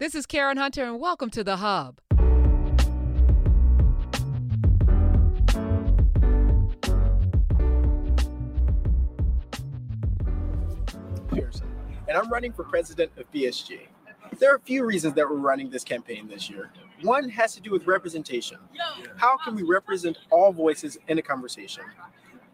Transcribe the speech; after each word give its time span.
This 0.00 0.16
is 0.16 0.26
Karen 0.26 0.56
Hunter, 0.56 0.82
and 0.82 0.98
welcome 0.98 1.30
to 1.30 1.44
The 1.44 1.58
Hub. 1.58 2.00
and 12.08 12.16
I'm 12.18 12.28
running 12.28 12.52
for 12.52 12.64
president 12.64 13.12
of 13.16 13.30
BSG. 13.32 13.86
There 14.40 14.52
are 14.52 14.56
a 14.56 14.60
few 14.60 14.84
reasons 14.84 15.14
that 15.14 15.30
we're 15.30 15.36
running 15.36 15.70
this 15.70 15.84
campaign 15.84 16.26
this 16.26 16.50
year. 16.50 16.72
One 17.02 17.28
has 17.28 17.54
to 17.54 17.60
do 17.60 17.70
with 17.70 17.86
representation. 17.86 18.58
How 19.16 19.36
can 19.36 19.54
we 19.54 19.62
represent 19.62 20.18
all 20.30 20.52
voices 20.52 20.98
in 21.06 21.18
a 21.18 21.22
conversation? 21.22 21.84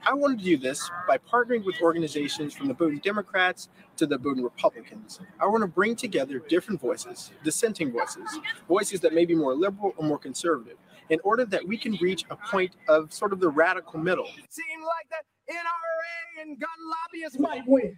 I 0.06 0.14
wanted 0.14 0.38
to 0.38 0.44
do 0.44 0.56
this 0.56 0.90
by 1.06 1.18
partnering 1.18 1.64
with 1.64 1.80
organizations 1.82 2.54
from 2.54 2.68
the 2.68 2.74
Bowdoin 2.74 3.00
Democrats 3.00 3.68
to 3.96 4.06
the 4.06 4.18
Bowdoin 4.18 4.44
Republicans. 4.44 5.20
I 5.38 5.46
want 5.46 5.62
to 5.62 5.66
bring 5.66 5.94
together 5.94 6.38
different 6.48 6.80
voices, 6.80 7.30
dissenting 7.44 7.92
voices, 7.92 8.40
voices 8.66 9.00
that 9.00 9.12
may 9.12 9.26
be 9.26 9.34
more 9.34 9.54
liberal 9.54 9.94
or 9.96 10.06
more 10.06 10.18
conservative, 10.18 10.78
in 11.10 11.20
order 11.22 11.44
that 11.44 11.66
we 11.66 11.76
can 11.76 11.96
reach 12.00 12.24
a 12.30 12.36
point 12.36 12.72
of 12.88 13.12
sort 13.12 13.32
of 13.32 13.40
the 13.40 13.48
radical 13.48 13.98
middle. 13.98 14.28
Seemed 14.48 14.84
like 14.84 15.08
the 15.10 15.52
NRA 15.52 16.42
and 16.42 16.58
gun 16.58 16.70
lobbyists 16.88 17.38
might 17.38 17.62
win. 17.66 17.96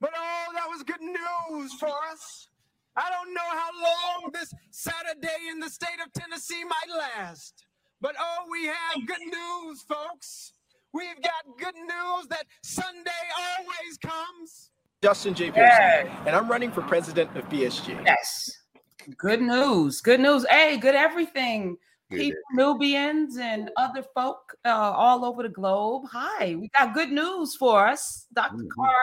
But 0.00 0.12
oh, 0.16 0.46
that 0.54 0.68
was 0.68 0.82
good 0.84 1.00
news 1.00 1.72
for 1.74 1.90
us. 2.10 2.48
I 2.96 3.10
don't 3.10 3.34
know 3.34 3.40
how 3.40 3.70
long 3.82 4.30
this 4.32 4.52
Saturday 4.70 5.48
in 5.50 5.60
the 5.60 5.70
state 5.70 5.98
of 6.04 6.12
Tennessee 6.12 6.64
might 6.64 6.96
last. 6.96 7.66
But 8.00 8.14
oh, 8.18 8.46
we 8.50 8.66
have 8.66 9.06
good 9.06 9.20
news, 9.20 9.82
folks. 9.82 10.54
We've 10.92 11.22
got 11.22 11.56
good 11.56 11.76
news 11.76 12.26
that 12.30 12.44
Sunday 12.62 13.10
always 13.38 13.98
comes. 13.98 14.70
Justin 15.02 15.34
J. 15.34 15.50
Pearson, 15.50 16.10
and 16.26 16.36
I'm 16.36 16.48
running 16.48 16.72
for 16.72 16.82
president 16.82 17.34
of 17.36 17.48
BSG. 17.48 18.04
Yes. 18.04 18.50
Good 19.16 19.40
news. 19.40 20.00
Good 20.00 20.20
news. 20.20 20.44
Hey, 20.50 20.76
good 20.76 20.94
everything. 20.94 21.76
People, 22.10 22.40
Knubians 22.56 23.38
and 23.38 23.70
other 23.76 24.02
folk 24.14 24.56
uh, 24.64 24.68
all 24.68 25.24
over 25.24 25.44
the 25.44 25.48
globe. 25.48 26.02
Hi, 26.10 26.56
we 26.56 26.68
got 26.76 26.92
good 26.92 27.12
news 27.12 27.54
for 27.54 27.86
us. 27.86 28.26
doctor 28.34 28.56
mm-hmm. 28.56 28.68
Carr, 28.74 28.94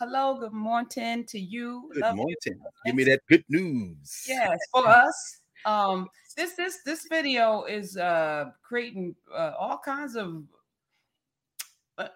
hello, 0.00 0.40
good 0.40 0.52
morning 0.52 1.24
to 1.28 1.38
you. 1.38 1.88
Good 1.94 2.02
Love 2.02 2.16
morning. 2.16 2.34
You. 2.46 2.56
Give 2.84 2.94
me 2.96 3.04
that 3.04 3.20
good 3.28 3.44
news. 3.48 4.24
Yes, 4.26 4.58
for 4.72 4.88
us. 4.88 5.40
Um, 5.64 6.08
this 6.36 6.54
this 6.54 6.78
this 6.84 7.06
video 7.08 7.64
is 7.64 7.96
uh 7.96 8.46
creating 8.62 9.14
uh, 9.32 9.52
all 9.58 9.78
kinds 9.78 10.16
of 10.16 10.42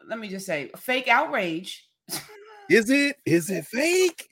let 0.06 0.18
me 0.18 0.28
just 0.28 0.46
say 0.46 0.70
fake 0.76 1.08
outrage. 1.08 1.88
is 2.70 2.90
it? 2.90 3.16
Is 3.26 3.50
it 3.50 3.66
fake? 3.66 4.28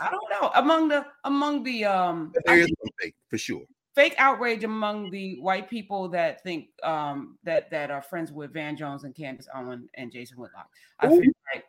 I 0.00 0.10
don't 0.10 0.30
know. 0.30 0.50
Among 0.54 0.88
the 0.88 1.06
among 1.24 1.62
the 1.62 1.84
um 1.84 2.32
there 2.44 2.58
is 2.58 2.72
fake 3.00 3.14
for 3.28 3.38
sure. 3.38 3.62
Fake 3.94 4.14
outrage 4.18 4.64
among 4.64 5.10
the 5.10 5.38
white 5.40 5.70
people 5.70 6.08
that 6.08 6.42
think 6.42 6.68
um 6.82 7.38
that 7.44 7.70
that 7.70 7.90
are 7.90 8.02
friends 8.02 8.32
with 8.32 8.52
Van 8.52 8.76
Jones 8.76 9.04
and 9.04 9.14
Candace 9.14 9.48
Owen 9.54 9.88
and 9.94 10.10
Jason 10.10 10.38
Whitlock. 10.38 10.68
I 11.00 11.06
Ooh. 11.06 11.20
feel 11.20 11.32
like 11.54 11.64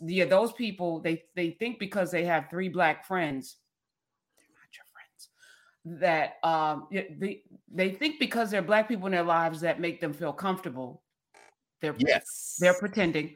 yeah, 0.00 0.24
those 0.24 0.52
people 0.52 1.00
they 1.00 1.22
they 1.34 1.50
think 1.50 1.78
because 1.78 2.10
they 2.10 2.24
have 2.24 2.50
three 2.50 2.68
black 2.68 3.06
friends, 3.06 3.56
they're 4.36 4.46
not 4.54 4.76
your 4.76 4.86
friends. 4.92 6.00
That 6.00 6.46
um 6.46 6.88
they 6.90 7.42
they 7.72 7.90
think 7.90 8.20
because 8.20 8.50
they're 8.50 8.62
black 8.62 8.88
people 8.88 9.06
in 9.06 9.12
their 9.12 9.22
lives 9.22 9.60
that 9.62 9.80
make 9.80 10.00
them 10.00 10.12
feel 10.12 10.32
comfortable 10.32 11.02
they're 11.82 11.94
yes. 11.98 12.56
they're 12.60 12.74
pretending 12.74 13.34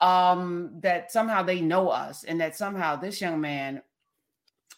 um, 0.00 0.70
that 0.80 1.10
somehow 1.10 1.42
they 1.42 1.60
know 1.60 1.88
us 1.88 2.24
and 2.24 2.40
that 2.40 2.56
somehow 2.56 2.96
this 2.96 3.20
young 3.20 3.40
man 3.40 3.80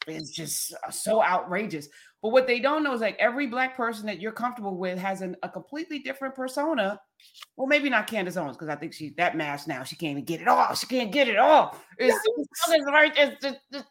is 0.06 0.30
just 0.30 0.74
uh, 0.86 0.90
so 0.90 1.22
outrageous. 1.22 1.88
But 2.22 2.30
what 2.30 2.46
they 2.46 2.60
don't 2.60 2.82
know 2.82 2.92
is 2.92 3.00
like 3.00 3.16
every 3.18 3.46
black 3.46 3.76
person 3.76 4.06
that 4.06 4.20
you're 4.20 4.32
comfortable 4.32 4.76
with 4.76 4.98
has 4.98 5.20
an, 5.22 5.36
a 5.42 5.48
completely 5.48 5.98
different 5.98 6.34
persona. 6.34 7.00
Well, 7.56 7.66
maybe 7.66 7.90
not 7.90 8.06
Candace 8.06 8.36
Owens 8.36 8.56
because 8.56 8.68
I 8.68 8.76
think 8.76 8.92
she 8.92 9.14
that 9.16 9.36
mask 9.36 9.66
now 9.66 9.82
she 9.82 9.96
can't 9.96 10.12
even 10.12 10.24
get 10.24 10.40
it 10.40 10.48
off. 10.48 10.78
She 10.78 10.86
can't 10.86 11.12
get 11.12 11.28
it 11.28 11.38
off. 11.38 11.84
It's, 11.98 12.16
it's, 12.36 12.48
it's, 13.72 13.84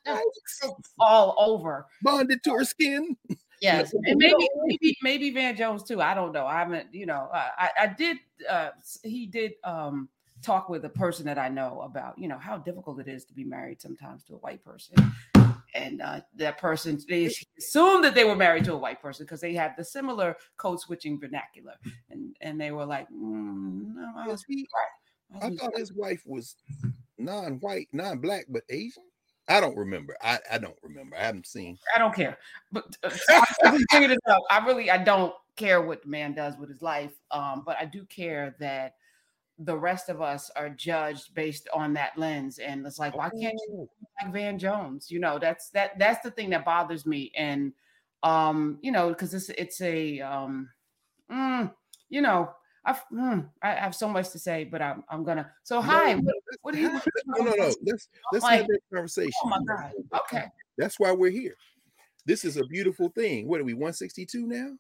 it's 0.64 0.94
all 1.00 1.36
over. 1.38 1.86
Bonded 2.02 2.44
to 2.44 2.54
her 2.54 2.66
skin. 2.66 3.18
Yes, 3.62 3.94
and 3.94 4.18
maybe 4.18 4.48
maybe 4.66 4.98
maybe 5.02 5.32
Van 5.32 5.56
Jones 5.56 5.84
too. 5.84 6.02
I 6.02 6.14
don't 6.14 6.32
know. 6.32 6.46
I 6.46 6.60
haven't, 6.60 6.94
you 6.94 7.06
know, 7.06 7.30
I 7.34 7.70
I 7.80 7.88
did. 7.88 8.18
Uh, 8.50 8.72
he 9.04 9.26
did 9.26 9.54
um 9.64 10.10
talk 10.46 10.70
with 10.70 10.86
a 10.86 10.90
person 10.90 11.26
that 11.26 11.38
I 11.38 11.50
know 11.50 11.82
about, 11.82 12.18
you 12.18 12.28
know, 12.28 12.38
how 12.38 12.58
difficult 12.58 13.00
it 13.00 13.08
is 13.08 13.26
to 13.26 13.34
be 13.34 13.44
married 13.44 13.82
sometimes 13.82 14.24
to 14.26 14.36
a 14.36 14.38
white 14.38 14.64
person. 14.64 14.96
And 15.74 16.02
uh, 16.02 16.22
that 16.36 16.58
person, 16.58 17.00
they 17.10 17.30
assumed 17.58 18.04
that 18.04 18.16
they 18.16 18.24
were 18.24 18.36
married 18.36 18.64
to 18.66 18.74
a 18.74 18.78
white 18.78 19.02
person 19.02 19.26
because 19.26 19.42
they 19.42 19.54
had 19.54 19.74
the 19.78 19.84
similar 19.84 20.38
code 20.58 20.80
switching 20.80 21.20
vernacular, 21.20 21.74
and 22.10 22.34
and 22.40 22.62
they 22.62 22.72
were 22.72 22.86
like, 22.86 23.08
mm, 23.10 23.94
"No, 23.94 24.14
I 24.16 24.28
was." 24.28 24.46
He, 24.48 24.66
I, 25.42 25.48
I 25.48 25.50
thought 25.50 25.78
his 25.78 25.92
wife 25.92 26.24
was 26.26 26.56
non-white, 27.18 27.90
non-black, 27.92 28.46
but 28.48 28.64
Asian. 28.70 29.04
I 29.50 29.60
don't 29.60 29.76
remember. 29.76 30.16
I, 30.22 30.40
I 30.50 30.58
don't 30.58 30.78
remember. 30.82 31.18
I 31.18 31.26
haven't 31.26 31.46
seen. 31.46 31.78
I 31.94 32.00
don't 32.00 32.16
care. 32.16 32.38
But 32.72 32.98
uh, 33.04 33.10
I, 33.64 33.78
figured 33.92 34.12
it 34.12 34.20
out. 34.28 34.42
I 34.50 34.66
really 34.66 34.90
I 34.92 34.98
don't 34.98 35.34
care 35.56 35.82
what 35.82 36.04
the 36.04 36.10
man 36.10 36.34
does 36.34 36.58
with 36.58 36.70
his 36.70 36.82
life. 36.82 37.14
Um, 37.32 37.64
but 37.66 37.78
I 37.80 37.86
do 37.86 38.06
care 38.06 38.56
that 38.60 38.96
the 39.60 39.78
rest 39.78 40.10
of 40.10 40.22
us 40.22 40.52
are 40.56 40.70
judged 40.70 41.34
based 41.34 41.70
on 41.74 41.94
that 41.94 42.18
lens. 42.18 42.60
And 42.60 42.86
it's 42.86 43.00
like, 43.00 43.16
why 43.16 43.30
can't 43.30 43.54
you 43.68 43.74
oh. 43.74 43.90
like 44.22 44.34
Van 44.34 44.60
Jones? 44.60 45.10
You 45.10 45.20
know, 45.20 45.40
that's 45.40 45.70
that 45.70 45.98
that's 45.98 46.24
the 46.24 46.32
thing 46.32 46.50
that 46.52 46.66
bothers 46.66 47.06
me. 47.06 47.32
And 47.36 47.74
um, 48.24 48.80
you 48.82 48.92
know, 48.92 49.10
because 49.10 49.34
it's 49.34 49.50
it's 49.50 49.82
a 49.82 50.20
um 50.22 50.70
mm, 51.32 51.72
you 52.10 52.22
know, 52.22 52.52
I've, 52.86 53.04
mm, 53.12 53.48
I 53.62 53.72
have 53.72 53.96
so 53.96 54.08
much 54.08 54.30
to 54.32 54.40
say, 54.40 54.64
but 54.64 54.82
I'm, 54.82 55.04
I'm 55.10 55.24
gonna. 55.24 55.50
So 55.64 55.82
hi, 55.82 56.14
no, 56.14 56.22
what, 56.22 56.36
what 56.62 56.74
do 56.76 56.82
you? 56.82 56.90
No, 57.26 57.44
no, 57.44 57.52
no. 57.52 57.74
Let's 57.84 58.08
let's 58.32 58.44
like, 58.44 58.60
have 58.60 58.68
that 58.68 58.80
conversation. 58.94 59.32
Oh 59.44 59.50
my 59.50 59.60
god. 59.68 59.92
Okay. 60.22 60.46
That's 60.78 61.00
why 61.00 61.12
we're 61.12 61.32
here. 61.32 61.56
This 62.26 62.46
is 62.46 62.58
a 62.58 62.66
beautiful 62.66 63.10
thing. 63.10 63.48
What 63.48 63.62
are 63.62 63.66
we? 63.66 63.74
162 63.74 64.48
now. 64.48 64.72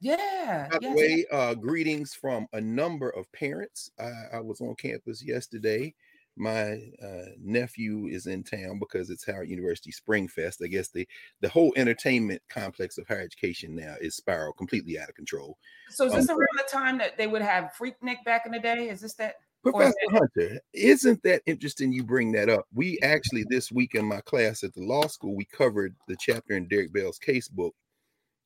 Yeah. 0.00 0.68
By 0.70 0.78
the 0.78 0.86
yes. 0.86 0.96
way, 0.96 1.26
uh, 1.30 1.54
greetings 1.54 2.14
from 2.14 2.46
a 2.52 2.60
number 2.60 3.10
of 3.10 3.30
parents. 3.32 3.90
I, 3.98 4.10
I 4.34 4.40
was 4.40 4.60
on 4.60 4.74
campus 4.74 5.24
yesterday 5.24 5.94
my 6.36 6.80
uh, 7.02 7.30
nephew 7.40 8.06
is 8.06 8.26
in 8.26 8.42
town 8.42 8.78
because 8.78 9.10
it's 9.10 9.26
Howard 9.26 9.48
University 9.48 9.92
Spring 9.92 10.28
Fest. 10.28 10.62
I 10.64 10.68
guess 10.68 10.88
the 10.88 11.06
the 11.40 11.48
whole 11.48 11.72
entertainment 11.76 12.40
complex 12.48 12.98
of 12.98 13.06
higher 13.06 13.20
education 13.20 13.74
now 13.76 13.96
is 14.00 14.16
spiral 14.16 14.52
completely 14.52 14.98
out 14.98 15.08
of 15.08 15.14
control. 15.14 15.58
So 15.90 16.06
is 16.06 16.12
this 16.12 16.28
um, 16.28 16.38
around 16.38 16.48
the 16.56 16.70
time 16.70 16.98
that 16.98 17.18
they 17.18 17.26
would 17.26 17.42
have 17.42 17.72
Freaknik 17.78 18.24
back 18.24 18.46
in 18.46 18.52
the 18.52 18.58
day? 18.58 18.88
Is 18.88 19.00
this 19.00 19.14
that? 19.14 19.36
Professor 19.62 19.94
Hunter, 20.10 20.60
isn't 20.72 21.22
that 21.22 21.42
interesting 21.46 21.92
you 21.92 22.02
bring 22.02 22.32
that 22.32 22.48
up? 22.48 22.66
We 22.74 22.98
actually 23.02 23.44
this 23.48 23.70
week 23.70 23.94
in 23.94 24.04
my 24.04 24.20
class 24.22 24.64
at 24.64 24.74
the 24.74 24.82
law 24.82 25.06
school, 25.06 25.36
we 25.36 25.44
covered 25.44 25.94
the 26.08 26.16
chapter 26.18 26.56
in 26.56 26.66
Derek 26.66 26.92
Bell's 26.92 27.18
case 27.18 27.48
book 27.48 27.74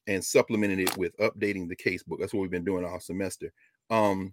and 0.07 0.23
supplemented 0.23 0.81
it 0.81 0.97
with 0.97 1.17
updating 1.17 1.69
the 1.69 1.77
case 1.77 2.03
book. 2.03 2.21
That's 2.21 2.35
what 2.35 2.43
we've 2.43 2.51
been 2.51 2.65
doing 2.65 2.85
all 2.85 3.01
semester. 3.01 3.53
Um, 3.91 4.33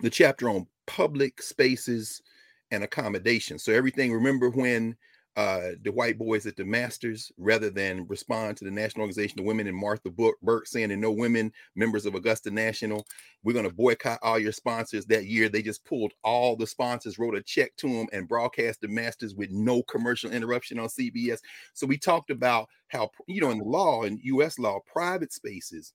the 0.00 0.10
chapter 0.10 0.48
on 0.48 0.66
public 0.86 1.42
spaces 1.42 2.22
and 2.70 2.84
accommodation. 2.84 3.58
So 3.58 3.72
everything, 3.72 4.12
remember 4.12 4.50
when 4.50 4.96
uh, 5.38 5.74
the 5.84 5.92
white 5.92 6.18
boys 6.18 6.46
at 6.46 6.56
the 6.56 6.64
Masters, 6.64 7.30
rather 7.38 7.70
than 7.70 8.04
respond 8.08 8.56
to 8.56 8.64
the 8.64 8.72
National 8.72 9.02
Organization 9.02 9.38
of 9.38 9.44
Women 9.46 9.68
and 9.68 9.76
Martha 9.76 10.10
Burk 10.10 10.66
saying 10.66 10.88
that 10.88 10.96
no 10.96 11.12
women 11.12 11.52
members 11.76 12.06
of 12.06 12.16
Augusta 12.16 12.50
National, 12.50 13.06
we're 13.44 13.52
going 13.52 13.64
to 13.64 13.72
boycott 13.72 14.18
all 14.20 14.40
your 14.40 14.50
sponsors 14.50 15.06
that 15.06 15.26
year. 15.26 15.48
They 15.48 15.62
just 15.62 15.84
pulled 15.84 16.12
all 16.24 16.56
the 16.56 16.66
sponsors, 16.66 17.20
wrote 17.20 17.36
a 17.36 17.42
check 17.42 17.70
to 17.76 17.88
them, 17.88 18.08
and 18.12 18.26
broadcast 18.26 18.80
the 18.80 18.88
Masters 18.88 19.36
with 19.36 19.52
no 19.52 19.84
commercial 19.84 20.32
interruption 20.32 20.80
on 20.80 20.88
CBS. 20.88 21.38
So 21.72 21.86
we 21.86 21.98
talked 21.98 22.30
about 22.30 22.68
how, 22.88 23.08
you 23.28 23.40
know, 23.40 23.50
in 23.52 23.58
the 23.58 23.64
law, 23.64 24.02
in 24.02 24.18
US 24.24 24.58
law, 24.58 24.80
private 24.92 25.32
spaces, 25.32 25.92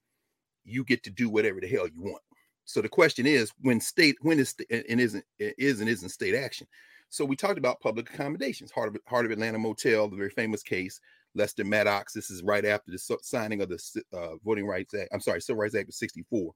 you 0.64 0.84
get 0.84 1.02
to 1.02 1.10
do 1.10 1.28
whatever 1.28 1.60
the 1.60 1.68
hell 1.68 1.86
you 1.86 2.00
want. 2.00 2.22
So 2.64 2.80
the 2.80 2.88
question 2.88 3.26
is, 3.26 3.52
when 3.60 3.78
state, 3.78 4.16
when 4.22 4.38
is 4.38 4.54
and 4.70 4.98
isn't 4.98 5.24
is 5.38 5.80
and 5.80 5.88
isn't 5.90 6.08
state 6.08 6.34
action? 6.34 6.66
So 7.14 7.24
we 7.24 7.36
talked 7.36 7.58
about 7.58 7.80
public 7.80 8.10
accommodations. 8.12 8.72
Heart 8.72 8.88
of 8.88 8.96
Heart 9.06 9.26
of 9.26 9.30
Atlanta 9.30 9.56
Motel, 9.56 10.08
the 10.08 10.16
very 10.16 10.30
famous 10.30 10.64
case. 10.64 11.00
Lester 11.36 11.62
Maddox. 11.62 12.12
This 12.12 12.28
is 12.28 12.42
right 12.42 12.64
after 12.64 12.90
the 12.90 13.18
signing 13.22 13.60
of 13.60 13.68
the 13.68 14.02
uh, 14.12 14.36
Voting 14.44 14.66
Rights 14.66 14.94
Act. 14.94 15.10
I'm 15.12 15.20
sorry, 15.20 15.40
Civil 15.40 15.62
Rights 15.62 15.76
Act 15.76 15.88
of 15.88 15.94
'64. 15.94 16.52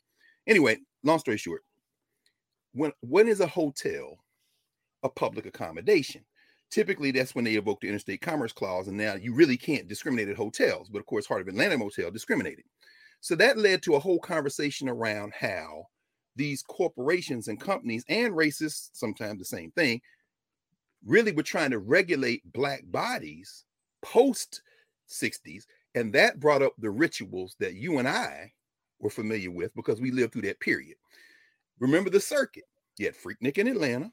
Anyway, 0.48 0.78
long 1.04 1.20
story 1.20 1.36
short, 1.36 1.62
when 2.72 2.90
when 3.02 3.28
is 3.28 3.38
a 3.38 3.46
hotel 3.46 4.18
a 5.04 5.08
public 5.08 5.46
accommodation? 5.46 6.24
Typically, 6.72 7.12
that's 7.12 7.36
when 7.36 7.44
they 7.44 7.54
evoke 7.54 7.80
the 7.80 7.88
Interstate 7.88 8.20
Commerce 8.20 8.52
Clause, 8.52 8.88
and 8.88 8.96
now 8.96 9.14
you 9.14 9.34
really 9.34 9.56
can't 9.56 9.86
discriminate 9.86 10.28
at 10.28 10.36
hotels. 10.36 10.88
But 10.88 10.98
of 10.98 11.06
course, 11.06 11.26
Heart 11.26 11.42
of 11.42 11.48
Atlanta 11.48 11.78
Motel 11.78 12.10
discriminated. 12.10 12.64
So 13.20 13.36
that 13.36 13.58
led 13.58 13.82
to 13.84 13.94
a 13.94 14.00
whole 14.00 14.18
conversation 14.18 14.88
around 14.88 15.34
how 15.38 15.84
these 16.34 16.62
corporations 16.62 17.46
and 17.46 17.60
companies 17.60 18.04
and 18.08 18.34
racists, 18.34 18.90
sometimes 18.92 19.38
the 19.38 19.44
same 19.44 19.70
thing, 19.70 20.00
really 21.04 21.32
were 21.32 21.42
trying 21.42 21.70
to 21.70 21.78
regulate 21.78 22.52
black 22.52 22.82
bodies 22.86 23.64
post 24.02 24.62
60s. 25.08 25.64
And 25.94 26.12
that 26.12 26.40
brought 26.40 26.62
up 26.62 26.74
the 26.78 26.90
rituals 26.90 27.56
that 27.60 27.74
you 27.74 27.98
and 27.98 28.08
I 28.08 28.52
were 29.00 29.10
familiar 29.10 29.50
with 29.50 29.74
because 29.74 30.00
we 30.00 30.10
lived 30.10 30.32
through 30.32 30.42
that 30.42 30.60
period. 30.60 30.96
Remember 31.80 32.10
the 32.10 32.20
circuit. 32.20 32.64
You 32.98 33.06
had 33.06 33.14
Freaknik 33.14 33.58
in 33.58 33.68
Atlanta, 33.68 34.10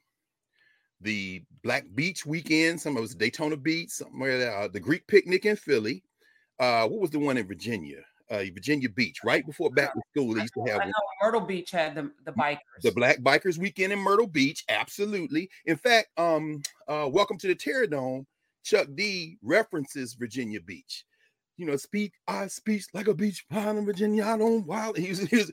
the 1.02 1.44
Black 1.64 1.86
Beach 1.96 2.26
weekend, 2.26 2.80
some 2.80 2.94
of 2.94 3.00
it 3.00 3.02
was 3.02 3.16
Daytona 3.16 3.58
Beach, 3.58 3.90
somewhere 3.90 4.56
uh, 4.56 4.68
the 4.68 4.80
Greek 4.80 5.08
picnic 5.08 5.46
in 5.46 5.56
Philly. 5.56 6.04
Uh, 6.60 6.88
what 6.88 7.02
was 7.02 7.10
the 7.10 7.20
one 7.20 7.38
in 7.38 7.48
Virginia? 7.48 8.02
Uh, 8.32 8.44
Virginia 8.54 8.90
Beach, 8.90 9.20
right 9.24 9.46
before 9.46 9.70
back 9.70 9.94
to 9.94 10.02
school, 10.12 10.34
they 10.34 10.42
used 10.42 10.54
to 10.56 10.72
have. 10.72 10.82
I 10.82 10.86
know 10.86 10.92
Myrtle 11.22 11.42
Beach 11.42 11.70
had 11.70 11.94
the, 11.94 12.12
the 12.26 12.32
bikers. 12.32 12.58
The 12.82 12.92
Black 12.92 13.20
Bikers 13.20 13.60
Weekend 13.60 13.94
in 13.94 14.00
Myrtle 14.00 14.26
Beach, 14.26 14.64
absolutely. 14.68 15.48
In 15.66 15.78
fact, 15.78 16.08
um, 16.18 16.64
uh, 16.88 17.08
Welcome 17.12 17.38
to 17.38 17.48
the 17.48 17.56
Terrordome. 17.56 18.26
Chuck 18.64 18.88
D 18.96 19.38
references 19.44 20.16
Virginia 20.16 20.60
Beach. 20.60 21.06
You 21.58 21.68
know, 21.68 21.78
speak 21.78 22.14
I 22.28 22.48
speak 22.48 22.82
like 22.94 23.08
a 23.08 23.14
beach 23.14 23.46
pond 23.50 23.78
in 23.78 23.86
Virginia. 23.86 24.26
I 24.26 24.38
don't 24.38 24.66
wild. 24.66 24.98
He 24.98 25.10
was, 25.10 25.20
he 25.20 25.38
was, 25.38 25.52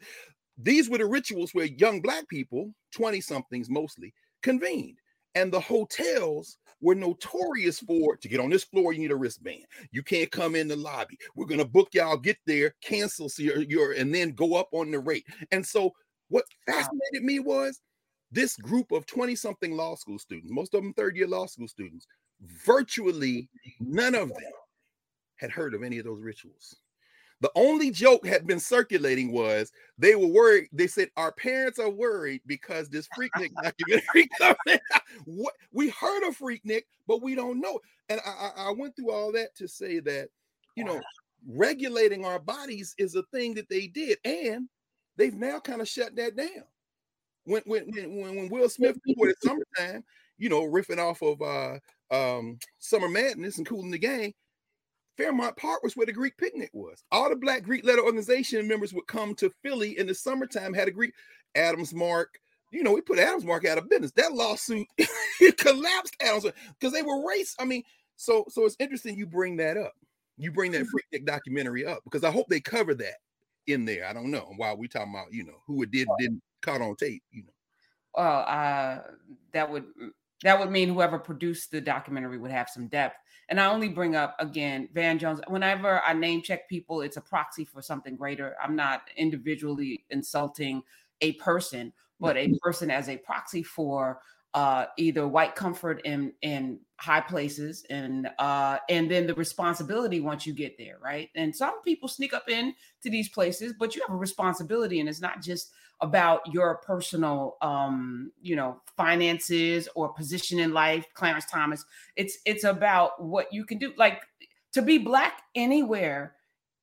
these 0.56 0.88
were 0.88 0.98
the 0.98 1.06
rituals 1.06 1.52
where 1.52 1.66
young 1.66 2.00
black 2.00 2.26
people, 2.28 2.75
20 2.96 3.20
somethings 3.20 3.68
mostly, 3.70 4.14
convened. 4.42 4.98
And 5.34 5.52
the 5.52 5.61
hotels 5.61 6.58
were 6.81 6.94
notorious 6.94 7.79
for 7.79 8.17
to 8.17 8.29
get 8.29 8.40
on 8.40 8.50
this 8.50 8.64
floor, 8.64 8.93
you 8.93 8.99
need 8.99 9.12
a 9.12 9.17
wristband. 9.17 9.64
You 9.93 10.02
can't 10.02 10.31
come 10.31 10.55
in 10.55 10.69
the 10.69 10.76
lobby. 10.76 11.17
We're 11.34 11.46
gonna 11.46 11.64
book 11.64 11.90
y'all, 11.93 12.17
get 12.17 12.38
there, 12.46 12.75
cancel 12.82 13.29
so 13.29 13.43
your, 13.43 13.62
your 13.62 13.93
and 13.93 14.14
then 14.14 14.32
go 14.32 14.56
up 14.56 14.69
on 14.73 14.90
the 14.90 14.99
rate. 14.99 15.25
And 15.52 15.64
so 15.64 15.93
what 16.29 16.44
fascinated 16.67 17.23
me 17.23 17.38
was 17.38 17.81
this 18.32 18.56
group 18.56 18.90
of 18.93 19.06
20 19.06 19.37
something 19.37 19.73
law 19.73 19.94
school 19.94 20.19
students, 20.19 20.50
most 20.50 20.75
of 20.75 20.82
them 20.82 20.93
third 20.94 21.17
year 21.17 21.29
law 21.29 21.46
school 21.46 21.69
students, 21.69 22.06
virtually 22.40 23.49
none 23.81 24.14
of 24.14 24.28
them 24.31 24.52
had 25.37 25.50
heard 25.50 25.75
of 25.75 25.82
any 25.82 25.99
of 25.99 26.05
those 26.05 26.20
rituals. 26.20 26.76
The 27.42 27.50
only 27.56 27.90
joke 27.90 28.24
had 28.24 28.46
been 28.46 28.60
circulating 28.60 29.32
was 29.32 29.72
they 29.98 30.14
were 30.14 30.28
worried. 30.28 30.68
They 30.72 30.86
said 30.86 31.10
our 31.16 31.32
parents 31.32 31.80
are 31.80 31.90
worried 31.90 32.40
because 32.46 32.88
this 32.88 33.08
Freaknik 33.18 33.50
documentary 33.60 34.28
coming. 34.38 34.80
what 35.24 35.52
we 35.72 35.88
heard 35.88 36.22
of 36.22 36.38
Freaknik, 36.38 36.84
but 37.08 37.20
we 37.20 37.34
don't 37.34 37.60
know. 37.60 37.80
And 38.08 38.20
I, 38.24 38.52
I 38.56 38.70
went 38.70 38.94
through 38.94 39.10
all 39.10 39.32
that 39.32 39.56
to 39.56 39.66
say 39.66 39.98
that 39.98 40.28
you 40.76 40.84
know 40.84 41.00
regulating 41.48 42.24
our 42.24 42.38
bodies 42.38 42.94
is 42.96 43.16
a 43.16 43.24
thing 43.32 43.54
that 43.54 43.68
they 43.68 43.88
did, 43.88 44.18
and 44.24 44.68
they've 45.16 45.34
now 45.34 45.58
kind 45.58 45.80
of 45.80 45.88
shut 45.88 46.14
that 46.14 46.36
down. 46.36 46.62
When 47.42 47.62
when 47.66 47.90
when, 47.90 48.36
when 48.36 48.48
Will 48.50 48.68
Smith 48.68 48.96
for 49.18 49.26
the 49.26 49.34
summertime, 49.42 50.04
you 50.38 50.48
know, 50.48 50.62
riffing 50.62 50.98
off 50.98 51.22
of 51.22 51.42
uh 51.42 51.78
um 52.14 52.60
Summer 52.78 53.08
Madness 53.08 53.58
and 53.58 53.66
Kool 53.66 53.82
& 53.82 53.90
the 53.90 53.98
Gang, 53.98 54.32
Fairmount 55.17 55.56
Park 55.56 55.82
was 55.82 55.97
where 55.97 56.06
the 56.06 56.12
Greek 56.12 56.37
picnic 56.38 56.70
was. 56.73 57.05
All 57.12 57.29
the 57.29 57.37
Black 57.37 57.62
Greek 57.62 57.85
letter 57.85 58.03
organization 58.03 58.67
members 58.67 58.94
would 58.94 59.06
come 59.06 59.35
to 59.37 59.53
Philly 59.62 59.99
in 59.99 60.06
the 60.06 60.14
summertime, 60.14 60.73
had 60.73 60.88
a 60.88 60.93
Greek 60.93 61.12
Adams 61.55 61.94
Mark. 61.94 62.38
You 62.70 62.82
know, 62.82 62.93
we 62.93 63.03
put 63.03 63.19
Adams 63.19 63.44
Mark 63.44 63.67
out 63.67 63.79
of 63.79 63.91
business. 63.91 64.12
That 64.12 64.32
lawsuit 64.32 64.87
it 64.99 65.59
collapsed 65.59 66.17
Adams 66.20 66.47
because 66.79 66.93
they 66.93 67.03
were 67.03 67.26
race. 67.29 67.55
I 67.59 67.64
mean, 67.64 67.82
so 68.17 68.44
so 68.49 68.64
it's 68.64 68.76
interesting 68.79 69.17
you 69.17 69.26
bring 69.26 69.56
that 69.59 69.76
up. 69.76 69.93
You 70.38 70.50
bring 70.50 70.73
that 70.73 70.82
mm-hmm. 70.82 71.25
Documentary 71.25 71.85
up 71.85 72.00
because 72.05 72.25
I 72.25 72.31
hope 72.31 72.47
they 72.49 72.61
cover 72.61 72.94
that 72.94 73.17
in 73.67 73.85
there. 73.85 74.06
I 74.06 74.12
don't 74.12 74.31
know 74.31 74.53
while 74.56 74.76
we 74.76 74.88
talking 74.88 75.12
about 75.12 75.32
you 75.32 75.44
know 75.44 75.62
who 75.67 75.82
it 75.82 75.91
did 75.91 76.09
didn't 76.19 76.43
caught 76.62 76.81
on 76.81 76.97
tape. 76.97 77.23
You 77.31 77.43
know. 77.43 77.53
Well, 78.14 78.44
uh, 78.47 78.99
that 79.53 79.70
would 79.70 79.85
that 80.43 80.59
would 80.59 80.70
mean 80.70 80.88
whoever 80.88 81.19
produced 81.19 81.70
the 81.70 81.81
documentary 81.81 82.38
would 82.38 82.50
have 82.50 82.69
some 82.69 82.88
depth. 82.88 83.17
And 83.48 83.60
I 83.60 83.66
only 83.66 83.88
bring 83.88 84.16
up 84.16 84.36
again 84.38 84.88
Van 84.92 85.18
Jones. 85.18 85.40
Whenever 85.48 86.00
I 86.02 86.12
name 86.12 86.42
check 86.42 86.68
people, 86.68 87.02
it's 87.02 87.16
a 87.16 87.20
proxy 87.20 87.64
for 87.64 87.82
something 87.82 88.16
greater. 88.16 88.54
I'm 88.62 88.76
not 88.76 89.02
individually 89.16 90.04
insulting 90.10 90.82
a 91.20 91.32
person, 91.32 91.92
but 92.20 92.36
a 92.36 92.54
person 92.62 92.90
as 92.90 93.08
a 93.08 93.16
proxy 93.16 93.62
for 93.62 94.20
uh, 94.54 94.86
either 94.98 95.26
white 95.26 95.54
comfort 95.54 96.02
in 96.04 96.32
in 96.42 96.78
high 96.98 97.20
places 97.20 97.84
and 97.88 98.28
uh, 98.38 98.78
and 98.88 99.10
then 99.10 99.26
the 99.26 99.34
responsibility 99.34 100.20
once 100.20 100.46
you 100.46 100.52
get 100.52 100.76
there, 100.78 100.98
right? 101.02 101.30
And 101.34 101.54
some 101.56 101.82
people 101.82 102.08
sneak 102.08 102.34
up 102.34 102.48
in 102.48 102.74
to 103.02 103.10
these 103.10 103.28
places, 103.30 103.74
but 103.78 103.96
you 103.96 104.02
have 104.06 104.14
a 104.14 104.18
responsibility, 104.18 105.00
and 105.00 105.08
it's 105.08 105.20
not 105.22 105.40
just 105.40 105.70
about 106.02 106.52
your 106.52 106.76
personal 106.78 107.56
um, 107.62 108.32
you 108.43 108.56
know 108.56 108.81
finances 108.96 109.88
or 109.94 110.12
position 110.12 110.58
in 110.58 110.72
life. 110.75 111.06
Clarence 111.14 111.46
Thomas, 111.50 111.84
it's 112.16 112.38
it's 112.44 112.64
about 112.64 113.22
what 113.22 113.52
you 113.52 113.64
can 113.64 113.78
do. 113.78 113.93
Like 113.96 114.22
to 114.72 114.82
be 114.82 114.99
black 114.99 115.43
anywhere 115.54 116.34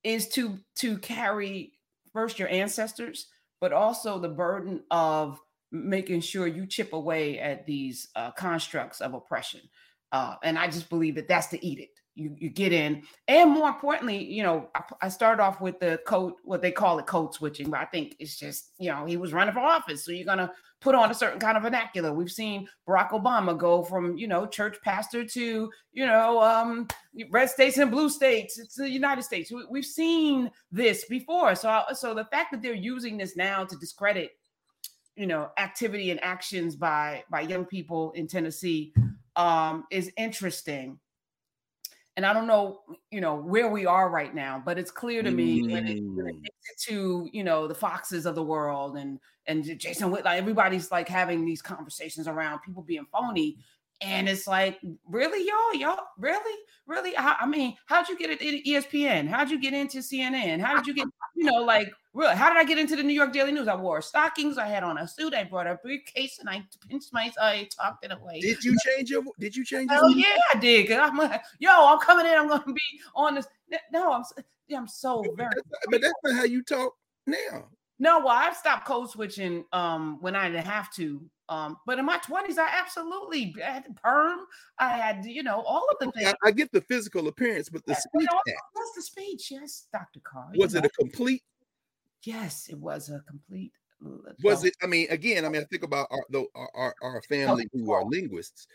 is 0.03 0.27
to 0.29 0.57
to 0.75 0.97
carry 0.99 1.73
first 2.13 2.39
your 2.39 2.49
ancestors, 2.49 3.27
but 3.61 3.73
also 3.73 4.19
the 4.19 4.29
burden 4.29 4.83
of 4.89 5.39
making 5.71 6.21
sure 6.21 6.47
you 6.47 6.65
chip 6.65 6.93
away 6.93 7.39
at 7.39 7.65
these 7.65 8.07
uh, 8.15 8.31
constructs 8.31 9.01
of 9.01 9.13
oppression. 9.13 9.61
Uh, 10.11 10.35
and 10.43 10.57
I 10.57 10.67
just 10.67 10.89
believe 10.89 11.15
that 11.15 11.27
that's 11.27 11.47
the 11.47 11.65
edict. 11.67 11.98
You, 12.15 12.35
you 12.37 12.49
get 12.49 12.73
in, 12.73 13.03
and 13.29 13.51
more 13.51 13.69
importantly, 13.69 14.21
you 14.21 14.43
know, 14.43 14.69
I, 14.75 14.81
I 15.03 15.09
start 15.09 15.39
off 15.39 15.61
with 15.61 15.79
the 15.79 16.01
code, 16.05 16.33
what 16.43 16.61
they 16.61 16.71
call 16.71 16.99
it 16.99 17.05
code 17.05 17.33
switching, 17.33 17.69
but 17.69 17.79
I 17.79 17.85
think 17.85 18.15
it's 18.19 18.37
just, 18.37 18.73
you 18.77 18.91
know, 18.91 19.05
he 19.05 19.15
was 19.15 19.31
running 19.31 19.53
for 19.53 19.61
office, 19.61 20.03
so 20.03 20.11
you're 20.11 20.25
gonna 20.25 20.51
put 20.81 20.95
on 20.95 21.11
a 21.11 21.13
certain 21.13 21.39
kind 21.39 21.55
of 21.55 21.63
vernacular. 21.63 22.13
We've 22.13 22.31
seen 22.31 22.67
Barack 22.87 23.11
Obama 23.11 23.57
go 23.57 23.83
from, 23.83 24.17
you 24.17 24.27
know, 24.27 24.45
church 24.45 24.77
pastor 24.83 25.23
to, 25.25 25.69
you 25.93 26.05
know, 26.05 26.41
um, 26.41 26.87
red 27.31 27.49
states 27.49 27.77
and 27.77 27.91
blue 27.91 28.09
states. 28.09 28.57
It's 28.57 28.75
the 28.75 28.89
United 28.89 29.23
States. 29.23 29.51
We, 29.51 29.79
have 29.79 29.85
seen 29.85 30.51
this 30.71 31.05
before, 31.05 31.55
so 31.55 31.83
so 31.93 32.13
the 32.13 32.25
fact 32.25 32.51
that 32.51 32.61
they're 32.61 32.73
using 32.73 33.17
this 33.17 33.37
now 33.37 33.63
to 33.63 33.77
discredit 33.77 34.31
you 35.19 35.27
know 35.27 35.49
activity 35.57 36.11
and 36.11 36.23
actions 36.23 36.75
by 36.77 37.23
by 37.29 37.41
young 37.41 37.65
people 37.65 38.11
in 38.13 38.25
Tennessee 38.25 38.93
um, 39.35 39.83
is 39.91 40.11
interesting. 40.17 40.97
And 42.19 42.25
I 42.25 42.33
don't 42.33 42.47
know, 42.47 42.81
you 43.11 43.21
know, 43.21 43.35
where 43.35 43.69
we 43.69 43.85
are 43.85 44.09
right 44.09 44.35
now, 44.35 44.61
but 44.65 44.77
it's 44.77 44.91
clear 44.91 45.23
to 45.23 45.31
me 45.31 45.61
mm. 45.61 46.43
to 46.79 47.29
you 47.31 47.45
know 47.45 47.65
the 47.65 47.73
Foxes 47.73 48.25
of 48.25 48.35
the 48.35 48.43
world 48.43 48.97
and 48.97 49.21
and 49.47 49.79
Jason 49.79 50.11
Whitlock. 50.11 50.35
Everybody's 50.35 50.91
like 50.91 51.07
having 51.07 51.45
these 51.45 51.61
conversations 51.61 52.27
around 52.27 52.59
people 52.59 52.83
being 52.83 53.05
phony, 53.09 53.59
and 54.01 54.29
it's 54.29 54.47
like, 54.47 54.79
really, 55.07 55.45
y'all, 55.45 55.73
y'all, 55.73 55.99
really, 56.17 56.57
really? 56.87 57.15
I, 57.17 57.35
I 57.41 57.45
mean, 57.45 57.75
how'd 57.85 58.07
you 58.07 58.17
get 58.17 58.29
into 58.29 58.63
ESPN? 58.63 59.27
How'd 59.27 59.49
you 59.49 59.59
get 59.59 59.73
into 59.73 59.99
CNN? 59.99 60.61
How 60.61 60.75
did 60.77 60.87
you 60.87 60.93
get, 60.93 61.07
you 61.35 61.43
know, 61.43 61.63
like, 61.63 61.89
really? 62.13 62.35
How 62.35 62.47
did 62.47 62.57
I 62.57 62.63
get 62.63 62.77
into 62.77 62.95
the 62.95 63.03
New 63.03 63.13
York 63.13 63.33
Daily 63.33 63.51
News? 63.51 63.67
I 63.67 63.75
wore 63.75 64.01
stockings, 64.01 64.57
I 64.57 64.67
had 64.67 64.83
on 64.83 64.97
a 64.97 65.07
suit, 65.07 65.33
I 65.33 65.43
brought 65.43 65.67
a 65.67 65.75
briefcase, 65.83 66.39
and 66.39 66.49
I 66.49 66.65
pinched 66.89 67.11
my, 67.11 67.31
I 67.41 67.67
talked 67.75 68.05
it 68.05 68.11
away. 68.11 68.39
Did 68.39 68.63
you 68.63 68.77
change 68.85 69.09
your? 69.09 69.23
Did 69.37 69.55
you 69.55 69.65
change? 69.65 69.89
Oh 69.93 70.07
yeah, 70.07 70.37
I 70.53 70.59
did. 70.59 70.87
Cause 70.87 70.99
I'm 71.01 71.17
like, 71.17 71.41
yo, 71.59 71.69
I'm 71.71 71.99
coming 71.99 72.25
in. 72.25 72.33
I'm 72.33 72.49
to 72.49 72.63
be 72.65 73.01
on 73.15 73.35
this. 73.35 73.47
No, 73.91 74.13
I'm, 74.13 74.23
Yeah, 74.69 74.77
I'm 74.77 74.87
so 74.87 75.25
very. 75.35 75.49
But 75.89 76.01
that's 76.01 76.13
not 76.23 76.35
how 76.35 76.43
you 76.43 76.63
talk 76.63 76.93
now. 77.27 77.67
No, 77.99 78.19
well, 78.19 78.29
I've 78.29 78.55
stopped 78.55 78.87
code 78.87 79.09
switching 79.09 79.65
um, 79.73 80.19
when 80.21 80.35
I 80.35 80.47
didn't 80.47 80.65
have 80.65 80.93
to 80.93 81.21
um, 81.49 81.77
but 81.87 81.97
in 81.97 82.05
my 82.05 82.19
20s, 82.19 82.59
I 82.59 82.69
absolutely 82.79 83.55
I 83.65 83.71
had 83.71 83.95
perm. 83.95 84.41
I 84.77 84.89
had, 84.89 85.25
you 85.25 85.41
know, 85.41 85.61
all 85.61 85.85
of 85.91 85.97
the 85.99 86.11
things. 86.11 86.33
I, 86.43 86.47
I 86.47 86.51
get 86.51 86.71
the 86.71 86.81
physical 86.81 87.27
appearance, 87.27 87.69
but 87.69 87.83
the 87.85 87.93
yeah, 87.93 87.97
speech. 87.97 88.29
What's 88.73 88.95
the 88.95 89.01
speech? 89.01 89.51
Yes, 89.51 89.87
Dr. 89.91 90.19
Carr. 90.23 90.51
Was 90.55 90.75
it 90.75 90.83
know. 90.83 90.87
a 90.87 91.03
complete? 91.03 91.41
Yes, 92.23 92.67
it 92.69 92.77
was 92.77 93.09
a 93.09 93.21
complete. 93.27 93.71
Was 94.43 94.63
it? 94.63 94.75
I 94.83 94.85
mean, 94.85 95.07
again, 95.09 95.43
I 95.43 95.49
mean, 95.49 95.63
I 95.63 95.65
think 95.65 95.83
about 95.83 96.07
our 96.11 96.45
our, 96.75 96.95
our 97.01 97.21
family 97.23 97.67
who 97.73 97.91
are 97.91 98.05
linguists. 98.05 98.67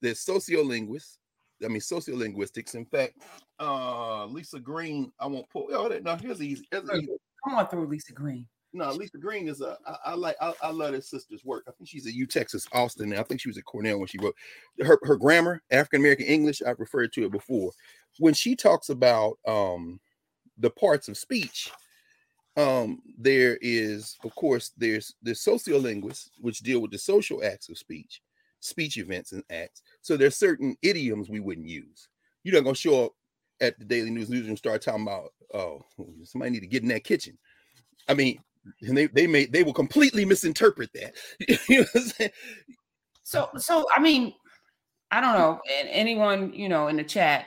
There's 0.00 0.24
sociolinguists. 0.24 1.18
I 1.64 1.68
mean, 1.68 1.80
sociolinguistics. 1.80 2.74
In 2.76 2.86
fact, 2.86 3.18
uh, 3.58 4.26
Lisa 4.26 4.60
Green. 4.60 5.12
I 5.18 5.26
won't 5.26 5.50
pull. 5.50 5.68
Oh, 5.72 5.88
no, 5.88 6.16
here's 6.16 6.40
easy. 6.40 6.66
Here's 6.70 6.88
easy. 6.90 7.08
Come 7.44 7.58
on 7.58 7.66
through, 7.66 7.88
Lisa 7.88 8.12
Green 8.12 8.46
no, 8.72 8.90
Lisa 8.92 9.18
Green 9.18 9.48
is 9.48 9.60
a. 9.60 9.76
I, 9.86 9.96
I 10.06 10.14
like. 10.14 10.36
I, 10.40 10.52
I 10.62 10.70
love 10.70 10.92
this 10.92 11.08
sister's 11.08 11.44
work. 11.44 11.64
I 11.68 11.72
think 11.72 11.88
she's 11.88 12.06
at 12.06 12.14
U 12.14 12.26
Texas 12.26 12.66
Austin. 12.72 13.16
I 13.16 13.22
think 13.22 13.40
she 13.40 13.48
was 13.48 13.58
at 13.58 13.64
Cornell 13.64 13.98
when 13.98 14.06
she 14.06 14.18
wrote 14.18 14.36
her 14.80 14.98
her 15.02 15.16
grammar, 15.16 15.62
African 15.70 16.00
American 16.00 16.26
English. 16.26 16.62
I've 16.62 16.80
referred 16.80 17.12
to 17.14 17.24
it 17.24 17.32
before. 17.32 17.72
When 18.18 18.34
she 18.34 18.56
talks 18.56 18.88
about 18.88 19.38
um 19.46 20.00
the 20.58 20.70
parts 20.70 21.08
of 21.08 21.18
speech, 21.18 21.70
um 22.56 23.02
there 23.18 23.58
is 23.60 24.16
of 24.24 24.34
course 24.34 24.72
there's 24.76 25.14
the 25.22 25.32
sociolinguists 25.32 26.30
which 26.40 26.60
deal 26.60 26.80
with 26.80 26.92
the 26.92 26.98
social 26.98 27.44
acts 27.44 27.68
of 27.68 27.76
speech, 27.76 28.22
speech 28.60 28.96
events 28.96 29.32
and 29.32 29.44
acts. 29.50 29.82
So 30.00 30.16
there's 30.16 30.36
certain 30.36 30.76
idioms 30.82 31.28
we 31.28 31.40
wouldn't 31.40 31.68
use. 31.68 32.08
You're 32.42 32.54
not 32.54 32.64
gonna 32.64 32.74
show 32.74 33.04
up 33.04 33.12
at 33.60 33.78
the 33.78 33.84
Daily 33.84 34.10
News 34.10 34.30
Newsroom 34.30 34.56
start 34.56 34.80
talking 34.80 35.02
about 35.02 35.34
oh 35.52 35.84
somebody 36.24 36.52
need 36.52 36.60
to 36.60 36.66
get 36.66 36.82
in 36.82 36.88
that 36.88 37.04
kitchen. 37.04 37.36
I 38.08 38.14
mean, 38.14 38.40
and 38.82 38.96
they 38.96 39.06
they 39.06 39.26
may 39.26 39.46
they 39.46 39.62
will 39.62 39.72
completely 39.72 40.24
misinterpret 40.24 40.90
that. 40.94 41.14
you 41.68 41.80
know 41.94 42.28
so 43.22 43.48
so 43.56 43.86
I 43.94 44.00
mean, 44.00 44.34
I 45.10 45.20
don't 45.20 45.38
know. 45.38 45.60
And 45.78 45.88
anyone 45.88 46.52
you 46.52 46.68
know 46.68 46.88
in 46.88 46.96
the 46.96 47.04
chat, 47.04 47.46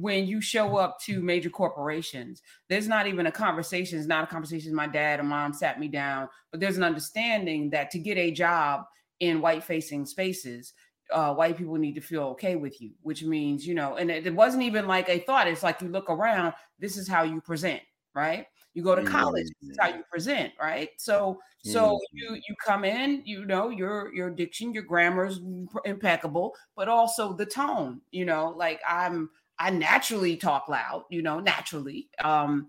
when 0.00 0.26
you 0.26 0.40
show 0.40 0.76
up 0.76 0.98
to 1.00 1.20
major 1.20 1.50
corporations. 1.50 2.42
There's 2.68 2.88
not 2.88 3.06
even 3.06 3.26
a 3.26 3.32
conversation, 3.32 3.98
it's 3.98 4.06
not 4.06 4.24
a 4.24 4.26
conversation. 4.28 4.74
My 4.74 4.86
dad 4.86 5.20
and 5.20 5.28
mom 5.28 5.52
sat 5.52 5.80
me 5.80 5.88
down, 5.88 6.28
but 6.50 6.60
there's 6.60 6.76
an 6.76 6.84
understanding 6.84 7.70
that 7.70 7.90
to 7.92 7.98
get 7.98 8.16
a 8.16 8.30
job 8.30 8.82
in 9.20 9.40
white 9.40 9.64
facing 9.64 10.06
spaces, 10.06 10.72
uh, 11.12 11.34
white 11.34 11.56
people 11.56 11.76
need 11.76 11.94
to 11.94 12.00
feel 12.00 12.24
okay 12.24 12.56
with 12.56 12.80
you, 12.80 12.92
which 13.02 13.22
means, 13.24 13.66
you 13.66 13.74
know, 13.74 13.96
and 13.96 14.10
it, 14.10 14.26
it, 14.26 14.34
wasn't 14.34 14.62
even 14.62 14.86
like 14.86 15.08
a 15.08 15.18
thought. 15.20 15.48
It's 15.48 15.62
like 15.62 15.80
you 15.80 15.88
look 15.88 16.10
around, 16.10 16.52
this 16.78 16.96
is 16.96 17.08
how 17.08 17.22
you 17.22 17.40
present, 17.40 17.80
right? 18.14 18.46
You 18.78 18.84
go 18.84 18.94
to 18.94 19.02
college, 19.02 19.46
mm-hmm. 19.46 19.66
this 19.66 19.70
is 19.72 19.76
how 19.80 19.88
you 19.88 20.04
present, 20.08 20.52
right? 20.60 20.90
So, 20.98 21.40
so 21.64 21.94
mm-hmm. 21.94 21.98
you 22.12 22.34
you 22.34 22.54
come 22.64 22.84
in, 22.84 23.22
you 23.24 23.44
know, 23.44 23.70
your 23.70 24.14
your 24.14 24.30
diction, 24.30 24.72
your 24.72 24.84
grammar 24.84 25.26
is 25.26 25.40
impeccable, 25.84 26.54
but 26.76 26.86
also 26.86 27.32
the 27.32 27.44
tone, 27.44 28.00
you 28.12 28.24
know, 28.24 28.54
like 28.56 28.80
I'm 28.88 29.30
I 29.58 29.70
naturally 29.70 30.36
talk 30.36 30.68
loud, 30.68 31.06
you 31.10 31.22
know, 31.22 31.40
naturally. 31.40 32.08
Um, 32.22 32.68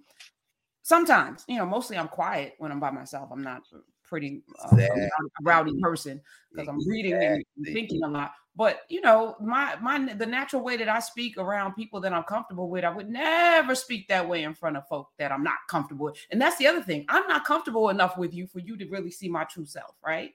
sometimes, 0.82 1.46
you 1.48 1.58
know, 1.58 1.66
mostly 1.68 1.96
I'm 1.96 2.08
quiet 2.08 2.56
when 2.58 2.72
I'm 2.72 2.80
by 2.80 2.90
myself. 2.90 3.30
I'm 3.32 3.44
not 3.44 3.62
pretty 4.04 4.42
uh, 4.64 4.76
a 4.76 5.10
rowdy 5.44 5.80
person 5.80 6.20
because 6.52 6.68
I'm 6.68 6.80
reading 6.88 7.14
and 7.14 7.46
thinking 7.66 8.02
a 8.02 8.08
lot. 8.08 8.32
But 8.60 8.82
you 8.90 9.00
know, 9.00 9.38
my 9.40 9.78
my 9.82 10.14
the 10.16 10.26
natural 10.26 10.62
way 10.62 10.76
that 10.76 10.90
I 10.90 11.00
speak 11.00 11.38
around 11.38 11.76
people 11.76 12.02
that 12.02 12.12
I'm 12.12 12.24
comfortable 12.24 12.70
with, 12.70 12.84
I 12.84 12.90
would 12.90 13.10
never 13.10 13.74
speak 13.74 14.10
that 14.10 14.28
way 14.28 14.44
in 14.44 14.54
front 14.54 14.76
of 14.76 14.86
folk 14.90 15.08
that 15.18 15.32
I'm 15.32 15.44
not 15.44 15.60
comfortable 15.70 16.08
with. 16.08 16.18
And 16.30 16.42
that's 16.42 16.58
the 16.58 16.68
other 16.68 16.82
thing. 16.82 17.06
I'm 17.08 17.26
not 17.30 17.46
comfortable 17.46 17.88
enough 17.88 18.18
with 18.18 18.34
you 18.34 18.48
for 18.48 18.60
you 18.60 18.76
to 18.76 18.86
really 18.90 19.12
see 19.12 19.30
my 19.30 19.46
true 19.46 19.66
self, 19.66 19.96
right? 20.06 20.32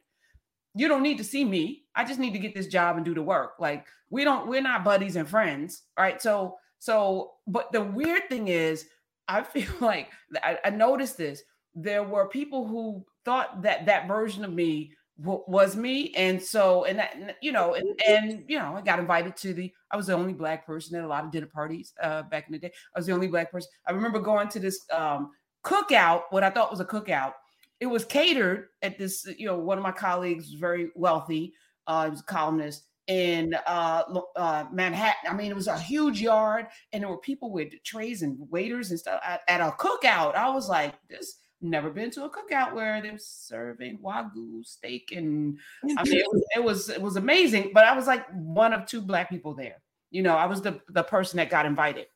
You 0.74 0.88
don't 0.88 1.02
need 1.02 1.18
to 1.18 1.24
see 1.24 1.44
me. 1.44 1.82
I 1.94 2.06
just 2.06 2.18
need 2.18 2.32
to 2.32 2.38
get 2.38 2.54
this 2.54 2.66
job 2.66 2.96
and 2.96 3.04
do 3.04 3.12
the 3.12 3.20
work. 3.20 3.56
Like 3.58 3.84
we 4.08 4.24
don't, 4.24 4.48
we're 4.48 4.62
not 4.62 4.84
buddies 4.84 5.16
and 5.16 5.28
friends, 5.28 5.82
right? 5.98 6.22
So, 6.22 6.56
so, 6.78 7.32
but 7.46 7.72
the 7.72 7.82
weird 7.82 8.30
thing 8.30 8.48
is, 8.48 8.86
I 9.28 9.42
feel 9.42 9.68
like 9.80 10.08
I, 10.42 10.58
I 10.64 10.70
noticed 10.70 11.18
this. 11.18 11.42
There 11.74 12.04
were 12.04 12.26
people 12.30 12.66
who 12.66 13.04
thought 13.26 13.60
that 13.64 13.84
that 13.84 14.08
version 14.08 14.46
of 14.46 14.52
me 14.54 14.92
w- 15.20 15.44
was 15.46 15.76
me, 15.76 16.12
and 16.16 16.42
so 16.42 16.84
and 16.84 16.98
that 16.98 17.36
you 17.40 17.52
know, 17.52 17.74
and, 17.74 18.00
and 18.08 18.44
you 18.48 18.58
know, 18.58 18.74
I 18.76 18.82
got 18.82 18.98
invited 18.98 19.36
to 19.38 19.54
the. 19.54 19.72
I 19.90 19.96
was 19.96 20.06
the 20.06 20.14
only 20.14 20.32
black 20.32 20.66
person 20.66 20.96
at 20.96 21.04
a 21.04 21.08
lot 21.08 21.24
of 21.24 21.30
dinner 21.30 21.46
parties 21.46 21.92
uh, 22.02 22.22
back 22.22 22.46
in 22.46 22.52
the 22.52 22.58
day. 22.58 22.72
I 22.94 22.98
was 22.98 23.06
the 23.06 23.12
only 23.12 23.28
black 23.28 23.50
person. 23.50 23.70
I 23.86 23.92
remember 23.92 24.18
going 24.18 24.48
to 24.48 24.60
this 24.60 24.80
um, 24.92 25.30
cookout, 25.64 26.22
what 26.30 26.44
I 26.44 26.50
thought 26.50 26.70
was 26.70 26.80
a 26.80 26.84
cookout. 26.84 27.32
It 27.80 27.86
was 27.86 28.04
catered 28.04 28.68
at 28.82 28.98
this. 28.98 29.26
You 29.38 29.46
know, 29.46 29.58
one 29.58 29.78
of 29.78 29.84
my 29.84 29.92
colleagues 29.92 30.50
was 30.50 30.60
very 30.60 30.90
wealthy. 30.94 31.54
Uh, 31.86 32.04
he 32.04 32.10
was 32.10 32.20
a 32.20 32.24
columnist 32.24 32.84
in 33.06 33.54
uh, 33.66 34.02
uh, 34.36 34.64
Manhattan. 34.72 35.30
I 35.30 35.34
mean, 35.34 35.50
it 35.50 35.56
was 35.56 35.66
a 35.66 35.78
huge 35.78 36.20
yard, 36.20 36.66
and 36.92 37.02
there 37.02 37.10
were 37.10 37.18
people 37.18 37.52
with 37.52 37.72
trays 37.84 38.22
and 38.22 38.38
waiters 38.50 38.90
and 38.90 38.98
stuff 38.98 39.20
at, 39.24 39.42
at 39.48 39.60
a 39.60 39.70
cookout. 39.72 40.34
I 40.34 40.50
was 40.50 40.68
like, 40.68 40.94
this 41.08 41.40
never 41.64 41.90
been 41.90 42.10
to 42.12 42.24
a 42.24 42.30
cookout 42.30 42.74
where 42.74 43.00
they're 43.02 43.18
serving 43.18 43.98
wagyu 43.98 44.64
steak 44.64 45.12
and 45.16 45.58
I 45.98 46.04
mean 46.04 46.18
it 46.18 46.26
was, 46.32 46.42
it 46.56 46.62
was 46.62 46.88
it 46.90 47.02
was 47.02 47.16
amazing. 47.16 47.70
But 47.74 47.84
I 47.84 47.96
was 47.96 48.06
like 48.06 48.26
one 48.32 48.72
of 48.72 48.86
two 48.86 49.00
black 49.00 49.30
people 49.30 49.54
there. 49.54 49.82
You 50.10 50.22
know, 50.22 50.36
I 50.36 50.46
was 50.46 50.62
the 50.62 50.80
the 50.90 51.02
person 51.02 51.38
that 51.38 51.50
got 51.50 51.66
invited. 51.66 52.06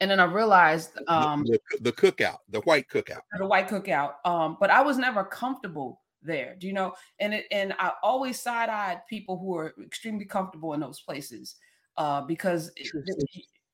And 0.00 0.10
then 0.10 0.20
I 0.20 0.24
realized 0.24 0.90
um 1.08 1.44
the, 1.44 1.58
the, 1.70 1.90
the 1.90 1.92
cookout, 1.92 2.38
the 2.48 2.60
white 2.62 2.88
cookout. 2.88 3.20
The 3.38 3.46
white 3.46 3.68
cookout. 3.68 4.14
Um, 4.24 4.56
but 4.60 4.70
I 4.70 4.82
was 4.82 4.98
never 4.98 5.24
comfortable 5.24 6.02
there. 6.22 6.56
Do 6.58 6.66
you 6.66 6.72
know? 6.72 6.94
And 7.20 7.34
it, 7.34 7.46
and 7.50 7.74
I 7.78 7.92
always 8.02 8.40
side-eyed 8.40 9.02
people 9.08 9.38
who 9.38 9.56
are 9.56 9.74
extremely 9.82 10.24
comfortable 10.24 10.74
in 10.74 10.80
those 10.80 11.00
places 11.00 11.56
uh 11.96 12.22
because 12.22 12.72
it, 12.76 12.90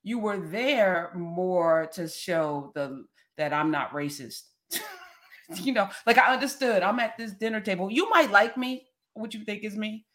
you 0.03 0.19
were 0.19 0.37
there 0.37 1.11
more 1.15 1.89
to 1.93 2.07
show 2.07 2.71
the 2.75 3.05
that 3.37 3.53
I'm 3.53 3.71
not 3.71 3.91
racist 3.91 4.43
you 5.55 5.73
know, 5.73 5.89
like 6.05 6.17
I 6.17 6.33
understood. 6.33 6.83
I'm 6.83 6.99
at 6.99 7.17
this 7.17 7.31
dinner 7.31 7.61
table. 7.61 7.91
You 7.91 8.09
might 8.09 8.31
like 8.31 8.57
me, 8.57 8.87
what 9.13 9.33
you 9.33 9.43
think 9.43 9.63
is 9.63 9.75
me. 9.75 10.05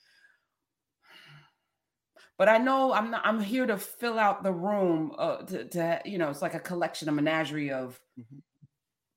But 2.38 2.48
I 2.48 2.58
know 2.58 2.92
I'm 2.92 3.10
not. 3.10 3.22
I'm 3.24 3.40
here 3.40 3.66
to 3.66 3.78
fill 3.78 4.18
out 4.18 4.42
the 4.42 4.52
room. 4.52 5.14
Uh, 5.16 5.38
to, 5.38 5.64
to 5.68 6.02
you 6.04 6.18
know, 6.18 6.28
it's 6.28 6.42
like 6.42 6.54
a 6.54 6.60
collection, 6.60 7.08
a 7.08 7.12
menagerie 7.12 7.70
of. 7.70 7.98
Mm-hmm. 8.18 8.38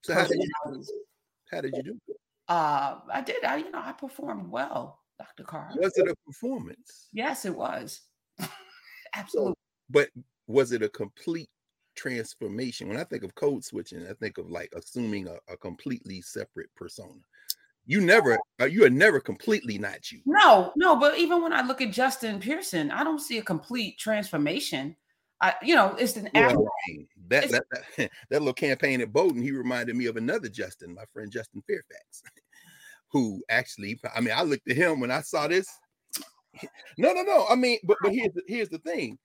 So 0.03 0.13
how 0.13 0.25
did, 0.25 0.38
you, 0.39 0.84
how 1.51 1.62
did 1.62 1.75
you 1.75 1.84
do? 1.84 2.00
Uh, 2.48 3.00
I 3.12 3.22
did. 3.22 3.43
I 3.43 3.58
you 3.58 3.72
know 3.72 3.81
I 3.84 3.91
performed 3.91 4.50
well, 4.50 5.00
Dr. 5.17 5.43
Carr. 5.43 5.72
Was 5.75 5.98
it 5.98 6.08
a 6.08 6.15
performance? 6.25 7.10
Yes, 7.12 7.46
it 7.46 7.55
was. 7.55 8.01
Absolutely. 9.15 9.53
So, 9.55 9.55
but 9.89 10.10
was 10.48 10.72
it 10.72 10.84
a 10.84 10.89
complete 10.89 11.50
transformation. 12.00 12.88
When 12.88 12.98
I 12.98 13.03
think 13.03 13.24
of 13.24 13.36
code 13.36 13.63
switching, 13.63 14.08
I 14.08 14.13
think 14.13 14.38
of 14.38 14.50
like 14.50 14.72
assuming 14.75 15.27
a, 15.27 15.36
a 15.51 15.58
completely 15.58 16.22
separate 16.22 16.70
persona. 16.75 17.20
You 17.86 18.01
never, 18.01 18.38
uh, 18.62 18.65
you 18.65 18.86
are 18.86 18.89
never 18.89 19.20
completely 19.20 19.77
not 19.77 20.12
you. 20.12 20.22
No, 20.25 20.72
no. 20.75 20.96
But 20.96 21.18
even 21.18 21.41
when 21.41 21.51
I 21.51 21.62
look 21.62 21.82
at 21.82 21.91
Justin 21.91 22.39
Pearson, 22.39 22.91
I 22.91 23.03
don't 23.03 23.20
see 23.20 23.39
a 23.39 23.44
complete 23.44 23.98
transformation. 23.98 24.96
I, 25.41 25.56
you 25.62 25.75
know, 25.75 25.96
it's 25.98 26.15
an 26.15 26.29
well, 26.34 26.68
that, 27.29 27.50
that, 27.50 27.63
that 27.72 28.12
that 28.29 28.39
little 28.39 28.53
campaign 28.53 29.01
at 29.01 29.12
Bowdoin. 29.12 29.41
He 29.41 29.51
reminded 29.51 29.96
me 29.96 30.06
of 30.06 30.18
another 30.18 30.50
Justin, 30.50 30.94
my 30.94 31.06
friend 31.13 31.32
Justin 31.32 31.63
Fairfax, 31.68 32.24
who 33.12 33.41
actually, 33.50 34.00
I 34.15 34.22
mean, 34.22 34.34
I 34.36 34.44
looked 34.44 34.70
at 34.70 34.77
him 34.77 35.00
when 35.00 35.12
I 35.12 35.22
saw 35.22 35.48
this. 35.48 35.68
No, 36.98 37.13
no, 37.13 37.24
no. 37.24 37.46
I 37.50 37.56
mean, 37.56 37.79
but 37.84 37.98
but 38.03 38.13
here's 38.13 38.34
the, 38.34 38.44
here's 38.48 38.70
the 38.70 38.79
thing. 38.79 39.18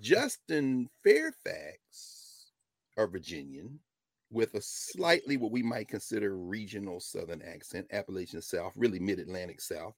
Justin 0.00 0.88
Fairfax, 1.02 2.50
a 2.96 3.06
Virginian, 3.06 3.78
with 4.30 4.54
a 4.54 4.60
slightly 4.60 5.36
what 5.36 5.52
we 5.52 5.62
might 5.62 5.88
consider 5.88 6.36
regional 6.36 7.00
Southern 7.00 7.42
accent, 7.42 7.86
Appalachian 7.92 8.42
South, 8.42 8.72
really 8.76 8.98
mid 8.98 9.18
Atlantic 9.18 9.60
South 9.60 9.94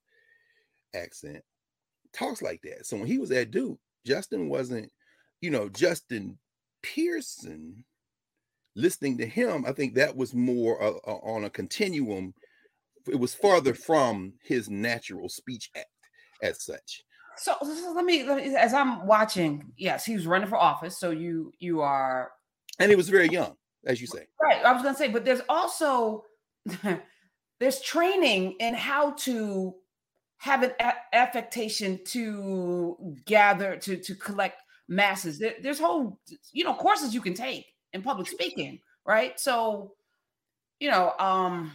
accent, 0.95 1.43
talks 2.13 2.43
like 2.43 2.61
that. 2.63 2.87
So 2.87 2.97
when 2.97 3.07
he 3.07 3.19
was 3.19 3.31
at 3.31 3.51
Duke, 3.51 3.79
Justin 4.05 4.49
wasn't, 4.49 4.91
you 5.41 5.51
know, 5.51 5.69
Justin 5.69 6.39
Pearson. 6.83 7.85
Listening 8.79 9.17
to 9.19 9.27
him, 9.27 9.65
I 9.67 9.73
think 9.73 9.95
that 9.95 10.15
was 10.15 10.35
more 10.35 10.83
uh, 10.83 10.93
uh, 11.07 11.17
on 11.23 11.45
a 11.45 11.51
continuum. 11.51 12.35
It 13.09 13.19
was 13.19 13.35
farther 13.35 13.73
from 13.73 14.35
his 14.43 14.69
natural 14.69 15.31
speech 15.31 15.71
act 15.75 15.87
as 16.43 16.63
such. 16.63 17.06
So, 17.39 17.55
so 17.63 17.93
let, 17.95 18.05
me, 18.05 18.25
let 18.25 18.37
me 18.39 18.55
as 18.55 18.75
I'm 18.75 19.07
watching, 19.07 19.73
yes, 19.77 20.05
he 20.05 20.15
was 20.15 20.27
running 20.27 20.49
for 20.49 20.57
office. 20.57 20.99
So 20.99 21.11
you 21.11 21.53
you 21.59 21.81
are 21.81 22.31
and 22.79 22.91
he 22.91 22.97
was 22.97 23.09
very 23.09 23.29
young, 23.29 23.57
as 23.87 24.01
you 24.01 24.07
say. 24.07 24.27
Right. 24.41 24.65
I 24.65 24.73
was 24.73 24.83
gonna 24.83 24.97
say, 24.97 25.09
but 25.09 25.25
there's 25.25 25.43
also 25.49 26.25
there's 27.61 27.81
training 27.81 28.57
in 28.61 28.75
how 28.75 29.13
to 29.13 29.75
have 30.39 30.63
an 30.63 30.73
a- 30.81 31.15
affectation 31.15 32.01
to 32.07 32.97
gather 33.25 33.77
to 33.77 33.97
to 33.97 34.15
collect 34.15 34.63
masses. 34.89 35.39
There, 35.39 35.55
there's 35.63 35.79
whole 35.79 36.19
you 36.53 36.65
know 36.65 36.75
courses 36.75 37.15
you 37.15 37.21
can 37.21 37.35
take 37.35 37.67
in 37.93 38.03
public 38.03 38.29
speaking, 38.29 38.81
right? 39.07 39.39
So, 39.41 39.95
you 40.81 40.91
know, 40.91 41.13
um, 41.19 41.73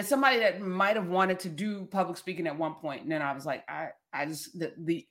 as 0.00 0.08
somebody 0.08 0.38
that 0.38 0.60
might 0.60 0.96
have 0.96 1.08
wanted 1.08 1.38
to 1.40 1.48
do 1.48 1.84
public 1.84 2.16
speaking 2.16 2.46
at 2.46 2.56
one 2.56 2.74
point, 2.74 3.02
and 3.02 3.12
then 3.12 3.22
I 3.22 3.32
was 3.32 3.44
like, 3.44 3.62
I 3.68 3.90
I 4.12 4.26
just 4.26 4.58
the, 4.58 4.72
the 4.78 5.06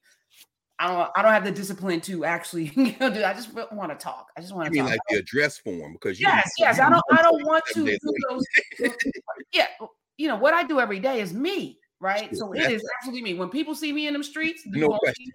I 0.79 0.87
don't 0.87 1.09
I 1.15 1.21
don't 1.21 1.31
have 1.31 1.43
the 1.43 1.51
discipline 1.51 2.01
to 2.01 2.25
actually 2.25 2.71
you 2.75 2.95
know, 2.99 3.13
do. 3.13 3.23
I 3.23 3.33
just 3.33 3.53
want 3.71 3.91
to 3.91 4.03
talk. 4.03 4.27
I 4.35 4.41
just 4.41 4.53
want 4.53 4.65
to. 4.65 4.71
mean 4.71 4.83
talk. 4.83 4.91
like 4.91 4.99
the 5.09 5.17
address 5.17 5.59
form 5.59 5.93
because 5.93 6.19
you 6.19 6.27
yes, 6.27 6.51
yes. 6.57 6.79
I 6.79 6.89
don't 6.89 7.03
I 7.11 7.21
don't 7.21 7.45
want 7.45 7.63
to 7.73 7.85
do 7.85 7.99
those. 8.29 8.43
yeah, 9.53 9.67
you 10.17 10.27
know 10.27 10.37
what 10.37 10.53
I 10.53 10.63
do 10.63 10.79
every 10.79 10.99
day 10.99 11.21
is 11.21 11.33
me, 11.33 11.77
right? 11.99 12.35
So 12.35 12.51
it 12.53 12.71
is 12.71 12.83
absolutely 12.97 13.21
me. 13.21 13.37
When 13.37 13.49
people 13.49 13.75
see 13.75 13.93
me 13.93 14.07
in 14.07 14.13
them 14.13 14.23
streets, 14.23 14.63
you 14.65 14.81
no 14.81 14.97
question. 14.97 15.25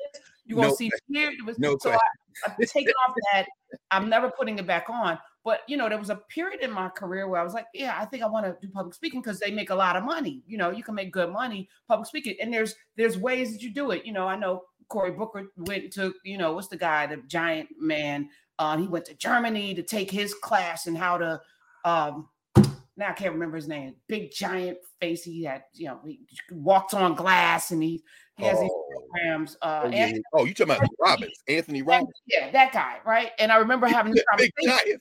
You're 0.47 0.57
gonna 0.57 0.69
no 0.69 0.75
see 0.75 0.91
me 1.09 1.21
here. 1.21 1.33
No 1.59 1.77
so 1.81 1.91
question. 1.91 2.01
I, 2.47 2.53
I've 2.59 2.69
taken 2.69 2.93
off 3.09 3.15
that. 3.33 3.47
I'm 3.93 4.09
never 4.09 4.31
putting 4.31 4.59
it 4.59 4.67
back 4.67 4.91
on. 4.91 5.19
But 5.45 5.61
you 5.69 5.77
know, 5.77 5.89
there 5.89 5.99
was 5.99 6.11
a 6.11 6.17
period 6.17 6.63
in 6.63 6.73
my 6.73 6.89
career 6.89 7.29
where 7.29 7.41
I 7.41 7.45
was 7.45 7.53
like, 7.53 7.67
yeah, 7.75 7.97
I 8.01 8.07
think 8.07 8.23
I 8.23 8.27
want 8.27 8.47
to 8.47 8.57
do 8.67 8.73
public 8.73 8.95
speaking 8.95 9.21
because 9.21 9.39
they 9.39 9.51
make 9.51 9.71
a 9.71 9.75
lot 9.75 9.95
of 9.95 10.03
money. 10.03 10.43
You 10.47 10.57
know, 10.57 10.71
you 10.71 10.83
can 10.83 10.95
make 10.95 11.13
good 11.13 11.31
money 11.31 11.69
public 11.87 12.09
speaking, 12.09 12.37
and 12.41 12.53
there's 12.53 12.75
there's 12.97 13.19
ways 13.19 13.53
that 13.53 13.63
you 13.63 13.71
do 13.71 13.91
it. 13.91 14.07
You 14.07 14.13
know, 14.13 14.27
I 14.27 14.37
know 14.37 14.63
Cory 14.89 15.13
Booker 15.13 15.53
went 15.57 15.93
to, 15.95 16.15
you 16.25 16.39
know, 16.39 16.53
what's 16.53 16.69
the 16.69 16.77
guy, 16.77 17.07
the 17.07 17.19
giant 17.29 17.69
man? 17.79 18.31
Uh, 18.59 18.77
he 18.77 18.87
went 18.87 19.05
to 19.07 19.15
Germany 19.15 19.75
to 19.75 19.83
take 19.83 20.11
his 20.11 20.33
class 20.35 20.87
and 20.87 20.97
how 20.97 21.19
to 21.19 21.41
um 21.85 22.29
now 22.97 23.09
I 23.09 23.13
can't 23.13 23.33
remember 23.33 23.57
his 23.57 23.67
name. 23.67 23.97
Big 24.07 24.31
giant 24.31 24.79
face. 25.01 25.25
He 25.25 25.43
had, 25.43 25.65
you 25.75 25.89
know, 25.89 25.99
he 26.07 26.21
walked 26.53 26.95
on 26.95 27.15
glass 27.15 27.73
and 27.73 27.83
he, 27.83 28.03
he 28.37 28.45
has 28.45 28.57
oh. 28.57 28.63
these 28.63 28.71
programs. 28.93 29.57
Uh, 29.61 29.83
oh, 29.85 29.89
yeah. 29.91 30.13
oh, 30.33 30.45
you 30.45 30.55
talking 30.55 30.77
about 30.77 30.89
Robbins, 31.01 31.43
Anthony 31.49 31.83
Robbins? 31.83 32.15
Yeah, 32.27 32.53
that 32.53 32.73
guy, 32.73 32.99
right? 33.05 33.33
And 33.41 33.51
I 33.51 33.57
remember 33.57 33.89
having 33.89 34.15
this 34.15 34.25
conversation 34.31 35.01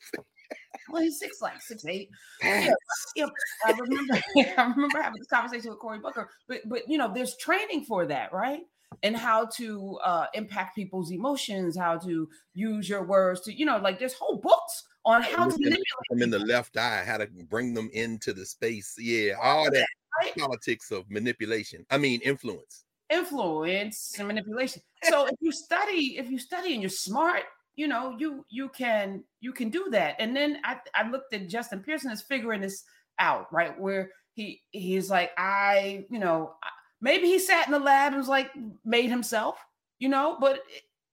well, 0.89 1.01
he's 1.01 1.19
six 1.19 1.41
like 1.41 1.62
six 1.62 1.86
eight. 1.86 2.10
Yeah, 2.43 2.69
yeah, 3.15 3.25
I 3.65 3.72
remember. 3.72 4.13
I 4.57 4.74
remember 4.75 5.01
having 5.01 5.19
this 5.19 5.27
conversation 5.27 5.72
with 5.72 5.79
Cory 5.79 6.00
Booker. 6.00 6.29
But 6.48 6.62
but 6.65 6.88
you 6.88 6.98
know, 6.98 7.12
there's 7.13 7.36
training 7.38 7.86
for 7.86 8.05
that, 8.07 8.33
right? 8.33 8.62
and 9.01 9.17
how 9.17 9.45
to 9.45 9.98
uh, 10.03 10.27
impact 10.33 10.75
people's 10.75 11.12
emotions, 11.12 11.75
how 11.75 11.98
to 11.98 12.29
use 12.53 12.88
your 12.88 13.03
words 13.03 13.41
to, 13.41 13.53
you 13.53 13.65
know, 13.65 13.77
like 13.77 13.98
there's 13.98 14.13
whole 14.13 14.38
books 14.38 14.83
on 15.05 15.22
how 15.24 15.50
to 15.50 15.57
manipulate 15.57 15.86
them 16.10 16.22
in 16.22 16.29
the 16.29 16.39
left 16.39 16.77
eye, 16.77 17.03
how 17.05 17.17
to 17.17 17.27
bring 17.50 17.74
them 17.74 17.89
into 17.93 18.33
the 18.33 18.45
space. 18.45 18.95
Yeah, 18.98 19.33
all 19.41 19.65
that 19.72 19.88
right? 20.22 20.36
politics 20.38 20.91
of 20.91 21.10
manipulation. 21.10 21.86
I 21.89 21.98
mean, 21.98 22.22
influence. 22.22 22.86
Influence 23.10 24.15
and 24.17 24.27
manipulation. 24.27 24.81
So 25.03 25.25
if 25.25 25.36
you 25.41 25.51
study, 25.51 26.17
if 26.17 26.29
you 26.29 26.39
study 26.39 26.74
and 26.74 26.81
you're 26.81 26.89
smart, 26.89 27.43
you 27.75 27.88
know, 27.88 28.15
you 28.18 28.46
you 28.50 28.70
can 28.70 29.24
you 29.42 29.51
can 29.51 29.70
do 29.70 29.88
that. 29.92 30.15
And 30.20 30.36
then 30.36 30.60
I 30.63 30.77
I 30.96 31.10
looked 31.10 31.34
at 31.34 31.50
Justin 31.50 31.82
Pearson 31.82 32.12
as 32.12 32.22
figuring 32.22 32.62
this 32.62 32.84
out, 33.20 33.51
right? 33.51 33.80
Where 33.80 34.12
he 34.34 34.62
he's 34.72 35.10
like, 35.10 35.32
I, 35.38 36.06
you 36.10 36.20
know, 36.20 36.53
maybe 37.01 37.27
he 37.27 37.39
sat 37.39 37.68
in 37.68 37.74
the 37.74 37.80
lab 37.80 38.13
and 38.13 38.20
was 38.20 38.27
like 38.27 38.51
made 38.86 39.10
himself, 39.10 39.58
you 40.00 40.10
know, 40.10 40.38
but 40.39 40.62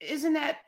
isn't 0.00 0.34
that 0.34 0.58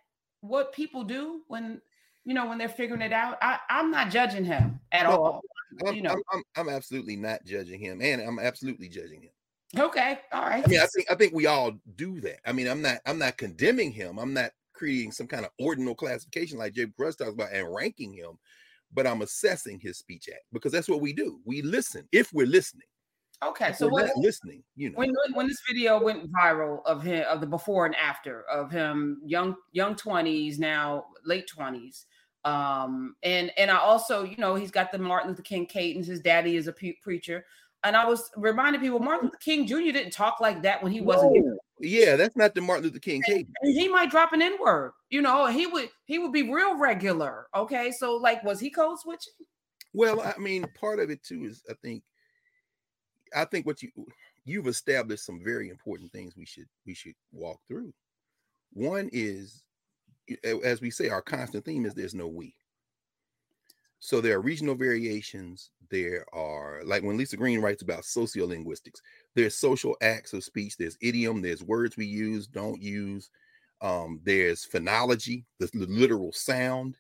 what 0.41 0.73
people 0.73 1.05
do 1.05 1.43
when 1.49 1.81
you 2.25 2.35
know 2.35 2.47
when 2.47 2.59
they're 2.59 2.69
figuring 2.69 3.03
it 3.03 3.13
out? 3.13 3.39
I, 3.43 3.59
I'm 3.69 3.91
not 3.91 4.11
judging 4.11 4.45
him 4.45 4.81
at 4.93 5.05
no, 5.05 5.11
all. 5.11 5.41
I'm, 5.87 5.95
you 5.95 6.03
know, 6.03 6.11
I'm, 6.11 6.23
I'm, 6.33 6.43
I'm 6.57 6.69
absolutely 6.69 7.17
not 7.17 7.45
judging 7.45 7.81
him, 7.81 8.01
and 8.03 8.21
I'm 8.21 8.39
absolutely 8.39 8.89
judging 8.89 9.23
him. 9.23 9.31
Okay, 9.79 10.21
all 10.33 10.43
right. 10.43 10.63
I 10.65 10.69
mean, 10.69 10.81
I 10.81 10.87
think 10.87 11.11
I 11.11 11.15
think 11.15 11.33
we 11.33 11.47
all 11.47 11.73
do 11.97 12.21
that. 12.21 12.41
I 12.47 12.53
mean, 12.53 12.69
I'm 12.69 12.83
not 12.83 12.99
I'm 13.07 13.19
not 13.19 13.39
condemning 13.39 13.91
him. 13.91 14.19
I'm 14.19 14.35
not 14.35 14.51
creating 14.73 15.13
some 15.13 15.27
kind 15.27 15.45
of 15.45 15.51
ordinal 15.59 15.95
classification 15.95 16.59
like 16.59 16.75
Jay 16.75 16.87
Cruz 16.97 17.17
talks 17.17 17.33
about 17.33 17.53
and 17.53 17.75
ranking 17.75 18.13
him 18.13 18.39
but 18.95 19.07
I'm 19.07 19.23
assessing 19.23 19.81
his 19.81 19.99
speech 19.99 20.29
act 20.33 20.45
because 20.53 20.73
that's 20.73 20.89
what 20.89 21.01
we 21.01 21.13
do. 21.13 21.41
We 21.45 21.63
listen 21.63 22.07
if 22.13 22.33
we're 22.33 22.47
listening. 22.47 22.87
Okay, 23.45 23.73
so 23.73 23.89
what, 23.89 24.09
listening, 24.17 24.63
you 24.77 24.91
know, 24.91 24.95
when 24.97 25.13
when 25.35 25.49
this 25.49 25.61
video 25.69 26.01
went 26.01 26.31
viral 26.33 26.79
of 26.87 27.03
him 27.03 27.25
of 27.29 27.41
the 27.41 27.47
before 27.47 27.87
and 27.87 27.97
after 27.97 28.43
of 28.43 28.71
him 28.71 29.21
young 29.25 29.57
young 29.73 29.97
twenties 29.97 30.61
now 30.61 31.07
late 31.25 31.49
twenties, 31.49 32.07
um, 32.45 33.17
and 33.25 33.51
and 33.57 33.69
I 33.69 33.79
also 33.79 34.23
you 34.23 34.37
know 34.37 34.55
he's 34.55 34.71
got 34.71 34.93
the 34.93 34.99
Martin 34.99 35.31
Luther 35.31 35.43
King 35.43 35.67
cadence. 35.67 36.07
His 36.07 36.21
daddy 36.21 36.55
is 36.55 36.69
a 36.69 36.73
pre- 36.73 36.99
preacher, 37.03 37.45
and 37.83 37.97
I 37.97 38.07
was 38.07 38.31
reminding 38.37 38.81
people 38.81 39.01
Martin 39.01 39.27
Luther 39.27 39.39
King 39.39 39.67
Jr. 39.67 39.91
didn't 39.91 40.13
talk 40.13 40.41
like 40.41 40.63
that 40.63 40.81
when 40.81 40.93
he 40.93 41.01
wasn't. 41.01 41.35
No. 41.35 41.59
Yeah, 41.85 42.15
that's 42.15 42.37
not 42.37 42.55
the 42.55 42.61
Martin 42.61 42.85
Luther 42.85 43.01
King 43.01 43.23
case. 43.23 43.45
He 43.65 43.89
might 43.89 44.09
drop 44.09 44.33
an 44.33 44.41
N 44.41 44.57
word, 44.61 44.93
you 45.11 45.21
know. 45.21 45.47
He 45.47 45.67
would 45.67 45.91
he 46.05 46.21
would 46.21 46.33
be 46.33 46.49
real 46.49 46.79
regular. 46.79 47.49
Okay, 47.57 47.91
so 47.91 48.15
like, 48.15 48.45
was 48.45 48.61
he 48.61 48.71
code 48.71 49.01
switching? 49.01 49.33
Well, 49.93 50.21
I 50.21 50.39
mean, 50.39 50.65
part 50.79 51.01
of 51.01 51.11
it 51.11 51.25
too 51.25 51.45
is 51.45 51.65
I 51.69 51.75
think, 51.83 52.05
I 53.35 53.45
think 53.47 53.67
what 53.67 53.83
you 53.83 53.91
you've 54.45 54.69
established 54.69 55.27
some 55.27 55.41
very 55.45 55.71
important 55.71 56.13
things 56.13 56.37
we 56.37 56.47
should 56.47 56.69
we 56.87 56.95
should 56.95 57.15
walk 57.33 57.59
through. 57.67 57.93
One 58.73 59.11
is, 59.13 59.65
as 60.63 60.81
we 60.81 60.91
say, 60.91 61.09
our 61.09 61.21
constant 61.21 61.65
theme 61.65 61.85
is 61.85 61.95
there's 61.95 62.15
no 62.15 62.29
we. 62.29 62.55
So 64.05 64.21
there 64.21 64.37
are 64.37 64.41
regional 64.41 64.75
variations. 64.75 65.71
There 65.89 66.27
are 66.33 66.81
like 66.85 67.05
when 67.05 67.17
Lisa 67.17 67.37
Green 67.37 67.61
writes 67.61 67.83
about 67.83 68.03
sociolinguistics, 68.03 69.01
there's 69.37 69.55
social 69.55 69.97
acts 70.03 70.33
of 70.33 70.43
speech, 70.43 70.77
there's 70.77 70.99
idiom, 71.01 71.41
there's 71.41 71.63
words 71.63 71.97
we 71.97 72.07
use, 72.07 72.49
don't 72.49 72.83
use. 72.83 73.31
Um, 73.81 74.21
there's 74.25 74.67
phonology, 74.67 75.45
the, 75.61 75.71
the 75.73 75.87
literal 75.87 76.33
sound. 76.33 76.97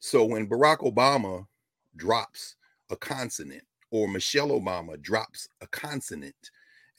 So 0.00 0.24
when 0.24 0.48
Barack 0.48 0.78
Obama 0.78 1.46
drops 1.94 2.56
a 2.88 2.96
consonant 2.96 3.64
or 3.90 4.08
Michelle 4.08 4.48
Obama 4.48 4.98
drops 5.02 5.46
a 5.60 5.66
consonant 5.66 6.50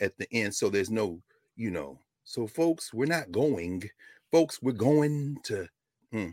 at 0.01 0.15
the 0.19 0.31
end, 0.33 0.53
so 0.53 0.69
there's 0.69 0.91
no, 0.91 1.19
you 1.55 1.71
know, 1.71 1.97
so 2.25 2.45
folks, 2.45 2.93
we're 2.93 3.05
not 3.05 3.31
going, 3.31 3.89
folks, 4.31 4.61
we're 4.61 4.71
going 4.71 5.37
to, 5.45 5.67
hmm. 6.11 6.29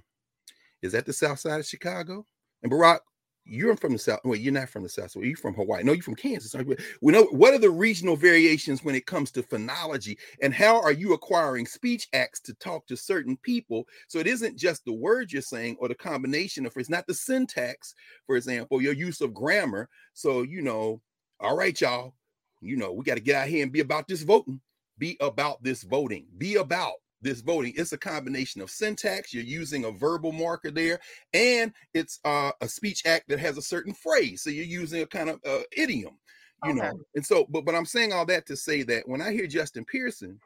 is 0.83 0.93
that 0.93 1.07
the 1.07 1.13
south 1.15 1.39
side 1.39 1.61
of 1.61 1.67
Chicago? 1.67 2.27
And 2.63 2.71
Barack, 2.71 3.01
you're 3.45 3.77
from 3.77 3.93
the 3.93 3.99
south. 3.99 4.21
Well, 4.25 4.39
you're 4.39 4.53
not 4.53 4.69
from 4.69 4.85
the 4.85 4.89
south. 4.89 5.11
So 5.11 5.21
you're 5.21 5.37
from 5.37 5.55
Hawaii. 5.55 5.83
No, 5.83 5.93
you're 5.93 6.03
from 6.03 6.15
Kansas. 6.15 6.55
We 7.01 7.13
know 7.13 7.25
what 7.25 7.55
are 7.55 7.59
the 7.59 7.71
regional 7.71 8.15
variations 8.15 8.85
when 8.85 8.95
it 8.95 9.07
comes 9.07 9.33
to 9.33 9.43
phonology, 9.43 10.17
and 10.41 10.55
how 10.55 10.81
are 10.81 10.93
you 10.93 11.13
acquiring 11.13 11.67
speech 11.67 12.07
acts 12.13 12.41
to 12.43 12.55
talk 12.55 12.87
to 12.87 12.97
certain 12.97 13.37
people? 13.39 13.89
So 14.07 14.21
it 14.21 14.29
isn't 14.29 14.57
just 14.57 14.85
the 14.85 14.93
words 14.93 15.33
you're 15.33 15.43
saying 15.43 15.77
or 15.81 15.89
the 15.89 15.95
combination 15.97 16.67
of 16.67 16.77
it's 16.77 16.89
not 16.89 17.09
the 17.09 17.15
syntax, 17.15 17.97
for 18.27 18.37
example, 18.37 18.81
your 18.81 18.95
use 18.95 19.21
of 19.21 19.35
grammar. 19.35 19.89
So 20.13 20.43
you 20.43 20.63
know, 20.63 21.01
all 21.41 21.57
right, 21.57 21.79
y'all, 21.81 22.15
you 22.61 22.77
know, 22.77 22.93
we 22.93 23.05
got 23.05 23.17
to 23.17 23.21
get 23.21 23.35
out 23.35 23.49
here 23.49 23.65
and 23.65 23.73
be 23.73 23.81
about 23.81 24.07
this 24.07 24.23
voting. 24.23 24.61
Be 24.99 25.17
about 25.21 25.61
this 25.65 25.83
voting. 25.83 26.27
Be 26.39 26.57
about 26.57 26.93
this 27.23 27.41
voting. 27.41 27.73
It's 27.77 27.93
a 27.93 27.99
combination 27.99 28.61
of 28.61 28.71
syntax. 28.71 29.33
You're 29.33 29.45
using 29.45 29.85
a 29.85 29.91
verbal 29.91 30.33
marker 30.33 30.71
there, 30.71 31.01
and 31.33 31.73
it's 31.95 32.19
uh, 32.25 32.53
a 32.61 32.69
speech 32.69 33.07
act 33.07 33.29
that 33.29 33.39
has 33.39 33.57
a 33.57 33.63
certain 33.63 33.95
phrase. 33.95 34.43
So 34.43 34.51
you're 34.51 34.65
using 34.65 35.03
a 35.03 35.07
kind 35.07 35.31
of 35.31 35.41
uh, 35.47 35.63
idiom, 35.77 36.19
you 36.65 36.73
okay. 36.73 36.81
know. 36.81 37.01
And 37.15 37.25
so, 37.25 37.47
but 37.49 37.65
but 37.65 37.75
I'm 37.75 37.87
saying 37.87 38.13
all 38.13 38.27
that 38.27 38.47
to 38.47 38.57
say 38.57 38.83
that 38.85 39.09
when 39.09 39.23
I 39.23 39.33
hear 39.33 39.47
Justin 39.47 39.85
Pearson 39.85 40.39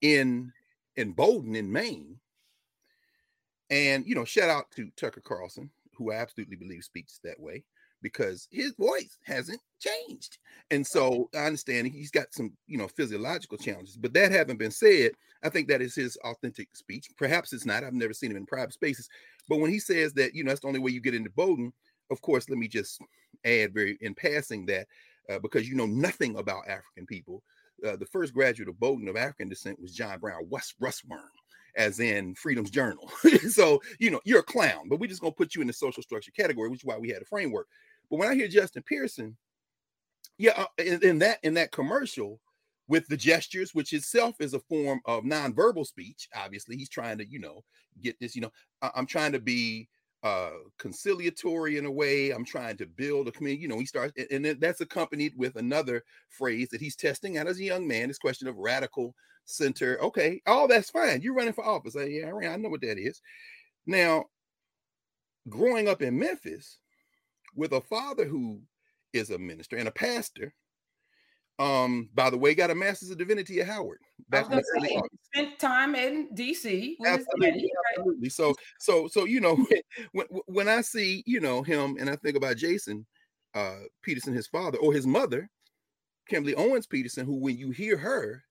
in 0.00 0.52
in 0.96 1.12
Bowdoin 1.12 1.56
in 1.56 1.70
Maine, 1.70 2.16
and 3.68 4.06
you 4.06 4.14
know, 4.14 4.24
shout 4.24 4.50
out 4.50 4.70
to 4.76 4.90
Tucker 4.96 5.20
Carlson, 5.20 5.70
who 5.94 6.12
I 6.12 6.16
absolutely 6.16 6.56
believe 6.56 6.84
speaks 6.84 7.20
that 7.24 7.38
way 7.38 7.64
because 8.02 8.48
his 8.50 8.72
voice 8.78 9.18
hasn't 9.24 9.60
changed. 9.80 10.38
And 10.70 10.86
so 10.86 11.28
I 11.34 11.44
understand 11.46 11.88
he's 11.88 12.10
got 12.10 12.32
some, 12.32 12.52
you 12.66 12.78
know, 12.78 12.88
physiological 12.88 13.58
challenges. 13.58 13.96
But 13.96 14.14
that 14.14 14.32
having 14.32 14.56
been 14.56 14.70
said, 14.70 15.12
I 15.42 15.48
think 15.48 15.68
that 15.68 15.82
is 15.82 15.94
his 15.94 16.16
authentic 16.24 16.68
speech. 16.76 17.08
Perhaps 17.16 17.52
it's 17.52 17.66
not. 17.66 17.84
I've 17.84 17.92
never 17.92 18.12
seen 18.12 18.30
him 18.30 18.36
in 18.36 18.46
private 18.46 18.74
spaces. 18.74 19.08
But 19.48 19.60
when 19.60 19.70
he 19.70 19.78
says 19.78 20.12
that, 20.14 20.34
you 20.34 20.44
know, 20.44 20.50
that's 20.50 20.60
the 20.60 20.68
only 20.68 20.80
way 20.80 20.92
you 20.92 21.00
get 21.00 21.14
into 21.14 21.30
Bowdoin, 21.30 21.72
of 22.10 22.20
course, 22.22 22.48
let 22.48 22.58
me 22.58 22.68
just 22.68 23.00
add 23.44 23.72
very 23.72 23.96
in 24.00 24.14
passing 24.14 24.66
that 24.66 24.86
uh, 25.30 25.38
because 25.38 25.68
you 25.68 25.76
know 25.76 25.86
nothing 25.86 26.36
about 26.36 26.68
African 26.68 27.06
people. 27.06 27.42
Uh, 27.86 27.96
the 27.96 28.06
first 28.06 28.34
graduate 28.34 28.68
of 28.68 28.78
Bowdoin 28.78 29.08
of 29.08 29.16
African 29.16 29.48
descent 29.48 29.80
was 29.80 29.94
John 29.94 30.18
Brown 30.18 30.46
West 30.50 30.74
Russwurm, 30.80 31.20
as 31.76 32.00
in 32.00 32.34
Freedom's 32.34 32.70
Journal. 32.70 33.10
so, 33.48 33.80
you 33.98 34.10
know, 34.10 34.20
you're 34.24 34.40
a 34.40 34.44
clown, 34.44 34.88
but 34.88 35.00
we're 35.00 35.08
just 35.08 35.22
going 35.22 35.32
to 35.32 35.36
put 35.36 35.54
you 35.54 35.62
in 35.62 35.66
the 35.66 35.72
social 35.72 36.02
structure 36.02 36.32
category, 36.32 36.68
which 36.68 36.80
is 36.80 36.84
why 36.84 36.98
we 36.98 37.08
had 37.08 37.22
a 37.22 37.26
framework. 37.26 37.66
But 38.10 38.18
when 38.18 38.28
I 38.28 38.34
hear 38.34 38.48
Justin 38.48 38.82
Pearson, 38.82 39.36
yeah, 40.38 40.52
uh, 40.56 40.82
in, 40.82 41.02
in 41.02 41.18
that 41.20 41.38
in 41.42 41.54
that 41.54 41.70
commercial 41.70 42.40
with 42.88 43.06
the 43.06 43.16
gestures, 43.16 43.74
which 43.74 43.92
itself 43.92 44.34
is 44.40 44.52
a 44.52 44.60
form 44.60 45.00
of 45.04 45.22
nonverbal 45.22 45.86
speech. 45.86 46.28
Obviously, 46.34 46.76
he's 46.76 46.88
trying 46.88 47.18
to, 47.18 47.26
you 47.26 47.38
know, 47.38 47.62
get 48.02 48.18
this. 48.20 48.34
You 48.34 48.42
know, 48.42 48.52
I, 48.82 48.90
am 48.96 49.06
trying 49.06 49.32
to 49.32 49.38
be 49.38 49.88
uh 50.22 50.50
conciliatory 50.78 51.78
in 51.78 51.86
a 51.86 51.90
way. 51.90 52.30
I'm 52.30 52.44
trying 52.44 52.76
to 52.78 52.86
build 52.86 53.28
a 53.28 53.32
community. 53.32 53.62
You 53.62 53.68
know, 53.68 53.78
he 53.78 53.86
starts, 53.86 54.12
and 54.30 54.44
then 54.44 54.58
that's 54.60 54.80
accompanied 54.80 55.34
with 55.36 55.56
another 55.56 56.02
phrase 56.30 56.68
that 56.70 56.80
he's 56.80 56.96
testing 56.96 57.38
out 57.38 57.46
as 57.46 57.58
a 57.58 57.64
young 57.64 57.86
man. 57.86 58.08
This 58.08 58.18
question 58.18 58.48
of 58.48 58.56
radical 58.56 59.14
center. 59.44 59.98
Okay, 60.02 60.42
all 60.46 60.66
that's 60.66 60.90
fine. 60.90 61.22
You're 61.22 61.34
running 61.34 61.52
for 61.52 61.64
office. 61.64 61.96
I, 61.96 62.04
yeah, 62.04 62.32
I 62.32 62.56
know 62.56 62.70
what 62.70 62.80
that 62.80 62.98
is. 62.98 63.20
Now, 63.86 64.24
growing 65.48 65.88
up 65.88 66.02
in 66.02 66.18
Memphis, 66.18 66.78
with 67.54 67.72
a 67.72 67.80
father 67.80 68.24
who 68.24 68.60
is 69.12 69.30
a 69.30 69.38
minister 69.38 69.76
and 69.76 69.88
a 69.88 69.92
pastor. 69.92 70.54
Um, 71.58 72.08
by 72.14 72.30
the 72.30 72.38
way, 72.38 72.54
got 72.54 72.70
a 72.70 72.74
master's 72.74 73.10
of 73.10 73.18
divinity 73.18 73.60
at 73.60 73.66
Howard. 73.66 73.98
Back 74.30 74.50
say, 74.50 75.00
spent 75.34 75.58
time 75.58 75.94
in 75.94 76.30
DC. 76.34 76.94
Absolutely, 77.04 77.70
absolutely. 77.98 78.28
So, 78.30 78.54
so, 78.78 79.08
so 79.08 79.26
you 79.26 79.40
know, 79.40 79.66
when 80.12 80.26
when 80.46 80.68
I 80.68 80.80
see 80.80 81.22
you 81.26 81.40
know 81.40 81.62
him, 81.62 81.96
and 82.00 82.08
I 82.08 82.16
think 82.16 82.36
about 82.36 82.56
Jason 82.56 83.06
uh, 83.54 83.80
Peterson, 84.02 84.32
his 84.32 84.46
father, 84.46 84.78
or 84.78 84.92
his 84.92 85.06
mother, 85.06 85.48
Kimberly 86.28 86.54
Owens 86.54 86.86
Peterson, 86.86 87.26
who 87.26 87.36
when 87.36 87.56
you 87.56 87.70
hear 87.70 87.96
her, 87.96 88.42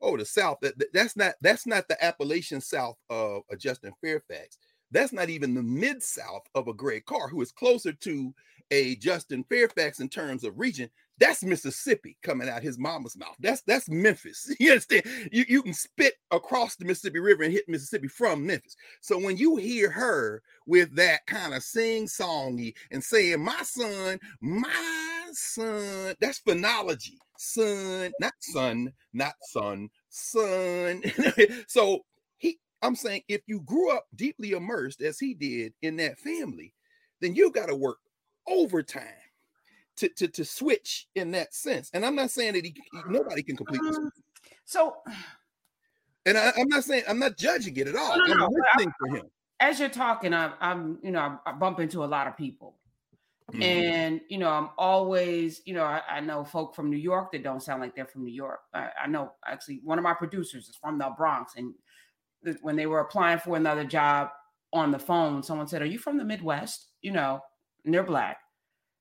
oh, 0.00 0.16
the 0.16 0.24
South, 0.24 0.58
that, 0.62 0.74
that's 0.92 1.16
not 1.16 1.34
that's 1.40 1.66
not 1.66 1.88
the 1.88 2.02
Appalachian 2.04 2.60
South 2.60 2.96
of 3.08 3.42
uh, 3.50 3.56
Justin 3.56 3.92
Fairfax. 4.00 4.58
That's 4.92 5.12
not 5.12 5.30
even 5.30 5.54
the 5.54 5.62
mid 5.62 6.02
South 6.02 6.46
of 6.54 6.68
a 6.68 6.74
Greg 6.74 7.04
Carr, 7.06 7.28
who 7.28 7.40
is 7.40 7.50
closer 7.50 7.92
to 7.92 8.34
a 8.70 8.96
Justin 8.96 9.44
Fairfax 9.44 10.00
in 10.00 10.08
terms 10.08 10.44
of 10.44 10.58
region. 10.58 10.88
That's 11.18 11.44
Mississippi 11.44 12.16
coming 12.22 12.48
out 12.48 12.62
his 12.62 12.78
mama's 12.78 13.16
mouth. 13.16 13.36
That's 13.38 13.62
that's 13.62 13.88
Memphis. 13.88 14.54
You 14.60 14.72
understand? 14.72 15.04
You, 15.30 15.44
you 15.48 15.62
can 15.62 15.74
spit 15.74 16.14
across 16.30 16.76
the 16.76 16.84
Mississippi 16.84 17.20
River 17.20 17.44
and 17.44 17.52
hit 17.52 17.68
Mississippi 17.68 18.08
from 18.08 18.46
Memphis. 18.46 18.76
So 19.00 19.18
when 19.18 19.36
you 19.36 19.56
hear 19.56 19.90
her 19.90 20.42
with 20.66 20.94
that 20.96 21.26
kind 21.26 21.54
of 21.54 21.62
sing 21.62 22.06
songy 22.06 22.74
and 22.90 23.04
saying, 23.04 23.42
My 23.42 23.62
son, 23.62 24.18
my 24.40 25.30
son, 25.32 26.14
that's 26.20 26.40
phonology. 26.40 27.16
Son, 27.38 28.12
not 28.20 28.34
son, 28.40 28.92
not 29.12 29.34
son, 29.42 29.90
son. 30.08 31.02
so 31.66 32.00
I'm 32.82 32.96
saying 32.96 33.22
if 33.28 33.42
you 33.46 33.60
grew 33.60 33.90
up 33.90 34.06
deeply 34.14 34.52
immersed 34.52 35.02
as 35.02 35.18
he 35.18 35.34
did 35.34 35.72
in 35.82 35.96
that 35.96 36.18
family, 36.18 36.74
then 37.20 37.34
you 37.34 37.50
got 37.50 37.66
to 37.66 37.76
work 37.76 37.98
overtime 38.48 39.04
to, 39.96 40.08
to 40.08 40.28
to 40.28 40.44
switch 40.44 41.06
in 41.14 41.30
that 41.32 41.54
sense. 41.54 41.90
And 41.94 42.04
I'm 42.04 42.14
not 42.14 42.30
saying 42.30 42.54
that 42.54 42.64
he 42.64 42.74
nobody 43.08 43.42
can 43.42 43.56
completely. 43.56 43.88
Um, 43.88 44.10
so 44.64 44.96
And 46.24 46.38
I, 46.38 46.52
am 46.56 46.68
not 46.68 46.84
saying 46.84 47.04
I'm 47.08 47.18
not 47.18 47.36
judging 47.36 47.76
it 47.76 47.88
at 47.88 47.96
all. 47.96 48.16
No, 48.16 48.34
no, 48.34 48.46
I'm 48.46 48.52
listening 48.52 48.94
for 48.98 49.16
him. 49.16 49.26
As 49.60 49.78
you're 49.78 49.88
talking, 49.88 50.34
I'm, 50.34 50.52
I'm 50.60 50.98
you 51.02 51.10
know, 51.10 51.38
I 51.46 51.52
bump 51.52 51.80
into 51.80 52.04
a 52.04 52.06
lot 52.06 52.26
of 52.26 52.36
people. 52.36 52.76
Mm-hmm. 53.52 53.62
And 53.62 54.20
you 54.28 54.38
know, 54.38 54.48
I'm 54.48 54.70
always, 54.78 55.62
you 55.64 55.74
know, 55.74 55.84
I, 55.84 56.00
I, 56.08 56.20
know 56.20 56.44
folk 56.44 56.74
from 56.74 56.90
New 56.90 56.96
York 56.96 57.32
that 57.32 57.42
don't 57.42 57.62
sound 57.62 57.82
like 57.82 57.94
they're 57.94 58.06
from 58.06 58.24
New 58.24 58.32
York. 58.32 58.60
I, 58.72 58.88
I 59.04 59.06
know 59.08 59.32
actually 59.46 59.80
one 59.84 59.98
of 59.98 60.04
my 60.04 60.14
producers 60.14 60.68
is 60.68 60.76
from 60.76 60.96
the 60.96 61.12
Bronx, 61.16 61.54
and 61.56 61.74
when 62.60 62.76
they 62.76 62.86
were 62.86 63.00
applying 63.00 63.38
for 63.38 63.56
another 63.56 63.84
job 63.84 64.30
on 64.72 64.90
the 64.90 64.98
phone, 64.98 65.42
someone 65.42 65.68
said, 65.68 65.82
"Are 65.82 65.86
you 65.86 65.98
from 65.98 66.18
the 66.18 66.24
Midwest?" 66.24 66.88
You 67.00 67.12
know, 67.12 67.40
and 67.84 67.92
they're 67.92 68.02
black. 68.02 68.38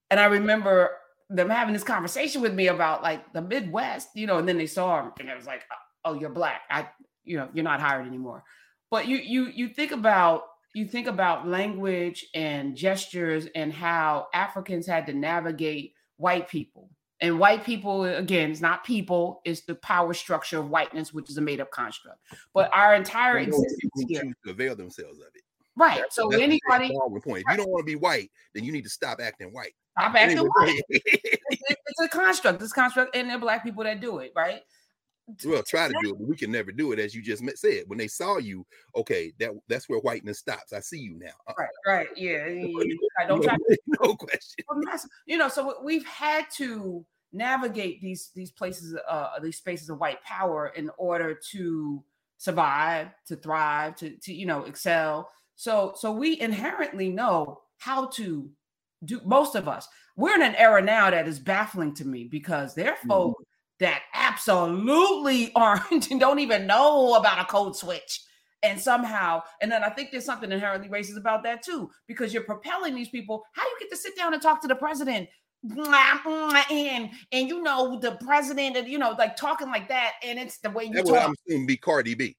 And 0.09 0.19
I 0.19 0.25
remember 0.25 0.97
them 1.29 1.49
having 1.49 1.73
this 1.73 1.83
conversation 1.83 2.41
with 2.41 2.53
me 2.53 2.67
about 2.67 3.03
like 3.03 3.31
the 3.33 3.41
Midwest, 3.41 4.09
you 4.15 4.27
know, 4.27 4.37
and 4.37 4.47
then 4.47 4.57
they 4.57 4.67
saw 4.67 5.01
him 5.01 5.11
and 5.19 5.29
it 5.29 5.35
was 5.35 5.47
like, 5.47 5.63
"Oh, 5.71 6.11
oh 6.11 6.19
you're 6.19 6.29
black. 6.29 6.61
I, 6.69 6.89
you 7.23 7.37
know, 7.37 7.49
you're 7.53 7.63
not 7.63 7.81
hired 7.81 8.07
anymore." 8.07 8.43
But 8.89 9.07
you 9.07 9.17
you 9.17 9.47
you 9.47 9.69
think 9.69 9.91
about 9.91 10.43
you 10.73 10.85
think 10.85 11.07
about 11.07 11.47
language 11.47 12.25
and 12.33 12.75
gestures 12.75 13.47
and 13.55 13.73
how 13.73 14.27
Africans 14.33 14.87
had 14.87 15.05
to 15.07 15.13
navigate 15.13 15.93
white 16.17 16.47
people. 16.47 16.89
And 17.21 17.37
white 17.37 17.63
people, 17.63 18.05
again, 18.05 18.49
it's 18.49 18.61
not 18.61 18.83
people, 18.83 19.41
it's 19.45 19.61
the 19.61 19.75
power 19.75 20.13
structure 20.13 20.57
of 20.57 20.69
whiteness, 20.69 21.13
which 21.13 21.29
is 21.29 21.37
a 21.37 21.41
made 21.41 21.61
up 21.61 21.69
construct. 21.69 22.17
But 22.53 22.71
our 22.73 22.95
entire 22.95 23.37
existence 23.37 23.91
here. 24.07 24.23
To 24.45 24.51
avail 24.51 24.75
themselves 24.75 25.19
of 25.19 25.27
it. 25.35 25.43
Right. 25.75 25.99
That's, 25.99 26.15
so 26.15 26.29
that's 26.29 26.41
anybody. 26.41 26.91
Point. 27.23 27.43
If 27.47 27.51
you 27.51 27.57
don't 27.57 27.69
want 27.69 27.85
to 27.85 27.91
be 27.91 27.95
white, 27.95 28.31
then 28.53 28.63
you 28.63 28.71
need 28.71 28.83
to 28.83 28.89
stop 28.89 29.19
acting 29.21 29.53
white. 29.53 29.73
Stop 29.99 30.15
acting 30.15 30.39
anyway. 30.39 30.49
white. 30.55 30.81
it's, 30.89 31.81
it's, 31.87 32.01
a 32.01 32.07
construct. 32.07 32.61
It's 32.61 32.71
a 32.71 32.75
construct, 32.75 33.15
and 33.15 33.29
there 33.29 33.37
are 33.37 33.39
black 33.39 33.63
people 33.63 33.83
that 33.83 34.01
do 34.01 34.17
it, 34.19 34.31
right? 34.35 34.61
Well 35.45 35.63
try 35.63 35.87
to 35.87 35.93
do 36.01 36.09
it 36.09 36.17
but 36.17 36.27
we 36.27 36.35
can 36.35 36.51
never 36.51 36.71
do 36.71 36.91
it 36.91 36.99
as 36.99 37.13
you 37.15 37.21
just 37.21 37.43
said. 37.57 37.83
When 37.87 37.97
they 37.97 38.07
saw 38.07 38.37
you 38.37 38.65
okay 38.95 39.33
that 39.39 39.51
that's 39.67 39.89
where 39.89 39.99
whiteness 39.99 40.39
stops. 40.39 40.73
I 40.73 40.79
see 40.79 40.99
you 40.99 41.17
now. 41.17 41.31
Uh-uh. 41.47 41.53
right 41.57 41.69
right 41.87 42.07
yeah, 42.15 42.45
I 43.19 43.25
don't 43.27 43.43
try 43.43 43.55
to, 43.55 43.77
no 44.01 44.15
question. 44.15 44.65
You 45.25 45.37
know 45.37 45.47
so 45.47 45.75
we've 45.83 46.05
had 46.05 46.45
to 46.55 47.05
navigate 47.33 48.01
these 48.01 48.31
these 48.35 48.51
places 48.51 48.97
uh 49.07 49.39
these 49.41 49.57
spaces 49.57 49.89
of 49.89 49.99
white 49.99 50.21
power 50.23 50.73
in 50.75 50.89
order 50.97 51.39
to 51.51 52.03
survive 52.37 53.07
to 53.27 53.35
thrive 53.35 53.95
to 53.97 54.15
to 54.17 54.33
you 54.33 54.45
know 54.45 54.63
excel. 54.63 55.29
So 55.55 55.93
so 55.95 56.11
we 56.11 56.39
inherently 56.39 57.09
know 57.09 57.61
how 57.77 58.07
to 58.07 58.49
do 59.03 59.19
most 59.25 59.55
of 59.55 59.67
us 59.67 59.87
we're 60.15 60.35
in 60.35 60.43
an 60.43 60.55
era 60.55 60.81
now 60.81 61.09
that 61.09 61.27
is 61.27 61.39
baffling 61.39 61.93
to 61.95 62.05
me 62.05 62.25
because 62.25 62.75
there 62.75 62.91
are 62.91 62.97
mm-hmm. 62.97 63.09
folk 63.09 63.31
mm-hmm 63.31 63.50
that 63.81 64.03
absolutely 64.13 65.51
aren't 65.55 66.09
and 66.09 66.19
don't 66.19 66.39
even 66.39 66.65
know 66.65 67.15
about 67.15 67.39
a 67.39 67.45
code 67.45 67.75
switch. 67.75 68.21
And 68.63 68.79
somehow, 68.79 69.41
and 69.59 69.71
then 69.71 69.83
I 69.83 69.89
think 69.89 70.11
there's 70.11 70.23
something 70.23 70.51
inherently 70.51 70.87
racist 70.87 71.17
about 71.17 71.41
that 71.43 71.63
too, 71.63 71.89
because 72.07 72.31
you're 72.31 72.43
propelling 72.43 72.93
these 72.93 73.09
people. 73.09 73.43
How 73.53 73.63
do 73.63 73.69
you 73.69 73.77
get 73.79 73.89
to 73.89 73.97
sit 73.97 74.15
down 74.15 74.33
and 74.33 74.41
talk 74.41 74.61
to 74.61 74.67
the 74.67 74.75
president? 74.75 75.27
And 75.77 77.09
and 77.31 77.49
you 77.49 77.63
know 77.63 77.99
the 77.99 78.17
president, 78.23 78.77
and 78.77 78.87
you 78.87 78.99
know, 78.99 79.15
like 79.17 79.35
talking 79.35 79.69
like 79.69 79.87
that, 79.89 80.13
and 80.23 80.37
it's 80.37 80.59
the 80.59 80.69
way 80.69 80.85
you 80.85 80.93
that 80.93 81.07
talk. 81.07 81.23
I'm 81.23 81.35
assuming 81.47 81.65
be 81.65 81.77
Cardi 81.77 82.13
B. 82.13 82.35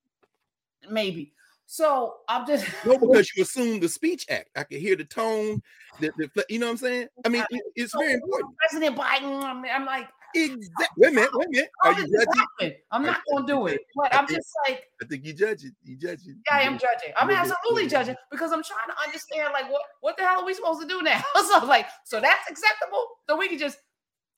Maybe. 0.88 1.32
So 1.66 2.16
I'm 2.28 2.46
just 2.46 2.66
no 2.86 2.98
because 2.98 3.30
you 3.36 3.42
assume 3.42 3.80
the 3.80 3.88
speech 3.88 4.26
act. 4.28 4.50
I 4.54 4.62
can 4.64 4.78
hear 4.78 4.94
the 4.94 5.04
tone. 5.04 5.60
The, 6.00 6.12
the, 6.34 6.44
you 6.48 6.58
know 6.58 6.66
what 6.66 6.72
I'm 6.72 6.78
saying? 6.78 7.08
I 7.24 7.28
mean, 7.28 7.44
it's 7.74 7.92
so 7.92 7.98
very 7.98 8.14
important. 8.14 8.56
President 8.58 8.96
Biden. 8.96 9.42
I'm 9.42 9.86
like, 9.86 10.08
Exactly. 10.34 10.86
Wait 10.96 11.08
a 11.08 11.12
minute. 11.12 11.30
Wait 11.34 11.46
a 11.46 11.50
minute. 11.50 11.70
Are 11.84 11.92
you 11.92 12.24
judging? 12.60 12.76
I'm 12.90 13.02
not 13.02 13.20
going 13.30 13.46
to 13.46 13.52
do 13.52 13.66
it. 13.66 13.80
But 13.96 14.14
I'm 14.14 14.26
just 14.26 14.52
like. 14.68 14.88
I 15.02 15.06
think 15.06 15.24
you 15.24 15.32
judge 15.32 15.64
it. 15.64 15.72
You 15.84 15.96
judge 15.96 16.20
it. 16.26 16.36
Yeah, 16.46 16.56
I 16.56 16.60
am 16.62 16.74
judging. 16.74 17.12
I'm 17.16 17.30
absolutely 17.30 17.88
judging 17.88 18.16
because 18.30 18.52
I'm 18.52 18.62
trying 18.62 18.88
to 18.88 19.02
understand, 19.06 19.50
like, 19.52 19.70
what 19.70 19.82
what 20.00 20.16
the 20.16 20.24
hell 20.24 20.40
are 20.40 20.46
we 20.46 20.54
supposed 20.54 20.80
to 20.80 20.86
do 20.86 21.02
now? 21.02 21.22
so, 21.48 21.64
like, 21.66 21.86
so 22.04 22.20
that's 22.20 22.50
acceptable. 22.50 23.06
So 23.28 23.36
we 23.36 23.48
can 23.48 23.58
just. 23.58 23.78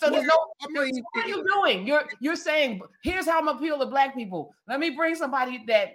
So 0.01 0.11
there's 0.11 0.27
no. 0.27 0.35
I 0.63 0.67
mean, 0.69 1.03
what 1.13 1.25
are 1.25 1.29
you 1.29 1.45
doing? 1.55 1.87
You're 1.87 2.05
you're 2.21 2.37
saying 2.37 2.81
here's 3.03 3.27
how 3.27 3.39
I'm 3.39 3.49
appeal 3.49 3.79
to 3.79 3.87
black 3.87 4.15
people. 4.15 4.53
Let 4.67 4.81
me 4.81 4.91
bring 4.91 5.15
somebody 5.15 5.65
that 5.69 5.95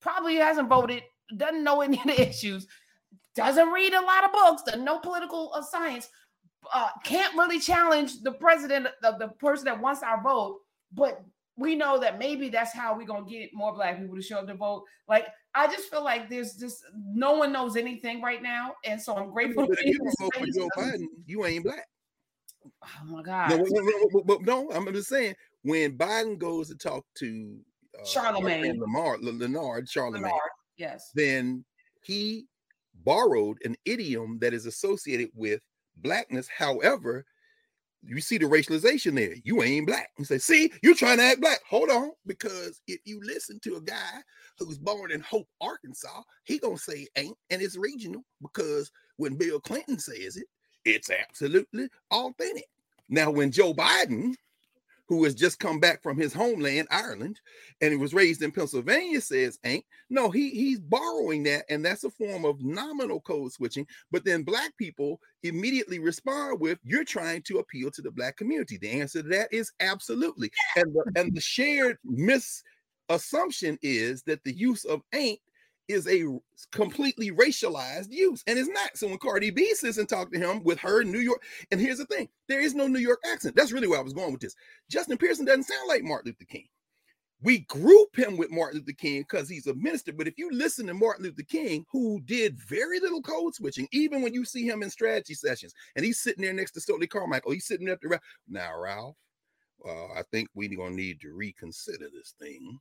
probably 0.00 0.36
hasn't 0.36 0.68
voted, 0.68 1.02
doesn't 1.36 1.62
know 1.62 1.82
any 1.82 1.98
of 1.98 2.04
the 2.04 2.28
issues, 2.28 2.66
doesn't 3.34 3.68
read 3.68 3.92
a 3.92 4.00
lot 4.00 4.24
of 4.24 4.32
books, 4.32 4.62
doesn't 4.62 4.84
know 4.84 4.98
political 4.98 5.52
uh, 5.54 5.62
science 5.62 6.08
uh, 6.72 6.90
can't 7.04 7.34
really 7.36 7.60
challenge 7.60 8.22
the 8.22 8.32
president, 8.32 8.88
the, 9.02 9.16
the 9.18 9.28
person 9.28 9.64
that 9.66 9.80
wants 9.80 10.02
our 10.02 10.22
vote, 10.22 10.60
but 10.92 11.24
we 11.56 11.74
know 11.74 11.98
that 12.00 12.18
maybe 12.18 12.48
that's 12.48 12.72
how 12.72 12.96
we're 12.96 13.06
gonna 13.06 13.28
get 13.28 13.50
more 13.54 13.74
black 13.74 14.00
people 14.00 14.16
to 14.16 14.22
show 14.22 14.38
up 14.38 14.46
to 14.48 14.54
vote. 14.54 14.84
Like 15.08 15.26
I 15.54 15.66
just 15.66 15.90
feel 15.90 16.02
like 16.02 16.28
there's 16.28 16.54
just 16.54 16.84
no 16.94 17.34
one 17.34 17.52
knows 17.52 17.76
anything 17.76 18.20
right 18.20 18.42
now, 18.42 18.74
and 18.84 19.00
so 19.00 19.16
I'm 19.16 19.30
grateful. 19.30 19.66
But 19.66 19.78
if 19.80 19.86
you 19.86 19.98
vote 20.20 20.34
for 20.34 20.46
Joe 20.46 20.68
Biden, 20.76 21.06
you 21.26 21.44
ain't 21.46 21.64
black. 21.64 21.86
Oh 22.64 23.04
my 23.04 23.22
god! 23.22 23.50
No, 23.50 23.56
no, 23.58 24.22
no, 24.24 24.38
no, 24.40 24.70
I'm 24.72 24.92
just 24.92 25.08
saying 25.08 25.34
when 25.62 25.96
Biden 25.96 26.38
goes 26.38 26.68
to 26.68 26.76
talk 26.76 27.04
to 27.16 27.58
uh, 27.98 28.02
Charlamagne 28.02 28.78
Lamar, 28.78 29.18
Leonard, 29.18 29.86
Charlamagne, 29.86 30.22
Leonard, 30.22 30.32
yes, 30.76 31.10
then 31.14 31.64
he 32.02 32.46
borrowed 33.04 33.58
an 33.64 33.76
idiom 33.84 34.38
that 34.40 34.54
is 34.54 34.66
associated 34.66 35.28
with 35.34 35.60
blackness. 35.96 36.48
However, 36.48 37.24
you 38.06 38.20
see 38.20 38.38
the 38.38 38.46
racialization 38.46 39.14
there. 39.14 39.34
You 39.44 39.62
ain't 39.62 39.86
black. 39.86 40.10
You 40.18 40.24
say, 40.24 40.38
see, 40.38 40.70
you're 40.82 40.94
trying 40.94 41.18
to 41.18 41.24
act 41.24 41.40
black. 41.40 41.60
Hold 41.68 41.90
on, 41.90 42.10
because 42.26 42.80
if 42.86 43.00
you 43.04 43.20
listen 43.22 43.58
to 43.60 43.76
a 43.76 43.80
guy 43.80 44.20
who's 44.58 44.78
born 44.78 45.10
in 45.10 45.20
Hope, 45.20 45.48
Arkansas, 45.60 46.22
he 46.44 46.58
gonna 46.58 46.76
say 46.76 47.06
ain't, 47.16 47.36
and 47.50 47.62
it's 47.62 47.76
regional 47.76 48.22
because 48.42 48.90
when 49.16 49.36
Bill 49.36 49.60
Clinton 49.60 49.98
says 49.98 50.36
it, 50.36 50.46
it's 50.84 51.10
absolutely 51.10 51.88
authentic. 52.10 52.66
Now, 53.08 53.30
when 53.30 53.50
Joe 53.50 53.72
Biden 53.72 54.34
who 55.06 55.24
has 55.24 55.34
just 55.34 55.58
come 55.58 55.78
back 55.80 56.02
from 56.02 56.16
his 56.16 56.32
homeland, 56.32 56.88
Ireland, 56.90 57.40
and 57.80 57.90
he 57.92 57.96
was 57.96 58.14
raised 58.14 58.42
in 58.42 58.52
Pennsylvania, 58.52 59.20
says 59.20 59.58
ain't. 59.64 59.84
No, 60.08 60.30
he 60.30 60.50
he's 60.50 60.80
borrowing 60.80 61.42
that, 61.44 61.64
and 61.68 61.84
that's 61.84 62.04
a 62.04 62.10
form 62.10 62.44
of 62.44 62.62
nominal 62.62 63.20
code 63.20 63.52
switching. 63.52 63.86
But 64.10 64.24
then 64.24 64.42
black 64.42 64.76
people 64.78 65.20
immediately 65.42 65.98
respond 65.98 66.60
with, 66.60 66.78
"You're 66.82 67.04
trying 67.04 67.42
to 67.42 67.58
appeal 67.58 67.90
to 67.90 68.02
the 68.02 68.10
black 68.10 68.36
community." 68.36 68.78
The 68.78 68.90
answer 68.90 69.22
to 69.22 69.28
that 69.28 69.52
is 69.52 69.72
absolutely. 69.80 70.50
And 70.76 70.94
the, 70.94 71.12
and 71.16 71.34
the 71.34 71.40
shared 71.40 71.98
misassumption 72.06 73.78
is 73.82 74.22
that 74.22 74.42
the 74.44 74.54
use 74.54 74.84
of 74.84 75.02
ain't 75.12 75.40
is 75.88 76.08
a 76.08 76.24
completely 76.72 77.30
racialized 77.30 78.10
use, 78.10 78.42
and 78.46 78.58
it's 78.58 78.68
not. 78.68 78.96
So 78.96 79.08
when 79.08 79.18
Cardi 79.18 79.50
B 79.50 79.74
sits 79.74 79.98
and 79.98 80.08
talk 80.08 80.32
to 80.32 80.38
him 80.38 80.62
with 80.64 80.78
her 80.80 81.02
New 81.02 81.18
York, 81.18 81.42
and 81.70 81.80
here's 81.80 81.98
the 81.98 82.06
thing: 82.06 82.28
there 82.48 82.60
is 82.60 82.74
no 82.74 82.86
New 82.86 82.98
York 82.98 83.20
accent. 83.30 83.56
That's 83.56 83.72
really 83.72 83.88
where 83.88 83.98
I 83.98 84.02
was 84.02 84.12
going 84.12 84.32
with 84.32 84.40
this. 84.40 84.54
Justin 84.90 85.18
Pearson 85.18 85.44
doesn't 85.44 85.64
sound 85.64 85.88
like 85.88 86.02
Martin 86.02 86.30
Luther 86.30 86.50
King. 86.50 86.68
We 87.42 87.60
group 87.60 88.16
him 88.16 88.38
with 88.38 88.50
Martin 88.50 88.78
Luther 88.78 88.96
King 88.96 89.22
because 89.22 89.50
he's 89.50 89.66
a 89.66 89.74
minister. 89.74 90.12
But 90.14 90.28
if 90.28 90.38
you 90.38 90.50
listen 90.50 90.86
to 90.86 90.94
Martin 90.94 91.24
Luther 91.24 91.42
King, 91.42 91.84
who 91.92 92.22
did 92.24 92.58
very 92.58 93.00
little 93.00 93.20
code 93.20 93.54
switching, 93.54 93.86
even 93.92 94.22
when 94.22 94.32
you 94.32 94.46
see 94.46 94.66
him 94.66 94.82
in 94.82 94.88
strategy 94.88 95.34
sessions, 95.34 95.74
and 95.94 96.04
he's 96.04 96.20
sitting 96.20 96.42
there 96.42 96.54
next 96.54 96.72
to 96.72 96.80
Stokely 96.80 97.06
Carmichael, 97.06 97.52
he's 97.52 97.66
sitting 97.66 97.86
there 97.86 97.96
at 97.96 98.00
the 98.00 98.20
now, 98.48 98.78
Ralph. 98.78 99.16
Uh, 99.86 100.06
I 100.14 100.22
think 100.30 100.48
we're 100.54 100.74
gonna 100.74 100.94
need 100.94 101.20
to 101.20 101.34
reconsider 101.34 102.08
this 102.10 102.34
thing 102.40 102.78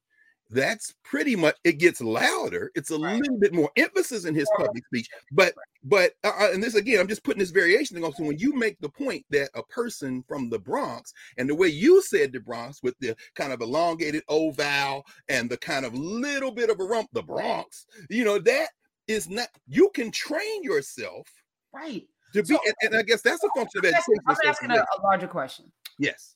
that's 0.50 0.94
pretty 1.04 1.36
much 1.36 1.56
it 1.64 1.74
gets 1.74 2.02
louder 2.02 2.72
it's 2.76 2.92
a 2.92 2.98
right. 2.98 3.18
little 3.18 3.40
bit 3.40 3.54
more 3.54 3.72
emphasis 3.76 4.26
in 4.26 4.36
his 4.36 4.50
public 4.58 4.86
speech 4.86 5.08
but 5.32 5.54
but 5.84 6.14
uh, 6.24 6.32
uh, 6.40 6.50
and 6.54 6.62
this 6.62 6.76
again 6.76 7.00
i'm 7.00 7.08
just 7.08 7.24
putting 7.24 7.40
this 7.40 7.50
variation 7.50 7.96
thing 7.96 8.04
on 8.04 8.14
so 8.14 8.24
when 8.24 8.38
you 8.38 8.54
make 8.54 8.80
the 8.80 8.90
point 8.90 9.26
that 9.30 9.50
a 9.56 9.64
person 9.64 10.24
from 10.28 10.50
the 10.50 10.60
bronx 10.60 11.14
and 11.38 11.50
the 11.50 11.56
way 11.56 11.68
you 11.68 12.02
said 12.02 12.32
the 12.32 12.40
bronx 12.40 12.82
with 12.84 12.98
the 13.00 13.16
kind 13.36 13.52
of 13.52 13.62
elongated 13.62 14.24
oval 14.28 15.04
and 15.30 15.50
the 15.50 15.58
kind 15.58 15.86
of 15.86 15.94
little 15.96 16.52
bit 16.52 16.70
of 16.70 16.80
a 16.80 16.84
rump 16.84 17.10
the 17.14 17.24
bronx 17.24 17.86
you 18.10 18.24
know 18.24 18.38
that 18.38 18.70
is 19.08 19.30
not 19.30 19.48
you 19.68 19.90
can 19.94 20.12
train 20.12 20.64
yourself 20.64 21.28
right. 21.74 22.06
to 22.34 22.44
be 22.44 22.54
so, 22.54 22.60
and, 22.66 22.76
and, 22.82 22.96
i 22.96 23.02
guess 23.02 23.22
that's 23.22 23.44
a 23.44 23.50
function 23.56 23.80
of 23.80 23.86
education 23.86 24.24
i'm 24.28 24.36
asking 24.46 24.72
a, 24.72 24.76
a 24.76 25.02
larger 25.04 25.28
question. 25.28 25.72
Yes. 26.00 26.36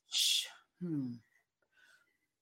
Hmm 0.81 1.13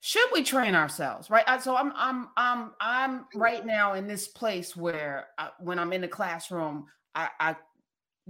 should 0.06 0.30
we 0.32 0.44
train 0.44 0.76
ourselves 0.76 1.32
right? 1.32 1.44
So 1.60 1.76
i'm 1.76 1.92
i'm 1.96 2.28
i'm 2.38 2.72
i'm 2.80 3.20
mm. 3.20 3.26
right 3.34 3.66
now 3.66 3.94
in 3.94 4.06
this 4.06 4.28
place 4.28 4.76
where 4.76 5.28
I, 5.40 5.50
when 5.60 5.80
i'm 5.80 5.92
in 5.94 6.02
the 6.02 6.08
classroom 6.08 6.86
i 7.16 7.28
i 7.40 7.56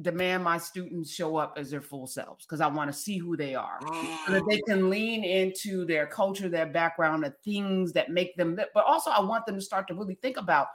demand 0.01 0.43
my 0.43 0.57
students 0.57 1.13
show 1.13 1.35
up 1.35 1.57
as 1.57 1.69
their 1.69 1.81
full 1.81 2.07
selves 2.07 2.45
because 2.45 2.61
i 2.61 2.67
want 2.67 2.89
to 2.89 2.97
see 2.97 3.17
who 3.17 3.35
they 3.35 3.55
are 3.55 3.79
so 4.25 4.31
that 4.31 4.43
they 4.49 4.61
can 4.67 4.89
lean 4.89 5.25
into 5.25 5.85
their 5.85 6.07
culture 6.07 6.47
their 6.47 6.65
background 6.65 7.25
the 7.25 7.33
things 7.43 7.91
that 7.91 8.09
make 8.09 8.37
them 8.37 8.57
but 8.73 8.85
also 8.85 9.09
i 9.09 9.19
want 9.19 9.45
them 9.45 9.55
to 9.55 9.61
start 9.61 9.85
to 9.87 9.95
really 9.95 10.17
think 10.21 10.37
about 10.37 10.67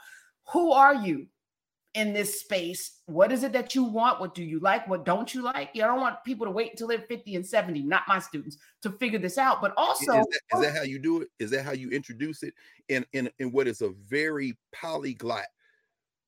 who 0.53 0.71
are 0.71 0.95
you 0.95 1.27
in 1.95 2.13
this 2.13 2.41
space. 2.41 3.01
What 3.07 3.33
is 3.33 3.43
it 3.43 3.53
that 3.53 3.75
you 3.75 3.85
want? 3.85 4.21
What 4.21 4.35
do 4.35 4.45
you 4.45 4.61
like? 4.61 4.87
What 4.89 5.05
don't 5.05 5.33
you 5.35 5.43
like? 5.43 5.71
You 5.75 5.83
don't 5.83 6.01
want 6.01 6.23
people 6.25 6.47
to 6.47 6.53
wait 6.53 6.71
until 6.71 6.89
they're 6.89 7.01
50 7.01 7.35
and 7.37 7.47
70, 7.47 7.83
not 7.83 8.03
my 8.07 8.19
students, 8.19 8.59
to 8.83 8.91
figure 8.91 9.19
this 9.19 9.39
out. 9.39 9.61
But 9.61 9.75
also, 9.77 10.21
is 10.21 10.27
that, 10.27 10.41
is 10.55 10.61
that 10.61 10.77
how 10.77 10.83
you 10.83 10.99
do 10.99 11.23
it? 11.23 11.29
Is 11.39 11.51
that 11.51 11.65
how 11.65 11.73
you 11.73 11.91
introduce 11.91 12.43
it 12.43 12.55
in 12.89 13.05
in, 13.13 13.31
in 13.39 13.51
what 13.53 13.67
is 13.67 13.81
a 13.81 13.91
very 14.09 14.57
polyglot 14.73 15.47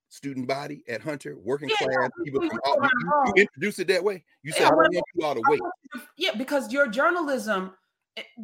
student 0.09 0.47
body 0.47 0.85
at 0.89 1.01
Hunter, 1.01 1.39
working 1.43 1.71
yeah, 1.71 1.87
class 1.87 2.11
people 2.23 2.47
from 2.47 2.61
all, 2.67 2.77
you, 2.83 3.33
you, 3.35 3.43
introduce 3.43 3.79
it 3.79 3.89
that 3.89 4.05
way. 4.05 4.23
You 4.43 4.53
say, 4.53 4.61
yeah, 4.61 4.67
I 4.67 4.71
don't 4.71 4.79
want 4.79 5.05
you 5.15 5.25
all 5.25 5.35
to 5.35 5.43
wait. 5.49 5.61
Yeah, 6.19 6.33
because 6.37 6.71
your 6.71 6.87
journalism 6.87 7.73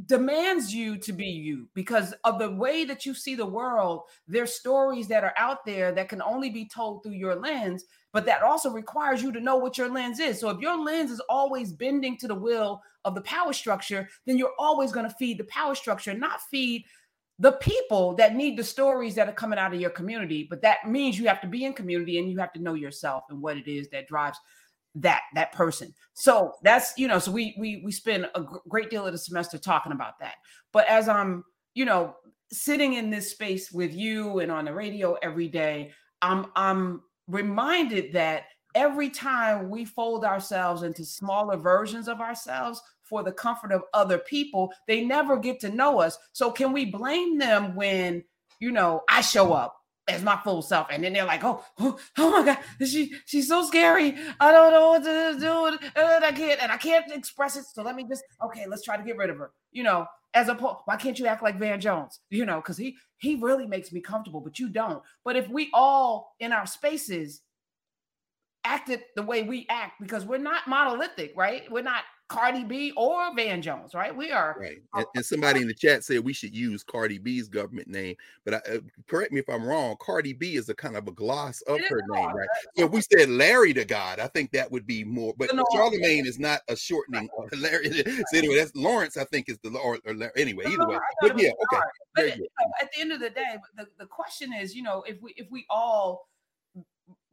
demands 0.07 0.75
you 0.75 0.97
to 0.97 1.13
be 1.13 1.27
you 1.27 1.69
because 1.75 2.15
of 2.25 2.39
the 2.39 2.51
way 2.51 2.85
that 2.85 3.05
you 3.05 3.15
see 3.15 3.35
the 3.35 3.45
world. 3.45 4.03
There's 4.27 4.55
stories 4.55 5.09
that 5.09 5.25
are 5.25 5.35
out 5.37 5.65
there 5.67 5.93
that 5.93 6.09
can 6.09 6.23
only 6.23 6.51
be 6.51 6.67
told 6.67 7.03
through 7.03 7.13
your 7.13 7.35
lens, 7.35 7.85
but 8.13 8.25
that 8.27 8.43
also 8.43 8.71
requires 8.71 9.23
you 9.23 9.31
to 9.33 9.41
know 9.41 9.57
what 9.57 9.77
your 9.77 9.91
lens 9.91 10.21
is. 10.21 10.41
So 10.41 10.49
if 10.49 10.61
your 10.61 10.83
lens 10.83 11.11
is 11.11 11.21
always 11.29 11.73
bending 11.73 12.17
to 12.19 12.29
the 12.29 12.35
will 12.35 12.81
of 13.05 13.15
the 13.15 13.21
power 13.23 13.53
structure, 13.53 14.09
then 14.27 14.39
you're 14.39 14.55
always 14.59 14.91
going 14.91 15.09
to 15.09 15.17
feed 15.17 15.39
the 15.39 15.45
power 15.45 15.75
structure, 15.75 16.15
not 16.15 16.41
feed 16.51 16.85
the 17.39 17.53
people 17.53 18.15
that 18.15 18.35
need 18.35 18.57
the 18.57 18.65
stories 18.65 19.15
that 19.15 19.29
are 19.29 19.33
coming 19.33 19.59
out 19.59 19.73
of 19.73 19.81
your 19.81 19.91
community. 19.91 20.47
But 20.49 20.63
that 20.63 20.89
means 20.89 21.19
you 21.19 21.29
have 21.29 21.41
to 21.43 21.47
be 21.47 21.65
in 21.65 21.73
community 21.73 22.19
and 22.19 22.31
you 22.31 22.39
have 22.39 22.53
to 22.55 22.63
know 22.63 22.75
yourself 22.75 23.25
and 23.31 23.41
what 23.41 23.57
it 23.57 23.69
is 23.71 23.89
that 23.91 24.09
drives 24.09 24.39
that 25.03 25.23
that 25.35 25.53
person. 25.53 25.95
So 26.15 26.55
that's 26.63 26.93
you 26.97 27.09
know 27.09 27.19
so 27.19 27.31
we 27.31 27.55
we 27.59 27.83
we 27.85 27.93
spend 27.93 28.29
a 28.35 28.45
great 28.69 28.91
deal 28.91 29.07
of 29.07 29.13
the 29.13 29.19
semester 29.19 29.59
talking 29.59 29.93
about 29.93 30.19
that. 30.21 30.35
But 30.73 30.89
as 30.89 31.09
i'm 31.09 31.45
you 31.75 31.85
know 31.85 32.17
sitting 32.51 32.95
in 32.95 33.11
this 33.11 33.31
space 33.31 33.71
with 33.71 33.95
you 33.95 34.41
and 34.41 34.51
on 34.51 34.65
the 34.65 34.73
radio 34.73 35.17
every 35.23 35.49
day 35.49 35.93
i'm 36.23 36.47
i'm 36.57 37.03
reminded 37.29 38.13
that 38.13 38.45
every 38.75 39.11
time 39.11 39.71
we 39.71 39.85
fold 39.85 40.25
ourselves 40.25 40.83
into 40.83 41.05
smaller 41.05 41.57
versions 41.57 42.09
of 42.09 42.21
ourselves 42.21 42.83
for 43.03 43.23
the 43.23 43.33
comfort 43.33 43.71
of 43.71 43.83
other 43.95 44.19
people 44.19 44.73
they 44.87 45.05
never 45.05 45.37
get 45.37 45.61
to 45.61 45.71
know 45.71 46.01
us. 46.01 46.19
So 46.33 46.51
can 46.51 46.73
we 46.73 46.87
blame 46.87 47.39
them 47.39 47.75
when 47.77 48.25
you 48.61 48.73
know 48.73 49.03
i 49.09 49.21
show 49.21 49.53
up 49.53 49.77
as 50.09 50.23
my 50.23 50.37
full 50.43 50.63
self. 50.63 50.89
And 50.91 51.05
then 51.05 51.13
they're 51.13 51.25
like, 51.25 51.45
oh, 51.45 51.65
oh, 51.79 51.99
oh 52.17 52.31
my 52.31 52.45
God, 52.45 52.59
she 52.87 53.13
she's 53.27 53.49
so 53.49 53.65
scary. 53.65 54.15
I 54.41 54.53
don't 54.53 54.73
know 54.73 54.89
what 54.91 55.05
to 55.05 55.37
do. 55.39 55.79
And 55.97 56.25
I 56.25 56.33
can't, 56.33 56.63
and 56.63 56.73
I 56.73 56.77
can't 56.77 57.13
express 57.13 57.57
it. 57.57 57.65
So 57.73 57.83
let 57.83 57.95
me 57.95 58.07
just, 58.09 58.25
okay, 58.45 58.67
let's 58.67 58.83
try 58.83 58.97
to 58.97 59.03
get 59.03 59.17
rid 59.17 59.31
of 59.31 59.37
her. 59.39 59.53
You 59.73 59.83
know, 59.85 60.07
as 60.35 60.49
a 60.49 60.55
why 60.55 60.97
can't 60.97 61.19
you 61.19 61.27
act 61.27 61.43
like 61.43 61.59
Van 61.59 61.81
Jones? 61.81 62.21
You 62.31 62.47
know, 62.47 62.57
because 62.57 62.77
he 62.77 62.97
he 63.19 63.37
really 63.37 63.67
makes 63.67 63.93
me 63.93 64.01
comfortable, 64.01 64.41
but 64.41 64.59
you 64.59 64.69
don't. 64.69 65.03
But 65.25 65.37
if 65.37 65.49
we 65.49 65.71
all 65.73 66.35
in 66.41 66.53
our 66.53 66.67
spaces 66.67 67.43
acted 68.65 69.03
the 69.17 69.23
way 69.23 69.43
we 69.43 69.67
act, 69.71 70.01
because 70.01 70.25
we're 70.25 70.39
not 70.39 70.69
monolithic, 70.69 71.33
right? 71.37 71.71
We're 71.71 71.83
not 71.83 72.03
Cardi 72.29 72.63
B 72.63 72.93
or 72.95 73.35
Van 73.35 73.63
Jones, 73.63 73.95
right? 73.95 74.15
We 74.15 74.31
are 74.31 74.57
right. 74.61 74.79
And, 74.95 75.07
and, 75.15 75.25
somebody 75.25 75.63
in 75.63 75.69
the 75.69 75.75
chat 75.75 76.05
said 76.05 76.21
we 76.21 76.35
should 76.35 76.55
use 76.55 76.83
Cardi 76.83 77.17
B's 77.17 77.49
government 77.49 77.89
name, 77.89 78.17
but 78.45 78.55
I, 78.55 78.57
uh, 78.75 78.79
correct 79.07 79.33
me 79.33 79.41
if 79.41 79.49
I'm 79.49 79.65
wrong. 79.65 79.97
Cardi 79.99 80.35
B 80.35 80.57
is 80.57 80.69
a 80.69 80.75
kind 80.75 80.97
of 80.97 81.09
a 81.09 81.11
gloss 81.11 81.63
of 81.63 81.81
her 81.81 82.03
name, 82.11 82.33
right? 82.33 82.49
So 82.77 82.85
if 82.85 82.91
we 82.91 83.01
said 83.01 83.31
Larry 83.31 83.73
to 83.73 83.85
God, 83.87 84.21
I 84.21 84.27
think 84.27 84.53
that 84.53 84.71
would 84.71 84.87
be 84.87 85.05
more. 85.05 85.33
But 85.39 85.55
no, 85.55 85.65
Charlamagne 85.75 86.27
is 86.27 86.39
not 86.39 86.61
a 86.69 86.77
shortening 86.77 87.31
of 87.39 87.59
Larry. 87.59 87.91
so 88.05 88.23
anyway, 88.35 88.57
that's 88.57 88.77
Lawrence. 88.77 89.17
I 89.17 89.25
think 89.25 89.49
is 89.49 89.59
the 89.63 89.71
Lord. 89.71 90.01
Or 90.07 90.15
Larry. 90.15 90.33
Anyway, 90.37 90.65
either 90.67 90.87
way. 90.87 90.99
But 91.23 91.39
yeah, 91.39 91.51
okay. 91.73 91.83
But 92.15 92.25
you 92.37 92.43
know, 92.43 92.73
at 92.83 92.91
the 92.93 93.01
end 93.01 93.13
of 93.13 93.21
the 93.21 93.31
day, 93.31 93.57
the, 93.77 93.87
the 93.99 94.07
question 94.07 94.53
is, 94.53 94.75
you 94.75 94.83
know, 94.83 95.03
if 95.07 95.17
we 95.23 95.33
if 95.39 95.47
we 95.51 95.65
all 95.71 96.29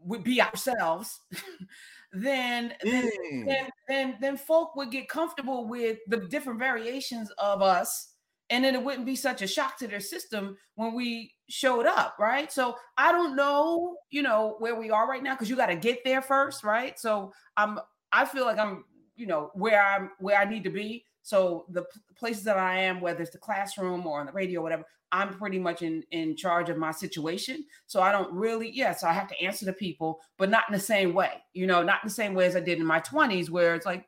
would 0.06 0.24
be 0.24 0.42
ourselves 0.42 1.20
then 2.16 2.74
then, 2.82 3.12
mm. 3.32 3.46
then 3.46 3.70
then 3.88 4.18
then 4.22 4.38
folk 4.38 4.76
would 4.76 4.92
get 4.92 5.10
comfortable 5.10 5.68
with 5.68 5.98
the 6.08 6.18
different 6.18 6.60
variations 6.60 7.30
of 7.38 7.62
us 7.62 8.14
and 8.50 8.64
then 8.64 8.76
it 8.76 8.84
wouldn't 8.84 9.06
be 9.06 9.16
such 9.16 9.42
a 9.42 9.48
shock 9.48 9.78
to 9.78 9.88
their 9.88 10.00
system 10.00 10.58
when 10.76 10.94
we 10.94 11.34
showed 11.50 11.86
up 11.86 12.16
right 12.20 12.52
so 12.52 12.76
i 12.98 13.12
don't 13.12 13.36
know 13.36 13.96
you 14.10 14.22
know 14.22 14.56
where 14.60 14.80
we 14.80 14.90
are 14.90 15.08
right 15.08 15.24
now 15.24 15.34
because 15.34 15.50
you 15.50 15.56
got 15.56 15.68
to 15.68 15.76
get 15.76 16.00
there 16.04 16.22
first 16.22 16.64
right 16.64 17.00
so 17.00 17.32
i'm 17.58 17.80
i 18.12 18.26
feel 18.26 18.46
like 18.46 18.58
i'm 18.58 18.84
you 19.16 19.28
know 19.28 19.52
where 19.54 19.84
i'm 19.84 20.10
where 20.20 20.38
i 20.38 20.46
need 20.46 20.64
to 20.64 20.70
be 20.70 21.04
so 21.26 21.66
the 21.70 21.84
places 22.16 22.44
that 22.44 22.58
i 22.58 22.78
am 22.78 23.02
whether 23.02 23.22
it's 23.22 23.32
the 23.32 23.38
classroom 23.38 24.06
or 24.06 24.20
on 24.20 24.28
the 24.28 24.32
radio 24.32 24.60
or 24.60 24.64
whatever 24.64 24.86
I'm 25.12 25.34
pretty 25.38 25.60
much 25.60 25.82
in 25.82 26.04
in 26.12 26.36
charge 26.36 26.70
of 26.70 26.78
my 26.78 26.92
situation. 26.92 27.66
So 27.88 28.02
I 28.02 28.12
don't 28.12 28.34
really, 28.34 28.70
yeah, 28.72 28.94
so 28.94 29.08
I 29.08 29.14
have 29.14 29.30
to 29.30 29.42
answer 29.42 29.66
to 29.66 29.72
people, 29.72 30.20
but 30.38 30.50
not 30.50 30.64
in 30.68 30.74
the 30.74 30.80
same 30.80 31.14
way, 31.14 31.32
you 31.54 31.68
know, 31.68 31.84
not 31.84 32.04
in 32.04 32.08
the 32.08 32.14
same 32.14 32.34
way 32.34 32.46
as 32.46 32.56
I 32.56 32.60
did 32.60 32.80
in 32.80 32.86
my 32.86 33.00
20s, 33.00 33.50
where 33.50 33.76
it's 33.76 33.86
like, 33.86 34.06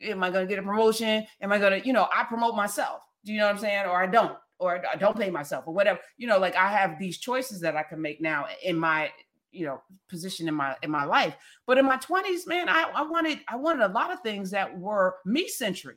am 0.00 0.22
I 0.22 0.30
going 0.30 0.46
to 0.46 0.48
get 0.48 0.60
a 0.60 0.62
promotion? 0.62 1.26
Am 1.40 1.50
I 1.50 1.58
going 1.58 1.80
to, 1.80 1.86
you 1.86 1.92
know, 1.92 2.08
I 2.14 2.22
promote 2.24 2.54
myself. 2.54 3.00
Do 3.24 3.32
you 3.32 3.40
know 3.40 3.46
what 3.46 3.56
I'm 3.56 3.60
saying? 3.60 3.86
Or 3.86 4.00
I 4.00 4.06
don't, 4.06 4.36
or 4.60 4.84
I 4.86 4.96
don't 4.96 5.18
pay 5.18 5.30
myself, 5.30 5.64
or 5.66 5.74
whatever. 5.74 5.98
You 6.16 6.28
know, 6.28 6.38
like 6.38 6.54
I 6.54 6.68
have 6.68 6.98
these 6.98 7.18
choices 7.18 7.60
that 7.62 7.74
I 7.74 7.82
can 7.82 8.00
make 8.00 8.20
now 8.20 8.46
in 8.62 8.78
my 8.78 9.10
you 9.50 9.64
know 9.64 9.80
position 10.08 10.48
in 10.48 10.54
my 10.54 10.76
in 10.82 10.90
my 10.90 11.04
life 11.04 11.34
but 11.66 11.78
in 11.78 11.86
my 11.86 11.96
20s 11.96 12.46
man 12.46 12.68
I, 12.68 12.90
I 12.94 13.02
wanted 13.02 13.40
i 13.48 13.56
wanted 13.56 13.84
a 13.84 13.92
lot 13.92 14.12
of 14.12 14.20
things 14.20 14.50
that 14.50 14.76
were 14.78 15.14
me 15.24 15.48
centric 15.48 15.96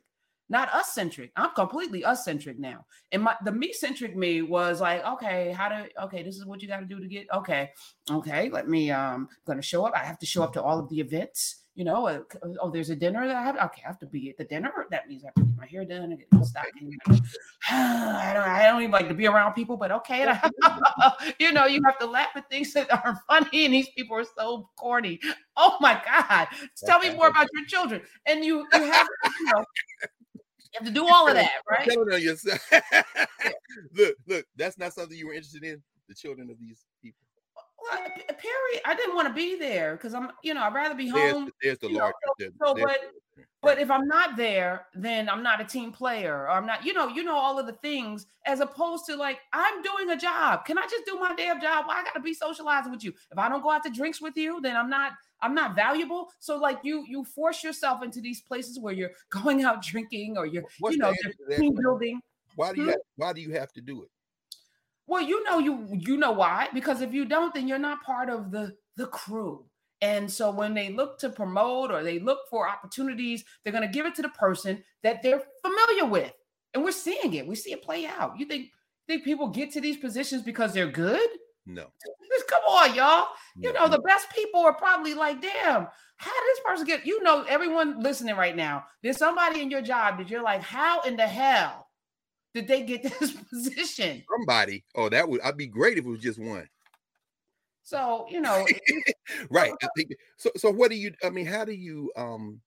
not 0.50 0.68
us 0.74 0.92
centric. 0.92 1.30
I'm 1.36 1.54
completely 1.54 2.04
us 2.04 2.24
centric 2.24 2.58
now. 2.58 2.84
And 3.12 3.22
my 3.22 3.36
the 3.44 3.52
me 3.52 3.72
centric 3.72 4.16
me 4.16 4.42
was 4.42 4.80
like, 4.80 5.06
okay, 5.06 5.52
how 5.52 5.68
to 5.68 5.88
okay, 6.04 6.22
this 6.22 6.36
is 6.36 6.44
what 6.44 6.60
you 6.60 6.68
got 6.68 6.80
to 6.80 6.86
do 6.86 7.00
to 7.00 7.06
get 7.06 7.28
okay, 7.32 7.70
okay. 8.10 8.50
Let 8.50 8.68
me 8.68 8.90
um 8.90 9.28
gonna 9.46 9.62
show 9.62 9.86
up. 9.86 9.94
I 9.94 10.04
have 10.04 10.18
to 10.18 10.26
show 10.26 10.42
up 10.42 10.52
to 10.54 10.62
all 10.62 10.78
of 10.78 10.88
the 10.88 11.00
events. 11.00 11.56
You 11.76 11.84
know, 11.84 12.08
uh, 12.08 12.20
oh, 12.60 12.68
there's 12.68 12.90
a 12.90 12.96
dinner 12.96 13.26
that 13.26 13.36
I 13.36 13.42
have. 13.42 13.56
Okay, 13.56 13.82
I 13.84 13.88
have 13.88 13.98
to 14.00 14.06
be 14.06 14.28
at 14.28 14.36
the 14.36 14.44
dinner. 14.44 14.86
That 14.90 15.08
means 15.08 15.22
I 15.22 15.28
have 15.28 15.34
to 15.36 15.42
get 15.44 15.56
my 15.56 15.66
hair 15.66 15.84
done 15.84 16.10
and 16.10 16.18
get 16.18 16.26
my 16.32 16.42
stocking. 16.42 16.92
I 17.70 18.32
don't. 18.34 18.42
I 18.42 18.64
don't 18.64 18.82
even 18.82 18.90
like 18.90 19.08
to 19.08 19.14
be 19.14 19.28
around 19.28 19.54
people, 19.54 19.76
but 19.76 19.92
okay. 19.92 20.22
you 21.38 21.52
know, 21.52 21.66
you 21.66 21.80
have 21.86 21.98
to 22.00 22.06
laugh 22.06 22.30
at 22.34 22.50
things 22.50 22.72
that 22.74 22.92
are 22.92 23.18
funny, 23.28 23.66
and 23.66 23.72
these 23.72 23.88
people 23.90 24.16
are 24.16 24.26
so 24.36 24.68
corny. 24.76 25.20
Oh 25.56 25.76
my 25.80 26.02
God! 26.04 26.48
Tell 26.84 26.98
me 26.98 27.14
more 27.14 27.28
about 27.28 27.46
your 27.54 27.64
children. 27.66 28.02
And 28.26 28.44
you, 28.44 28.66
you 28.74 28.82
have, 28.82 29.06
you 29.38 29.46
know, 29.46 29.64
have 30.74 30.86
to 30.86 30.92
do 30.92 31.06
all 31.06 31.28
of 31.28 31.34
that, 31.34 31.50
right? 31.70 31.88
Telling 31.88 32.12
on 32.12 32.22
yourself. 32.22 32.60
look, 33.94 34.14
look, 34.26 34.44
that's 34.56 34.78
not 34.78 34.92
something 34.92 35.16
you 35.16 35.26
were 35.26 35.34
interested 35.34 35.64
in. 35.64 35.82
The 36.08 36.14
children 36.14 36.50
of 36.50 36.58
these. 36.58 36.84
Well, 37.82 38.06
period. 38.26 38.82
I 38.84 38.94
didn't 38.94 39.14
want 39.14 39.28
to 39.28 39.34
be 39.34 39.58
there 39.58 39.96
because 39.96 40.14
I'm, 40.14 40.30
you 40.42 40.54
know, 40.54 40.62
I'd 40.62 40.74
rather 40.74 40.94
be 40.94 41.08
home. 41.08 41.50
There's, 41.62 41.78
there's 41.80 41.92
the 41.92 41.98
larger. 41.98 42.14
so, 42.38 42.52
so 42.62 42.74
but, 42.74 42.98
but 43.62 43.78
if 43.78 43.90
I'm 43.90 44.06
not 44.06 44.36
there, 44.36 44.86
then 44.94 45.28
I'm 45.28 45.42
not 45.42 45.60
a 45.60 45.64
team 45.64 45.92
player. 45.92 46.42
Or 46.42 46.50
I'm 46.50 46.66
not, 46.66 46.84
you 46.84 46.92
know, 46.92 47.08
you 47.08 47.22
know 47.22 47.36
all 47.36 47.58
of 47.58 47.66
the 47.66 47.72
things 47.74 48.26
as 48.46 48.60
opposed 48.60 49.06
to 49.06 49.16
like 49.16 49.38
I'm 49.52 49.82
doing 49.82 50.10
a 50.10 50.16
job. 50.16 50.64
Can 50.64 50.78
I 50.78 50.82
just 50.82 51.04
do 51.06 51.18
my 51.18 51.34
damn 51.34 51.60
job? 51.60 51.86
Why 51.86 52.00
I 52.00 52.04
got 52.04 52.14
to 52.14 52.20
be 52.20 52.34
socializing 52.34 52.90
with 52.90 53.04
you? 53.04 53.12
If 53.30 53.38
I 53.38 53.48
don't 53.48 53.62
go 53.62 53.70
out 53.70 53.82
to 53.84 53.90
drinks 53.90 54.20
with 54.20 54.36
you, 54.36 54.60
then 54.62 54.76
I'm 54.76 54.88
not 54.88 55.12
I'm 55.42 55.54
not 55.54 55.74
valuable. 55.74 56.28
So 56.38 56.58
like 56.58 56.80
you 56.82 57.04
you 57.08 57.24
force 57.24 57.62
yourself 57.62 58.02
into 58.02 58.20
these 58.20 58.40
places 58.40 58.78
where 58.78 58.94
you're 58.94 59.12
going 59.30 59.62
out 59.62 59.82
drinking 59.82 60.36
or 60.38 60.46
you're 60.46 60.64
What's 60.78 60.96
you 60.96 61.02
know 61.02 61.12
team 61.56 61.74
building. 61.74 62.20
Why 62.56 62.72
do 62.72 62.80
you 62.80 62.84
hmm? 62.84 62.90
have, 62.90 63.00
why 63.16 63.32
do 63.32 63.40
you 63.40 63.52
have 63.52 63.72
to 63.72 63.80
do 63.80 64.02
it? 64.02 64.08
Well, 65.10 65.22
you 65.22 65.42
know 65.42 65.58
you 65.58 65.88
you 65.90 66.16
know 66.16 66.30
why 66.30 66.68
because 66.72 67.00
if 67.00 67.12
you 67.12 67.24
don't, 67.24 67.52
then 67.52 67.66
you're 67.66 67.80
not 67.80 68.04
part 68.04 68.30
of 68.30 68.52
the 68.52 68.76
the 68.96 69.06
crew. 69.06 69.64
And 70.00 70.30
so 70.30 70.52
when 70.52 70.72
they 70.72 70.92
look 70.92 71.18
to 71.18 71.30
promote 71.30 71.90
or 71.90 72.04
they 72.04 72.20
look 72.20 72.38
for 72.48 72.68
opportunities, 72.68 73.44
they're 73.62 73.72
going 73.72 73.86
to 73.86 73.92
give 73.92 74.06
it 74.06 74.14
to 74.14 74.22
the 74.22 74.28
person 74.30 74.84
that 75.02 75.20
they're 75.20 75.42
familiar 75.62 76.06
with. 76.06 76.32
And 76.72 76.84
we're 76.84 76.92
seeing 76.92 77.34
it. 77.34 77.46
We 77.46 77.56
see 77.56 77.72
it 77.72 77.82
play 77.82 78.06
out. 78.06 78.38
You 78.38 78.46
think 78.46 78.68
think 79.08 79.24
people 79.24 79.48
get 79.48 79.72
to 79.72 79.80
these 79.80 79.96
positions 79.96 80.42
because 80.42 80.72
they're 80.72 80.92
good? 80.92 81.28
No. 81.66 81.86
Just 82.32 82.46
come 82.48 82.62
on, 82.62 82.94
y'all. 82.94 83.26
You 83.56 83.72
know, 83.72 83.88
the 83.88 83.98
best 83.98 84.28
people 84.30 84.60
are 84.60 84.74
probably 84.74 85.14
like, 85.14 85.42
damn, 85.42 85.88
how 86.18 86.30
did 86.30 86.46
this 86.46 86.60
person 86.64 86.86
get? 86.86 87.04
You 87.04 87.20
know, 87.24 87.44
everyone 87.48 88.00
listening 88.00 88.36
right 88.36 88.54
now, 88.54 88.84
there's 89.02 89.18
somebody 89.18 89.60
in 89.60 89.72
your 89.72 89.82
job 89.82 90.18
that 90.18 90.30
you're 90.30 90.44
like, 90.44 90.62
how 90.62 91.00
in 91.00 91.16
the 91.16 91.26
hell 91.26 91.88
did 92.54 92.66
they 92.66 92.82
get 92.82 93.02
this 93.20 93.32
position? 93.32 94.22
Somebody. 94.30 94.84
Oh, 94.94 95.08
that 95.08 95.28
would 95.28 95.40
I'd 95.42 95.56
be 95.56 95.66
great 95.66 95.98
if 95.98 96.04
it 96.04 96.08
was 96.10 96.20
just 96.20 96.38
one. 96.38 96.68
So, 97.82 98.26
you 98.30 98.40
know, 98.40 98.66
right. 99.50 99.72
I 99.82 99.88
think 99.96 100.12
so. 100.36 100.50
So 100.56 100.70
what 100.70 100.90
do 100.90 100.96
you 100.96 101.12
I 101.24 101.30
mean, 101.30 101.46
how 101.46 101.64
do 101.64 101.72
you 101.72 102.12
um 102.16 102.60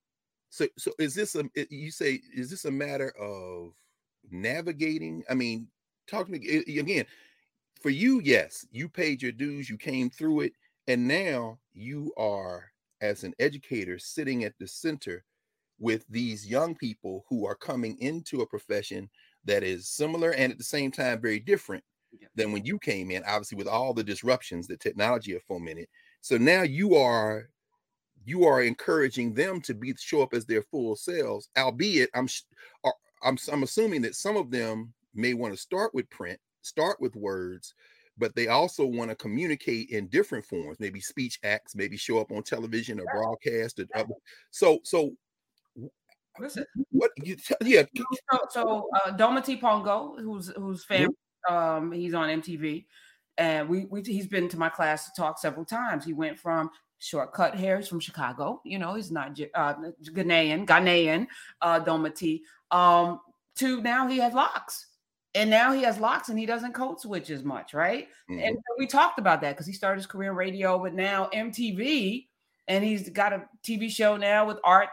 so 0.50 0.68
so 0.78 0.92
is 1.00 1.16
this 1.16 1.36
a 1.36 1.44
you 1.70 1.92
say 1.92 2.22
is 2.36 2.50
this 2.50 2.66
a 2.66 2.72
matter 2.72 3.12
of 3.20 3.74
navigating? 4.32 5.24
I 5.30 5.34
mean, 5.34 5.68
talk 6.08 6.26
to 6.26 6.32
me 6.32 6.64
again 6.68 7.06
for 7.84 7.90
you, 7.90 8.22
yes, 8.24 8.66
you 8.72 8.88
paid 8.88 9.22
your 9.22 9.34
dues, 9.34 9.70
you 9.70 9.78
came 9.78 10.10
through 10.10 10.40
it, 10.40 10.54
and 10.88 11.06
now 11.06 11.60
you 11.74 12.14
are, 12.18 12.72
as 13.02 13.26
an 13.26 13.34
educator, 13.40 14.00
sitting 14.00 14.46
at 14.46 14.58
the 14.58 14.68
center 14.68 15.26
with 15.80 16.06
these 16.08 16.48
young 16.48 16.76
people 16.76 17.26
who 17.28 17.46
are 17.46 17.56
coming 17.56 17.98
into 18.00 18.40
a 18.40 18.48
profession 18.48 19.10
that 19.46 19.64
is 19.64 19.90
similar 19.90 20.32
and 20.32 20.52
at 20.52 20.58
the 20.58 20.64
same 20.64 20.92
time 20.92 21.22
very 21.22 21.40
different 21.40 21.84
yeah. 22.12 22.28
than 22.36 22.52
when 22.52 22.66
you 22.66 22.80
came 22.80 23.12
in, 23.12 23.24
obviously, 23.26 23.58
with 23.58 23.68
all 23.68 23.94
the 23.94 24.04
disruptions 24.04 24.68
that 24.68 24.80
technology 24.80 25.34
have 25.34 25.44
fomented. 25.44 25.88
So 26.22 26.38
now 26.38 26.62
you 26.62 26.96
are 26.96 27.50
you 28.26 28.46
are 28.46 28.62
encouraging 28.62 29.34
them 29.34 29.60
to 29.62 29.74
be 29.74 29.94
show 30.00 30.22
up 30.22 30.34
as 30.34 30.46
their 30.46 30.62
full 30.64 30.96
selves, 30.96 31.50
albeit 31.58 32.10
I'm 32.14 32.28
uh, 32.84 32.92
I'm 33.24 33.38
I'm 33.52 33.64
assuming 33.64 34.02
that 34.04 34.16
some 34.16 34.38
of 34.38 34.52
them 34.52 34.94
may 35.14 35.34
want 35.34 35.54
to 35.54 35.60
start 35.60 35.94
with 35.94 36.10
print, 36.10 36.40
start 36.62 37.00
with 37.02 37.16
words, 37.16 37.74
but 38.18 38.36
they 38.36 38.48
also 38.48 38.86
want 38.86 39.10
to 39.10 39.16
communicate 39.16 39.90
in 39.90 40.08
different 40.08 40.46
forms, 40.46 40.80
maybe 40.80 41.00
speech 41.00 41.40
acts, 41.44 41.76
maybe 41.76 41.98
show 41.98 42.20
up 42.20 42.32
on 42.32 42.44
television 42.44 43.00
or 43.00 43.06
broadcast. 43.12 43.80
Or. 43.80 44.06
So 44.52 44.80
so 44.84 45.12
Listen, 46.40 46.66
what 46.92 47.12
you 47.18 47.36
t- 47.36 47.56
yeah. 47.62 47.84
So, 48.32 48.40
so 48.50 48.90
uh, 48.96 49.12
Pongo, 49.12 50.20
who's 50.20 50.50
who's 50.56 50.84
famous, 50.84 51.16
um, 51.50 51.92
he's 51.92 52.14
on 52.14 52.30
MTV, 52.42 52.86
and 53.38 53.70
we, 53.70 53.86
we 53.86 54.02
he's 54.02 54.28
been 54.28 54.50
to 54.50 54.58
my 54.58 54.70
class 54.70 55.06
to 55.06 55.12
talk 55.16 55.38
several 55.38 55.66
times. 55.66 56.06
He 56.06 56.14
went 56.14 56.40
from 56.40 56.72
shortcut 57.04 57.56
hairs 57.56 57.88
from 57.88 58.00
Chicago, 58.00 58.62
you 58.64 58.80
know, 58.80 58.96
he's 58.96 59.12
not 59.12 59.38
uh, 59.54 59.74
Ghanaian, 60.04 60.66
Ghanaian, 60.66 61.28
uh, 61.62 61.80
Dometi, 61.82 62.42
um, 62.72 63.20
to 63.58 63.82
now 63.82 64.08
he 64.08 64.18
has 64.20 64.34
locks. 64.34 64.88
And 65.36 65.50
now 65.50 65.74
he 65.74 65.82
has 65.82 66.00
locks 66.00 66.30
and 66.30 66.38
he 66.38 66.46
doesn't 66.46 66.74
code 66.74 67.00
switch 67.02 67.32
as 67.32 67.44
much, 67.44 67.74
right? 67.74 68.08
Mm-hmm. 68.30 68.40
And 68.40 68.58
we 68.78 68.86
talked 68.86 69.18
about 69.18 69.42
that 69.42 69.54
because 69.54 69.66
he 69.66 69.74
started 69.74 69.98
his 69.98 70.06
career 70.06 70.30
in 70.30 70.38
radio, 70.38 70.78
but 70.78 70.94
now 70.94 71.28
MTV, 71.34 72.28
and 72.68 72.84
he's 72.84 73.10
got 73.10 73.34
a 73.34 73.44
TV 73.64 73.90
show 73.90 74.16
now 74.16 74.46
with 74.46 74.60
art 74.64 74.90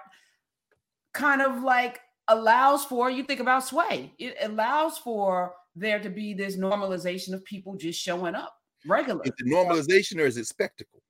kind 1.12 1.42
of 1.42 1.62
like 1.62 2.00
allows 2.28 2.84
for 2.84 3.10
you 3.10 3.24
think 3.24 3.40
about 3.40 3.64
sway. 3.64 4.12
It 4.18 4.36
allows 4.42 4.98
for 4.98 5.52
there 5.74 6.00
to 6.00 6.10
be 6.10 6.34
this 6.34 6.56
normalization 6.56 7.32
of 7.32 7.44
people 7.44 7.76
just 7.76 8.00
showing 8.00 8.34
up 8.34 8.54
regular. 8.86 9.22
Is 9.24 9.32
it 9.38 9.46
normalization 9.46 10.18
or 10.18 10.26
is 10.26 10.36
it 10.36 10.46
spectacle? 10.46 11.00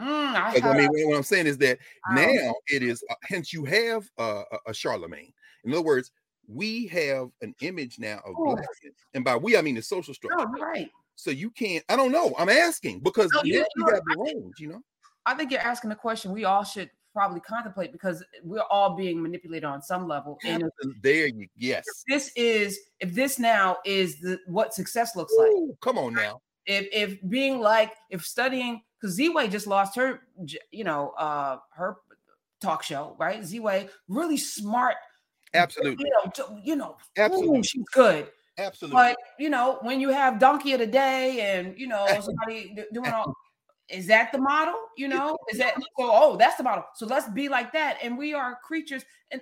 Mm, 0.00 0.34
I, 0.34 0.60
I, 0.62 0.76
mean 0.76 1.08
what 1.08 1.16
i'm 1.16 1.24
saying 1.24 1.48
is 1.48 1.58
that 1.58 1.78
now 2.12 2.54
it 2.68 2.84
is 2.84 3.02
uh, 3.10 3.16
hence 3.22 3.52
you 3.52 3.64
have 3.64 4.08
uh, 4.16 4.44
a 4.66 4.70
Charlamagne. 4.70 5.32
In 5.64 5.72
other 5.72 5.82
words 5.82 6.12
we 6.46 6.86
have 6.86 7.28
an 7.42 7.54
image 7.60 7.98
now 7.98 8.20
of 8.24 8.34
oh. 8.38 8.44
blackness. 8.54 8.94
And 9.14 9.24
by 9.24 9.36
we 9.36 9.56
i 9.56 9.62
mean 9.62 9.74
the 9.74 9.82
social 9.82 10.14
structure. 10.14 10.38
oh, 10.38 10.60
right. 10.60 10.88
So 11.16 11.30
you 11.30 11.50
can't 11.50 11.84
i 11.88 11.96
don't 11.96 12.12
know. 12.12 12.32
I'm 12.38 12.48
asking 12.48 13.00
because 13.00 13.28
no, 13.34 13.40
you, 13.42 13.66
you 13.76 13.86
have 13.86 14.02
the 14.06 14.16
range 14.24 14.54
you 14.60 14.68
know? 14.68 14.82
I 15.26 15.34
think 15.34 15.50
you're 15.50 15.60
asking 15.60 15.90
a 15.90 15.96
question 15.96 16.30
we 16.30 16.44
all 16.44 16.62
should 16.62 16.90
probably 17.18 17.40
contemplate 17.40 17.90
because 17.90 18.22
we're 18.44 18.62
all 18.70 18.94
being 18.94 19.20
manipulated 19.20 19.64
on 19.64 19.82
some 19.82 20.06
level. 20.06 20.38
And 20.44 20.70
there 21.02 21.26
you 21.26 21.48
yes. 21.56 21.84
this 22.06 22.30
is 22.36 22.78
if 23.00 23.12
this 23.12 23.40
now 23.40 23.78
is 23.84 24.20
the 24.20 24.38
what 24.46 24.72
success 24.72 25.16
looks 25.16 25.32
Ooh, 25.32 25.66
like. 25.68 25.80
Come 25.80 25.98
on 25.98 26.14
now. 26.14 26.40
If 26.66 26.86
if 26.92 27.28
being 27.28 27.58
like 27.58 27.92
if 28.10 28.24
studying 28.24 28.82
because 29.00 29.16
Z-Way 29.16 29.48
just 29.48 29.66
lost 29.66 29.96
her, 29.96 30.20
you 30.70 30.84
know, 30.84 31.10
uh 31.18 31.58
her 31.74 31.96
talk 32.60 32.84
show, 32.84 33.16
right? 33.18 33.44
Z-Way, 33.44 33.88
really 34.06 34.36
smart. 34.36 34.94
Absolutely. 35.54 36.04
You 36.04 36.30
know, 36.38 36.60
you 36.62 36.76
know 36.76 36.96
absolutely. 37.16 37.58
Ooh, 37.58 37.62
she's 37.64 37.88
good. 37.92 38.28
Absolutely. 38.58 38.94
But 38.94 39.16
you 39.40 39.50
know, 39.50 39.78
when 39.82 40.00
you 40.00 40.10
have 40.10 40.38
donkey 40.38 40.72
of 40.72 40.78
the 40.78 40.86
day 40.86 41.40
and 41.40 41.76
you 41.76 41.88
know 41.88 42.06
somebody 42.20 42.76
doing 42.92 43.10
all 43.10 43.34
is 43.88 44.06
that 44.08 44.32
the 44.32 44.38
model? 44.38 44.74
You 44.96 45.08
know, 45.08 45.36
is 45.50 45.58
that 45.58 45.74
so? 45.76 45.84
Oh, 45.98 46.36
that's 46.36 46.56
the 46.56 46.62
model. 46.62 46.84
So 46.94 47.06
let's 47.06 47.28
be 47.28 47.48
like 47.48 47.72
that. 47.72 47.98
And 48.02 48.18
we 48.18 48.34
are 48.34 48.58
creatures 48.62 49.04
and 49.30 49.40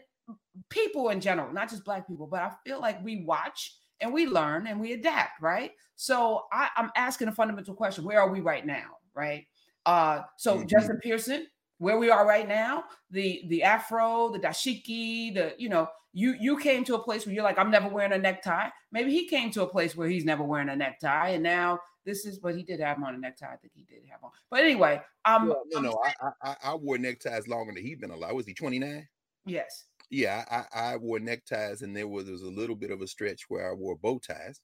people 0.68 1.11
in 1.11 1.20
general, 1.20 1.52
not 1.52 1.70
just 1.70 1.85
black 1.85 2.06
people, 2.06 2.26
but 2.26 2.40
I 2.40 2.52
feel 2.64 2.80
like 2.80 3.02
we 3.04 3.24
watch 3.24 3.76
and 4.00 4.12
we 4.12 4.26
learn 4.26 4.66
and 4.66 4.80
we 4.80 4.92
adapt, 4.92 5.40
right? 5.40 5.72
So 5.96 6.44
I, 6.52 6.68
am 6.76 6.90
asking 6.96 7.28
a 7.28 7.32
fundamental 7.32 7.74
question: 7.74 8.04
Where 8.04 8.20
are 8.20 8.30
we 8.30 8.40
right 8.40 8.64
now, 8.64 8.98
right? 9.14 9.46
Uh, 9.85 10.22
so 10.37 10.56
mm-hmm. 10.56 10.66
Justin 10.66 10.98
Pearson, 11.02 11.46
where 11.78 11.98
we 11.98 12.11
are 12.11 12.26
right 12.26 12.46
now, 12.46 12.85
the 13.11 13.44
the 13.48 13.62
afro, 13.62 14.30
the 14.32 14.38
dashiki, 14.38 15.35
the 15.35 15.54
you 15.59 15.68
know, 15.68 15.88
you 16.12 16.37
you 16.38 16.59
came 16.59 16.85
to 16.85 16.94
a 16.94 17.02
place 17.02 17.26
where 17.26 17.35
you're 17.35 17.44
like, 17.44 17.59
I'm 17.59 17.70
never 17.70 17.88
wearing 17.88 18.12
a 18.12 18.18
necktie. 18.18 18.68
Maybe 18.92 19.12
he 19.12 19.26
came 19.26 19.50
to 19.52 19.62
a 19.62 19.66
place 19.68 19.96
where 19.96 20.09
he's 20.09 20.24
never 20.24 20.42
wearing 20.42 20.68
a 20.68 20.76
necktie, 20.76 21.30
and 21.30 21.42
now 21.42 21.80
this 22.06 22.24
is, 22.24 22.40
what 22.40 22.54
he 22.54 22.62
did 22.62 22.80
have 22.80 23.02
on 23.02 23.14
a 23.14 23.18
necktie. 23.18 23.52
I 23.52 23.56
think 23.56 23.72
he 23.74 23.82
did 23.82 24.02
have 24.10 24.22
on. 24.22 24.30
But 24.50 24.60
anyway, 24.60 25.02
um, 25.24 25.48
well, 25.48 25.62
no, 25.72 25.80
no, 25.80 25.98
I, 26.04 26.30
I, 26.42 26.56
I 26.62 26.74
wore 26.74 26.96
neckties 26.96 27.48
longer 27.48 27.72
than 27.74 27.84
he'd 27.84 28.00
been 28.00 28.10
alive. 28.10 28.34
Was 28.34 28.46
he 28.46 28.54
29? 28.54 29.06
Yes. 29.44 29.84
Yeah, 30.08 30.44
I, 30.50 30.92
I 30.92 30.96
wore 30.96 31.18
neckties, 31.18 31.82
and 31.82 31.94
there 31.94 32.06
was, 32.06 32.24
there 32.24 32.32
was 32.32 32.42
a 32.42 32.48
little 32.48 32.76
bit 32.76 32.92
of 32.92 33.02
a 33.02 33.06
stretch 33.06 33.42
where 33.48 33.70
I 33.70 33.74
wore 33.74 33.96
bow 33.96 34.18
ties. 34.18 34.60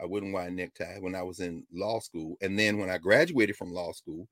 I 0.00 0.06
wouldn't 0.06 0.32
wear 0.32 0.48
a 0.48 0.50
necktie 0.50 0.98
when 0.98 1.14
I 1.14 1.22
was 1.22 1.40
in 1.40 1.66
law 1.72 2.00
school, 2.00 2.36
and 2.40 2.58
then 2.58 2.78
when 2.78 2.90
I 2.90 2.98
graduated 2.98 3.56
from 3.56 3.72
law 3.72 3.92
school, 3.92 4.26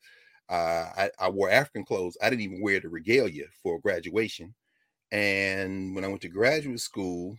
uh, 0.49 0.89
I, 0.97 1.11
I 1.19 1.29
wore 1.31 1.51
African 1.51 1.85
clothes. 1.85 2.17
I 2.23 2.31
didn't 2.31 2.43
even 2.43 2.63
wear 2.63 2.81
the 2.81 2.89
regalia 2.89 3.45
for 3.63 3.81
graduation. 3.81 4.55
And 5.11 5.95
when 5.95 6.05
I 6.05 6.09
went 6.09 6.23
to 6.23 6.29
graduate 6.29 6.81
school, 6.81 7.37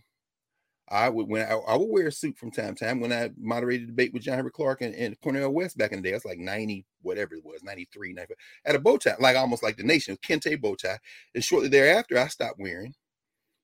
I 0.88 1.08
would 1.08 1.28
when 1.28 1.42
I, 1.42 1.54
I, 1.54 1.76
would 1.76 1.88
wear 1.88 2.06
a 2.06 2.12
suit 2.12 2.38
from 2.38 2.52
time 2.52 2.74
to 2.74 2.84
time 2.84 3.00
when 3.00 3.12
I 3.12 3.30
moderated 3.36 3.88
debate 3.88 4.12
with 4.12 4.22
John 4.22 4.36
Henrik 4.36 4.54
Clarke 4.54 4.82
and, 4.82 4.94
and 4.94 5.20
Cornel 5.20 5.52
West 5.52 5.76
back 5.76 5.90
in 5.90 6.00
the 6.00 6.08
day. 6.08 6.12
I 6.12 6.16
was 6.16 6.24
like 6.24 6.38
90, 6.38 6.86
whatever 7.02 7.34
it 7.34 7.44
was, 7.44 7.64
93, 7.64 8.12
95, 8.12 8.36
at 8.66 8.74
a 8.76 8.78
bow 8.78 8.96
tie, 8.96 9.16
like 9.18 9.36
almost 9.36 9.64
like 9.64 9.76
the 9.76 9.82
nation, 9.82 10.16
Kente 10.24 10.60
bow 10.60 10.76
tie. 10.76 10.98
And 11.34 11.42
shortly 11.42 11.68
thereafter, 11.68 12.18
I 12.18 12.28
stopped 12.28 12.60
wearing 12.60 12.94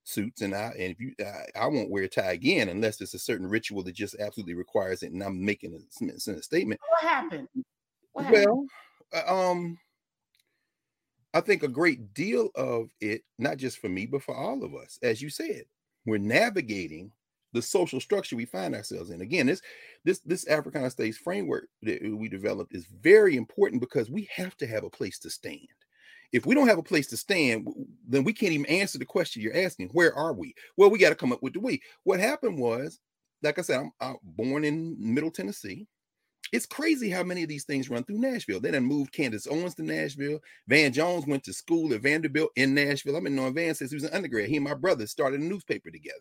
suits 0.04 0.40
and 0.40 0.52
I 0.52 0.72
and 0.78 0.90
if 0.92 1.00
you 1.00 1.14
I, 1.20 1.60
I, 1.60 1.66
won't 1.68 1.90
wear 1.90 2.02
a 2.02 2.08
tie 2.08 2.32
again 2.32 2.68
unless 2.68 3.00
it's 3.00 3.14
a 3.14 3.20
certain 3.20 3.46
ritual 3.46 3.84
that 3.84 3.94
just 3.94 4.16
absolutely 4.18 4.54
requires 4.54 5.04
it 5.04 5.12
and 5.12 5.22
I'm 5.22 5.44
making 5.44 5.74
a, 5.74 6.04
a 6.14 6.42
statement. 6.42 6.80
What 6.88 7.08
happened? 7.08 7.46
What 8.12 8.24
happened? 8.24 8.46
Well, 8.46 8.66
uh, 9.14 9.50
um 9.50 9.78
I 11.34 11.40
think 11.40 11.62
a 11.62 11.68
great 11.68 12.12
deal 12.12 12.50
of 12.54 12.90
it, 13.00 13.22
not 13.38 13.56
just 13.56 13.78
for 13.78 13.88
me, 13.88 14.06
but 14.06 14.22
for 14.22 14.36
all 14.36 14.62
of 14.64 14.74
us, 14.74 14.98
as 15.02 15.22
you 15.22 15.30
said, 15.30 15.62
we're 16.06 16.18
navigating 16.18 17.10
the 17.52 17.62
social 17.62 18.00
structure 18.00 18.36
we 18.36 18.44
find 18.44 18.74
ourselves 18.74 19.10
in. 19.10 19.20
Again, 19.20 19.46
this 19.46 19.60
this 20.04 20.20
this 20.20 20.48
Africana 20.48 20.90
States 20.90 21.18
framework 21.18 21.68
that 21.82 22.00
we 22.02 22.28
developed 22.28 22.74
is 22.74 22.86
very 23.00 23.36
important 23.36 23.80
because 23.80 24.10
we 24.10 24.28
have 24.34 24.56
to 24.58 24.66
have 24.66 24.84
a 24.84 24.90
place 24.90 25.18
to 25.20 25.30
stand. 25.30 25.68
If 26.32 26.46
we 26.46 26.54
don't 26.54 26.68
have 26.68 26.78
a 26.78 26.82
place 26.82 27.08
to 27.08 27.16
stand, 27.16 27.68
then 28.08 28.24
we 28.24 28.32
can't 28.32 28.52
even 28.52 28.66
answer 28.66 28.98
the 28.98 29.04
question 29.04 29.42
you're 29.42 29.56
asking. 29.56 29.90
Where 29.92 30.14
are 30.16 30.32
we? 30.32 30.54
Well, 30.78 30.90
we 30.90 30.98
got 30.98 31.10
to 31.10 31.14
come 31.14 31.32
up 31.32 31.42
with 31.42 31.52
the 31.52 31.60
we. 31.60 31.82
What 32.04 32.20
happened 32.20 32.58
was, 32.58 32.98
like 33.42 33.58
I 33.58 33.62
said, 33.62 33.80
I'm, 33.80 33.92
I'm 34.00 34.16
born 34.22 34.64
in 34.64 34.96
Middle 34.98 35.30
Tennessee. 35.30 35.86
It's 36.52 36.66
crazy 36.66 37.08
how 37.08 37.22
many 37.22 37.42
of 37.42 37.48
these 37.48 37.64
things 37.64 37.88
run 37.88 38.04
through 38.04 38.20
Nashville. 38.20 38.60
They 38.60 38.70
done 38.70 38.84
moved 38.84 39.12
Candace 39.12 39.46
Owens 39.46 39.74
to 39.76 39.82
Nashville. 39.82 40.38
Van 40.68 40.92
Jones 40.92 41.26
went 41.26 41.44
to 41.44 41.52
school 41.54 41.94
at 41.94 42.02
Vanderbilt 42.02 42.50
in 42.56 42.74
Nashville. 42.74 43.16
I've 43.16 43.24
been 43.24 43.34
knowing 43.34 43.54
Van 43.54 43.74
since 43.74 43.90
he 43.90 43.96
was 43.96 44.04
an 44.04 44.12
undergrad. 44.12 44.48
He 44.48 44.56
and 44.56 44.64
my 44.64 44.74
brother 44.74 45.06
started 45.06 45.40
a 45.40 45.44
newspaper 45.44 45.90
together 45.90 46.20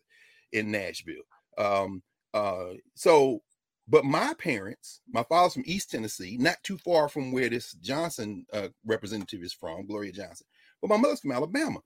in 0.53 0.71
Nashville. 0.71 1.23
Um, 1.57 2.01
uh, 2.33 2.75
so, 2.95 3.41
but 3.89 4.05
my 4.05 4.33
parents, 4.35 5.01
my 5.11 5.23
father's 5.23 5.53
from 5.53 5.63
East 5.65 5.91
Tennessee, 5.91 6.37
not 6.39 6.63
too 6.63 6.77
far 6.77 7.09
from 7.09 7.33
where 7.33 7.49
this 7.49 7.73
Johnson 7.73 8.45
uh, 8.53 8.69
representative 8.85 9.41
is 9.43 9.53
from, 9.53 9.85
Gloria 9.85 10.13
Johnson. 10.13 10.47
But 10.81 10.89
my 10.89 10.97
mother's 10.97 11.19
from 11.19 11.33
Alabama, 11.33 11.79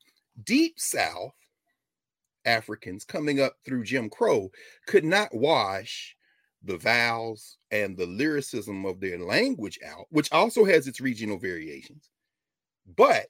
deep 0.43 0.75
South. 0.77 1.31
Africans 2.45 3.03
coming 3.03 3.41
up 3.41 3.55
through 3.65 3.83
Jim 3.83 4.07
Crow 4.07 4.51
could 4.85 5.03
not 5.03 5.33
wash 5.33 6.15
the 6.65 6.77
vowels 6.77 7.57
and 7.71 7.95
the 7.95 8.05
lyricism 8.05 8.85
of 8.85 8.99
their 8.99 9.19
language 9.19 9.79
out, 9.85 10.07
which 10.09 10.31
also 10.31 10.65
has 10.65 10.87
its 10.87 10.99
regional 10.99 11.37
variations. 11.37 12.09
But 12.97 13.27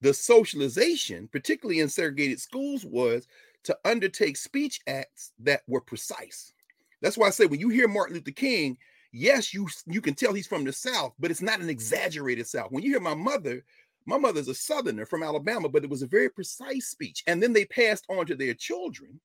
the 0.00 0.14
socialization, 0.14 1.28
particularly 1.28 1.80
in 1.80 1.88
segregated 1.88 2.40
schools, 2.40 2.84
was 2.84 3.26
to 3.64 3.78
undertake 3.84 4.36
speech 4.36 4.80
acts 4.86 5.32
that 5.38 5.62
were 5.68 5.80
precise. 5.80 6.52
That's 7.00 7.16
why 7.16 7.28
I 7.28 7.30
say 7.30 7.46
when 7.46 7.60
you 7.60 7.68
hear 7.68 7.88
Martin 7.88 8.16
Luther 8.16 8.32
King, 8.32 8.76
yes, 9.12 9.54
you 9.54 9.68
you 9.86 10.00
can 10.00 10.14
tell 10.14 10.32
he's 10.32 10.46
from 10.46 10.64
the 10.64 10.72
South, 10.72 11.14
but 11.18 11.30
it's 11.30 11.42
not 11.42 11.60
an 11.60 11.70
exaggerated 11.70 12.46
South. 12.46 12.72
When 12.72 12.82
you 12.82 12.90
hear 12.90 13.00
my 13.00 13.14
mother, 13.14 13.64
my 14.06 14.18
mother's 14.18 14.48
a 14.48 14.54
Southerner 14.54 15.06
from 15.06 15.22
Alabama, 15.22 15.68
but 15.68 15.84
it 15.84 15.90
was 15.90 16.02
a 16.02 16.06
very 16.06 16.28
precise 16.28 16.86
speech. 16.86 17.22
And 17.26 17.42
then 17.42 17.52
they 17.52 17.64
passed 17.66 18.04
on 18.08 18.26
to 18.26 18.34
their 18.34 18.54
children 18.54 19.20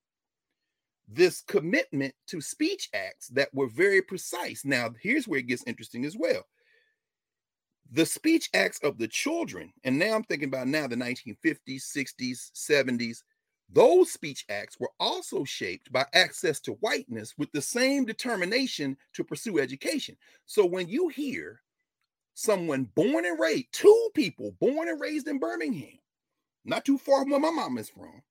this 1.08 1.40
commitment 1.40 2.14
to 2.26 2.40
speech 2.40 2.90
acts 2.92 3.28
that 3.28 3.52
were 3.54 3.68
very 3.68 4.02
precise. 4.02 4.64
Now, 4.64 4.90
here's 5.00 5.26
where 5.26 5.40
it 5.40 5.46
gets 5.46 5.64
interesting 5.66 6.04
as 6.04 6.16
well. 6.16 6.44
The 7.90 8.04
speech 8.04 8.50
acts 8.52 8.78
of 8.82 8.98
the 8.98 9.08
children, 9.08 9.72
and 9.84 9.98
now 9.98 10.14
I'm 10.14 10.24
thinking 10.24 10.48
about 10.48 10.68
now 10.68 10.86
the 10.86 10.96
1950s, 10.96 11.56
60s, 11.66 12.50
70s, 12.52 13.22
those 13.70 14.12
speech 14.12 14.44
acts 14.50 14.78
were 14.78 14.90
also 15.00 15.44
shaped 15.44 15.90
by 15.90 16.04
access 16.14 16.60
to 16.60 16.72
whiteness 16.72 17.34
with 17.38 17.50
the 17.52 17.62
same 17.62 18.04
determination 18.04 18.96
to 19.14 19.24
pursue 19.24 19.58
education. 19.58 20.16
So 20.44 20.64
when 20.66 20.88
you 20.88 21.08
hear 21.08 21.62
someone 22.34 22.84
born 22.94 23.24
and 23.26 23.38
raised, 23.38 23.72
two 23.72 24.10
people 24.14 24.54
born 24.60 24.88
and 24.88 25.00
raised 25.00 25.28
in 25.28 25.38
Birmingham, 25.38 25.98
not 26.64 26.84
too 26.84 26.98
far 26.98 27.22
from 27.22 27.30
where 27.30 27.40
my 27.40 27.50
mom 27.50 27.78
is 27.78 27.88
from, 27.88 28.22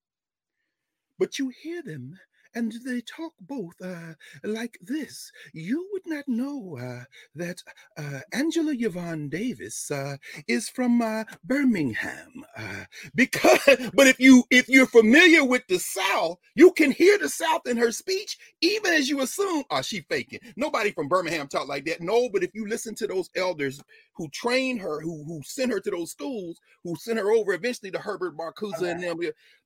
but 1.20 1.40
you 1.40 1.52
hear 1.62 1.82
them 1.82 2.18
and 2.58 2.74
they 2.86 3.02
talk 3.02 3.34
both 3.40 3.76
uh, 3.84 4.14
like 4.44 4.80
this. 4.82 5.32
You 5.54 5.88
would 5.92 6.08
not 6.08 6.28
know 6.28 6.78
uh, 6.82 7.04
that 7.36 7.62
uh, 7.98 8.22
Angela 8.34 8.74
Yvonne 8.76 9.30
Davis 9.30 9.92
uh, 9.92 10.18
is 10.48 10.68
from 10.68 11.02
uh, 11.02 11.26
Birmingham, 11.44 12.44
uh, 12.58 12.86
because. 13.16 13.60
But 13.94 14.08
if 14.08 14.20
you 14.20 14.44
if 14.50 14.70
you're 14.70 14.88
familiar 14.88 15.44
with 15.44 15.64
the 15.68 15.80
South, 15.80 16.38
you 16.56 16.72
can 16.72 16.92
hear 16.92 17.18
the 17.18 17.30
South 17.30 17.68
in 17.68 17.78
her 17.78 17.92
speech, 17.92 18.38
even 18.62 18.94
as 18.94 19.10
you 19.10 19.22
assume, 19.22 19.64
oh, 19.70 19.82
she 19.82 20.02
faking. 20.02 20.40
Nobody 20.56 20.92
from 20.92 21.08
Birmingham 21.08 21.48
talk 21.48 21.68
like 21.68 21.86
that. 21.86 22.02
No, 22.02 22.30
but 22.30 22.44
if 22.44 22.52
you 22.54 22.68
listen 22.68 22.96
to 22.96 23.08
those 23.08 23.30
elders 23.36 23.82
who 24.16 24.30
trained 24.30 24.82
her, 24.82 25.02
who 25.02 25.24
who 25.26 25.42
sent 25.44 25.72
her 25.72 25.80
to 25.80 25.92
those 25.92 26.12
schools, 26.12 26.60
who 26.84 26.96
sent 26.96 27.20
her 27.20 27.32
over 27.32 27.54
eventually 27.54 27.92
to 27.92 28.00
Herbert 28.00 28.38
Marcuse 28.38 28.82
and 28.82 29.02
them, 29.02 29.20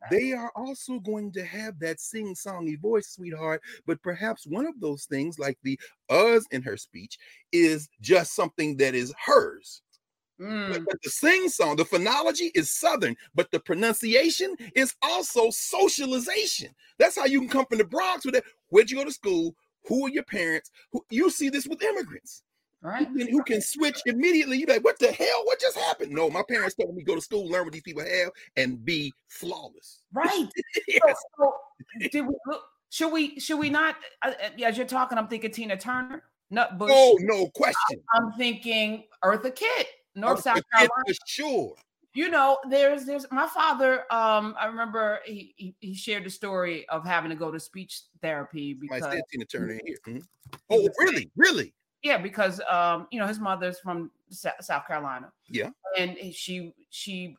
they 0.10 0.34
are 0.34 0.52
also 0.56 1.00
going 1.00 1.32
to 1.34 1.46
have 1.46 1.80
that 1.80 2.00
sing-songy 2.00 2.81
voice, 2.82 3.10
sweetheart. 3.10 3.62
But 3.86 4.02
perhaps 4.02 4.46
one 4.48 4.66
of 4.66 4.80
those 4.80 5.06
things, 5.06 5.40
like 5.40 5.58
the 5.64 5.80
us 6.10 6.46
in 6.52 6.62
her 6.64 6.78
speech, 6.78 7.18
is 7.52 7.90
just 8.02 8.36
something 8.36 8.78
that 8.78 8.96
is 8.96 9.14
hers. 9.26 9.82
Mm. 10.40 10.86
But 10.86 11.02
the 11.04 11.10
sing 11.10 11.50
song, 11.50 11.76
the 11.76 11.86
phonology 11.86 12.50
is 12.56 12.72
Southern, 12.72 13.16
but 13.36 13.52
the 13.52 13.60
pronunciation 13.60 14.56
is 14.76 14.96
also 15.04 15.52
socialization. 15.52 16.70
That's 16.98 17.16
how 17.16 17.26
you 17.26 17.40
can 17.40 17.50
come 17.50 17.66
from 17.68 17.78
the 17.78 17.86
Bronx 17.86 18.26
with 18.26 18.34
that. 18.34 18.46
Where'd 18.70 18.90
you 18.90 18.98
go 18.98 19.06
to 19.06 19.12
school? 19.12 19.56
Who 19.88 20.06
are 20.06 20.10
your 20.10 20.24
parents? 20.24 20.72
Who 20.92 21.06
you 21.10 21.30
see 21.30 21.50
this 21.50 21.68
with 21.68 21.84
immigrants. 21.84 22.44
Right. 22.84 23.08
Who 23.08 23.18
can, 23.18 23.28
who 23.30 23.44
can 23.44 23.62
switch 23.62 24.00
immediately? 24.08 24.58
You're 24.58 24.68
like, 24.70 24.84
what 24.84 24.98
the 24.98 25.12
hell? 25.12 25.42
What 25.44 25.60
just 25.60 25.78
happened? 25.78 26.12
No, 26.12 26.30
my 26.32 26.42
parents 26.48 26.74
told 26.76 26.96
me 26.96 27.04
go 27.04 27.14
to 27.16 27.22
school, 27.22 27.48
learn 27.48 27.64
what 27.66 27.74
these 27.74 27.84
people 27.84 28.04
have, 28.04 28.32
and 28.58 28.84
be 28.84 29.14
flawless. 29.30 30.02
Right. 30.14 30.48
Yes. 30.88 31.02
So, 31.06 31.54
so 32.02 32.10
did 32.12 32.28
we 32.28 32.34
look? 32.48 32.64
Should 32.90 33.12
we? 33.12 33.40
Should 33.40 33.60
we 33.60 33.70
not? 33.70 33.96
Uh, 34.24 34.32
uh, 34.44 34.64
as 34.66 34.78
you're 34.78 34.88
talking, 34.88 35.18
I'm 35.18 35.28
thinking 35.28 35.52
Tina 35.52 35.78
Turner, 35.78 36.24
Nutbush. 36.52 36.90
Oh, 36.90 37.18
no 37.22 37.48
question. 37.50 38.02
I'm 38.14 38.32
thinking 38.34 39.04
Eartha 39.24 39.56
Kitt, 39.56 39.88
North 40.16 40.40
Eartha 40.40 40.44
South 40.44 40.62
Carolina. 40.74 40.92
For 41.08 41.14
sure. 41.28 41.76
you 42.14 42.30
know 42.30 42.58
there's 42.70 43.06
there's 43.06 43.26
my 43.32 43.48
father 43.48 44.02
um 44.12 44.54
i 44.60 44.66
remember 44.66 45.20
he 45.26 45.54
he, 45.56 45.76
he 45.80 45.94
shared 45.94 46.26
the 46.26 46.30
story 46.30 46.86
of 46.90 47.06
having 47.06 47.30
to 47.30 47.38
go 47.38 47.50
to 47.52 47.60
speech 47.60 48.02
therapy 48.22 48.74
because 48.74 49.04
Tina 49.32 49.46
Turner 49.46 49.80
here. 49.86 49.98
Mhm. 50.06 50.22
Oh, 50.70 50.90
really? 51.00 51.32
Really? 51.38 51.74
Yeah 52.04 52.18
because 52.18 52.60
um 52.70 53.08
you 53.12 53.20
know 53.20 53.28
his 53.28 53.40
mother's 53.40 53.80
from 53.80 54.12
south 54.30 54.88
carolina 54.88 55.32
Yeah. 55.50 55.70
and 55.98 56.18
she 56.34 56.74
she 56.90 57.36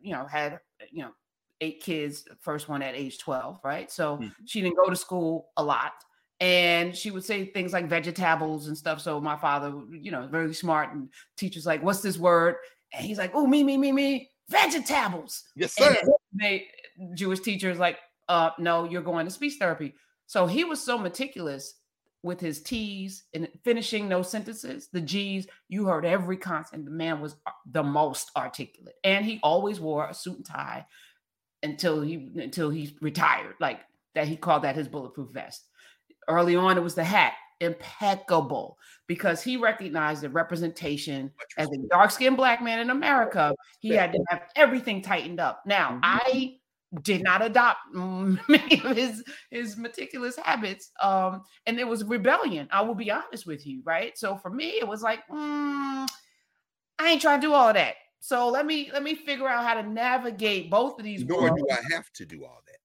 you 0.00 0.12
know 0.12 0.24
had 0.26 0.60
you 0.90 1.02
know 1.02 1.12
eight 1.60 1.80
kids 1.80 2.24
first 2.40 2.68
one 2.68 2.82
at 2.82 2.94
age 2.94 3.18
12 3.18 3.60
right 3.64 3.90
so 3.90 4.16
Mhm. 4.18 4.32
she 4.46 4.60
didn't 4.60 4.76
go 4.76 4.88
to 4.90 4.96
school 4.96 5.50
a 5.56 5.62
lot 5.64 5.92
and 6.40 6.94
she 6.96 7.10
would 7.12 7.24
say 7.24 7.46
things 7.46 7.72
like 7.72 7.88
vegetables 7.88 8.66
and 8.68 8.76
stuff 8.76 9.00
so 9.00 9.20
my 9.20 9.36
father 9.36 9.72
you 9.90 10.10
know 10.10 10.26
very 10.26 10.52
smart 10.54 10.92
and 10.92 11.08
teachers 11.36 11.64
like 11.66 11.82
what's 11.82 12.02
this 12.02 12.18
word 12.18 12.56
and 12.92 13.04
he's 13.04 13.18
like 13.18 13.30
oh 13.34 13.46
me 13.46 13.62
me 13.62 13.76
me 13.78 13.92
me 13.92 14.28
vegetables 14.48 15.44
Yes, 15.56 15.78
and 15.80 15.96
sir. 15.96 16.12
they 16.34 16.66
Jewish 17.14 17.40
teachers 17.40 17.78
like, 17.78 17.98
uh, 18.28 18.50
no, 18.58 18.84
you're 18.84 19.00
going 19.02 19.24
to 19.24 19.30
speech 19.30 19.54
therapy. 19.58 19.94
So 20.26 20.46
he 20.46 20.62
was 20.64 20.78
so 20.80 20.98
meticulous 20.98 21.74
with 22.22 22.40
his 22.40 22.62
T's 22.62 23.24
and 23.34 23.48
finishing 23.64 24.08
those 24.08 24.30
sentences, 24.30 24.88
the 24.92 25.00
G's, 25.00 25.46
you 25.68 25.86
heard 25.86 26.04
every 26.04 26.36
consonant. 26.36 26.84
The 26.84 26.90
man 26.92 27.20
was 27.20 27.36
uh, 27.46 27.50
the 27.66 27.82
most 27.82 28.30
articulate. 28.36 28.94
And 29.04 29.24
he 29.24 29.40
always 29.42 29.80
wore 29.80 30.08
a 30.08 30.14
suit 30.14 30.36
and 30.36 30.46
tie 30.46 30.86
until 31.62 32.00
he 32.00 32.32
until 32.36 32.70
he 32.70 32.96
retired. 33.00 33.56
Like 33.60 33.80
that 34.14 34.28
he 34.28 34.36
called 34.36 34.62
that 34.62 34.76
his 34.76 34.88
bulletproof 34.88 35.30
vest. 35.30 35.68
Early 36.28 36.54
on, 36.54 36.76
it 36.76 36.82
was 36.82 36.94
the 36.94 37.02
hat, 37.02 37.32
impeccable, 37.60 38.78
because 39.08 39.42
he 39.42 39.56
recognized 39.56 40.22
the 40.22 40.28
representation 40.28 41.32
as 41.58 41.68
a 41.68 41.88
dark-skinned 41.90 42.36
black 42.36 42.62
man 42.62 42.78
in 42.78 42.90
America, 42.90 43.54
he 43.80 43.90
had 43.90 44.12
to 44.12 44.24
have 44.28 44.42
everything 44.54 45.02
tightened 45.02 45.40
up. 45.40 45.62
Now, 45.66 45.92
Mhm. 45.92 46.00
I 46.02 46.60
did 47.00 47.22
not 47.22 47.42
adopt 47.42 47.80
many 47.94 48.80
of 48.84 48.96
his 48.96 49.24
his 49.50 49.76
meticulous 49.76 50.36
habits, 50.36 50.90
um, 51.00 51.42
and 51.66 51.78
it 51.80 51.86
was 51.88 52.04
rebellion. 52.04 52.68
I 52.70 52.82
will 52.82 52.94
be 52.94 53.10
honest 53.10 53.46
with 53.46 53.66
you, 53.66 53.82
right? 53.84 54.16
So 54.18 54.36
for 54.36 54.50
me, 54.50 54.70
it 54.78 54.86
was 54.86 55.02
like, 55.02 55.20
mm, 55.28 56.06
I 56.98 57.08
ain't 57.08 57.22
trying 57.22 57.40
to 57.40 57.46
do 57.46 57.54
all 57.54 57.68
of 57.68 57.74
that. 57.74 57.94
So 58.20 58.48
let 58.48 58.66
me 58.66 58.90
let 58.92 59.02
me 59.02 59.14
figure 59.14 59.48
out 59.48 59.64
how 59.64 59.74
to 59.80 59.88
navigate 59.88 60.70
both 60.70 60.98
of 60.98 61.04
these. 61.04 61.24
Nor 61.24 61.42
worlds. 61.42 61.62
do 61.62 61.68
I 61.70 61.94
have 61.94 62.12
to 62.12 62.26
do 62.26 62.44
all 62.44 62.60
that. 62.66 62.76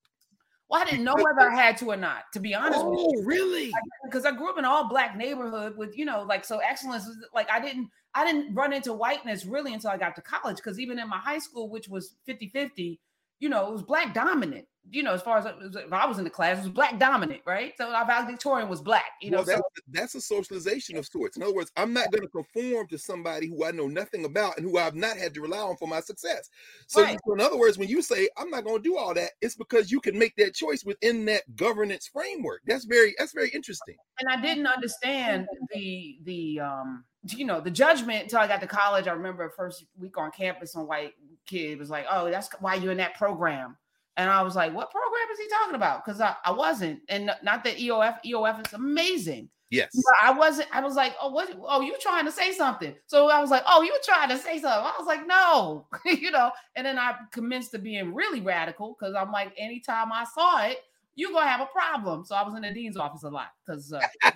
Well, 0.70 0.82
I 0.82 0.86
didn't 0.86 1.05
know 1.05 1.16
whether 1.16 1.49
I 1.49 1.55
had 1.55 1.78
to 1.78 1.91
or 1.91 1.95
not, 1.97 2.24
to 2.34 2.41
be 2.41 2.53
honest 2.53 2.86
with 2.86 2.99
you 2.99 3.22
Oh, 3.22 3.24
really? 3.24 3.72
because 4.03 4.26
I 4.26 4.32
grew 4.32 4.49
up 4.49 4.58
in 4.58 4.66
an 4.66 4.72
all 4.72 4.89
black 4.89 5.16
neighborhood 5.16 5.78
with 5.78 5.97
you 5.97 6.05
know 6.05 6.24
like 6.24 6.43
so 6.43 6.58
excellence 6.60 7.05
was 7.05 7.18
like 7.34 7.49
I 7.49 7.60
didn't 7.60 7.89
I 8.14 8.26
didn't 8.26 8.53
run 8.53 8.74
into 8.74 8.93
whiteness 8.93 9.45
really 9.45 9.74
until 9.74 9.91
I 9.91 9.97
got 9.97 10.16
to 10.16 10.22
college 10.22 10.58
because 10.58 10.80
even 10.80 10.99
in 10.99 11.08
my 11.08 11.20
high 11.20 11.39
school 11.39 11.70
which 11.70 11.88
was 11.88 12.16
50-50 12.28 12.99
you 13.39 13.49
know 13.49 13.67
it 13.67 13.71
was 13.71 13.83
black 13.83 14.13
dominant 14.13 14.65
you 14.89 15.03
know 15.03 15.13
as 15.13 15.21
far 15.21 15.38
as 15.38 15.45
if 15.75 15.91
I 15.91 16.05
was 16.05 16.17
in 16.17 16.23
the 16.23 16.29
class 16.29 16.57
it 16.57 16.61
was 16.61 16.69
black 16.69 16.97
dominant 16.97 17.41
right 17.45 17.73
so 17.77 17.91
our 17.91 18.05
valedictorian 18.05 18.69
was 18.69 18.81
black 18.81 19.03
you 19.21 19.31
know 19.31 19.38
well, 19.38 19.45
so 19.45 19.51
that's, 19.51 20.13
that's 20.13 20.15
a 20.15 20.21
socialization 20.21 20.95
of 20.97 21.05
sorts. 21.05 21.35
In 21.35 21.43
other 21.43 21.53
words, 21.53 21.71
I'm 21.75 21.91
not 21.93 22.11
going 22.11 22.21
to 22.21 22.29
conform 22.29 22.88
to 22.88 22.97
somebody 22.97 23.47
who 23.47 23.65
I 23.65 23.71
know 23.71 23.88
nothing 23.88 24.23
about 24.25 24.57
and 24.57 24.65
who 24.65 24.77
I've 24.77 24.95
not 24.95 25.17
had 25.17 25.33
to 25.33 25.41
rely 25.41 25.57
on 25.59 25.75
for 25.75 25.88
my 25.88 25.99
success. 25.99 26.49
So, 26.88 27.01
Right. 27.01 27.19
so 27.25 27.33
in 27.33 27.41
other 27.41 27.57
words, 27.57 27.77
when 27.77 27.89
you 27.89 28.01
say 28.01 28.29
I'm 28.38 28.49
not 28.49 28.63
going 28.63 28.77
to 28.77 28.83
do 28.83 28.97
all 28.97 29.13
that, 29.13 29.31
it's 29.41 29.55
because 29.55 29.91
you 29.91 29.99
can 29.99 30.17
make 30.17 30.35
that 30.38 30.55
choice 30.55 30.85
within 30.85 31.25
that 31.25 31.43
governance 31.55 32.07
framework. 32.07 32.61
That's 32.65 32.85
very 32.85 33.13
that's 33.17 33.33
very 33.33 33.49
interesting. 33.49 33.95
and 34.19 34.29
I 34.29 34.41
didn't 34.41 34.67
understand 34.67 35.47
the 35.73 36.19
the 36.23 36.59
um 36.61 37.03
you 37.34 37.45
know 37.45 37.61
the 37.61 37.71
judgment 37.71 38.23
until 38.23 38.39
I 38.39 38.47
got 38.47 38.61
to 38.61 38.67
college. 38.67 39.07
I 39.07 39.13
remember 39.13 39.49
first 39.49 39.86
week 39.97 40.17
on 40.17 40.32
campus, 40.32 40.73
some 40.73 40.88
white 40.88 41.13
kid 41.45 41.80
was 41.80 41.89
like, 41.89 42.05
"Oh, 42.09 42.30
that's 42.30 42.49
why 42.59 42.75
you're 42.75 42.91
in 42.91 42.97
that 42.97 43.15
program," 43.15 43.78
and 44.17 44.30
I 44.30 44.41
was 44.41 44.55
like, 44.55 44.73
"What 44.73 44.91
program 44.91 45.28
is 45.32 45.39
he 45.39 45.47
talking 45.49 45.75
about?" 45.75 46.05
Because 46.05 46.21
I, 46.21 46.36
I 46.45 46.51
wasn't, 46.51 47.01
and 47.09 47.32
not 47.43 47.63
that 47.63 47.78
EOF 47.78 48.17
EOF 48.25 48.67
is 48.67 48.73
amazing. 48.73 49.49
Yes. 49.69 49.89
But 49.93 50.13
I 50.23 50.32
wasn't. 50.32 50.69
I 50.71 50.82
was 50.82 50.95
like, 50.95 51.15
"Oh, 51.21 51.30
what? 51.30 51.49
Oh, 51.61 51.82
you 51.82 51.95
trying 51.99 52.25
to 52.25 52.32
say 52.32 52.53
something?" 52.53 52.95
So 53.07 53.30
I 53.30 53.41
was 53.41 53.49
like, 53.49 53.63
"Oh, 53.67 53.82
you 53.82 53.97
trying 54.03 54.30
to 54.30 54.38
say 54.38 54.59
something?" 54.59 54.69
I 54.69 54.93
was 54.97 55.07
like, 55.07 55.28
"No," 55.28 55.88
you 56.05 56.32
know. 56.32 56.51
And 56.75 56.86
then 56.86 56.97
I 56.97 57.15
commenced 57.32 57.71
to 57.71 57.80
being 57.80 58.13
really 58.13 58.39
radical 58.39 58.95
because 58.97 59.15
I'm 59.15 59.32
like, 59.32 59.53
anytime 59.57 60.11
I 60.11 60.25
saw 60.34 60.65
it, 60.65 60.78
you 61.15 61.34
gonna 61.34 61.47
have 61.47 61.61
a 61.61 61.65
problem. 61.65 62.23
So 62.23 62.36
I 62.36 62.43
was 62.43 62.55
in 62.55 62.61
the 62.61 62.71
dean's 62.71 62.95
office 62.95 63.23
a 63.23 63.30
lot 63.30 63.49
because 63.65 63.91
uh, 63.91 63.99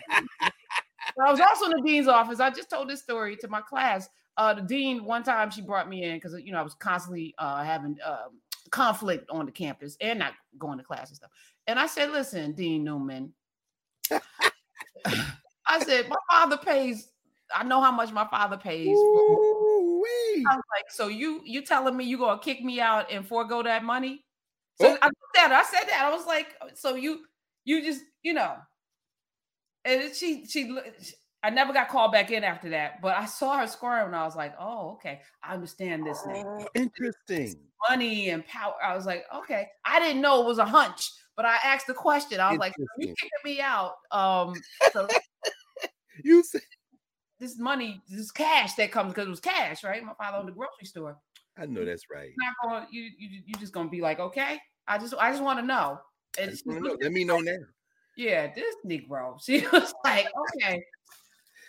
I 1.19 1.31
was 1.31 1.39
also 1.39 1.65
in 1.65 1.71
the 1.71 1.81
dean's 1.81 2.07
office. 2.07 2.39
I 2.39 2.49
just 2.49 2.69
told 2.69 2.89
this 2.89 3.01
story 3.01 3.35
to 3.37 3.47
my 3.47 3.61
class. 3.61 4.09
Uh, 4.37 4.53
the 4.53 4.61
dean 4.61 5.03
one 5.03 5.23
time 5.23 5.51
she 5.51 5.61
brought 5.61 5.89
me 5.89 6.03
in 6.03 6.15
because 6.17 6.35
you 6.41 6.51
know 6.51 6.59
I 6.59 6.63
was 6.63 6.73
constantly 6.73 7.35
uh, 7.37 7.63
having 7.63 7.97
um, 8.05 8.39
conflict 8.69 9.29
on 9.29 9.45
the 9.45 9.51
campus 9.51 9.97
and 9.99 10.19
not 10.19 10.33
going 10.57 10.77
to 10.77 10.83
class 10.83 11.09
and 11.09 11.17
stuff. 11.17 11.31
And 11.67 11.77
I 11.77 11.87
said, 11.87 12.11
"Listen, 12.11 12.53
Dean 12.53 12.83
Newman," 12.83 13.33
I 15.67 15.83
said, 15.83 16.07
"My 16.09 16.15
father 16.29 16.57
pays. 16.57 17.09
I 17.53 17.63
know 17.63 17.81
how 17.81 17.91
much 17.91 18.11
my 18.11 18.25
father 18.27 18.57
pays." 18.57 18.97
Ooh-wee. 18.97 20.45
I 20.49 20.55
was 20.55 20.63
like, 20.71 20.89
"So 20.89 21.07
you 21.07 21.41
you 21.43 21.61
telling 21.61 21.97
me 21.97 22.05
you 22.05 22.17
gonna 22.17 22.41
kick 22.41 22.63
me 22.63 22.79
out 22.79 23.11
and 23.11 23.27
forego 23.27 23.61
that 23.63 23.83
money?" 23.83 24.23
So 24.79 24.87
Oh. 24.87 24.97
I 25.01 25.05
looked 25.07 25.33
that. 25.35 25.51
I 25.51 25.63
said 25.63 25.89
that. 25.89 26.05
I 26.05 26.15
was 26.15 26.25
like, 26.25 26.55
"So 26.73 26.95
you 26.95 27.25
you 27.65 27.83
just 27.83 28.03
you 28.23 28.33
know." 28.33 28.55
And 29.85 30.01
it- 30.01 30.15
she 30.15 30.45
she 30.45 30.65
look- 30.69 30.85
I 31.43 31.49
never 31.49 31.73
got 31.73 31.89
called 31.89 32.11
back 32.11 32.29
in 32.29 32.43
after 32.43 32.69
that, 32.69 33.01
but 33.01 33.17
I 33.17 33.25
saw 33.25 33.57
her 33.57 33.65
squirm 33.67 34.07
and 34.07 34.15
I 34.15 34.25
was 34.25 34.35
like, 34.35 34.53
"Oh, 34.59 34.91
okay, 34.91 35.21
I 35.41 35.53
understand 35.55 36.05
this 36.05 36.23
now." 36.25 36.43
Oh, 36.45 36.67
interesting. 36.75 37.55
Money 37.89 38.29
and 38.29 38.45
power. 38.45 38.75
I 38.83 38.95
was 38.95 39.07
like, 39.07 39.25
"Okay." 39.33 39.67
I 39.83 39.99
didn't 39.99 40.21
know 40.21 40.41
it 40.41 40.45
was 40.45 40.59
a 40.59 40.65
hunch, 40.65 41.09
but 41.35 41.45
I 41.45 41.55
asked 41.63 41.87
the 41.87 41.95
question. 41.95 42.39
I 42.39 42.51
was 42.51 42.59
like, 42.59 42.73
"You 42.77 42.85
Interesting. 42.99 43.15
kicking 43.43 43.55
me 43.55 43.61
out?" 43.61 43.95
Um, 44.11 44.53
so 44.91 45.07
You 46.23 46.43
said 46.43 46.61
this 47.39 47.57
money, 47.57 48.03
this 48.07 48.29
cash 48.31 48.75
that 48.75 48.91
comes 48.91 49.13
because 49.13 49.25
it 49.25 49.31
was 49.31 49.39
cash, 49.39 49.83
right? 49.83 50.03
My 50.03 50.13
father 50.13 50.37
owned 50.37 50.49
a 50.49 50.51
grocery 50.51 50.85
store. 50.85 51.17
I 51.57 51.65
know 51.65 51.83
that's 51.83 52.05
right. 52.11 52.31
not 52.37 52.53
going 52.63 52.87
you 52.91 53.09
you 53.17 53.41
you 53.45 53.53
just 53.55 53.73
gonna 53.73 53.89
be 53.89 53.99
like 54.01 54.19
okay 54.19 54.57
i 54.87 54.97
just 54.97 55.13
i 55.19 55.29
just 55.29 55.43
want 55.43 55.59
to 55.59 55.65
know 55.65 55.99
I 56.39 56.45
just 56.45 56.63
she 56.63 56.69
know. 56.69 56.97
Let 57.01 57.11
me 57.11 57.25
know 57.25 57.39
now. 57.39 57.57
Yeah 58.17 58.51
this 58.53 58.75
negro. 58.85 59.39
She 59.43 59.65
was 59.71 59.93
like 60.03 60.27
okay 60.59 60.83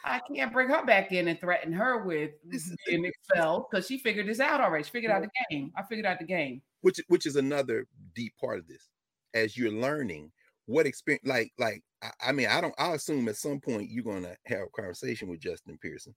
i 0.04 0.20
can't 0.20 0.52
bring 0.52 0.68
her 0.68 0.84
back 0.84 1.12
in 1.12 1.28
and 1.28 1.40
threaten 1.40 1.72
her 1.72 2.04
with 2.04 2.32
This 2.44 2.66
is 2.66 2.76
being 2.86 3.04
expelled 3.04 3.66
because 3.70 3.86
she 3.86 3.98
figured 3.98 4.26
this 4.26 4.40
out 4.40 4.60
already. 4.60 4.82
She 4.84 4.90
figured 4.90 5.12
out 5.12 5.22
the 5.22 5.30
game. 5.50 5.70
I 5.76 5.82
figured 5.82 6.06
out 6.06 6.18
the 6.18 6.24
game. 6.24 6.60
Which 6.80 7.00
which 7.08 7.26
is 7.26 7.36
another 7.36 7.86
deep 8.14 8.34
part 8.40 8.58
of 8.58 8.66
this. 8.66 8.88
As 9.34 9.56
you're 9.56 9.70
learning 9.70 10.32
what 10.66 10.86
experience 10.86 11.24
like 11.26 11.52
like 11.58 11.82
I, 12.02 12.10
I 12.28 12.32
mean 12.32 12.48
i 12.48 12.60
don't 12.60 12.74
i 12.78 12.92
assume 12.92 13.28
at 13.28 13.36
some 13.36 13.60
point 13.60 13.90
you're 13.90 14.04
to 14.04 14.36
have 14.46 14.60
a 14.60 14.80
conversation 14.80 15.28
with 15.28 15.40
justin 15.40 15.78
pearson. 15.80 16.14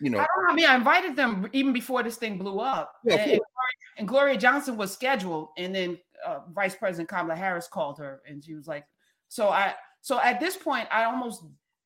You 0.00 0.10
know 0.10 0.18
i 0.18 0.26
don't 0.26 0.46
know. 0.46 0.52
I 0.52 0.54
mean 0.54 0.66
i 0.66 0.74
invited 0.74 1.16
them 1.16 1.48
even 1.52 1.72
before 1.72 2.02
this 2.02 2.16
thing 2.16 2.38
blew 2.38 2.60
up. 2.60 2.92
Yeah, 3.04 3.14
and, 3.14 3.22
and, 3.22 3.40
Gloria, 3.40 3.96
and 3.98 4.08
Gloria 4.08 4.36
johnson 4.38 4.76
was 4.76 4.92
scheduled 4.92 5.48
and 5.56 5.74
then 5.74 5.98
uh, 6.24 6.40
Vice 6.52 6.74
President 6.74 7.08
Kamala 7.08 7.34
Harris 7.34 7.68
called 7.68 7.98
her, 7.98 8.20
and 8.28 8.42
she 8.42 8.54
was 8.54 8.66
like, 8.66 8.84
"So 9.30 9.48
I, 9.48 9.74
so 10.02 10.20
at 10.20 10.40
this 10.40 10.56
point, 10.56 10.88
I 10.90 11.04
almost 11.04 11.42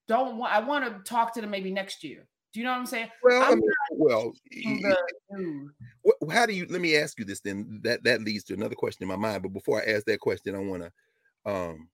don't 0.08 0.36
want. 0.36 0.52
I 0.52 0.58
want 0.58 0.84
to 0.84 1.08
talk 1.08 1.32
to 1.34 1.40
them 1.40 1.50
maybe 1.50 1.70
next 1.70 2.02
year. 2.02 2.26
Do 2.52 2.60
you 2.60 2.66
know 2.66 2.72
what 2.72 2.78
I'm 2.78 2.86
saying? 2.86 3.08
Well, 3.22 3.42
I'm 3.42 3.52
I 3.52 3.54
mean, 3.54 3.70
well, 3.90 4.32
the, 4.50 5.70
how 6.32 6.46
do 6.46 6.52
you? 6.52 6.66
Let 6.68 6.80
me 6.80 6.96
ask 6.96 7.18
you 7.18 7.24
this. 7.24 7.40
Then 7.40 7.80
that 7.82 8.02
that 8.04 8.22
leads 8.22 8.44
to 8.44 8.54
another 8.54 8.74
question 8.74 9.02
in 9.02 9.08
my 9.08 9.16
mind. 9.16 9.42
But 9.42 9.52
before 9.52 9.82
I 9.82 9.92
ask 9.92 10.04
that 10.06 10.20
question, 10.20 10.54
I 10.54 10.58
want 10.58 10.82
to 10.82 11.50
um 11.50 11.88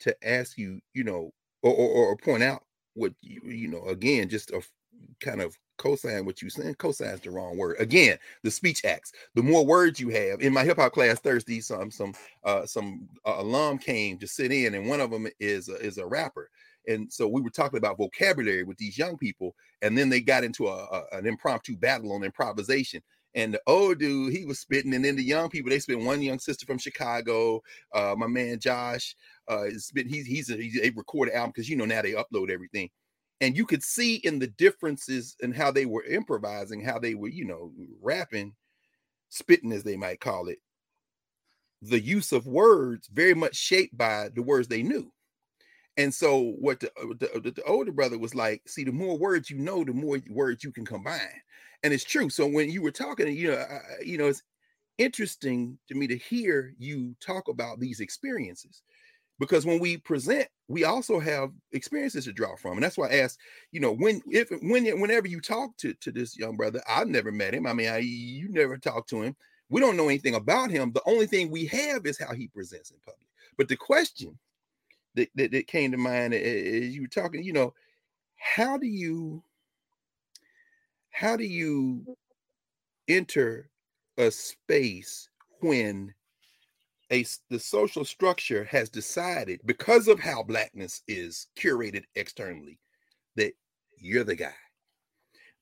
to 0.00 0.14
ask 0.26 0.58
you, 0.58 0.80
you 0.94 1.04
know, 1.04 1.32
or, 1.62 1.72
or, 1.74 1.88
or 1.88 2.16
point 2.16 2.42
out 2.42 2.64
what 2.94 3.14
you 3.20 3.40
you 3.44 3.68
know 3.68 3.84
again, 3.86 4.28
just 4.28 4.50
a 4.50 4.62
kind 5.20 5.40
of 5.40 5.56
co-sign 5.78 6.24
what 6.24 6.42
you 6.42 6.50
saying. 6.50 6.74
Co-sign 6.74 7.14
is 7.14 7.20
the 7.20 7.30
wrong 7.30 7.56
word. 7.56 7.76
Again, 7.78 8.18
the 8.42 8.50
speech 8.50 8.84
acts. 8.84 9.12
The 9.34 9.42
more 9.42 9.64
words 9.64 10.00
you 10.00 10.08
have. 10.10 10.40
In 10.40 10.52
my 10.52 10.64
hip 10.64 10.78
hop 10.78 10.92
class 10.92 11.18
Thursday, 11.18 11.60
some 11.60 11.90
some 11.90 12.14
uh 12.44 12.66
some 12.66 13.08
uh, 13.26 13.36
alum 13.38 13.78
came 13.78 14.18
to 14.18 14.26
sit 14.26 14.52
in, 14.52 14.74
and 14.74 14.88
one 14.88 15.00
of 15.00 15.10
them 15.10 15.26
is 15.40 15.68
a, 15.68 15.76
is 15.76 15.98
a 15.98 16.06
rapper. 16.06 16.50
And 16.88 17.12
so 17.12 17.28
we 17.28 17.40
were 17.40 17.50
talking 17.50 17.78
about 17.78 17.98
vocabulary 17.98 18.64
with 18.64 18.76
these 18.78 18.98
young 18.98 19.16
people, 19.16 19.54
and 19.82 19.96
then 19.96 20.08
they 20.08 20.20
got 20.20 20.44
into 20.44 20.68
a, 20.68 20.84
a 20.84 21.18
an 21.18 21.26
impromptu 21.26 21.76
battle 21.76 22.12
on 22.12 22.24
improvisation. 22.24 23.02
And 23.34 23.54
the 23.54 23.62
old 23.66 23.98
dude, 23.98 24.34
he 24.34 24.44
was 24.44 24.58
spitting, 24.58 24.92
and 24.92 25.04
then 25.04 25.16
the 25.16 25.24
young 25.24 25.48
people, 25.48 25.70
they 25.70 25.78
spit 25.78 25.98
one 25.98 26.20
young 26.20 26.38
sister 26.38 26.66
from 26.66 26.76
Chicago, 26.76 27.62
uh, 27.94 28.14
my 28.16 28.26
man 28.26 28.58
Josh, 28.58 29.16
uh, 29.50 29.64
is. 29.64 29.90
He's 29.94 30.26
he's 30.26 30.50
a, 30.50 30.56
he's 30.56 30.78
a 30.82 30.90
recorded 30.90 31.34
album 31.34 31.52
because 31.54 31.68
you 31.68 31.76
know 31.76 31.86
now 31.86 32.02
they 32.02 32.12
upload 32.12 32.50
everything 32.50 32.90
and 33.42 33.56
you 33.56 33.66
could 33.66 33.82
see 33.82 34.16
in 34.16 34.38
the 34.38 34.46
differences 34.46 35.34
in 35.40 35.52
how 35.52 35.72
they 35.72 35.84
were 35.84 36.04
improvising, 36.04 36.80
how 36.80 37.00
they 37.00 37.16
were, 37.16 37.28
you 37.28 37.44
know, 37.44 37.72
rapping, 38.00 38.54
spitting 39.30 39.72
as 39.72 39.82
they 39.82 39.96
might 39.96 40.20
call 40.20 40.46
it, 40.46 40.58
the 41.82 41.98
use 41.98 42.30
of 42.30 42.46
words 42.46 43.08
very 43.12 43.34
much 43.34 43.56
shaped 43.56 43.98
by 43.98 44.28
the 44.36 44.42
words 44.42 44.68
they 44.68 44.84
knew. 44.84 45.12
And 45.96 46.14
so 46.14 46.54
what 46.60 46.78
the, 46.78 46.88
uh, 46.90 47.14
the, 47.18 47.32
uh, 47.34 47.40
the, 47.40 47.62
older 47.66 47.90
brother 47.90 48.16
was 48.16 48.32
like, 48.32 48.62
see, 48.68 48.84
the 48.84 48.92
more 48.92 49.18
words 49.18 49.50
you 49.50 49.58
know, 49.58 49.82
the 49.82 49.92
more 49.92 50.18
words 50.30 50.62
you 50.62 50.70
can 50.70 50.86
combine. 50.86 51.18
And 51.82 51.92
it's 51.92 52.04
true. 52.04 52.30
So 52.30 52.46
when 52.46 52.70
you 52.70 52.80
were 52.80 52.92
talking, 52.92 53.26
you 53.36 53.50
know, 53.50 53.58
I, 53.58 54.04
you 54.04 54.18
know, 54.18 54.28
it's 54.28 54.44
interesting 54.98 55.76
to 55.88 55.96
me 55.96 56.06
to 56.06 56.16
hear 56.16 56.74
you 56.78 57.16
talk 57.20 57.48
about 57.48 57.80
these 57.80 57.98
experiences 57.98 58.82
because 59.38 59.66
when 59.66 59.80
we 59.80 59.96
present 59.96 60.46
we 60.68 60.84
also 60.84 61.20
have 61.20 61.50
experiences 61.72 62.24
to 62.24 62.32
draw 62.32 62.56
from. 62.56 62.72
And 62.72 62.82
that's 62.82 62.96
why 62.96 63.08
i 63.08 63.18
asked 63.18 63.38
you 63.70 63.80
know 63.80 63.92
when 63.92 64.22
if 64.26 64.48
when 64.62 64.86
whenever 65.00 65.28
you 65.28 65.40
talk 65.40 65.76
to 65.78 65.94
to 65.94 66.10
this 66.10 66.36
young 66.38 66.56
brother 66.56 66.82
i've 66.88 67.08
never 67.08 67.32
met 67.32 67.54
him. 67.54 67.66
I 67.66 67.72
mean 67.72 67.88
I, 67.88 67.98
you 67.98 68.48
never 68.48 68.76
talked 68.76 69.10
to 69.10 69.22
him. 69.22 69.36
We 69.68 69.80
don't 69.80 69.96
know 69.96 70.08
anything 70.08 70.34
about 70.34 70.70
him. 70.70 70.92
The 70.92 71.02
only 71.06 71.26
thing 71.26 71.50
we 71.50 71.66
have 71.66 72.06
is 72.06 72.18
how 72.18 72.34
he 72.34 72.48
presents 72.48 72.90
in 72.90 72.98
public. 73.04 73.26
But 73.56 73.68
the 73.68 73.76
question 73.76 74.38
that, 75.14 75.30
that, 75.34 75.50
that 75.52 75.66
came 75.66 75.92
to 75.92 75.98
mind 75.98 76.34
is 76.34 76.94
you 76.94 77.02
were 77.02 77.08
talking 77.08 77.42
you 77.42 77.52
know 77.52 77.74
how 78.36 78.76
do 78.76 78.86
you 78.86 79.42
how 81.10 81.36
do 81.36 81.44
you 81.44 82.16
enter 83.08 83.68
a 84.18 84.30
space 84.30 85.28
when 85.60 86.14
a 87.12 87.24
the 87.50 87.58
social 87.58 88.04
structure 88.04 88.64
has 88.64 88.88
decided 88.88 89.60
because 89.64 90.08
of 90.08 90.18
how 90.18 90.42
blackness 90.42 91.02
is 91.06 91.48
curated 91.56 92.04
externally 92.14 92.78
that 93.36 93.52
you're 93.98 94.24
the 94.24 94.34
guy 94.34 94.54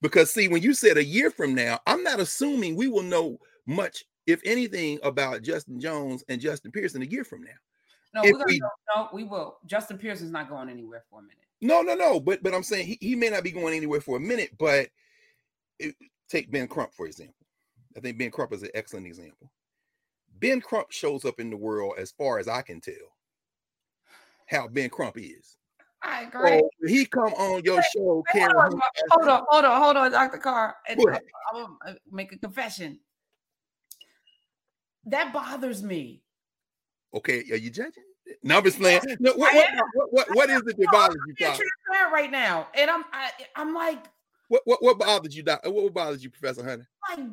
because 0.01 0.31
see 0.31 0.49
when 0.49 0.63
you 0.63 0.73
said 0.73 0.97
a 0.97 1.05
year 1.05 1.31
from 1.31 1.55
now 1.55 1.79
i'm 1.87 2.03
not 2.03 2.21
assuming 2.21 2.77
we 2.77 2.89
will 2.89 3.03
know 3.03 3.39
much 3.67 4.05
if 4.27 4.41
anything 4.45 4.99
about 5.03 5.43
justin 5.43 5.81
jones 5.81 6.25
and 6.29 6.41
justin 6.41 6.71
pearson 6.71 7.03
a 7.03 7.07
year 7.07 7.25
from 7.25 7.43
now 7.43 7.51
no, 8.15 8.23
we're 8.25 8.33
gonna 8.33 8.45
we, 8.47 8.61
no, 8.95 9.09
we 9.13 9.25
will. 9.25 9.59
Justin 9.67 9.99
Pearson's 9.99 10.33
not 10.33 10.49
going 10.49 10.69
anywhere 10.69 11.05
for 11.09 11.21
a 11.21 11.23
minute. 11.23 11.37
No, 11.61 11.83
no, 11.83 11.95
no. 11.95 12.19
But 12.19 12.43
but 12.43 12.55
I'm 12.55 12.63
saying 12.63 12.87
he, 12.87 12.99
he 13.01 13.15
may 13.15 13.29
not 13.29 13.45
be 13.45 13.53
going 13.53 13.75
anywhere 13.75 14.01
for 14.01 14.17
a 14.17 14.21
minute. 14.21 14.51
But 14.59 14.89
it, 15.79 15.95
take 16.29 16.51
Ben 16.51 16.67
Crump 16.67 16.93
for 16.93 17.07
example. 17.07 17.35
I 17.97 18.01
think 18.01 18.19
Ben 18.19 18.31
Crump 18.31 18.53
is 18.53 18.63
an 18.63 18.71
excellent 18.75 19.07
example. 19.07 19.51
Ben 20.41 20.61
Crump 20.61 20.91
shows 20.91 21.25
up 21.25 21.39
in 21.39 21.51
the 21.51 21.57
world 21.57 21.95
as 21.99 22.11
far 22.11 22.39
as 22.39 22.49
I 22.49 22.63
can 22.63 22.81
tell 22.81 22.95
how 24.47 24.67
Ben 24.67 24.91
Crump 24.91 25.17
is. 25.19 25.57
I 26.03 26.23
agree. 26.23 26.59
So 26.59 26.71
he 26.87 27.05
come 27.05 27.33
on 27.35 27.63
your 27.63 27.83
show, 27.95 28.25
Hold 28.33 28.57
on, 28.57 28.81
hold 29.11 29.29
on, 29.29 29.45
hold 29.49 29.65
on, 29.65 29.83
hold 29.83 29.97
on, 29.97 30.11
Dr. 30.13 30.39
Carr. 30.39 30.77
And 30.89 30.99
I'm, 31.01 31.15
uh, 31.15 31.19
I'm 31.53 31.63
gonna 31.63 31.75
uh, 31.87 31.95
make 32.11 32.33
a 32.33 32.39
confession. 32.39 32.99
That 35.05 35.33
bothers 35.33 35.83
me. 35.83 36.23
Okay, 37.15 37.45
are 37.51 37.57
you 37.57 37.71
judging? 37.71 38.05
No, 38.43 38.59
I'm 38.59 38.65
just 38.65 38.79
playing. 38.79 39.01
No, 39.19 39.33
what, 39.35 39.55
what, 39.55 39.69
what, 39.95 40.13
what, 40.13 40.37
what 40.37 40.51
is 40.51 40.63
it 40.67 40.77
that 40.79 40.89
bothers 40.91 41.17
you? 41.27 41.35
Transparent 41.35 42.13
right 42.13 42.31
now, 42.31 42.69
and 42.75 42.91
I'm 42.91 43.05
I, 43.13 43.31
I'm 43.57 43.75
like, 43.75 44.05
what 44.49 44.63
what 44.65 44.83
what 44.83 44.99
bothers 44.99 45.37
you? 45.37 45.45
What 45.45 45.93
bothers 45.93 46.25
you, 46.25 46.31
Professor 46.31 46.65
Hunter? 46.65 46.89
Like, 47.11 47.27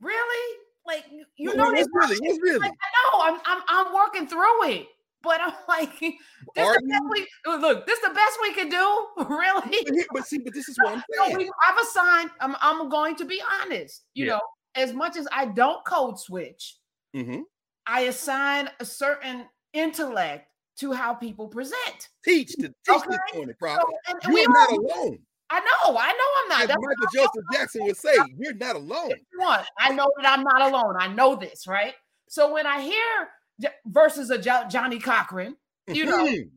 really? 0.00 0.58
Like 0.86 1.04
you 1.36 1.54
know, 1.54 1.70
it's 1.70 1.88
really, 1.92 2.16
it's 2.22 2.38
really. 2.42 2.58
Like, 2.60 2.72
I 2.72 3.28
know 3.28 3.34
I'm, 3.34 3.40
I'm 3.44 3.62
I'm 3.68 3.94
working 3.94 4.26
through 4.26 4.70
it, 4.70 4.86
but 5.22 5.40
I'm 5.40 5.52
like, 5.68 5.98
this 5.98 6.16
the 6.54 6.82
best 6.88 7.02
we, 7.10 7.26
look, 7.46 7.86
this 7.86 7.98
the 8.00 8.14
best 8.14 8.38
we 8.42 8.54
can 8.54 8.68
do, 8.68 9.06
really. 9.34 10.06
But 10.12 10.26
see, 10.26 10.38
but 10.38 10.54
this 10.54 10.68
is 10.68 10.76
what 10.82 10.94
I'm 10.94 11.02
saying. 11.12 11.32
No, 11.32 11.38
we, 11.38 11.50
I've 11.68 11.78
assigned. 11.78 12.30
I'm 12.40 12.56
I'm 12.60 12.88
going 12.88 13.16
to 13.16 13.24
be 13.24 13.42
honest. 13.62 14.04
You 14.14 14.26
yeah. 14.26 14.32
know, 14.32 14.40
as 14.74 14.92
much 14.92 15.16
as 15.16 15.26
I 15.32 15.46
don't 15.46 15.84
code 15.84 16.18
switch, 16.18 16.76
mm-hmm. 17.14 17.40
I 17.86 18.02
assign 18.02 18.70
a 18.80 18.84
certain 18.84 19.46
intellect 19.72 20.48
to 20.78 20.92
how 20.92 21.14
people 21.14 21.48
present. 21.48 22.08
Teach 22.24 22.52
to 22.56 22.68
teach 22.68 22.74
okay? 22.88 23.06
this 23.10 23.40
on 23.40 23.46
the 23.48 23.54
problem. 23.54 23.92
So, 24.22 24.30
You're 24.30 24.52
not 24.52 24.70
alone. 24.70 25.18
I 25.48 25.60
know, 25.60 25.96
I 25.96 26.12
know 26.12 26.24
I'm 26.42 26.48
not. 26.48 26.70
As 26.70 26.76
Michael 26.80 27.06
Joseph 27.14 27.44
Jackson 27.52 27.84
would 27.84 27.96
say, 27.96 28.14
"You're 28.36 28.54
not 28.54 28.76
alone." 28.76 29.12
One, 29.36 29.64
I 29.78 29.92
know 29.92 30.10
that 30.16 30.28
I'm 30.28 30.42
not 30.42 30.62
alone. 30.62 30.96
I 30.98 31.06
know 31.08 31.36
this, 31.36 31.66
right? 31.66 31.94
So 32.28 32.52
when 32.52 32.66
I 32.66 32.80
hear 32.80 33.70
verses 33.86 34.30
of 34.30 34.40
Johnnie 34.40 34.98
Cochran, 34.98 35.56
you 35.86 36.04
know, 36.04 36.26
mm-hmm. 36.26 36.48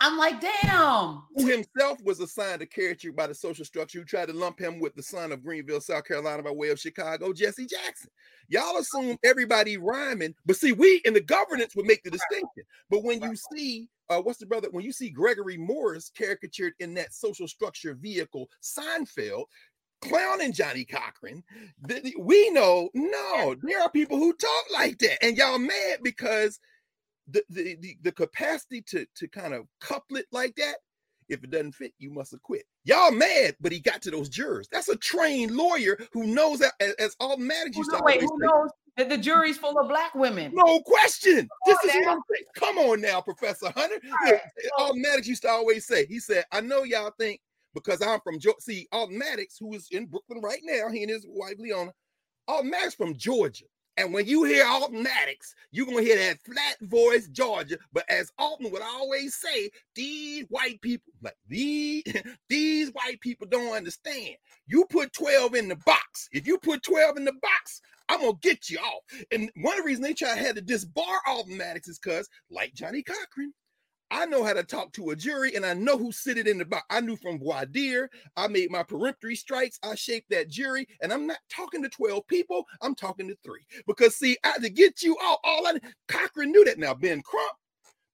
I'm 0.00 0.16
like, 0.16 0.40
damn. 0.40 1.22
Who 1.34 1.46
himself 1.46 1.98
was 2.04 2.20
assigned 2.20 2.62
a 2.62 2.66
caricature 2.66 3.12
by 3.12 3.26
the 3.26 3.34
social 3.34 3.64
structure 3.64 3.98
who 3.98 4.04
tried 4.04 4.26
to 4.26 4.32
lump 4.32 4.60
him 4.60 4.78
with 4.78 4.94
the 4.94 5.02
son 5.02 5.32
of 5.32 5.42
Greenville, 5.42 5.80
South 5.80 6.04
Carolina, 6.04 6.42
by 6.42 6.52
way 6.52 6.68
of 6.68 6.78
Chicago, 6.78 7.32
Jesse 7.32 7.66
Jackson. 7.66 8.10
Y'all 8.48 8.78
assume 8.78 9.18
everybody 9.24 9.76
rhyming, 9.76 10.34
but 10.46 10.56
see, 10.56 10.72
we 10.72 11.02
in 11.04 11.14
the 11.14 11.20
governance 11.20 11.74
would 11.74 11.86
make 11.86 12.02
the 12.04 12.10
distinction. 12.10 12.62
But 12.90 13.02
when 13.02 13.20
you 13.20 13.34
see 13.52 13.88
uh, 14.10 14.20
what's 14.20 14.38
the 14.38 14.46
brother? 14.46 14.68
When 14.70 14.84
you 14.84 14.92
see 14.92 15.10
Gregory 15.10 15.56
Morris 15.56 16.10
caricatured 16.16 16.72
in 16.80 16.94
that 16.94 17.12
social 17.12 17.46
structure 17.46 17.94
vehicle, 17.94 18.48
Seinfeld, 18.62 19.44
clowning 20.00 20.52
Johnnie 20.52 20.84
Cochran, 20.86 21.42
we 22.18 22.50
know 22.50 22.88
no, 22.94 23.54
there 23.62 23.82
are 23.82 23.90
people 23.90 24.16
who 24.16 24.32
talk 24.32 24.64
like 24.72 24.98
that, 24.98 25.22
and 25.22 25.36
y'all 25.36 25.58
mad 25.58 25.98
because 26.02 26.58
the 27.30 27.42
the 27.50 27.76
the, 27.80 27.96
the 28.02 28.12
capacity 28.12 28.82
to 28.82 29.06
to 29.16 29.28
kind 29.28 29.54
of 29.54 29.66
couple 29.80 30.16
it 30.16 30.26
like 30.32 30.54
that. 30.56 30.76
If 31.28 31.44
it 31.44 31.50
doesn't 31.50 31.74
fit, 31.74 31.92
you 31.98 32.10
must 32.10 32.30
have 32.30 32.42
quit. 32.42 32.64
Y'all 32.84 33.10
mad, 33.10 33.54
but 33.60 33.70
he 33.70 33.80
got 33.80 34.00
to 34.02 34.10
those 34.10 34.30
jurors. 34.30 34.66
That's 34.72 34.88
a 34.88 34.96
trained 34.96 35.50
lawyer 35.50 35.98
who 36.12 36.26
knows 36.26 36.60
that 36.60 36.72
as, 36.80 36.94
as 36.94 37.16
automatic. 37.20 37.76
You 37.76 37.84
no, 37.92 38.00
wait, 38.02 38.22
who 38.22 38.38
knows 38.38 38.70
that 38.96 39.10
the 39.10 39.18
jury's 39.18 39.58
full 39.58 39.78
of 39.78 39.88
black 39.88 40.14
women. 40.14 40.52
No 40.54 40.80
question. 40.80 41.48
This 41.66 41.78
is 41.84 41.94
what 41.94 42.08
I'm 42.08 42.20
saying. 42.32 42.44
Come 42.56 42.78
on 42.78 43.02
now, 43.02 43.20
Professor 43.20 43.70
Hunter. 43.76 44.00
Right. 44.24 44.40
Alton 44.78 45.02
Maddox 45.02 45.28
used 45.28 45.42
to 45.42 45.50
always 45.50 45.86
say, 45.86 46.06
he 46.06 46.18
said, 46.18 46.44
I 46.50 46.62
know 46.62 46.82
y'all 46.82 47.12
think 47.18 47.40
because 47.74 48.00
I'm 48.00 48.20
from 48.20 48.38
Georgia. 48.38 48.60
See, 48.60 48.88
Alton 48.90 49.18
Maddox, 49.18 49.58
who 49.58 49.74
is 49.74 49.86
in 49.90 50.06
Brooklyn 50.06 50.40
right 50.40 50.60
now, 50.62 50.88
he 50.90 51.02
and 51.02 51.10
his 51.10 51.26
wife 51.28 51.56
Leona, 51.58 51.92
Alton 52.48 52.70
Maddox 52.70 52.94
from 52.94 53.14
Georgia. 53.14 53.66
And 53.98 54.14
when 54.14 54.26
you 54.26 54.44
hear 54.44 54.64
Alton 54.64 55.02
Maddox, 55.02 55.56
you're 55.72 55.84
gonna 55.84 56.02
hear 56.02 56.16
that 56.16 56.40
flat 56.40 56.76
voice 56.82 57.26
Georgia. 57.26 57.78
But 57.92 58.04
as 58.08 58.30
Alton 58.38 58.70
would 58.70 58.80
always 58.80 59.34
say, 59.34 59.70
these 59.96 60.44
white 60.50 60.80
people, 60.80 61.12
like 61.20 61.36
these, 61.48 62.04
these 62.48 62.90
white 62.90 63.20
people 63.20 63.48
don't 63.50 63.74
understand. 63.74 64.36
You 64.68 64.84
put 64.84 65.12
12 65.12 65.56
in 65.56 65.68
the 65.68 65.76
box. 65.76 66.28
If 66.30 66.46
you 66.46 66.58
put 66.58 66.84
12 66.84 67.16
in 67.16 67.24
the 67.24 67.34
box, 67.42 67.80
I'm 68.08 68.20
gonna 68.20 68.34
get 68.40 68.70
you 68.70 68.78
off. 68.78 69.02
And 69.32 69.50
one 69.56 69.76
of 69.76 69.82
the 69.82 69.86
reasons 69.86 70.06
they 70.06 70.14
try 70.14 70.32
to 70.32 70.44
have 70.44 70.54
to 70.54 70.62
disbar 70.62 71.18
Alton 71.26 71.56
Maddox 71.56 71.88
is 71.88 71.98
because, 71.98 72.28
like 72.50 72.74
Johnnie 72.74 73.02
Cochran, 73.02 73.52
I 74.10 74.26
know 74.26 74.44
how 74.44 74.54
to 74.54 74.62
talk 74.62 74.92
to 74.92 75.10
a 75.10 75.16
jury 75.16 75.54
and 75.54 75.66
I 75.66 75.74
know 75.74 75.98
who's 75.98 76.18
sitting 76.18 76.46
in 76.46 76.58
the 76.58 76.64
box. 76.64 76.84
I 76.90 77.00
knew 77.00 77.16
from 77.16 77.40
dire. 77.72 78.10
I 78.36 78.48
made 78.48 78.70
my 78.70 78.82
peremptory 78.82 79.36
strikes. 79.36 79.78
I 79.82 79.94
shaped 79.94 80.30
that 80.30 80.48
jury, 80.48 80.88
and 81.02 81.12
I'm 81.12 81.26
not 81.26 81.38
talking 81.50 81.82
to 81.82 81.88
12 81.88 82.26
people. 82.26 82.64
I'm 82.80 82.94
talking 82.94 83.28
to 83.28 83.36
three. 83.44 83.60
Because 83.86 84.16
see, 84.16 84.36
I 84.44 84.48
had 84.48 84.62
to 84.62 84.70
get 84.70 85.02
you 85.02 85.16
all, 85.22 85.40
all 85.44 85.66
I 85.66 85.78
Cochran 86.08 86.52
knew 86.52 86.64
that. 86.64 86.78
Now, 86.78 86.94
Ben 86.94 87.22
Crump, 87.22 87.52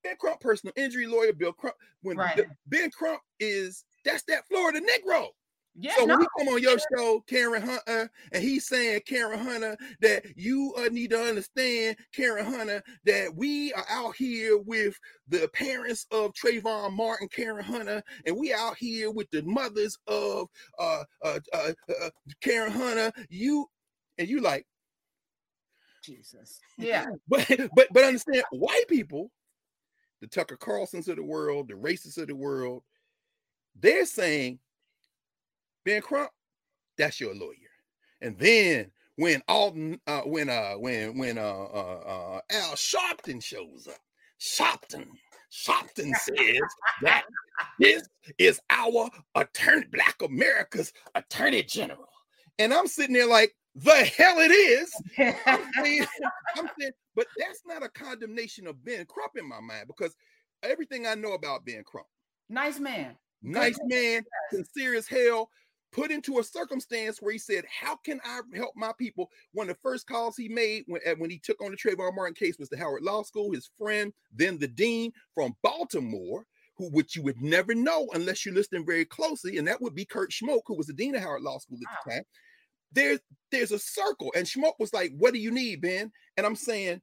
Ben 0.03 0.17
Crump, 0.19 0.41
personal 0.41 0.73
injury 0.77 1.07
lawyer, 1.07 1.33
Bill 1.33 1.53
Crump. 1.53 1.77
When 2.03 2.17
right. 2.17 2.47
Ben 2.67 2.91
Crump 2.91 3.21
is 3.41 3.85
that's 4.05 4.25
that 4.25 4.47
Florida 4.49 4.81
Negro. 4.81 5.29
Yeah, 5.77 5.93
so 5.97 6.05
no. 6.05 6.15
when 6.15 6.21
he 6.21 6.29
come 6.39 6.55
on 6.55 6.63
your 6.63 6.79
show, 6.97 7.25
Karen 7.27 7.63
Hunter, 7.63 8.09
and 8.31 8.43
he's 8.43 8.67
saying, 8.67 9.01
Karen 9.07 9.39
Hunter, 9.39 9.77
that 10.01 10.25
you 10.37 10.73
uh, 10.79 10.89
need 10.91 11.11
to 11.11 11.21
understand, 11.21 11.97
Karen 12.13 12.45
Hunter, 12.45 12.83
that 13.05 13.35
we 13.35 13.73
are 13.73 13.87
out 13.91 14.15
here 14.15 14.57
with 14.57 14.97
the 15.29 15.49
parents 15.49 16.07
of 16.13 16.33
Trayvon 16.33 16.93
Martin, 16.93 17.29
Karen 17.29 17.65
Hunter, 17.65 18.05
and 18.25 18.37
we 18.37 18.55
out 18.55 18.77
here 18.77 19.11
with 19.11 19.29
the 19.33 19.43
mothers 19.43 19.99
of 20.07 20.49
uh, 20.79 21.03
uh, 21.25 21.41
uh, 21.53 21.73
uh 21.89 22.11
Karen 22.41 22.71
Hunter. 22.71 23.13
You 23.29 23.69
and 24.19 24.29
you 24.29 24.41
like 24.41 24.67
Jesus. 26.05 26.61
Yeah. 26.79 27.07
But 27.29 27.49
but 27.75 27.89
but 27.93 28.05
understand, 28.05 28.45
white 28.53 28.87
people, 28.89 29.33
the 30.21 30.29
Tucker 30.29 30.57
Carlsons 30.57 31.09
of 31.09 31.17
the 31.17 31.25
world, 31.25 31.69
the 31.69 31.75
racists 31.75 32.19
of 32.19 32.29
the 32.29 32.37
world, 32.37 32.85
they're 33.81 34.07
saying 34.07 34.61
Ben 35.85 36.01
Crump, 36.03 36.31
that's 36.97 37.21
your 37.21 37.35
lawyer. 37.35 37.57
And 38.21 38.39
then 38.39 38.91
when 39.17 39.43
Alton, 39.49 40.01
uh, 40.07 40.23
when 40.23 40.49
uh, 40.49 40.75
when 40.75 41.19
when 41.19 41.39
uh, 41.39 41.43
uh, 41.43 42.01
uh, 42.07 42.41
Al 42.51 42.73
Sharpton 42.73 43.43
shows 43.43 43.89
up, 43.89 44.01
Sharpton, 44.41 45.07
Sharpton 45.53 46.15
says 46.17 46.61
that 47.03 47.25
this 47.79 48.09
is 48.39 48.61
our 48.71 49.11
attorney, 49.35 49.87
Black 49.93 50.17
America's 50.23 50.93
Attorney 51.15 51.63
General, 51.63 52.09
and 52.59 52.73
I'm 52.73 52.87
sitting 52.87 53.15
there 53.15 53.29
like, 53.29 53.55
the 53.75 53.93
hell 54.17 54.39
it 54.39 54.51
is. 54.51 54.93
I'm 55.47 55.65
saying, 55.83 56.07
I'm 56.57 56.69
saying, 56.79 56.93
but 57.15 57.27
that's 57.39 57.63
not 57.67 57.85
a 57.85 57.89
condemnation 57.89 58.67
of 58.67 58.85
Ben 58.85 59.05
Crump 59.07 59.33
in 59.37 59.49
my 59.49 59.61
mind 59.61 59.87
because 59.87 60.15
everything 60.63 61.07
I 61.07 61.15
know 61.15 61.35
about 61.35 61.65
Ben 61.65 61.85
Crump, 61.85 62.07
nice 62.49 62.79
man, 62.79 63.17
nice 63.43 63.79
man, 63.85 64.23
sincere 64.51 64.95
as 64.95 65.07
hell, 65.07 65.51
put 65.95 66.11
into 66.11 66.39
a 66.39 66.45
circumstance 66.45 67.23
where 67.23 67.33
he 67.33 67.39
said, 67.39 67.65
How 67.69 67.97
can 67.97 68.21
I 68.25 68.41
help 68.55 68.73
my 68.77 68.93
people? 68.99 69.31
One 69.53 69.71
of 69.71 69.77
the 69.77 69.81
first 69.81 70.07
calls 70.07 70.37
he 70.37 70.49
made 70.49 70.85
when, 70.87 71.01
when 71.19 71.31
he 71.31 71.39
took 71.39 71.63
on 71.63 71.71
the 71.71 71.77
Trayvon 71.77 72.15
Martin 72.15 72.35
case 72.35 72.59
was 72.59 72.69
the 72.69 72.77
Howard 72.77 73.03
Law 73.03 73.23
School, 73.23 73.53
his 73.53 73.71
friend, 73.79 74.13
then 74.35 74.59
the 74.59 74.69
dean 74.69 75.13
from 75.35 75.57
Baltimore, 75.63 76.45
who 76.77 76.91
which 76.91 77.15
you 77.17 77.23
would 77.23 77.41
never 77.41 77.75
know 77.75 78.09
unless 78.15 78.45
you're 78.45 78.55
listening 78.55 78.85
very 78.85 79.05
closely, 79.05 79.59
and 79.59 79.69
that 79.69 79.81
would 79.81 79.95
be 79.95 80.05
Kurt 80.05 80.31
Schmoke, 80.31 80.63
who 80.67 80.77
was 80.77 80.89
the 80.89 80.93
dean 80.93 81.15
of 81.15 81.23
Howard 81.23 81.43
Law 81.43 81.59
School 81.59 81.79
at 81.79 82.05
the 82.05 82.11
time. 82.11 82.23
There's 82.93 83.21
there's 83.51 83.73
a 83.73 83.79
circle, 83.79 84.33
and 84.37 84.47
Schmoke 84.47 84.79
was 84.79 84.93
like, 84.93 85.13
What 85.17 85.33
do 85.33 85.39
you 85.39 85.53
need, 85.53 85.81
Ben? 85.81 86.11
And 86.37 86.45
I'm 86.45 86.57
saying, 86.57 87.01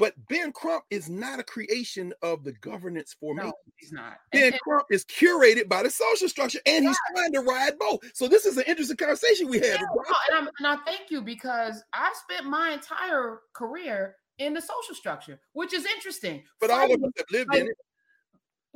but 0.00 0.14
Ben 0.28 0.50
Crump 0.50 0.82
is 0.90 1.08
not 1.08 1.38
a 1.38 1.44
creation 1.44 2.12
of 2.22 2.42
the 2.42 2.52
governance 2.54 3.14
formation. 3.20 3.50
No, 3.50 3.72
he's 3.76 3.92
not. 3.92 4.14
Ben 4.32 4.44
And- 4.46 4.52
and- 4.54 4.60
Crump 4.62 4.86
is 4.90 5.04
curated 5.04 5.68
by 5.68 5.84
the 5.84 5.90
social 5.90 6.28
structure, 6.28 6.58
and 6.66 6.84
he's 6.84 6.96
trying 7.14 7.32
to 7.34 7.40
ride 7.40 7.78
both. 7.78 8.00
So 8.14 8.26
this 8.26 8.46
is 8.46 8.56
an 8.56 8.64
interesting 8.66 8.96
conversation 8.96 9.48
we 9.48 9.58
had. 9.58 9.78
Yeah, 9.78 10.38
and, 10.38 10.48
and 10.58 10.66
I 10.66 10.76
thank 10.86 11.10
you 11.10 11.20
because 11.22 11.80
I've 11.92 12.16
spent 12.16 12.46
my 12.46 12.70
entire 12.70 13.40
career 13.52 14.16
in 14.38 14.54
the 14.54 14.60
social 14.60 14.94
structure, 14.94 15.38
which 15.52 15.72
is 15.74 15.84
interesting. 15.86 16.42
But 16.60 16.70
all 16.70 16.92
of 16.92 17.00
us 17.04 17.10
have 17.18 17.26
lived 17.30 17.54
in 17.54 17.66
it. 17.68 17.76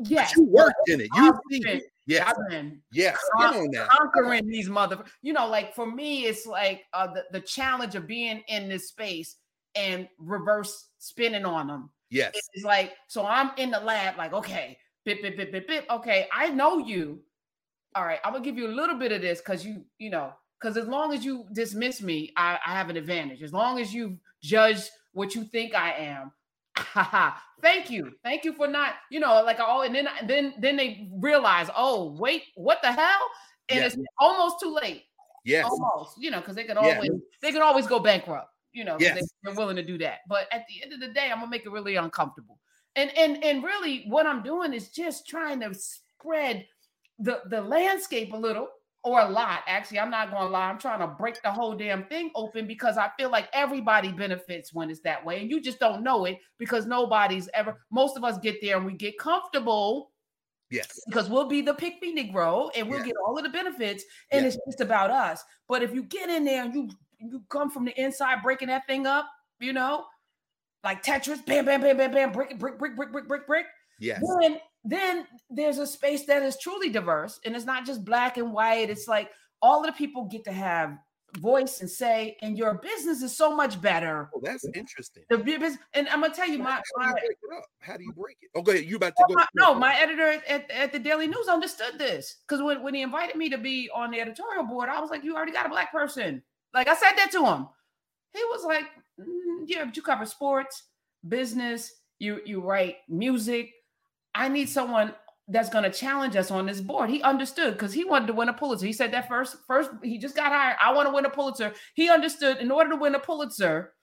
yes, 0.05 0.37
You 0.37 0.45
worked 0.45 0.89
in 0.89 1.01
it. 1.01 1.09
You 1.17 1.33
see 1.51 1.63
it. 1.67 1.85
Yes, 2.07 2.35
been 2.51 2.83
yes. 2.93 3.17
con- 3.39 3.53
Come 3.55 3.63
on 3.63 3.71
now. 3.71 3.87
conquering 3.91 4.47
these 4.47 4.69
mother. 4.69 5.03
You 5.23 5.33
know, 5.33 5.49
like 5.49 5.75
for 5.75 5.91
me, 5.91 6.27
it's 6.27 6.45
like 6.45 6.83
uh, 6.93 7.07
the 7.07 7.25
the 7.33 7.41
challenge 7.41 7.95
of 7.95 8.07
being 8.07 8.43
in 8.49 8.69
this 8.69 8.89
space 8.89 9.37
and 9.77 10.09
reverse 10.19 10.89
spinning 10.99 11.45
on 11.45 11.67
them. 11.69 11.91
Yes, 12.11 12.35
It's 12.53 12.65
like 12.65 12.95
so 13.09 13.27
I'm 13.27 13.51
in 13.57 13.71
the 13.71 13.81
lab, 13.81 14.17
like 14.17 14.33
okay, 14.33 14.79
bit 15.05 15.23
bit 15.23 15.37
bit 15.37 15.51
bit 15.51 15.67
bit. 15.67 15.87
Okay, 15.91 16.29
I 16.33 16.49
know 16.51 16.79
you. 16.79 17.21
All 17.95 18.05
right, 18.05 18.21
I'm 18.25 18.33
gonna 18.33 18.45
give 18.45 18.57
you 18.57 18.67
a 18.67 18.75
little 18.75 18.97
bit 18.97 19.13
of 19.13 19.23
this 19.23 19.41
because 19.41 19.65
you 19.65 19.85
you 19.99 20.11
know 20.11 20.33
because 20.61 20.77
as 20.77 20.87
long 20.87 21.13
as 21.13 21.25
you 21.25 21.47
dismiss 21.53 22.01
me, 22.03 22.33
I, 22.37 22.59
I 22.65 22.73
have 22.73 22.89
an 22.89 22.97
advantage. 22.97 23.43
As 23.43 23.53
long 23.53 23.81
as 23.81 23.93
you 23.93 24.19
judge 24.43 24.83
what 25.13 25.35
you 25.35 25.45
think 25.45 25.75
I 25.75 25.93
am. 25.93 26.33
Haha. 26.77 27.37
Thank 27.63 27.89
you, 27.89 28.13
thank 28.23 28.45
you 28.45 28.53
for 28.53 28.67
not, 28.69 28.95
you 29.11 29.21
know, 29.21 29.43
like 29.43 29.57
oh, 29.59 29.83
and 29.83 29.95
then 29.95 30.07
then 30.27 30.53
then 30.59 30.77
they 30.77 31.09
realize, 31.15 31.71
oh 31.75 32.15
wait, 32.19 32.43
what 32.57 32.83
the 32.83 32.93
hell? 32.93 33.23
And 33.71 33.81
Yes. 33.81 33.95
it's 33.95 34.03
almost 34.19 34.61
too 34.61 34.75
late 34.75 35.05
yes, 35.45 35.65
almost, 35.65 36.17
you 36.19 36.31
know, 36.31 36.41
because 36.41 36.57
they 36.57 36.65
could 36.65 36.77
always 36.77 37.11
they 37.41 37.53
could 37.53 37.63
always 37.63 37.87
go 37.87 38.01
bankrupt, 38.01 38.51
you 38.75 38.85
know, 38.85 38.97
Yes. 39.01 39.15
they, 39.21 39.27
they're 39.43 39.55
willing 39.55 39.77
to 39.77 39.83
do 39.85 39.97
that. 39.99 40.19
But 40.29 40.47
at 40.53 40.67
the 40.69 40.83
end 40.83 40.93
of 40.93 41.01
the 41.01 41.09
day, 41.09 41.31
I'm 41.31 41.39
gonna 41.39 41.51
make 41.51 41.65
it 41.65 41.71
really 41.71 41.97
uncomfortable. 41.97 42.59
And 42.97 43.11
and 43.17 43.43
and 43.43 43.65
really, 43.65 44.05
what 44.09 44.27
I'm 44.27 44.43
doing 44.43 44.73
is 44.75 44.91
just 44.91 45.27
trying 45.27 45.61
to 45.61 45.73
spread 45.75 46.67
the 47.19 47.43
the 47.47 47.61
landscape 47.61 48.33
a 48.33 48.37
little 48.37 48.69
or 49.05 49.21
a 49.21 49.29
lot. 49.29 49.61
Actually, 49.67 50.01
I'm 50.01 50.11
not 50.11 50.31
gonna 50.31 50.49
lie. 50.49 50.69
I'm 50.71 50.79
trying 50.79 51.01
to 51.01 51.07
break 51.07 51.41
the 51.43 51.51
whole 51.51 51.75
damn 51.75 52.05
thing 52.07 52.31
open 52.35 52.67
because 52.67 52.97
I 52.97 53.11
feel 53.19 53.31
like 53.31 53.49
everybody 53.53 54.11
benefits 54.13 54.73
when 54.73 54.91
it's 54.91 55.01
that 55.01 55.25
way, 55.25 55.41
and 55.41 55.51
you 55.51 55.61
just 55.61 55.79
don't 55.79 56.03
know 56.03 56.25
it 56.25 56.39
because 56.59 56.87
nobody's 56.87 57.49
ever. 57.55 57.81
Most 57.91 58.17
of 58.17 58.25
us 58.25 58.39
get 58.39 58.61
there 58.63 58.77
and 58.77 58.87
we 58.87 58.95
get 58.95 59.19
comfortable 59.19 60.13
yes, 60.71 60.99
because 61.07 61.29
we'll 61.29 61.49
be 61.49 61.61
the 61.61 61.75
pick 61.75 62.01
me 62.01 62.15
Negro 62.17 62.71
and 62.75 62.89
we'll 62.89 63.01
Yeah. 63.01 63.07
get 63.07 63.17
all 63.27 63.37
of 63.37 63.45
the 63.45 63.51
benefits, 63.51 64.05
and 64.31 64.43
Yeah. 64.43 64.49
it's 64.49 64.59
just 64.67 64.81
about 64.81 65.11
us. 65.11 65.43
But 65.69 65.83
if 65.83 65.95
you 65.95 66.03
get 66.05 66.29
in 66.31 66.45
there 66.45 66.65
and 66.65 66.75
you 66.75 66.91
you 67.31 67.43
come 67.49 67.71
from 67.71 67.85
the 67.85 68.01
inside 68.01 68.43
breaking 68.43 68.69
that 68.69 68.87
thing 68.87 69.07
up, 69.07 69.27
you 69.61 69.73
know, 69.73 70.05
like 70.83 71.03
Tetris, 71.03 71.45
bam, 71.47 71.65
bam, 71.65 71.81
bam, 71.81 71.97
bam, 71.97 72.13
bam, 72.13 72.33
brick, 72.33 72.59
brick, 72.59 72.79
brick, 72.79 72.97
brick, 72.97 73.13
brick, 73.13 73.27
brick, 73.27 73.47
brick. 73.47 73.67
yes. 73.99 74.23
Then 74.41 74.59
then 74.85 75.27
there's 75.49 75.79
a 75.79 75.87
space 75.87 76.27
that 76.27 76.43
is 76.43 76.59
truly 76.59 76.91
diverse, 76.91 77.41
and 77.45 77.57
it's 77.57 77.65
not 77.65 77.87
just 77.87 78.05
black 78.05 78.37
and 78.37 78.53
white. 78.53 78.91
It's 78.91 79.09
like 79.09 79.31
all 79.63 79.81
of 79.81 79.87
the 79.87 79.93
people 79.93 80.27
get 80.27 80.45
to 80.45 80.53
have 80.53 80.99
voice 81.39 81.81
and 81.81 81.91
say, 81.91 82.37
and 82.43 82.57
your 82.57 82.75
business 82.75 83.23
is 83.23 83.37
so 83.37 83.55
much 83.57 83.81
better. 83.81 84.31
Oh, 84.35 84.41
that's 84.43 84.65
interesting. 84.75 85.25
The 85.31 85.39
business, 85.39 85.79
and 85.95 86.09
I'm 86.09 86.21
gonna 86.21 86.35
tell 86.35 86.49
you, 86.49 86.59
my, 86.59 86.81
How 86.99 87.13
do 87.15 87.23
you 87.23 87.23
break 87.23 87.39
it 87.43 87.57
up? 87.57 87.65
How 87.81 87.97
do 87.97 88.05
you 88.05 88.13
break 88.13 88.37
it? 88.43 88.51
Oh, 88.55 88.63
go 88.63 88.73
ahead. 88.73 88.85
You 88.85 88.97
about 88.97 89.17
to 89.17 89.25
well, 89.29 89.29
go? 89.29 89.35
my- 89.35 89.47
no, 89.55 89.75
my 89.75 89.97
editor 89.99 90.29
at, 90.29 90.47
at, 90.47 90.71
at 90.71 90.93
the 90.93 90.99
Daily 90.99 91.27
News 91.27 91.49
understood 91.49 91.99
this 91.99 92.37
because 92.47 92.63
when, 92.63 92.83
when 92.83 92.95
he 92.95 93.03
invited 93.03 93.37
me 93.37 93.49
to 93.49 93.59
be 93.59 93.91
on 93.95 94.11
the 94.11 94.21
editorial 94.21 94.65
board, 94.65 94.89
I 94.89 95.01
was 95.01 95.11
like, 95.11 95.25
"You 95.25 95.35
already 95.35 95.53
got 95.53 95.67
a 95.67 95.71
black 95.71 95.93
person." 95.93 96.43
Like 96.75 96.89
I 96.89 96.95
said 96.97 97.13
that 97.17 97.31
to 97.33 97.47
him. 97.47 97.69
He 98.33 98.43
was 98.51 98.65
like, 98.65 98.87
"Mm, 99.19 99.65
"Yeah, 99.67 99.85
but 99.85 99.97
you 99.97 100.03
cover 100.03 100.27
sports, 100.27 100.83
business. 101.27 101.93
You 102.19 102.41
you 102.45 102.61
write 102.61 102.97
music. 103.09 103.73
I 104.35 104.49
need 104.49 104.69
someone 104.69 105.15
that's 105.47 105.69
going 105.69 105.85
to 105.85 105.91
challenge 105.91 106.35
us 106.35 106.51
on 106.51 106.67
this 106.67 106.81
board." 106.81 107.11
He 107.11 107.23
understood 107.23 107.75
because 107.75 107.93
he 107.93 108.05
wanted 108.05 108.27
to 108.27 108.33
win 108.33 108.49
a 108.49 108.53
Pulitzer. 108.53 108.87
He 108.87 108.93
said 108.93 109.13
that 109.13 109.29
first. 109.29 109.57
First, 109.67 109.91
he 110.03 110.19
just 110.19 110.35
got 110.35 110.53
hired. 110.53 110.77
I 110.83 110.93
want 110.93 111.09
to 111.09 111.15
win 111.15 111.27
a 111.27 111.31
Pulitzer. 111.31 111.73
He 111.95 112.11
understood 112.11 112.59
in 112.59 112.73
order 112.73 112.91
to 112.91 112.97
win 112.97 113.15
a 113.15 113.21
Pulitzer, 113.21 113.95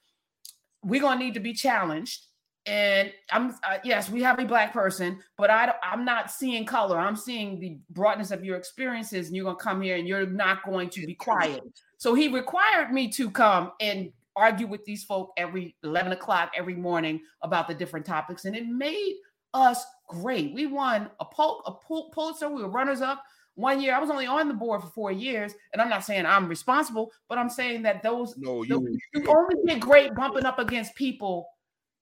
we're 0.83 1.01
gonna 1.01 1.19
need 1.19 1.33
to 1.33 1.39
be 1.41 1.53
challenged. 1.53 2.25
And 2.67 3.11
I'm 3.31 3.55
uh, 3.63 3.79
yes, 3.83 4.09
we 4.09 4.21
have 4.21 4.37
a 4.39 4.45
black 4.45 4.71
person, 4.71 5.19
but 5.37 5.49
I 5.49 5.73
I'm 5.83 6.05
not 6.05 6.29
seeing 6.29 6.65
color. 6.65 6.99
I'm 6.99 7.15
seeing 7.15 7.59
the 7.59 7.79
broadness 7.89 8.29
of 8.29 8.43
your 8.43 8.55
experiences, 8.55 9.27
and 9.27 9.35
you're 9.35 9.45
gonna 9.45 9.55
come 9.57 9.81
here 9.81 9.95
and 9.95 10.07
you're 10.07 10.27
not 10.27 10.63
going 10.63 10.89
to 10.91 11.05
be 11.05 11.15
quiet. 11.15 11.61
So 11.97 12.13
he 12.13 12.27
required 12.27 12.91
me 12.91 13.09
to 13.13 13.31
come 13.31 13.71
and 13.79 14.11
argue 14.35 14.67
with 14.67 14.85
these 14.85 15.03
folk 15.03 15.31
every 15.37 15.75
11 15.83 16.11
o'clock 16.11 16.51
every 16.55 16.75
morning 16.75 17.21
about 17.41 17.67
the 17.67 17.73
different 17.73 18.05
topics, 18.05 18.45
and 18.45 18.55
it 18.55 18.67
made 18.67 19.15
us 19.53 19.83
great. 20.07 20.53
We 20.53 20.67
won 20.67 21.09
a, 21.19 21.25
Pul- 21.25 21.63
a 21.65 21.71
Pul- 21.73 22.11
Pulitzer. 22.11 22.49
We 22.49 22.61
were 22.61 22.69
runners 22.69 23.01
up 23.01 23.23
one 23.55 23.81
year. 23.81 23.95
I 23.95 23.99
was 23.99 24.09
only 24.09 24.25
on 24.25 24.47
the 24.47 24.53
board 24.53 24.81
for 24.81 24.87
four 24.87 25.11
years, 25.11 25.53
and 25.73 25.81
I'm 25.81 25.89
not 25.89 26.03
saying 26.05 26.25
I'm 26.25 26.47
responsible, 26.47 27.11
but 27.27 27.37
I'm 27.37 27.49
saying 27.49 27.81
that 27.83 28.03
those 28.03 28.35
No, 28.37 28.61
no, 28.63 28.81
you. 28.81 28.97
you 29.13 29.25
only 29.27 29.55
get 29.67 29.79
great 29.79 30.13
bumping 30.15 30.45
up 30.45 30.59
against 30.59 30.95
people. 30.95 31.47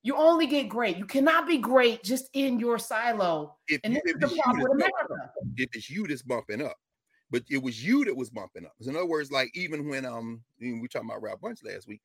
You 0.02 0.16
only 0.16 0.48
get 0.48 0.70
great. 0.70 0.98
You 0.98 1.06
cannot 1.06 1.48
be 1.48 1.58
great 1.58 2.04
just 2.04 2.30
in 2.34 2.60
your 2.60 2.80
silo. 2.80 3.58
If, 3.68 3.82
And 3.84 3.96
this 3.96 4.04
is 4.06 4.16
if, 4.16 4.20
the 4.22 4.42
problem 4.42 4.64
with 4.64 4.72
America. 4.72 5.14
up, 5.24 5.34
if 5.58 5.70
it's 5.76 5.90
you 5.90 6.08
that's 6.08 6.22
bumping 6.22 6.62
up, 6.62 6.78
but 7.30 7.44
it 7.50 7.62
was 7.62 7.84
you 7.86 8.06
that 8.06 8.16
was 8.16 8.30
bumping 8.30 8.66
up. 8.66 8.74
So 8.82 8.90
in 8.90 8.96
other 8.96 9.06
words, 9.06 9.32
like 9.32 9.52
even 9.56 9.90
when 9.90 10.06
um 10.06 10.42
we 10.62 10.88
talking 10.88 11.10
about 11.10 11.22
Ralph 11.22 11.42
Bunche 11.42 11.66
last 11.66 11.88
week, 11.88 12.02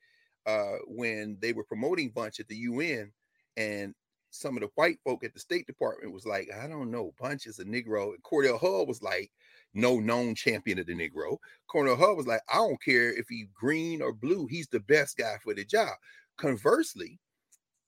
uh, 0.47 0.77
when 0.87 1.37
they 1.41 1.53
were 1.53 1.65
promoting 1.65 2.11
Bunche 2.11 2.41
at 2.41 2.49
the 2.49 2.57
UN, 2.57 3.13
and 3.57 3.95
some 4.31 4.57
of 4.57 4.63
the 4.63 4.71
white 4.75 4.99
folk 5.05 5.23
at 5.23 5.33
the 5.33 5.41
State 5.41 5.67
Department 5.67 6.13
was 6.13 6.27
like, 6.27 6.51
I 6.53 6.67
don't 6.67 6.91
know, 6.91 7.15
Bunche 7.21 7.47
is 7.47 7.61
a 7.61 7.65
Negro. 7.65 8.15
And 8.15 8.23
Cordell 8.25 8.59
Hull 8.59 8.87
was 8.87 9.01
like, 9.01 9.31
no 9.75 10.01
known 10.01 10.35
champion 10.35 10.79
of 10.79 10.87
the 10.87 10.95
Negro. 10.95 11.39
Cordell 11.73 11.99
Hull 11.99 12.17
was 12.17 12.27
like, 12.27 12.41
I 12.53 12.57
don't 12.57 12.83
care 12.83 13.13
if 13.13 13.27
he's 13.29 13.47
green 13.55 14.03
or 14.03 14.13
blue, 14.13 14.47
he's 14.47 14.69
the 14.69 14.81
best 14.81 15.17
guy 15.17 15.37
for 15.43 15.55
the 15.55 15.65
job. 15.65 15.95
Conversely, 16.37 17.21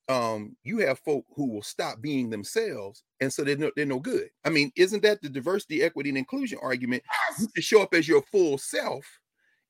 um, 0.09 0.57
you 0.63 0.79
have 0.79 0.99
folk 1.01 1.25
who 1.35 1.51
will 1.51 1.63
stop 1.63 2.01
being 2.01 2.31
themselves, 2.31 3.03
and 3.21 3.33
so 3.33 3.43
they're 3.43 3.57
no, 3.57 3.71
they're 3.77 3.87
no 3.87 3.99
good. 3.99 4.29
I 4.45 4.51
mean, 4.51 4.71
isn't 4.77 5.03
that 5.03 5.21
the 5.21 5.29
diversity, 5.29 5.83
equity, 5.83 6.11
and 6.11 6.19
inclusion 6.19 6.59
argument? 6.63 7.03
You 7.41 7.49
can 7.49 7.63
show 7.63 7.83
up 7.83 7.93
as 7.95 8.07
your 8.07 8.23
full 8.31 8.59
self. 8.59 9.05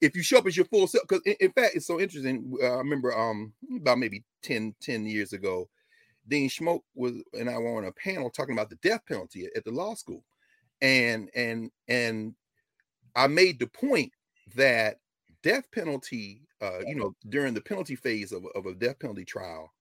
If 0.01 0.14
you 0.14 0.22
show 0.22 0.39
up 0.39 0.47
as 0.47 0.57
your 0.57 0.66
full 0.66 0.87
self, 0.87 1.05
because 1.09 1.22
in, 1.24 1.37
in 1.41 1.53
fact, 1.53 1.74
it's 1.74 1.87
so 1.87 1.99
interesting. 1.99 2.55
Uh, 2.62 2.66
I 2.66 2.78
remember 2.78 3.16
um 3.16 3.53
about 3.76 3.99
maybe 3.99 4.24
10, 4.43 4.74
10 4.80 5.07
years 5.07 5.32
ago, 5.32 5.68
Dean 6.28 6.51
Schmoke 6.51 6.82
was 6.95 7.14
and 7.32 7.49
I 7.49 7.57
were 7.59 7.78
on 7.78 7.87
a 7.87 7.93
panel 7.93 8.30
talking 8.30 8.55
about 8.55 8.68
the 8.68 8.76
death 8.76 9.03
penalty 9.09 9.47
at, 9.47 9.57
at 9.57 9.64
the 9.64 9.70
law 9.70 9.95
school, 9.95 10.22
and 10.82 11.30
and 11.34 11.70
and 11.89 12.34
I 13.14 13.26
made 13.26 13.59
the 13.59 13.68
point 13.68 14.12
that 14.55 14.99
death 15.43 15.70
penalty, 15.72 16.43
uh, 16.61 16.80
you 16.87 16.95
know, 16.95 17.14
during 17.28 17.55
the 17.55 17.61
penalty 17.62 17.97
phase 17.97 18.32
of, 18.32 18.45
of 18.55 18.66
a 18.66 18.74
death 18.74 18.99
penalty 18.99 19.24
trial, 19.24 19.72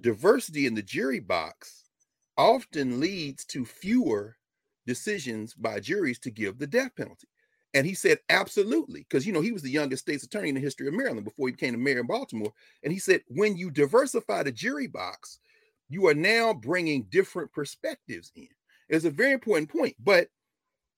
diversity 0.00 0.66
in 0.66 0.74
the 0.74 0.82
jury 0.82 1.20
box 1.20 1.84
often 2.36 3.00
leads 3.00 3.44
to 3.46 3.64
fewer 3.64 4.36
decisions 4.86 5.54
by 5.54 5.80
juries 5.80 6.18
to 6.20 6.30
give 6.30 6.58
the 6.58 6.66
death 6.66 6.90
penalty. 6.96 7.28
And 7.74 7.86
he 7.86 7.94
said, 7.94 8.18
absolutely. 8.28 9.00
Because, 9.00 9.26
you 9.26 9.32
know, 9.32 9.40
he 9.40 9.50
was 9.50 9.62
the 9.62 9.70
youngest 9.70 10.02
state's 10.02 10.22
attorney 10.22 10.48
in 10.48 10.54
the 10.54 10.60
history 10.60 10.86
of 10.86 10.94
Maryland 10.94 11.24
before 11.24 11.48
he 11.48 11.52
became 11.52 11.72
the 11.72 11.78
mayor 11.78 12.00
of 12.00 12.06
Baltimore. 12.06 12.52
And 12.84 12.92
he 12.92 12.98
said, 13.00 13.22
when 13.28 13.56
you 13.56 13.70
diversify 13.70 14.44
the 14.44 14.52
jury 14.52 14.86
box, 14.86 15.40
you 15.88 16.06
are 16.06 16.14
now 16.14 16.54
bringing 16.54 17.04
different 17.10 17.52
perspectives 17.52 18.30
in. 18.36 18.48
It's 18.88 19.04
a 19.04 19.10
very 19.10 19.32
important 19.32 19.70
point. 19.70 19.96
But 19.98 20.28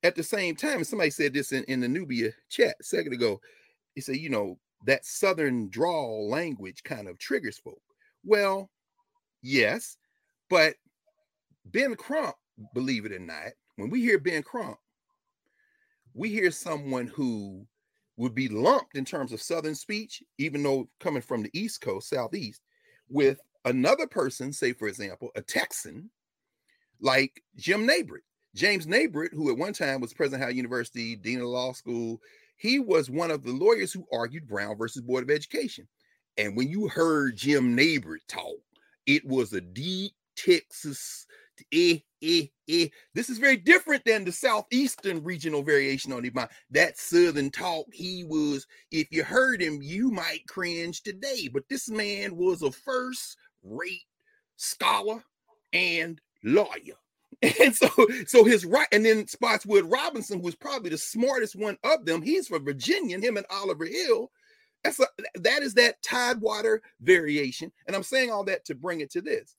at 0.02 0.16
the 0.16 0.22
same 0.22 0.54
time, 0.54 0.84
somebody 0.84 1.10
said 1.10 1.32
this 1.32 1.52
in, 1.52 1.64
in 1.64 1.80
the 1.80 1.86
Knubia 1.86 2.32
chat 2.50 2.76
a 2.78 2.84
second 2.84 3.14
ago. 3.14 3.40
He 3.94 4.02
said, 4.02 4.16
you 4.16 4.28
know, 4.28 4.58
that 4.84 5.06
Southern 5.06 5.70
drawl 5.70 6.28
language 6.28 6.82
kind 6.82 7.08
of 7.08 7.18
triggers 7.18 7.58
folk. 7.58 7.80
Well, 8.22 8.70
yes, 9.46 9.96
but 10.50 10.74
Ben 11.66 11.94
Crump, 11.94 12.34
believe 12.74 13.06
it 13.06 13.12
or 13.12 13.18
not, 13.18 13.52
when 13.76 13.90
we 13.90 14.00
hear 14.00 14.18
Ben 14.18 14.42
Crump, 14.42 14.78
we 16.14 16.30
hear 16.30 16.50
someone 16.50 17.06
who 17.06 17.66
would 18.16 18.34
be 18.34 18.48
lumped 18.48 18.96
in 18.96 19.04
terms 19.04 19.32
of 19.32 19.42
Southern 19.42 19.74
speech, 19.74 20.22
even 20.38 20.62
though 20.62 20.88
coming 21.00 21.22
from 21.22 21.42
the 21.42 21.50
East 21.52 21.80
Coast, 21.80 22.08
Southeast, 22.08 22.62
with 23.08 23.38
another 23.64 24.06
person, 24.06 24.52
say, 24.52 24.72
for 24.72 24.88
example, 24.88 25.30
a 25.36 25.42
Texan 25.42 26.10
like 27.00 27.42
Jim 27.56 27.86
Nabrit. 27.86 28.22
James 28.54 28.86
Nabrit, 28.86 29.34
who 29.34 29.50
at 29.50 29.58
one 29.58 29.74
time 29.74 30.00
was 30.00 30.14
president 30.14 30.48
of 30.48 30.56
University, 30.56 31.14
dean 31.14 31.40
of 31.40 31.46
law 31.46 31.72
school, 31.72 32.20
he 32.56 32.78
was 32.78 33.10
one 33.10 33.30
of 33.30 33.44
the 33.44 33.52
lawyers 33.52 33.92
who 33.92 34.06
argued 34.10 34.48
Brown 34.48 34.78
versus 34.78 35.02
Board 35.02 35.24
of 35.24 35.30
Education. 35.30 35.86
And 36.38 36.56
when 36.56 36.68
you 36.68 36.88
heard 36.88 37.36
Jim 37.36 37.76
Nabrit 37.76 38.26
talk, 38.28 38.56
it 39.06 39.24
was 39.24 39.52
a 39.52 39.60
deep 39.60 40.12
Texas 40.36 41.26
eh, 41.72 41.98
eh, 42.22 42.46
eh. 42.68 42.88
This 43.14 43.30
is 43.30 43.38
very 43.38 43.56
different 43.56 44.04
than 44.04 44.24
the 44.24 44.32
southeastern 44.32 45.22
regional 45.22 45.62
variation 45.62 46.12
on 46.12 46.22
the 46.22 46.30
mind. 46.30 46.50
That 46.70 46.98
southern 46.98 47.50
talk, 47.50 47.86
he 47.92 48.24
was, 48.24 48.66
if 48.90 49.08
you 49.10 49.24
heard 49.24 49.60
him, 49.60 49.80
you 49.82 50.10
might 50.10 50.46
cringe 50.48 51.02
today. 51.02 51.48
But 51.52 51.68
this 51.68 51.88
man 51.88 52.36
was 52.36 52.62
a 52.62 52.70
first-rate 52.70 54.06
scholar 54.56 55.22
and 55.72 56.20
lawyer. 56.44 56.96
And 57.60 57.74
so, 57.74 57.90
so 58.26 58.44
his 58.44 58.64
right, 58.64 58.88
and 58.92 59.04
then 59.04 59.26
Spotswood 59.26 59.84
Robinson, 59.84 60.38
who 60.38 60.44
was 60.44 60.54
probably 60.54 60.88
the 60.88 60.96
smartest 60.96 61.54
one 61.54 61.76
of 61.84 62.06
them, 62.06 62.22
he's 62.22 62.48
from 62.48 62.64
Virginia, 62.64 63.14
and 63.14 63.22
him 63.22 63.36
and 63.36 63.44
Oliver 63.50 63.84
Hill. 63.84 64.30
That's 64.86 65.00
a, 65.00 65.06
that 65.40 65.62
is 65.62 65.74
that 65.74 66.00
tidewater 66.00 66.80
variation. 67.00 67.72
And 67.86 67.96
I'm 67.96 68.04
saying 68.04 68.30
all 68.30 68.44
that 68.44 68.64
to 68.66 68.74
bring 68.76 69.00
it 69.00 69.10
to 69.12 69.20
this. 69.20 69.56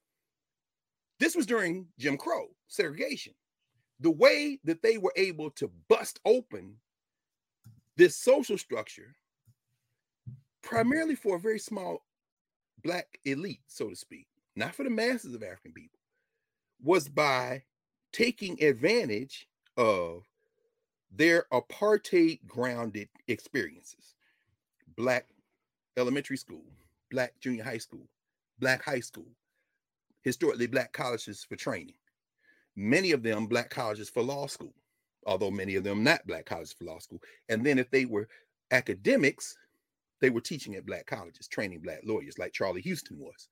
This 1.19 1.35
was 1.35 1.45
during 1.45 1.87
Jim 1.99 2.15
Crow 2.17 2.47
segregation. 2.69 3.33
The 3.99 4.11
way 4.11 4.59
that 4.63 4.81
they 4.81 4.97
were 4.97 5.11
able 5.17 5.49
to 5.51 5.69
bust 5.89 6.21
open 6.23 6.75
this 7.97 8.15
social 8.15 8.57
structure, 8.57 9.15
primarily 10.61 11.15
for 11.15 11.35
a 11.35 11.39
very 11.39 11.59
small 11.59 12.05
black 12.81 13.19
elite, 13.25 13.63
so 13.67 13.89
to 13.89 13.95
speak, 13.97 14.27
not 14.55 14.75
for 14.75 14.83
the 14.83 14.89
masses 14.89 15.35
of 15.35 15.43
African 15.43 15.73
people, 15.73 15.99
was 16.81 17.09
by 17.09 17.63
taking 18.13 18.63
advantage 18.63 19.49
of 19.75 20.23
their 21.11 21.47
apartheid 21.51 22.39
grounded 22.47 23.09
experiences. 23.27 24.13
Black 24.97 25.27
elementary 25.95 26.37
school, 26.37 26.63
black 27.11 27.33
junior 27.39 27.63
high 27.63 27.77
school, 27.77 28.07
black 28.59 28.83
high 28.83 28.99
school, 28.99 29.27
historically 30.23 30.67
black 30.67 30.91
colleges 30.91 31.45
for 31.47 31.55
training, 31.55 31.95
many 32.75 33.11
of 33.11 33.21
them 33.21 33.45
black 33.45 33.69
colleges 33.69 34.09
for 34.09 34.23
law 34.23 34.47
school, 34.47 34.73
although 35.25 35.51
many 35.51 35.75
of 35.75 35.83
them 35.83 36.03
not 36.03 36.25
black 36.25 36.45
colleges 36.45 36.73
for 36.73 36.85
law 36.85 36.97
school. 36.97 37.21
And 37.47 37.63
then 37.63 37.77
if 37.77 37.91
they 37.91 38.05
were 38.05 38.27
academics, 38.71 39.55
they 40.19 40.31
were 40.31 40.41
teaching 40.41 40.75
at 40.75 40.85
black 40.85 41.05
colleges, 41.05 41.47
training 41.47 41.81
black 41.81 42.01
lawyers 42.03 42.39
like 42.39 42.53
Charlie 42.53 42.81
Houston 42.81 43.19
was. 43.19 43.49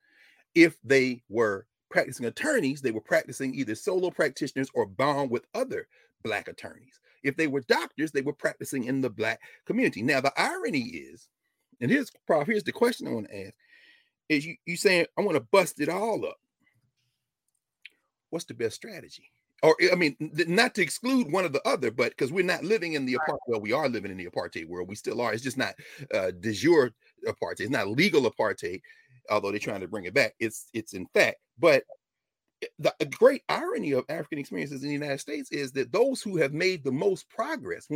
If 0.56 0.78
they 0.84 1.22
were 1.30 1.68
practicing 1.92 2.26
attorneys, 2.26 2.82
they 2.82 2.92
were 2.92 3.02
practicing 3.02 3.54
either 3.54 3.76
solo 3.76 4.10
practitioners 4.10 4.70
or 4.74 4.88
bound 4.88 5.30
with 5.30 5.46
other 5.54 5.88
black 6.24 6.48
attorneys. 6.48 7.00
If 7.24 7.38
they 7.38 7.48
were 7.48 7.62
doctors, 7.62 8.12
they 8.12 8.22
were 8.22 8.34
practicing 8.34 8.86
in 8.86 9.02
the 9.02 9.10
black 9.10 9.40
community. 9.66 10.02
Now, 10.02 10.22
the 10.22 10.34
irony 10.38 10.82
is, 10.82 11.28
and 11.82 11.92
here's 11.92 12.12
Prof, 12.28 12.48
here's 12.48 12.64
the 12.64 12.72
question 12.72 13.08
I 13.08 13.12
want 13.12 13.28
to 13.30 13.46
ask: 13.48 13.54
is 14.30 14.46
you, 14.46 14.56
you 14.66 14.78
saying 14.78 15.06
I 15.18 15.22
want 15.22 15.36
to 15.36 15.48
bust 15.52 15.80
it 15.80 15.90
all 15.90 16.26
up 16.26 16.38
what's 18.36 18.46
the 18.46 18.54
best 18.54 18.76
strategy? 18.76 19.32
Or 19.64 19.76
I 19.92 19.96
mean, 19.96 20.16
not 20.20 20.76
to 20.76 20.82
exclude 20.82 21.32
one 21.32 21.46
or 21.46 21.50
the 21.50 21.66
other, 21.66 21.90
but 21.90 22.10
because 22.10 22.32
we're 22.32 22.44
not 22.44 22.66
living 22.66 22.94
in 22.94 23.06
the 23.06 23.14
apartheid. 23.16 23.48
Well, 23.48 23.62
we 23.62 23.72
are 23.72 23.88
living 23.88 24.12
in 24.12 24.18
the 24.18 24.28
apartheid 24.28 24.68
world. 24.68 24.90
We 24.90 24.96
still 24.96 25.22
are. 25.22 25.34
It's 25.34 25.42
just 25.42 25.58
not 25.58 25.74
uh, 26.14 26.32
de 26.40 26.52
jure 26.52 26.92
apartheid. 27.26 27.62
It's 27.62 27.70
not 27.70 27.88
legal 27.88 28.30
apartheid, 28.30 28.82
although 29.30 29.52
they're 29.52 29.60
trying 29.60 29.80
to 29.80 29.88
bring 29.88 30.04
it 30.04 30.14
back. 30.14 30.36
It's 30.40 30.68
it's 30.74 30.94
in 30.94 31.08
fact. 31.14 31.38
But 31.58 31.84
eh, 32.62 32.92
the 33.00 33.06
great 33.06 33.44
irony 33.48 33.94
of 33.94 34.04
African 34.10 34.40
experiences 34.40 34.84
in 34.84 34.90
the 34.90 34.94
United 34.94 35.22
States 35.22 35.50
is 35.52 35.72
that 35.72 35.94
those 35.94 36.22
who 36.22 36.36
have 36.36 36.54
made 36.54 36.84
the 36.84 36.92
most 36.92 37.30
progress 37.30 37.88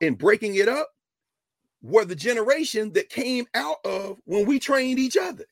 in 0.00 0.14
breaking 0.14 0.54
it 0.54 0.68
up 0.68 0.88
were 1.84 2.06
the 2.06 2.16
generation 2.16 2.90
that 2.94 3.10
came 3.10 3.46
out 3.54 3.76
of 3.84 4.18
when 4.24 4.46
we 4.46 4.58
trained 4.58 4.98
each 4.98 5.16
other. 5.16 5.44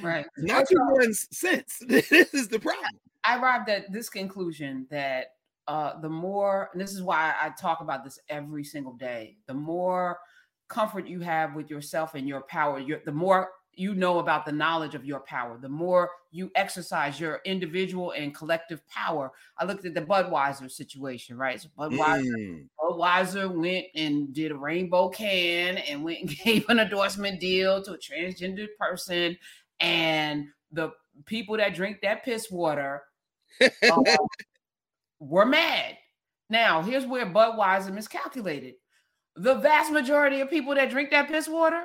Right. 0.00 0.24
Not 0.38 0.66
everyone's 0.70 1.26
sense. 1.36 1.78
this 1.86 2.10
is 2.12 2.48
the 2.48 2.60
problem. 2.60 2.86
I 3.24 3.38
arrived 3.38 3.68
at 3.68 3.92
this 3.92 4.08
conclusion 4.08 4.86
that 4.90 5.32
uh, 5.66 5.98
the 6.00 6.08
more, 6.08 6.70
and 6.72 6.80
this 6.80 6.92
is 6.92 7.02
why 7.02 7.34
I 7.40 7.50
talk 7.60 7.80
about 7.80 8.04
this 8.04 8.18
every 8.28 8.62
single 8.62 8.92
day, 8.92 9.36
the 9.46 9.54
more 9.54 10.18
comfort 10.68 11.08
you 11.08 11.20
have 11.20 11.54
with 11.54 11.70
yourself 11.70 12.14
and 12.14 12.28
your 12.28 12.42
power, 12.42 12.80
the 13.04 13.12
more 13.12 13.50
you 13.78 13.94
know 13.94 14.18
about 14.18 14.44
the 14.46 14.52
knowledge 14.52 14.94
of 14.94 15.04
your 15.04 15.20
power, 15.20 15.58
the 15.58 15.68
more 15.68 16.10
you 16.30 16.50
exercise 16.54 17.20
your 17.20 17.40
individual 17.44 18.12
and 18.12 18.34
collective 18.34 18.86
power. 18.88 19.32
I 19.58 19.64
looked 19.64 19.84
at 19.84 19.94
the 19.94 20.02
Budweiser 20.02 20.70
situation, 20.70 21.36
right? 21.36 21.60
So 21.60 21.68
Budweiser, 21.78 22.24
mm. 22.24 22.68
Budweiser 22.80 23.50
went 23.50 23.86
and 23.94 24.32
did 24.34 24.50
a 24.50 24.56
rainbow 24.56 25.08
can 25.08 25.78
and 25.78 26.02
went 26.04 26.20
and 26.20 26.28
gave 26.44 26.68
an 26.68 26.80
endorsement 26.80 27.40
deal 27.40 27.82
to 27.82 27.92
a 27.92 27.98
transgender 27.98 28.66
person. 28.78 29.36
And 29.80 30.46
the 30.72 30.90
people 31.26 31.56
that 31.56 31.74
drink 31.74 31.98
that 32.02 32.24
piss 32.24 32.50
water 32.50 33.02
uh, 33.60 34.16
were 35.20 35.46
mad. 35.46 35.96
Now, 36.50 36.82
here's 36.82 37.06
where 37.06 37.26
Budweiser 37.26 37.92
miscalculated. 37.92 38.74
The 39.36 39.54
vast 39.54 39.92
majority 39.92 40.40
of 40.40 40.50
people 40.50 40.74
that 40.74 40.90
drink 40.90 41.10
that 41.10 41.28
piss 41.28 41.48
water 41.48 41.84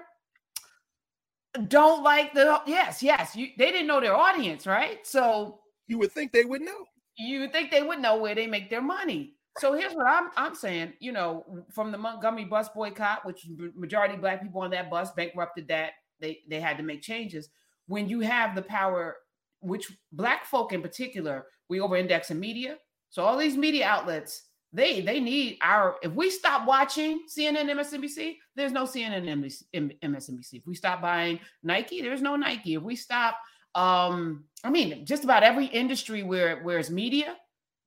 don't 1.67 2.03
like 2.03 2.33
the 2.33 2.61
yes, 2.65 3.01
yes. 3.01 3.35
You, 3.35 3.47
they 3.57 3.71
didn't 3.71 3.87
know 3.87 3.99
their 3.99 4.15
audience, 4.15 4.67
right? 4.67 5.05
So 5.05 5.59
you 5.87 5.97
would 5.97 6.11
think 6.11 6.31
they 6.31 6.45
would 6.45 6.61
know. 6.61 6.85
You 7.17 7.41
would 7.41 7.51
think 7.51 7.71
they 7.71 7.81
would 7.81 7.99
know 7.99 8.17
where 8.17 8.35
they 8.35 8.47
make 8.47 8.69
their 8.69 8.81
money. 8.81 9.33
So 9.57 9.73
here's 9.73 9.93
what 9.93 10.07
I'm 10.07 10.29
I'm 10.37 10.55
saying. 10.55 10.93
You 10.99 11.11
know, 11.11 11.45
from 11.73 11.91
the 11.91 11.97
Montgomery 11.97 12.45
bus 12.45 12.69
boycott, 12.69 13.25
which 13.25 13.47
majority 13.75 14.15
black 14.15 14.41
people 14.41 14.61
on 14.61 14.71
that 14.71 14.89
bus 14.89 15.11
bankrupted 15.11 15.67
that, 15.67 15.91
they 16.19 16.39
they 16.49 16.59
had 16.59 16.77
to 16.77 16.83
make 16.83 17.01
changes. 17.01 17.49
When 17.87 18.07
you 18.07 18.19
have 18.19 18.55
the 18.55 18.61
power, 18.61 19.17
which 19.61 19.91
black 20.11 20.45
folk 20.45 20.71
in 20.71 20.81
particular 20.81 21.45
we 21.67 21.79
over 21.79 21.97
index 21.97 22.31
in 22.31 22.39
media. 22.39 22.77
So 23.09 23.23
all 23.23 23.37
these 23.37 23.57
media 23.57 23.87
outlets, 23.87 24.43
they 24.71 25.01
they 25.01 25.19
need 25.19 25.57
our 25.61 25.95
if 26.03 26.11
we 26.13 26.29
stop 26.29 26.67
watching 26.67 27.21
CNN, 27.27 27.69
MSNBC, 27.71 28.35
there's 28.55 28.71
no 28.71 28.83
CNN, 28.83 29.25
MSNBC. 29.73 30.53
If 30.53 30.67
we 30.67 30.75
stop 30.75 31.01
buying 31.01 31.39
Nike, 31.63 32.01
there's 32.01 32.21
no 32.21 32.35
Nike. 32.35 32.75
If 32.75 32.83
we 32.83 32.95
stop 32.95 33.37
um 33.75 34.45
I 34.63 34.69
mean, 34.69 35.05
just 35.05 35.23
about 35.23 35.43
every 35.43 35.65
industry 35.65 36.23
where 36.23 36.61
where 36.63 36.77
it's 36.77 36.89
media, 36.89 37.35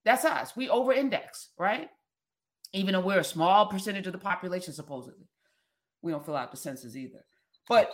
that's 0.05 0.25
us. 0.25 0.57
We 0.57 0.69
over 0.69 0.93
index, 0.93 1.51
right? 1.57 1.89
Even 2.73 2.95
though 2.95 3.01
we're 3.01 3.21
a 3.21 3.25
small 3.25 3.67
percentage 3.67 4.07
of 4.07 4.13
the 4.13 4.19
population 4.19 4.73
supposedly. 4.73 5.29
We 6.01 6.11
don't 6.11 6.25
fill 6.25 6.37
out 6.37 6.51
the 6.51 6.57
census 6.57 6.97
either. 6.97 7.25
But 7.69 7.93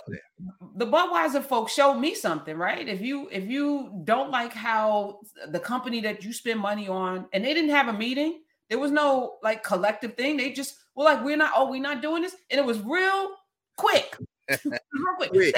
the 0.77 0.87
Budweiser 0.87 1.45
folks 1.45 1.75
showed 1.75 1.95
me 1.95 2.15
something, 2.15 2.57
right? 2.57 2.89
If 2.89 3.03
you 3.03 3.29
if 3.31 3.47
you 3.47 4.01
don't 4.05 4.31
like 4.31 4.55
how 4.55 5.21
the 5.51 5.61
company 5.61 6.01
that 6.01 6.25
you 6.25 6.33
spend 6.33 6.59
money 6.59 6.89
on, 6.89 7.27
and 7.35 7.45
they 7.45 7.53
didn't 7.53 7.71
have 7.71 7.89
a 7.89 7.93
meeting, 7.93 8.41
there 8.69 8.79
was 8.79 8.91
no 8.91 9.39
like 9.43 9.63
collective 9.63 10.15
thing. 10.15 10.37
They 10.37 10.53
just 10.53 10.77
were 10.95 11.05
like, 11.05 11.25
we're 11.25 11.37
not, 11.37 11.53
oh, 11.57 11.71
we're 11.71 11.81
not 11.81 12.03
doing 12.03 12.23
this. 12.23 12.37
And 12.51 12.59
it 12.59 12.65
was 12.65 12.81
real 12.81 13.35
quick. 13.77 14.17
real 14.65 15.15
quick. 15.17 15.55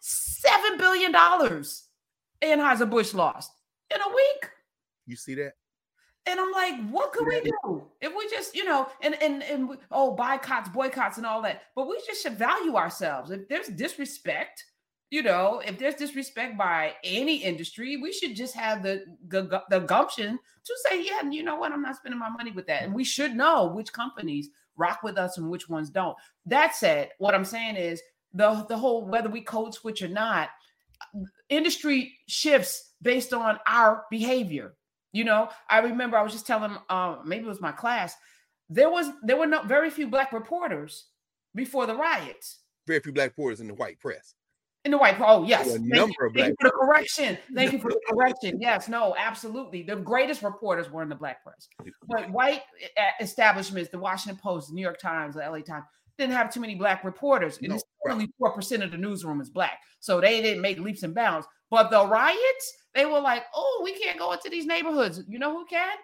Seven 0.00 0.78
billion 0.78 1.12
dollars 1.12 1.88
Anheuser-Busch 2.42 3.14
lost 3.14 3.52
in 3.94 4.00
a 4.00 4.08
week. 4.08 4.50
You 5.06 5.16
see 5.16 5.34
that? 5.36 5.54
And 6.26 6.38
I'm 6.38 6.52
like, 6.52 6.88
what 6.90 7.12
could 7.12 7.26
we 7.26 7.40
do 7.40 7.84
if 8.00 8.14
we 8.16 8.28
just, 8.30 8.54
you 8.54 8.64
know, 8.64 8.88
and 9.00 9.20
and 9.20 9.42
and 9.42 9.68
we, 9.68 9.76
oh, 9.90 10.14
boycotts, 10.14 10.68
boycotts, 10.68 11.16
and 11.16 11.26
all 11.26 11.42
that. 11.42 11.62
But 11.74 11.88
we 11.88 12.00
just 12.06 12.22
should 12.22 12.38
value 12.38 12.76
ourselves. 12.76 13.32
If 13.32 13.48
there's 13.48 13.66
disrespect, 13.66 14.64
you 15.12 15.22
know, 15.22 15.60
if 15.64 15.78
there's 15.78 15.94
disrespect 15.96 16.56
by 16.56 16.94
any 17.04 17.36
industry, 17.36 17.98
we 17.98 18.12
should 18.12 18.34
just 18.34 18.54
have 18.54 18.82
the 18.82 19.04
the, 19.28 19.62
the 19.68 19.80
gumption 19.80 20.38
to 20.64 20.74
say, 20.88 21.04
yeah, 21.04 21.28
you 21.28 21.42
know 21.42 21.56
what, 21.56 21.72
I'm 21.72 21.82
not 21.82 21.96
spending 21.96 22.18
my 22.18 22.30
money 22.30 22.50
with 22.50 22.66
that. 22.68 22.82
And 22.82 22.94
we 22.94 23.04
should 23.04 23.34
know 23.34 23.66
which 23.66 23.92
companies 23.92 24.48
rock 24.76 25.02
with 25.02 25.18
us 25.18 25.36
and 25.36 25.50
which 25.50 25.68
ones 25.68 25.90
don't. 25.90 26.16
That 26.46 26.74
said, 26.74 27.10
what 27.18 27.34
I'm 27.34 27.44
saying 27.44 27.76
is 27.76 28.00
the 28.32 28.64
the 28.68 28.78
whole 28.78 29.06
whether 29.06 29.28
we 29.28 29.42
code 29.42 29.74
switch 29.74 30.00
or 30.00 30.08
not, 30.08 30.48
industry 31.50 32.14
shifts 32.26 32.92
based 33.02 33.34
on 33.34 33.58
our 33.66 34.04
behavior 34.10 34.74
you 35.12 35.24
know, 35.24 35.50
I 35.68 35.80
remember 35.80 36.16
I 36.16 36.22
was 36.22 36.32
just 36.32 36.46
telling 36.46 36.74
uh, 36.88 37.16
maybe 37.24 37.44
it 37.44 37.48
was 37.48 37.60
my 37.60 37.72
class. 37.72 38.16
There 38.70 38.88
was 38.88 39.10
there 39.22 39.36
were 39.36 39.46
not 39.46 39.68
very 39.68 39.90
few 39.90 40.08
black 40.08 40.32
reporters 40.32 41.08
before 41.54 41.86
the 41.86 41.94
riots. 41.94 42.60
Very 42.86 43.00
few 43.00 43.12
black 43.12 43.28
reporters 43.36 43.60
in 43.60 43.68
the 43.68 43.74
white 43.74 44.00
press. 44.00 44.34
In 44.84 44.90
the 44.90 44.98
white, 44.98 45.14
oh 45.20 45.44
yes, 45.44 45.76
thank, 45.76 45.86
you, 45.86 46.30
thank 46.34 46.48
you 46.48 46.56
for 46.60 46.68
the 46.68 46.72
correction. 46.72 47.38
Thank 47.54 47.72
you 47.72 47.78
for 47.78 47.90
the 47.90 48.00
correction. 48.10 48.58
Yes, 48.60 48.88
no, 48.88 49.14
absolutely. 49.16 49.84
The 49.84 49.94
greatest 49.94 50.42
reporters 50.42 50.90
were 50.90 51.02
in 51.02 51.08
the 51.08 51.14
black 51.14 51.44
press, 51.44 51.68
but 52.08 52.28
white 52.32 52.62
establishments, 53.20 53.90
the 53.90 53.98
Washington 54.00 54.40
Post, 54.42 54.68
the 54.68 54.74
New 54.74 54.82
York 54.82 54.98
Times, 54.98 55.36
the 55.36 55.40
LA 55.40 55.60
Times, 55.60 55.84
didn't 56.18 56.32
have 56.32 56.52
too 56.52 56.58
many 56.58 56.74
black 56.74 57.04
reporters, 57.04 57.58
and 57.58 57.68
no, 57.68 57.78
only 58.10 58.28
four 58.40 58.52
percent 58.52 58.82
of 58.82 58.90
the 58.90 58.96
newsroom 58.96 59.40
is 59.40 59.50
black, 59.50 59.78
so 60.00 60.20
they 60.20 60.42
didn't 60.42 60.62
make 60.62 60.80
leaps 60.80 61.04
and 61.04 61.14
bounds. 61.14 61.46
But 61.70 61.90
the 61.90 62.04
riots, 62.04 62.74
they 62.92 63.06
were 63.06 63.20
like, 63.20 63.44
oh, 63.54 63.80
we 63.84 63.92
can't 63.98 64.18
go 64.18 64.32
into 64.32 64.50
these 64.50 64.66
neighborhoods. 64.66 65.22
You 65.28 65.38
know 65.38 65.52
who 65.52 65.64
can? 65.64 65.96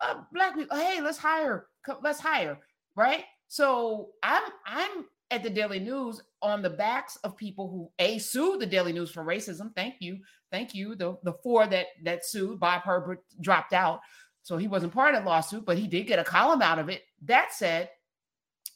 Uh, 0.00 0.22
black 0.32 0.54
people. 0.54 0.76
Hey, 0.76 1.00
let's 1.02 1.18
hire. 1.18 1.66
Let's 2.02 2.18
hire. 2.18 2.58
Right. 2.96 3.24
So 3.48 4.10
I'm 4.22 4.42
I'm 4.66 5.04
at 5.30 5.42
the 5.42 5.50
Daily 5.50 5.78
News 5.78 6.22
on 6.46 6.62
the 6.62 6.70
backs 6.70 7.16
of 7.24 7.36
people 7.36 7.68
who 7.68 7.90
a 7.98 8.18
sued 8.18 8.60
the 8.60 8.66
Daily 8.66 8.92
News 8.92 9.10
for 9.10 9.24
racism. 9.24 9.74
Thank 9.74 9.96
you, 10.00 10.18
thank 10.50 10.74
you. 10.74 10.94
The 10.94 11.16
the 11.22 11.34
four 11.42 11.66
that 11.66 11.86
that 12.04 12.24
sued 12.24 12.60
Bob 12.60 12.82
Herbert 12.82 13.24
dropped 13.40 13.72
out, 13.72 14.00
so 14.42 14.56
he 14.56 14.68
wasn't 14.68 14.94
part 14.94 15.14
of 15.14 15.24
the 15.24 15.28
lawsuit, 15.28 15.66
but 15.66 15.78
he 15.78 15.86
did 15.86 16.06
get 16.06 16.18
a 16.18 16.24
column 16.24 16.62
out 16.62 16.78
of 16.78 16.88
it. 16.88 17.02
That 17.22 17.52
said, 17.52 17.90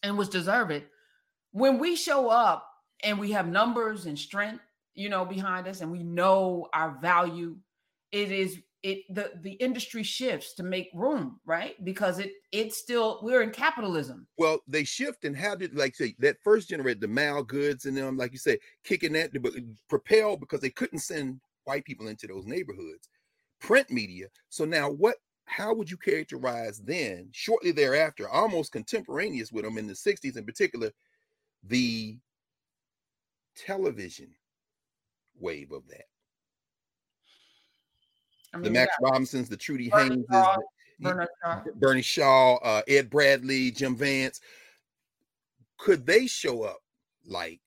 and 0.02 0.18
was 0.18 0.28
deserved. 0.28 0.84
When 1.52 1.78
we 1.78 1.96
show 1.96 2.28
up 2.28 2.66
and 3.02 3.18
we 3.18 3.32
have 3.32 3.48
numbers 3.48 4.06
and 4.06 4.18
strength 4.18 4.62
you 4.94 5.08
know, 5.08 5.24
behind 5.24 5.66
us 5.66 5.80
and 5.80 5.90
we 5.90 6.02
know 6.02 6.68
our 6.72 6.98
value, 7.00 7.56
it 8.12 8.30
is 8.30 8.58
it 8.82 9.02
the 9.10 9.32
the 9.42 9.52
industry 9.52 10.02
shifts 10.02 10.54
to 10.54 10.62
make 10.62 10.88
room, 10.94 11.40
right? 11.44 11.82
Because 11.84 12.18
it 12.18 12.32
it's 12.52 12.78
still 12.78 13.20
we're 13.22 13.42
in 13.42 13.50
capitalism. 13.50 14.26
Well, 14.38 14.60
they 14.66 14.84
shift 14.84 15.24
and 15.24 15.36
how 15.36 15.54
did 15.54 15.74
like 15.76 15.94
say 15.94 16.14
that 16.18 16.36
first 16.42 16.68
generate 16.68 17.00
the 17.00 17.08
Mal 17.08 17.42
Goodes 17.42 17.86
and 17.86 17.96
them, 17.96 18.16
like 18.16 18.32
you 18.32 18.38
say, 18.38 18.58
kicking 18.84 19.12
that 19.14 19.30
but 19.42 19.52
propel 19.88 20.36
because 20.36 20.60
they 20.60 20.70
couldn't 20.70 21.00
send 21.00 21.40
white 21.64 21.84
people 21.84 22.08
into 22.08 22.26
those 22.26 22.46
neighborhoods. 22.46 23.08
Print 23.60 23.90
media. 23.90 24.26
So 24.48 24.64
now 24.64 24.90
what 24.90 25.16
how 25.44 25.74
would 25.74 25.90
you 25.90 25.96
characterize 25.96 26.78
then, 26.78 27.28
shortly 27.32 27.72
thereafter, 27.72 28.28
almost 28.28 28.72
contemporaneous 28.72 29.50
with 29.50 29.64
them 29.64 29.78
in 29.78 29.88
the 29.88 29.94
60s 29.94 30.36
in 30.36 30.44
particular, 30.44 30.92
the 31.64 32.18
television 33.56 34.28
wave 35.38 35.72
of 35.72 35.86
that. 35.88 36.04
I 38.52 38.56
mean, 38.56 38.64
the 38.64 38.70
Max 38.70 38.92
yeah. 39.00 39.08
Robinsons, 39.08 39.48
the 39.48 39.56
Trudy 39.56 39.88
Bernie 39.88 40.24
the, 40.28 40.58
Shaw. 41.42 41.62
Bernie 41.76 42.02
Shaw, 42.02 42.56
uh, 42.56 42.82
Ed 42.88 43.10
Bradley, 43.10 43.70
Jim 43.70 43.96
Vance. 43.96 44.40
Could 45.78 46.06
they 46.06 46.26
show 46.26 46.62
up 46.62 46.80
like? 47.26 47.60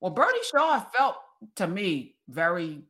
Well, 0.00 0.10
Bernie 0.10 0.42
Shaw 0.50 0.80
felt 0.80 1.16
to 1.56 1.66
me 1.66 2.16
very, 2.28 2.82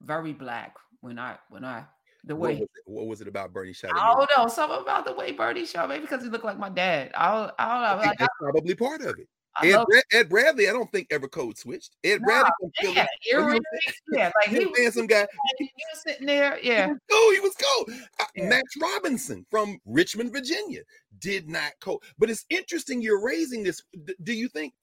very 0.00 0.32
black 0.32 0.76
when 1.00 1.18
I 1.18 1.36
when 1.48 1.64
I 1.64 1.84
the 2.24 2.36
way 2.36 2.54
what 2.54 2.60
was 2.60 2.68
it, 2.76 2.90
what 2.90 3.06
was 3.06 3.20
it 3.20 3.28
about 3.28 3.52
Bernie 3.52 3.72
Shaw? 3.72 3.88
I 3.94 4.14
don't 4.14 4.30
know 4.36 4.48
something 4.48 4.80
about 4.80 5.04
the 5.04 5.14
way 5.14 5.32
Bernie 5.32 5.66
Shaw, 5.66 5.86
maybe 5.86 6.02
because 6.02 6.22
he 6.22 6.28
looked 6.28 6.44
like 6.44 6.58
my 6.58 6.70
dad. 6.70 7.12
I 7.14 7.34
don't, 7.34 7.52
I 7.58 7.68
don't 7.68 7.82
know. 7.82 8.06
Like, 8.06 8.18
that's 8.18 8.34
I, 8.40 8.44
probably 8.44 8.74
part 8.74 9.02
of 9.02 9.18
it. 9.18 9.28
Ed, 9.62 9.84
Brad, 9.88 10.04
Ed, 10.12 10.28
Bradley, 10.28 10.68
I 10.68 10.72
don't 10.72 10.90
think 10.90 11.08
ever 11.10 11.28
code 11.28 11.56
switched. 11.56 11.96
Ed 12.02 12.20
no, 12.20 12.26
Bradley, 12.26 12.50
yeah, 12.82 13.06
yeah, 13.24 13.58
yeah, 14.10 14.30
like 14.40 14.48
he 14.48 14.66
was 14.66 14.78
handsome 14.78 15.06
guy. 15.06 15.26
He 15.58 15.64
was 15.92 16.02
sitting 16.02 16.26
there, 16.26 16.58
yeah. 16.60 16.92
Oh, 17.10 17.32
he 17.34 17.40
was 17.40 17.54
cool. 17.54 17.94
Uh, 18.18 18.24
yeah. 18.34 18.48
Max 18.48 18.64
Robinson 18.80 19.46
from 19.50 19.78
Richmond, 19.86 20.32
Virginia, 20.32 20.80
did 21.20 21.48
not 21.48 21.72
code. 21.80 22.00
But 22.18 22.30
it's 22.30 22.44
interesting 22.50 23.00
you're 23.00 23.24
raising 23.24 23.62
this. 23.62 23.80
Do 24.22 24.32
you 24.32 24.48
think 24.48 24.74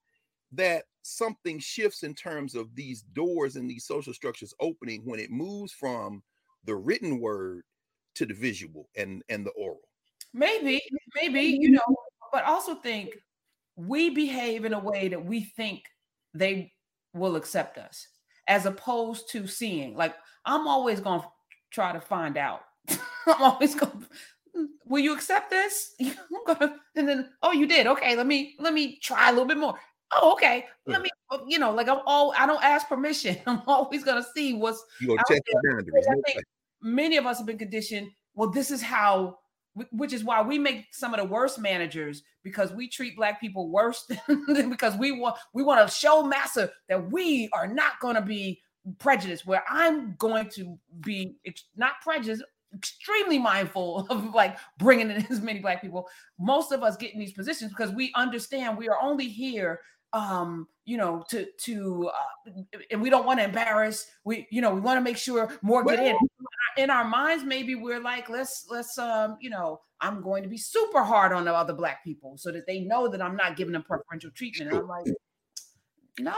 that 0.54 0.86
something 1.02 1.60
shifts 1.60 2.04
in 2.04 2.14
terms 2.14 2.56
of 2.56 2.74
these 2.76 3.02
doors 3.14 3.56
and 3.56 3.70
these 3.70 3.86
social 3.86 4.14
structures 4.14 4.54
opening 4.60 5.02
when 5.06 5.20
it 5.20 5.32
moves 5.32 5.74
from 5.74 6.24
the 6.66 6.76
written 6.76 7.20
word 7.20 7.64
to 8.16 8.26
the 8.26 8.34
visual 8.34 8.88
and 8.96 9.24
and 9.28 9.46
the 9.46 9.52
oral? 9.52 9.82
Maybe, 10.34 10.82
maybe 11.16 11.42
you 11.42 11.72
know, 11.72 11.96
but 12.32 12.46
also 12.46 12.76
think 12.76 13.18
we 13.76 14.10
behave 14.10 14.66
in 14.66 14.74
a 14.74 14.80
way 14.80 15.08
that 15.08 15.26
we 15.26 15.42
think 15.42 15.84
they 16.34 16.72
will 17.14 17.36
accept 17.36 17.78
us 17.78 18.08
as 18.48 18.66
opposed 18.66 19.30
to 19.32 19.48
seeing. 19.48 19.96
Like 19.96 20.16
i'm 20.46 20.68
always 20.68 21.00
going 21.00 21.22
to 21.22 21.28
try 21.72 21.94
to 21.94 22.02
find 22.02 22.38
out. 22.38 22.62
I'm 23.28 23.42
always 23.42 23.76
going 23.76 24.06
will 24.86 25.00
you 25.00 25.14
accept 25.14 25.50
this? 25.50 25.96
Gonna, 26.46 26.76
and 26.96 27.08
then 27.08 27.30
oh 27.44 27.52
you 27.52 27.68
did. 27.68 27.88
Okay 27.88 28.16
let 28.16 28.28
me 28.28 28.56
let 28.60 28.74
me 28.74 29.00
try 29.02 29.30
a 29.30 29.32
little 29.32 29.48
bit 29.48 29.58
more. 29.58 29.76
Oh 30.12 30.34
okay. 30.34 30.66
Let 30.86 31.02
me 31.02 31.10
oh, 31.30 31.46
you 31.48 31.60
know 31.60 31.72
like 31.72 31.88
i'm 31.88 32.00
all 32.06 32.34
i 32.38 32.46
don't 32.46 32.64
ask 32.64 32.88
permission. 32.88 33.38
I'm 33.48 33.62
always 33.68 34.04
going 34.04 34.22
to 34.22 34.30
see 34.36 34.54
what's 34.54 34.84
you 35.00 35.08
go 35.08 35.18
check 35.28 35.42
the 35.46 35.62
boundaries. 35.70 36.44
Many 36.82 37.18
of 37.18 37.26
us 37.26 37.38
have 37.38 37.48
been 37.48 37.58
conditioned 37.60 38.10
well 38.34 38.50
this 38.50 38.72
is 38.72 38.82
how 38.82 39.38
which 39.92 40.14
is 40.14 40.24
why 40.24 40.42
we 40.42 40.60
make 40.60 40.88
some 40.92 41.14
of 41.14 41.20
the 41.20 41.26
worst 41.26 41.60
managers 41.60 42.24
because 42.44 42.72
we 42.74 42.88
treat 42.88 43.16
black 43.16 43.40
people 43.40 43.70
worse 43.70 44.10
than 44.48 44.70
because 44.70 44.96
we 44.98 45.12
want 45.12 45.38
we 45.54 45.64
want 45.64 45.88
to 45.88 45.94
show 45.94 46.24
massa 46.24 46.72
that 46.90 47.12
we 47.12 47.50
are 47.54 47.68
not 47.68 47.94
going 48.02 48.16
to 48.16 48.22
be 48.22 48.62
prejudiced 49.00 49.46
where 49.46 49.64
i'm 49.70 50.16
going 50.18 50.50
to 50.50 50.78
be 51.00 51.36
not 51.76 51.94
prejudiced 52.02 52.44
extremely 52.76 53.38
mindful 53.38 54.08
of 54.10 54.34
like 54.34 54.58
bringing 54.78 55.10
in 55.10 55.26
as 55.30 55.42
many 55.42 55.60
black 55.60 55.82
people. 55.82 56.08
Most 56.40 56.72
of 56.72 56.84
us 56.84 56.98
get 56.98 57.14
in 57.14 57.20
these 57.20 57.34
positions 57.34 57.72
because 57.72 57.92
we 57.92 58.12
understand 58.16 58.78
we 58.78 58.90
are 58.90 58.98
only 59.02 59.28
here 59.28 59.82
um 60.14 60.68
you 60.84 60.98
know 60.98 61.24
to 61.30 61.48
to 61.58 62.10
uh, 62.14 62.52
and 62.92 63.02
we 63.02 63.10
don't 63.10 63.26
want 63.26 63.40
to 63.40 63.46
embarrass 63.46 64.08
we 64.26 64.46
you 64.52 64.62
know 64.62 64.74
we 64.74 64.82
want 64.82 64.98
to 64.98 65.02
make 65.02 65.16
sure 65.16 65.50
more 65.62 65.86
get 65.86 66.00
in 66.00 66.18
in 66.78 66.90
our 66.90 67.04
minds 67.04 67.44
maybe 67.44 67.76
we're 67.76 68.00
like 68.00 68.30
let's 68.30 68.66
let's 68.70 68.98
um 68.98 69.38
you 69.40 69.50
know 69.50 69.80
i'm 70.00 70.22
going 70.22 70.44
to 70.44 70.50
be 70.50 70.58
super 70.58 71.04
hard 71.04 71.32
on 71.32 71.46
the 71.46 71.54
other 71.54 71.74
black 71.74 72.04
people 72.04 72.38
so 72.38 72.52
that 72.52 72.66
they 72.68 72.80
know 72.82 73.08
that 73.08 73.22
i'm 73.22 73.36
not 73.36 73.56
giving 73.56 73.74
them 73.74 73.84
preferential 73.84 74.32
treatment. 74.32 74.72
And 74.72 74.80
i'm 74.80 74.88
like 74.88 75.06
no. 76.20 76.36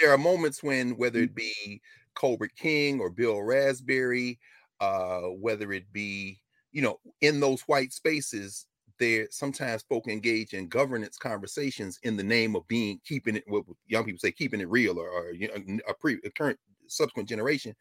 There 0.00 0.12
are 0.12 0.18
moments 0.18 0.62
when 0.62 0.90
whether 0.96 1.20
it 1.20 1.34
be 1.34 1.80
colbert 2.14 2.54
king 2.56 3.00
or 3.00 3.10
bill 3.10 3.42
raspberry 3.42 4.38
uh 4.80 5.20
whether 5.20 5.72
it 5.72 5.84
be 5.92 6.40
you 6.72 6.82
know 6.82 6.98
in 7.20 7.40
those 7.40 7.62
white 7.62 7.92
spaces 7.92 8.66
there 8.98 9.28
sometimes 9.30 9.84
folk 9.88 10.08
engage 10.08 10.52
in 10.52 10.68
governance 10.68 11.16
conversations 11.16 11.98
in 12.02 12.16
the 12.16 12.22
name 12.22 12.56
of 12.56 12.66
being 12.66 13.00
keeping 13.04 13.36
it 13.36 13.44
what 13.46 13.64
young 13.86 14.04
people 14.04 14.18
say 14.18 14.32
keeping 14.32 14.60
it 14.60 14.68
real 14.68 14.98
or, 14.98 15.08
or 15.08 15.32
you 15.32 15.48
know, 15.48 15.78
a 15.88 15.94
pre 15.94 16.18
a 16.24 16.30
current 16.30 16.58
subsequent 16.88 17.28
generation 17.28 17.74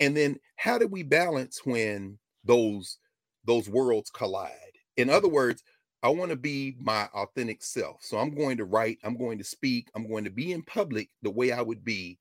and 0.00 0.16
then 0.16 0.38
how 0.56 0.78
do 0.78 0.86
we 0.86 1.02
balance 1.02 1.60
when 1.64 2.18
those 2.44 2.98
those 3.44 3.68
worlds 3.68 4.10
collide 4.10 4.50
in 4.96 5.10
other 5.10 5.28
words 5.28 5.62
i 6.02 6.08
want 6.08 6.30
to 6.30 6.36
be 6.36 6.76
my 6.80 7.06
authentic 7.14 7.62
self 7.62 7.98
so 8.02 8.18
i'm 8.18 8.34
going 8.34 8.56
to 8.56 8.64
write 8.64 8.98
i'm 9.04 9.16
going 9.16 9.38
to 9.38 9.44
speak 9.44 9.88
i'm 9.94 10.08
going 10.08 10.24
to 10.24 10.30
be 10.30 10.52
in 10.52 10.62
public 10.62 11.08
the 11.22 11.30
way 11.30 11.52
i 11.52 11.60
would 11.62 11.84
be 11.84 12.18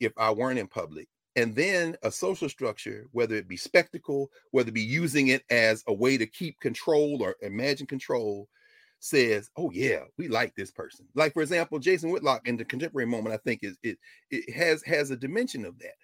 if 0.00 0.12
i 0.18 0.30
weren't 0.30 0.58
in 0.58 0.68
public 0.68 1.08
and 1.36 1.54
then 1.54 1.96
a 2.02 2.10
social 2.10 2.48
structure, 2.48 3.08
whether 3.12 3.34
it 3.34 3.48
be 3.48 3.56
spectacle, 3.56 4.30
whether 4.52 4.68
it 4.68 4.74
be 4.74 4.82
using 4.82 5.28
it 5.28 5.42
as 5.50 5.82
a 5.88 5.92
way 5.92 6.16
to 6.16 6.26
keep 6.26 6.60
control 6.60 7.22
or 7.22 7.34
imagine 7.42 7.86
control, 7.86 8.48
says, 9.00 9.50
"Oh 9.56 9.70
yeah, 9.72 10.04
we 10.16 10.28
like 10.28 10.54
this 10.54 10.70
person." 10.70 11.06
Like 11.14 11.32
for 11.34 11.42
example, 11.42 11.78
Jason 11.78 12.10
Whitlock 12.10 12.46
in 12.46 12.56
the 12.56 12.64
contemporary 12.64 13.06
moment, 13.06 13.34
I 13.34 13.38
think 13.38 13.64
is 13.64 13.76
it 13.82 13.98
it 14.30 14.54
has 14.54 14.82
has 14.84 15.10
a 15.10 15.16
dimension 15.16 15.64
of 15.64 15.78
that. 15.80 15.94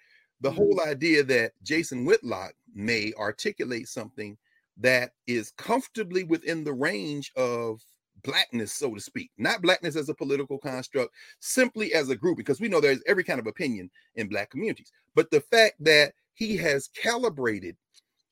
The 0.40 0.48
mm-hmm. 0.48 0.56
whole 0.56 0.80
idea 0.86 1.22
that 1.24 1.52
Jason 1.62 2.04
Whitlock 2.04 2.54
may 2.74 3.12
articulate 3.18 3.88
something 3.88 4.36
that 4.78 5.12
is 5.26 5.52
comfortably 5.56 6.24
within 6.24 6.64
the 6.64 6.72
range 6.72 7.32
of 7.36 7.82
blackness, 8.22 8.72
so 8.72 8.94
to 8.94 9.00
speak, 9.00 9.30
not 9.38 9.62
blackness 9.62 9.96
as 9.96 10.08
a 10.08 10.14
political 10.14 10.58
construct, 10.58 11.12
simply 11.40 11.94
as 11.94 12.08
a 12.08 12.16
group, 12.16 12.36
because 12.36 12.60
we 12.60 12.68
know 12.68 12.80
there's 12.80 13.02
every 13.06 13.24
kind 13.24 13.40
of 13.40 13.46
opinion 13.46 13.90
in 14.14 14.28
black 14.28 14.50
communities. 14.50 14.92
But 15.14 15.30
the 15.30 15.40
fact 15.40 15.74
that 15.80 16.14
he 16.34 16.56
has 16.58 16.88
calibrated 16.88 17.76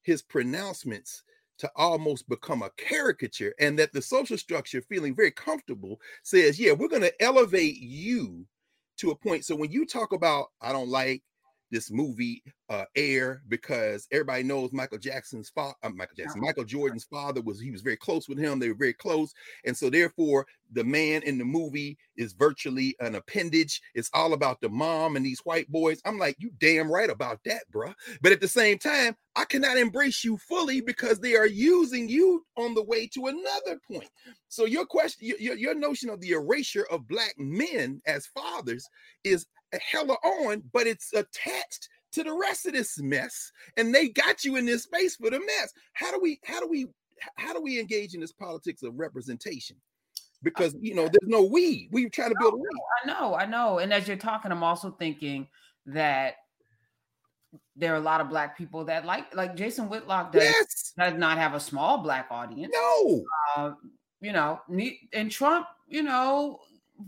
his 0.02 0.22
pronouncements 0.22 1.22
to 1.58 1.70
almost 1.76 2.28
become 2.28 2.62
a 2.62 2.70
caricature 2.76 3.54
and 3.58 3.78
that 3.78 3.92
the 3.92 4.00
social 4.00 4.38
structure 4.38 4.80
feeling 4.80 5.14
very 5.14 5.30
comfortable 5.30 6.00
says 6.22 6.58
yeah 6.58 6.72
we're 6.72 6.88
going 6.88 7.02
to 7.02 7.22
elevate 7.22 7.78
you 7.78 8.46
to 8.96 9.10
a 9.10 9.16
point 9.16 9.44
so 9.44 9.56
when 9.56 9.70
you 9.70 9.84
talk 9.84 10.12
about 10.12 10.46
i 10.62 10.72
don't 10.72 10.88
like 10.88 11.22
this 11.70 11.90
movie 11.90 12.42
uh, 12.68 12.84
air 12.96 13.42
because 13.48 14.06
everybody 14.12 14.42
knows 14.42 14.72
Michael 14.72 14.98
Jackson's 14.98 15.50
father, 15.50 15.74
uh, 15.82 15.90
Michael 15.90 16.16
Jackson, 16.16 16.40
Michael 16.40 16.64
Jordan's 16.64 17.04
father 17.04 17.40
was 17.40 17.60
he 17.60 17.70
was 17.70 17.82
very 17.82 17.96
close 17.96 18.28
with 18.28 18.38
him. 18.38 18.58
They 18.58 18.68
were 18.68 18.74
very 18.74 18.92
close, 18.92 19.32
and 19.64 19.76
so 19.76 19.90
therefore 19.90 20.46
the 20.72 20.84
man 20.84 21.22
in 21.22 21.38
the 21.38 21.44
movie 21.44 21.96
is 22.16 22.32
virtually 22.32 22.94
an 23.00 23.14
appendage. 23.14 23.80
It's 23.94 24.10
all 24.12 24.32
about 24.32 24.60
the 24.60 24.68
mom 24.68 25.16
and 25.16 25.24
these 25.24 25.40
white 25.40 25.70
boys. 25.70 26.00
I'm 26.04 26.18
like, 26.18 26.36
you 26.38 26.50
damn 26.60 26.90
right 26.90 27.10
about 27.10 27.40
that, 27.44 27.62
bruh. 27.72 27.94
But 28.20 28.32
at 28.32 28.40
the 28.40 28.48
same 28.48 28.78
time, 28.78 29.16
I 29.36 29.44
cannot 29.44 29.78
embrace 29.78 30.24
you 30.24 30.36
fully 30.36 30.80
because 30.80 31.20
they 31.20 31.36
are 31.36 31.46
using 31.46 32.08
you 32.08 32.44
on 32.56 32.74
the 32.74 32.82
way 32.82 33.06
to 33.14 33.26
another 33.26 33.80
point. 33.90 34.10
So 34.48 34.64
your 34.64 34.84
question, 34.84 35.32
your, 35.38 35.56
your 35.56 35.74
notion 35.74 36.10
of 36.10 36.20
the 36.20 36.30
erasure 36.30 36.86
of 36.90 37.06
black 37.06 37.34
men 37.38 38.02
as 38.06 38.26
fathers 38.26 38.88
is 39.24 39.46
hella 39.72 40.14
on, 40.14 40.62
but 40.72 40.86
it's 40.86 41.12
attached 41.12 41.88
to 42.12 42.24
the 42.24 42.32
rest 42.32 42.66
of 42.66 42.72
this 42.72 43.00
mess 43.00 43.52
and 43.76 43.94
they 43.94 44.08
got 44.08 44.44
you 44.44 44.56
in 44.56 44.64
this 44.64 44.84
space 44.84 45.16
for 45.16 45.30
the 45.30 45.38
mess. 45.38 45.72
How 45.92 46.10
do 46.10 46.18
we 46.20 46.40
how 46.44 46.60
do 46.60 46.68
we 46.68 46.86
how 47.36 47.52
do 47.52 47.60
we 47.60 47.78
engage 47.78 48.14
in 48.14 48.20
this 48.20 48.32
politics 48.32 48.82
of 48.82 48.98
representation? 48.98 49.76
Because 50.42 50.74
you 50.80 50.94
know 50.94 51.02
there's 51.02 51.28
no 51.28 51.42
we 51.42 51.88
we 51.92 52.08
try 52.08 52.28
to 52.28 52.34
build 52.38 52.54
a 52.54 52.56
we. 52.56 52.68
i 53.02 53.06
know 53.06 53.34
i 53.34 53.44
know 53.44 53.80
and 53.80 53.92
as 53.92 54.06
you're 54.06 54.16
talking 54.16 54.52
i'm 54.52 54.62
also 54.62 54.92
thinking 54.92 55.48
that 55.86 56.34
there 57.74 57.92
are 57.92 57.96
a 57.96 58.00
lot 58.00 58.20
of 58.20 58.28
black 58.28 58.56
people 58.56 58.84
that 58.84 59.04
like 59.04 59.34
like 59.34 59.56
jason 59.56 59.88
whitlock 59.88 60.30
does, 60.30 60.44
yes. 60.44 60.92
does 60.96 61.14
not 61.14 61.38
have 61.38 61.54
a 61.54 61.60
small 61.60 61.98
black 61.98 62.28
audience. 62.30 62.72
No! 62.72 63.24
Uh, 63.56 63.72
you 64.20 64.32
know 64.32 64.60
and 65.12 65.30
trump 65.30 65.66
you 65.88 66.02
know 66.02 66.60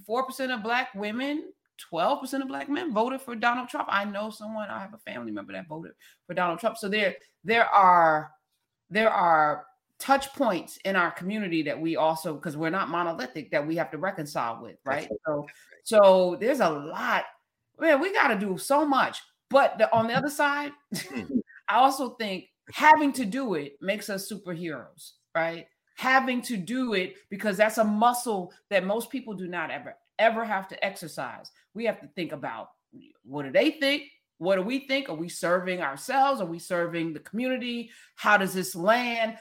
4% 0.08 0.54
of 0.54 0.62
black 0.62 0.94
women 0.94 1.52
12% 1.92 2.42
of 2.42 2.48
black 2.48 2.68
men 2.68 2.92
voted 2.92 3.20
for 3.20 3.34
Donald 3.34 3.68
Trump. 3.68 3.88
I 3.90 4.04
know 4.04 4.30
someone, 4.30 4.68
I 4.68 4.80
have 4.80 4.94
a 4.94 4.98
family 4.98 5.32
member 5.32 5.52
that 5.52 5.68
voted 5.68 5.92
for 6.26 6.34
Donald 6.34 6.58
Trump. 6.58 6.76
So 6.76 6.88
there, 6.88 7.14
there 7.44 7.66
are 7.66 8.30
there 8.90 9.10
are 9.10 9.66
touch 9.98 10.32
points 10.32 10.78
in 10.84 10.96
our 10.96 11.10
community 11.12 11.62
that 11.62 11.80
we 11.80 11.96
also, 11.96 12.34
because 12.34 12.56
we're 12.56 12.70
not 12.70 12.88
monolithic, 12.88 13.50
that 13.52 13.64
we 13.64 13.76
have 13.76 13.90
to 13.92 13.98
reconcile 13.98 14.60
with, 14.60 14.76
right? 14.84 15.08
So 15.26 15.46
so 15.84 16.36
there's 16.40 16.60
a 16.60 16.68
lot, 16.68 17.24
man, 17.78 18.00
we 18.00 18.12
got 18.12 18.28
to 18.28 18.38
do 18.38 18.58
so 18.58 18.84
much. 18.84 19.22
But 19.48 19.78
the, 19.78 19.92
on 19.94 20.06
the 20.06 20.14
other 20.14 20.30
side, 20.30 20.72
hmm. 20.94 21.38
I 21.68 21.76
also 21.76 22.10
think 22.10 22.46
having 22.72 23.12
to 23.12 23.24
do 23.24 23.54
it 23.54 23.76
makes 23.80 24.10
us 24.10 24.30
superheroes, 24.30 25.12
right? 25.34 25.66
Having 25.96 26.42
to 26.42 26.56
do 26.56 26.94
it 26.94 27.14
because 27.30 27.56
that's 27.56 27.78
a 27.78 27.84
muscle 27.84 28.52
that 28.70 28.84
most 28.84 29.10
people 29.10 29.34
do 29.34 29.48
not 29.48 29.70
ever 29.70 29.94
ever 30.20 30.44
have 30.44 30.68
to 30.68 30.84
exercise. 30.84 31.50
We 31.74 31.84
have 31.86 32.00
to 32.00 32.08
think 32.08 32.32
about 32.32 32.68
what 33.24 33.44
do 33.44 33.52
they 33.52 33.72
think? 33.72 34.04
What 34.38 34.56
do 34.56 34.62
we 34.62 34.86
think? 34.86 35.08
Are 35.08 35.14
we 35.14 35.28
serving 35.28 35.82
ourselves? 35.82 36.40
Are 36.40 36.46
we 36.46 36.58
serving 36.58 37.12
the 37.12 37.20
community? 37.20 37.90
How 38.16 38.36
does 38.36 38.54
this 38.54 38.74
land? 38.74 39.36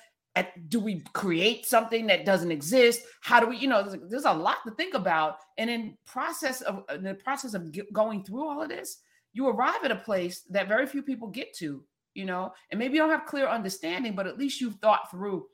Do 0.68 0.80
we 0.80 1.02
create 1.14 1.66
something 1.66 2.08
that 2.08 2.26
doesn't 2.26 2.52
exist? 2.52 3.02
How 3.22 3.40
do 3.40 3.48
we, 3.48 3.58
you 3.58 3.68
know, 3.68 3.82
there's, 3.82 4.10
there's 4.10 4.26
a 4.26 4.34
lot 4.34 4.58
to 4.66 4.72
think 4.76 4.94
about. 4.94 5.38
And 5.58 5.70
in 5.70 5.98
process 6.06 6.62
of 6.62 6.84
in 6.94 7.04
the 7.04 7.16
process 7.16 7.54
of 7.54 7.74
going 7.94 8.24
through 8.24 8.48
all 8.48 8.62
of 8.62 8.70
this, 8.70 9.00
you 9.34 9.48
arrive 9.48 9.84
at 9.84 9.92
a 9.92 9.96
place 9.96 10.42
that 10.50 10.68
very 10.68 10.86
few 10.86 11.02
people 11.02 11.28
get 11.28 11.54
to, 11.58 11.84
you 12.14 12.26
know, 12.26 12.54
and 12.72 12.80
maybe 12.80 12.96
you 12.96 13.00
don't 13.00 13.10
have 13.10 13.26
clear 13.26 13.48
understanding, 13.48 14.16
but 14.16 14.28
at 14.28 14.38
least 14.38 14.62
you've 14.62 14.76
thought 14.76 15.10
through 15.12 15.46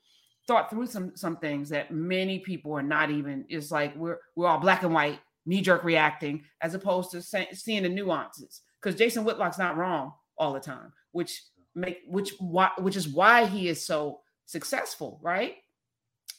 thought 0.48 0.70
through 0.70 0.86
some 0.86 1.16
some 1.16 1.38
things 1.38 1.70
that 1.70 1.92
many 1.92 2.40
people 2.40 2.72
are 2.74 2.84
not 2.84 3.10
even 3.10 3.46
it's 3.50 3.72
like 3.72 3.96
we're 3.96 4.20
we're 4.36 4.48
all 4.48 4.60
black 4.60 4.84
and 4.84 4.94
white 4.94 5.20
knee 5.46 5.62
jerk 5.62 5.84
reacting 5.84 6.44
as 6.62 6.74
opposed 6.74 7.12
to 7.12 7.22
say, 7.22 7.48
seeing 7.54 7.84
the 7.84 7.90
nuances. 7.90 8.62
Because 8.82 8.98
Jason 8.98 9.24
Whitlock's 9.24 9.58
not 9.58 9.78
wrong 9.78 10.14
all 10.38 10.54
the 10.54 10.60
time 10.60 10.92
which 11.16 11.44
make 11.76 12.02
which 12.08 12.34
why 12.40 12.70
which 12.78 12.98
is 12.98 13.08
why 13.08 13.46
he 13.46 13.70
is 13.70 13.86
so 13.86 14.20
successful 14.46 15.20
right? 15.24 15.56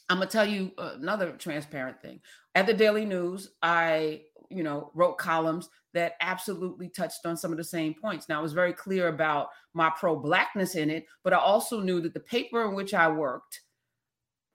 I'm 0.09 0.19
gonna 0.19 0.29
tell 0.29 0.45
you 0.45 0.71
uh, 0.77 0.93
another 0.99 1.31
transparent 1.31 2.01
thing. 2.01 2.21
At 2.55 2.67
the 2.67 2.73
Daily 2.73 3.05
News 3.05 3.51
I 3.63 4.21
you 4.49 4.63
know 4.63 4.91
wrote 4.93 5.17
columns 5.17 5.69
that 5.93 6.13
absolutely 6.21 6.89
touched 6.89 7.25
on 7.25 7.35
some 7.35 7.51
of 7.51 7.57
the 7.57 7.63
same 7.63 7.95
points. 7.95 8.29
Now 8.29 8.39
I 8.39 8.43
was 8.43 8.53
very 8.53 8.71
clear 8.71 9.07
about 9.07 9.47
my 9.73 9.89
pro 9.89 10.15
blackness 10.15 10.75
in 10.75 10.91
it 10.91 11.05
but 11.23 11.33
I 11.33 11.37
also 11.37 11.81
knew 11.81 11.99
that 12.01 12.13
the 12.13 12.19
paper 12.19 12.63
in 12.67 12.75
which 12.75 12.93
I 12.93 13.07
worked 13.09 13.61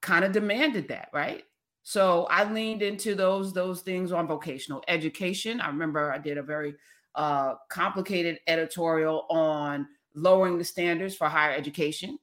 kind 0.02 0.24
of 0.24 0.32
demanded 0.32 0.88
that, 0.88 1.08
right? 1.12 1.44
So 1.82 2.26
I 2.30 2.50
leaned 2.50 2.82
into 2.82 3.14
those 3.14 3.52
those 3.52 3.80
things 3.80 4.12
on 4.12 4.26
vocational 4.26 4.82
education. 4.88 5.60
I 5.60 5.68
remember 5.68 6.12
I 6.12 6.18
did 6.18 6.38
a 6.38 6.42
very 6.42 6.74
uh, 7.14 7.54
complicated 7.68 8.38
editorial 8.46 9.26
on 9.28 9.88
lowering 10.14 10.58
the 10.58 10.64
standards 10.64 11.14
for 11.16 11.28
higher 11.28 11.52
education 11.52 12.18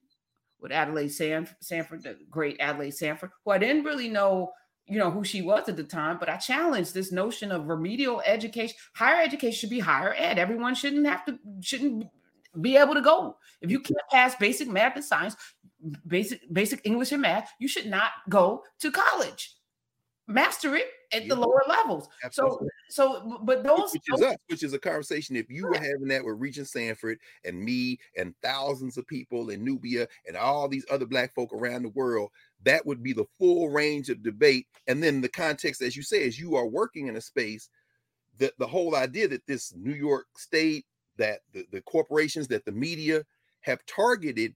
with 0.59 0.71
Adelaide 0.71 1.09
Sanford, 1.09 2.03
the 2.03 2.17
great 2.29 2.57
Adelaide 2.59 2.91
Sanford, 2.91 3.31
who 3.43 3.51
I 3.51 3.57
didn't 3.57 3.85
really 3.85 4.09
know, 4.09 4.51
you 4.87 4.97
know, 4.97 5.09
who 5.09 5.23
she 5.23 5.41
was 5.41 5.69
at 5.69 5.77
the 5.77 5.83
time, 5.83 6.17
but 6.19 6.29
I 6.29 6.37
challenged 6.37 6.93
this 6.93 7.11
notion 7.11 7.51
of 7.51 7.67
remedial 7.67 8.21
education. 8.25 8.75
Higher 8.93 9.23
education 9.23 9.57
should 9.57 9.69
be 9.69 9.79
higher 9.79 10.13
ed. 10.17 10.37
Everyone 10.37 10.75
shouldn't 10.75 11.07
have 11.07 11.25
to 11.25 11.39
shouldn't 11.61 12.07
be 12.61 12.77
able 12.77 12.93
to 12.93 13.01
go. 13.01 13.37
If 13.61 13.71
you 13.71 13.79
can't 13.79 13.99
pass 14.09 14.35
basic 14.35 14.67
math 14.67 14.95
and 14.95 15.05
science, 15.05 15.35
basic 16.07 16.41
basic 16.51 16.81
English 16.83 17.11
and 17.11 17.21
math, 17.21 17.53
you 17.59 17.67
should 17.67 17.85
not 17.85 18.11
go 18.29 18.63
to 18.79 18.91
college. 18.91 19.55
Master 20.27 20.75
it 20.75 20.85
at 21.11 21.27
the 21.27 21.35
lower 21.35 21.63
levels. 21.67 22.07
Absolutely. 22.23 22.67
So, 22.89 23.23
so, 23.23 23.39
but 23.43 23.63
those 23.63 23.93
which 23.93 24.03
is 24.13 24.21
us, 24.21 24.35
which 24.47 24.63
is 24.63 24.73
a 24.73 24.79
conversation. 24.79 25.35
If 25.35 25.49
you 25.49 25.67
were 25.67 25.73
having 25.73 26.07
that 26.09 26.23
with 26.23 26.39
Regent 26.39 26.67
Sanford 26.67 27.17
and 27.45 27.59
me 27.59 27.97
and 28.15 28.35
thousands 28.43 28.97
of 28.97 29.07
people 29.07 29.49
in 29.49 29.65
Knubia 29.65 30.07
and 30.27 30.37
all 30.37 30.67
these 30.67 30.85
other 30.91 31.07
black 31.07 31.33
folk 31.33 31.51
around 31.51 31.81
the 31.81 31.89
world, 31.89 32.29
that 32.63 32.85
would 32.85 33.01
be 33.01 33.13
the 33.13 33.25
full 33.39 33.69
range 33.69 34.09
of 34.09 34.21
debate. 34.21 34.67
And 34.87 35.01
then 35.01 35.21
the 35.21 35.29
context, 35.29 35.81
as 35.81 35.95
you 35.95 36.03
say, 36.03 36.21
is 36.21 36.39
you 36.39 36.55
are 36.55 36.67
working 36.67 37.07
in 37.07 37.15
a 37.15 37.21
space 37.21 37.69
that 38.37 38.53
the 38.59 38.67
whole 38.67 38.95
idea 38.95 39.27
that 39.29 39.47
this 39.47 39.73
New 39.75 39.93
York 39.93 40.27
State, 40.37 40.85
that 41.17 41.39
the, 41.53 41.65
the 41.71 41.81
corporations, 41.81 42.47
that 42.49 42.65
the 42.65 42.71
media 42.71 43.23
have 43.61 43.85
targeted 43.85 44.55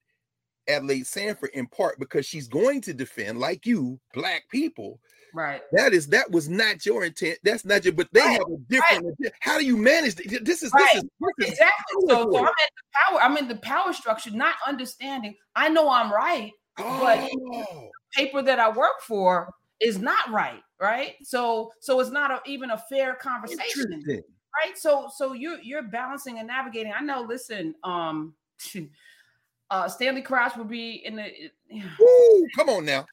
Adelaide 0.67 1.07
Sanford 1.07 1.51
in 1.53 1.67
part 1.67 1.99
because 1.99 2.25
she's 2.25 2.47
going 2.47 2.81
to 2.81 2.93
defend, 2.93 3.39
like 3.39 3.65
you, 3.65 3.99
black 4.13 4.43
people. 4.49 4.99
Right. 5.33 5.61
That 5.71 5.93
is 5.93 6.07
that 6.07 6.29
was 6.29 6.47
not 6.47 6.85
your 6.85 7.03
intent. 7.03 7.39
That's 7.43 7.65
not 7.65 7.83
your. 7.83 7.93
But 7.93 8.07
they 8.13 8.19
right. 8.19 8.33
have 8.33 8.47
a 8.47 8.57
different. 8.69 9.15
Right. 9.19 9.31
How 9.39 9.57
do 9.57 9.65
you 9.65 9.75
manage 9.75 10.15
this? 10.15 10.39
This 10.41 10.61
is 10.61 10.71
right. 10.73 10.87
this 10.93 11.03
is 11.03 11.09
this 11.39 11.49
exactly. 11.49 12.03
Is 12.03 12.09
so, 12.09 12.31
so 12.31 12.37
I'm 12.37 12.45
in 12.45 12.55
the 12.75 12.81
power. 12.93 13.21
I'm 13.21 13.37
in 13.37 13.47
the 13.47 13.55
power 13.57 13.93
structure, 13.93 14.29
not 14.31 14.55
understanding. 14.67 15.35
I 15.55 15.69
know 15.69 15.89
I'm 15.89 16.11
right, 16.11 16.51
oh. 16.77 16.99
but 16.99 17.31
paper 18.13 18.43
that 18.43 18.59
I 18.59 18.69
work 18.69 19.01
for 19.01 19.51
is 19.81 19.97
not 19.97 20.29
right. 20.29 20.61
Right. 20.79 21.15
So 21.23 21.71
so 21.79 21.99
it's 21.99 22.11
not 22.11 22.29
a, 22.29 22.39
even 22.45 22.69
a 22.69 22.77
fair 22.77 23.15
conversation. 23.15 24.03
Right. 24.07 24.77
So 24.77 25.09
so 25.15 25.33
you're 25.33 25.59
you're 25.61 25.81
balancing 25.83 26.37
and 26.37 26.47
navigating. 26.47 26.93
I 26.95 27.01
know. 27.01 27.21
Listen. 27.21 27.73
Um. 27.83 28.35
Uh, 29.73 29.89
Stanley 29.89 30.21
Crouch 30.21 30.55
would 30.55 30.69
be 30.69 31.01
in 31.03 31.15
the. 31.15 31.31
Woo, 31.99 32.47
come 32.55 32.69
on 32.69 32.85
now. 32.85 33.07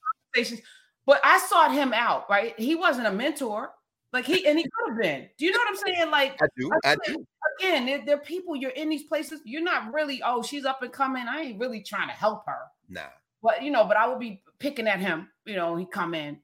But 1.06 1.20
I 1.24 1.38
sought 1.38 1.72
him 1.72 1.94
out, 1.94 2.28
right? 2.28 2.54
He 2.60 2.74
wasn't 2.74 3.06
a 3.06 3.12
mentor. 3.12 3.70
Like 4.12 4.26
he 4.26 4.46
and 4.46 4.58
he 4.58 4.64
could 4.64 4.90
have 4.90 5.00
been. 5.00 5.28
Do 5.38 5.46
you 5.46 5.52
know 5.52 5.58
what 5.58 5.68
I'm 5.68 5.94
saying? 5.94 6.10
Like 6.10 6.38
I 6.42 6.46
do. 6.58 6.70
I, 6.84 6.96
do. 7.06 7.24
Again, 7.58 7.86
there, 7.86 8.02
there, 8.04 8.16
are 8.16 8.20
people 8.20 8.56
you're 8.56 8.72
in 8.72 8.90
these 8.90 9.04
places. 9.04 9.40
You're 9.44 9.62
not 9.62 9.94
really. 9.94 10.20
Oh, 10.22 10.42
she's 10.42 10.66
up 10.66 10.82
and 10.82 10.92
coming. 10.92 11.26
I 11.26 11.40
ain't 11.40 11.58
really 11.58 11.82
trying 11.82 12.08
to 12.08 12.14
help 12.14 12.44
her. 12.46 12.58
Nah. 12.90 13.02
But 13.42 13.62
you 13.62 13.70
know, 13.70 13.84
but 13.84 13.96
I 13.96 14.06
would 14.06 14.20
be 14.20 14.42
picking 14.58 14.86
at 14.86 15.00
him. 15.00 15.28
You 15.46 15.56
know, 15.56 15.76
he 15.76 15.86
come 15.86 16.12
in. 16.12 16.40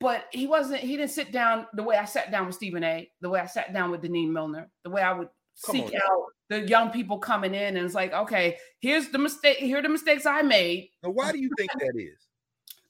But 0.00 0.24
he 0.32 0.48
wasn't. 0.48 0.80
He 0.80 0.96
didn't 0.96 1.12
sit 1.12 1.30
down 1.30 1.68
the 1.74 1.84
way 1.84 1.96
I 1.96 2.06
sat 2.06 2.32
down 2.32 2.46
with 2.46 2.56
Stephen 2.56 2.82
A. 2.82 3.08
The 3.20 3.30
way 3.30 3.38
I 3.38 3.46
sat 3.46 3.72
down 3.72 3.92
with 3.92 4.02
Denene 4.02 4.32
Milner. 4.32 4.68
The 4.82 4.90
way 4.90 5.02
I 5.02 5.12
would 5.12 5.28
Come 5.64 5.76
seek 5.76 5.94
out 5.94 6.24
the 6.52 6.68
young 6.68 6.90
people 6.90 7.18
coming 7.18 7.54
in 7.54 7.76
and 7.76 7.86
it's 7.86 7.94
like, 7.94 8.12
okay, 8.12 8.58
here's 8.80 9.08
the 9.08 9.18
mistake, 9.18 9.56
here 9.56 9.78
are 9.78 9.82
the 9.82 9.88
mistakes 9.88 10.26
I 10.26 10.42
made. 10.42 10.90
Now, 11.02 11.10
why 11.10 11.32
do 11.32 11.38
you 11.38 11.50
think 11.56 11.70
that 11.78 11.94
is? 11.96 12.28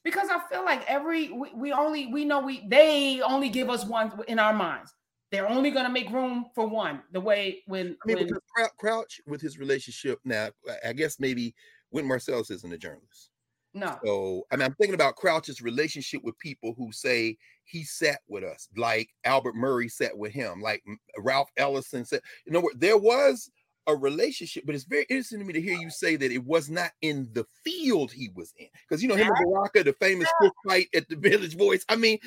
Because 0.03 0.27
I 0.29 0.39
feel 0.49 0.65
like 0.65 0.83
every 0.89 1.29
we, 1.29 1.49
we 1.53 1.71
only 1.71 2.07
we 2.07 2.25
know 2.25 2.41
we 2.41 2.67
they 2.67 3.21
only 3.21 3.47
give 3.49 3.69
us 3.69 3.85
one 3.85 4.11
in 4.27 4.37
our 4.37 4.53
minds. 4.53 4.93
They're 5.31 5.49
only 5.49 5.71
going 5.71 5.85
to 5.85 5.91
make 5.91 6.11
room 6.11 6.47
for 6.53 6.67
one. 6.67 7.01
The 7.11 7.21
way 7.21 7.63
when 7.67 7.95
I 8.03 8.07
mean, 8.07 8.17
when, 8.17 8.27
because 8.27 8.69
Crouch 8.77 9.21
with 9.25 9.39
his 9.41 9.57
relationship 9.57 10.19
now, 10.25 10.49
I 10.85 10.91
guess 10.91 11.19
maybe 11.19 11.55
Wynton 11.91 12.11
Marsalis 12.11 12.51
isn't 12.51 12.73
a 12.73 12.77
journalist. 12.77 13.29
No. 13.73 13.97
So 14.05 14.43
I 14.51 14.55
mean, 14.55 14.65
I'm 14.65 14.75
thinking 14.75 14.93
about 14.93 15.15
Crouch's 15.15 15.61
relationship 15.61 16.23
with 16.23 16.37
people 16.39 16.75
who 16.77 16.91
say 16.91 17.37
he 17.65 17.83
sat 17.83 18.19
with 18.27 18.43
us, 18.43 18.69
like 18.77 19.09
Albert 19.25 19.55
Murray 19.55 19.89
sat 19.89 20.15
with 20.17 20.31
him, 20.31 20.61
like 20.61 20.83
Ralph 21.17 21.49
Ellison 21.57 22.05
said. 22.05 22.21
You 22.45 22.53
know, 22.53 22.69
there 22.75 22.97
was 22.97 23.49
a 23.87 23.95
relationship, 23.95 24.63
but 24.65 24.75
it's 24.75 24.85
very 24.85 25.05
interesting 25.09 25.39
to 25.39 25.45
me 25.45 25.53
to 25.53 25.61
hear 25.61 25.77
you 25.77 25.89
say 25.89 26.15
that 26.15 26.31
it 26.31 26.43
was 26.43 26.69
not 26.69 26.91
in 27.01 27.27
the 27.33 27.45
field 27.63 28.11
he 28.11 28.29
was 28.35 28.53
in. 28.57 28.67
Because 28.87 29.01
you 29.01 29.09
know 29.09 29.15
him 29.15 29.27
and 29.27 29.51
Baraka, 29.51 29.83
the 29.83 29.93
famous 29.93 30.29
book 30.39 30.53
fight 30.67 30.87
at 30.95 31.09
the 31.09 31.15
Village 31.15 31.57
Voice. 31.57 31.83
I 31.89 31.95
mean, 31.95 32.19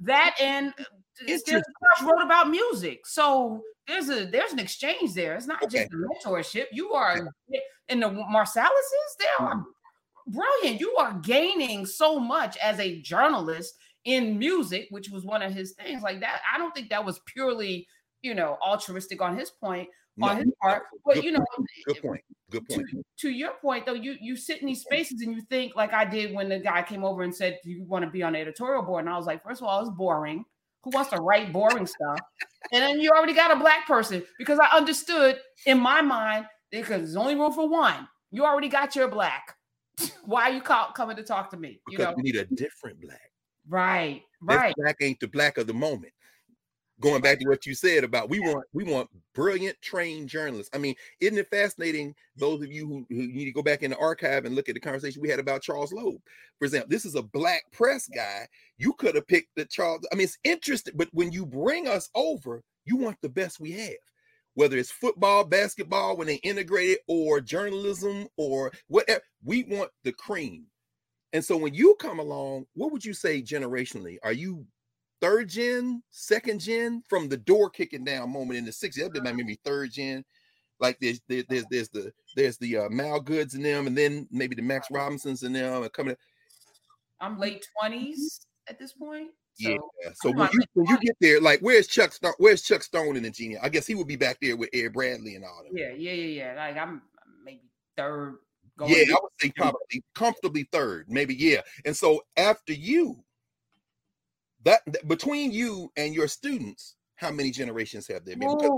that 0.00 0.34
and 0.40 0.72
uh, 1.28 1.60
wrote 2.02 2.22
about 2.22 2.48
music. 2.48 3.06
So 3.06 3.60
there's 3.86 4.08
a 4.08 4.24
there's 4.24 4.52
an 4.52 4.58
exchange 4.58 5.12
there. 5.14 5.34
It's 5.34 5.46
not 5.46 5.62
okay. 5.62 5.80
just 5.80 5.92
a 5.92 5.96
mentorship. 5.96 6.66
You 6.72 6.92
are 6.92 7.28
in 7.88 8.00
the 8.00 8.08
Marsalises, 8.08 8.70
There 9.18 9.46
are 9.46 9.64
brilliant. 10.26 10.80
You 10.80 10.96
are 10.96 11.14
gaining 11.14 11.86
so 11.86 12.18
much 12.18 12.56
as 12.58 12.78
a 12.80 13.00
journalist 13.00 13.74
in 14.04 14.38
music, 14.38 14.86
which 14.90 15.08
was 15.08 15.24
one 15.24 15.42
of 15.42 15.52
his 15.52 15.72
things. 15.72 16.02
Like 16.02 16.20
that, 16.20 16.40
I 16.52 16.58
don't 16.58 16.74
think 16.74 16.90
that 16.90 17.04
was 17.04 17.20
purely, 17.26 17.86
you 18.22 18.34
know, 18.34 18.58
altruistic 18.62 19.22
on 19.22 19.36
his 19.36 19.50
point, 19.50 19.88
no, 20.16 20.28
on 20.28 20.36
his 20.38 20.50
part. 20.60 20.84
But 21.04 21.22
you 21.22 21.32
know, 21.32 21.44
good 21.86 22.02
point. 22.02 22.20
Good 22.50 22.68
point. 22.68 22.88
To, 22.90 23.02
to, 23.20 23.30
your 23.30 23.52
point, 23.60 23.86
though, 23.86 23.94
you 23.94 24.16
you 24.20 24.36
sit 24.36 24.60
in 24.60 24.66
these 24.66 24.82
spaces 24.82 25.22
and 25.22 25.34
you 25.34 25.42
think 25.48 25.74
like 25.74 25.92
I 25.92 26.04
did 26.04 26.34
when 26.34 26.48
the 26.48 26.58
guy 26.58 26.82
came 26.82 27.04
over 27.04 27.22
and 27.22 27.34
said, 27.34 27.58
"Do 27.64 27.70
you 27.70 27.82
want 27.84 28.04
to 28.04 28.10
be 28.10 28.22
on 28.22 28.34
the 28.34 28.40
editorial 28.40 28.82
board?" 28.82 29.04
And 29.04 29.12
I 29.12 29.16
was 29.16 29.26
like, 29.26 29.42
first 29.42 29.60
of 29.60 29.68
all, 29.68 29.80
it's 29.80 29.90
boring. 29.90 30.44
Who 30.84 30.90
wants 30.90 31.10
to 31.10 31.16
write 31.16 31.50
boring 31.50 31.86
stuff? 31.86 32.20
And 32.72 32.82
then 32.82 33.00
you 33.00 33.10
already 33.10 33.32
got 33.32 33.50
a 33.50 33.56
black 33.56 33.86
person 33.86 34.22
because 34.38 34.58
I 34.58 34.66
understood 34.76 35.38
in 35.64 35.78
my 35.78 36.02
mind 36.02 36.46
because 36.70 37.00
there's 37.00 37.16
only 37.16 37.34
room 37.34 37.52
for 37.52 37.68
one. 37.68 38.06
You 38.30 38.44
already 38.44 38.68
got 38.68 38.94
your 38.94 39.08
black. 39.08 39.56
Why 40.24 40.50
are 40.50 40.52
you 40.52 40.60
call, 40.60 40.86
coming 40.92 41.16
to 41.16 41.22
talk 41.22 41.50
to 41.50 41.56
me? 41.56 41.80
You 41.88 41.98
because 41.98 42.06
know, 42.06 42.14
we 42.16 42.22
need 42.22 42.36
a 42.36 42.44
different 42.44 43.00
black. 43.00 43.30
Right, 43.68 44.22
right. 44.42 44.74
black 44.76 44.96
ain't 45.00 45.20
the 45.20 45.28
black 45.28 45.58
of 45.58 45.66
the 45.66 45.74
moment. 45.74 46.12
Going 47.00 47.22
back 47.22 47.40
to 47.40 47.48
what 47.48 47.66
you 47.66 47.74
said 47.74 48.04
about 48.04 48.30
we 48.30 48.38
want 48.38 48.64
we 48.72 48.84
want 48.84 49.10
brilliant 49.34 49.80
trained 49.82 50.28
journalists. 50.28 50.70
I 50.74 50.78
mean, 50.78 50.94
isn't 51.20 51.36
it 51.36 51.50
fascinating? 51.50 52.14
Those 52.36 52.62
of 52.62 52.70
you 52.70 52.86
who, 52.86 53.06
who 53.08 53.26
need 53.26 53.46
to 53.46 53.52
go 53.52 53.62
back 53.62 53.82
in 53.82 53.90
the 53.90 53.98
archive 53.98 54.44
and 54.44 54.54
look 54.54 54.68
at 54.68 54.74
the 54.74 54.80
conversation 54.80 55.20
we 55.20 55.28
had 55.28 55.40
about 55.40 55.62
Charles 55.62 55.92
Loeb, 55.92 56.20
for 56.58 56.66
example, 56.66 56.88
this 56.90 57.04
is 57.04 57.16
a 57.16 57.22
black 57.22 57.64
press 57.72 58.06
guy. 58.06 58.46
You 58.78 58.92
could 58.92 59.16
have 59.16 59.26
picked 59.26 59.56
the 59.56 59.64
Charles. 59.64 60.06
I 60.12 60.14
mean, 60.14 60.24
it's 60.24 60.38
interesting, 60.44 60.94
but 60.96 61.08
when 61.12 61.32
you 61.32 61.44
bring 61.44 61.88
us 61.88 62.10
over, 62.14 62.62
you 62.84 62.96
want 62.96 63.16
the 63.22 63.28
best 63.28 63.58
we 63.58 63.72
have 63.72 63.94
whether 64.54 64.76
it's 64.76 64.90
football, 64.90 65.44
basketball, 65.44 66.16
when 66.16 66.26
they 66.26 66.36
integrate 66.36 66.90
it, 66.90 67.00
or 67.08 67.40
journalism, 67.40 68.26
or 68.36 68.72
whatever. 68.88 69.22
We 69.42 69.64
want 69.64 69.90
the 70.04 70.12
cream. 70.12 70.66
And 71.32 71.44
so 71.44 71.56
when 71.56 71.74
you 71.74 71.96
come 71.98 72.20
along, 72.20 72.66
what 72.74 72.92
would 72.92 73.04
you 73.04 73.12
say 73.12 73.42
generationally? 73.42 74.18
Are 74.22 74.32
you 74.32 74.64
third 75.20 75.48
gen, 75.48 76.02
second 76.10 76.60
gen 76.60 77.02
from 77.08 77.28
the 77.28 77.36
door 77.36 77.70
kicking 77.70 78.04
down 78.04 78.32
moment 78.32 78.58
in 78.58 78.64
the 78.64 78.70
60s? 78.70 78.94
That'd 78.94 79.12
be 79.12 79.20
maybe 79.20 79.58
third 79.64 79.90
gen. 79.90 80.24
Like 80.80 80.98
there's 81.00 81.20
there's 81.28 81.44
there's, 81.48 81.64
there's 81.70 81.88
the 81.88 82.12
there's 82.36 82.58
the 82.58 82.76
uh, 82.78 82.88
Mal 82.88 83.20
Goodes 83.20 83.54
in 83.54 83.62
them, 83.62 83.86
and 83.86 83.96
then 83.96 84.28
maybe 84.30 84.54
the 84.54 84.62
Max 84.62 84.88
Robinsons 84.90 85.42
in 85.42 85.52
them, 85.52 85.82
and 85.82 85.92
coming. 85.92 86.16
I'm 87.20 87.38
late 87.38 87.66
twenties 87.80 88.46
at 88.68 88.78
this 88.78 88.92
point. 88.92 89.30
So 89.54 89.70
yeah. 89.70 90.10
So 90.14 90.32
when 90.32 90.48
you, 90.52 90.60
when 90.74 90.86
you 90.86 90.98
get 90.98 91.16
there, 91.20 91.40
like 91.40 91.60
where's 91.60 91.86
Chuck 91.86 92.12
Stone? 92.12 92.34
Where's 92.38 92.62
Chuck 92.62 92.82
Stone 92.82 93.16
in 93.16 93.22
the 93.22 93.30
genius? 93.30 93.60
I 93.62 93.68
guess 93.68 93.86
he 93.86 93.94
would 93.94 94.08
be 94.08 94.16
back 94.16 94.38
there 94.40 94.56
with 94.56 94.70
Ed 94.72 94.92
Bradley 94.92 95.36
and 95.36 95.44
all 95.44 95.62
that. 95.64 95.78
Yeah, 95.78 95.92
yeah, 95.96 96.12
yeah, 96.12 96.44
yeah. 96.44 96.54
Like 96.56 96.76
I'm 96.76 97.02
maybe 97.44 97.62
third, 97.96 98.38
Going 98.76 98.90
yeah, 98.90 99.14
I 99.14 99.18
would 99.22 99.30
say 99.40 99.52
probably 99.56 100.02
comfortably 100.14 100.68
third, 100.72 101.06
maybe 101.08 101.34
yeah. 101.34 101.60
And 101.84 101.96
so 101.96 102.22
after 102.36 102.72
you, 102.72 103.22
that, 104.64 104.80
between 105.06 105.52
you 105.52 105.92
and 105.96 106.12
your 106.12 106.26
students, 106.26 106.96
how 107.14 107.30
many 107.30 107.52
generations 107.52 108.08
have 108.08 108.24
there 108.24 108.36
been? 108.36 108.48
Because, 108.48 108.70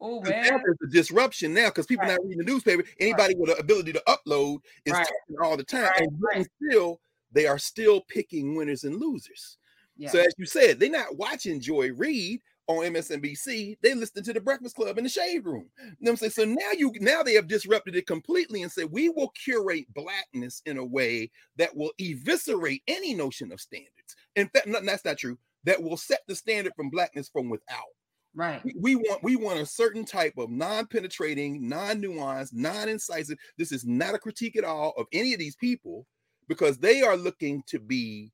oh, 0.00 0.20
man. 0.20 0.44
there's 0.44 0.76
a 0.86 0.92
disruption 0.92 1.52
now 1.52 1.66
because 1.66 1.86
people 1.86 2.06
right. 2.06 2.12
not 2.12 2.22
reading 2.22 2.38
the 2.38 2.44
newspaper. 2.44 2.84
Anybody 3.00 3.34
right. 3.34 3.38
with 3.38 3.50
the 3.50 3.56
ability 3.56 3.92
to 3.94 4.02
upload 4.06 4.58
is 4.84 4.92
right. 4.92 5.04
talking 5.04 5.36
all 5.42 5.56
the 5.56 5.64
time, 5.64 5.90
and 6.34 6.46
still 6.62 7.00
they 7.32 7.46
are 7.46 7.58
still 7.58 8.02
picking 8.02 8.54
winners 8.54 8.84
and 8.84 9.00
losers. 9.00 9.58
Yeah. 10.00 10.10
So 10.10 10.18
as 10.18 10.32
you 10.38 10.46
said, 10.46 10.80
they're 10.80 10.90
not 10.90 11.18
watching 11.18 11.60
Joy 11.60 11.92
Reid 11.92 12.40
on 12.70 12.92
MSNBC, 12.92 13.78
they 13.82 13.94
listen 13.94 14.22
to 14.22 14.32
the 14.32 14.40
Breakfast 14.40 14.76
Club 14.76 14.96
in 14.96 15.04
the 15.04 15.10
shade 15.10 15.44
room. 15.44 15.68
You 15.84 15.94
know 16.00 16.12
I'm 16.12 16.16
saying? 16.16 16.30
So 16.30 16.44
now 16.44 16.70
you 16.76 16.92
now 17.00 17.22
they 17.22 17.34
have 17.34 17.48
disrupted 17.48 17.96
it 17.96 18.06
completely 18.06 18.62
and 18.62 18.70
said 18.70 18.90
we 18.90 19.08
will 19.08 19.30
curate 19.30 19.92
blackness 19.92 20.62
in 20.66 20.78
a 20.78 20.84
way 20.84 21.30
that 21.56 21.76
will 21.76 21.90
eviscerate 22.00 22.82
any 22.86 23.12
notion 23.12 23.52
of 23.52 23.60
standards. 23.60 24.16
In 24.36 24.48
fact, 24.48 24.68
no, 24.68 24.80
that's 24.80 25.04
not 25.04 25.18
true. 25.18 25.36
That 25.64 25.82
will 25.82 25.96
set 25.96 26.20
the 26.28 26.34
standard 26.34 26.72
from 26.76 26.90
blackness 26.90 27.28
from 27.28 27.50
without. 27.50 27.90
Right. 28.34 28.64
We, 28.64 28.74
we 28.78 28.96
want 28.96 29.22
we 29.24 29.36
want 29.36 29.58
a 29.58 29.66
certain 29.66 30.04
type 30.04 30.34
of 30.38 30.50
non-penetrating, 30.50 31.68
non-nuanced, 31.68 32.52
non-incisive. 32.52 33.36
This 33.58 33.72
is 33.72 33.84
not 33.84 34.14
a 34.14 34.18
critique 34.18 34.56
at 34.56 34.64
all 34.64 34.94
of 34.96 35.06
any 35.12 35.32
of 35.32 35.40
these 35.40 35.56
people 35.56 36.06
because 36.48 36.78
they 36.78 37.02
are 37.02 37.16
looking 37.16 37.62
to 37.66 37.80
be 37.80 38.30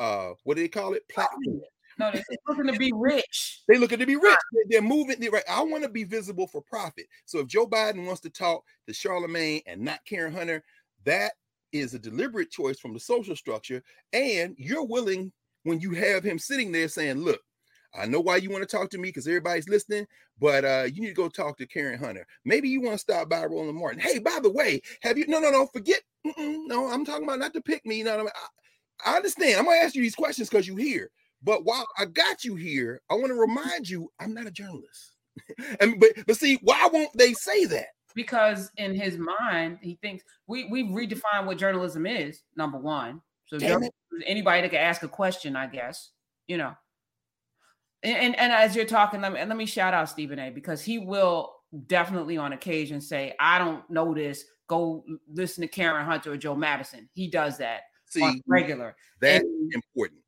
uh 0.00 0.30
what 0.42 0.56
do 0.56 0.62
they 0.62 0.68
call 0.68 0.94
it? 0.94 1.08
Platform 1.08 1.60
no, 2.00 2.10
they're 2.10 2.24
looking 2.48 2.72
to 2.72 2.78
be 2.78 2.92
rich. 2.92 3.62
They're 3.68 3.78
looking 3.78 3.98
to 3.98 4.06
be 4.06 4.16
rich. 4.16 4.38
They're 4.68 4.82
moving. 4.82 5.20
They're 5.20 5.30
right. 5.30 5.44
I 5.48 5.62
want 5.62 5.84
to 5.84 5.88
be 5.88 6.04
visible 6.04 6.46
for 6.46 6.62
profit. 6.62 7.06
So 7.26 7.40
if 7.40 7.46
Joe 7.46 7.66
Biden 7.66 8.06
wants 8.06 8.22
to 8.22 8.30
talk 8.30 8.64
to 8.86 8.92
Charlamagne 8.92 9.62
and 9.66 9.82
not 9.82 10.04
Karen 10.06 10.32
Hunter, 10.32 10.64
that 11.04 11.32
is 11.72 11.94
a 11.94 11.98
deliberate 11.98 12.50
choice 12.50 12.80
from 12.80 12.94
the 12.94 13.00
social 13.00 13.36
structure. 13.36 13.82
And 14.12 14.54
you're 14.58 14.84
willing 14.84 15.30
when 15.64 15.80
you 15.80 15.92
have 15.92 16.24
him 16.24 16.38
sitting 16.38 16.72
there 16.72 16.88
saying, 16.88 17.18
"Look, 17.18 17.40
I 17.94 18.06
know 18.06 18.20
why 18.20 18.36
you 18.36 18.50
want 18.50 18.68
to 18.68 18.76
talk 18.76 18.90
to 18.90 18.98
me 18.98 19.08
because 19.08 19.26
everybody's 19.26 19.68
listening, 19.68 20.06
but 20.38 20.64
uh, 20.64 20.86
you 20.92 21.02
need 21.02 21.08
to 21.08 21.14
go 21.14 21.28
talk 21.28 21.58
to 21.58 21.66
Karen 21.66 21.98
Hunter. 21.98 22.26
Maybe 22.44 22.68
you 22.68 22.80
want 22.80 22.94
to 22.94 22.98
stop 22.98 23.28
by 23.28 23.44
Roland 23.44 23.78
Martin. 23.78 24.00
Hey, 24.00 24.18
by 24.18 24.38
the 24.42 24.50
way, 24.50 24.80
have 25.02 25.18
you? 25.18 25.26
No, 25.26 25.38
no, 25.38 25.50
no. 25.50 25.66
Forget. 25.66 26.00
no, 26.38 26.88
I'm 26.88 27.04
talking 27.04 27.24
about 27.24 27.40
not 27.40 27.52
to 27.54 27.60
pick 27.60 27.84
me. 27.84 28.02
No, 28.02 28.16
no. 28.16 28.26
I, 28.26 28.46
I 29.04 29.16
understand. 29.16 29.58
I'm 29.58 29.64
gonna 29.64 29.78
ask 29.78 29.94
you 29.94 30.02
these 30.02 30.14
questions 30.14 30.48
because 30.48 30.66
you're 30.66 30.78
here. 30.78 31.10
But 31.42 31.64
while 31.64 31.86
I 31.98 32.04
got 32.04 32.44
you 32.44 32.54
here, 32.54 33.00
I 33.10 33.14
want 33.14 33.28
to 33.28 33.34
remind 33.34 33.88
you 33.88 34.10
I'm 34.20 34.34
not 34.34 34.46
a 34.46 34.50
journalist. 34.50 35.12
and 35.80 35.98
but 35.98 36.10
but 36.26 36.36
see, 36.36 36.58
why 36.62 36.88
won't 36.92 37.16
they 37.16 37.32
say 37.32 37.64
that? 37.66 37.86
Because 38.14 38.70
in 38.76 38.94
his 38.94 39.16
mind, 39.16 39.78
he 39.80 39.98
thinks 40.02 40.24
we 40.46 40.64
we've 40.64 40.86
redefined 40.86 41.46
what 41.46 41.58
journalism 41.58 42.06
is. 42.06 42.42
Number 42.56 42.78
one, 42.78 43.22
so 43.46 43.58
anybody 44.26 44.62
that 44.62 44.70
can 44.70 44.80
ask 44.80 45.02
a 45.02 45.08
question, 45.08 45.56
I 45.56 45.66
guess, 45.66 46.10
you 46.46 46.58
know. 46.58 46.74
And, 48.02 48.16
and, 48.16 48.38
and 48.38 48.52
as 48.52 48.74
you're 48.74 48.86
talking, 48.86 49.20
let 49.20 49.32
me, 49.32 49.44
let 49.44 49.56
me 49.56 49.66
shout 49.66 49.92
out 49.92 50.08
Stephen 50.08 50.38
A. 50.38 50.50
because 50.50 50.82
he 50.82 50.98
will 50.98 51.52
definitely 51.86 52.36
on 52.36 52.52
occasion 52.52 53.00
say, 53.00 53.34
"I 53.38 53.58
don't 53.58 53.88
know 53.88 54.14
this. 54.14 54.44
Go 54.68 55.04
listen 55.28 55.62
to 55.62 55.68
Karen 55.68 56.04
Hunter 56.04 56.32
or 56.32 56.36
Joe 56.36 56.56
Madison." 56.56 57.08
He 57.14 57.28
does 57.28 57.58
that 57.58 57.82
See, 58.10 58.42
regular. 58.46 58.96
That's 59.20 59.44
important. 59.72 60.20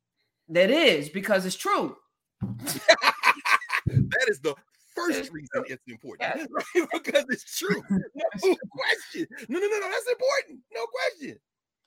That 0.49 0.71
is 0.71 1.09
because 1.09 1.45
it's 1.45 1.55
true. 1.55 1.95
that 2.41 4.25
is 4.27 4.39
the 4.39 4.55
first 4.95 5.31
reason 5.31 5.49
it's 5.67 5.83
important, 5.87 6.49
right? 6.75 6.87
because 6.91 7.25
it's 7.29 7.57
true. 7.57 7.81
No 7.89 8.55
question. 8.71 9.27
No, 9.49 9.59
no, 9.59 9.67
no, 9.67 9.79
no. 9.79 9.89
That's 9.89 10.07
important. 10.11 10.59
No 10.73 10.85
question. 10.85 11.39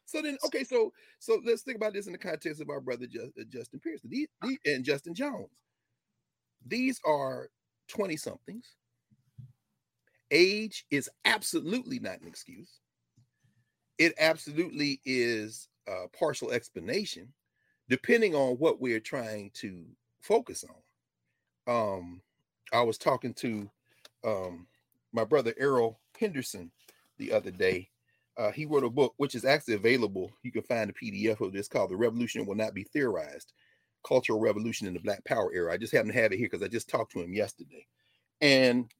So 0.04 0.22
then, 0.22 0.38
okay, 0.46 0.64
so 0.64 0.92
so 1.18 1.40
let's 1.44 1.62
think 1.62 1.76
about 1.76 1.92
this 1.92 2.06
in 2.06 2.12
the 2.12 2.18
context 2.18 2.60
of 2.60 2.70
our 2.70 2.80
brother 2.80 3.06
uh, 3.20 3.42
Justin 3.48 3.80
Pearson 3.80 4.08
these, 4.10 4.28
these, 4.42 4.58
and 4.64 4.84
Justin 4.84 5.14
Jones. 5.14 5.48
These 6.64 7.00
are 7.04 7.48
20 7.88 8.16
somethings. 8.16 8.76
Age 10.30 10.84
is 10.90 11.08
absolutely 11.24 11.98
not 12.00 12.20
an 12.20 12.26
excuse. 12.26 12.80
It 13.98 14.12
absolutely 14.18 15.00
is 15.04 15.68
a 15.86 16.08
partial 16.08 16.52
explanation 16.52 17.32
depending 17.88 18.34
on 18.34 18.56
what 18.56 18.80
we're 18.80 19.00
trying 19.00 19.50
to 19.54 19.84
focus 20.20 20.64
on. 20.64 21.72
Um, 21.72 22.20
I 22.72 22.82
was 22.82 22.98
talking 22.98 23.32
to 23.34 23.70
um, 24.24 24.66
my 25.12 25.24
brother 25.24 25.54
Errol 25.58 26.00
Henderson 26.18 26.70
the 27.18 27.32
other 27.32 27.50
day. 27.50 27.88
Uh, 28.36 28.50
he 28.50 28.66
wrote 28.66 28.84
a 28.84 28.90
book 28.90 29.14
which 29.16 29.34
is 29.34 29.44
actually 29.44 29.74
available. 29.74 30.30
You 30.42 30.52
can 30.52 30.62
find 30.62 30.90
a 30.90 30.92
PDF 30.92 31.40
of 31.40 31.52
this 31.52 31.68
called 31.68 31.90
"The 31.90 31.96
Revolution 31.96 32.44
Will 32.44 32.54
Not 32.54 32.74
Be 32.74 32.84
Theorized: 32.84 33.52
Cultural 34.06 34.40
Revolution 34.40 34.86
in 34.86 34.94
the 34.94 35.00
Black 35.00 35.24
Power 35.24 35.50
Era." 35.54 35.72
I 35.72 35.78
just 35.78 35.92
happen 35.92 36.08
to 36.08 36.20
have 36.20 36.32
it 36.32 36.38
here 36.38 36.48
because 36.50 36.62
I 36.62 36.68
just 36.68 36.88
talked 36.88 37.12
to 37.12 37.22
him 37.22 37.32
yesterday, 37.32 37.86
and 38.40 38.92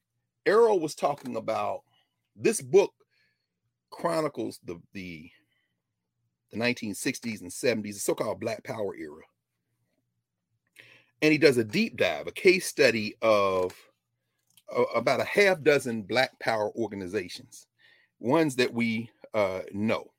Errol 0.47 0.81
was 0.81 0.95
talking 0.95 1.37
about 1.37 1.83
this 2.35 2.63
book 2.63 2.93
chronicles 3.91 4.59
the 4.65 4.81
the 4.95 5.31
the 6.51 6.59
1960s 6.59 7.41
and 7.41 7.51
70s, 7.51 7.95
the 7.95 8.01
so-called 8.01 8.41
Black 8.41 8.63
Power 8.65 8.97
era. 8.97 9.23
And 11.23 11.33
he 11.33 11.39
does 11.39 11.57
a 11.57 11.65
deep 11.65 11.97
dive, 11.97 12.27
a 12.27 12.33
case 12.33 12.67
study 12.67 13.17
of 13.23 13.75
about 14.95 15.21
a 15.21 15.25
half 15.25 15.63
dozen 15.63 16.03
Black 16.03 16.39
Power 16.41 16.71
organizations, 16.77 17.67
ones 18.19 18.57
that 18.57 18.73
we 18.73 19.11
uh, 19.35 19.61
know. 19.73 20.11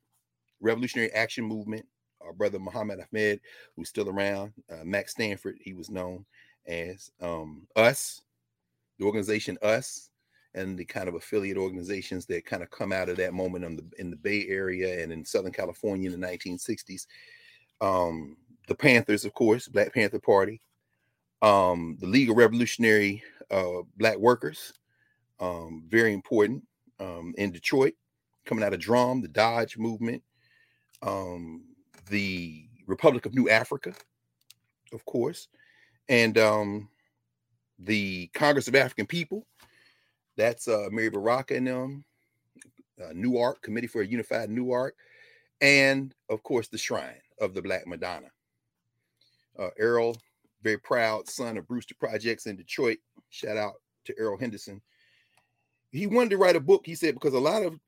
Revolutionary 0.59 1.11
Action 1.11 1.43
Movement, 1.43 1.85
our 2.21 2.33
brother 2.33 2.59
Muhammad 2.59 2.99
Ahmed, 2.99 3.39
who's 3.75 3.89
still 3.89 4.09
around, 4.09 4.53
uh, 4.71 4.83
Max 4.83 5.11
Stanford, 5.11 5.57
he 5.61 5.73
was 5.73 5.89
known 5.89 6.25
as 6.65 7.11
um, 7.21 7.67
US, 7.75 8.21
the 8.97 9.05
organization 9.05 9.57
US, 9.61 10.09
and 10.57 10.77
the 10.77 10.85
kind 10.85 11.07
of 11.07 11.15
affiliate 11.15 11.57
organizations 11.57 12.25
that 12.25 12.45
kind 12.45 12.63
of 12.63 12.69
come 12.71 12.91
out 12.91 13.09
of 13.09 13.17
that 13.17 13.34
moment 13.34 13.63
in 13.63 13.75
the 13.75 13.85
in 13.99 14.09
the 14.09 14.15
Bay 14.15 14.45
Area 14.47 15.03
and 15.03 15.11
in 15.11 15.23
Southern 15.23 15.51
California 15.51 16.11
in 16.11 16.19
the 16.19 16.27
1960s. 16.27 17.07
Um, 17.79 18.35
the 18.67 18.75
Panthers, 18.75 19.23
of 19.23 19.34
course, 19.34 19.67
Black 19.67 19.93
Panther 19.93 20.19
Party, 20.19 20.61
um, 21.41 21.97
the 21.99 22.07
League 22.07 22.29
of 22.29 22.38
Revolutionary 22.38 23.23
uh, 23.51 23.81
Black 23.97 24.17
Workers, 24.17 24.73
um, 25.39 25.84
very 25.88 26.13
important 26.13 26.63
um, 26.99 27.34
in 27.38 27.51
Detroit, 27.51 27.93
coming 28.45 28.63
out 28.63 28.73
of 28.73 28.79
Drum, 28.79 29.21
the 29.21 29.27
Dodge 29.27 29.77
movement, 29.77 30.23
um, 31.01 31.63
the 32.09 32.67
Republic 32.88 33.25
of 33.25 33.35
New 33.35 33.49
Africa, 33.49 33.93
of 34.91 35.05
course, 35.05 35.47
and 36.09 36.38
um, 36.38 36.89
the 37.79 38.27
Congress 38.34 38.67
of 38.67 38.75
African 38.75 39.05
People. 39.05 39.45
That's 40.38 40.68
uh, 40.68 40.88
Amiri 40.91 41.11
Baraka 41.11 41.55
and 41.55 41.68
them, 41.68 42.05
uh, 43.03 43.11
Newark 43.14 43.61
Committee 43.64 43.88
for 43.88 44.01
a 44.01 44.07
Unified 44.07 44.49
Newark, 44.49 44.95
and 45.61 46.14
of 46.30 46.43
course 46.43 46.68
the 46.68 46.77
Shrine 46.77 47.22
of 47.41 47.53
the 47.53 47.61
Black 47.61 47.88
Madonna. 47.88 48.27
Uh, 49.57 49.69
Errol, 49.80 50.15
very 50.61 50.77
proud 50.77 51.27
son 51.27 51.57
of 51.57 51.68
Brewster 51.68 51.95
Projects 51.99 52.45
in 52.45 52.55
Detroit. 52.55 52.99
Shout 53.30 53.57
out 53.57 53.73
to 54.05 54.14
Errol 54.19 54.38
Henderson. 54.38 54.81
He 55.91 56.05
wanted 56.05 56.30
to 56.31 56.38
write 56.38 56.55
a 56.55 56.61
book, 56.61 56.85
he 56.85 56.95
said, 56.95 57.15
because 57.15 57.34
a 57.34 57.39
lot 57.39 57.64
of 57.64 57.80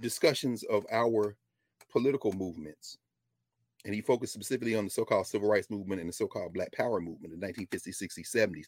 discussions 0.00 0.64
of 0.64 0.84
our 0.90 1.36
political 1.92 2.32
movements, 2.32 2.98
and 3.84 3.94
he 3.94 4.00
focused 4.00 4.32
specifically 4.32 4.74
on 4.74 4.84
the 4.84 4.90
so-called 4.90 5.26
civil 5.26 5.48
rights 5.48 5.70
movement 5.70 6.00
and 6.00 6.08
the 6.08 6.12
so-called 6.12 6.52
Black 6.52 6.72
Power 6.72 7.00
movement 7.00 7.32
in 7.32 7.38
the 7.38 7.46
1950s, 7.46 8.02
60s, 8.02 8.34
70s. 8.34 8.64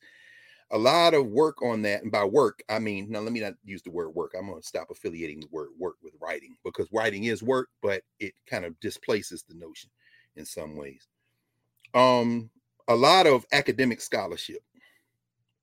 A 0.70 0.78
lot 0.78 1.14
of 1.14 1.28
work 1.28 1.62
on 1.62 1.80
that, 1.82 2.02
and 2.02 2.12
by 2.12 2.24
work, 2.24 2.62
I 2.68 2.78
mean 2.78 3.10
now. 3.10 3.20
Let 3.20 3.32
me 3.32 3.40
not 3.40 3.54
use 3.64 3.80
the 3.82 3.90
word 3.90 4.10
work. 4.10 4.34
I'm 4.38 4.48
going 4.48 4.60
to 4.60 4.66
stop 4.66 4.90
affiliating 4.90 5.40
the 5.40 5.48
word 5.50 5.70
work 5.78 5.96
with 6.02 6.12
writing 6.20 6.56
because 6.62 6.88
writing 6.92 7.24
is 7.24 7.42
work, 7.42 7.70
but 7.80 8.02
it 8.20 8.34
kind 8.46 8.66
of 8.66 8.78
displaces 8.80 9.42
the 9.42 9.54
notion 9.54 9.88
in 10.36 10.44
some 10.44 10.76
ways. 10.76 11.08
Um, 11.94 12.50
a 12.86 12.94
lot 12.94 13.26
of 13.26 13.46
academic 13.52 14.00
scholarship 14.00 14.62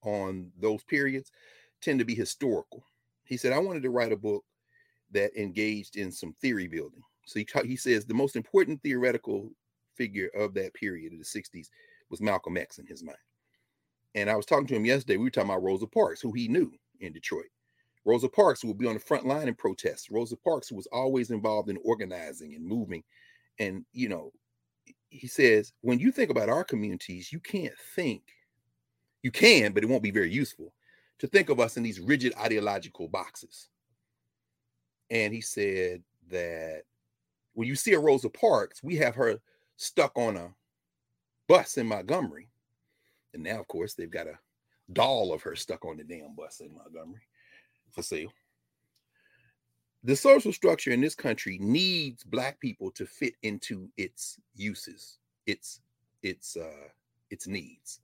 on 0.04 0.52
those 0.60 0.84
periods 0.84 1.32
tend 1.82 2.00
to 2.00 2.06
be 2.06 2.16
historical. 2.16 2.84
He 3.26 3.38
said, 3.38 3.54
I 3.54 3.60
wanted 3.60 3.84
to 3.84 3.92
write 3.92 4.12
a 4.12 4.18
book 4.18 4.44
that 5.12 5.40
engaged 5.40 5.98
in 5.98 6.12
some 6.12 6.34
theory 6.42 6.68
building. 6.68 7.02
So 7.26 7.40
he, 7.40 7.48
he 7.64 7.76
says 7.76 8.06
the 8.06 8.14
most 8.14 8.36
important 8.36 8.82
theoretical 8.82 9.52
figure 9.96 10.30
of 10.36 10.54
that 10.56 10.74
period 10.74 11.14
of 11.14 11.20
the 11.20 11.26
60s 11.26 11.70
was 12.10 12.22
Malcolm 12.22 12.58
X 12.58 12.78
in 12.78 12.86
his 12.86 13.04
mind. 13.04 13.18
And 14.16 14.30
I 14.30 14.36
was 14.36 14.46
talking 14.46 14.68
to 14.68 14.76
him 14.76 14.86
yesterday. 14.86 15.18
We 15.18 15.26
were 15.26 15.30
talking 15.30 15.50
about 15.50 15.64
Rosa 15.64 15.88
Parks, 15.88 16.22
who 16.22 16.32
he 16.32 16.48
knew 16.48 16.72
in 17.02 17.14
Detroit. 17.14 17.46
Rosa 18.06 18.30
Parks, 18.30 18.62
who 18.62 18.70
would 18.70 18.78
be 18.78 18.88
on 18.88 18.94
the 18.94 19.00
front 19.00 19.26
line 19.26 19.48
in 19.48 19.56
protests. 19.56 20.10
Rosa 20.10 20.38
Parks, 20.38 20.70
who 20.70 20.76
was 20.76 20.88
always 20.88 21.32
involved 21.32 21.70
in 21.70 21.78
organizing 21.84 22.56
and 22.56 22.66
moving. 22.66 23.04
And, 23.60 23.86
you 23.92 24.10
know, 24.10 24.32
he 25.10 25.28
says, 25.28 25.74
when 25.82 26.00
you 26.00 26.12
think 26.12 26.30
about 26.30 26.50
our 26.50 26.64
communities, 26.64 27.32
you 27.32 27.40
can't 27.40 27.74
think, 27.96 28.24
you 29.22 29.32
can, 29.32 29.74
but 29.74 29.84
it 29.84 29.90
won't 29.90 30.04
be 30.04 30.12
very 30.12 30.32
useful 30.32 30.72
to 31.20 31.28
think 31.28 31.50
of 31.50 31.60
us 31.60 31.78
in 31.78 31.84
these 31.84 32.00
rigid 32.00 32.34
ideological 32.38 33.08
boxes. 33.08 33.70
And 35.10 35.34
he 35.34 35.42
said 35.42 36.04
that 36.30 36.84
when 37.54 37.68
you 37.68 37.76
see 37.76 37.94
a 37.94 38.00
Rosa 38.00 38.30
Parks, 38.30 38.84
we 38.84 38.96
have 38.98 39.16
her 39.16 39.40
stuck 39.78 40.12
on 40.18 40.38
a 40.38 40.54
bus 41.48 41.78
in 41.78 41.88
Montgomery. 41.88 42.50
And 43.36 43.44
now, 43.44 43.60
of 43.60 43.68
course, 43.68 43.94
they've 43.94 44.10
got 44.10 44.28
a 44.28 44.40
doll 44.94 45.34
of 45.34 45.42
her 45.44 45.56
stuck 45.56 45.86
on 45.86 45.98
the 45.98 46.04
damn 46.04 46.34
bus 46.36 46.62
in 46.62 46.74
Montgomery 46.74 47.22
for 47.92 48.02
sale. 48.02 48.32
The 50.04 50.16
social 50.16 50.54
structure 50.54 50.92
in 50.92 51.02
this 51.02 51.16
country 51.16 51.58
needs 51.60 52.24
black 52.24 52.60
people 52.60 52.92
to 52.92 53.06
fit 53.06 53.34
into 53.44 53.90
its 53.98 54.40
uses, 54.56 55.18
its 55.46 55.82
its 56.24 56.56
uh 56.56 56.88
its 57.30 57.46
needs. 57.48 58.00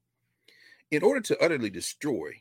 In 0.90 1.04
order 1.04 1.22
to 1.22 1.42
utterly 1.44 1.70
destroy 1.70 2.34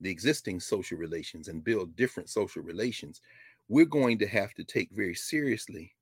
the 0.00 0.10
existing 0.10 0.58
social 0.58 0.98
relations 0.98 1.48
and 1.48 1.62
build 1.62 1.94
different 1.94 2.28
social 2.28 2.62
relations, 2.62 3.20
we're 3.68 3.84
going 3.84 4.18
to 4.18 4.26
have 4.26 4.54
to 4.54 4.64
take 4.64 4.90
very 4.90 5.14
seriously 5.14 5.94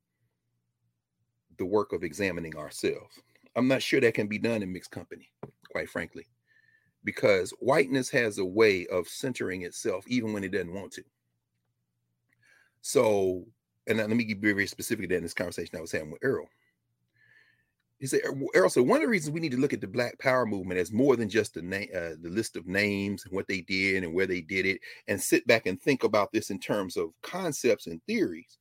the 1.58 1.66
work 1.66 1.92
of 1.92 2.04
examining 2.04 2.56
ourselves. 2.56 3.20
I'm 3.54 3.68
not 3.68 3.82
sure 3.82 4.00
that 4.00 4.14
can 4.14 4.28
be 4.28 4.38
done 4.38 4.62
in 4.62 4.72
mixed 4.72 4.92
company, 4.92 5.28
quite 5.70 5.88
frankly, 5.88 6.26
because 7.04 7.50
whiteness 7.60 8.10
has 8.10 8.38
a 8.38 8.44
way 8.44 8.86
of 8.88 9.08
centering 9.08 9.62
itself 9.62 10.04
even 10.08 10.32
when 10.32 10.44
it 10.44 10.52
doesn't 10.52 10.74
want 10.74 10.92
to. 10.92 11.04
So, 12.82 13.44
and 13.86 13.98
let 13.98 14.10
me 14.10 14.24
be 14.24 14.34
very 14.34 14.66
specific 14.66 15.08
that 15.08 15.16
in 15.16 15.22
this 15.22 15.34
conversation 15.34 15.76
I 15.76 15.80
was 15.80 15.92
having 15.92 16.10
with 16.10 16.24
Errol. 16.24 16.48
He 17.98 18.06
said, 18.06 18.22
Errol, 18.54 18.70
so 18.70 18.82
one 18.82 18.96
of 18.96 19.02
the 19.02 19.08
reasons 19.08 19.34
we 19.34 19.40
need 19.40 19.52
to 19.52 19.60
look 19.60 19.74
at 19.74 19.82
the 19.82 19.86
Black 19.86 20.18
Power 20.18 20.46
movement 20.46 20.80
as 20.80 20.90
more 20.90 21.16
than 21.16 21.28
just 21.28 21.52
the 21.52 21.60
name, 21.60 21.88
uh, 21.94 22.16
the 22.22 22.30
list 22.30 22.56
of 22.56 22.66
names 22.66 23.24
and 23.24 23.34
what 23.34 23.46
they 23.46 23.60
did 23.60 24.02
and 24.02 24.14
where 24.14 24.26
they 24.26 24.40
did 24.40 24.64
it, 24.64 24.80
and 25.06 25.20
sit 25.20 25.46
back 25.46 25.66
and 25.66 25.80
think 25.80 26.02
about 26.02 26.32
this 26.32 26.48
in 26.48 26.58
terms 26.58 26.96
of 26.96 27.10
concepts 27.20 27.86
and 27.86 28.02
theories 28.06 28.56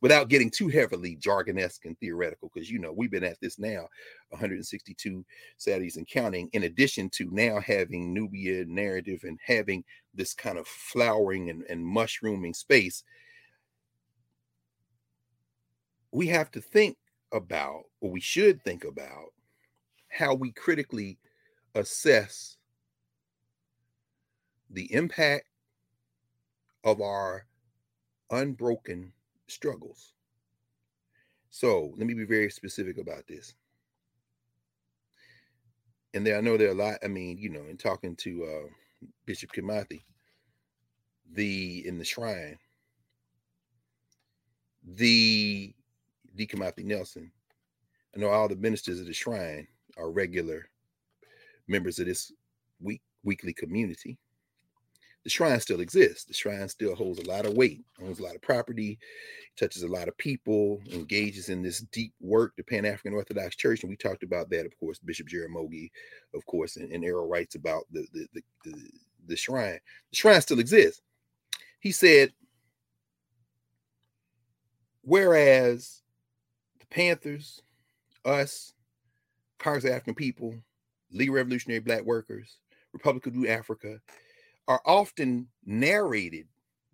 without 0.00 0.28
getting 0.28 0.50
too 0.50 0.68
heavily 0.68 1.16
jargonesque 1.16 1.84
and 1.84 1.98
theoretical, 1.98 2.50
because 2.52 2.70
you 2.70 2.78
know 2.78 2.92
we've 2.92 3.10
been 3.10 3.24
at 3.24 3.40
this 3.40 3.58
now 3.58 3.88
162 4.30 5.24
Saturdays 5.58 5.96
and 5.96 6.06
counting, 6.06 6.48
in 6.52 6.64
addition 6.64 7.10
to 7.10 7.28
now 7.30 7.60
having 7.60 8.14
Knubia 8.14 8.66
Knarrative 8.66 9.24
and 9.24 9.38
having 9.44 9.84
this 10.14 10.34
kind 10.34 10.58
of 10.58 10.66
flowering 10.66 11.50
and, 11.50 11.64
and 11.68 11.84
mushrooming 11.84 12.54
space. 12.54 13.04
We 16.12 16.26
have 16.28 16.50
to 16.52 16.60
think 16.60 16.96
about, 17.32 17.84
or 18.00 18.10
we 18.10 18.20
should 18.20 18.62
think 18.64 18.84
about, 18.84 19.32
how 20.08 20.34
we 20.34 20.50
critically 20.50 21.18
assess 21.74 22.56
the 24.70 24.92
impact 24.92 25.46
of 26.84 27.00
our 27.00 27.46
unbroken 28.30 29.12
struggles. 29.50 30.12
So 31.50 31.92
let 31.96 32.06
me 32.06 32.14
be 32.14 32.24
very 32.24 32.50
specific 32.50 32.98
about 32.98 33.26
this. 33.28 33.54
And 36.14 36.26
there, 36.26 36.38
I 36.38 36.40
know 36.40 36.56
there 36.56 36.68
are 36.68 36.72
a 36.72 36.74
lot. 36.74 36.98
I 37.04 37.08
mean, 37.08 37.38
you 37.38 37.50
know, 37.50 37.64
in 37.68 37.76
talking 37.76 38.16
to 38.16 38.44
uh, 38.44 39.06
Bishop 39.26 39.52
Kimathi, 39.52 40.00
the 41.32 41.86
in 41.86 41.98
the 41.98 42.04
shrine, 42.04 42.58
the 44.84 45.72
Deacon 46.34 46.60
Kimathi 46.60 46.84
Nelson. 46.84 47.30
I 48.14 48.18
know 48.18 48.28
all 48.28 48.48
the 48.48 48.56
ministers 48.56 48.98
of 48.98 49.06
the 49.06 49.12
shrine 49.12 49.68
are 49.96 50.10
regular 50.10 50.68
members 51.68 51.98
of 51.98 52.06
this 52.06 52.32
week 52.80 53.02
weekly 53.22 53.52
community 53.52 54.18
the 55.24 55.30
shrine 55.30 55.60
still 55.60 55.80
exists. 55.80 56.24
The 56.24 56.34
shrine 56.34 56.68
still 56.68 56.94
holds 56.94 57.18
a 57.18 57.28
lot 57.28 57.46
of 57.46 57.54
weight, 57.54 57.84
owns 58.02 58.20
a 58.20 58.22
lot 58.22 58.34
of 58.34 58.42
property, 58.42 58.98
touches 59.56 59.82
a 59.82 59.88
lot 59.88 60.08
of 60.08 60.16
people, 60.16 60.80
engages 60.92 61.48
in 61.50 61.62
this 61.62 61.80
deep 61.92 62.14
work, 62.20 62.54
the 62.56 62.62
Pan 62.62 62.86
African 62.86 63.14
Orthodox 63.14 63.56
Church. 63.56 63.82
And 63.82 63.90
we 63.90 63.96
talked 63.96 64.22
about 64.22 64.48
that, 64.50 64.64
of 64.64 64.78
course, 64.78 64.98
Bishop 64.98 65.28
Jaramogi, 65.28 65.90
of 66.34 66.44
course, 66.46 66.76
and, 66.76 66.90
and 66.92 67.04
Errol 67.04 67.28
writes 67.28 67.54
about 67.54 67.84
the, 67.90 68.06
the, 68.12 68.26
the, 68.32 68.42
the, 68.64 68.90
the 69.26 69.36
shrine. 69.36 69.78
The 70.10 70.16
shrine 70.16 70.40
still 70.40 70.58
exists. 70.58 71.02
He 71.80 71.92
said, 71.92 72.32
whereas 75.02 76.02
the 76.78 76.86
Panthers, 76.86 77.60
us, 78.24 78.72
Congress 79.58 79.84
African 79.84 80.14
People, 80.14 80.54
League 81.12 81.32
Revolutionary 81.32 81.80
Black 81.80 82.02
Workers, 82.02 82.58
Republic 82.92 83.26
of 83.26 83.34
New 83.34 83.48
Africa, 83.48 84.00
are 84.70 84.80
often 84.86 85.48
narrated 85.64 86.46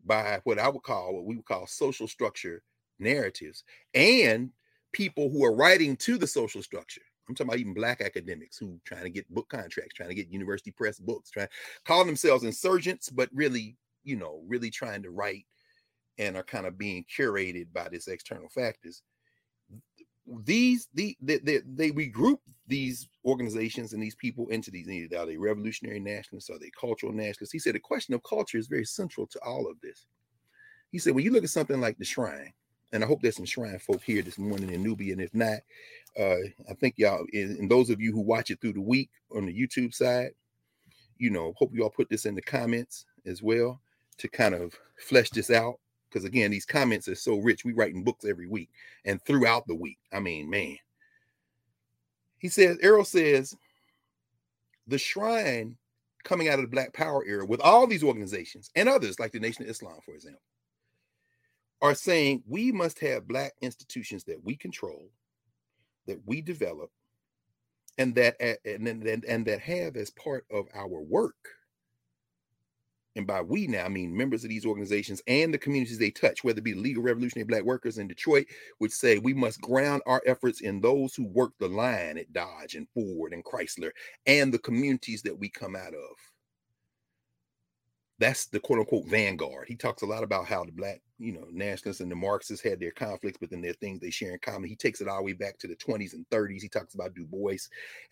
by 0.07 0.40
what 0.44 0.59
I 0.59 0.66
would 0.66 0.82
call 0.82 1.15
what 1.15 1.27
we 1.27 1.36
would 1.36 1.44
call 1.44 1.66
social 1.66 2.09
structure 2.09 2.62
narratives 2.98 3.65
and 3.93 4.51
people 4.93 5.28
who 5.28 5.44
are 5.44 5.55
writing 5.55 5.94
to 5.98 6.16
the 6.16 6.27
social 6.27 6.62
structure. 6.62 7.03
I'm 7.28 7.35
talking 7.35 7.51
about 7.51 7.59
even 7.59 7.74
black 7.74 8.01
academics 8.01 8.57
who 8.57 8.81
trying 8.86 9.03
to 9.03 9.11
get 9.11 9.28
book 9.28 9.51
contracts, 9.51 9.93
trying 9.94 10.09
to 10.09 10.15
get 10.15 10.32
university 10.32 10.70
press 10.70 10.98
books, 10.98 11.31
trying 11.31 11.48
call 11.85 12.07
themselves 12.07 12.44
insurgents, 12.44 13.11
but 13.11 13.28
really, 13.35 13.77
you 14.05 14.16
know, 14.16 14.43
really 14.47 14.70
trying 14.70 15.03
to 15.03 15.11
write 15.11 15.44
and 16.16 16.35
are 16.35 16.43
kind 16.43 16.65
of 16.65 16.78
being 16.78 17.05
curated 17.15 17.66
by 17.74 17.90
this 17.90 18.09
external 18.09 18.48
factors 18.48 19.03
these 20.44 20.89
the, 20.94 21.16
they, 21.20 21.39
they, 21.39 21.61
they 21.65 21.90
regroup 21.90 22.39
these 22.66 23.09
organizations 23.24 23.93
and 23.93 24.03
these 24.03 24.16
people 24.16 24.48
into 24.48 24.70
these 24.70 25.12
are 25.12 25.27
they 25.27 25.36
revolutionary 25.36 26.01
nationalists 26.01 26.51
are 26.51 26.59
they 26.59 26.70
cultural 26.78 27.12
nationalists? 27.12 27.53
He 27.53 27.59
said 27.59 27.74
the 27.74 27.81
question 27.81 28.15
of 28.15 28.23
culture 28.24 28.59
is 28.59 28.66
very 28.66 28.85
central 28.85 29.27
to 29.28 29.39
all 29.44 29.70
of 29.70 29.81
this. 29.82 30.07
He 30.90 30.98
said 30.98 31.15
when 31.15 31.24
you 31.24 31.31
look 31.32 31.44
at 31.44 31.51
something 31.51 31.81
like 31.81 31.98
the 31.98 32.05
shrine 32.05 32.53
and 32.93 33.03
i 33.03 33.07
hope 33.07 33.20
there's 33.20 33.36
some 33.36 33.44
shrine 33.44 33.78
folk 33.78 34.03
here 34.03 34.23
this 34.23 34.39
morning 34.39 34.70
in 34.70 34.82
Knubia 34.82 35.12
and 35.12 35.20
if 35.20 35.35
not 35.35 35.59
uh 36.19 36.36
i 36.70 36.74
think 36.81 36.94
y'all 36.97 37.27
and 37.32 37.70
those 37.70 37.90
of 37.90 38.01
you 38.01 38.12
who 38.12 38.20
watch 38.20 38.51
it 38.51 38.61
through 38.61 38.73
the 38.73 38.81
week 38.81 39.11
on 39.35 39.47
the 39.47 39.53
youtube 39.53 39.94
side 39.94 40.31
you 41.19 41.31
know 41.31 41.53
hope 41.57 41.70
you 41.73 41.82
all 41.82 41.90
put 41.90 42.09
this 42.09 42.27
in 42.27 42.35
the 42.35 42.43
comments 42.43 43.07
as 43.24 43.43
well 43.43 43.81
to 44.19 44.28
kind 44.28 44.55
of 44.55 44.74
flesh 44.98 45.31
this 45.31 45.51
out 45.51 45.78
because 46.16 46.24
again, 46.24 46.51
these 46.51 46.64
comments 46.64 47.09
are 47.09 47.14
so 47.14 47.36
rich. 47.36 47.62
We 47.62 47.74
writing 47.74 48.02
books 48.02 48.24
every 48.24 48.47
week 48.47 48.70
and 49.05 49.22
throughout 49.22 49.66
the 49.66 49.74
week. 49.74 49.98
I 50.14 50.18
mean, 50.18 50.48
man. 50.48 50.78
He 52.38 52.48
says, 52.48 52.78
Errol 52.80 53.05
says, 53.05 53.55
the 54.86 54.97
shrine 54.97 55.76
coming 56.24 56.48
out 56.48 56.59
of 56.59 56.62
the 56.62 56.70
Black 56.70 56.94
Power 56.94 57.22
era 57.26 57.44
with 57.44 57.60
all 57.60 57.86
these 57.86 58.02
organizations 58.02 58.70
and 58.74 58.88
others 58.88 59.20
like 59.20 59.32
the 59.32 59.40
Nation 59.40 59.64
of 59.64 59.68
Islam, 59.68 59.98
for 60.06 60.14
example, 60.14 60.40
are 61.82 61.94
saying 61.94 62.43
we 62.47 62.72
must 62.72 62.98
have 63.01 63.28
Black 63.28 63.52
institutions 63.60 64.24
that 64.24 64.43
we 64.43 64.56
control, 64.56 65.10
that 66.06 66.20
we 66.24 66.40
develop, 66.40 66.90
and 67.98 68.14
that 68.14 68.40
and, 68.64 68.88
and, 68.88 69.24
and 69.26 69.47
that 69.47 69.60
have 69.60 69.97
as 69.97 70.09
part 70.12 70.47
of 70.51 70.66
our 70.74 71.02
work 71.02 71.34
and 73.16 73.26
by 73.26 73.40
we 73.40 73.66
now 73.66 73.86
I 73.86 73.88
mean 73.88 74.16
members 74.16 74.44
of 74.44 74.51
these 74.51 74.66
organizations 74.66 75.22
and 75.26 75.52
the 75.52 75.59
communities 75.59 75.98
they 75.98 76.10
touch, 76.10 76.44
whether 76.44 76.59
it 76.59 76.64
be 76.64 76.72
the 76.72 76.80
League 76.80 76.98
of 76.98 77.05
Revolutionary 77.05 77.47
Black 77.47 77.62
Workers 77.62 77.98
in 77.98 78.09
Detroit, 78.09 78.47
which 78.78 78.93
say 78.93 79.18
we 79.18 79.34
must 79.34 79.60
ground 79.60 80.02
our 80.06 80.22
efforts 80.26 80.60
in 80.60 80.80
those 80.80 81.14
who 81.14 81.26
work 81.26 81.52
the 81.59 81.68
line 81.68 82.18
at 82.18 82.32
Dodge 82.32 82.74
and 82.74 82.86
Ford 82.94 83.32
and 83.32 83.44
Chrysler 83.44 83.90
and 84.26 84.52
the 84.52 84.59
communities 84.59 85.22
that 85.22 85.38
we 85.38 85.48
come 85.48 85.74
out 85.74 85.94
of 85.94 86.26
that's 88.18 88.47
the 88.47 88.60
quote 88.60 88.78
unquote 88.78 89.06
vanguard. 89.06 89.68
He 89.68 89.76
talks 89.76 90.02
a 90.02 90.06
lot 90.06 90.22
about 90.22 90.47
how 90.47 90.64
the 90.64 90.72
black, 90.72 91.02
you 91.18 91.32
know, 91.32 91.47
nationalists 91.52 92.01
and 92.01 92.10
the 92.10 92.16
Marxists 92.16 92.64
had 92.64 92.80
their 92.80 92.90
conflicts, 92.90 93.36
but 93.38 93.51
then 93.51 93.60
there 93.60 93.72
are 93.72 93.74
things 93.74 94.01
they 94.01 94.10
share 94.10 94.32
in 94.32 94.38
common. 94.38 94.70
He 94.70 94.76
takes 94.76 95.02
it 95.02 95.09
all 95.09 95.18
the 95.18 95.24
way 95.24 95.32
back 95.34 95.59
to 95.59 95.66
the 95.66 95.76
20s 95.76 96.14
and 96.14 96.26
30s. 96.30 96.62
He 96.62 96.68
talks 96.68 96.94
about 96.94 97.14
Du 97.14 97.26
Bois 97.26 97.56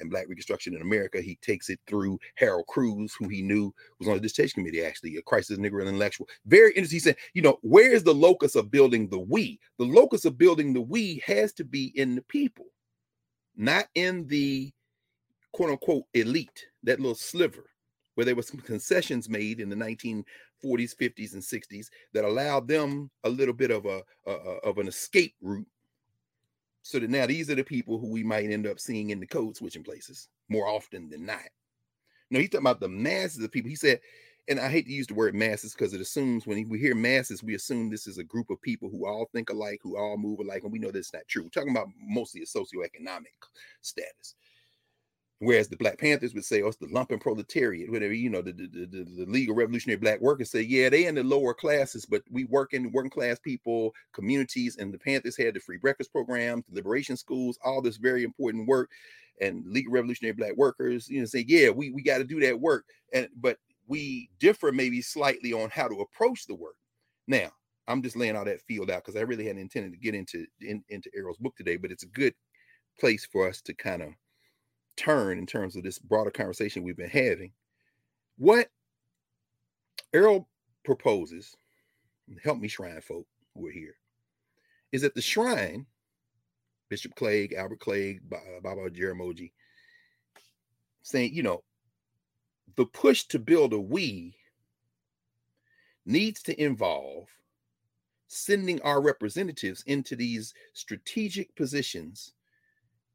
and 0.01 0.10
Black 0.10 0.26
Reconstruction 0.28 0.74
in 0.74 0.82
America. 0.82 1.22
He 1.22 1.36
takes 1.36 1.70
it 1.70 1.81
through 1.86 2.18
Harold 2.35 2.66
Cruse, 2.66 3.14
who 3.18 3.28
he 3.28 3.40
knew 3.40 3.74
was 3.98 4.09
on 4.09 4.14
the 4.14 4.20
dissertation 4.20 4.62
committee, 4.62 4.85
actually, 4.85 5.16
a 5.16 5.22
crisis 5.22 5.59
nigger 5.59 5.81
and 5.81 5.89
intellectual. 5.89 6.28
Very 6.44 6.70
interesting. 6.70 6.97
He 6.97 7.01
said, 7.01 7.16
you 7.32 7.40
know, 7.40 7.59
where's 7.62 8.02
the 8.02 8.14
locus 8.14 8.56
of 8.56 8.70
building 8.70 9.09
the 9.09 9.20
we? 9.20 9.59
The 9.78 9.85
locus 9.85 10.26
of 10.26 10.36
building 10.36 10.74
the 10.74 10.82
we 10.82 11.22
has 11.26 11.55
to 11.55 11.64
be 11.64 11.93
in 11.94 12.14
the 12.14 12.22
people, 12.22 12.66
not 13.56 13.86
in 13.94 14.26
the 14.26 14.70
quote 15.52 15.70
unquote 15.70 16.05
elite, 16.12 16.66
that 16.82 17.01
little 17.01 17.14
sliver 17.14 17.64
where 18.15 18.24
there 18.24 18.35
were 18.35 18.43
some 18.43 18.61
concessions 18.61 19.28
made 19.28 19.61
in 19.61 19.69
the 19.69 19.77
1940s, 19.77 20.24
50s, 20.65 21.35
and 21.35 21.43
60s 21.43 21.89
that 22.12 22.24
allowed 22.24 22.69
them 22.69 23.11
a 23.24 23.28
little 23.28 23.55
bit 23.55 23.70
of 23.70 23.86
a, 23.86 24.03
a, 24.27 24.31
of 24.31 24.78
an 24.78 24.89
escape 24.89 25.35
route. 25.41 25.66
So 26.82 26.99
that 26.99 27.11
now 27.11 27.27
these 27.27 27.49
are 27.51 27.55
the 27.55 27.65
people 27.65 27.99
who 27.99 28.11
we 28.11 28.23
might 28.23 28.51
end 28.51 28.66
up 28.66 28.78
seeing 28.78 29.11
in 29.11 29.19
the 29.19 29.27
code 29.27 29.57
switching 29.57 29.82
places 29.82 30.28
more 30.49 30.69
often 30.69 31.09
than 31.09 31.24
not. 31.24 31.49
No, 32.31 32.39
he's 32.39 32.51
talking 32.51 32.66
about 32.66 32.81
the 32.81 32.89
masses 32.89 33.43
of 33.43 33.51
people. 33.51 33.70
He 33.70 33.77
said, 33.77 34.01
and 34.49 34.61
I 34.61 34.69
hate 34.69 34.86
to 34.86 34.93
use 34.93 35.07
the 35.07 35.15
word 35.15 35.35
masses 35.35 35.73
because 35.73 35.95
it 35.95 36.01
assumes 36.01 36.47
when 36.47 36.69
we 36.69 36.78
hear 36.78 36.95
masses, 36.95 37.43
we 37.43 37.55
assume 37.55 37.89
this 37.89 38.07
is 38.07 38.19
a 38.19 38.24
group 38.24 38.51
of 38.51 38.61
people 38.61 38.91
who 38.91 39.07
all 39.07 39.27
think 39.32 39.51
alike, 39.51 39.81
who 39.82 39.97
all 39.97 40.19
move 40.19 40.41
alike, 40.41 40.62
and 40.65 40.73
we 40.73 40.78
know 40.78 40.91
that's 40.91 41.15
not 41.15 41.27
true. 41.28 41.45
We're 41.45 41.49
talking 41.49 41.70
about 41.70 41.89
mostly 41.99 42.43
a 42.43 42.45
socioeconomic 42.45 43.32
status. 43.81 44.35
Whereas 45.40 45.69
the 45.69 45.77
Black 45.77 45.98
Panthers 45.98 46.32
would 46.32 46.44
say, 46.44 46.62
oh, 46.62 46.69
it's 46.69 46.77
the 46.77 46.86
lumpen 46.86 47.20
proletariat, 47.20 47.90
whatever, 47.90 48.15
you 48.15 48.31
know, 48.31 48.40
the, 48.40 48.52
the, 48.52 48.86
the, 48.86 49.05
the 49.05 49.27
League 49.27 49.51
of 49.51 49.56
Revolutionary 49.56 49.98
Black 49.98 50.20
Workers 50.20 50.51
say, 50.51 50.62
yeah, 50.62 50.89
they 50.89 51.06
in 51.06 51.16
the 51.16 51.24
lower 51.24 51.52
classes, 51.52 52.06
but 52.06 52.23
we 52.31 52.44
work 52.44 52.73
in 52.73 52.93
working 52.93 53.11
class 53.11 53.39
people, 53.40 53.93
communities, 54.12 54.77
and 54.77 54.94
the 54.94 54.98
Panthers 54.98 55.36
had 55.36 55.55
the 55.55 55.61
free 55.61 55.77
breakfast 55.77 56.12
programs, 56.12 56.65
the 56.69 56.77
liberation 56.77 57.16
schools, 57.16 57.59
all 57.65 57.82
this 57.82 57.97
very 57.97 58.23
important 58.23 58.69
work. 58.69 58.90
And 59.40 59.66
League 59.66 59.89
of 59.89 59.93
Revolutionary 59.93 60.35
Black 60.35 60.56
Workers, 60.56 61.09
you 61.11 61.19
know, 61.19 61.27
say, 61.27 61.44
yeah, 61.48 61.69
we, 61.69 61.90
we 61.90 62.02
got 62.02 62.19
to 62.19 62.24
do 62.24 62.39
that 62.40 62.59
work. 62.59 62.85
And 63.12 63.28
but 63.36 63.59
we 63.89 64.31
differ 64.39 64.70
maybe 64.70 65.02
slightly 65.02 65.52
on 65.52 65.69
how 65.70 65.89
to 65.89 66.01
approach 66.01 66.47
the 66.47 66.55
work. 66.55 66.77
Now, 67.27 67.51
I'm 67.89 68.02
just 68.02 68.16
laying 68.16 68.36
all 68.36 68.44
that 68.44 68.62
field 68.62 68.90
out 68.90 69.05
because 69.05 69.16
I 69.16 69.24
really 69.24 69.44
hadn't 69.44 69.61
intended 69.61 69.93
to 69.93 69.98
get 69.98 70.15
into 70.15 70.47
in, 70.61 70.82
into 70.89 71.11
Errol's 71.15 71.39
book 71.39 71.56
today, 71.56 71.77
but 71.77 71.90
it's 71.90 72.05
a 72.05 72.09
good 72.09 72.35
place 72.98 73.27
for 73.31 73.48
us 73.48 73.61
to 73.62 73.74
kind 73.74 74.02
of 74.02 74.11
turn 74.96 75.38
in 75.38 75.46
terms 75.46 75.76
of 75.76 75.82
this 75.82 75.98
broader 75.98 76.30
conversation 76.30 76.82
we've 76.82 76.96
been 76.96 77.08
having. 77.08 77.52
What 78.38 78.68
Errol 80.12 80.48
proposes, 80.84 81.56
help 82.42 82.58
me, 82.58 82.68
shrine 82.68 83.00
folk 83.00 83.26
who 83.54 83.66
are 83.66 83.72
here, 83.72 83.96
is 84.92 85.02
that 85.02 85.14
the 85.14 85.22
shrine, 85.22 85.86
Bishop 86.88 87.14
Cleage, 87.16 87.52
Albert 87.52 87.80
Cleage, 87.80 88.20
uh, 88.32 88.60
Baba 88.62 88.90
Jaramogi, 88.90 89.52
saying, 91.02 91.34
you 91.34 91.42
know, 91.42 91.62
the 92.76 92.86
push 92.86 93.24
to 93.24 93.38
build 93.38 93.72
a 93.72 93.80
we 93.80 94.36
needs 96.06 96.42
to 96.42 96.60
involve 96.62 97.28
sending 98.28 98.80
our 98.82 99.00
representatives 99.00 99.82
into 99.86 100.16
these 100.16 100.54
strategic 100.72 101.54
positions 101.54 102.32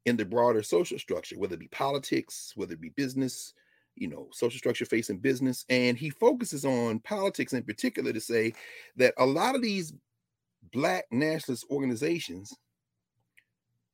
in 0.06 0.16
the 0.16 0.24
broader 0.24 0.62
social 0.62 0.98
structure, 0.98 1.38
whether 1.38 1.54
it 1.54 1.60
be 1.60 1.68
politics, 1.68 2.52
whether 2.56 2.72
it 2.72 2.80
be 2.80 2.90
business, 2.90 3.54
you 3.96 4.08
know, 4.08 4.28
social 4.32 4.58
structure 4.58 4.84
facing 4.86 5.18
business. 5.18 5.64
And 5.68 5.96
he 5.96 6.10
focuses 6.10 6.64
on 6.64 7.00
politics 7.00 7.52
in 7.52 7.62
particular 7.62 8.12
to 8.12 8.20
say 8.20 8.54
that 8.96 9.14
a 9.18 9.26
lot 9.26 9.54
of 9.54 9.62
these 9.62 9.92
black 10.72 11.06
nationalist 11.10 11.66
organizations 11.70 12.54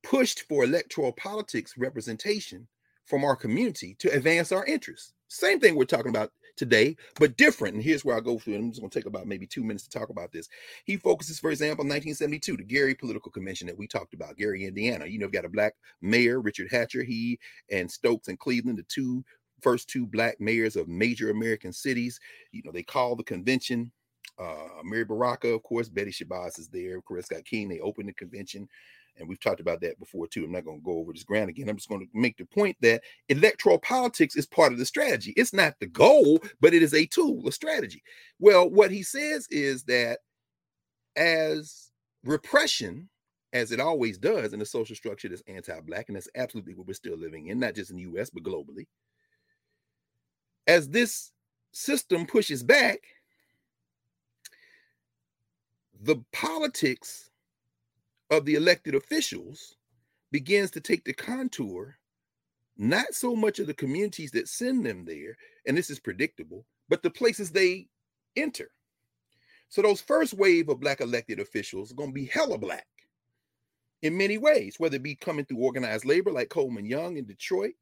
pushed 0.03 0.47
for 0.47 0.63
electoral 0.63 1.11
politics 1.11 1.77
representation 1.77 2.67
from 3.05 3.23
our 3.23 3.35
community 3.35 3.95
to 3.99 4.09
advance 4.13 4.51
our 4.51 4.65
interests. 4.65 5.13
Same 5.27 5.59
thing 5.59 5.75
we're 5.75 5.85
talking 5.85 6.09
about 6.09 6.31
today, 6.57 6.97
but 7.19 7.37
different. 7.37 7.75
And 7.75 7.83
here's 7.83 8.03
where 8.03 8.17
I 8.17 8.19
go 8.19 8.37
through. 8.37 8.55
I'm 8.55 8.71
just 8.71 8.81
going 8.81 8.89
to 8.89 8.99
take 8.99 9.05
about 9.05 9.27
maybe 9.27 9.47
two 9.47 9.63
minutes 9.63 9.87
to 9.87 9.97
talk 9.97 10.09
about 10.09 10.31
this. 10.31 10.49
He 10.83 10.97
focuses, 10.97 11.39
for 11.39 11.51
example, 11.51 11.83
1972, 11.83 12.57
the 12.57 12.63
Gary 12.63 12.95
Political 12.95 13.31
Convention 13.31 13.67
that 13.67 13.77
we 13.77 13.87
talked 13.87 14.13
about, 14.13 14.35
Gary, 14.37 14.65
Indiana. 14.65 15.05
You 15.05 15.19
know, 15.19 15.29
got 15.29 15.45
a 15.45 15.49
black 15.49 15.75
mayor, 16.01 16.41
Richard 16.41 16.69
Hatcher. 16.69 17.03
He 17.03 17.39
and 17.71 17.89
Stokes 17.89 18.27
and 18.27 18.39
Cleveland, 18.39 18.79
the 18.79 18.83
two 18.83 19.23
first 19.61 19.89
two 19.89 20.05
black 20.05 20.39
mayors 20.39 20.75
of 20.75 20.87
major 20.87 21.29
American 21.29 21.71
cities. 21.71 22.19
You 22.51 22.63
know, 22.65 22.71
they 22.71 22.83
call 22.83 23.15
the 23.15 23.23
convention. 23.23 23.91
Uh, 24.39 24.67
Amiri 24.83 25.07
Baraka, 25.07 25.47
of 25.47 25.63
course, 25.63 25.89
Betty 25.89 26.11
Shabazz 26.11 26.59
is 26.59 26.67
there. 26.67 27.01
Coretta 27.01 27.25
Scott 27.25 27.45
King. 27.45 27.69
They 27.69 27.79
opened 27.79 28.09
the 28.09 28.13
convention 28.13 28.67
and 29.19 29.27
we've 29.27 29.39
talked 29.39 29.59
about 29.59 29.81
that 29.81 29.99
before 29.99 30.27
too. 30.27 30.45
I'm 30.45 30.51
not 30.51 30.65
going 30.65 30.79
to 30.79 30.85
go 30.85 30.99
over 30.99 31.13
this 31.13 31.23
ground 31.23 31.49
again. 31.49 31.69
I'm 31.69 31.77
just 31.77 31.89
going 31.89 32.01
to 32.01 32.07
make 32.13 32.37
the 32.37 32.45
point 32.45 32.77
that 32.81 33.01
electoral 33.29 33.79
politics 33.79 34.35
is 34.35 34.45
part 34.45 34.71
of 34.71 34.79
the 34.79 34.85
strategy. 34.85 35.33
It's 35.37 35.53
not 35.53 35.75
the 35.79 35.87
goal, 35.87 36.41
but 36.61 36.73
it 36.73 36.83
is 36.83 36.93
a 36.93 37.05
tool, 37.05 37.47
a 37.47 37.51
strategy. 37.51 38.03
Well, 38.39 38.69
what 38.69 38.91
he 38.91 39.03
says 39.03 39.47
is 39.49 39.83
that 39.83 40.19
as 41.15 41.91
repression, 42.23 43.09
as 43.53 43.71
it 43.71 43.79
always 43.79 44.17
does 44.17 44.53
in 44.53 44.61
a 44.61 44.65
social 44.65 44.95
structure 44.95 45.29
that's 45.29 45.43
anti-black, 45.47 46.05
and 46.07 46.15
that's 46.15 46.29
absolutely 46.35 46.75
what 46.75 46.87
we're 46.87 46.93
still 46.93 47.17
living 47.17 47.47
in, 47.47 47.59
not 47.59 47.75
just 47.75 47.91
in 47.91 47.97
the 47.97 48.03
US, 48.03 48.29
but 48.29 48.43
globally. 48.43 48.85
As 50.67 50.89
this 50.89 51.31
system 51.71 52.25
pushes 52.25 52.61
back, 52.61 52.99
the 55.99 56.17
politics 56.31 57.31
of 58.29 58.45
the 58.45 58.55
elected 58.55 58.95
officials 58.95 59.75
begins 60.31 60.71
to 60.71 60.81
take 60.81 61.03
the 61.05 61.13
contour 61.13 61.97
not 62.77 63.13
so 63.13 63.35
much 63.35 63.59
of 63.59 63.67
the 63.67 63.73
communities 63.73 64.31
that 64.31 64.47
send 64.47 64.85
them 64.85 65.03
there, 65.05 65.35
and 65.65 65.75
this 65.75 65.89
is 65.89 65.99
predictable, 65.99 66.65
but 66.89 67.01
the 67.01 67.09
places 67.09 67.51
they 67.51 67.87
enter. 68.35 68.69
So 69.69 69.81
those 69.81 70.01
first 70.01 70.33
wave 70.33 70.69
of 70.69 70.79
black 70.79 71.01
elected 71.01 71.39
officials 71.39 71.91
are 71.91 71.95
going 71.95 72.09
to 72.09 72.13
be 72.13 72.25
hella 72.25 72.57
black 72.57 72.87
in 74.03 74.15
many 74.15 74.37
ways, 74.37 74.75
whether 74.77 74.95
it 74.97 75.03
be 75.03 75.15
coming 75.15 75.45
through 75.45 75.57
organized 75.57 76.05
labor 76.05 76.31
like 76.31 76.49
Coleman 76.49 76.85
Young 76.85 77.17
in 77.17 77.25
Detroit, 77.25 77.73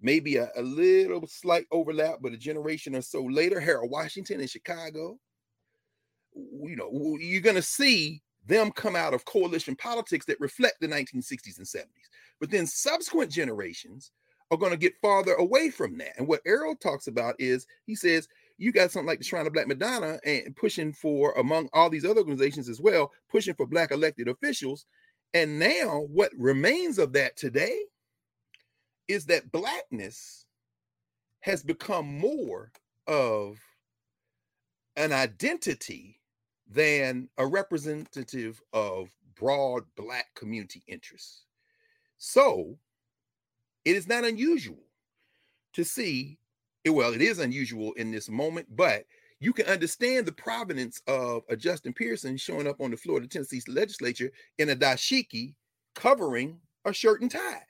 maybe 0.00 0.36
a, 0.36 0.50
a 0.56 0.62
little 0.62 1.26
slight 1.26 1.66
overlap, 1.72 2.18
but 2.20 2.32
a 2.32 2.36
generation 2.36 2.94
or 2.94 3.02
so 3.02 3.24
later, 3.24 3.58
Harold 3.58 3.90
Washington 3.90 4.40
in 4.40 4.46
Chicago. 4.46 5.18
You 6.34 6.76
know, 6.76 7.16
you're 7.18 7.40
going 7.40 7.56
to 7.56 7.62
see 7.62 8.22
them 8.48 8.72
come 8.72 8.96
out 8.96 9.14
of 9.14 9.24
coalition 9.24 9.76
politics 9.76 10.26
that 10.26 10.40
reflect 10.40 10.80
the 10.80 10.88
1960s 10.88 11.58
and 11.58 11.66
70s. 11.66 12.08
But 12.40 12.50
then 12.50 12.66
subsequent 12.66 13.30
generations 13.30 14.10
are 14.50 14.58
going 14.58 14.72
to 14.72 14.78
get 14.78 15.00
farther 15.00 15.34
away 15.34 15.70
from 15.70 15.98
that. 15.98 16.18
And 16.18 16.26
what 16.26 16.40
Errol 16.46 16.74
talks 16.74 17.06
about 17.06 17.34
is 17.38 17.66
he 17.86 17.94
says, 17.94 18.28
you 18.56 18.72
got 18.72 18.90
something 18.90 19.06
like 19.06 19.18
the 19.18 19.24
Shrine 19.24 19.46
of 19.46 19.52
Black 19.52 19.68
Madonna 19.68 20.18
and 20.24 20.56
pushing 20.56 20.92
for, 20.92 21.32
among 21.32 21.68
all 21.72 21.90
these 21.90 22.04
other 22.04 22.20
organizations 22.20 22.68
as 22.68 22.80
well, 22.80 23.12
pushing 23.30 23.54
for 23.54 23.66
Black 23.66 23.92
elected 23.92 24.26
officials. 24.28 24.86
And 25.34 25.58
now 25.58 26.06
what 26.10 26.32
remains 26.36 26.98
of 26.98 27.12
that 27.12 27.36
today 27.36 27.78
is 29.06 29.26
that 29.26 29.52
Blackness 29.52 30.46
has 31.40 31.62
become 31.62 32.06
more 32.06 32.72
of 33.06 33.58
an 34.96 35.12
identity 35.12 36.17
than 36.68 37.28
a 37.38 37.46
representative 37.46 38.60
of 38.72 39.08
broad 39.34 39.84
black 39.96 40.26
community 40.34 40.82
interests. 40.86 41.44
So 42.18 42.78
it 43.84 43.96
is 43.96 44.08
not 44.08 44.24
unusual 44.24 44.82
to 45.74 45.84
see, 45.84 46.38
eh, 46.84 46.90
well, 46.90 47.14
it 47.14 47.22
is 47.22 47.38
unusual 47.38 47.92
in 47.94 48.10
this 48.10 48.28
moment, 48.28 48.66
but 48.76 49.04
you 49.40 49.52
can 49.52 49.66
understand 49.66 50.26
the 50.26 50.32
provenance 50.32 51.00
of 51.06 51.42
a 51.48 51.56
Justin 51.56 51.92
Pearson 51.92 52.36
showing 52.36 52.66
up 52.66 52.80
on 52.80 52.90
the 52.90 52.96
floor 52.96 53.18
of 53.18 53.22
the 53.22 53.28
Tennessee 53.28 53.62
legislature 53.68 54.30
in 54.58 54.70
a 54.70 54.76
dashiki 54.76 55.54
covering 55.94 56.58
a 56.84 56.92
shirt 56.92 57.22
and 57.22 57.30
tie. 57.30 57.62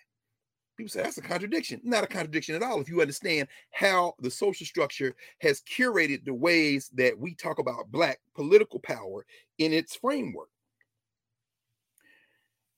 People 0.78 0.90
say 0.90 1.02
that's 1.02 1.18
a 1.18 1.22
contradiction. 1.22 1.80
Not 1.82 2.04
a 2.04 2.06
contradiction 2.06 2.54
at 2.54 2.62
all 2.62 2.80
if 2.80 2.88
you 2.88 3.00
understand 3.00 3.48
how 3.72 4.14
the 4.20 4.30
social 4.30 4.64
structure 4.64 5.16
has 5.40 5.60
curated 5.62 6.24
the 6.24 6.32
ways 6.32 6.88
that 6.94 7.18
we 7.18 7.34
talk 7.34 7.58
about 7.58 7.90
Black 7.90 8.20
political 8.36 8.78
power 8.78 9.26
in 9.58 9.72
its 9.72 9.96
framework. 9.96 10.50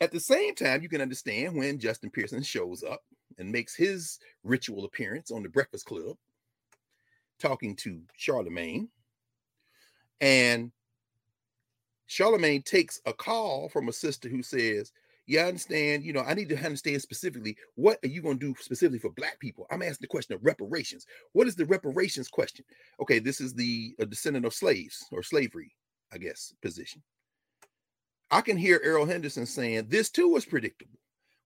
At 0.01 0.13
the 0.13 0.19
same 0.19 0.55
time, 0.55 0.81
you 0.81 0.89
can 0.89 1.03
understand 1.03 1.55
when 1.55 1.79
Justin 1.79 2.09
Pearson 2.09 2.43
shows 2.43 2.83
up 2.83 3.03
and 3.37 3.53
makes 3.53 3.77
his 3.77 4.19
ritual 4.45 4.87
appearance 4.87 5.31
on 5.31 5.43
the 5.43 5.51
Breakfast 5.51 5.85
Club, 5.85 6.17
talking 7.39 7.77
to 7.77 8.01
Charlamagne. 8.19 8.89
And 10.23 10.73
Charlamagne 12.09 12.65
takes 12.65 12.99
a 13.05 13.13
call 13.13 13.69
from 13.69 13.91
a 13.91 13.93
sister 13.93 14.31
who 14.31 14.43
says, 14.43 14.91
I 15.39 15.45
understand. 15.45 16.05
You 16.05 16.13
know, 16.13 16.23
I 16.23 16.35
need 16.35 16.49
to 16.49 16.57
understand 16.57 17.01
specifically 17.03 17.57
what 17.75 17.99
are 18.03 18.09
you 18.09 18.23
going 18.23 18.39
to 18.39 18.53
do 18.53 18.61
specifically 18.61 18.99
for 18.99 19.11
Black 19.11 19.39
people? 19.39 19.67
I'm 19.71 19.83
asking 19.83 19.99
the 20.01 20.09
question 20.09 20.35
of 20.35 20.45
reparations. 20.45 21.07
What 21.33 21.47
is 21.47 21.55
the 21.55 21.67
reparations 21.67 22.29
question? 22.29 22.65
Okay, 23.01 23.19
this 23.19 23.41
is 23.41 23.55
the 23.55 23.95
descendant 24.09 24.47
of 24.47 24.55
slaves 24.55 25.05
or 25.13 25.23
slavery, 25.23 25.77
I 26.13 26.19
guess, 26.19 26.53
position. 26.63 27.03
I 28.31 28.41
can 28.41 28.57
hear 28.57 28.81
Errol 28.83 29.07
Henderson 29.07 29.47
saying 29.47 29.87
this 29.89 30.11
too 30.11 30.29
was 30.29 30.45
predictable. 30.45 30.99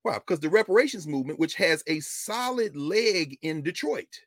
Why? 0.03 0.15
Because 0.15 0.41
the 0.41 0.51
reparations 0.51 1.07
movement, 1.07 1.39
which 1.39 1.55
has 1.55 1.83
a 1.87 2.01
solid 2.01 2.77
leg 2.77 3.39
in 3.41 3.63
Detroit, 3.63 4.21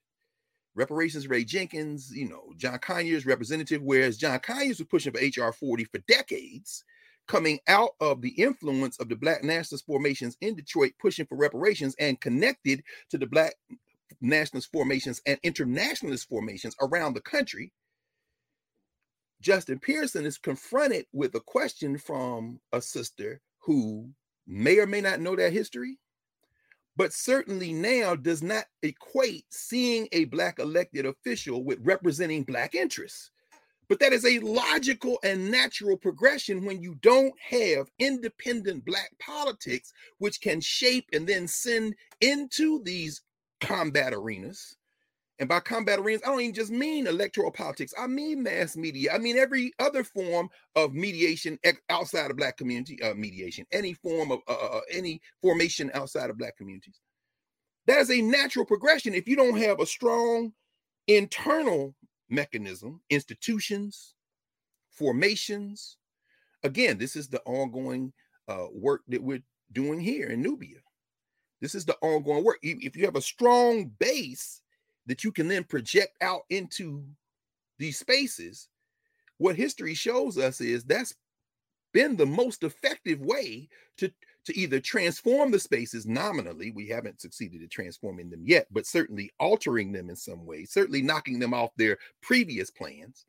reparations 0.74 1.28
Ray 1.28 1.44
Jenkins, 1.44 2.12
you 2.12 2.28
know, 2.28 2.52
John 2.58 2.80
Conyers 2.80 3.28
representative, 3.28 3.84
whereas 3.84 4.18
John 4.18 4.40
Conyers 4.40 4.80
was 4.80 4.88
pushing 4.88 5.14
for 5.14 5.20
HR 5.20 5.52
40 5.52 5.84
for 5.86 6.00
decades 6.08 6.84
coming 7.28 7.60
out 7.68 7.92
of 8.00 8.22
the 8.22 8.30
influence 8.30 9.00
of 9.00 9.10
the 9.10 9.16
Black 9.16 9.44
nationalist 9.44 9.86
formations 9.86 10.38
in 10.42 10.56
Detroit, 10.56 10.94
pushing 11.00 11.26
for 11.26 11.38
reparations 11.38 11.96
and 12.00 12.20
connected 12.22 12.84
to 13.10 13.18
the 13.18 13.28
Black 13.28 13.56
nationalist 14.22 14.72
formations 14.72 15.22
and 15.26 15.40
internationalist 15.44 16.28
formations 16.28 16.76
around 16.82 17.14
the 17.14 17.22
country. 17.22 17.72
Justin 19.42 19.80
Pearson 19.80 20.26
is 20.26 20.38
confronted 20.38 21.06
with 21.14 21.36
a 21.36 21.40
question 21.42 21.98
from 21.98 22.60
a 22.74 22.82
sister 22.82 23.40
who 23.60 24.10
may 24.48 24.80
or 24.80 24.88
may 24.88 25.02
not 25.02 25.20
know 25.20 25.36
that 25.36 25.54
history, 25.54 26.00
but 26.96 27.14
certainly 27.14 27.72
now 27.72 28.16
does 28.16 28.42
not 28.42 28.66
equate 28.82 29.46
seeing 29.52 30.08
a 30.12 30.26
Black 30.26 30.58
elected 30.58 31.06
official 31.06 31.64
with 31.64 31.78
representing 31.84 32.44
Black 32.44 32.74
interests. 32.74 33.30
But 33.90 34.00
that 34.00 34.12
is 34.14 34.26
a 34.26 34.40
logical 34.40 35.18
and 35.24 35.50
natural 35.50 35.96
progression 35.96 36.66
when 36.66 36.82
you 36.82 36.96
don't 36.96 37.34
have 37.40 37.90
independent 38.00 38.86
Black 38.86 39.12
politics, 39.20 39.94
which 40.18 40.42
can 40.42 40.60
shape 40.60 41.06
and 41.14 41.28
then 41.28 41.48
send 41.48 41.96
into 42.20 42.84
these 42.84 43.22
combat 43.62 44.14
arenas. 44.14 44.76
And 45.40 45.48
by 45.48 45.60
combat 45.60 46.00
arenas, 46.00 46.24
I 46.26 46.30
don't 46.30 46.42
even 46.42 46.54
just 46.54 46.72
mean 46.72 47.08
electoral 47.08 47.52
politics. 47.52 47.94
I 47.98 48.08
mean 48.08 48.44
mass 48.44 48.76
media. 48.76 49.14
I 49.14 49.20
mean 49.20 49.38
every 49.38 49.72
other 49.80 50.04
form 50.04 50.50
of 50.76 50.94
mediation 50.94 51.60
outside 51.90 52.32
of 52.32 52.38
Black 52.38 52.58
community 52.58 53.02
uh, 53.02 53.14
mediation, 53.14 53.66
any 53.72 53.94
form 53.94 54.32
of 54.32 54.40
uh, 54.48 54.54
uh, 54.54 54.78
uh, 54.78 54.82
any 54.92 55.22
formation 55.42 55.92
outside 55.94 56.30
of 56.30 56.38
Black 56.38 56.58
communities. 56.58 57.00
That 57.86 58.00
is 58.00 58.12
a 58.12 58.22
natural 58.22 58.66
progression. 58.66 59.14
If 59.14 59.30
you 59.30 59.38
don't 59.38 59.58
have 59.60 59.80
a 59.80 59.86
strong 59.86 60.52
internal 61.08 61.96
mechanism, 62.30 63.02
institutions, 63.10 64.16
formations. 64.90 65.98
Again, 66.64 66.98
this 66.98 67.16
is 67.16 67.28
the 67.28 67.42
ongoing 67.44 68.14
uh, 68.48 68.68
work 68.74 69.02
that 69.08 69.22
we're 69.22 69.44
doing 69.72 70.00
here 70.00 70.28
in 70.28 70.44
Knubia. 70.44 70.80
This 71.62 71.76
is 71.76 71.86
the 71.86 71.98
ongoing 72.02 72.44
work. 72.44 72.58
If 72.62 72.96
you 72.96 73.06
have 73.06 73.16
a 73.16 73.22
strong 73.22 73.92
base 74.00 74.62
that 75.06 75.24
you 75.24 75.32
can 75.32 75.48
then 75.48 75.64
project 75.64 76.18
out 76.22 76.42
into 76.50 77.04
these 77.80 78.00
spaces, 78.00 78.70
what 79.38 79.56
history 79.56 79.94
shows 79.94 80.38
us 80.38 80.62
is 80.62 80.84
that's 80.84 81.16
been 81.94 82.16
the 82.16 82.26
most 82.26 82.64
effective 82.64 83.22
way 83.22 83.70
to 83.98 84.12
to 84.48 84.58
either 84.58 84.80
transform 84.80 85.52
the 85.52 85.60
spaces 85.60 86.06
nominally, 86.06 86.72
we 86.72 86.88
haven't 86.88 87.22
succeeded 87.22 87.62
at 87.62 87.70
transforming 87.70 88.30
them 88.30 88.44
yet, 88.46 88.66
but 88.72 88.86
certainly 88.86 89.30
altering 89.40 89.92
them 89.92 90.10
in 90.10 90.16
some 90.16 90.46
way, 90.46 90.64
certainly 90.64 91.02
knocking 91.02 91.38
them 91.38 91.54
off 91.54 91.72
their 91.76 91.98
previous 92.22 92.72
plans. 92.72 93.26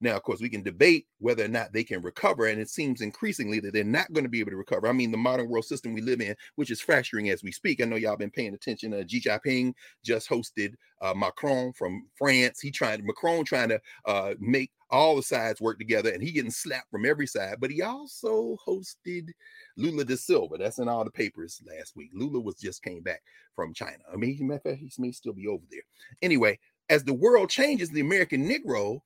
Now, 0.00 0.14
of 0.16 0.22
course, 0.22 0.40
we 0.40 0.50
can 0.50 0.62
debate 0.62 1.06
whether 1.18 1.44
or 1.44 1.48
not 1.48 1.72
they 1.72 1.82
can 1.82 2.02
recover, 2.02 2.46
and 2.46 2.60
it 2.60 2.68
seems 2.68 3.00
increasingly 3.00 3.60
that 3.60 3.72
they're 3.72 3.84
not 3.84 4.12
going 4.12 4.24
to 4.24 4.30
be 4.30 4.40
able 4.40 4.50
to 4.50 4.56
recover. 4.56 4.88
I 4.88 4.92
mean, 4.92 5.10
the 5.10 5.16
modern 5.16 5.48
world 5.48 5.64
system 5.64 5.94
we 5.94 6.02
live 6.02 6.20
in, 6.20 6.34
which 6.56 6.70
is 6.70 6.80
fracturing 6.80 7.30
as 7.30 7.42
we 7.42 7.50
speak. 7.50 7.80
I 7.80 7.86
know 7.86 7.96
y'all 7.96 8.16
been 8.16 8.30
paying 8.30 8.52
attention. 8.54 8.92
Uh, 8.92 9.04
Xi 9.06 9.20
Jinping 9.20 9.72
just 10.04 10.28
hosted 10.28 10.74
uh, 11.00 11.14
Macron 11.14 11.72
from 11.72 12.06
France. 12.14 12.60
He 12.60 12.70
tried 12.70 13.04
Macron 13.04 13.44
trying 13.44 13.70
to 13.70 13.80
uh, 14.04 14.34
make 14.38 14.70
all 14.90 15.16
the 15.16 15.22
sides 15.22 15.60
work 15.62 15.78
together, 15.78 16.10
and 16.10 16.22
he 16.22 16.30
getting 16.30 16.50
slapped 16.50 16.90
from 16.90 17.06
every 17.06 17.26
side. 17.26 17.56
But 17.58 17.70
he 17.70 17.80
also 17.80 18.58
hosted 18.66 19.30
Lula 19.78 20.04
da 20.04 20.16
Silva. 20.16 20.58
That's 20.58 20.78
in 20.78 20.88
all 20.88 21.04
the 21.04 21.10
papers 21.10 21.62
last 21.66 21.96
week. 21.96 22.10
Lula 22.12 22.38
was 22.40 22.56
just 22.56 22.82
came 22.82 23.02
back 23.02 23.22
from 23.54 23.72
China. 23.72 23.98
I 24.12 24.16
mean, 24.16 24.30
he, 24.30 24.74
he 24.76 24.90
may 24.98 25.12
still 25.12 25.32
be 25.32 25.46
over 25.48 25.64
there. 25.70 25.82
Anyway, 26.20 26.58
as 26.88 27.02
the 27.02 27.14
world 27.14 27.48
changes, 27.48 27.88
the 27.90 28.00
American 28.00 28.48
Negro 28.48 29.00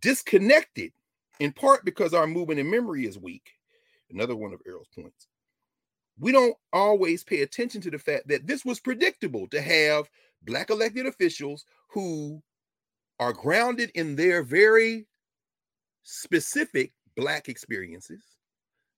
disconnected 0.00 0.92
in 1.40 1.52
part 1.52 1.84
because 1.84 2.14
our 2.14 2.26
movement 2.26 2.60
and 2.60 2.70
memory 2.70 3.06
is 3.06 3.18
weak. 3.18 3.50
Another 4.10 4.36
one 4.36 4.52
of 4.52 4.60
Errol's 4.66 4.88
points. 4.94 5.26
We 6.18 6.30
don't 6.30 6.56
always 6.72 7.24
pay 7.24 7.42
attention 7.42 7.80
to 7.82 7.90
the 7.90 7.98
fact 7.98 8.28
that 8.28 8.46
this 8.46 8.64
was 8.64 8.78
predictable 8.78 9.48
to 9.48 9.60
have 9.60 10.08
black 10.42 10.70
elected 10.70 11.06
officials 11.06 11.64
who 11.88 12.40
are 13.18 13.32
grounded 13.32 13.90
in 13.94 14.14
their 14.14 14.42
very 14.42 15.06
specific 16.02 16.92
black 17.16 17.48
experiences 17.48 18.33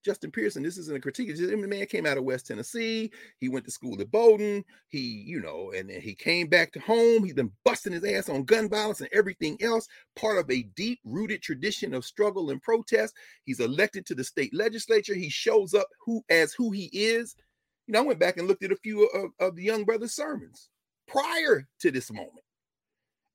Justin 0.06 0.30
Pearson, 0.30 0.62
this 0.62 0.78
isn't 0.78 0.96
a 0.96 1.00
critique. 1.00 1.36
The 1.36 1.56
man 1.56 1.84
came 1.86 2.06
out 2.06 2.16
of 2.16 2.22
West 2.22 2.46
Tennessee. 2.46 3.10
He 3.40 3.48
went 3.48 3.64
to 3.64 3.72
school 3.72 4.00
at 4.00 4.08
Bowdoin. 4.12 4.64
He, 4.86 5.00
you 5.00 5.40
know, 5.40 5.72
and 5.76 5.90
then 5.90 6.00
he 6.00 6.14
came 6.14 6.46
back 6.46 6.72
to 6.72 6.80
home. 6.80 7.24
He's 7.24 7.34
been 7.34 7.50
busting 7.64 7.92
his 7.92 8.04
ass 8.04 8.28
on 8.28 8.44
gun 8.44 8.68
violence 8.68 9.00
and 9.00 9.10
everything 9.12 9.58
else, 9.60 9.88
part 10.14 10.38
of 10.38 10.48
a 10.48 10.62
deep 10.76 11.00
rooted 11.04 11.42
tradition 11.42 11.92
of 11.92 12.04
struggle 12.04 12.50
and 12.50 12.62
protest. 12.62 13.16
He's 13.46 13.58
elected 13.58 14.06
to 14.06 14.14
the 14.14 14.22
state 14.22 14.54
legislature. 14.54 15.14
He 15.14 15.28
shows 15.28 15.74
up 15.74 15.88
who 16.04 16.22
as 16.30 16.52
who 16.52 16.70
he 16.70 16.88
is. 16.92 17.34
You 17.88 17.94
know, 17.94 18.02
I 18.02 18.06
went 18.06 18.20
back 18.20 18.36
and 18.36 18.46
looked 18.46 18.62
at 18.62 18.70
a 18.70 18.76
few 18.76 19.06
of, 19.06 19.30
of 19.40 19.56
the 19.56 19.64
young 19.64 19.84
brother's 19.84 20.14
sermons 20.14 20.68
prior 21.08 21.66
to 21.80 21.90
this 21.90 22.12
moment. 22.12 22.44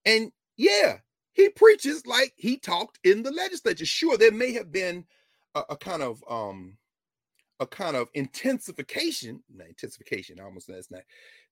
And 0.06 0.32
yeah, 0.56 1.00
he 1.34 1.50
preaches 1.50 2.08
like 2.08 2.32
he 2.38 2.56
talked 2.56 2.98
in 3.04 3.24
the 3.24 3.32
legislature. 3.32 3.86
Sure, 3.86 4.18
there 4.18 4.32
may 4.32 4.54
have 4.54 4.72
been 4.72 5.04
a, 5.56 5.76
kind 5.76 6.02
of 6.02 6.24
um 6.30 6.78
a 7.60 7.68
kind 7.68 7.96
of 7.96 8.10
intensification, 8.14 9.44
not 9.54 9.68
intensification, 9.68 10.40
I 10.40 10.44
almost 10.44 10.68
that's 10.68 10.92
not. 10.92 11.04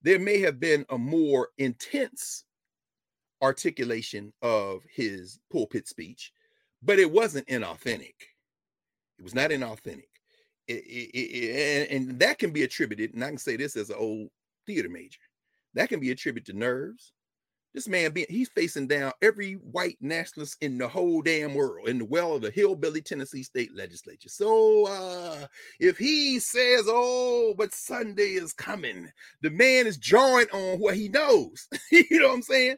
There 0.01 0.19
may 0.19 0.39
have 0.39 0.59
been 0.59 0.85
a 0.89 0.97
more 0.97 1.49
intense 1.57 2.45
articulation 3.41 4.33
of 4.41 4.81
his 4.91 5.39
pulpit 5.51 5.87
speech, 5.87 6.33
but 6.81 6.99
it 6.99 7.11
wasn't 7.11 7.47
inauthentic. 7.47 8.15
It 9.17 9.23
was 9.23 9.35
not 9.35 9.51
inauthentic. 9.51 10.07
It, 10.67 10.83
it, 10.85 11.17
it, 11.17 11.91
and, 11.91 12.09
and 12.09 12.19
that 12.19 12.39
can 12.39 12.51
be 12.51 12.63
attributed, 12.63 13.13
and 13.13 13.23
I 13.23 13.29
can 13.29 13.37
say 13.37 13.55
this 13.55 13.75
as 13.75 13.89
an 13.89 13.97
old 13.97 14.29
theater 14.65 14.89
major, 14.89 15.19
that 15.73 15.89
can 15.89 15.99
be 15.99 16.11
attributed 16.11 16.53
to 16.53 16.59
nerves, 16.59 17.13
this 17.73 17.87
man 17.87 18.11
being 18.11 18.25
he's 18.29 18.49
facing 18.49 18.87
down 18.87 19.11
every 19.21 19.53
white 19.53 19.97
nationalist 20.01 20.57
in 20.61 20.77
the 20.77 20.87
whole 20.87 21.21
damn 21.21 21.53
world 21.53 21.87
in 21.87 21.99
the 21.99 22.05
well 22.05 22.33
of 22.33 22.41
the 22.41 22.51
hillbilly 22.51 23.01
Tennessee 23.01 23.43
state 23.43 23.75
legislature. 23.75 24.29
So 24.29 24.87
uh 24.87 25.47
if 25.79 25.97
he 25.97 26.39
says, 26.39 26.85
Oh, 26.87 27.53
but 27.57 27.73
Sunday 27.73 28.33
is 28.33 28.53
coming, 28.53 29.11
the 29.41 29.51
man 29.51 29.85
is 29.85 29.97
drawing 29.97 30.47
on 30.51 30.79
what 30.79 30.95
he 30.95 31.09
knows. 31.09 31.67
you 31.91 32.05
know 32.11 32.29
what 32.29 32.35
I'm 32.35 32.41
saying? 32.41 32.77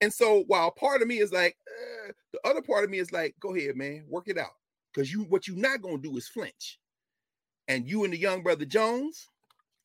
And 0.00 0.12
so 0.12 0.44
while 0.46 0.70
part 0.70 1.02
of 1.02 1.08
me 1.08 1.18
is 1.18 1.32
like, 1.32 1.56
uh, 1.68 2.12
the 2.32 2.48
other 2.48 2.62
part 2.62 2.84
of 2.84 2.90
me 2.90 2.98
is 2.98 3.12
like, 3.12 3.34
go 3.40 3.54
ahead, 3.54 3.76
man, 3.76 4.04
work 4.08 4.28
it 4.28 4.38
out. 4.38 4.52
Because 4.92 5.12
you 5.12 5.24
what 5.24 5.46
you're 5.46 5.56
not 5.56 5.82
gonna 5.82 5.98
do 5.98 6.16
is 6.16 6.28
flinch. 6.28 6.78
And 7.68 7.88
you 7.88 8.04
and 8.04 8.12
the 8.12 8.18
young 8.18 8.42
brother 8.42 8.64
Jones, 8.64 9.28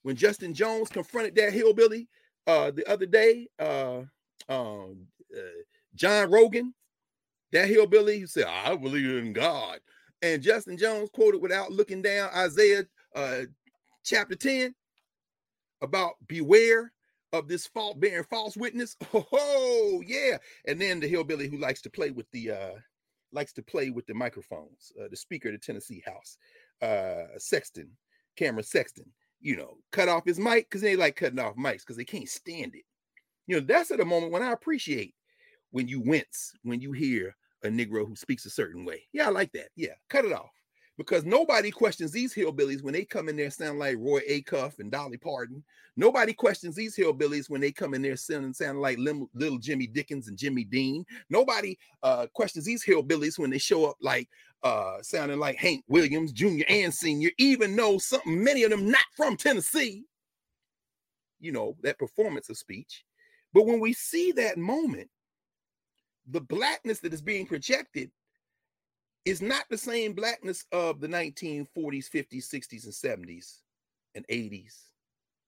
when 0.04 0.16
Justin 0.16 0.54
Jones 0.54 0.90
confronted 0.90 1.36
that 1.36 1.52
hillbilly 1.52 2.08
uh 2.48 2.72
the 2.72 2.90
other 2.90 3.06
day, 3.06 3.48
uh 3.60 4.04
um, 4.48 5.08
uh, 5.36 5.62
John 5.96 6.32
Rogan, 6.32 6.74
that 7.52 7.68
hillbilly, 7.68 8.20
he 8.20 8.28
said, 8.28 8.46
I 8.48 8.76
believe 8.76 9.24
in 9.24 9.34
God. 9.34 9.80
And 10.22 10.42
Justin 10.42 10.78
Jones 10.78 11.10
quoted 11.14 11.42
without 11.42 11.72
looking 11.72 12.02
down 12.02 12.30
Isaiah 12.36 12.84
uh, 13.16 13.42
chapter 14.04 14.36
10 14.36 14.74
about 15.82 16.14
beware 16.28 16.92
of 17.32 17.48
this 17.48 17.68
fault 17.68 18.00
bearing 18.00 18.24
false 18.24 18.58
witness. 18.58 18.96
Oh, 19.14 20.04
yeah. 20.06 20.38
And 20.68 20.80
then 20.80 21.00
the 21.00 21.08
hillbilly 21.08 21.48
who 21.48 21.58
likes 21.58 21.82
to 21.82 21.90
play 21.90 22.12
with 22.12 22.30
the 22.32 22.52
uh 22.52 22.76
likes 23.32 23.54
to 23.54 23.64
play 23.64 23.92
with 23.92 24.08
the 24.08 24.14
microphones, 24.14 24.92
uh, 25.00 25.08
the 25.10 25.16
speaker 25.18 25.50
of 25.50 25.54
the 25.54 25.60
Tennessee 25.60 26.04
House, 26.06 26.38
uh 26.82 27.38
Sexton, 27.38 27.90
Cameron 28.36 28.64
Sexton, 28.64 29.06
you 29.42 29.56
know, 29.56 29.78
cut 29.92 30.10
off 30.10 30.26
his 30.26 30.40
mic 30.40 30.70
because 30.70 30.82
they 30.82 30.96
like 30.96 31.16
cutting 31.16 31.40
off 31.40 31.56
mics 31.56 31.80
because 31.80 31.98
they 31.98 32.06
can't 32.06 32.30
stand 32.30 32.76
it. 32.76 32.84
You 33.50 33.60
know, 33.60 33.66
that's 33.68 33.90
at 33.90 34.00
a 34.00 34.06
moment 34.06 34.32
when 34.32 34.44
I 34.44 34.52
appreciate 34.52 35.16
when 35.72 35.88
you 35.88 36.02
wince 36.02 36.54
when 36.62 36.82
you 36.82 36.92
hear 36.92 37.36
a 37.64 37.68
Negro 37.68 38.08
who 38.08 38.16
speaks 38.16 38.46
a 38.46 38.50
certain 38.52 38.86
way. 38.86 39.02
Yeah, 39.12 39.26
I 39.26 39.32
like 39.32 39.52
that. 39.54 39.70
Yeah, 39.76 39.96
cut 40.08 40.24
it 40.24 40.32
off 40.32 40.52
because 41.00 41.26
nobody 41.26 41.72
questions 41.72 42.12
these 42.12 42.32
hillbillies 42.32 42.84
when 42.84 42.94
they 42.94 43.04
come 43.04 43.28
in 43.28 43.36
there 43.36 43.50
sound 43.50 43.80
like 43.80 43.98
Roy 43.98 44.20
Acuff 44.30 44.78
and 44.78 44.92
Dolly 44.92 45.18
Parton. 45.18 45.64
Nobody 45.98 46.32
questions 46.32 46.76
these 46.76 46.96
hillbillies 46.96 47.50
when 47.50 47.60
they 47.60 47.72
come 47.72 47.96
in 47.96 48.04
there 48.04 48.16
sounding 48.18 48.54
sound 48.54 48.82
like 48.82 49.00
little 49.00 49.58
Jimmy 49.58 49.88
Dickens 49.88 50.28
and 50.28 50.38
Jimmy 50.38 50.64
Dean. 50.64 51.04
Nobody 51.32 51.76
uh, 52.04 52.28
questions 52.36 52.66
these 52.66 52.86
hillbillies 52.86 53.40
when 53.40 53.50
they 53.50 53.58
show 53.58 53.90
up 53.90 53.96
like 54.00 54.30
uh, 54.62 54.98
sounding 55.02 55.40
like 55.40 55.56
Hank 55.56 55.84
Williams 55.88 56.34
Jr. 56.34 56.66
and 56.70 56.94
Senior, 56.94 57.32
even 57.40 57.76
though 57.76 57.98
something 57.98 58.44
many 58.44 58.62
of 58.62 58.70
them 58.70 58.92
not 58.92 59.02
from 59.18 59.38
Tennessee. 59.38 60.04
You 61.40 61.52
know 61.52 61.76
that 61.82 61.98
performance 61.98 62.50
of 62.50 62.58
speech. 62.58 63.06
But 63.54 63.66
when 63.66 63.80
we 63.80 63.94
see 63.94 64.32
that 64.34 64.58
moment, 64.58 65.10
the 66.28 66.42
blackness 66.42 67.00
that 67.00 67.14
is 67.14 67.22
being 67.22 67.46
projected 67.46 68.12
is 69.26 69.42
not 69.42 69.66
the 69.70 69.78
same 69.78 70.14
blackness 70.14 70.66
of 70.72 71.00
the 71.00 71.08
1940s, 71.08 71.68
50s, 71.76 72.54
60s, 72.54 72.86
and 72.86 73.28
70s, 73.28 73.58
and 74.16 74.26
80s, 74.28 74.76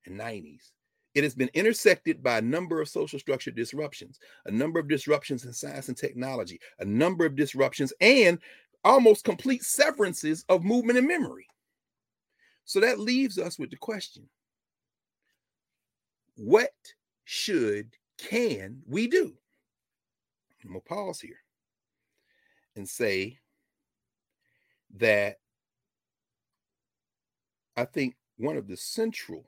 and 0.05 0.19
90s. 0.19 0.71
It 1.13 1.23
has 1.23 1.35
been 1.35 1.49
intersected 1.53 2.23
by 2.23 2.37
a 2.37 2.41
number 2.41 2.79
of 2.79 2.87
social 2.87 3.19
structure 3.19 3.51
disruptions, 3.51 4.19
a 4.45 4.51
number 4.51 4.79
of 4.79 4.87
disruptions 4.87 5.45
in 5.45 5.53
science 5.53 5.89
and 5.89 5.97
technology, 5.97 6.59
a 6.79 6.85
number 6.85 7.25
of 7.25 7.35
disruptions, 7.35 7.91
and 7.99 8.39
almost 8.83 9.25
complete 9.25 9.63
severances 9.63 10.45
of 10.49 10.63
movement 10.63 10.97
and 10.97 11.07
memory. 11.07 11.45
So 12.65 12.79
that 12.79 12.99
leaves 12.99 13.37
us 13.37 13.59
with 13.59 13.69
the 13.69 13.77
question 13.77 14.27
what 16.35 16.71
should, 17.31 17.95
can 18.17 18.81
we 18.85 19.07
do? 19.07 19.33
I'm 20.61 20.71
going 20.71 20.81
to 20.81 20.85
pause 20.85 21.21
here 21.21 21.39
and 22.75 22.87
say 22.87 23.37
that 24.97 25.37
I 27.77 27.85
think 27.85 28.15
one 28.37 28.57
of 28.57 28.67
the 28.67 28.75
central 28.75 29.45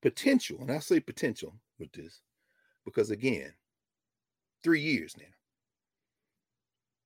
potential, 0.00 0.56
and 0.62 0.72
I 0.72 0.78
say 0.78 1.00
potential 1.00 1.60
with 1.78 1.92
this 1.92 2.22
because 2.86 3.10
again, 3.10 3.52
three 4.64 4.80
years 4.80 5.14
now, 5.18 5.24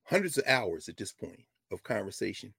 hundreds 0.05 0.39
of 0.39 0.45
hours 0.47 0.89
at 0.89 0.97
this 0.97 1.11
point 1.11 1.41
of 1.73 1.83
conversation 1.83 2.55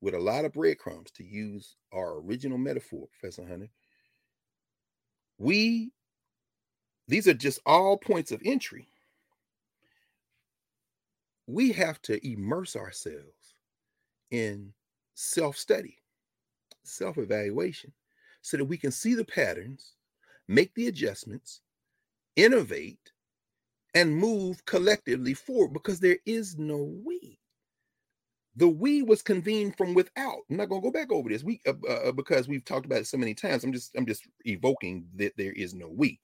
with 0.00 0.14
a 0.14 0.20
lot 0.20 0.44
of 0.44 0.52
breadcrumbs 0.52 1.10
to 1.16 1.24
use 1.24 1.74
our 1.92 2.20
original 2.20 2.58
metaphor, 2.58 3.08
Professor 3.18 3.44
Hunter. 3.44 3.70
We, 5.40 5.92
these 7.08 7.26
are 7.26 7.34
just 7.34 7.60
all 7.66 7.98
points 7.98 8.32
of 8.32 8.42
entry. 8.44 8.88
We 11.48 11.72
have 11.72 12.00
to 12.02 12.24
immerse 12.26 12.76
ourselves 12.76 13.54
in 14.30 14.74
self 15.16 15.56
study, 15.58 15.98
self 16.84 17.18
evaluation, 17.18 17.92
so 18.42 18.58
that 18.58 18.66
we 18.66 18.78
can 18.78 18.92
see 18.92 19.14
the 19.14 19.24
patterns, 19.26 19.94
make 20.48 20.74
the 20.74 20.88
adjustments, 20.88 21.62
innovate, 22.36 23.12
and 23.96 24.16
move 24.16 24.64
collectively 24.66 25.34
forward 25.34 25.74
because 25.74 26.00
there 26.00 26.18
is 26.26 26.58
no 26.58 26.78
we. 27.04 27.39
The 28.56 28.68
we 28.68 29.02
was 29.02 29.22
convened 29.22 29.76
from 29.76 29.94
without. 29.94 30.38
I'm 30.50 30.56
not 30.56 30.68
going 30.68 30.82
to 30.82 30.86
go 30.86 30.92
back 30.92 31.12
over 31.12 31.28
this. 31.28 31.44
We 31.44 31.60
uh, 31.66 31.74
uh, 31.88 32.08
uh, 32.08 32.12
because 32.12 32.48
we've 32.48 32.64
talked 32.64 32.86
about 32.86 33.00
it 33.00 33.06
so 33.06 33.16
many 33.16 33.34
times. 33.34 33.62
I'm 33.62 33.72
just 33.72 33.94
I'm 33.96 34.06
just 34.06 34.26
evoking 34.44 35.06
that 35.16 35.36
there 35.36 35.52
is 35.52 35.72
no 35.72 35.88
we. 35.88 36.20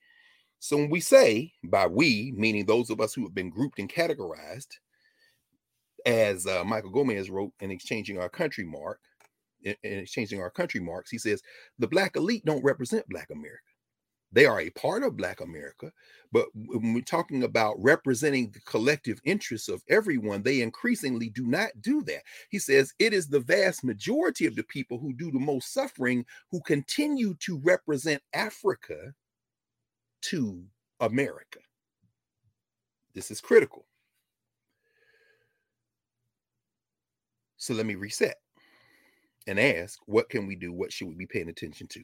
So 0.59 0.77
when 0.77 0.91
we 0.91 1.01
say 1.01 1.53
by 1.65 1.87
we, 1.87 2.33
meaning 2.37 2.67
those 2.67 2.91
of 2.91 3.01
us 3.01 3.15
who 3.15 3.23
have 3.23 3.35
been 3.35 3.51
grouped 3.51 3.79
and 3.79 3.93
categorized, 3.93 4.79
as 6.05 6.47
uh, 6.47 6.65
Michael 6.65 6.91
Gomez 6.91 7.31
wrote 7.31 7.53
in 7.61 7.71
Exchanging 7.71 8.19
Our 8.19 8.29
Country 8.29 8.65
Mark, 8.65 9.01
in, 9.63 9.77
in 9.83 9.99
Exchanging 9.99 10.41
Our 10.41 10.51
Country 10.51 10.81
Marks, 10.81 11.11
he 11.11 11.19
says, 11.19 11.43
the 11.79 11.89
Black 11.89 12.17
elite 12.17 12.45
don't 12.45 12.65
represent 12.65 13.09
Black 13.09 13.29
America. 13.31 13.61
They 14.37 14.45
are 14.45 14.61
a 14.61 14.69
part 14.69 15.03
of 15.03 15.17
Black 15.17 15.41
America, 15.41 15.91
but 16.31 16.49
when 16.55 16.93
we're 16.93 17.01
talking 17.01 17.43
about 17.43 17.83
representing 17.83 18.51
the 18.51 18.61
collective 18.61 19.19
interests 19.25 19.67
of 19.67 19.83
everyone, 19.89 20.43
they 20.43 20.61
increasingly 20.61 21.31
do 21.31 21.47
not 21.47 21.71
do 21.81 22.03
that. 22.03 22.21
He 22.51 22.59
says 22.59 22.93
it 22.99 23.15
is 23.15 23.29
the 23.29 23.41
vast 23.41 23.83
majority 23.83 24.45
of 24.45 24.55
the 24.55 24.65
people 24.65 24.99
who 24.99 25.15
do 25.15 25.31
the 25.31 25.39
most 25.39 25.73
suffering 25.73 26.27
who 26.51 26.61
continue 26.67 27.33
to 27.41 27.59
represent 27.65 28.21
Africa 28.35 29.15
to 30.25 30.63
America. 31.01 31.61
This 33.15 33.31
is 33.31 33.41
critical. 33.41 33.87
So 37.57 37.73
let 37.73 37.87
me 37.87 37.95
reset 37.95 38.37
and 39.47 39.59
ask 39.59 39.99
what 40.07 40.29
can 40.29 40.47
we 40.47 40.57
do? 40.57 40.73
What 40.73 40.93
should 40.93 41.09
we 41.09 41.15
be 41.15 41.27
paying 41.27 41.49
attention 41.49 41.87
to 41.89 42.03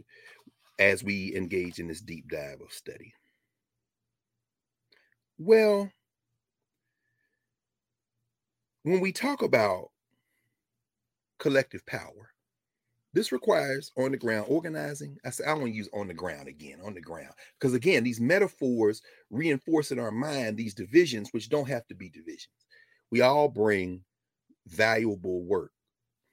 as 0.78 1.04
we 1.04 1.34
engage 1.36 1.78
in 1.78 1.88
this 1.88 2.00
deep 2.00 2.28
dive 2.28 2.60
of 2.60 2.72
study? 2.72 3.12
Well, 5.38 5.90
when 8.82 9.00
we 9.00 9.12
talk 9.12 9.42
about 9.42 9.90
collective 11.38 11.84
power, 11.86 12.30
this 13.14 13.32
requires 13.32 13.92
on 13.98 14.12
the 14.12 14.16
ground 14.16 14.46
organizing. 14.48 15.18
I 15.24 15.30
say 15.30 15.44
I 15.44 15.52
want 15.52 15.66
to 15.66 15.70
use 15.70 15.88
on 15.92 16.08
the 16.08 16.14
ground 16.14 16.48
again, 16.48 16.78
on 16.82 16.94
the 16.94 17.00
ground, 17.00 17.34
because 17.58 17.74
again, 17.74 18.04
these 18.04 18.20
metaphors 18.20 19.02
reinforce 19.30 19.90
in 19.90 19.98
our 19.98 20.10
mind 20.10 20.56
these 20.56 20.74
divisions, 20.74 21.28
which 21.32 21.48
don't 21.50 21.68
have 21.68 21.86
to 21.88 21.94
be 21.94 22.08
divisions. 22.08 22.48
We 23.10 23.20
all 23.20 23.48
bring 23.48 24.02
valuable 24.66 25.42
work, 25.42 25.72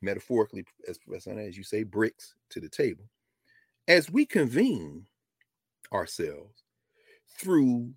metaphorically, 0.01 0.63
as, 0.87 0.97
as 1.27 1.57
you 1.57 1.63
say, 1.63 1.83
bricks 1.83 2.35
to 2.51 2.61
the 2.61 2.69
table. 2.69 3.03
As 3.89 4.11
we 4.11 4.25
convene 4.25 5.07
ourselves 5.91 6.63
through 7.39 7.91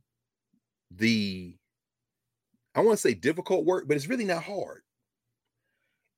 the, 0.90 1.54
I 2.74 2.80
want 2.80 2.96
to 2.96 3.02
say 3.02 3.12
difficult 3.12 3.66
work, 3.66 3.86
but 3.86 3.96
it's 3.98 4.08
really 4.08 4.24
not 4.24 4.42
hard. 4.42 4.80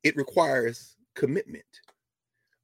It 0.05 0.16
requires 0.16 0.94
commitment 1.16 1.64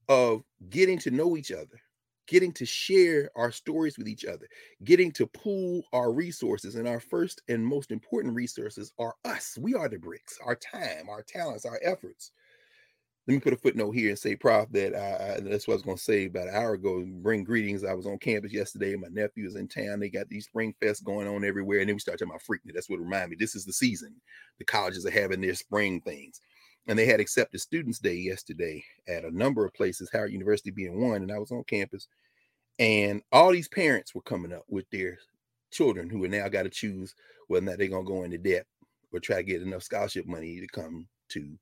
of 0.09 0.45
getting 0.69 0.99
to 1.01 1.11
know 1.11 1.37
each 1.37 1.51
other, 1.51 1.81
getting 2.29 2.53
to 2.53 2.65
share 2.65 3.29
our 3.35 3.51
stories 3.51 3.99
with 3.99 4.07
each 4.07 4.25
other, 4.25 4.47
getting 4.85 5.11
to 5.13 5.27
pool 5.27 5.83
our 5.93 6.13
resources. 6.13 6.77
And 6.77 6.87
our 6.87 7.01
first 7.01 7.43
and 7.49 7.67
most 7.67 7.91
important 7.91 8.37
resources 8.37 8.93
are 9.01 9.17
us. 9.25 9.59
We 9.61 9.75
are 9.75 9.89
the 9.89 9.99
bricks, 9.99 10.39
our 10.45 10.55
time, 10.55 11.09
our 11.09 11.25
talents, 11.25 11.65
our 11.67 11.81
efforts. 11.83 12.31
Let 13.31 13.37
me 13.37 13.41
put 13.43 13.53
a 13.53 13.59
footnote 13.59 13.93
here 13.93 14.09
and 14.09 14.19
say, 14.19 14.35
Prof, 14.35 14.67
that 14.73 14.93
I, 14.93 15.39
that's 15.41 15.69
what 15.69 15.75
I 15.75 15.77
was 15.77 15.85
going 15.85 15.97
to 15.97 16.03
say 16.03 16.25
about 16.25 16.49
an 16.49 16.55
hour 16.57 16.73
ago. 16.73 17.05
Bring 17.07 17.45
greetings. 17.45 17.85
I 17.85 17.95
was 17.95 18.05
on 18.05 18.19
campus 18.19 18.53
yesterday. 18.53 18.97
My 18.97 19.07
nephew 19.09 19.47
is 19.47 19.55
in 19.55 19.69
town. 19.69 20.01
They 20.01 20.11
got 20.11 20.29
these 20.29 20.47
spring 20.47 20.75
fests 20.83 21.05
going 21.05 21.29
on 21.29 21.45
everywhere. 21.45 21.79
And 21.79 21.89
then 21.89 21.95
we 21.95 22.01
start 22.01 22.19
talking 22.19 22.33
about 22.33 22.43
Freaknik. 22.43 22.75
That's 22.75 22.91
what 22.91 22.99
reminded 22.99 23.31
me. 23.31 23.37
This 23.39 23.55
is 23.55 23.65
the 23.65 23.73
season. 23.73 24.17
The 24.59 24.65
colleges 24.65 25.07
are 25.07 25.13
having 25.13 25.41
their 25.41 25.55
spring 25.55 26.01
things 26.01 26.41
and 26.89 26.99
they 26.99 27.07
had 27.07 27.21
accepted 27.21 27.61
students 27.61 28.01
day 28.01 28.15
yesterday 28.15 28.83
at 29.07 29.25
a 29.25 29.31
number 29.31 29.65
of 29.65 29.75
places 29.75 30.09
howard 30.11 30.33
university 30.33 30.71
being 30.71 30.99
one 30.99 31.23
and 31.23 31.31
i 31.31 31.39
was 31.39 31.53
on 31.53 31.63
campus 31.65 32.09
and 32.79 33.21
all 33.31 33.53
these 33.53 33.69
parents 33.69 34.15
were 34.15 34.23
coming 34.23 34.51
up 34.51 34.65
with 34.67 34.89
their 34.91 35.19
children 35.71 36.09
who 36.09 36.25
are 36.25 36.29
now 36.29 36.49
got 36.49 36.63
to 36.63 36.71
choose 36.71 37.15
whether 37.49 37.67
or 37.67 37.69
not 37.69 37.79
they're 37.79 37.89
going 37.89 38.07
to 38.07 38.11
go 38.11 38.23
into 38.23 38.39
debt 38.39 38.65
or 39.13 39.21
try 39.21 39.37
to 39.37 39.43
get 39.43 39.61
enough 39.61 39.83
scholarship 39.83 40.27
money 40.27 40.59
to 40.59 40.67
come 40.69 41.07
to 41.29 41.59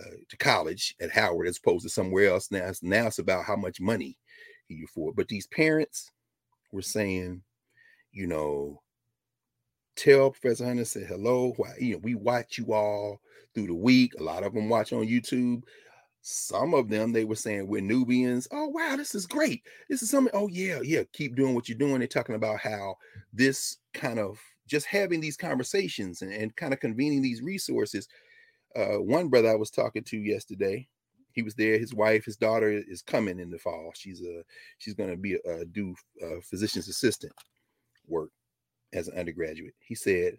uh, 0.00 0.16
to 0.28 0.36
college 0.36 0.94
at 1.00 1.10
howard 1.10 1.46
as 1.48 1.58
opposed 1.58 1.82
to 1.82 1.88
somewhere 1.88 2.28
else 2.28 2.50
now 2.50 2.66
it's, 2.66 2.82
now 2.82 3.06
it's 3.06 3.18
about 3.18 3.44
how 3.44 3.56
much 3.56 3.80
money 3.80 4.16
you 4.68 4.84
afford 4.84 5.16
but 5.16 5.28
these 5.28 5.46
parents 5.48 6.10
were 6.72 6.82
saying 6.82 7.42
you 8.12 8.26
know 8.26 8.80
tell 10.00 10.30
Professor 10.30 10.64
Hunter 10.64 10.84
say 10.84 11.04
hello. 11.04 11.52
Why, 11.56 11.74
you 11.78 11.92
know, 11.92 12.00
we 12.02 12.14
watch 12.14 12.56
you 12.58 12.72
all 12.72 13.20
through 13.54 13.66
the 13.66 13.74
week. 13.74 14.12
A 14.18 14.22
lot 14.22 14.44
of 14.44 14.54
them 14.54 14.68
watch 14.68 14.92
on 14.92 15.06
YouTube. 15.06 15.62
Some 16.22 16.74
of 16.74 16.88
them 16.88 17.12
they 17.12 17.24
were 17.24 17.36
saying 17.36 17.66
we're 17.66 17.82
Knubians. 17.82 18.46
Oh 18.50 18.68
wow, 18.68 18.94
this 18.96 19.14
is 19.14 19.26
great. 19.26 19.62
This 19.88 20.02
is 20.02 20.10
something. 20.10 20.32
Oh 20.34 20.48
yeah, 20.48 20.80
yeah. 20.82 21.02
Keep 21.12 21.36
doing 21.36 21.54
what 21.54 21.68
you're 21.68 21.78
doing. 21.78 21.98
They're 21.98 22.08
talking 22.08 22.34
about 22.34 22.60
how 22.60 22.96
this 23.32 23.78
kind 23.94 24.18
of 24.18 24.38
just 24.66 24.86
having 24.86 25.20
these 25.20 25.36
conversations 25.36 26.22
and, 26.22 26.32
and 26.32 26.54
kind 26.56 26.72
of 26.72 26.80
convening 26.80 27.22
these 27.22 27.42
resources. 27.42 28.08
Uh, 28.76 29.00
one 29.00 29.28
brother 29.28 29.50
I 29.50 29.56
was 29.56 29.70
talking 29.70 30.04
to 30.04 30.16
yesterday, 30.16 30.88
he 31.32 31.42
was 31.42 31.54
there. 31.54 31.78
His 31.78 31.94
wife, 31.94 32.24
his 32.24 32.36
daughter 32.36 32.70
is 32.70 33.02
coming 33.02 33.38
in 33.38 33.50
the 33.50 33.58
fall. 33.58 33.92
She's 33.94 34.20
a 34.22 34.42
she's 34.78 34.94
going 34.94 35.10
to 35.10 35.16
be 35.16 35.34
a, 35.34 35.60
a 35.60 35.64
do 35.64 35.94
a 36.22 36.40
physician's 36.40 36.88
assistant 36.88 37.32
work 38.06 38.30
as 38.92 39.08
an 39.08 39.18
undergraduate. 39.18 39.74
He 39.78 39.94
said, 39.94 40.38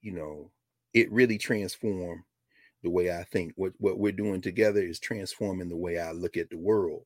you 0.00 0.12
know, 0.12 0.50
it 0.94 1.12
really 1.12 1.38
transformed 1.38 2.22
the 2.82 2.90
way 2.90 3.10
I 3.10 3.24
think. 3.24 3.52
What 3.56 3.72
what 3.78 3.98
we're 3.98 4.12
doing 4.12 4.40
together 4.40 4.80
is 4.80 4.98
transforming 4.98 5.68
the 5.68 5.76
way 5.76 5.98
I 5.98 6.12
look 6.12 6.36
at 6.36 6.50
the 6.50 6.58
world. 6.58 7.04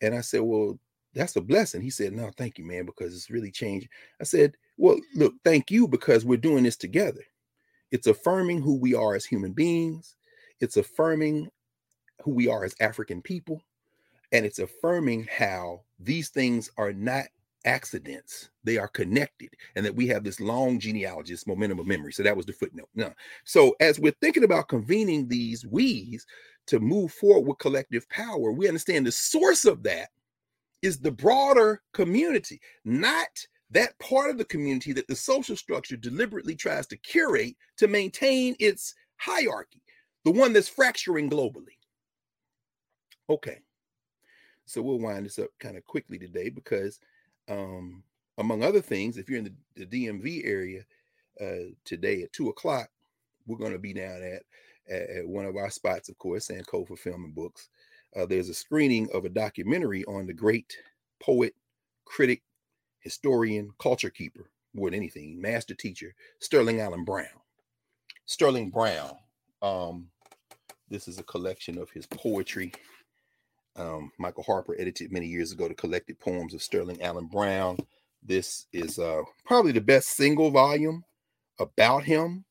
And 0.00 0.14
I 0.14 0.20
said, 0.20 0.42
well, 0.42 0.78
that's 1.14 1.36
a 1.36 1.40
blessing. 1.40 1.80
He 1.82 1.90
said, 1.90 2.12
no, 2.12 2.30
thank 2.36 2.58
you, 2.58 2.64
man, 2.64 2.86
because 2.86 3.14
it's 3.14 3.30
really 3.30 3.50
changed. 3.50 3.88
I 4.20 4.24
said, 4.24 4.54
well, 4.76 4.98
look, 5.14 5.34
thank 5.44 5.70
you 5.70 5.88
because 5.88 6.24
we're 6.24 6.36
doing 6.36 6.64
this 6.64 6.76
together. 6.76 7.22
It's 7.90 8.06
affirming 8.06 8.62
who 8.62 8.76
we 8.76 8.94
are 8.94 9.14
as 9.14 9.24
human 9.24 9.52
beings. 9.52 10.16
It's 10.60 10.76
affirming 10.76 11.50
who 12.22 12.32
we 12.32 12.48
are 12.48 12.64
as 12.64 12.74
African 12.80 13.22
people. 13.22 13.62
And 14.32 14.44
it's 14.44 14.58
affirming 14.58 15.26
how 15.30 15.82
these 15.98 16.28
things 16.28 16.70
are 16.76 16.92
not 16.92 17.26
accidents. 17.64 18.50
They 18.64 18.78
are 18.78 18.88
connected, 18.88 19.50
and 19.74 19.84
that 19.84 19.94
we 19.94 20.06
have 20.08 20.24
this 20.24 20.40
long 20.40 20.78
genealogy, 20.78 21.32
this 21.32 21.46
momentum 21.46 21.78
of 21.78 21.86
memory. 21.86 22.12
So 22.12 22.22
that 22.22 22.36
was 22.36 22.46
the 22.46 22.52
footnote. 22.52 22.88
Now, 22.94 23.12
so 23.44 23.74
as 23.80 23.98
we're 23.98 24.14
thinking 24.20 24.44
about 24.44 24.68
convening 24.68 25.28
these 25.28 25.66
we's 25.66 26.26
to 26.66 26.80
move 26.80 27.12
forward 27.12 27.48
with 27.48 27.58
collective 27.58 28.08
power, 28.10 28.52
we 28.52 28.68
understand 28.68 29.06
the 29.06 29.12
source 29.12 29.64
of 29.64 29.82
that 29.84 30.10
is 30.82 30.98
the 30.98 31.10
broader 31.10 31.82
community, 31.92 32.60
not 32.84 33.28
that 33.70 33.98
part 33.98 34.30
of 34.30 34.38
the 34.38 34.44
community 34.44 34.92
that 34.92 35.06
the 35.08 35.16
social 35.16 35.56
structure 35.56 35.96
deliberately 35.96 36.54
tries 36.54 36.86
to 36.86 36.96
curate 36.96 37.56
to 37.76 37.88
maintain 37.88 38.56
its 38.58 38.94
hierarchy, 39.16 39.82
the 40.24 40.30
one 40.30 40.52
that's 40.52 40.68
fracturing 40.68 41.28
globally. 41.28 41.76
Okay. 43.28 43.58
So 44.64 44.82
we'll 44.82 44.98
wind 44.98 45.26
this 45.26 45.38
up 45.38 45.50
kind 45.58 45.76
of 45.76 45.84
quickly 45.84 46.18
today 46.18 46.48
because, 46.50 46.98
um, 47.48 48.02
among 48.38 48.62
other 48.62 48.80
things, 48.80 49.16
if 49.16 49.28
you're 49.28 49.38
in 49.38 49.44
the, 49.76 49.84
the 49.84 50.06
DMV 50.06 50.46
area 50.46 50.82
uh, 51.40 51.72
today 51.84 52.22
at 52.22 52.32
two 52.32 52.48
o'clock, 52.48 52.88
we're 53.46 53.58
going 53.58 53.72
to 53.72 53.78
be 53.78 53.94
down 53.94 54.22
at, 54.22 54.42
at, 54.90 55.10
at 55.10 55.28
one 55.28 55.46
of 55.46 55.56
our 55.56 55.70
spots, 55.70 56.08
of 56.08 56.18
course, 56.18 56.48
Sankofa 56.48 56.98
Film 56.98 57.24
and 57.24 57.34
Books. 57.34 57.68
Uh, 58.16 58.26
there's 58.26 58.48
a 58.48 58.54
screening 58.54 59.08
of 59.12 59.24
a 59.24 59.30
documentary 59.30 60.04
on 60.04 60.26
the 60.26 60.32
great 60.32 60.76
poet, 61.20 61.54
critic, 62.04 62.42
historian, 63.00 63.70
culture 63.78 64.10
keeper, 64.10 64.50
more 64.74 64.90
than 64.90 64.98
anything, 64.98 65.40
master 65.40 65.74
teacher, 65.74 66.14
Sterling 66.40 66.80
Allen 66.80 67.04
Brown. 67.04 67.26
Sterling 68.26 68.70
Brown. 68.70 69.12
Um, 69.62 70.08
this 70.88 71.08
is 71.08 71.18
a 71.18 71.24
collection 71.24 71.78
of 71.78 71.90
his 71.90 72.06
poetry 72.06 72.72
um, 73.78 74.10
Michael 74.18 74.42
Harper 74.42 74.74
edited 74.78 75.12
many 75.12 75.26
years 75.26 75.52
ago 75.52 75.68
the 75.68 75.74
collected 75.74 76.18
poems 76.18 76.52
of 76.52 76.62
Sterling 76.62 77.00
Allen 77.00 77.26
Brown. 77.26 77.78
This 78.22 78.66
is 78.72 78.98
uh, 78.98 79.22
probably 79.46 79.72
the 79.72 79.80
best 79.80 80.08
single 80.08 80.50
volume 80.50 81.04
about 81.58 82.04
him 82.04 82.44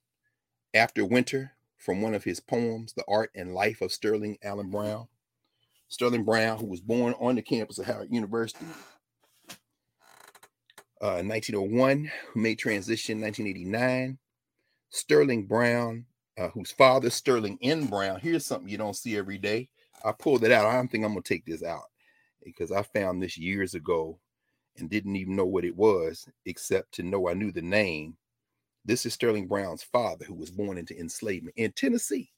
after 0.73 1.05
winter 1.05 1.51
from 1.77 2.01
one 2.01 2.13
of 2.13 2.23
his 2.23 2.39
poems, 2.39 2.93
The 2.93 3.03
Art 3.07 3.31
and 3.35 3.53
Life 3.53 3.81
of 3.81 3.91
Sterling 3.91 4.37
Allen 4.41 4.69
Brown. 4.69 5.07
Sterling 5.89 6.23
Brown, 6.23 6.57
who 6.57 6.65
was 6.65 6.81
born 6.81 7.13
on 7.19 7.35
the 7.35 7.41
campus 7.41 7.77
of 7.77 7.85
Howard 7.85 8.09
University 8.11 8.65
uh, 11.01 11.21
1901, 11.23 12.11
who 12.33 12.39
made 12.39 12.59
transition 12.59 13.21
1989. 13.21 14.17
Sterling 14.89 15.45
Brown, 15.45 16.05
uh, 16.37 16.49
whose 16.49 16.71
father, 16.71 17.09
Sterling 17.09 17.57
N. 17.61 17.87
Brown, 17.87 18.19
here's 18.19 18.45
something 18.45 18.69
you 18.69 18.77
don't 18.77 18.95
see 18.95 19.17
every 19.17 19.37
day. 19.37 19.69
I 20.03 20.11
pulled 20.11 20.43
it 20.43 20.51
out. 20.51 20.65
I 20.65 20.75
don't 20.75 20.89
think 20.89 21.03
I'm 21.03 21.11
gonna 21.11 21.21
take 21.21 21.45
this 21.45 21.63
out 21.63 21.85
because 22.43 22.71
I 22.71 22.83
found 22.83 23.21
this 23.21 23.37
years 23.37 23.73
ago 23.73 24.19
and 24.77 24.89
didn't 24.89 25.15
even 25.15 25.35
know 25.35 25.45
what 25.45 25.65
it 25.65 25.75
was, 25.75 26.27
except 26.45 26.93
to 26.93 27.03
know 27.03 27.27
I 27.27 27.33
knew 27.33 27.51
the 27.51 27.61
name. 27.61 28.15
This 28.85 29.05
is 29.05 29.13
Sterling 29.13 29.47
Brown's 29.47 29.83
father, 29.83 30.23
who 30.25 30.35
was 30.35 30.51
born 30.51 30.77
into 30.77 30.97
enslavement 30.97 31.55
in 31.57 31.71
Tennessee. 31.73 32.31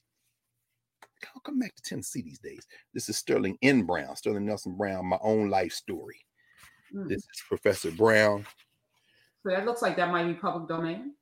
I'll 1.36 1.42
come 1.42 1.60
back 1.60 1.76
to 1.76 1.82
Tennessee 1.82 2.22
these 2.22 2.40
days. 2.40 2.66
This 2.94 3.10
is 3.10 3.18
Sterling 3.18 3.58
N. 3.62 3.84
Brown, 3.84 4.16
Sterling 4.16 4.46
Nelson 4.46 4.76
Brown, 4.76 5.06
my 5.06 5.20
own 5.22 5.50
life 5.50 5.74
story. 5.74 6.26
Mm. 6.94 7.08
This 7.08 7.20
is 7.20 7.44
Professor 7.48 7.92
Brown. 7.92 8.46
So 9.44 9.52
that 9.52 9.66
looks 9.66 9.82
like 9.82 9.96
that 9.98 10.12
might 10.12 10.28
be 10.28 10.34
public 10.34 10.68
domain. 10.68 11.14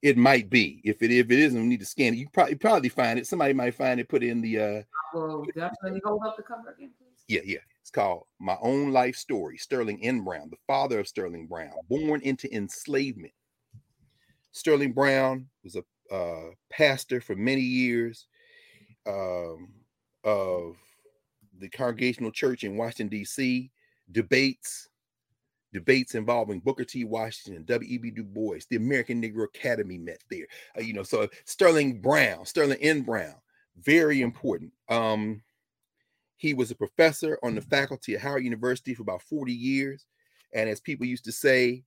It 0.00 0.16
might 0.16 0.48
be. 0.48 0.80
If 0.84 1.02
it 1.02 1.10
if 1.10 1.30
it 1.30 1.38
isn't, 1.38 1.60
we 1.60 1.66
need 1.66 1.80
to 1.80 1.86
scan 1.86 2.14
it. 2.14 2.18
You 2.18 2.28
probably 2.32 2.54
probably 2.54 2.88
find 2.88 3.18
it. 3.18 3.26
Somebody 3.26 3.52
might 3.52 3.74
find 3.74 3.98
it. 3.98 4.08
Put 4.08 4.22
it 4.22 4.28
in 4.28 4.40
the. 4.40 4.58
uh 4.58 4.82
Well, 5.12 5.44
definitely 5.54 6.00
hold 6.04 6.22
up 6.24 6.36
the 6.36 6.42
cover 6.42 6.74
again, 6.76 6.92
please. 6.98 7.24
Yeah, 7.26 7.40
yeah. 7.44 7.58
It's 7.80 7.90
called 7.90 8.24
My 8.38 8.56
Own 8.62 8.92
Life 8.92 9.16
Story. 9.16 9.58
Sterling 9.58 10.00
N. 10.02 10.22
Brown, 10.22 10.50
the 10.50 10.56
father 10.66 11.00
of 11.00 11.08
Sterling 11.08 11.46
Brown, 11.46 11.72
born 11.88 12.20
into 12.22 12.54
enslavement. 12.54 13.32
Sterling 14.52 14.92
Brown 14.92 15.46
was 15.64 15.76
a 15.76 16.14
uh, 16.14 16.50
pastor 16.70 17.20
for 17.20 17.34
many 17.34 17.60
years 17.60 18.26
um, 19.06 19.68
of 20.24 20.76
the 21.58 21.68
Congregational 21.68 22.30
Church 22.30 22.64
in 22.64 22.76
Washington 22.76 23.08
D.C. 23.08 23.70
Debates 24.12 24.87
debates 25.72 26.14
involving 26.14 26.60
Booker 26.60 26.84
T. 26.84 27.04
Washington, 27.04 27.64
W.E.B. 27.64 28.10
Du 28.12 28.24
Bois, 28.24 28.58
the 28.70 28.76
American 28.76 29.22
Negro 29.22 29.44
Academy 29.44 29.98
met 29.98 30.22
there. 30.30 30.46
Uh, 30.76 30.80
you 30.80 30.92
know, 30.92 31.02
so 31.02 31.28
Sterling 31.44 32.00
Brown, 32.00 32.46
Sterling 32.46 32.78
N. 32.80 33.02
Brown, 33.02 33.34
very 33.80 34.22
important. 34.22 34.72
Um, 34.88 35.42
he 36.36 36.54
was 36.54 36.70
a 36.70 36.76
professor 36.76 37.38
on 37.42 37.54
the 37.54 37.60
faculty 37.60 38.14
at 38.14 38.20
Howard 38.20 38.44
University 38.44 38.94
for 38.94 39.02
about 39.02 39.22
40 39.22 39.52
years. 39.52 40.06
And 40.54 40.68
as 40.68 40.80
people 40.80 41.06
used 41.06 41.24
to 41.24 41.32
say, 41.32 41.84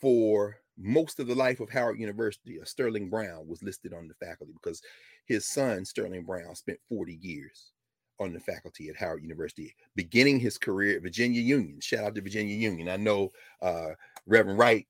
for 0.00 0.56
most 0.78 1.20
of 1.20 1.26
the 1.26 1.34
life 1.34 1.60
of 1.60 1.70
Howard 1.70 1.98
University, 1.98 2.60
uh, 2.60 2.64
Sterling 2.64 3.08
Brown 3.08 3.46
was 3.46 3.62
listed 3.62 3.92
on 3.92 4.08
the 4.08 4.14
faculty 4.14 4.52
because 4.52 4.82
his 5.26 5.46
son, 5.46 5.84
Sterling 5.84 6.24
Brown, 6.24 6.54
spent 6.54 6.78
40 6.88 7.18
years 7.20 7.72
on 8.18 8.32
the 8.32 8.40
faculty 8.40 8.88
at 8.88 8.96
Howard 8.96 9.22
University, 9.22 9.74
beginning 9.94 10.40
his 10.40 10.58
career 10.58 10.96
at 10.96 11.02
Virginia 11.02 11.40
Union. 11.40 11.80
Shout 11.80 12.04
out 12.04 12.14
to 12.14 12.22
Virginia 12.22 12.54
Union. 12.54 12.88
I 12.88 12.96
know 12.96 13.32
uh, 13.62 13.88
Reverend 14.26 14.58
Wright 14.58 14.86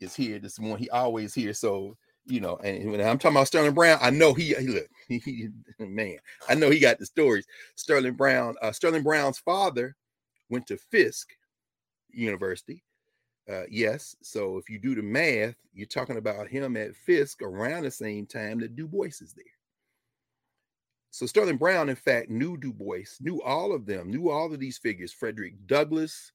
is 0.00 0.14
here 0.14 0.38
this 0.38 0.58
morning. 0.58 0.84
He 0.84 0.90
always 0.90 1.34
here. 1.34 1.52
So, 1.54 1.96
you 2.26 2.40
know, 2.40 2.56
and 2.58 2.90
when 2.90 3.00
I'm 3.00 3.18
talking 3.18 3.36
about 3.36 3.48
Sterling 3.48 3.74
Brown, 3.74 3.98
I 4.00 4.10
know 4.10 4.34
he, 4.34 4.54
he 4.54 4.68
look, 4.68 4.86
he, 5.08 5.48
man, 5.78 6.18
I 6.48 6.54
know 6.54 6.70
he 6.70 6.78
got 6.78 6.98
the 6.98 7.06
stories. 7.06 7.46
Sterling 7.74 8.14
Brown, 8.14 8.54
uh, 8.62 8.72
Sterling 8.72 9.02
Brown's 9.02 9.38
father 9.38 9.96
went 10.50 10.66
to 10.68 10.76
Fisk 10.76 11.30
University. 12.10 12.82
Uh, 13.50 13.62
yes, 13.70 14.14
so 14.20 14.58
if 14.58 14.68
you 14.68 14.78
do 14.78 14.94
the 14.94 15.02
math, 15.02 15.54
you're 15.72 15.86
talking 15.86 16.18
about 16.18 16.48
him 16.48 16.76
at 16.76 16.94
Fisk 16.94 17.40
around 17.40 17.84
the 17.84 17.90
same 17.90 18.26
time 18.26 18.60
that 18.60 18.76
Du 18.76 18.86
Bois 18.86 19.06
is 19.06 19.32
there. 19.34 19.44
So 21.18 21.26
Sterling 21.26 21.56
Brown, 21.56 21.88
in 21.88 21.96
fact, 21.96 22.30
knew 22.30 22.56
Du 22.56 22.72
Bois, 22.72 23.18
knew 23.20 23.42
all 23.42 23.74
of 23.74 23.86
them, 23.86 24.08
knew 24.08 24.30
all 24.30 24.52
of 24.52 24.60
these 24.60 24.78
figures. 24.78 25.12
Frederick 25.12 25.54
Douglass 25.66 26.30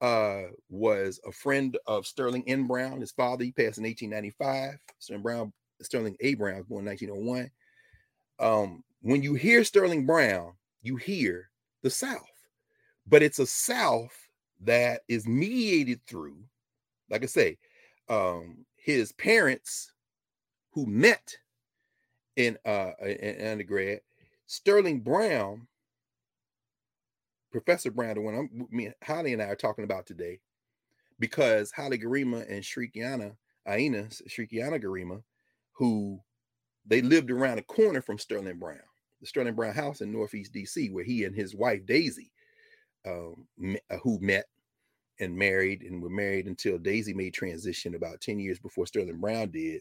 uh, 0.00 0.46
was 0.68 1.20
a 1.24 1.30
friend 1.30 1.78
of 1.86 2.04
Sterling 2.04 2.42
N. 2.48 2.66
Brown. 2.66 3.00
His 3.00 3.12
father, 3.12 3.44
he 3.44 3.52
passed 3.52 3.78
in 3.78 3.84
1895. 3.84 4.76
Sterling 4.98 5.22
Brown, 5.22 5.52
Sterling 5.82 6.16
A. 6.18 6.34
Brown 6.34 6.56
was 6.56 6.66
born 6.66 6.80
in 6.80 6.86
1901. 6.86 7.48
Um, 8.40 8.82
when 9.02 9.22
you 9.22 9.34
hear 9.34 9.62
Sterling 9.62 10.04
Brown, 10.04 10.54
you 10.82 10.96
hear 10.96 11.48
the 11.84 11.90
South, 11.90 12.48
but 13.06 13.22
it's 13.22 13.38
a 13.38 13.46
South 13.46 14.18
that 14.62 15.02
is 15.06 15.28
mediated 15.28 16.00
through, 16.08 16.38
like 17.08 17.22
I 17.22 17.26
say, 17.26 17.56
um, 18.08 18.66
his 18.74 19.12
parents 19.12 19.92
who 20.72 20.86
met 20.86 21.36
in 22.36 22.58
uh 22.64 22.90
in 23.04 23.46
undergrad 23.46 24.00
Sterling 24.46 25.00
Brown, 25.00 25.66
Professor 27.50 27.90
Brown, 27.90 28.14
the 28.14 28.20
one 28.20 28.34
I'm, 28.34 28.68
me, 28.70 28.90
Holly 29.02 29.32
and 29.32 29.42
I 29.42 29.46
are 29.46 29.56
talking 29.56 29.84
about 29.84 30.06
today, 30.06 30.40
because 31.18 31.70
Haile 31.70 31.96
Gerima 31.96 32.50
and 32.50 32.62
Shirikiana, 32.62 33.36
Aina, 33.66 34.04
Shirikiana 34.28 34.82
Gerima, 34.82 35.22
who 35.72 36.20
they 36.86 37.00
lived 37.00 37.30
around 37.30 37.56
the 37.56 37.62
corner 37.62 38.02
from 38.02 38.18
Sterling 38.18 38.58
Brown, 38.58 38.78
the 39.20 39.26
Sterling 39.26 39.54
Brown 39.54 39.74
house 39.74 40.00
in 40.00 40.12
Northeast 40.12 40.52
DC, 40.52 40.92
where 40.92 41.04
he 41.04 41.24
and 41.24 41.34
his 41.34 41.54
wife 41.54 41.86
Daisy, 41.86 42.30
um, 43.06 43.46
uh, 43.90 43.96
who 44.02 44.18
met 44.20 44.46
and 45.20 45.36
married 45.36 45.82
and 45.82 46.02
were 46.02 46.10
married 46.10 46.46
until 46.46 46.78
Daisy 46.78 47.14
made 47.14 47.32
transition 47.32 47.94
about 47.94 48.20
10 48.20 48.38
years 48.38 48.58
before 48.58 48.86
Sterling 48.86 49.20
Brown 49.20 49.50
did. 49.50 49.80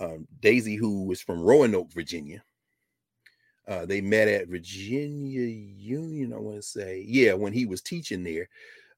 Um, 0.00 0.26
Daisy, 0.40 0.74
who 0.74 1.04
was 1.06 1.20
from 1.20 1.40
Roanoke, 1.40 1.92
Virginia, 1.92 2.42
uh, 3.66 3.86
they 3.86 4.00
met 4.00 4.28
at 4.28 4.48
Virginia 4.48 5.46
Union, 5.46 6.32
I 6.32 6.38
want 6.38 6.56
to 6.56 6.62
say. 6.62 7.04
Yeah, 7.06 7.34
when 7.34 7.52
he 7.52 7.66
was 7.66 7.80
teaching 7.80 8.24
there. 8.24 8.48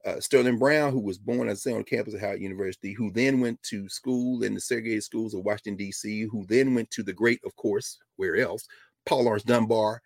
Uh, 0.05 0.21
Sterling 0.21 0.59
Brown, 0.59 0.93
who 0.93 1.01
was 1.01 1.19
born, 1.19 1.49
I 1.49 1.55
say, 1.55 1.73
on 1.73 1.83
campus 1.83 2.15
of 2.15 2.21
Howard 2.21 2.41
University, 2.41 2.93
who 2.93 3.11
then 3.11 3.41
went 3.41 3.61
to 3.65 3.89
school 3.89 4.45
in 4.45 4.55
the 4.55 4.61
segregated 4.61 5.03
schools 5.03 5.35
of 5.35 5.45
Washington, 5.45 5.77
D.C., 5.77 6.29
who 6.31 6.47
then 6.47 6.77
went 6.77 6.89
to 6.93 7.03
the 7.03 7.13
great, 7.13 7.41
of 7.45 7.57
course, 7.57 7.99
where 8.15 8.37
else? 8.37 8.69
Paul 9.05 9.25
Laurence 9.25 9.43
Dunbar 9.43 10.01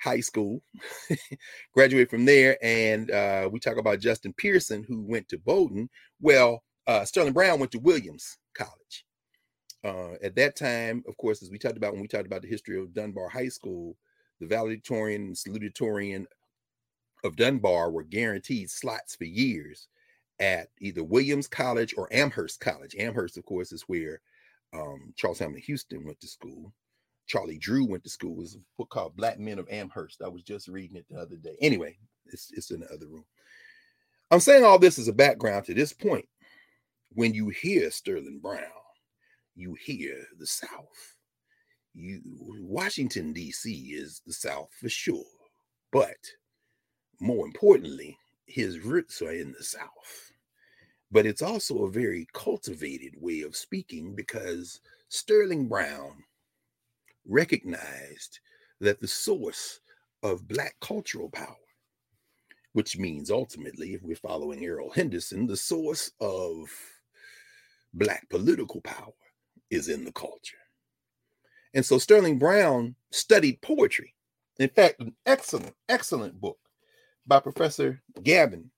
High 0.00 0.20
School, 0.20 0.62
graduated 1.74 2.10
from 2.10 2.26
there, 2.26 2.58
and 2.62 3.10
uh, 3.10 3.48
we 3.50 3.58
talk 3.58 3.78
about 3.78 4.00
Justin 4.00 4.34
Pearson, 4.36 4.84
who 4.86 5.02
went 5.02 5.28
to 5.28 5.38
Bowdoin. 5.38 5.88
Well, 6.20 6.62
uh, 6.86 7.04
Sterling 7.04 7.32
Brown 7.32 7.58
went 7.58 7.72
to 7.72 7.78
Williams 7.78 8.36
College. 8.54 9.04
Uh, 9.84 10.14
at 10.22 10.34
that 10.36 10.56
time, 10.56 11.02
of 11.08 11.16
course, 11.16 11.42
as 11.42 11.50
we 11.50 11.58
talked 11.58 11.76
about 11.76 11.92
when 11.92 12.02
we 12.02 12.08
talked 12.08 12.26
about 12.26 12.42
the 12.42 12.48
history 12.48 12.78
of 12.78 12.92
Dunbar 12.92 13.28
High 13.28 13.48
School, 13.48 13.96
the 14.40 14.46
valedictorian 14.46 15.22
and 15.22 15.34
salutatorian 15.34 16.26
of 17.24 17.36
Dunbar 17.36 17.90
were 17.90 18.02
guaranteed 18.02 18.70
slots 18.70 19.16
for 19.16 19.24
years 19.24 19.88
at 20.38 20.68
either 20.80 21.02
Williams 21.02 21.48
College 21.48 21.94
or 21.96 22.12
Amherst 22.12 22.60
College. 22.60 22.94
Amherst, 22.98 23.36
of 23.36 23.44
course, 23.44 23.72
is 23.72 23.82
where 23.82 24.20
um, 24.74 25.12
Charles 25.16 25.38
Hamilton 25.38 25.62
Houston 25.66 26.04
went 26.04 26.20
to 26.20 26.28
school. 26.28 26.72
Charlie 27.26 27.58
Drew 27.58 27.84
went 27.84 28.04
to 28.04 28.10
school. 28.10 28.36
There's 28.36 28.54
a 28.54 28.58
book 28.78 28.90
called 28.90 29.16
Black 29.16 29.38
Men 29.38 29.58
of 29.58 29.68
Amherst. 29.70 30.22
I 30.22 30.28
was 30.28 30.42
just 30.42 30.68
reading 30.68 30.96
it 30.96 31.06
the 31.10 31.18
other 31.18 31.36
day. 31.36 31.56
Anyway, 31.60 31.96
it's, 32.26 32.50
it's 32.52 32.70
in 32.70 32.80
the 32.80 32.92
other 32.92 33.06
room. 33.06 33.24
I'm 34.30 34.40
saying 34.40 34.64
all 34.64 34.78
this 34.78 34.98
as 34.98 35.08
a 35.08 35.12
background 35.12 35.64
to 35.66 35.74
this 35.74 35.92
point. 35.92 36.28
When 37.12 37.32
you 37.32 37.48
hear 37.48 37.90
Sterling 37.90 38.40
Brown, 38.42 38.60
you 39.54 39.74
hear 39.74 40.16
the 40.38 40.46
South. 40.46 41.15
You 41.98 42.20
Washington, 42.60 43.32
D.C. 43.32 43.72
is 43.72 44.20
the 44.26 44.32
South 44.34 44.68
for 44.78 44.88
sure. 44.90 45.24
But 45.90 46.18
more 47.20 47.46
importantly, 47.46 48.18
his 48.44 48.80
roots 48.80 49.22
are 49.22 49.32
in 49.32 49.52
the 49.52 49.64
South. 49.64 50.32
But 51.10 51.24
it's 51.24 51.40
also 51.40 51.84
a 51.84 51.90
very 51.90 52.26
cultivated 52.34 53.14
way 53.18 53.40
of 53.40 53.56
speaking 53.56 54.14
because 54.14 54.80
Sterling 55.08 55.68
Brown 55.68 56.22
recognized 57.26 58.40
that 58.80 59.00
the 59.00 59.08
source 59.08 59.80
of 60.22 60.46
Black 60.46 60.76
cultural 60.82 61.30
power, 61.30 61.56
which 62.74 62.98
means 62.98 63.30
ultimately, 63.30 63.94
if 63.94 64.02
we're 64.02 64.16
following 64.16 64.62
Errol 64.62 64.90
Henderson, 64.90 65.46
the 65.46 65.56
source 65.56 66.10
of 66.20 66.68
Black 67.94 68.28
political 68.28 68.82
power 68.82 69.14
is 69.70 69.88
in 69.88 70.04
the 70.04 70.12
culture. 70.12 70.58
And 71.76 71.84
so 71.84 71.98
Sterling 71.98 72.38
Brown 72.38 72.94
studied 73.12 73.60
poetry. 73.60 74.14
In 74.58 74.70
fact, 74.70 74.98
an 74.98 75.14
excellent, 75.26 75.74
excellent 75.90 76.40
book 76.40 76.56
by 77.26 77.38
Professor 77.38 78.00
Gabbin, 78.22 78.70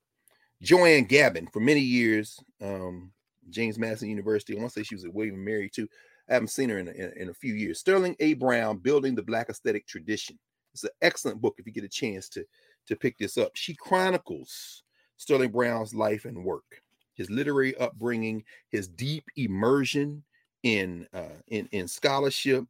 Joanne 0.61 1.07
Gabbin, 1.07 1.47
for 1.53 1.61
many 1.61 1.79
years, 1.79 2.41
um, 2.61 3.13
James 3.51 3.79
Madison 3.79 4.09
University. 4.09 4.57
I 4.57 4.61
want 4.61 4.73
to 4.73 4.81
say 4.81 4.83
she 4.83 4.97
was 4.97 5.05
at 5.05 5.15
William 5.15 5.37
and 5.37 5.45
Mary 5.45 5.71
too. 5.73 5.89
I 6.29 6.35
haven't 6.35 6.49
seen 6.49 6.71
her 6.71 6.81
in 6.81 6.89
a, 6.89 6.91
in, 6.91 7.13
in 7.17 7.29
a 7.29 7.35
few 7.35 7.55
years. 7.55 7.79
Sterling 7.79 8.17
A. 8.19 8.35
Brown, 8.35 8.79
Building 8.79 9.15
the 9.15 9.23
Black 9.23 9.49
Aesthetic 9.49 9.87
Tradition. 9.87 10.37
It's 10.75 10.83
an 10.83 10.91
excellent 11.01 11.41
book 11.41 11.55
if 11.59 11.67
you 11.67 11.73
get 11.73 11.85
a 11.85 11.89
chance 11.89 12.29
to, 12.31 12.45
to 12.89 12.97
pick 12.97 13.17
this 13.17 13.39
up. 13.39 13.53
She 13.55 13.77
chronicles 13.77 14.83
Sterling 15.19 15.53
Brown's 15.53 15.95
life 15.95 16.25
and 16.25 16.45
work, 16.45 16.83
his 17.15 17.31
literary 17.31 17.77
upbringing, 17.77 18.43
his 18.71 18.89
deep 18.89 19.23
immersion 19.37 20.25
in 20.65 21.07
uh, 21.15 21.39
in, 21.47 21.69
in 21.71 21.87
scholarship. 21.87 22.65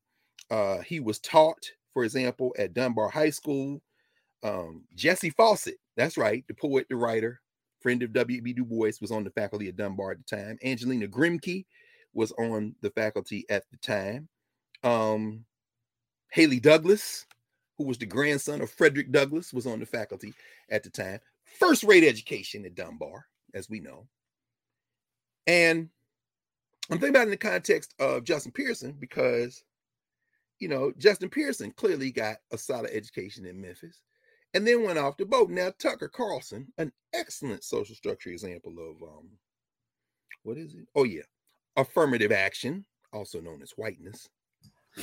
Uh, 0.50 0.78
he 0.80 1.00
was 1.00 1.18
taught, 1.18 1.70
for 1.92 2.04
example, 2.04 2.54
at 2.58 2.74
Dunbar 2.74 3.08
High 3.08 3.30
School. 3.30 3.80
Um, 4.42 4.84
Jessie 4.94 5.32
Fauset, 5.32 5.76
that's 5.96 6.16
right, 6.16 6.44
the 6.48 6.54
poet, 6.54 6.86
the 6.88 6.96
writer, 6.96 7.40
friend 7.80 8.02
of 8.02 8.12
W.B. 8.12 8.52
Du 8.52 8.64
Bois, 8.64 8.92
was 9.00 9.10
on 9.10 9.24
the 9.24 9.30
faculty 9.30 9.68
at 9.68 9.76
Dunbar 9.76 10.12
at 10.12 10.18
the 10.18 10.36
time. 10.36 10.58
Angelina 10.64 11.08
Grimke 11.08 11.66
was 12.14 12.32
on 12.32 12.74
the 12.80 12.90
faculty 12.90 13.44
at 13.50 13.64
the 13.70 13.76
time. 13.78 14.28
Um, 14.82 15.44
Haley 16.30 16.60
Douglass, 16.60 17.26
who 17.76 17.84
was 17.84 17.98
the 17.98 18.06
grandson 18.06 18.60
of 18.60 18.70
Frederick 18.70 19.10
Douglass, 19.10 19.52
was 19.52 19.66
on 19.66 19.80
the 19.80 19.86
faculty 19.86 20.34
at 20.70 20.82
the 20.82 20.90
time. 20.90 21.20
First 21.58 21.82
rate 21.84 22.04
education 22.04 22.64
at 22.64 22.74
Dunbar, 22.74 23.26
as 23.54 23.68
we 23.68 23.80
know. 23.80 24.06
And 25.46 25.88
I'm 26.90 26.98
thinking 26.98 27.10
about 27.10 27.22
it 27.22 27.24
in 27.24 27.30
the 27.30 27.36
context 27.36 27.94
of 27.98 28.24
Justin 28.24 28.52
Pearson 28.52 28.92
because, 28.98 29.62
you 30.58 30.68
know, 30.68 30.92
Justin 30.98 31.28
Pearson 31.28 31.72
clearly 31.72 32.10
got 32.10 32.36
a 32.52 32.58
solid 32.58 32.90
education 32.92 33.46
in 33.46 33.60
Memphis 33.60 34.00
and 34.54 34.66
then 34.66 34.84
went 34.84 34.98
off 34.98 35.16
the 35.16 35.26
boat. 35.26 35.50
Now, 35.50 35.72
Tucker 35.78 36.08
Carlson, 36.08 36.72
an 36.78 36.92
excellent 37.12 37.64
social 37.64 37.94
structure 37.94 38.30
example 38.30 38.72
of, 38.72 39.02
um, 39.02 39.28
what 40.42 40.56
is 40.56 40.74
it? 40.74 40.86
Oh, 40.94 41.04
yeah, 41.04 41.22
affirmative 41.76 42.32
action, 42.32 42.84
also 43.12 43.40
known 43.40 43.62
as 43.62 43.72
whiteness. 43.72 44.28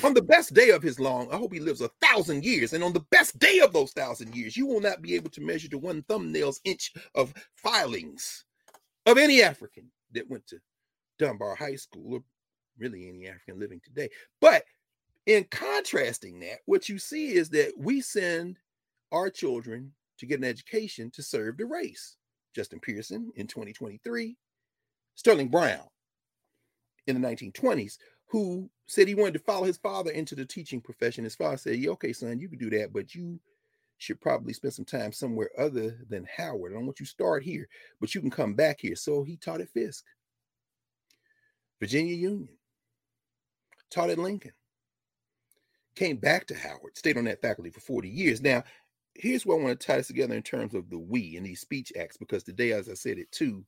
On 0.03 0.13
the 0.13 0.21
best 0.21 0.53
day 0.53 0.71
of 0.71 0.83
his 0.83 0.99
long, 0.99 1.31
I 1.31 1.37
hope 1.37 1.53
he 1.53 1.59
lives 1.59 1.81
a 1.81 1.89
thousand 2.01 2.43
years. 2.43 2.73
And 2.73 2.83
on 2.83 2.91
the 2.91 3.05
best 3.11 3.37
day 3.39 3.59
of 3.59 3.71
those 3.71 3.91
thousand 3.91 4.35
years, 4.35 4.57
you 4.57 4.65
will 4.65 4.81
not 4.81 5.01
be 5.01 5.15
able 5.15 5.29
to 5.29 5.41
measure 5.41 5.69
to 5.69 5.77
one 5.77 6.03
thumbnail's 6.03 6.59
inch 6.65 6.91
of 7.13 7.33
filings 7.55 8.43
of 9.05 9.17
any 9.17 9.41
African 9.41 9.89
that 10.11 10.29
went 10.29 10.45
to 10.47 10.57
Dunbar 11.17 11.55
High 11.55 11.75
School, 11.75 12.15
or 12.15 12.23
really 12.77 13.07
any 13.07 13.27
African 13.27 13.59
living 13.59 13.79
today. 13.85 14.09
But 14.41 14.63
in 15.25 15.45
contrasting 15.45 16.39
that, 16.39 16.59
what 16.65 16.87
you 16.89 16.99
see 16.99 17.33
is 17.33 17.49
that 17.49 17.73
we 17.77 18.01
send 18.01 18.57
our 19.11 19.29
children 19.29 19.91
to 20.19 20.25
get 20.25 20.39
an 20.39 20.45
education 20.45 21.11
to 21.11 21.23
serve 21.23 21.57
the 21.57 21.65
race. 21.65 22.17
Justin 22.55 22.79
Pearson 22.79 23.31
in 23.35 23.47
2023, 23.47 24.37
Sterling 25.15 25.49
Brown 25.49 25.83
in 27.07 27.19
the 27.19 27.27
1920s, 27.27 27.97
who 28.27 28.69
said 28.87 29.07
he 29.07 29.15
wanted 29.15 29.33
to 29.33 29.39
follow 29.39 29.65
his 29.65 29.77
father 29.77 30.11
into 30.11 30.35
the 30.35 30.45
teaching 30.45 30.79
profession. 30.79 31.23
His 31.23 31.35
father 31.35 31.57
said, 31.57 31.77
yeah, 31.77 31.91
okay, 31.91 32.13
son, 32.13 32.39
you 32.39 32.47
can 32.47 32.57
do 32.57 32.69
that, 32.71 32.93
but 32.93 33.13
you 33.13 33.39
should 33.97 34.19
probably 34.21 34.53
spend 34.53 34.73
some 34.73 34.85
time 34.85 35.11
somewhere 35.11 35.49
other 35.57 35.97
than 36.09 36.27
Howard. 36.37 36.71
I 36.71 36.75
don't 36.75 36.85
want 36.85 36.99
you 36.99 37.05
to 37.05 37.11
start 37.11 37.43
here, 37.43 37.67
but 37.99 38.13
you 38.15 38.21
can 38.21 38.31
come 38.31 38.53
back 38.53 38.79
here. 38.79 38.95
So 38.95 39.23
he 39.23 39.37
taught 39.37 39.61
at 39.61 39.69
Fisk, 39.69 40.05
Virginia 41.79 42.15
Union, 42.15 42.49
taught 43.91 44.09
at 44.09 44.17
Lincoln, 44.17 44.53
came 45.95 46.17
back 46.17 46.47
to 46.47 46.55
Howard, 46.55 46.97
stayed 46.97 47.17
on 47.17 47.25
that 47.25 47.41
faculty 47.41 47.69
for 47.69 47.79
40 47.79 48.09
years. 48.09 48.41
Now, 48.41 48.63
here's 49.15 49.45
what 49.45 49.59
I 49.59 49.63
want 49.63 49.79
to 49.79 49.87
tie 49.87 49.97
this 49.97 50.07
together 50.07 50.35
in 50.35 50.43
terms 50.43 50.75
of 50.75 50.89
the 50.89 50.99
we 50.99 51.37
and 51.37 51.45
these 51.45 51.61
speech 51.61 51.91
acts, 51.99 52.17
because 52.17 52.43
today, 52.43 52.71
as 52.73 52.89
I 52.89 52.93
said 52.93 53.17
it 53.17 53.31
too, 53.31 53.65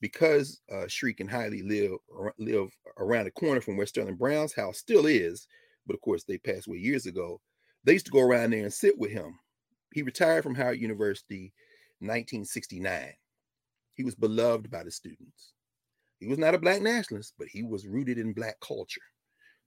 because 0.00 0.60
uh, 0.72 0.86
Shriek 0.86 1.20
and 1.20 1.30
Haile 1.30 1.62
live 1.64 1.92
live 2.38 2.70
around 2.98 3.24
the 3.24 3.30
corner 3.30 3.60
from 3.60 3.76
where 3.76 3.86
Sterling 3.86 4.16
Brown's 4.16 4.52
house 4.52 4.78
still 4.78 5.06
is, 5.06 5.46
but 5.86 5.94
of 5.94 6.00
course 6.00 6.24
they 6.24 6.38
passed 6.38 6.66
away 6.66 6.78
years 6.78 7.06
ago. 7.06 7.40
They 7.84 7.94
used 7.94 8.06
to 8.06 8.12
go 8.12 8.20
around 8.20 8.52
there 8.52 8.62
and 8.62 8.72
sit 8.72 8.98
with 8.98 9.10
him. 9.10 9.38
He 9.92 10.02
retired 10.02 10.42
from 10.42 10.54
Howard 10.54 10.80
University 10.80 11.52
in 12.00 12.08
1969. 12.08 13.12
He 13.94 14.04
was 14.04 14.14
beloved 14.14 14.70
by 14.70 14.82
the 14.82 14.90
students. 14.90 15.52
He 16.18 16.26
was 16.26 16.38
not 16.38 16.54
a 16.54 16.58
black 16.58 16.82
nationalist, 16.82 17.34
but 17.38 17.48
he 17.48 17.62
was 17.62 17.86
rooted 17.86 18.18
in 18.18 18.32
black 18.32 18.58
culture. 18.60 19.00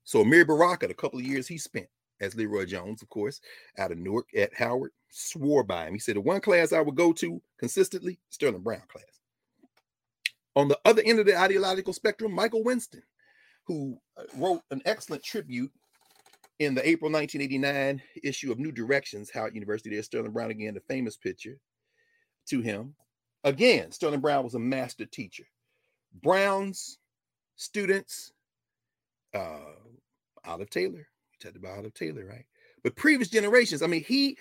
So 0.04 0.24
Amiri 0.24 0.48
Baraka, 0.48 0.88
the 0.88 0.94
couple 0.94 1.20
of 1.20 1.26
years 1.26 1.48
he 1.48 1.58
spent 1.58 1.88
as 2.22 2.36
LeRoi 2.36 2.68
Jones, 2.68 3.02
of 3.02 3.10
course, 3.10 3.42
out 3.78 3.92
of 3.92 3.98
Newark 3.98 4.28
at 4.36 4.54
Howard, 4.56 4.92
swore 5.10 5.64
by 5.64 5.88
him. 5.88 5.94
He 5.94 6.00
said 6.00 6.16
the 6.16 6.22
one 6.22 6.42
class 6.42 6.74
I 6.74 6.82
would 6.82 6.96
go 6.96 7.14
to 7.14 7.42
consistently, 7.60 8.20
Sterling 8.30 8.62
Brown 8.62 8.84
class. 8.88 9.06
On 10.56 10.68
the 10.68 10.80
other 10.86 11.04
end 11.06 11.20
of 11.20 11.26
the 11.26 11.38
ideological 11.38 11.94
spectrum, 11.94 12.32
Michael 12.32 12.64
Winston, 12.64 13.04
who 13.66 13.98
uh, 14.18 14.24
wrote 14.38 14.62
an 14.72 14.82
excellent 14.86 15.24
tribute 15.24 15.72
in 16.60 16.74
the 16.74 16.88
April 16.88 17.12
1989 17.12 18.02
issue 18.24 18.52
of 18.52 18.58
New 18.58 18.72
Directions, 18.72 19.30
Howard 19.30 19.54
University. 19.54 19.92
There's 19.92 20.06
Sterling 20.06 20.32
Brown 20.32 20.50
again, 20.50 20.74
the 20.74 20.80
famous 20.82 21.16
picture 21.16 21.60
to 22.48 22.62
him. 22.62 22.96
Again, 23.44 23.92
Sterling 23.92 24.22
Brown 24.22 24.44
was 24.44 24.56
a 24.56 24.60
master 24.60 25.06
teacher. 25.06 25.44
Brown's 26.24 26.98
students, 27.56 28.34
uh, 29.34 29.60
Olive 30.46 30.70
Taylor, 30.70 31.08
talked 31.40 31.58
about 31.58 31.78
Olive 31.78 31.94
Taylor, 31.94 32.26
right? 32.26 32.46
But 32.84 32.96
previous 32.96 33.30
generations, 33.30 33.82
I 33.82 33.88
mean, 33.88 34.04
he 34.04 34.38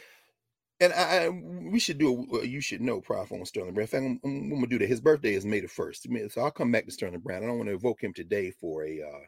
and 0.80 0.92
I, 0.92 1.28
we 1.30 1.78
should 1.78 1.98
do 1.98 2.26
a 2.42 2.46
you 2.46 2.60
should 2.60 2.82
know 2.82 3.00
prof 3.00 3.32
on 3.32 3.44
Sterling 3.46 3.74
Brown. 3.74 3.82
In 3.82 3.88
fact, 3.88 4.04
I'm, 4.04 4.20
I'm, 4.24 4.50
gonna 4.50 4.66
do 4.66 4.78
that. 4.78 4.88
His 4.88 5.00
birthday 5.00 5.34
is 5.34 5.46
May 5.46 5.60
the 5.60 5.68
first, 5.68 6.06
so 6.30 6.40
I'll 6.40 6.50
come 6.50 6.70
back 6.70 6.84
to 6.84 6.92
Sterling 6.92 7.20
Brown. 7.20 7.42
I 7.42 7.46
don't 7.46 7.56
want 7.56 7.68
to 7.68 7.74
evoke 7.74 8.02
him 8.02 8.12
today 8.12 8.50
for 8.50 8.84
a 8.84 9.00
uh, 9.00 9.24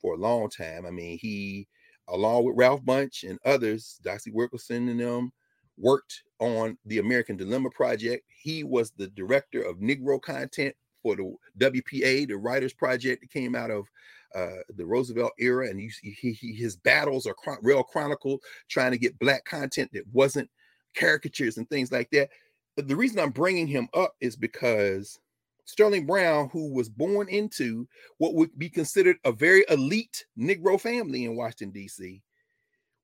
for 0.00 0.14
a 0.14 0.18
long 0.18 0.50
time. 0.50 0.84
I 0.84 0.90
mean, 0.90 1.18
he 1.18 1.66
along 2.08 2.44
with 2.44 2.56
Ralph 2.56 2.82
Bunche 2.82 3.28
and 3.28 3.38
others, 3.44 3.98
Doxey 4.04 4.32
Wilkerson 4.32 4.88
and 4.88 5.00
them 5.00 5.32
worked 5.78 6.22
on 6.38 6.76
the 6.84 6.98
American 6.98 7.36
Dilemma 7.36 7.70
Project. 7.70 8.24
He 8.42 8.62
was 8.64 8.90
the 8.90 9.08
director 9.08 9.62
of 9.62 9.78
Negro 9.78 10.20
content 10.20 10.74
for 11.02 11.16
the 11.16 11.34
WPA, 11.58 12.28
the 12.28 12.36
Writers 12.36 12.72
Project 12.72 13.22
that 13.22 13.30
came 13.30 13.54
out 13.54 13.70
of 13.70 13.88
uh, 14.34 14.62
the 14.76 14.84
Roosevelt 14.86 15.32
era, 15.38 15.68
and 15.68 15.80
you, 15.80 15.90
he, 16.02 16.32
he, 16.32 16.52
his 16.52 16.76
battles 16.76 17.26
are 17.26 17.34
chron- 17.34 17.58
real 17.62 17.82
chronicled, 17.82 18.40
trying 18.68 18.92
to 18.92 18.98
get 18.98 19.18
black 19.18 19.44
content 19.44 19.90
that 19.92 20.04
wasn't 20.12 20.50
caricatures 20.96 21.56
and 21.56 21.68
things 21.68 21.92
like 21.92 22.10
that. 22.10 22.30
But 22.76 22.88
the 22.88 22.96
reason 22.96 23.18
I'm 23.18 23.30
bringing 23.30 23.66
him 23.66 23.88
up 23.94 24.14
is 24.20 24.36
because 24.36 25.18
Sterling 25.64 26.06
Brown, 26.06 26.48
who 26.50 26.72
was 26.72 26.88
born 26.88 27.28
into 27.28 27.86
what 28.18 28.34
would 28.34 28.58
be 28.58 28.68
considered 28.68 29.16
a 29.24 29.32
very 29.32 29.64
elite 29.68 30.24
Negro 30.38 30.80
family 30.80 31.24
in 31.24 31.36
Washington, 31.36 31.70
D.C., 31.70 32.22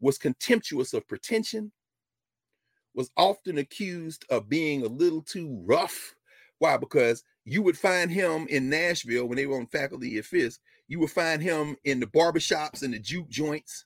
was 0.00 0.18
contemptuous 0.18 0.94
of 0.94 1.06
pretension 1.08 1.72
was 2.98 3.10
often 3.16 3.58
accused 3.58 4.24
of 4.28 4.48
being 4.48 4.82
a 4.82 4.88
little 4.88 5.22
too 5.22 5.62
rough. 5.64 6.16
Why? 6.58 6.76
Because 6.76 7.22
you 7.44 7.62
would 7.62 7.78
find 7.78 8.10
him 8.10 8.48
in 8.48 8.68
Nashville 8.68 9.26
when 9.26 9.36
they 9.36 9.46
were 9.46 9.58
on 9.58 9.68
faculty 9.68 10.18
at 10.18 10.24
Fisk. 10.24 10.60
You 10.88 10.98
would 11.00 11.10
find 11.10 11.42
him 11.42 11.76
in 11.84 12.00
the 12.00 12.06
barbershops 12.06 12.82
and 12.82 12.94
the 12.94 12.98
juke 12.98 13.28
joints. 13.28 13.84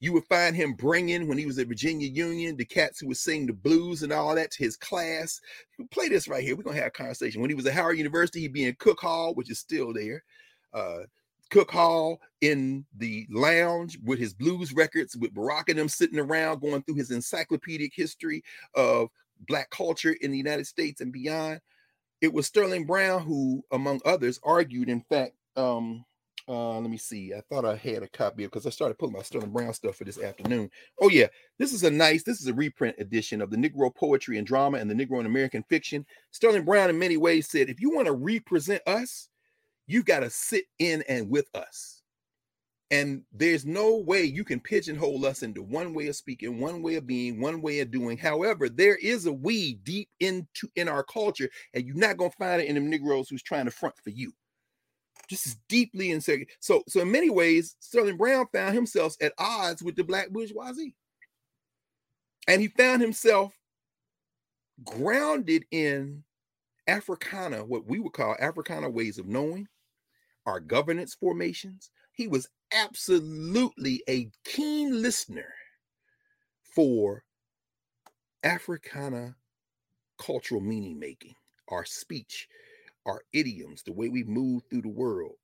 You 0.00 0.12
would 0.12 0.24
find 0.24 0.54
him 0.54 0.74
bringing, 0.74 1.28
when 1.28 1.38
he 1.38 1.46
was 1.46 1.58
at 1.58 1.66
Virginia 1.66 2.08
Union, 2.08 2.56
the 2.56 2.64
cats 2.64 3.00
who 3.00 3.08
would 3.08 3.16
sing 3.16 3.46
the 3.46 3.52
blues 3.52 4.02
and 4.02 4.12
all 4.12 4.34
that 4.34 4.52
to 4.52 4.64
his 4.64 4.76
class. 4.76 5.40
Play 5.90 6.08
this 6.08 6.28
right 6.28 6.42
here. 6.42 6.56
We're 6.56 6.62
going 6.62 6.76
to 6.76 6.82
have 6.82 6.88
a 6.88 6.92
conversation. 6.92 7.40
When 7.40 7.50
he 7.50 7.54
was 7.54 7.66
at 7.66 7.74
Howard 7.74 7.98
University, 7.98 8.40
he'd 8.40 8.52
be 8.52 8.64
in 8.64 8.76
Cook 8.78 9.00
Hall, 9.00 9.34
which 9.34 9.50
is 9.50 9.58
still 9.58 9.92
there. 9.92 10.22
Uh, 10.72 11.00
Cook 11.50 11.70
Hall 11.70 12.20
in 12.40 12.84
the 12.96 13.26
lounge 13.30 13.98
with 14.04 14.18
his 14.18 14.34
blues 14.34 14.72
records, 14.72 15.16
with 15.16 15.34
Baraka 15.34 15.72
and 15.72 15.78
them 15.80 15.88
sitting 15.88 16.18
around 16.18 16.60
going 16.60 16.82
through 16.82 16.96
his 16.96 17.10
encyclopedic 17.10 17.92
history 17.94 18.42
of 18.74 19.08
Black 19.46 19.70
culture 19.70 20.14
in 20.20 20.30
the 20.30 20.38
United 20.38 20.66
States 20.66 21.00
and 21.00 21.12
beyond. 21.12 21.60
It 22.20 22.32
was 22.32 22.46
Sterling 22.46 22.86
Brown 22.86 23.22
who, 23.22 23.64
among 23.72 24.00
others, 24.04 24.38
argued, 24.42 24.88
in 24.88 25.00
fact, 25.00 25.34
um, 25.56 26.04
uh, 26.48 26.78
let 26.78 26.90
me 26.90 26.96
see. 26.96 27.34
I 27.34 27.42
thought 27.42 27.64
I 27.64 27.76
had 27.76 28.02
a 28.02 28.08
copy 28.08 28.44
because 28.44 28.66
I 28.66 28.70
started 28.70 28.98
pulling 28.98 29.14
my 29.14 29.22
Sterling 29.22 29.50
Brown 29.50 29.74
stuff 29.74 29.96
for 29.96 30.04
this 30.04 30.20
afternoon. 30.20 30.70
Oh, 31.00 31.10
yeah. 31.10 31.26
This 31.58 31.72
is 31.72 31.84
a 31.84 31.90
nice, 31.90 32.22
this 32.22 32.40
is 32.40 32.46
a 32.46 32.54
reprint 32.54 32.96
edition 32.98 33.42
of 33.42 33.50
the 33.50 33.56
Negro 33.56 33.94
Poetry 33.94 34.38
and 34.38 34.46
Drama 34.46 34.78
and 34.78 34.90
the 34.90 34.94
Negro 34.94 35.20
in 35.20 35.26
American 35.26 35.62
Fiction. 35.68 36.06
Sterling 36.30 36.64
Brown, 36.64 36.90
in 36.90 36.98
many 36.98 37.16
ways, 37.16 37.48
said, 37.48 37.68
if 37.68 37.80
you 37.80 37.90
want 37.90 38.06
to 38.06 38.12
represent 38.12 38.82
us, 38.86 39.28
you've 39.86 40.06
got 40.06 40.20
to 40.20 40.30
sit 40.30 40.64
in 40.78 41.02
and 41.08 41.28
with 41.28 41.48
us. 41.54 42.02
And 42.90 43.22
there's 43.32 43.66
no 43.66 43.96
way 43.96 44.22
you 44.22 44.44
can 44.44 44.60
pigeonhole 44.60 45.26
us 45.26 45.42
into 45.42 45.62
one 45.62 45.92
way 45.92 46.08
of 46.08 46.16
speaking, 46.16 46.58
one 46.58 46.80
way 46.80 46.94
of 46.94 47.06
being, 47.06 47.38
one 47.38 47.60
way 47.60 47.80
of 47.80 47.90
doing. 47.90 48.16
However, 48.16 48.70
there 48.70 48.96
is 48.96 49.26
a 49.26 49.32
we 49.32 49.74
deep 49.74 50.08
into 50.20 50.68
in 50.74 50.88
our 50.88 51.02
culture, 51.02 51.50
and 51.74 51.84
you're 51.84 51.96
not 51.96 52.16
gonna 52.16 52.30
find 52.30 52.62
it 52.62 52.68
in 52.68 52.74
them 52.74 52.88
Negroes 52.88 53.28
who's 53.28 53.42
trying 53.42 53.66
to 53.66 53.70
front 53.70 53.94
for 54.02 54.08
you. 54.08 54.32
Just 55.28 55.46
as 55.46 55.56
deeply 55.68 56.10
in 56.10 56.20
so 56.20 56.38
so 56.60 57.00
in 57.00 57.12
many 57.12 57.28
ways, 57.28 57.76
Sterling 57.80 58.16
Brown 58.16 58.46
found 58.52 58.74
himself 58.74 59.14
at 59.20 59.34
odds 59.38 59.82
with 59.82 59.94
the 59.94 60.04
black 60.04 60.30
bourgeoisie. 60.30 60.94
And 62.46 62.62
he 62.62 62.68
found 62.68 63.02
himself 63.02 63.52
grounded 64.84 65.64
in 65.70 66.24
Africana, 66.86 67.62
what 67.62 67.86
we 67.86 67.98
would 67.98 68.14
call 68.14 68.36
Africana 68.40 68.88
ways 68.88 69.18
of 69.18 69.26
knowing, 69.26 69.68
our 70.46 70.60
governance 70.60 71.14
formations. 71.14 71.90
He 72.12 72.26
was 72.26 72.48
absolutely 72.72 74.02
a 74.08 74.30
keen 74.44 75.02
listener 75.02 75.52
for 76.74 77.22
Africana 78.42 79.36
cultural 80.18 80.60
meaning 80.62 80.98
making, 80.98 81.34
our 81.68 81.84
speech, 81.84 82.48
our 83.08 83.22
idioms, 83.32 83.82
the 83.82 83.92
way 83.92 84.08
we 84.08 84.22
move 84.22 84.62
through 84.68 84.82
the 84.82 84.88
world. 84.88 85.34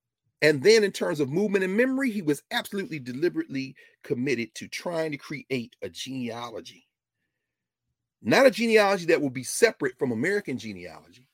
And 0.42 0.62
then, 0.62 0.84
in 0.84 0.92
terms 0.92 1.20
of 1.20 1.30
movement 1.30 1.64
and 1.64 1.74
memory, 1.74 2.10
he 2.10 2.20
was 2.20 2.42
absolutely 2.50 2.98
deliberately 2.98 3.74
committed 4.02 4.54
to 4.56 4.68
trying 4.68 5.10
to 5.12 5.16
create 5.16 5.74
a 5.80 5.88
genealogy. 5.88 6.86
Not 8.22 8.46
a 8.46 8.50
genealogy 8.50 9.06
that 9.06 9.20
will 9.20 9.30
be 9.30 9.42
separate 9.42 9.98
from 9.98 10.12
American 10.12 10.58
genealogy, 10.58 11.28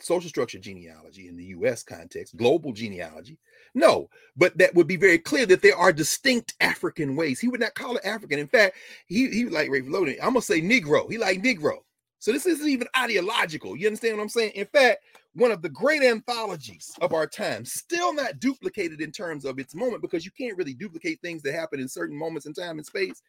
social 0.00 0.30
structure 0.30 0.58
genealogy 0.58 1.28
in 1.28 1.36
the 1.36 1.44
US 1.46 1.82
context, 1.82 2.36
global 2.36 2.72
genealogy. 2.72 3.38
No, 3.74 4.08
but 4.36 4.56
that 4.56 4.74
would 4.74 4.86
be 4.86 4.96
very 4.96 5.18
clear 5.18 5.44
that 5.46 5.60
there 5.60 5.76
are 5.76 5.92
distinct 5.92 6.54
African 6.60 7.16
ways. 7.16 7.38
He 7.38 7.48
would 7.48 7.60
not 7.60 7.74
call 7.74 7.96
it 7.96 8.04
African. 8.06 8.38
In 8.38 8.48
fact, 8.48 8.76
he, 9.06 9.28
he 9.28 9.44
like 9.46 9.68
Rayford 9.68 9.90
Logan. 9.90 10.16
I'm 10.22 10.30
gonna 10.30 10.40
say 10.40 10.62
Negro. 10.62 11.10
He 11.10 11.18
like 11.18 11.42
Negro. 11.42 11.78
So 12.18 12.32
this 12.32 12.46
isn't 12.46 12.68
even 12.68 12.88
ideological. 12.98 13.76
You 13.76 13.88
understand 13.88 14.16
what 14.16 14.22
I'm 14.22 14.28
saying? 14.30 14.52
In 14.54 14.66
fact, 14.66 15.02
one 15.36 15.50
of 15.50 15.60
the 15.60 15.68
great 15.68 16.02
anthologies 16.02 16.90
of 17.02 17.12
our 17.12 17.26
time, 17.26 17.64
still 17.66 18.14
not 18.14 18.40
duplicated 18.40 19.02
in 19.02 19.12
terms 19.12 19.44
of 19.44 19.58
its 19.58 19.74
moment, 19.74 20.00
because 20.00 20.24
you 20.24 20.30
can't 20.36 20.56
really 20.56 20.72
duplicate 20.72 21.20
things 21.20 21.42
that 21.42 21.52
happen 21.52 21.78
in 21.78 21.88
certain 21.88 22.16
moments 22.16 22.46
in 22.46 22.54
time 22.54 22.78
and 22.78 22.86
space. 22.86 23.20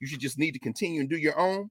You 0.00 0.08
should 0.08 0.18
just 0.18 0.38
need 0.38 0.52
to 0.52 0.58
continue 0.58 1.00
and 1.00 1.08
do 1.08 1.16
your 1.16 1.38
own. 1.38 1.70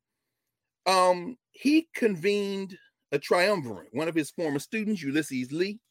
Um, 0.85 1.35
he 1.51 1.89
convened 1.93 2.77
a 3.11 3.19
triumvirate. 3.19 3.89
One 3.91 4.07
of 4.07 4.15
his 4.15 4.31
former 4.31 4.59
students, 4.59 5.03
Ulysses 5.03 5.51
Lee, 5.51 5.81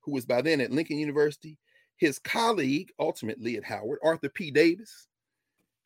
who 0.00 0.12
was 0.12 0.26
by 0.26 0.42
then 0.42 0.60
at 0.60 0.72
Lincoln 0.72 0.98
University, 0.98 1.56
his 1.98 2.18
colleague, 2.18 2.90
ultimately 2.98 3.56
at 3.56 3.64
Howard, 3.64 4.00
Arthur 4.02 4.28
P. 4.28 4.50
Davis, 4.50 5.06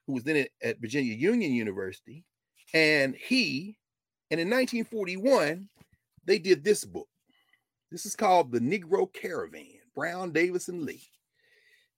who 0.07 0.15
was 0.15 0.25
then 0.25 0.37
at, 0.37 0.49
at 0.63 0.81
Virginia 0.81 1.13
Union 1.13 1.53
University, 1.53 2.25
and 2.73 3.15
he, 3.15 3.77
and 4.31 4.41
in 4.41 4.49
1941, 4.49 5.69
they 6.25 6.39
did 6.39 6.65
this 6.65 6.87
book. 6.87 7.10
This 7.91 8.07
is 8.07 8.15
called 8.15 8.53
The 8.53 8.61
Negro 8.61 9.13
Caravan, 9.13 9.67
Brown, 9.95 10.33
Davis, 10.33 10.69
and 10.69 10.83
Lee. 10.83 11.03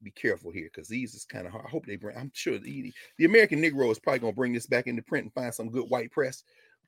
Be 0.02 0.10
careful 0.10 0.50
here 0.50 0.68
because 0.72 0.88
these 0.88 1.14
is 1.14 1.24
kind 1.24 1.46
of 1.46 1.52
hard. 1.52 1.66
I 1.66 1.70
hope 1.70 1.86
they 1.86 1.96
bring, 1.96 2.16
I'm 2.16 2.32
sure 2.34 2.58
the, 2.58 2.92
the 3.18 3.24
American 3.24 3.62
Negro 3.62 3.90
is 3.90 4.00
probably 4.00 4.18
going 4.18 4.32
to 4.32 4.36
bring 4.36 4.52
this 4.52 4.66
back 4.66 4.86
into 4.86 5.02
print 5.02 5.24
and 5.24 5.34
find 5.34 5.54
some 5.54 5.70
good 5.70 5.88
white 5.88 6.10
press 6.10 6.42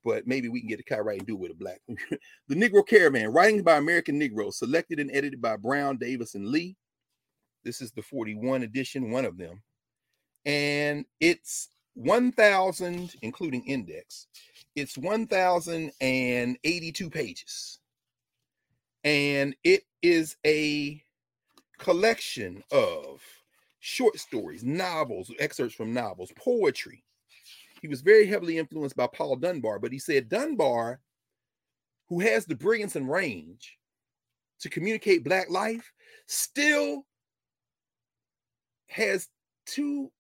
but 0.05 0.27
maybe 0.27 0.49
we 0.49 0.61
can 0.61 0.69
get 0.69 0.81
a 0.81 0.85
copyright 0.85 1.19
and 1.19 1.27
do 1.27 1.35
it 1.35 1.41
with 1.41 1.53
a 1.53 1.55
black. 1.55 1.81
the 2.49 2.55
Negro 2.55 2.87
Caravan, 2.87 3.33
writing 3.33 3.63
by 3.63 3.77
American 3.77 4.19
Negroes, 4.19 4.59
selected 4.59 5.01
and 5.01 5.11
edited 5.11 5.41
by 5.41 5.57
Brown, 5.57 5.97
Davis, 5.97 6.35
and 6.35 6.49
Lee. 6.49 6.77
This 7.65 7.81
is 7.81 7.91
the 7.93 8.03
41 8.03 8.63
edition, 8.63 9.11
one 9.11 9.25
of 9.25 9.39
them. 9.39 9.63
And 10.45 11.07
it's 11.21 11.71
1,000, 11.95 13.15
including 13.23 13.65
index, 13.65 14.27
it's 14.77 14.99
1,082 14.99 17.11
pages. 17.11 17.79
And 19.05 19.55
it 19.65 19.85
is 20.03 20.37
a 20.47 21.03
collection 21.79 22.65
of 22.73 23.23
short 23.81 24.19
stories, 24.19 24.65
novels, 24.65 25.31
excerpts 25.39 25.75
from 25.75 25.93
novels, 25.93 26.33
poetry, 26.37 27.05
he 27.85 27.89
was 27.89 28.01
very 28.01 28.27
heavily 28.27 28.57
influenced 28.57 28.97
by 28.97 29.07
Paul 29.09 29.37
Dunbar, 29.37 29.79
but 29.79 29.93
he 29.93 29.99
said 29.99 30.31
Dunbar, 30.31 31.01
who 32.09 32.19
has 32.21 32.47
the 32.47 32.55
brilliance 32.55 32.97
and 32.97 33.11
range 33.11 33.79
to 34.61 34.71
communicate 34.71 35.23
Black 35.23 35.51
life, 35.51 35.93
still 36.27 37.05
has 38.89 39.29
two. 39.67 40.11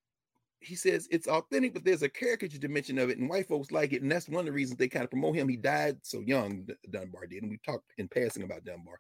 He 0.65 0.75
says 0.75 1.07
it's 1.11 1.29
authentic, 1.29 1.75
but 1.75 1.85
there's 1.85 2.03
a 2.03 2.09
caricature 2.09 2.59
dimension 2.59 2.99
of 2.99 3.11
it, 3.11 3.19
and 3.19 3.29
white 3.29 3.49
folks 3.49 3.71
like 3.71 3.93
it, 3.93 4.03
and 4.03 4.11
that's 4.11 4.29
one 4.29 4.41
of 4.41 4.47
the 4.47 4.53
reasons 4.53 4.79
they 4.79 4.89
kind 4.89 5.05
of 5.05 5.11
promote 5.11 5.37
him. 5.37 5.49
He 5.49 5.57
died 5.57 5.99
so 6.03 6.21
young, 6.21 6.67
Dunbar 6.91 7.27
did, 7.27 7.43
and 7.43 7.51
we 7.51 7.59
talked 7.59 7.85
in 7.99 8.09
passing 8.09 8.43
about 8.43 8.65
Dunbar. 8.65 8.99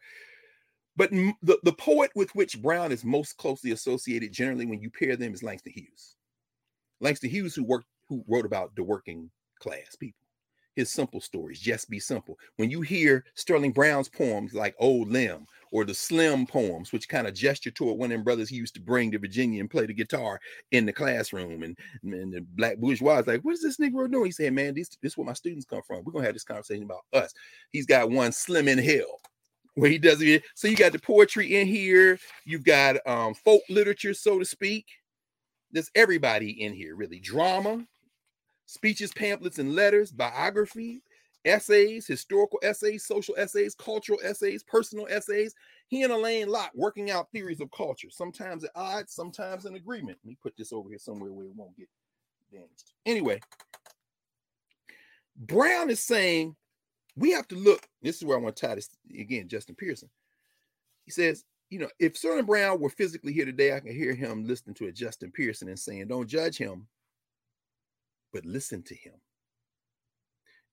But 0.96 1.10
the, 1.10 1.58
the 1.62 1.72
poet 1.72 2.10
with 2.14 2.34
which 2.34 2.62
Brown 2.62 2.92
is 2.92 3.04
most 3.04 3.36
closely 3.36 3.72
associated, 3.72 4.32
generally, 4.32 4.66
when 4.66 4.80
you 4.80 4.90
pair 4.90 5.16
them, 5.16 5.34
is 5.34 5.42
Langston 5.42 5.72
Hughes. 5.74 6.16
Langston 7.00 7.30
Hughes, 7.30 7.54
who 7.54 7.64
worked 7.64 7.86
who 8.08 8.24
wrote 8.28 8.44
about 8.46 8.76
the 8.76 8.82
working 8.82 9.30
class 9.58 9.96
people. 9.98 10.23
His 10.76 10.90
simple 10.90 11.20
stories, 11.20 11.60
just 11.60 11.88
be 11.88 12.00
simple. 12.00 12.36
When 12.56 12.70
you 12.70 12.80
hear 12.80 13.24
Sterling 13.34 13.72
Brown's 13.72 14.08
poems 14.08 14.54
like 14.54 14.74
Old 14.78 15.08
Limb 15.08 15.46
or 15.70 15.84
the 15.84 15.94
Slim 15.94 16.46
poems, 16.46 16.92
which 16.92 17.08
kind 17.08 17.26
of 17.26 17.34
gesture 17.34 17.70
toward 17.70 17.98
one 17.98 18.10
of 18.10 18.16
them 18.16 18.24
brothers 18.24 18.48
he 18.48 18.56
used 18.56 18.74
to 18.74 18.80
bring 18.80 19.12
to 19.12 19.18
Virginia 19.18 19.60
and 19.60 19.70
play 19.70 19.86
the 19.86 19.94
guitar 19.94 20.40
in 20.72 20.84
the 20.84 20.92
classroom, 20.92 21.62
and, 21.62 21.78
and 22.02 22.32
the 22.32 22.40
black 22.56 22.78
bourgeois 22.78 23.18
is 23.18 23.26
like, 23.26 23.42
"What 23.42 23.54
is 23.54 23.62
this 23.62 23.76
Negro 23.76 24.10
doing?" 24.10 24.26
He 24.26 24.32
said, 24.32 24.52
"Man, 24.52 24.74
this, 24.74 24.88
this 25.00 25.12
is 25.12 25.16
where 25.16 25.26
my 25.26 25.32
students 25.32 25.64
come 25.64 25.82
from. 25.86 26.02
We're 26.04 26.12
gonna 26.12 26.24
have 26.26 26.34
this 26.34 26.44
conversation 26.44 26.84
about 26.84 27.02
us." 27.12 27.32
He's 27.70 27.86
got 27.86 28.10
one 28.10 28.32
Slim 28.32 28.68
in 28.68 28.78
Hell 28.78 29.20
where 29.74 29.90
he 29.90 29.98
does 29.98 30.20
it. 30.22 30.42
So 30.54 30.68
you 30.68 30.76
got 30.76 30.92
the 30.92 30.98
poetry 30.98 31.56
in 31.56 31.66
here. 31.66 32.18
You've 32.44 32.64
got 32.64 32.96
um, 33.06 33.34
folk 33.34 33.62
literature, 33.68 34.14
so 34.14 34.38
to 34.38 34.44
speak. 34.44 34.86
There's 35.72 35.90
everybody 35.94 36.62
in 36.62 36.72
here, 36.72 36.94
really. 36.94 37.18
Drama, 37.18 37.84
speeches, 38.66 39.12
pamphlets, 39.12 39.58
and 39.58 39.74
letters, 39.74 40.10
biography, 40.10 41.02
essays, 41.44 42.06
historical 42.06 42.58
essays, 42.62 43.04
social 43.04 43.34
essays, 43.36 43.74
cultural 43.74 44.18
essays, 44.22 44.62
personal 44.62 45.06
essays. 45.10 45.54
He 45.88 46.02
and 46.02 46.12
Alain 46.12 46.48
Locke 46.48 46.72
working 46.74 47.10
out 47.10 47.30
theories 47.30 47.60
of 47.60 47.70
culture, 47.70 48.08
sometimes 48.10 48.64
at 48.64 48.70
odds, 48.74 49.12
sometimes 49.12 49.66
in 49.66 49.74
agreement. 49.74 50.18
Let 50.24 50.28
me 50.28 50.38
put 50.42 50.56
this 50.56 50.72
over 50.72 50.88
here 50.88 50.98
somewhere 50.98 51.32
where 51.32 51.46
it 51.46 51.54
won't 51.54 51.76
get 51.76 51.88
damaged. 52.50 52.92
Anyway, 53.04 53.40
Brown 55.36 55.90
is 55.90 56.00
saying 56.00 56.56
we 57.16 57.32
have 57.32 57.48
to 57.48 57.56
look. 57.56 57.86
This 58.02 58.16
is 58.16 58.24
where 58.24 58.38
I 58.38 58.40
want 58.40 58.56
to 58.56 58.66
tie 58.66 58.74
this 58.74 58.90
again, 59.18 59.48
Justin 59.48 59.74
Pearson. 59.74 60.08
He 61.04 61.10
says, 61.10 61.44
you 61.70 61.78
know, 61.78 61.88
if 61.98 62.16
Sterling 62.16 62.46
Brown 62.46 62.80
were 62.80 62.90
physically 62.90 63.32
here 63.32 63.44
today, 63.44 63.74
I 63.74 63.80
can 63.80 63.94
hear 63.94 64.14
him 64.14 64.46
listening 64.46 64.74
to 64.76 64.86
a 64.86 64.92
Justin 64.92 65.30
Pearson 65.30 65.68
and 65.68 65.78
saying, 65.78 66.08
Don't 66.08 66.28
judge 66.28 66.56
him 66.56 66.86
but 68.34 68.44
listen 68.44 68.82
to 68.82 68.94
him. 68.96 69.14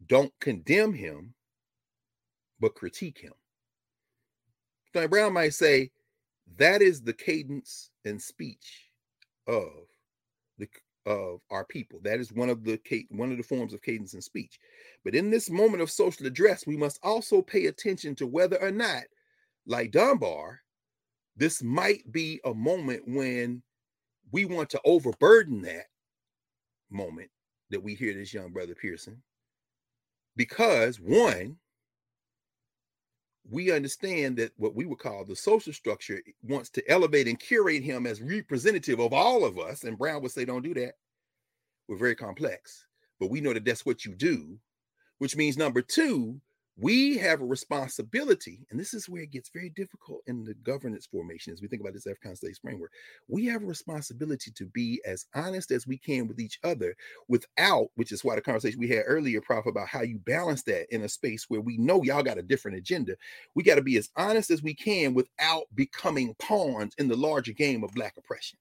Don't 0.08 0.34
condemn 0.42 0.94
him, 0.94 1.36
but 2.60 2.74
critique 2.74 3.20
him. 3.20 3.34
Now, 4.96 5.08
Brown 5.08 5.34
might 5.34 5.54
say 5.54 5.92
that 6.58 6.82
is 6.82 7.02
the 7.02 7.14
cadence 7.14 7.92
and 8.04 8.20
speech 8.20 8.90
of 9.48 9.70
the 10.58 10.68
of 11.06 11.40
our 11.50 11.64
people. 11.64 12.00
That 12.04 12.20
is 12.20 12.34
one 12.34 12.50
of 12.50 12.64
the 12.64 12.80
one 13.12 13.32
of 13.32 13.38
the 13.38 13.44
forms 13.44 13.74
of 13.74 13.82
cadence 13.82 14.16
and 14.16 14.24
speech. 14.24 14.60
But 15.06 15.16
in 15.16 15.30
this 15.30 15.50
moment 15.50 15.84
of 15.84 15.92
social 15.92 16.26
address, 16.26 16.66
we 16.66 16.76
must 16.76 17.00
also 17.04 17.42
pay 17.42 17.68
attention 17.68 18.16
to 18.16 18.28
whether 18.28 18.62
or 18.62 18.72
not, 18.72 19.04
like 19.68 19.92
Dunbar, 19.92 20.62
this 21.38 21.62
might 21.64 22.12
be 22.12 22.42
a 22.44 22.54
moment 22.54 23.04
when 23.08 23.62
we 24.32 24.46
want 24.46 24.70
to 24.72 24.82
overburden 24.84 25.62
that 25.62 25.86
moment 26.90 27.30
that 27.72 27.84
we 27.84 27.96
hear 27.96 28.14
this 28.14 28.34
young 28.34 28.52
brother 28.52 28.76
Pearson. 28.76 29.22
Because 30.36 31.00
one, 31.00 31.58
we 33.50 33.72
understand 33.72 34.38
that 34.38 34.52
what 34.58 34.76
we 34.76 34.86
would 34.86 35.00
call 35.00 35.26
the 35.26 35.36
social 35.36 35.74
structure 35.74 36.22
wants 36.44 36.70
to 36.70 36.90
elevate 36.90 37.28
and 37.28 37.40
curate 37.40 37.84
him 37.84 38.06
as 38.06 38.22
representative 38.22 39.00
of 39.00 39.14
all 39.14 39.44
of 39.44 39.58
us. 39.58 39.84
And 39.84 39.98
Brown 39.98 40.22
would 40.22 40.32
say, 40.32 40.46
don't 40.46 40.62
do 40.62 40.74
that. 40.76 40.94
We're 41.88 41.98
very 41.98 42.16
complex. 42.16 42.86
But 43.20 43.30
we 43.30 43.42
know 43.42 43.54
that 43.54 43.66
that's 43.66 43.86
what 43.86 44.06
you 44.06 44.16
do, 44.16 44.58
which 45.18 45.36
means 45.36 45.58
number 45.58 45.82
two, 45.82 46.40
we 46.78 47.18
have 47.18 47.42
a 47.42 47.46
responsibility, 47.46 48.66
and 48.70 48.80
this 48.80 48.94
is 48.94 49.10
where 49.10 49.24
it 49.24 49.32
gets 49.32 49.50
very 49.50 49.70
difficult 49.70 50.22
in 50.28 50.44
the 50.44 50.54
governance 50.56 51.06
formation 51.06 51.52
as 51.52 51.62
we 51.62 51.68
think 51.68 51.82
about 51.82 51.94
this 51.94 52.08
African 52.08 52.36
States 52.36 52.60
framework. 52.60 52.92
We 53.28 53.46
have 53.48 53.62
a 53.62 53.68
responsibility 53.68 54.52
to 54.52 54.66
be 54.66 55.02
as 55.06 55.26
honest 55.36 55.72
as 55.72 55.86
we 55.86 55.98
can 55.98 56.28
with 56.28 56.40
each 56.40 56.60
other 56.64 56.96
without, 57.28 57.88
which 57.96 58.12
is 58.12 58.24
why 58.24 58.36
the 58.36 58.42
conversation 58.42 58.80
we 58.80 58.88
had 58.88 59.04
earlier, 59.06 59.42
Prof, 59.42 59.66
about 59.66 59.88
how 59.88 60.02
you 60.02 60.18
balance 60.20 60.64
that 60.64 60.94
in 60.94 61.04
a 61.04 61.10
space 61.10 61.46
where 61.50 61.62
we 61.62 61.78
know 61.78 62.04
y'all 62.04 62.24
got 62.24 62.38
a 62.38 62.44
different 62.44 62.78
agenda. 62.78 63.16
We 63.54 63.64
got 63.64 63.76
to 63.76 63.82
be 63.82 63.98
as 63.98 64.10
honest 64.16 64.50
as 64.50 64.64
we 64.64 64.74
can 64.74 65.14
without 65.14 65.66
becoming 65.76 66.36
pawns 66.40 66.94
in 66.98 67.08
the 67.08 67.18
larger 67.18 67.54
game 67.54 67.84
of 67.84 67.94
Black 67.94 68.16
oppression. 68.18 68.58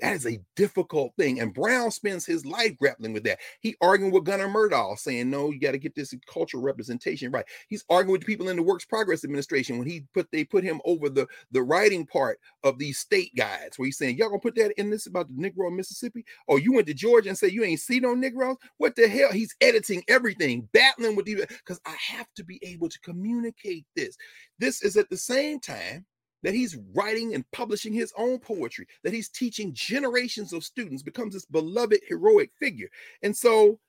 That 0.00 0.14
is 0.14 0.26
a 0.26 0.40
difficult 0.56 1.12
thing. 1.16 1.40
And 1.40 1.54
Brown 1.54 1.92
spends 1.92 2.26
his 2.26 2.44
life 2.44 2.76
grappling 2.78 3.12
with 3.12 3.22
that. 3.24 3.38
He 3.60 3.76
arguing 3.80 4.12
with 4.12 4.24
Gunnar 4.24 4.48
Myrdal, 4.48 4.98
saying, 4.98 5.30
no, 5.30 5.52
you 5.52 5.60
got 5.60 5.70
to 5.70 5.78
get 5.78 5.94
this 5.94 6.12
cultural 6.26 6.64
representation 6.64 7.30
right. 7.30 7.44
He's 7.68 7.84
arguing 7.88 8.18
with 8.18 8.26
people 8.26 8.48
in 8.48 8.56
the 8.56 8.62
Works 8.62 8.84
Progress 8.84 9.22
Administration 9.24 9.78
when 9.78 9.86
he 9.86 10.04
put 10.12 10.30
they 10.32 10.44
put 10.44 10.64
him 10.64 10.80
over 10.84 11.08
the, 11.08 11.28
the 11.52 11.62
writing 11.62 12.06
part 12.06 12.40
of 12.64 12.78
these 12.78 12.98
state 12.98 13.34
guides, 13.36 13.78
where 13.78 13.86
he's 13.86 13.96
saying, 13.96 14.16
Y'all 14.16 14.28
gonna 14.28 14.40
put 14.40 14.56
that 14.56 14.72
in 14.78 14.90
this 14.90 15.06
about 15.06 15.28
the 15.28 15.34
Negro 15.34 15.68
in 15.68 15.76
Mississippi? 15.76 16.24
Or 16.48 16.58
you 16.58 16.72
went 16.72 16.88
to 16.88 16.94
Georgia 16.94 17.28
and 17.28 17.38
say 17.38 17.48
you 17.48 17.62
ain't 17.62 17.80
seen 17.80 18.02
no 18.02 18.14
Negroes? 18.14 18.56
What 18.78 18.96
the 18.96 19.06
hell? 19.06 19.30
He's 19.32 19.54
editing 19.60 20.02
everything, 20.08 20.68
battling 20.72 21.14
with 21.14 21.28
you 21.28 21.44
because 21.48 21.80
I 21.86 21.94
have 22.08 22.26
to 22.34 22.44
be 22.44 22.58
able 22.64 22.88
to 22.88 22.98
communicate 23.00 23.86
this. 23.94 24.16
This 24.58 24.82
is 24.82 24.96
at 24.96 25.08
the 25.08 25.16
same 25.16 25.60
time 25.60 26.04
that 26.44 26.54
he's 26.54 26.76
writing 26.92 27.34
and 27.34 27.50
publishing 27.52 27.94
his 27.94 28.12
own 28.18 28.38
poetry, 28.38 28.86
that 29.02 29.14
he's 29.14 29.30
teaching 29.30 29.72
generations 29.72 30.52
of 30.52 30.62
students, 30.62 31.02
becomes 31.02 31.32
this 31.32 31.46
beloved 31.46 32.00
heroic 32.06 32.50
figure. 32.60 32.88
And 33.22 33.34
so 33.34 33.80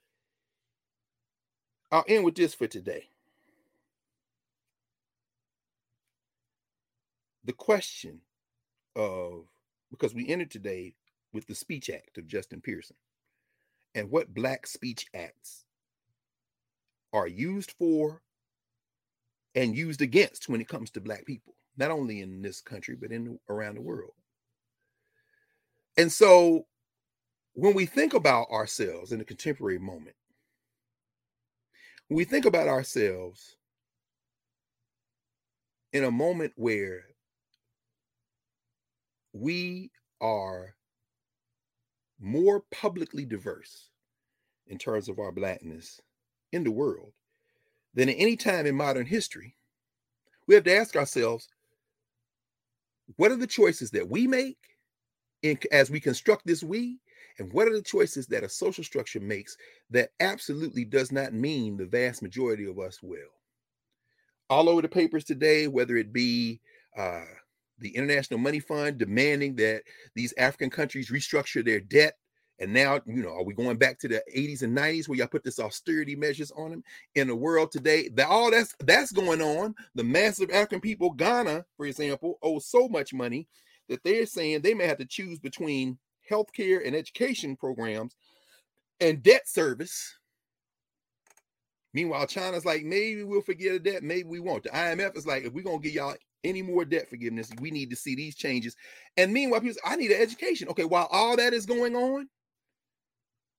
I'll 1.92 2.04
end 2.08 2.24
with 2.24 2.34
this 2.34 2.54
for 2.54 2.66
today. 2.66 3.10
The 7.44 7.52
question 7.52 8.20
of 8.96 9.44
because 9.90 10.14
we 10.14 10.26
ended 10.26 10.50
today 10.50 10.94
with 11.34 11.46
the 11.46 11.54
Speech 11.54 11.90
Act 11.90 12.16
of 12.16 12.26
Justin 12.26 12.62
Pearson 12.62 12.96
and 13.94 14.10
what 14.10 14.32
Black 14.32 14.66
speech 14.66 15.06
acts 15.14 15.66
are 17.12 17.28
used 17.28 17.72
for 17.72 18.22
and 19.54 19.76
used 19.76 20.00
against 20.00 20.48
when 20.48 20.62
it 20.62 20.68
comes 20.68 20.90
to 20.92 21.00
Black 21.02 21.26
people 21.26 21.55
not 21.76 21.90
only 21.90 22.20
in 22.20 22.42
this 22.42 22.60
country, 22.60 22.96
but 23.00 23.12
in 23.12 23.38
around 23.48 23.76
the 23.76 23.82
world. 23.82 24.12
And 25.96 26.10
so 26.10 26.66
when 27.54 27.74
we 27.74 27.86
think 27.86 28.14
about 28.14 28.50
ourselves 28.50 29.12
in 29.12 29.20
a 29.20 29.24
contemporary 29.24 29.78
moment, 29.78 30.16
we 32.08 32.24
think 32.24 32.44
about 32.44 32.68
ourselves 32.68 33.56
in 35.92 36.04
a 36.04 36.10
moment 36.10 36.52
where 36.56 37.04
we 39.32 39.90
are 40.20 40.74
more 42.20 42.62
publicly 42.70 43.24
diverse 43.24 43.90
in 44.66 44.78
terms 44.78 45.08
of 45.08 45.18
our 45.18 45.32
blackness 45.32 46.00
in 46.52 46.64
the 46.64 46.70
world 46.70 47.12
than 47.94 48.08
at 48.08 48.16
any 48.18 48.36
time 48.36 48.66
in 48.66 48.74
modern 48.74 49.06
history, 49.06 49.56
we 50.46 50.54
have 50.54 50.64
to 50.64 50.76
ask 50.76 50.96
ourselves 50.96 51.48
what 53.16 53.30
are 53.30 53.36
the 53.36 53.46
choices 53.46 53.90
that 53.92 54.08
we 54.08 54.26
make 54.26 54.58
in, 55.42 55.58
as 55.70 55.90
we 55.90 56.00
construct 56.00 56.46
this 56.46 56.62
we 56.62 56.98
and 57.38 57.52
what 57.52 57.68
are 57.68 57.76
the 57.76 57.82
choices 57.82 58.26
that 58.26 58.44
a 58.44 58.48
social 58.48 58.82
structure 58.82 59.20
makes 59.20 59.56
that 59.90 60.10
absolutely 60.20 60.84
does 60.84 61.12
not 61.12 61.32
mean 61.32 61.76
the 61.76 61.86
vast 61.86 62.22
majority 62.22 62.66
of 62.66 62.78
us 62.78 63.02
will? 63.02 63.18
All 64.50 64.68
over 64.68 64.82
the 64.82 64.88
papers 64.88 65.24
today 65.24 65.68
whether 65.68 65.96
it 65.96 66.12
be 66.12 66.60
uh, 66.96 67.24
the 67.78 67.94
international 67.94 68.40
money 68.40 68.60
fund 68.60 68.98
demanding 68.98 69.54
that 69.56 69.82
these 70.14 70.32
african 70.38 70.70
countries 70.70 71.10
restructure 71.10 71.64
their 71.64 71.80
debt 71.80 72.14
and 72.58 72.72
now, 72.72 73.00
you 73.06 73.22
know, 73.22 73.34
are 73.34 73.44
we 73.44 73.52
going 73.52 73.76
back 73.76 73.98
to 73.98 74.08
the 74.08 74.22
80s 74.34 74.62
and 74.62 74.76
90s 74.76 75.08
where 75.08 75.18
y'all 75.18 75.26
put 75.26 75.44
this 75.44 75.60
austerity 75.60 76.16
measures 76.16 76.50
on 76.52 76.70
them 76.70 76.84
in 77.14 77.28
the 77.28 77.36
world 77.36 77.70
today? 77.70 78.08
That 78.08 78.28
all 78.28 78.50
that's 78.50 78.74
that's 78.80 79.12
going 79.12 79.42
on. 79.42 79.74
The 79.94 80.04
massive 80.04 80.50
African 80.50 80.80
people, 80.80 81.10
Ghana, 81.10 81.66
for 81.76 81.86
example, 81.86 82.38
owe 82.42 82.58
so 82.58 82.88
much 82.88 83.12
money 83.12 83.46
that 83.88 84.02
they're 84.04 84.26
saying 84.26 84.62
they 84.62 84.74
may 84.74 84.86
have 84.86 84.98
to 84.98 85.04
choose 85.04 85.38
between 85.38 85.98
healthcare 86.30 86.84
and 86.84 86.96
education 86.96 87.56
programs 87.56 88.16
and 89.00 89.22
debt 89.22 89.46
service. 89.46 90.16
Meanwhile, 91.92 92.26
China's 92.26 92.64
like, 92.64 92.84
maybe 92.84 93.22
we'll 93.22 93.42
forget 93.42 93.82
debt, 93.82 94.02
maybe 94.02 94.24
we 94.24 94.40
won't. 94.40 94.64
The 94.64 94.70
IMF 94.70 95.16
is 95.16 95.26
like, 95.26 95.44
if 95.44 95.52
we're 95.52 95.64
gonna 95.64 95.78
give 95.78 95.92
y'all 95.92 96.14
any 96.42 96.62
more 96.62 96.84
debt 96.84 97.08
forgiveness, 97.08 97.50
we 97.60 97.70
need 97.70 97.90
to 97.90 97.96
see 97.96 98.14
these 98.14 98.34
changes. 98.34 98.76
And 99.16 99.32
meanwhile, 99.32 99.60
people 99.60 99.74
say, 99.74 99.92
I 99.92 99.96
need 99.96 100.10
an 100.10 100.20
education. 100.20 100.68
Okay, 100.68 100.84
while 100.84 101.08
all 101.10 101.36
that 101.36 101.52
is 101.52 101.66
going 101.66 101.96
on, 101.96 102.28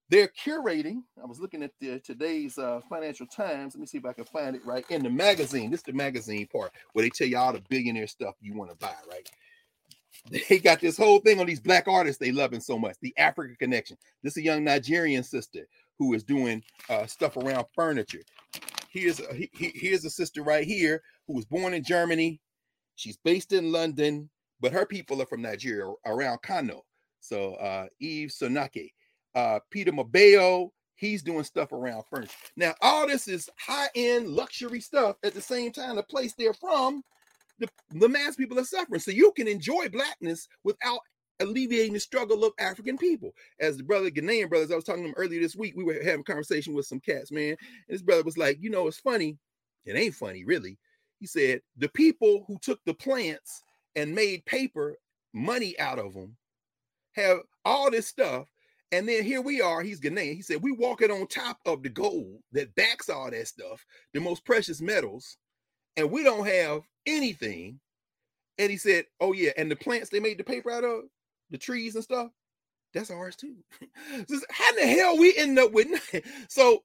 they're 0.10 0.30
curating. 0.30 1.02
I 1.22 1.26
was 1.26 1.40
looking 1.40 1.64
at 1.64 1.72
the, 1.80 2.00
today's 2.00 2.58
uh, 2.58 2.82
Financial 2.90 3.28
Times. 3.28 3.76
Let 3.76 3.82
me 3.82 3.88
see 3.88 3.98
if 3.98 4.06
I 4.06 4.14
can 4.14 4.26
find 4.26 4.56
it 4.56 4.66
right 4.66 4.86
in 4.90 5.04
the 5.04 5.10
magazine. 5.10 5.72
This 5.72 5.82
is 5.82 5.86
the 5.86 5.94
magazine 5.94 6.48
part 6.48 6.72
where 6.94 7.04
they 7.04 7.10
tell 7.10 7.28
you 7.28 7.38
all 7.38 7.54
the 7.54 7.64
billionaire 7.70 8.08
stuff 8.08 8.36
you 8.40 8.56
want 8.56 8.72
to 8.72 8.78
buy, 8.78 8.94
right? 9.10 9.30
They 10.50 10.60
got 10.60 10.82
this 10.82 10.98
whole 10.98 11.20
thing 11.20 11.40
on 11.40 11.46
these 11.46 11.60
black 11.60 11.88
artists 11.88 12.20
they 12.20 12.32
loving 12.32 12.60
so 12.60 12.78
much. 12.78 12.96
The 13.02 13.14
Africa 13.18 13.56
Connection. 13.58 13.98
This 14.24 14.34
is 14.34 14.38
a 14.38 14.46
young 14.46 14.64
Nigerian 14.64 15.24
sister 15.24 15.68
who 16.00 16.14
is 16.14 16.24
doing 16.24 16.64
uh, 16.90 17.06
stuff 17.06 17.38
around 17.38 17.66
furniture. 17.74 18.24
Here's 18.90 19.20
a, 19.20 19.34
he, 19.34 19.50
here's 19.54 20.06
a 20.06 20.10
sister 20.10 20.44
right 20.44 20.66
here 20.66 21.02
who 21.28 21.36
was 21.36 21.46
born 21.46 21.74
in 21.74 21.84
Germany. 21.84 22.42
She's 22.96 23.18
based 23.18 23.54
in 23.54 23.72
London, 23.72 24.30
but 24.60 24.74
her 24.74 24.86
people 24.86 25.22
are 25.22 25.28
from 25.28 25.42
Nigeria, 25.44 25.92
around 26.06 26.42
Kano. 26.42 26.84
So 27.20 27.54
uh, 27.56 27.88
Eve 28.00 28.30
Sonake 28.30 28.92
uh, 29.36 29.60
Peter 29.72 29.91
Mabeo. 29.91 30.70
He's 30.95 31.22
doing 31.22 31.44
stuff 31.44 31.72
around 31.72 32.04
furniture. 32.10 32.34
Now, 32.56 32.74
all 32.82 33.06
this 33.08 33.28
is 33.28 33.49
high-end 33.60 34.30
luxury 34.30 34.82
stuff 34.82 35.16
at 35.24 35.36
the 35.36 35.41
same 35.41 35.72
time, 35.72 35.95
the 35.95 36.04
place 36.04 36.34
they're 36.34 36.56
from, 36.56 37.04
the, 37.60 37.70
the 37.91 38.10
mass 38.10 38.36
people 38.36 38.58
are 38.58 38.64
suffering. 38.64 38.99
So 38.99 39.12
you 39.12 39.32
can 39.36 39.48
enjoy 39.48 39.90
blackness 39.90 40.48
without 40.64 40.99
alleviating 41.40 41.94
the 41.94 41.99
struggle 41.99 42.44
of 42.44 42.54
African 42.60 42.98
people. 42.98 43.32
As 43.60 43.78
the 43.78 43.84
brother 43.84 44.10
Ghanaian 44.10 44.49
brothers, 44.49 44.72
I 44.72 44.76
was 44.76 44.86
talking 44.86 45.04
to 45.04 45.10
him 45.10 45.16
earlier 45.18 45.40
this 45.40 45.56
week. 45.56 45.76
We 45.78 45.84
were 45.84 46.02
having 46.04 46.24
conversation 46.24 46.74
with 46.74 46.88
some 46.88 46.99
cats, 46.99 47.32
man. 47.32 47.49
And 47.49 47.58
his 47.90 48.02
brother 48.02 48.24
was 48.24 48.38
like, 48.38 48.58
you 48.60 48.72
know, 48.72 48.88
it's 48.88 48.99
funny. 48.99 49.38
It 49.86 49.95
ain't 49.95 50.16
funny, 50.16 50.45
really. 50.45 50.80
He 51.20 51.28
said, 51.28 51.62
the 51.78 51.90
people 51.90 52.44
who 52.48 52.58
took 52.60 52.80
the 52.86 52.94
plants 52.95 53.64
and 53.95 54.16
made 54.16 54.45
paper 54.45 54.95
money 55.34 55.78
out 55.80 55.99
of 55.99 56.16
them 56.16 56.36
have 57.14 57.38
all 57.66 57.91
this 57.91 58.08
stuff 58.08 58.48
and 58.92 59.08
then 59.08 59.24
here 59.24 59.42
we 59.42 59.62
are, 59.62 59.82
he's 59.82 60.00
Ghanaian. 60.00 60.36
He 60.36 60.42
said, 60.42 60.62
We 60.62 60.72
walking 60.72 61.12
on 61.12 61.28
top 61.28 61.60
of 61.66 61.84
the 61.84 61.90
gold 61.90 62.40
that 62.54 62.74
backs 62.76 63.10
all 63.10 63.30
that 63.30 63.48
stuff, 63.48 63.86
the 64.14 64.22
most 64.22 64.46
precious 64.46 64.82
metals, 64.82 65.38
and 65.98 66.10
we 66.12 66.24
don't 66.24 66.48
have 66.48 66.82
anything. 67.06 67.80
And 68.58 68.72
he 68.72 68.78
said, 68.78 69.06
Oh, 69.20 69.34
yeah, 69.34 69.52
and 69.58 69.70
the 69.70 69.76
plants 69.76 70.10
they 70.10 70.20
made 70.20 70.38
the 70.38 70.44
paper 70.44 70.72
out 70.72 70.84
of, 70.84 71.04
the 71.50 71.58
trees 71.58 71.96
and 71.96 72.04
stuff, 72.04 72.30
that's 72.94 73.12
ours 73.12 73.36
too. 73.36 73.56
How 74.50 74.72
the 74.74 74.88
hell 74.88 75.18
we 75.18 75.36
end 75.38 75.60
up 75.60 75.72
with 75.72 75.88
so 76.50 76.84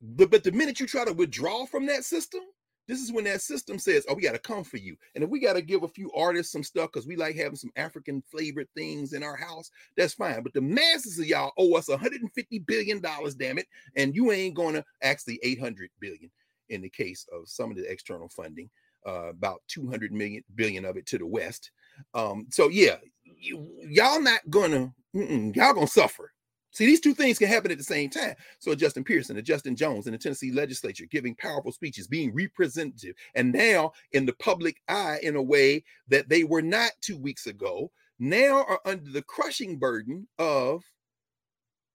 but 0.00 0.44
the 0.44 0.52
minute 0.52 0.78
you 0.78 0.86
try 0.86 1.04
to 1.04 1.12
withdraw 1.12 1.66
from 1.66 1.86
that 1.86 2.04
system, 2.04 2.42
this 2.88 3.00
is 3.00 3.12
when 3.12 3.24
that 3.24 3.42
system 3.42 3.78
says, 3.78 4.06
"Oh, 4.08 4.14
we 4.14 4.22
got 4.22 4.32
to 4.32 4.38
come 4.38 4.64
for 4.64 4.78
you," 4.78 4.96
and 5.14 5.22
if 5.22 5.30
we 5.30 5.38
got 5.38 5.52
to 5.52 5.62
give 5.62 5.82
a 5.82 5.88
few 5.88 6.10
artists 6.12 6.50
some 6.50 6.64
stuff 6.64 6.90
because 6.92 7.06
we 7.06 7.16
like 7.16 7.36
having 7.36 7.56
some 7.56 7.70
African 7.76 8.22
flavored 8.22 8.66
things 8.74 9.12
in 9.12 9.22
our 9.22 9.36
house, 9.36 9.70
that's 9.96 10.14
fine. 10.14 10.42
But 10.42 10.54
the 10.54 10.62
masses 10.62 11.18
of 11.18 11.26
y'all 11.26 11.52
owe 11.58 11.76
us 11.76 11.88
150 11.88 12.58
billion 12.60 13.00
dollars, 13.00 13.34
damn 13.34 13.58
it, 13.58 13.66
and 13.94 14.14
you 14.14 14.32
ain't 14.32 14.54
gonna 14.54 14.84
actually 15.02 15.38
800 15.42 15.90
billion 16.00 16.30
in 16.70 16.80
the 16.80 16.88
case 16.88 17.26
of 17.32 17.48
some 17.48 17.70
of 17.70 17.76
the 17.76 17.90
external 17.90 18.28
funding, 18.28 18.70
uh, 19.06 19.28
about 19.28 19.62
200 19.68 20.10
million 20.12 20.42
billion 20.54 20.84
of 20.84 20.96
it 20.96 21.06
to 21.06 21.18
the 21.18 21.26
west. 21.26 21.70
Um, 22.14 22.46
so 22.50 22.68
yeah, 22.68 22.96
you, 23.24 23.68
y'all 23.86 24.20
not 24.20 24.40
gonna 24.48 24.94
y'all 25.12 25.74
gonna 25.74 25.86
suffer 25.86 26.32
See, 26.78 26.86
these 26.86 27.00
two 27.00 27.12
things 27.12 27.38
can 27.38 27.48
happen 27.48 27.72
at 27.72 27.78
the 27.78 27.82
same 27.82 28.08
time. 28.08 28.36
So 28.60 28.72
Justin 28.72 29.02
Pearson 29.02 29.36
and 29.36 29.44
Justin 29.44 29.74
Jones 29.74 30.06
in 30.06 30.12
the 30.12 30.18
Tennessee 30.18 30.52
legislature 30.52 31.06
giving 31.10 31.34
powerful 31.34 31.72
speeches, 31.72 32.06
being 32.06 32.32
representative, 32.32 33.16
and 33.34 33.52
now 33.52 33.90
in 34.12 34.24
the 34.24 34.34
public 34.34 34.80
eye 34.86 35.18
in 35.24 35.34
a 35.34 35.42
way 35.42 35.82
that 36.06 36.28
they 36.28 36.44
were 36.44 36.62
not 36.62 36.92
two 37.00 37.18
weeks 37.18 37.48
ago, 37.48 37.90
now 38.20 38.64
are 38.68 38.78
under 38.84 39.10
the 39.10 39.22
crushing 39.22 39.76
burden 39.76 40.28
of 40.38 40.84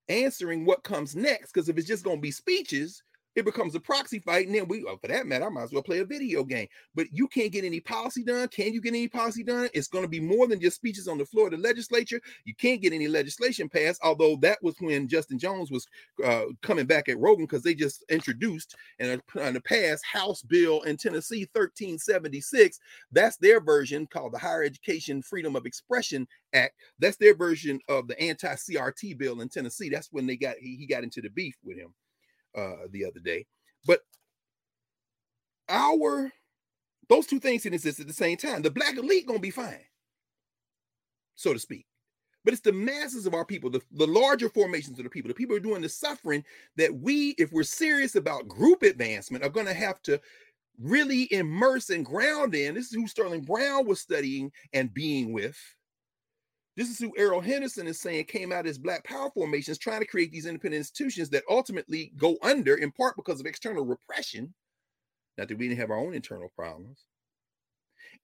answering 0.10 0.66
what 0.66 0.84
comes 0.84 1.16
next. 1.16 1.54
Because 1.54 1.70
if 1.70 1.78
it's 1.78 1.88
just 1.88 2.04
going 2.04 2.18
to 2.18 2.22
be 2.22 2.32
speeches, 2.32 3.04
it 3.36 3.46
becomes 3.46 3.76
a 3.76 3.80
proxy 3.80 4.20
fight. 4.20 4.48
And 4.48 4.56
then 4.56 4.68
we, 4.68 4.86
oh, 4.88 4.98
for 4.98 5.08
that 5.08 5.26
matter, 5.26 5.46
I 5.46 5.50
might 5.50 5.64
as 5.64 5.74
well 5.74 5.84
play 5.84 6.00
a 6.00 6.06
video 6.06 6.44
game. 6.44 6.68
But 6.96 7.08
you 7.12 7.28
can't 7.28 7.52
get 7.52 7.64
any 7.64 7.80
policy 7.80 8.24
done. 8.24 8.48
Can 8.50 8.74
you 8.74 8.82
get 8.82 8.90
any 8.90 9.08
policy 9.08 9.44
done? 9.44 9.70
It's 9.74 9.88
going 9.88 10.04
to 10.04 10.10
be 10.10 10.20
more 10.20 10.48
than 10.48 10.60
just 10.60 10.76
speeches 10.76 11.08
on 11.08 11.18
the 11.18 11.26
floor 11.26 11.48
of 11.48 11.52
the 11.52 11.58
legislature. 11.58 12.22
You 12.46 12.54
can't 12.56 12.82
get 12.82 12.94
any 12.94 13.08
legislation 13.08 13.70
passed. 13.70 14.02
Although 14.04 14.36
that 14.38 14.62
was 14.62 14.76
when 14.80 15.08
Justin 15.08 15.40
Jones 15.40 15.72
was 15.72 15.88
uh, 16.24 16.46
coming 16.62 16.86
back 16.86 17.10
at 17.10 17.20
Rogan 17.20 17.46
because 17.46 17.64
they 17.64 17.74
just 17.74 18.04
introduced 18.10 18.76
and 19.00 19.22
on 19.40 19.54
the 19.54 19.62
past 19.62 20.06
House 20.06 20.44
bill 20.44 20.82
in 20.84 20.98
Tennessee 20.98 21.48
1376. 21.54 22.80
That's 23.12 23.38
their 23.38 23.60
version 23.60 24.08
called 24.08 24.34
the 24.34 24.40
Higher 24.40 24.64
Education 24.64 25.22
Freedom 25.22 25.56
of 25.56 25.66
Expression 25.66 26.28
Act. 26.54 26.76
That's 27.00 27.18
their 27.18 27.36
version 27.36 27.80
of 27.90 28.08
the 28.08 28.20
anti-CRT 28.20 29.18
bill 29.18 29.42
in 29.42 29.50
Tennessee. 29.50 29.90
That's 29.90 30.10
when 30.12 30.28
they 30.28 30.38
got 30.38 30.58
he, 30.58 30.76
he 30.76 30.86
got 30.86 31.04
into 31.04 31.22
the 31.22 31.30
beef 31.30 31.56
with 31.64 31.78
him 31.78 31.94
uh, 32.56 32.88
the 32.92 33.06
other 33.06 33.20
day. 33.20 33.46
But 33.86 34.02
our 35.70 36.32
those 37.10 37.28
two 37.28 37.40
things 37.40 37.64
can 37.64 37.74
exist 37.74 38.00
at 38.00 38.08
the 38.08 38.14
same 38.14 38.38
time. 38.38 38.62
The 38.62 38.72
black 38.72 38.98
elite 38.98 39.28
gonna 39.28 39.40
be 39.40 39.52
fine, 39.52 39.80
so 41.36 41.54
to 41.54 41.60
speak. 41.60 41.86
But 42.46 42.54
it's 42.54 42.62
the 42.62 42.74
masses 42.74 43.26
of 43.26 43.34
our 43.34 43.46
people, 43.46 43.70
the, 43.70 43.82
the 43.94 44.08
larger 44.08 44.50
formations 44.50 44.98
of 45.00 45.06
the 45.06 45.10
people, 45.10 45.30
the 45.30 45.34
people 45.34 45.54
who 45.54 45.58
are 45.58 45.64
doing 45.64 45.82
the 45.82 45.88
suffering 45.88 46.44
that 46.76 46.94
we, 46.94 47.30
if 47.38 47.54
we're 47.54 47.64
serious 47.64 48.16
about 48.16 48.50
group 48.50 48.84
advancement, 48.84 49.46
are 49.46 49.50
to 49.50 49.74
have 49.74 50.02
to 50.04 50.20
really 50.78 51.32
immerse 51.32 51.90
and 51.90 52.06
ground 52.06 52.54
in. 52.54 52.76
This 52.76 52.88
is 52.88 52.94
who 52.94 53.08
Sterling 53.08 53.44
Brown 53.44 53.88
was 53.88 54.02
studying 54.02 54.52
and 54.74 54.94
being 54.94 55.32
with 55.32 55.58
this 56.76 56.90
is 56.90 56.98
who 56.98 57.14
Errol 57.18 57.42
Henderson 57.42 57.88
is 57.88 58.00
saying 58.00 58.26
came 58.26 58.52
out 58.52 58.66
as 58.66 58.78
black 58.78 59.04
power 59.04 59.30
formations, 59.32 59.78
trying 59.78 60.00
to 60.00 60.08
create 60.08 60.32
these 60.32 60.48
independent 60.48 60.80
institutions 60.80 61.30
that 61.30 61.44
ultimately 61.50 62.12
go 62.18 62.38
under 62.42 62.76
in 62.76 62.92
part 62.92 63.16
because 63.16 63.40
of 63.40 63.46
external 63.46 63.86
repression. 63.86 64.54
Not 65.38 65.48
that 65.48 65.58
we 65.58 65.68
didn't 65.68 65.80
have 65.80 65.92
our 65.92 66.00
own 66.00 66.14
internal 66.14 66.50
problems. 66.56 67.06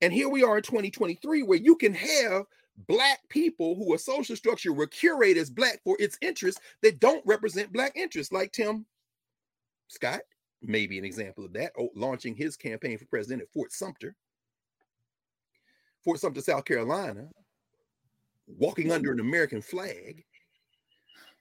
And 0.00 0.12
here 0.12 0.28
we 0.28 0.42
are 0.42 0.56
in 0.56 0.62
2023, 0.62 1.42
where 1.42 1.58
you 1.58 1.76
can 1.76 1.94
have 1.94 2.44
black 2.88 3.20
people 3.28 3.74
who 3.74 3.94
a 3.94 3.98
social 3.98 4.36
structure 4.36 4.72
will 4.72 4.86
curate 4.86 5.36
as 5.36 5.50
black 5.50 5.80
for 5.84 5.96
its 6.00 6.18
interests 6.22 6.60
that 6.82 7.00
don't 7.00 7.24
represent 7.26 7.72
black 7.72 7.92
interests, 7.96 8.32
like 8.32 8.52
Tim 8.52 8.86
Scott, 9.88 10.20
maybe 10.62 10.98
an 10.98 11.04
example 11.04 11.44
of 11.44 11.52
that, 11.52 11.72
oh, 11.78 11.90
launching 11.94 12.34
his 12.34 12.56
campaign 12.56 12.98
for 12.98 13.06
president 13.06 13.42
at 13.42 13.52
Fort 13.52 13.72
Sumter. 13.72 14.14
Fort 16.04 16.18
Sumter, 16.18 16.40
South 16.40 16.64
Carolina, 16.64 17.28
walking 18.58 18.92
under 18.92 19.12
an 19.12 19.20
American 19.20 19.62
flag. 19.62 20.24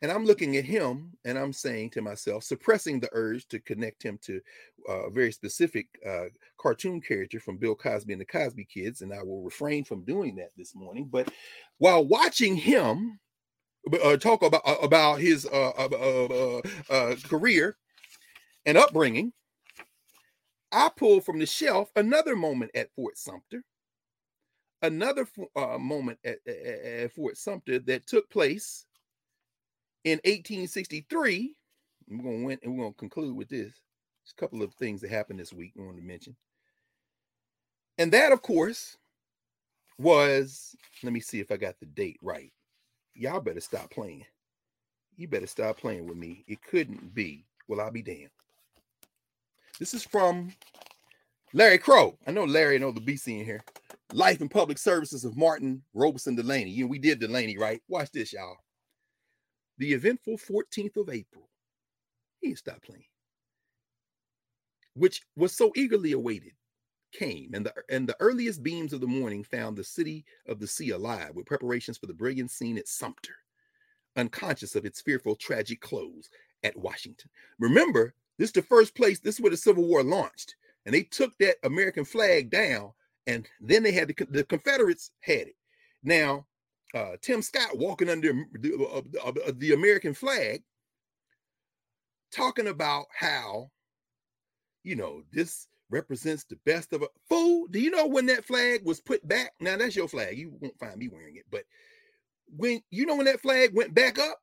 And 0.01 0.11
I'm 0.11 0.25
looking 0.25 0.55
at 0.55 0.63
him 0.63 1.11
and 1.25 1.37
I'm 1.37 1.51
saying 1.51 1.89
to 1.91 2.01
myself, 2.01 2.43
suppressing 2.43 2.99
the 2.99 3.09
urge 3.11 3.47
to 3.49 3.59
connect 3.59 4.01
him 4.01 4.17
to 4.23 4.39
a 4.87 5.09
very 5.09 5.31
specific 5.31 5.87
uh, 6.07 6.25
cartoon 6.57 7.01
character 7.01 7.39
from 7.39 7.57
Bill 7.57 7.75
Cosby 7.75 8.13
and 8.13 8.21
the 8.21 8.25
Cosby 8.25 8.65
Kids. 8.65 9.01
And 9.01 9.13
I 9.13 9.21
will 9.23 9.43
refrain 9.43 9.83
from 9.83 10.05
doing 10.05 10.35
that 10.37 10.51
this 10.55 10.73
morning. 10.73 11.09
But 11.11 11.29
while 11.79 12.05
watching 12.05 12.55
him 12.55 13.19
uh, 14.01 14.15
talk 14.17 14.41
about, 14.41 14.61
uh, 14.65 14.77
about 14.81 15.19
his 15.19 15.45
uh, 15.45 15.71
uh, 15.71 16.61
uh, 16.89 17.15
career 17.27 17.75
and 18.65 18.77
upbringing, 18.77 19.33
I 20.71 20.89
pulled 20.95 21.25
from 21.25 21.39
the 21.39 21.45
shelf 21.45 21.89
another 21.95 22.35
moment 22.35 22.71
at 22.73 22.93
Fort 22.95 23.17
Sumter 23.17 23.63
another 24.81 25.27
uh, 25.55 25.77
moment 25.77 26.19
at, 26.23 26.37
at, 26.47 27.11
Fort 27.13 27.37
Sumter 27.37 27.79
that 27.79 28.07
took 28.07 28.29
place 28.29 28.85
in 30.03 30.19
1863. 30.25 31.55
We're 32.09 32.23
going 32.23 32.39
to 32.39 32.45
win, 32.45 32.59
and 32.63 32.77
we're 32.77 32.87
to 32.87 32.93
conclude 32.93 33.35
with 33.35 33.49
this. 33.49 33.71
There's 33.71 34.33
a 34.37 34.41
couple 34.41 34.63
of 34.63 34.73
things 34.73 35.01
that 35.01 35.11
happened 35.11 35.39
this 35.39 35.53
week 35.53 35.73
I 35.77 35.81
want 35.81 35.97
to 35.97 36.03
mention. 36.03 36.35
And 37.97 38.11
that, 38.13 38.31
of 38.31 38.41
course, 38.41 38.97
was 39.97 40.75
let 41.03 41.13
me 41.13 41.19
see 41.19 41.39
if 41.39 41.51
I 41.51 41.57
got 41.57 41.79
the 41.79 41.85
date 41.85 42.17
right. 42.21 42.51
Y'all 43.13 43.41
better 43.41 43.59
stop 43.59 43.91
playing. 43.91 44.25
You 45.17 45.27
better 45.27 45.47
stop 45.47 45.77
playing 45.77 46.07
with 46.07 46.17
me. 46.17 46.45
It 46.47 46.59
couldn't 46.63 47.13
be. 47.13 47.45
Well, 47.67 47.81
I'll 47.81 47.91
be 47.91 48.01
damned. 48.01 48.29
This 49.77 49.93
is 49.93 50.03
from 50.03 50.53
Larry 51.53 51.79
Crow. 51.79 52.17
I 52.27 52.31
know 52.31 52.45
Larry 52.45 52.77
know 52.77 52.91
the 52.91 53.01
BC 53.01 53.39
in 53.39 53.45
here. 53.45 53.63
Life 54.13 54.41
and 54.41 54.51
Public 54.51 54.77
Services 54.77 55.25
of 55.25 55.37
Martin 55.37 55.81
Robison 55.93 56.35
Delany. 56.35 56.69
You 56.69 56.83
know, 56.83 56.89
we 56.89 56.99
did 56.99 57.19
Delany, 57.19 57.57
right? 57.57 57.81
Watch 57.87 58.11
this, 58.11 58.33
y'all. 58.33 58.57
The 59.79 59.93
eventful 59.93 60.37
14th 60.37 60.97
of 60.97 61.09
April. 61.09 61.49
He 62.41 62.53
stopped 62.55 62.83
playing. 62.83 63.03
Which 64.93 65.21
was 65.35 65.55
so 65.55 65.71
eagerly 65.75 66.11
awaited, 66.11 66.53
came, 67.13 67.51
and 67.53 67.65
the 67.65 67.73
and 67.89 68.07
the 68.07 68.17
earliest 68.19 68.61
beams 68.63 68.91
of 68.91 69.01
the 69.01 69.07
morning 69.07 69.43
found 69.43 69.77
the 69.77 69.83
city 69.83 70.25
of 70.47 70.59
the 70.59 70.67
sea 70.67 70.89
alive 70.89 71.31
with 71.35 71.45
preparations 71.45 71.97
for 71.97 72.07
the 72.07 72.13
brilliant 72.13 72.51
scene 72.51 72.77
at 72.77 72.87
Sumter, 72.87 73.35
unconscious 74.17 74.75
of 74.75 74.85
its 74.85 75.01
fearful 75.01 75.35
tragic 75.35 75.79
close 75.79 76.29
at 76.63 76.75
Washington. 76.77 77.29
Remember, 77.59 78.13
this 78.37 78.49
is 78.49 78.53
the 78.53 78.61
first 78.61 78.95
place, 78.95 79.19
this 79.19 79.35
is 79.35 79.41
where 79.41 79.51
the 79.51 79.57
Civil 79.57 79.85
War 79.85 80.03
launched. 80.03 80.55
And 80.85 80.95
they 80.95 81.03
took 81.03 81.37
that 81.39 81.57
American 81.63 82.05
flag 82.05 82.49
down 82.49 82.93
and 83.27 83.47
then 83.61 83.83
they 83.83 83.91
had 83.91 84.07
the, 84.07 84.27
the 84.29 84.43
Confederates 84.43 85.11
had 85.21 85.47
it. 85.47 85.55
Now, 86.03 86.47
uh, 86.95 87.11
Tim 87.21 87.41
Scott 87.41 87.77
walking 87.77 88.09
under 88.09 88.33
the, 88.53 89.03
uh, 89.23 89.51
the 89.55 89.73
American 89.73 90.13
flag, 90.13 90.63
talking 92.33 92.67
about 92.67 93.05
how, 93.15 93.69
you 94.83 94.95
know, 94.95 95.21
this 95.31 95.67
represents 95.91 96.43
the 96.45 96.57
best 96.65 96.93
of 96.93 97.03
a 97.03 97.07
fool. 97.27 97.67
Do 97.69 97.79
you 97.79 97.91
know 97.91 98.07
when 98.07 98.25
that 98.27 98.45
flag 98.45 98.83
was 98.85 98.99
put 98.99 99.27
back? 99.27 99.51
Now 99.59 99.77
that's 99.77 99.95
your 99.95 100.07
flag. 100.07 100.37
You 100.37 100.51
won't 100.59 100.79
find 100.79 100.97
me 100.97 101.09
wearing 101.09 101.35
it, 101.35 101.45
but 101.51 101.63
when 102.55 102.81
you 102.89 103.05
know 103.05 103.15
when 103.15 103.25
that 103.25 103.41
flag 103.41 103.75
went 103.75 103.93
back 103.93 104.17
up, 104.17 104.39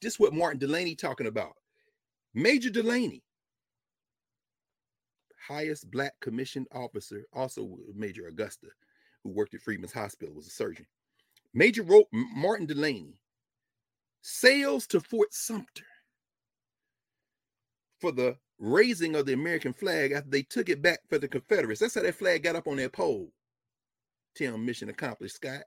this 0.00 0.14
is 0.14 0.20
what 0.20 0.32
Martin 0.32 0.58
Delany 0.58 0.94
talking 0.94 1.26
about. 1.26 1.52
Major 2.34 2.70
Delany 2.70 3.22
highest 5.48 5.90
black 5.90 6.12
commissioned 6.20 6.66
officer, 6.72 7.24
also 7.32 7.78
Major 7.94 8.28
Augusta, 8.28 8.68
who 9.24 9.30
worked 9.30 9.54
at 9.54 9.62
Freedmen's 9.62 9.92
Hospital, 9.92 10.34
was 10.34 10.46
a 10.46 10.50
surgeon. 10.50 10.86
Major 11.54 11.82
wrote 11.82 12.06
Martin 12.12 12.66
Delany 12.66 13.14
sails 14.20 14.86
to 14.88 15.00
Fort 15.00 15.32
Sumter 15.32 15.86
for 18.00 18.12
the 18.12 18.36
raising 18.58 19.14
of 19.14 19.24
the 19.26 19.32
American 19.32 19.72
flag 19.72 20.12
after 20.12 20.28
they 20.28 20.42
took 20.42 20.68
it 20.68 20.82
back 20.82 21.00
for 21.08 21.18
the 21.18 21.28
Confederates. 21.28 21.80
That's 21.80 21.94
how 21.94 22.02
that 22.02 22.14
flag 22.14 22.42
got 22.42 22.56
up 22.56 22.66
on 22.66 22.76
that 22.76 22.92
pole. 22.92 23.32
Tim, 24.34 24.64
mission 24.64 24.88
accomplished, 24.88 25.36
Scott. 25.36 25.62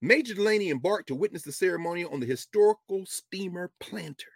Major 0.00 0.34
Delany 0.34 0.70
embarked 0.70 1.08
to 1.08 1.14
witness 1.14 1.42
the 1.42 1.52
ceremony 1.52 2.04
on 2.04 2.20
the 2.20 2.26
historical 2.26 3.04
steamer 3.06 3.70
Planter 3.80 4.32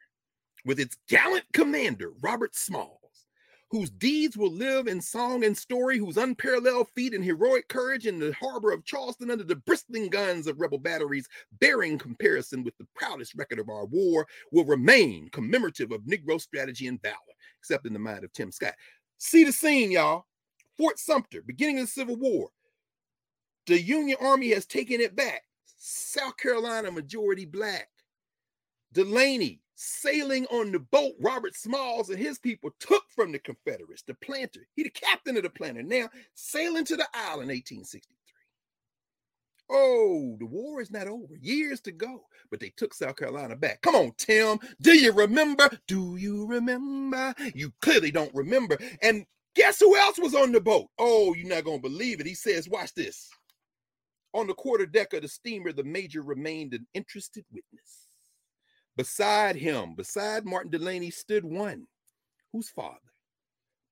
with 0.65 0.81
its 0.81 0.97
gallant 1.09 1.45
commander, 1.53 2.13
Robert 2.21 2.55
Smalls 2.55 2.98
whose 3.71 3.91
deeds 3.91 4.37
will 4.37 4.53
live 4.53 4.87
in 4.87 5.01
song 5.01 5.45
and 5.45 5.57
story, 5.57 5.99
whose 5.99 6.17
unparalleled 6.17 6.89
feat 6.95 7.13
and 7.13 7.25
heroic 7.25 7.69
courage 7.69 8.07
in 8.07 8.19
the 8.19 8.33
harbor 8.33 8.73
of 8.73 8.85
Charleston 8.85 9.31
under 9.31 9.45
the 9.45 9.57
bristling 9.57 10.09
guns 10.09 10.47
of 10.47 10.61
rebel 10.61 10.79
batteries, 10.79 11.29
bearing 11.61 11.99
comparison 11.99 12.65
with 12.65 12.77
the 12.79 12.87
proudest 12.95 13.35
record 13.35 13.59
of 13.59 13.69
our 13.69 13.85
war, 13.87 14.27
will 14.53 14.65
remain 14.65 15.29
commemorative 15.31 15.93
of 15.93 16.03
Negro 16.03 16.41
strategy 16.41 16.87
and 16.87 17.01
valor, 17.03 17.15
except 17.59 17.87
in 17.87 17.93
the 17.93 17.99
mind 17.99 18.25
of 18.25 18.33
Tim 18.33 18.51
Scott. 18.51 18.75
See 19.19 19.45
the 19.45 19.53
scene, 19.53 19.91
y'all. 19.91 20.27
Fort 20.79 20.99
Sumter, 20.99 21.43
beginning 21.43 21.81
of 21.81 21.87
the 21.87 21.93
Civil 21.93 22.17
War. 22.17 22.49
The 23.67 23.81
Union 23.81 24.17
Army 24.21 24.49
has 24.51 24.65
taken 24.65 25.01
it 25.01 25.15
back. 25.15 25.43
South 25.77 26.37
Carolina, 26.39 26.91
majority 26.91 27.45
black. 27.45 27.89
Delany, 28.93 29.61
sailing 29.81 30.45
on 30.47 30.73
the 30.73 30.81
boat 30.81 31.13
Robert 31.21 31.55
Smalls 31.55 32.11
and 32.11 32.19
his 32.19 32.39
people 32.39 32.71
took 32.81 33.05
from 33.15 33.31
the 33.31 33.39
Confederates, 33.39 34.03
the 34.03 34.15
planter. 34.15 34.67
He 34.75 34.83
the 34.83 34.91
captain 34.91 35.37
of 35.37 35.45
the 35.45 35.51
planter. 35.51 35.85
Now 35.85 36.09
sailing 36.35 36.85
to 36.87 36.97
the 36.97 37.07
island 37.15 37.49
1863. 37.51 38.03
Oh, 39.71 40.37
the 40.41 40.47
war 40.47 40.81
is 40.81 40.91
not 40.91 41.07
over. 41.07 41.37
Years 41.41 41.81
to 41.83 41.93
go. 41.93 42.25
But 42.51 42.59
they 42.59 42.73
took 42.77 42.93
South 42.93 43.17
Carolina 43.17 43.55
back. 43.55 43.81
Come 43.83 43.95
on, 43.95 44.13
Tim. 44.17 44.59
Do 44.81 44.99
you 44.99 45.13
remember? 45.13 45.71
Do 45.87 46.17
you 46.17 46.47
remember? 46.47 47.35
You 47.55 47.73
clearly 47.81 48.11
don't 48.11 48.35
remember. 48.35 48.79
And 49.03 49.27
guess 49.55 49.79
who 49.79 49.97
else 49.97 50.19
was 50.19 50.35
on 50.35 50.51
the 50.51 50.61
boat? 50.61 50.89
Oh, 50.99 51.35
you're 51.35 51.49
not 51.49 51.65
going 51.65 51.83
to 51.83 51.89
believe 51.89 52.19
it. 52.19 52.27
He 52.27 52.35
says, 52.35 52.69
watch 52.69 52.95
this. 52.95 53.29
On 54.33 54.47
the 54.47 54.55
quarter 54.55 54.87
deck 54.87 55.13
of 55.13 55.23
the 55.23 55.29
steamer, 55.29 55.73
the 55.73 55.85
major 55.85 56.23
remained 56.23 56.75
an 56.75 56.87
interested 56.95 57.45
witness 57.53 58.08
Beside 58.99 59.55
him, 59.55 59.95
beside 59.95 60.45
Martin 60.45 60.73
Delany, 60.73 61.13
stood 61.13 61.45
one 61.45 61.87
whose 62.53 62.69
father, 62.69 63.13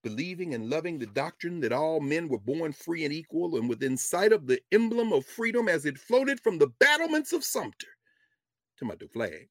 believing 0.02 0.52
and 0.52 0.68
loving 0.68 0.98
the 0.98 1.06
doctrine 1.06 1.60
that 1.60 1.70
all 1.70 2.00
men 2.00 2.26
were 2.28 2.40
born 2.40 2.72
free 2.72 3.04
and 3.04 3.14
equal, 3.14 3.56
and 3.56 3.68
within 3.68 3.96
sight 3.96 4.32
of 4.32 4.48
the 4.48 4.60
emblem 4.72 5.12
of 5.12 5.24
freedom 5.24 5.68
as 5.68 5.86
it 5.86 5.96
floated 5.96 6.40
from 6.40 6.58
the 6.58 6.66
battlements 6.80 7.32
of 7.32 7.44
Sumter 7.44 7.86
to 8.78 8.84
my 8.84 8.96
flag, 9.12 9.48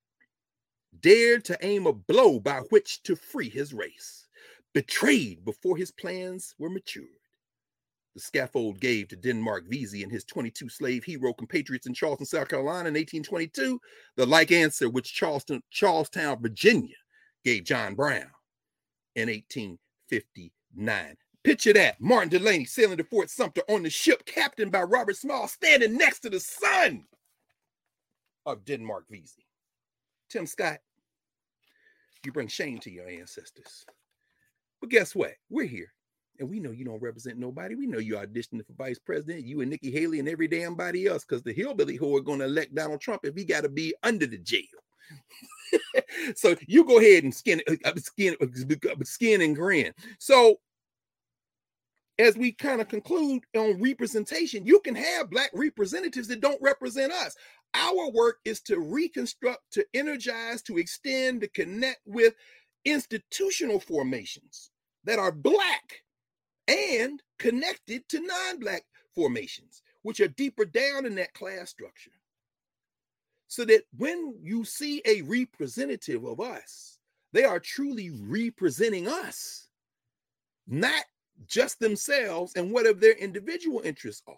dared 0.99 1.45
to 1.45 1.57
aim 1.61 1.87
a 1.87 1.93
blow 1.93 2.37
by 2.37 2.59
which 2.69 3.01
to 3.03 3.15
free 3.15 3.49
his 3.49 3.73
race, 3.73 4.27
betrayed 4.73 5.45
before 5.45 5.77
his 5.77 5.89
plans 5.89 6.53
were 6.59 6.69
matured. 6.69 7.07
The 8.15 8.21
scaffold 8.21 8.79
gave 8.79 9.09
to 9.09 9.17
Denmark 9.17 9.65
Vesey 9.67 10.01
and 10.01 10.11
his 10.11 10.23
22 10.23 10.69
slave 10.69 11.03
hero 11.03 11.33
compatriots 11.33 11.85
in 11.85 11.93
Charleston, 11.93 12.25
South 12.25 12.47
Carolina 12.47 12.87
in 12.87 12.93
1822, 12.95 13.79
the 14.15 14.25
like 14.25 14.53
answer 14.53 14.89
which 14.89 15.13
Charleston, 15.13 15.61
Charlestown, 15.69 16.41
Virginia 16.41 16.95
gave 17.43 17.65
John 17.65 17.93
Brown 17.93 18.31
in 19.15 19.27
1859. 19.27 21.17
Picture 21.43 21.73
that 21.73 21.99
Martin 21.99 22.29
Delany 22.29 22.63
sailing 22.63 22.97
to 22.97 23.03
Fort 23.03 23.29
Sumter 23.29 23.61
on 23.69 23.83
the 23.83 23.89
ship 23.89 24.25
captained 24.25 24.71
by 24.71 24.81
Robert 24.81 25.17
Small, 25.17 25.47
standing 25.49 25.97
next 25.97 26.21
to 26.21 26.29
the 26.29 26.39
son 26.39 27.03
of 28.45 28.63
Denmark 28.63 29.05
Vesey. 29.09 29.45
Tim 30.29 30.47
Scott, 30.47 30.79
you 32.25 32.31
bring 32.31 32.47
shame 32.47 32.79
to 32.79 32.89
your 32.89 33.09
ancestors. 33.09 33.85
But 34.79 34.89
guess 34.89 35.13
what? 35.13 35.33
We're 35.49 35.67
here. 35.67 35.94
And 36.39 36.49
we 36.49 36.59
know 36.59 36.71
you 36.71 36.85
don't 36.85 37.01
represent 37.01 37.37
nobody. 37.37 37.75
We 37.75 37.87
know 37.87 37.99
you 37.99 38.15
auditioning 38.15 38.65
for 38.65 38.73
vice 38.73 38.99
president, 38.99 39.45
you 39.45 39.61
and 39.61 39.69
Nikki 39.69 39.91
Haley 39.91 40.19
and 40.19 40.29
every 40.29 40.47
damn 40.47 40.75
body 40.75 41.07
else, 41.07 41.23
because 41.23 41.43
the 41.43 41.53
hillbilly 41.53 41.95
who 41.95 42.15
are 42.15 42.21
going 42.21 42.39
to 42.39 42.45
elect 42.45 42.75
Donald 42.75 43.01
Trump 43.01 43.25
if 43.25 43.35
he 43.35 43.45
got 43.45 43.61
to 43.61 43.69
be 43.69 43.93
under 44.03 44.25
the 44.25 44.37
jail. 44.37 44.63
so 46.35 46.55
you 46.67 46.85
go 46.85 46.99
ahead 46.99 47.23
and 47.23 47.33
skin, 47.33 47.61
uh, 47.85 47.91
skin, 47.97 48.35
uh, 48.41 49.03
skin 49.03 49.41
and 49.41 49.55
grin. 49.55 49.93
So 50.19 50.57
as 52.17 52.37
we 52.37 52.51
kind 52.51 52.81
of 52.81 52.87
conclude 52.87 53.43
on 53.57 53.81
representation, 53.81 54.65
you 54.65 54.79
can 54.79 54.95
have 54.95 55.29
black 55.29 55.51
representatives 55.53 56.27
that 56.29 56.41
don't 56.41 56.61
represent 56.61 57.11
us. 57.11 57.35
Our 57.73 58.09
work 58.11 58.37
is 58.45 58.61
to 58.61 58.79
reconstruct, 58.79 59.59
to 59.73 59.85
energize, 59.93 60.61
to 60.63 60.77
extend, 60.77 61.41
to 61.41 61.47
connect 61.49 61.99
with 62.05 62.33
institutional 62.85 63.79
formations 63.79 64.71
that 65.03 65.19
are 65.19 65.31
black 65.31 66.01
and 66.67 67.21
connected 67.39 68.07
to 68.09 68.19
non 68.19 68.59
black 68.59 68.83
formations, 69.13 69.81
which 70.01 70.19
are 70.19 70.27
deeper 70.27 70.65
down 70.65 71.05
in 71.05 71.15
that 71.15 71.33
class 71.33 71.69
structure. 71.69 72.11
So 73.47 73.63
that 73.65 73.83
when 73.95 74.35
you 74.41 74.65
see 74.65 75.01
a 75.05 75.21
representative 75.21 76.25
of 76.25 76.39
us, 76.39 76.99
they 77.31 77.43
are 77.43 77.59
truly 77.59 78.11
representing 78.11 79.07
us, 79.07 79.67
not 80.67 81.03
just 81.47 81.79
themselves 81.79 82.53
and 82.55 82.71
whatever 82.71 82.99
their 82.99 83.13
individual 83.13 83.81
interests 83.83 84.23
are. 84.27 84.35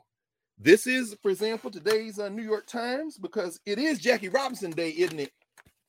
This 0.60 0.88
is, 0.88 1.16
for 1.22 1.30
example, 1.30 1.70
today's 1.70 2.18
uh, 2.18 2.30
New 2.30 2.44
York 2.44 2.66
Times 2.66 3.18
because 3.18 3.60
it 3.66 3.78
is 3.78 4.00
Jackie 4.00 4.30
Robinson 4.30 4.72
Day, 4.72 4.90
isn't 4.98 5.20
it? 5.20 5.32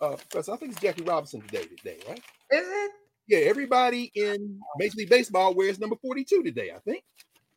Uh, 0.00 0.16
because 0.16 0.48
I 0.48 0.56
think 0.56 0.72
it's 0.72 0.80
Jackie 0.80 1.02
Robinson 1.02 1.40
today, 1.40 1.64
today, 1.64 1.98
right? 2.06 2.18
Is 2.18 2.68
it? 2.68 2.90
Yeah, 3.28 3.40
everybody 3.40 4.10
in 4.14 4.58
Major 4.78 4.96
League 4.96 5.10
Baseball 5.10 5.54
wears 5.54 5.78
number 5.78 5.96
42 5.96 6.42
today, 6.42 6.72
I 6.74 6.78
think. 6.78 7.04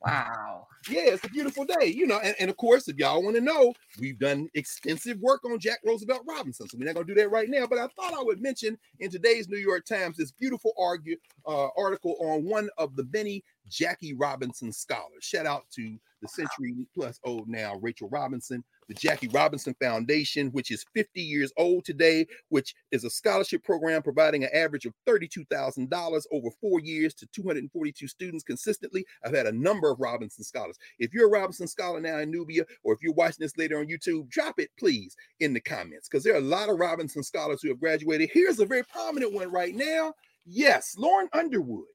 Wow. 0.06 0.68
Yeah, 0.90 1.14
it's 1.14 1.24
a 1.24 1.30
beautiful 1.30 1.66
day, 1.66 1.88
you 1.88 2.08
know. 2.08 2.20
And, 2.24 2.36
and 2.40 2.50
of 2.50 2.58
course, 2.58 2.88
if 2.88 2.98
y'all 2.98 3.22
want 3.24 3.36
to 3.36 3.42
know, 3.42 3.74
we've 4.00 4.18
done 4.18 4.50
extensive 4.56 5.20
work 5.20 5.46
on 5.46 5.60
Jack 5.60 5.80
Roosevelt 5.86 6.24
Robinson. 6.28 6.68
So 6.68 6.78
we're 6.78 6.86
not 6.86 6.96
going 6.96 7.06
to 7.06 7.14
do 7.14 7.22
that 7.22 7.30
right 7.30 7.50
now. 7.50 7.68
But 7.68 7.78
I 7.78 7.88
thought 7.88 8.14
I 8.14 8.24
would 8.24 8.42
mention 8.42 8.78
in 9.00 9.12
today's 9.12 9.48
New 9.48 9.60
York 9.60 9.86
Times 9.86 10.18
this 10.18 10.32
beautiful 10.32 10.74
argue, 10.80 11.18
uh, 11.46 11.68
article 11.78 12.16
on 12.20 12.46
one 12.46 12.70
of 12.78 12.96
the 12.96 13.08
many 13.14 13.44
Jackie 13.70 14.14
Robinson 14.14 14.72
scholars. 14.72 15.24
Shout 15.24 15.46
out 15.46 15.66
to 15.76 15.98
the 16.22 16.28
century 16.28 16.88
plus 16.96 17.20
old 17.24 17.48
now, 17.48 17.76
Rachel 17.82 18.10
Robinson, 18.10 18.64
the 18.88 18.94
Jackie 18.94 19.28
Robinson 19.30 19.76
Foundation, 19.82 20.50
which 20.50 20.72
is 20.72 20.86
50 20.94 21.22
years 21.22 21.52
old 21.58 21.86
today, 21.86 22.28
which 22.50 22.76
is 22.92 23.04
a 23.04 23.10
scholarship 23.10 23.64
program 23.64 24.04
providing 24.04 24.44
an 24.44 24.50
average 24.54 24.86
of 24.86 24.94
$32,000 25.08 26.24
over 26.32 26.50
four 26.60 26.80
years 26.80 27.14
to 27.16 27.28
242 27.28 28.08
students 28.08 28.44
consistently. 28.44 29.06
I've 29.26 29.36
had 29.36 29.48
a 29.48 29.52
number 29.52 29.90
of 29.90 30.00
Robinson 30.00 30.44
scholars. 30.44 30.71
If 31.00 31.14
you're 31.14 31.28
a 31.28 31.32
Robinson 31.32 31.68
scholar 31.68 32.00
now 32.00 32.20
in 32.20 32.32
Knubia, 32.32 32.64
or 32.84 32.94
if 32.94 33.02
you're 33.02 33.14
watching 33.14 33.38
this 33.40 33.58
later 33.58 33.80
on 33.80 33.88
YouTube, 33.88 34.30
drop 34.30 34.60
it 34.60 34.70
please 34.78 35.16
in 35.40 35.54
the 35.54 35.62
comments 35.62 36.08
because 36.08 36.24
there 36.24 36.34
are 36.34 36.38
a 36.38 36.42
lot 36.42 36.70
of 36.70 36.80
Robinson 36.80 37.24
scholars 37.24 37.62
who 37.62 37.70
have 37.70 37.80
graduated. 37.80 38.30
Here's 38.34 38.60
a 38.60 38.66
very 38.66 38.84
prominent 38.84 39.34
one 39.34 39.52
right 39.52 39.76
now. 39.76 40.14
Yes, 40.46 40.96
Lauren 40.98 41.30
Underwood 41.34 41.86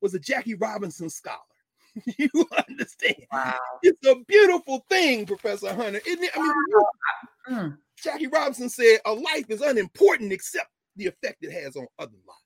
was 0.00 0.14
a 0.14 0.18
Jackie 0.18 0.54
Robinson 0.54 1.10
scholar. 1.10 1.38
you 2.18 2.28
understand? 2.68 3.26
Wow. 3.32 3.58
It's 3.82 4.06
a 4.06 4.16
beautiful 4.26 4.84
thing, 4.88 5.26
Professor 5.26 5.72
Hunter. 5.72 6.00
Isn't 6.06 6.24
it? 6.24 6.30
I 6.36 6.40
mean, 6.40 7.60
mm. 7.60 7.78
Jackie 8.02 8.26
Robinson 8.26 8.68
said 8.68 8.98
a 9.06 9.12
life 9.12 9.48
is 9.48 9.60
unimportant 9.60 10.32
except 10.32 10.68
the 10.96 11.06
effect 11.06 11.38
it 11.42 11.52
has 11.52 11.76
on 11.76 11.86
other 11.98 12.12
lives. 12.26 12.43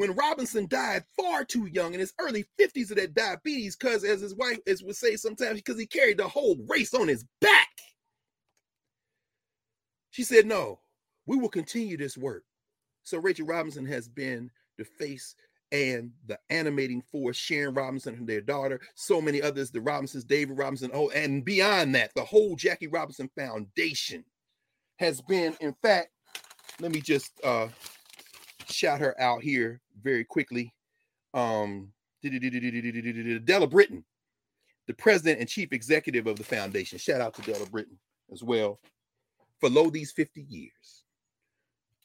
When 0.00 0.12
Robinson 0.12 0.66
died 0.66 1.04
far 1.14 1.44
too 1.44 1.66
young 1.66 1.92
in 1.92 2.00
his 2.00 2.14
early 2.18 2.46
50s 2.58 2.90
of 2.90 2.96
that 2.96 3.12
diabetes, 3.12 3.76
because 3.76 4.02
as 4.02 4.22
his 4.22 4.34
wife 4.34 4.58
as 4.66 4.82
would 4.82 4.96
say 4.96 5.14
sometimes, 5.14 5.60
because 5.60 5.78
he 5.78 5.84
carried 5.84 6.16
the 6.16 6.26
whole 6.26 6.56
race 6.66 6.94
on 6.94 7.06
his 7.06 7.26
back. 7.42 7.68
She 10.08 10.22
said, 10.22 10.46
No, 10.46 10.80
we 11.26 11.36
will 11.36 11.50
continue 11.50 11.98
this 11.98 12.16
work. 12.16 12.44
So 13.02 13.18
Rachel 13.18 13.44
Robinson 13.44 13.84
has 13.84 14.08
been 14.08 14.50
the 14.78 14.86
face 14.86 15.34
and 15.70 16.12
the 16.26 16.38
animating 16.48 17.02
force, 17.02 17.36
Sharon 17.36 17.74
Robinson 17.74 18.14
and 18.14 18.26
their 18.26 18.40
daughter, 18.40 18.80
so 18.94 19.20
many 19.20 19.42
others, 19.42 19.70
the 19.70 19.82
Robinsons, 19.82 20.24
David 20.24 20.56
Robinson, 20.56 20.90
oh, 20.94 21.10
and 21.10 21.44
beyond 21.44 21.94
that, 21.94 22.12
the 22.14 22.24
whole 22.24 22.56
Jackie 22.56 22.86
Robinson 22.86 23.28
Foundation 23.36 24.24
has 24.98 25.20
been, 25.20 25.54
in 25.60 25.74
fact, 25.82 26.08
let 26.80 26.90
me 26.90 27.02
just 27.02 27.32
uh 27.44 27.68
shout 28.70 29.00
her 29.00 29.20
out 29.20 29.42
here 29.42 29.80
very 30.02 30.24
quickly. 30.24 30.72
Um 31.34 31.92
Della 32.22 33.66
Britton, 33.66 34.04
the 34.86 34.94
president 34.94 35.40
and 35.40 35.48
chief 35.48 35.72
executive 35.72 36.26
of 36.26 36.36
the 36.36 36.44
foundation. 36.44 36.98
Shout 36.98 37.20
out 37.20 37.34
to 37.34 37.42
Della 37.42 37.66
Britton 37.66 37.98
as 38.32 38.42
well. 38.42 38.78
For 39.58 39.70
low 39.70 39.90
these 39.90 40.12
50 40.12 40.42
years, 40.42 41.04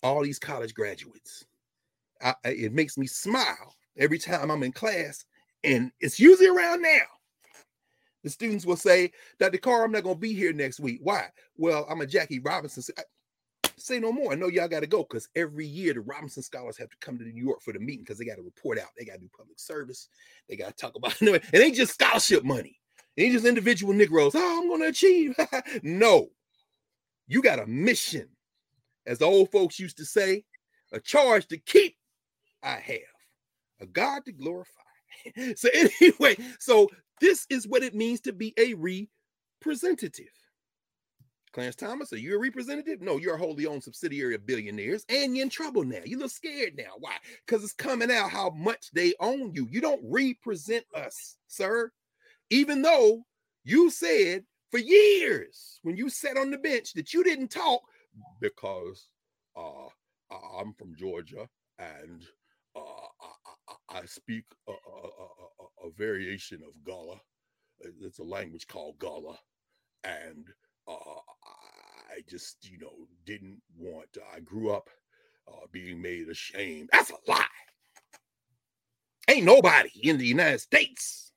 all 0.04 0.24
these 0.24 0.40
college 0.40 0.74
graduates 0.74 1.46
I, 2.22 2.34
it 2.46 2.74
makes 2.74 2.98
me 2.98 3.08
smile 3.08 3.76
every 3.98 4.20
time 4.20 4.50
I'm 4.50 4.64
in 4.64 4.72
class, 4.72 5.26
and 5.64 5.92
it's 6.00 6.20
usually 6.20 6.48
around 6.48 6.82
now. 6.82 7.06
The 8.24 8.30
students 8.30 8.66
will 8.66 8.78
say, 8.78 9.12
Dr. 9.40 9.60
Carr, 9.60 9.84
I'm 9.84 9.92
not 9.92 10.04
going 10.04 10.16
to 10.16 10.22
be 10.22 10.34
here 10.34 10.52
next 10.52 10.80
week. 10.80 11.00
Why? 11.04 11.28
Well, 11.58 11.86
I'm 11.90 12.02
a 12.02 12.08
Jackie 12.08 12.40
Robinson. 12.40 12.84
Say 13.78 14.00
no 14.00 14.12
more. 14.12 14.32
I 14.32 14.36
know 14.36 14.48
y'all 14.48 14.68
got 14.68 14.82
to 14.82 14.88
go 14.88 15.04
because 15.04 15.28
every 15.36 15.66
year 15.66 15.94
the 15.94 16.02
Robinson 16.02 16.44
scholars 16.44 16.78
have 16.78 16.90
to 16.90 16.98
come 17.02 17.18
to 17.18 17.26
New 17.26 17.44
York 17.44 17.62
for 17.62 17.74
the 17.74 17.80
meeting 17.80 18.04
because 18.04 18.18
they 18.18 18.26
got 18.26 18.38
to 18.38 18.42
report 18.42 18.80
out. 18.80 18.88
They 18.98 19.06
got 19.06 19.16
to 19.16 19.20
do 19.20 19.30
public 19.36 19.60
service. 19.60 20.08
They 20.48 20.56
got 20.56 20.70
to 20.70 20.74
talk 20.74 20.96
about 20.96 21.14
it. 21.22 21.44
It 21.54 21.60
ain't 21.60 21.76
just 21.76 21.94
scholarship 21.94 22.44
money. 22.44 22.80
It 23.18 23.24
ain't 23.24 23.34
just 23.34 23.46
individual 23.46 23.94
Negroes. 23.94 24.34
Oh, 24.36 24.62
I'm 24.62 24.70
going 24.70 24.82
to 24.82 24.88
achieve. 24.88 25.36
no, 25.84 26.30
you 27.28 27.42
got 27.42 27.60
a 27.60 27.68
mission. 27.68 28.30
As 29.06 29.20
the 29.20 29.26
old 29.26 29.52
folks 29.52 29.80
used 29.80 29.98
to 29.98 30.06
say, 30.06 30.44
a 30.92 31.00
charge 31.00 31.48
to 31.48 31.58
keep 31.58 31.96
I 32.66 32.78
have 32.78 33.00
a 33.80 33.86
God 33.86 34.26
to 34.26 34.32
glorify. 34.32 34.72
so, 35.56 35.70
anyway, 36.02 36.36
so 36.60 36.90
this 37.22 37.46
is 37.50 37.68
what 37.68 37.84
it 37.84 37.94
means 37.94 38.22
to 38.22 38.34
be 38.34 38.54
a 38.58 38.74
representative. 39.62 40.26
Clarence 41.56 41.78
Thomas, 41.78 42.12
are 42.12 42.18
you 42.18 42.36
a 42.36 42.38
representative? 42.38 43.02
No, 43.02 43.16
you're 43.16 43.36
a 43.36 43.38
wholly 43.38 43.66
owned 43.66 43.82
subsidiary 43.82 44.36
of 44.36 44.46
billionaires, 44.46 45.06
and 45.08 45.38
you're 45.38 45.46
in 45.46 45.50
trouble 45.50 45.86
now. 45.86 46.02
You 46.04 46.20
look 46.20 46.32
scared 46.32 46.74
now. 46.76 46.96
Why? 47.00 47.16
Because 47.46 47.64
it's 47.64 47.72
coming 47.72 48.12
out 48.12 48.30
how 48.30 48.50
much 48.50 48.92
they 48.92 49.14
own 49.22 49.54
you. 49.54 49.66
You 49.72 49.80
don't 49.80 50.02
represent 50.04 50.84
us, 50.94 51.38
sir. 51.48 51.92
Even 52.50 52.82
though 52.82 53.24
you 53.64 53.90
said 53.90 54.44
for 54.70 54.80
years 54.80 55.80
when 55.84 55.96
you 55.96 56.10
sat 56.10 56.36
on 56.36 56.52
the 56.52 56.58
bench 56.58 56.92
that 56.92 57.14
you 57.14 57.24
didn't 57.24 57.52
talk 57.52 57.84
because 58.42 59.08
uh, 59.56 59.88
I'm 60.60 60.74
from 60.74 60.94
Georgia 60.98 61.48
and 61.80 62.22
uh, 62.76 63.08
I, 63.90 64.00
I, 64.00 64.06
speak 64.06 64.44
a, 64.68 64.72
a, 64.72 64.76
a, 64.76 65.88
a, 65.88 65.92
variation 65.98 66.60
of 66.68 66.84
Gullah. 66.84 67.22
It's 67.80 68.20
a 68.20 68.24
language 68.24 68.68
called 68.68 69.00
Gullah, 69.00 69.40
and 70.04 70.46
uh, 70.88 71.22
I 72.16 72.22
just, 72.30 72.70
you 72.70 72.78
know, 72.80 73.08
didn't 73.26 73.62
want. 73.78 74.18
I 74.34 74.40
grew 74.40 74.72
up 74.72 74.90
uh, 75.48 75.66
being 75.72 76.02
made 76.02 76.30
ashamed. 76.30 76.90
That's 76.92 77.12
a 77.12 77.16
lie. 77.28 77.46
Ain't 79.28 79.46
nobody 79.46 79.90
in 80.04 80.18
the 80.18 80.26
United 80.26 80.60
States 80.60 81.34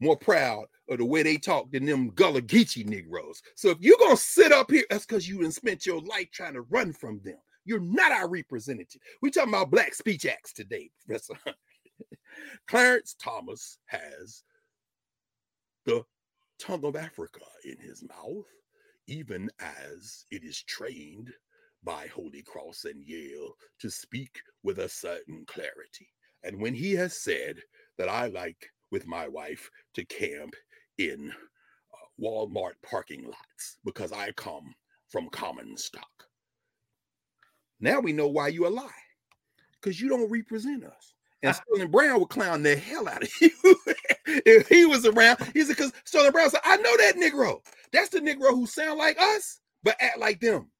more 0.00 0.16
proud 0.16 0.64
of 0.88 0.98
the 0.98 1.04
way 1.04 1.22
they 1.22 1.36
talk 1.36 1.70
than 1.70 1.84
them 1.84 2.10
Gullah 2.10 2.40
Geechee 2.40 2.86
Negroes. 2.86 3.42
So 3.54 3.68
if 3.68 3.78
you're 3.80 3.98
gonna 3.98 4.16
sit 4.16 4.50
up 4.50 4.70
here, 4.70 4.84
that's 4.88 5.06
because 5.06 5.28
you 5.28 5.42
done 5.42 5.52
spent 5.52 5.86
your 5.86 6.00
life 6.00 6.30
trying 6.32 6.54
to 6.54 6.62
run 6.62 6.92
from 6.92 7.20
them. 7.22 7.36
You're 7.66 7.80
not 7.80 8.10
our 8.10 8.28
representative. 8.28 9.02
We 9.20 9.30
talking 9.30 9.52
about 9.52 9.70
Black 9.70 9.94
Speech 9.94 10.24
Acts 10.24 10.52
today, 10.52 10.90
Professor 11.06 11.34
Clarence 12.66 13.14
Thomas 13.22 13.78
has 13.86 14.42
the 15.84 16.02
tongue 16.58 16.84
of 16.84 16.96
Africa 16.96 17.40
in 17.64 17.76
his 17.78 18.02
mouth, 18.02 18.46
even 19.10 19.50
as 19.58 20.24
it 20.30 20.44
is 20.44 20.62
trained 20.62 21.30
by 21.82 22.06
Holy 22.06 22.42
Cross 22.42 22.84
and 22.84 23.02
Yale 23.04 23.54
to 23.80 23.90
speak 23.90 24.40
with 24.62 24.78
a 24.78 24.88
certain 24.88 25.44
clarity. 25.46 26.08
And 26.44 26.60
when 26.60 26.74
he 26.74 26.92
has 26.92 27.20
said 27.20 27.56
that 27.98 28.08
I 28.08 28.28
like 28.28 28.70
with 28.92 29.08
my 29.08 29.26
wife 29.26 29.68
to 29.94 30.04
camp 30.04 30.54
in 30.98 31.32
uh, 31.32 32.22
Walmart 32.22 32.74
parking 32.88 33.24
lots 33.24 33.78
because 33.84 34.12
I 34.12 34.30
come 34.32 34.74
from 35.08 35.28
common 35.30 35.76
stock. 35.76 36.04
Now 37.80 37.98
we 37.98 38.12
know 38.12 38.28
why 38.28 38.48
you 38.48 38.66
a 38.66 38.68
lie 38.68 38.88
because 39.80 40.00
you 40.00 40.08
don't 40.08 40.30
represent 40.30 40.84
us. 40.84 41.14
And 41.42 41.50
ah. 41.50 41.60
Sterling 41.72 41.90
Brown 41.90 42.20
would 42.20 42.28
clown 42.28 42.62
the 42.62 42.76
hell 42.76 43.08
out 43.08 43.22
of 43.22 43.30
you 43.40 43.50
if 44.26 44.68
he 44.68 44.84
was 44.86 45.06
around. 45.06 45.38
He 45.52 45.62
said, 45.62 45.76
because 45.76 45.92
Sterling 46.04 46.32
Brown 46.32 46.50
said, 46.50 46.60
I 46.64 46.76
know 46.76 46.96
that 46.98 47.16
Negro. 47.16 47.60
That's 47.92 48.10
the 48.10 48.20
Negro 48.20 48.50
who 48.50 48.66
sound 48.66 48.98
like 48.98 49.18
us, 49.18 49.60
but 49.82 49.96
act 50.00 50.18
like 50.18 50.40
them. 50.40 50.70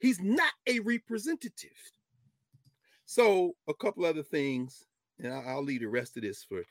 He's 0.00 0.20
not 0.20 0.52
a 0.66 0.80
representative. 0.80 1.70
So 3.04 3.54
a 3.68 3.74
couple 3.74 4.04
other 4.04 4.22
things, 4.22 4.84
and 5.18 5.32
I'll, 5.32 5.48
I'll 5.48 5.64
leave 5.64 5.80
the 5.80 5.88
rest 5.88 6.16
of 6.16 6.22
this 6.22 6.44
for 6.44 6.62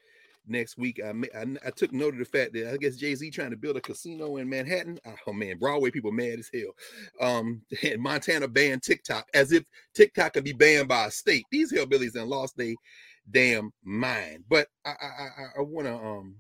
next 0.49 0.77
week. 0.77 0.99
I, 1.03 1.11
I, 1.37 1.45
I 1.65 1.69
took 1.71 1.91
note 1.93 2.13
of 2.13 2.19
the 2.19 2.25
fact 2.25 2.53
that 2.53 2.73
I 2.73 2.77
guess 2.77 2.95
Jay 2.95 3.15
Z 3.15 3.29
trying 3.31 3.51
to 3.51 3.57
build 3.57 3.77
a 3.77 3.81
casino 3.81 4.37
in 4.37 4.49
Manhattan. 4.49 4.99
Oh 5.27 5.33
man, 5.33 5.57
Broadway 5.57 5.91
people 5.91 6.11
mad 6.11 6.39
as 6.39 6.49
hell. 6.53 6.73
Um, 7.21 7.61
and 7.83 8.01
Montana 8.01 8.47
banned 8.47 8.83
TikTok 8.83 9.27
as 9.33 9.51
if 9.51 9.63
TikTok 9.93 10.33
could 10.33 10.43
be 10.43 10.53
banned 10.53 10.87
by 10.87 11.05
a 11.05 11.11
state. 11.11 11.45
These 11.51 11.71
hillbillies 11.71 12.15
and 12.15 12.29
lost 12.29 12.57
their 12.57 12.73
damn 13.31 13.71
mind. 13.83 14.43
But 14.49 14.67
I 14.85 14.89
I, 14.89 15.29
I, 15.57 15.61
want 15.61 15.87
to 15.87 15.95
um 15.95 16.35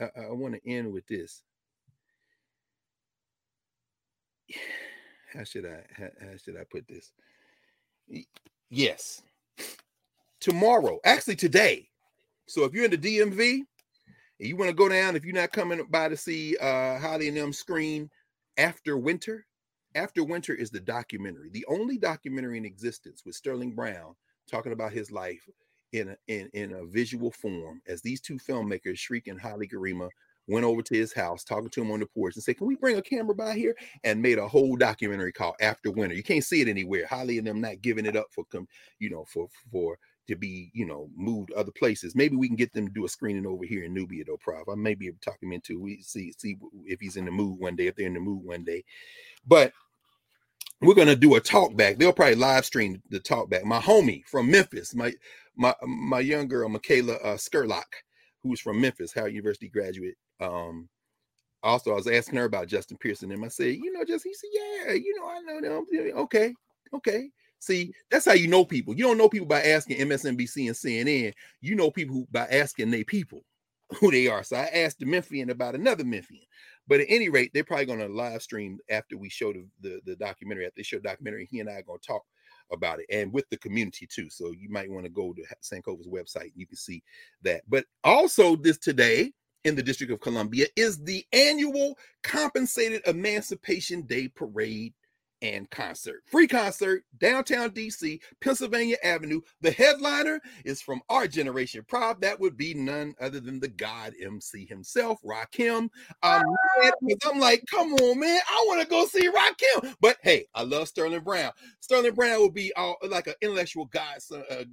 I, 0.00 0.04
I 0.22 0.32
want 0.32 0.54
to 0.54 0.70
end 0.70 0.92
with 0.92 1.06
this. 1.06 1.42
How 5.32 5.44
should 5.44 5.66
I 5.66 5.84
how, 5.92 6.08
how 6.22 6.36
should 6.42 6.56
I 6.56 6.64
put 6.70 6.88
this? 6.88 7.12
Yes. 8.70 9.22
Tomorrow, 10.40 11.00
actually 11.04 11.36
today, 11.36 11.87
so 12.48 12.64
if 12.64 12.72
you're 12.72 12.84
in 12.84 12.90
the 12.90 12.98
DMV 12.98 13.60
and 14.40 14.48
you 14.48 14.56
want 14.56 14.70
to 14.70 14.76
go 14.76 14.88
down, 14.88 15.16
if 15.16 15.24
you're 15.24 15.34
not 15.34 15.52
coming 15.52 15.84
by 15.90 16.08
to 16.08 16.16
see 16.16 16.56
uh 16.58 16.98
Haile 16.98 17.28
and 17.28 17.36
them 17.36 17.52
screen 17.52 18.10
after 18.56 18.96
winter, 18.96 19.46
after 19.94 20.24
winter 20.24 20.54
is 20.54 20.70
the 20.70 20.80
documentary, 20.80 21.50
the 21.50 21.66
only 21.68 21.98
documentary 21.98 22.58
in 22.58 22.64
existence 22.64 23.22
with 23.24 23.34
Sterling 23.34 23.74
Brown 23.74 24.14
talking 24.50 24.72
about 24.72 24.92
his 24.92 25.10
life 25.10 25.48
in 25.92 26.10
a, 26.10 26.16
in, 26.26 26.48
in 26.52 26.72
a 26.72 26.86
visual 26.86 27.30
form 27.30 27.80
as 27.86 28.02
these 28.02 28.20
two 28.20 28.38
filmmakers, 28.38 28.98
Shriek 28.98 29.26
and 29.28 29.40
Haile 29.40 29.60
Gerima, 29.60 30.08
went 30.46 30.64
over 30.64 30.80
to 30.82 30.94
his 30.94 31.12
house, 31.12 31.44
talking 31.44 31.68
to 31.68 31.82
him 31.82 31.90
on 31.90 32.00
the 32.00 32.06
porch, 32.06 32.34
and 32.34 32.42
said, 32.42 32.56
"Can 32.56 32.66
we 32.66 32.76
bring 32.76 32.96
a 32.96 33.02
camera 33.02 33.34
by 33.34 33.54
here?" 33.54 33.76
And 34.04 34.22
made 34.22 34.38
a 34.38 34.48
whole 34.48 34.76
documentary 34.76 35.32
called 35.32 35.56
After 35.60 35.90
Winter. 35.90 36.14
You 36.16 36.22
can't 36.22 36.44
see 36.44 36.62
it 36.62 36.68
anywhere. 36.68 37.06
Haile 37.06 37.36
and 37.36 37.46
them 37.46 37.60
not 37.60 37.82
giving 37.82 38.06
it 38.06 38.16
up 38.16 38.28
for, 38.30 38.44
you 38.98 39.10
know, 39.10 39.24
for 39.26 39.48
for 39.70 39.98
to 40.28 40.36
be, 40.36 40.70
you 40.74 40.86
know, 40.86 41.10
moved 41.16 41.52
other 41.52 41.72
places. 41.72 42.14
Maybe 42.14 42.36
we 42.36 42.48
can 42.48 42.56
get 42.56 42.72
them 42.72 42.86
to 42.86 42.92
do 42.92 43.04
a 43.04 43.08
screening 43.08 43.46
over 43.46 43.64
here 43.64 43.84
in 43.84 43.94
Knubia, 43.94 44.26
though, 44.26 44.36
Prof. 44.36 44.68
I 44.68 44.74
may 44.74 44.94
be 44.94 45.06
able 45.06 45.18
to 45.20 45.30
talk 45.30 45.42
him 45.42 45.52
into 45.52 45.80
we 45.80 46.02
see 46.02 46.32
see 46.38 46.56
if 46.84 47.00
he's 47.00 47.16
in 47.16 47.24
the 47.24 47.30
mood 47.30 47.58
one 47.58 47.76
day, 47.76 47.86
if 47.86 47.96
they're 47.96 48.06
in 48.06 48.14
the 48.14 48.20
mood 48.20 48.44
one 48.44 48.64
day. 48.64 48.84
But 49.46 49.72
we're 50.80 50.94
gonna 50.94 51.16
do 51.16 51.34
a 51.34 51.40
talk 51.40 51.76
back. 51.76 51.98
They'll 51.98 52.12
probably 52.12 52.36
live 52.36 52.64
stream 52.64 53.02
the 53.10 53.18
talk 53.18 53.50
back. 53.50 53.64
My 53.64 53.80
homie 53.80 54.24
from 54.26 54.50
Memphis, 54.50 54.94
my 54.94 55.12
my 55.56 55.74
my 55.82 56.20
young 56.20 56.46
girl, 56.46 56.68
Michaela 56.68 57.14
uh, 57.14 57.36
Skurlock, 57.36 57.92
who's 58.42 58.60
from 58.60 58.80
Memphis, 58.80 59.12
Howard 59.12 59.32
University 59.32 59.68
graduate. 59.68 60.14
Um, 60.40 60.88
also, 61.62 61.90
I 61.90 61.94
was 61.94 62.06
asking 62.06 62.38
her 62.38 62.44
about 62.44 62.68
Justin 62.68 62.96
Pearson, 62.98 63.32
and 63.32 63.44
I 63.44 63.48
said, 63.48 63.74
you 63.74 63.92
know, 63.92 64.04
just 64.04 64.24
he 64.24 64.32
said, 64.32 64.50
yeah, 64.52 64.92
you 64.92 65.14
know, 65.18 65.26
I 65.26 65.40
know 65.40 65.60
them. 65.60 66.16
Okay, 66.18 66.54
okay. 66.94 67.30
See, 67.60 67.92
that's 68.10 68.26
how 68.26 68.34
you 68.34 68.48
know 68.48 68.64
people. 68.64 68.94
You 68.94 69.04
don't 69.04 69.18
know 69.18 69.28
people 69.28 69.46
by 69.46 69.62
asking 69.62 69.98
MSNBC 69.98 70.66
and 70.66 70.76
CNN. 70.76 71.34
You 71.60 71.74
know 71.74 71.90
people 71.90 72.26
by 72.30 72.46
asking 72.46 72.90
they 72.90 73.04
people 73.04 73.44
who 74.00 74.10
they 74.10 74.28
are. 74.28 74.42
So 74.42 74.56
I 74.56 74.66
asked 74.66 75.00
the 75.00 75.06
Memphian 75.06 75.50
about 75.50 75.74
another 75.74 76.04
Memphian. 76.04 76.44
But 76.86 77.00
at 77.00 77.06
any 77.10 77.28
rate, 77.28 77.50
they're 77.52 77.64
probably 77.64 77.86
going 77.86 77.98
to 77.98 78.08
live 78.08 78.42
stream 78.42 78.78
after 78.88 79.18
we 79.18 79.28
show 79.28 79.52
the, 79.52 79.66
the, 79.80 80.00
the 80.06 80.16
documentary. 80.16 80.66
After 80.66 80.76
they 80.78 80.82
show 80.82 80.96
the 80.96 81.02
documentary, 81.02 81.46
he 81.50 81.60
and 81.60 81.68
I 81.68 81.74
are 81.74 81.82
going 81.82 82.00
to 82.00 82.06
talk 82.06 82.22
about 82.72 83.00
it 83.00 83.06
and 83.10 83.32
with 83.32 83.48
the 83.50 83.56
community 83.56 84.06
too. 84.06 84.28
So 84.30 84.52
you 84.52 84.68
might 84.70 84.90
want 84.90 85.04
to 85.04 85.10
go 85.10 85.34
to 85.34 85.42
Sankofa's 85.62 86.06
website 86.06 86.42
and 86.42 86.52
you 86.56 86.66
can 86.66 86.76
see 86.76 87.02
that. 87.42 87.62
But 87.68 87.84
also 88.04 88.56
this 88.56 88.78
today 88.78 89.32
in 89.64 89.74
the 89.74 89.82
District 89.82 90.12
of 90.12 90.20
Columbia 90.20 90.66
is 90.76 91.02
the 91.02 91.24
annual 91.32 91.98
compensated 92.22 93.02
Emancipation 93.06 94.02
Day 94.02 94.28
Parade 94.28 94.94
and 95.42 95.70
concert. 95.70 96.22
Free 96.26 96.46
concert, 96.46 97.04
downtown 97.18 97.70
DC, 97.70 98.20
Pennsylvania 98.40 98.96
Avenue. 99.04 99.40
The 99.60 99.70
headliner 99.70 100.40
is 100.64 100.82
from 100.82 101.00
our 101.08 101.28
generation. 101.28 101.84
Proud 101.86 102.20
that 102.20 102.38
would 102.40 102.56
be 102.56 102.74
none 102.74 103.14
other 103.20 103.40
than 103.40 103.60
the 103.60 103.68
God 103.68 104.14
MC 104.20 104.66
himself, 104.66 105.18
Rakim. 105.22 105.88
I'm, 106.22 106.44
I'm 107.24 107.38
like, 107.38 107.64
come 107.70 107.94
on, 107.94 108.20
man, 108.20 108.40
I 108.48 108.64
want 108.66 108.82
to 108.82 108.88
go 108.88 109.06
see 109.06 109.30
Rakim. 109.30 109.94
But 110.00 110.16
hey, 110.22 110.46
I 110.54 110.62
love 110.62 110.88
Sterling 110.88 111.22
Brown. 111.22 111.52
Sterling 111.80 112.14
Brown 112.14 112.40
will 112.40 112.50
be 112.50 112.72
all, 112.74 112.96
like 113.08 113.26
an 113.26 113.34
intellectual 113.40 113.86
godson, 113.86 114.44
uh, 114.50 114.64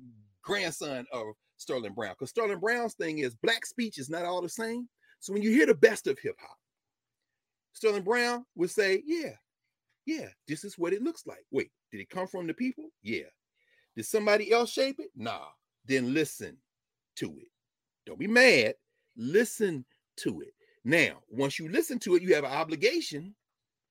grandson 0.42 1.06
of 1.12 1.26
Sterling 1.58 1.94
Brown. 1.94 2.14
Because 2.18 2.30
Sterling 2.30 2.60
Brown's 2.60 2.94
thing 2.96 3.20
is 3.20 3.36
black 3.36 3.66
speech 3.66 3.98
is 3.98 4.10
not 4.10 4.26
all 4.26 4.42
the 4.42 4.50
same. 4.50 4.88
So 5.20 5.34
when 5.34 5.42
you 5.42 5.52
hear 5.52 5.66
the 5.66 5.76
best 5.76 6.08
of 6.08 6.20
hip 6.20 6.36
hop, 6.40 6.58
Sterling 7.74 8.04
Brown 8.04 8.46
would 8.56 8.70
say, 8.70 9.04
yeah, 9.06 9.32
yeah, 10.06 10.27
this 10.48 10.64
is 10.64 10.77
what 10.77 10.94
it 10.94 11.02
looks 11.02 11.26
like. 11.26 11.45
Wait, 11.52 11.72
did 11.91 12.02
it 12.02 12.10
come 12.10 12.27
from 12.27 12.48
the 12.48 12.53
people? 12.53 12.90
Yeah. 13.02 13.23
Did 13.95 14.06
somebody 14.06 14.52
else 14.52 14.72
shape 14.72 14.99
it? 14.99 15.10
Nah. 15.15 15.48
Then 15.86 16.14
listen 16.14 16.57
to 17.18 17.27
it. 17.40 17.48
Don't 18.06 18.19
be 18.19 18.27
mad. 18.27 18.76
Listen 19.18 19.86
to 20.18 20.41
it. 20.41 20.53
Now, 20.84 21.18
once 21.30 21.57
you 21.57 21.69
listen 21.69 21.99
to 21.99 22.15
it, 22.15 22.22
you 22.22 22.36
have 22.36 22.44
an 22.44 22.52
obligation 22.52 23.34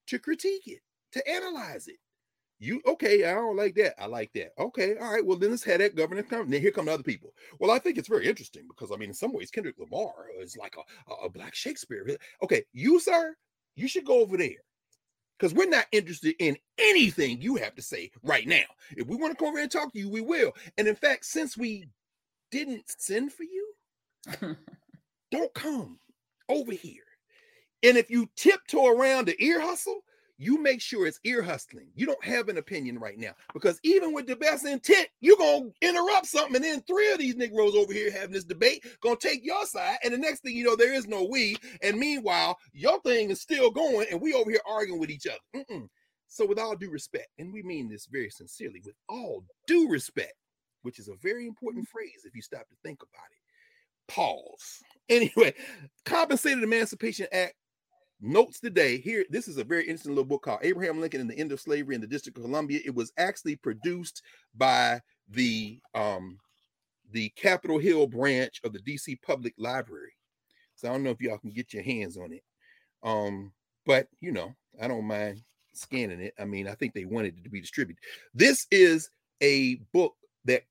to 0.07 0.19
critique 0.19 0.67
it, 0.67 0.81
to 1.13 1.29
analyze 1.29 1.89
it. 1.89 1.97
You 2.61 2.81
okay? 2.87 3.25
I 3.25 3.35
don't 3.35 3.57
like 3.57 3.75
that. 3.75 4.01
I 4.01 4.07
like 4.07 4.33
that. 4.35 4.53
Okay, 4.59 4.97
all 4.97 5.13
right. 5.13 5.27
Well, 5.27 5.37
then 5.37 5.51
let's 5.51 5.65
have 5.65 5.81
that. 5.81 5.97
Come. 6.31 6.51
Then 6.51 6.61
here 6.61 6.71
come 6.71 6.87
the 6.87 6.95
other 6.95 7.03
people. 7.03 7.31
Well, 7.59 7.73
I 7.73 7.81
think 7.81 7.99
it's 7.99 8.09
very 8.09 8.29
interesting 8.29 8.67
because 8.69 8.93
I 8.93 8.97
mean, 8.97 9.09
in 9.09 9.15
some 9.15 9.33
ways, 9.33 9.51
Kendrick 9.51 9.75
Lamar 9.79 10.13
is 10.41 10.57
like 10.57 10.77
a, 10.77 11.15
a 11.27 11.29
black 11.29 11.55
Shakespeare. 11.55 12.07
Okay, 12.43 12.63
you 12.73 13.01
sir, 13.01 13.35
you 13.75 13.89
should 13.89 14.05
go 14.05 14.21
over 14.21 14.37
there 14.37 14.63
because 15.39 15.55
we're 15.55 15.69
not 15.69 15.87
interested 15.93 16.35
in 16.39 16.57
anything 16.79 17.41
you 17.41 17.57
have 17.57 17.75
to 17.75 17.83
say 17.83 18.11
right 18.23 18.47
now. 18.47 18.65
If 18.97 19.07
we 19.09 19.17
want 19.17 19.33
to 19.33 19.39
come 19.39 19.49
over 19.49 19.59
and 19.59 19.71
talk 19.71 19.93
to 19.93 19.99
you, 19.99 20.09
we 20.09 20.21
will. 20.21 20.53
And 20.79 20.87
in 20.87 20.95
fact, 20.95 21.25
since 21.27 21.57
we 21.57 21.87
didn't 22.51 22.85
send 22.87 23.33
for 23.33 23.45
you, 23.45 23.75
don't 25.31 25.55
come 25.55 25.99
over 26.49 26.73
here. 26.73 27.03
And 27.83 27.97
if 27.97 28.11
you 28.11 28.29
tiptoe 28.37 28.87
around 28.87 29.27
the 29.27 29.43
ear 29.45 29.61
hustle, 29.61 30.01
you 30.37 30.61
make 30.61 30.81
sure 30.81 31.07
it's 31.07 31.21
ear 31.25 31.43
hustling. 31.43 31.89
You 31.95 32.07
don't 32.07 32.25
have 32.25 32.49
an 32.49 32.59
opinion 32.59 32.99
right 32.99 33.19
now 33.19 33.33
because 33.53 33.79
even 33.83 34.13
with 34.13 34.27
the 34.27 34.37
best 34.37 34.67
intent, 34.67 35.09
you're 35.21 35.37
gonna 35.37 35.71
interrupt 35.81 36.27
something, 36.27 36.57
and 36.57 36.65
then 36.65 36.83
three 36.83 37.13
of 37.13 37.19
these 37.19 37.37
Negroes 37.37 37.75
over 37.75 37.93
here 37.93 38.11
having 38.11 38.33
this 38.33 38.45
debate 38.45 38.85
gonna 39.01 39.17
take 39.17 39.45
your 39.45 39.65
side, 39.67 39.99
and 40.03 40.13
the 40.13 40.19
next 40.19 40.41
thing 40.41 40.57
you 40.57 40.65
know, 40.65 40.77
there 40.77 40.93
is 40.93 41.07
no 41.07 41.25
we, 41.25 41.57
and 41.83 41.99
meanwhile, 41.99 42.59
your 42.73 43.01
thing 43.03 43.31
is 43.31 43.41
still 43.41 43.71
going, 43.71 44.07
and 44.11 44.21
we 44.21 44.35
over 44.35 44.51
here 44.51 44.61
arguing 44.69 45.01
with 45.01 45.11
each 45.11 45.27
other. 45.27 45.65
Mm-mm. 45.65 45.89
So, 46.29 46.45
with 46.47 46.59
all 46.59 46.75
due 46.75 46.91
respect, 46.91 47.29
and 47.39 47.53
we 47.53 47.63
mean 47.63 47.89
this 47.89 48.07
very 48.07 48.31
sincerely, 48.31 48.83
with 48.85 48.97
all 49.09 49.45
due 49.69 49.89
respect, 49.89 50.35
which 50.83 50.99
is 50.99 51.09
a 51.09 51.15
very 51.23 51.47
important 51.47 51.85
mm-hmm. 51.85 51.97
phrase 51.97 52.25
if 52.25 52.35
you 52.35 52.43
stop 52.43 52.69
to 52.69 52.77
think 52.83 53.01
about 53.03 53.27
it. 53.31 54.13
Pause. 54.13 54.83
Anyway, 55.11 55.53
Compensated 56.07 56.63
Emancipation 56.63 57.27
Act 57.31 57.53
notes 58.21 58.61
today. 58.61 58.99
Here 58.99 59.25
this 59.31 59.49
is 59.49 59.59
a 59.59 59.65
very 59.65 59.83
interesting 59.83 60.13
little 60.13 60.25
book 60.25 60.43
called 60.43 60.61
abraham 60.63 61.01
lincoln 61.01 61.21
and 61.21 61.31
the 61.31 61.39
end 61.39 61.53
of 61.53 61.61
slavery 61.61 61.95
in 61.95 62.01
the 62.01 62.07
district 62.07 62.39
of 62.39 62.45
columbia. 62.45 62.81
It 62.85 62.95
was 62.95 63.13
actually 63.19 63.57
produced 63.57 64.23
by 64.55 65.01
the 65.29 65.81
um 65.95 66.39
the 67.13 67.29
capitol 67.31 67.79
hill 67.79 68.07
branch 68.07 68.61
of 68.65 68.73
the 68.73 68.81
dc 68.81 69.21
public 69.23 69.55
library. 69.59 70.13
So 70.77 70.89
i 70.89 70.93
don't 70.93 71.03
know 71.03 71.11
if 71.11 71.21
y'all 71.21 71.39
can 71.39 71.51
get 71.51 71.73
your 71.73 71.83
hands 71.83 72.17
on 72.17 72.33
it. 72.33 72.43
Um 73.03 73.53
but 73.87 74.09
you 74.21 74.33
know 74.33 74.55
i 74.81 74.89
don't 74.89 75.07
mind 75.07 75.43
scanning 75.73 76.21
it. 76.21 76.35
I 76.39 76.45
mean 76.45 76.69
i 76.69 76.75
think 76.75 76.95
they 76.95 77.05
wanted 77.05 77.39
it 77.39 77.45
to 77.45 77.51
be 77.51 77.61
distributed. 77.61 78.03
This 78.33 78.67
is 78.71 79.11
a 79.43 79.77
book 79.93 80.15
that 80.45 80.63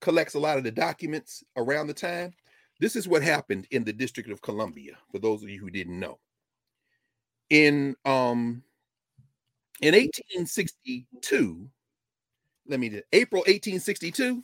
collects 0.00 0.34
a 0.34 0.38
lot 0.38 0.58
of 0.58 0.64
the 0.64 0.70
documents 0.70 1.42
around 1.56 1.86
the 1.86 1.94
time. 1.94 2.32
This 2.80 2.96
is 2.96 3.08
what 3.08 3.22
happened 3.22 3.66
in 3.70 3.84
the 3.84 3.92
District 3.92 4.28
of 4.30 4.42
Columbia, 4.42 4.98
for 5.10 5.18
those 5.18 5.42
of 5.42 5.48
you 5.48 5.60
who 5.60 5.70
didn't 5.70 5.98
know. 5.98 6.18
In 7.54 7.94
um 8.04 8.64
in 9.80 9.94
1862, 9.94 11.70
let 12.66 12.80
me 12.80 12.88
do 12.88 13.00
April 13.12 13.42
1862, 13.42 14.42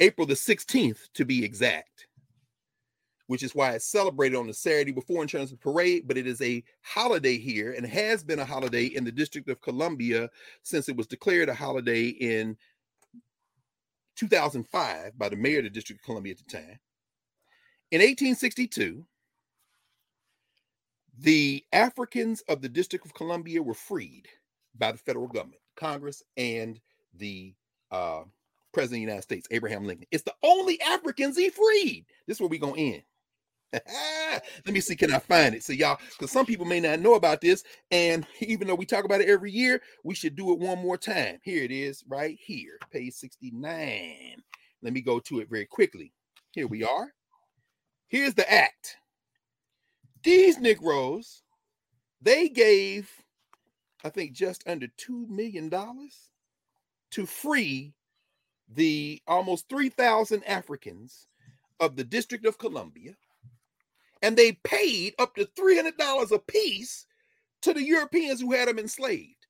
April 0.00 0.26
the 0.26 0.34
16th 0.34 1.12
to 1.14 1.24
be 1.24 1.44
exact, 1.44 2.08
which 3.28 3.44
is 3.44 3.54
why 3.54 3.74
it's 3.74 3.84
celebrated 3.84 4.36
on 4.36 4.48
the 4.48 4.52
Saturday 4.52 4.90
before 4.90 5.22
in 5.22 5.28
terms 5.28 5.52
of 5.52 5.60
parade, 5.60 6.08
but 6.08 6.18
it 6.18 6.26
is 6.26 6.42
a 6.42 6.64
holiday 6.80 7.38
here 7.38 7.72
and 7.74 7.86
has 7.86 8.24
been 8.24 8.40
a 8.40 8.44
holiday 8.44 8.86
in 8.86 9.04
the 9.04 9.12
District 9.12 9.48
of 9.48 9.60
Columbia 9.60 10.28
since 10.64 10.88
it 10.88 10.96
was 10.96 11.06
declared 11.06 11.50
a 11.50 11.54
holiday 11.54 12.06
in 12.08 12.56
2005 14.16 15.16
by 15.16 15.28
the 15.28 15.36
mayor 15.36 15.58
of 15.58 15.64
the 15.64 15.70
District 15.70 16.00
of 16.00 16.04
Columbia 16.04 16.32
at 16.32 16.38
the 16.38 16.52
time. 16.52 16.80
In 17.92 18.00
1862, 18.00 19.06
the 21.18 21.64
Africans 21.72 22.42
of 22.48 22.62
the 22.62 22.68
District 22.68 23.04
of 23.04 23.14
Columbia 23.14 23.62
were 23.62 23.74
freed 23.74 24.28
by 24.78 24.92
the 24.92 24.98
federal 24.98 25.28
government, 25.28 25.60
Congress, 25.76 26.22
and 26.36 26.80
the 27.14 27.54
uh, 27.90 28.22
President 28.72 28.96
of 28.96 28.98
the 28.98 29.00
United 29.00 29.22
States, 29.22 29.46
Abraham 29.50 29.84
Lincoln. 29.84 30.06
It's 30.10 30.24
the 30.24 30.34
only 30.42 30.80
Africans 30.80 31.36
he 31.36 31.50
freed. 31.50 32.06
This 32.26 32.36
is 32.36 32.40
where 32.40 32.48
we're 32.48 32.60
going 32.60 32.74
to 32.74 32.94
end. 32.94 33.02
Let 34.66 34.74
me 34.74 34.80
see, 34.80 34.96
can 34.96 35.12
I 35.12 35.18
find 35.18 35.54
it? 35.54 35.64
So, 35.64 35.72
y'all, 35.72 35.98
because 36.10 36.30
some 36.30 36.44
people 36.46 36.66
may 36.66 36.80
not 36.80 37.00
know 37.00 37.14
about 37.14 37.40
this. 37.40 37.64
And 37.90 38.26
even 38.40 38.66
though 38.66 38.74
we 38.74 38.86
talk 38.86 39.04
about 39.04 39.20
it 39.20 39.28
every 39.28 39.50
year, 39.50 39.80
we 40.04 40.14
should 40.14 40.36
do 40.36 40.52
it 40.52 40.58
one 40.58 40.78
more 40.78 40.98
time. 40.98 41.38
Here 41.42 41.62
it 41.62 41.70
is, 41.70 42.04
right 42.08 42.38
here, 42.40 42.78
page 42.90 43.14
69. 43.14 44.36
Let 44.82 44.92
me 44.92 45.00
go 45.00 45.20
to 45.20 45.40
it 45.40 45.48
very 45.48 45.66
quickly. 45.66 46.12
Here 46.52 46.66
we 46.66 46.84
are. 46.84 47.12
Here's 48.08 48.34
the 48.34 48.50
act. 48.52 48.96
These 50.22 50.58
Negroes, 50.58 51.42
they 52.20 52.48
gave, 52.48 53.10
I 54.04 54.08
think, 54.10 54.32
just 54.32 54.62
under 54.66 54.86
$2 54.86 55.28
million 55.28 55.70
to 57.10 57.26
free 57.26 57.94
the 58.68 59.20
almost 59.26 59.68
3,000 59.68 60.44
Africans 60.44 61.26
of 61.80 61.96
the 61.96 62.04
District 62.04 62.46
of 62.46 62.58
Columbia 62.58 63.14
and 64.22 64.36
they 64.36 64.52
paid 64.64 65.14
up 65.18 65.34
to 65.34 65.44
$300 65.44 66.30
a 66.30 66.38
piece 66.38 67.06
to 67.62 67.74
the 67.74 67.82
Europeans 67.82 68.40
who 68.40 68.52
had 68.52 68.68
them 68.68 68.78
enslaved. 68.78 69.46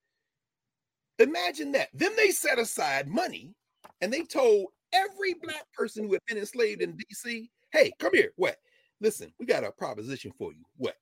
Imagine 1.19 1.73
that. 1.73 1.89
Then 1.93 2.17
they 2.17 2.31
set 2.31 2.59
aside 2.59 3.07
money 3.07 3.55
and 4.01 4.13
they 4.13 4.23
told 4.23 4.69
every 4.93 5.35
black 5.35 5.71
person 5.73 6.05
who 6.05 6.15
had 6.15 6.23
been 6.27 6.39
enslaved 6.39 6.83
in 6.83 6.97
DC, 6.97 7.49
hey, 7.73 7.93
come 7.99 8.13
here. 8.15 8.33
What? 8.37 8.57
Listen, 9.03 9.33
we 9.41 9.47
got 9.47 9.65
a 9.65 9.73
proposition 9.73 10.33
for 10.39 10.53
you. 10.53 10.63
What? 10.77 10.95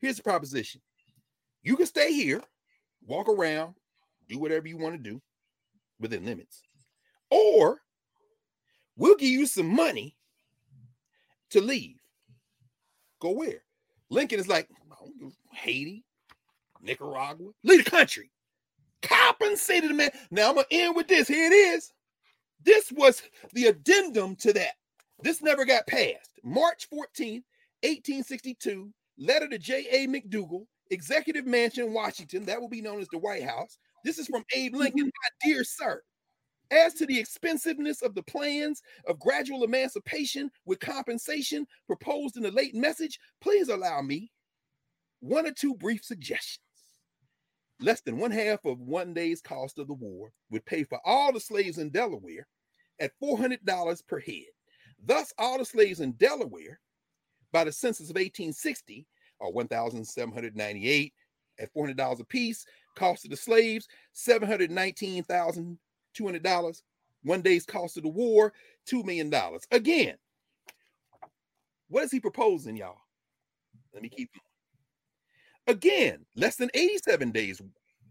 Here's 0.00 0.16
the 0.16 0.24
proposition. 0.24 0.80
You 1.62 1.76
can 1.76 1.86
stay 1.86 2.12
here, 2.12 2.42
walk 3.06 3.28
around, 3.28 3.74
do 4.28 4.40
whatever 4.40 4.66
you 4.66 4.76
want 4.76 4.96
to 4.96 5.10
do 5.10 5.22
within 6.00 6.24
limits. 6.24 6.62
Or 7.30 7.78
we'll 8.96 9.16
give 9.16 9.28
you 9.28 9.46
some 9.46 9.72
money 9.72 10.16
to 11.50 11.60
leave. 11.60 12.00
Go 13.20 13.30
where? 13.30 13.62
Lincoln 14.08 14.40
is 14.40 14.48
like, 14.48 14.68
Haiti, 15.52 16.04
Nicaragua, 16.82 17.52
leave 17.62 17.84
the 17.84 17.90
country. 17.90 18.32
Compensated 19.02 19.94
man. 19.94 20.10
Now 20.32 20.48
I'm 20.48 20.54
gonna 20.56 20.66
end 20.72 20.96
with 20.96 21.06
this. 21.06 21.28
Here 21.28 21.46
it 21.46 21.54
is. 21.54 21.92
This 22.64 22.90
was 22.90 23.22
the 23.52 23.66
addendum 23.66 24.34
to 24.36 24.52
that. 24.54 24.72
This 25.22 25.42
never 25.42 25.64
got 25.64 25.86
passed. 25.86 26.30
March 26.42 26.88
14th, 26.90 27.44
1862, 27.82 28.90
letter 29.18 29.48
to 29.48 29.58
J.A. 29.58 30.06
McDougall, 30.06 30.64
Executive 30.90 31.46
Mansion, 31.46 31.92
Washington. 31.92 32.44
That 32.46 32.60
will 32.60 32.68
be 32.68 32.80
known 32.80 33.00
as 33.00 33.08
the 33.08 33.18
White 33.18 33.44
House. 33.44 33.78
This 34.04 34.18
is 34.18 34.26
from 34.26 34.44
Abe 34.54 34.74
Lincoln. 34.74 35.06
Mm-hmm. 35.06 35.06
My 35.06 35.52
dear 35.52 35.64
sir, 35.64 36.02
as 36.70 36.94
to 36.94 37.06
the 37.06 37.18
expensiveness 37.18 38.02
of 38.02 38.14
the 38.14 38.22
plans 38.22 38.82
of 39.06 39.18
gradual 39.18 39.64
emancipation 39.64 40.50
with 40.64 40.80
compensation 40.80 41.66
proposed 41.86 42.36
in 42.36 42.42
the 42.42 42.50
late 42.50 42.74
message, 42.74 43.18
please 43.40 43.68
allow 43.68 44.00
me 44.00 44.30
one 45.20 45.46
or 45.46 45.52
two 45.52 45.74
brief 45.74 46.04
suggestions. 46.04 46.64
Less 47.80 48.00
than 48.02 48.18
one 48.18 48.30
half 48.30 48.64
of 48.64 48.80
one 48.80 49.14
day's 49.14 49.40
cost 49.40 49.78
of 49.78 49.86
the 49.86 49.94
war 49.94 50.32
would 50.50 50.64
pay 50.66 50.84
for 50.84 51.00
all 51.04 51.32
the 51.32 51.40
slaves 51.40 51.78
in 51.78 51.90
Delaware 51.90 52.46
at 53.00 53.12
$400 53.22 54.06
per 54.06 54.20
head. 54.20 54.44
Thus, 55.04 55.32
all 55.38 55.58
the 55.58 55.64
slaves 55.64 56.00
in 56.00 56.12
Delaware 56.12 56.80
by 57.52 57.64
the 57.64 57.72
census 57.72 58.10
of 58.10 58.16
1860 58.16 59.06
are 59.40 59.50
1,798 59.50 61.12
at 61.58 61.74
$400 61.74 62.20
apiece. 62.20 62.64
Cost 62.96 63.24
of 63.24 63.30
the 63.30 63.36
slaves, 63.36 63.86
719,000 64.12 65.78
$200. 66.18 66.82
One 67.22 67.42
day's 67.42 67.66
cost 67.66 67.96
of 67.96 68.02
the 68.02 68.08
war, 68.08 68.52
$2 68.90 69.04
million. 69.04 69.32
Again, 69.70 70.16
what 71.88 72.04
is 72.04 72.10
he 72.10 72.20
proposing, 72.20 72.76
y'all? 72.76 72.96
Let 73.92 74.02
me 74.02 74.08
keep 74.08 74.30
going. 74.32 75.76
Again, 75.76 76.24
less 76.36 76.56
than 76.56 76.70
87 76.74 77.30
days 77.30 77.60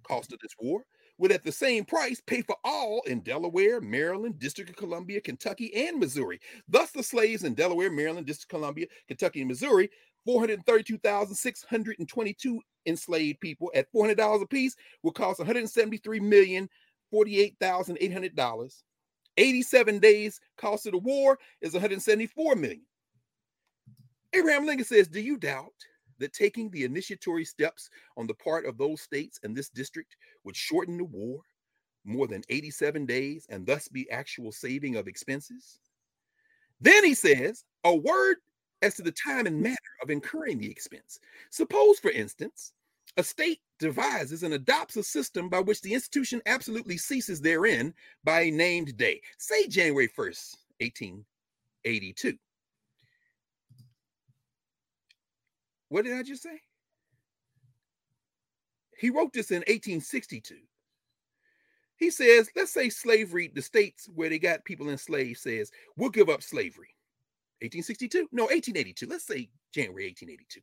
cost 0.04 0.32
of 0.32 0.40
this 0.40 0.54
war 0.60 0.84
would 1.20 1.32
at 1.32 1.44
the 1.44 1.52
same 1.52 1.86
price 1.86 2.20
pay 2.26 2.42
for 2.42 2.56
all 2.64 3.04
in 3.06 3.20
Delaware, 3.20 3.80
Maryland, 3.82 4.40
District 4.40 4.68
of 4.70 4.76
Columbia, 4.76 5.22
Kentucky, 5.22 5.72
and 5.76 6.00
Missouri. 6.00 6.40
Thus, 6.68 6.90
the 6.92 7.04
slaves 7.04 7.44
in 7.44 7.54
Delaware, 7.54 7.92
Maryland, 7.92 8.26
District 8.26 8.52
of 8.52 8.60
Columbia, 8.60 8.88
Kentucky, 9.08 9.42
and 9.42 9.50
Missouri, 9.50 9.92
432,622 10.26 12.62
enslaved 12.86 13.40
people 13.40 13.72
at 13.76 13.92
$400 13.94 14.42
apiece 14.42 14.76
would 15.04 15.14
cost 15.14 15.40
173 15.40 16.20
million 16.20 16.68
$48,800. 17.14 18.84
87 19.38 20.00
days 20.00 20.42
cost 20.58 20.86
of 20.86 20.92
the 20.92 20.98
war 20.98 21.40
is 21.62 21.72
174 21.74 22.56
million. 22.56 22.82
Abraham 24.34 24.66
Lincoln 24.66 24.86
says, 24.86 25.08
Do 25.08 25.22
you 25.22 25.38
doubt 25.38 25.72
that 26.20 26.34
taking 26.34 26.70
the 26.70 26.84
initiatory 26.84 27.46
steps 27.46 27.90
on 28.18 28.28
the 28.28 28.34
part 28.36 28.66
of 28.66 28.78
those 28.78 29.02
states 29.02 29.40
and 29.44 29.56
this 29.56 29.70
district 29.70 30.16
would 30.44 30.56
shorten 30.56 30.98
the 30.98 31.06
war 31.06 31.40
more 32.06 32.28
than 32.28 32.44
87 32.50 33.06
days 33.06 33.46
and 33.50 33.66
thus 33.66 33.88
be 33.88 34.10
actual 34.12 34.52
saving 34.52 34.96
of 34.96 35.08
expenses? 35.08 35.80
Then 36.82 37.04
he 37.04 37.14
says, 37.14 37.64
A 37.84 37.96
word 37.96 38.38
as 38.82 38.96
to 38.96 39.02
the 39.02 39.12
time 39.12 39.46
and 39.46 39.62
manner 39.62 39.76
of 40.02 40.10
incurring 40.10 40.60
the 40.60 40.72
expense. 40.72 41.20
Suppose, 41.52 42.00
for 42.00 42.12
instance, 42.12 42.74
a 43.18 43.24
state 43.24 43.60
devises 43.80 44.44
and 44.44 44.54
adopts 44.54 44.96
a 44.96 45.04
system 45.04 45.50
by 45.50 45.60
which 45.60 45.82
the 45.82 45.94
institution 45.94 46.42
absolutely 46.46 46.98
ceases 46.98 47.42
therein 47.42 47.94
by 48.24 48.42
a 48.42 48.52
named 48.52 48.96
day, 48.98 49.22
say 49.38 49.68
January 49.68 50.08
1st, 50.08 50.56
1882. 50.80 52.38
What 55.90 56.06
did 56.06 56.18
I 56.18 56.24
just 56.24 56.44
say? 56.44 56.62
He 58.98 59.10
wrote 59.10 59.34
this 59.34 59.52
in 59.52 59.60
1862. 59.60 60.56
He 61.98 62.10
says, 62.12 62.50
let's 62.56 62.72
say 62.72 62.90
slavery, 62.90 63.52
the 63.54 63.62
states 63.62 64.08
where 64.14 64.30
they 64.30 64.40
got 64.40 64.64
people 64.64 64.90
enslaved 64.90 65.40
says, 65.40 65.72
we'll 65.98 66.10
give 66.10 66.30
up 66.30 66.42
slavery. 66.42 66.96
1862? 67.62 68.30
No, 68.32 68.44
1882. 68.44 69.06
Let's 69.06 69.26
say 69.26 69.50
January 69.74 70.06
1882. 70.06 70.62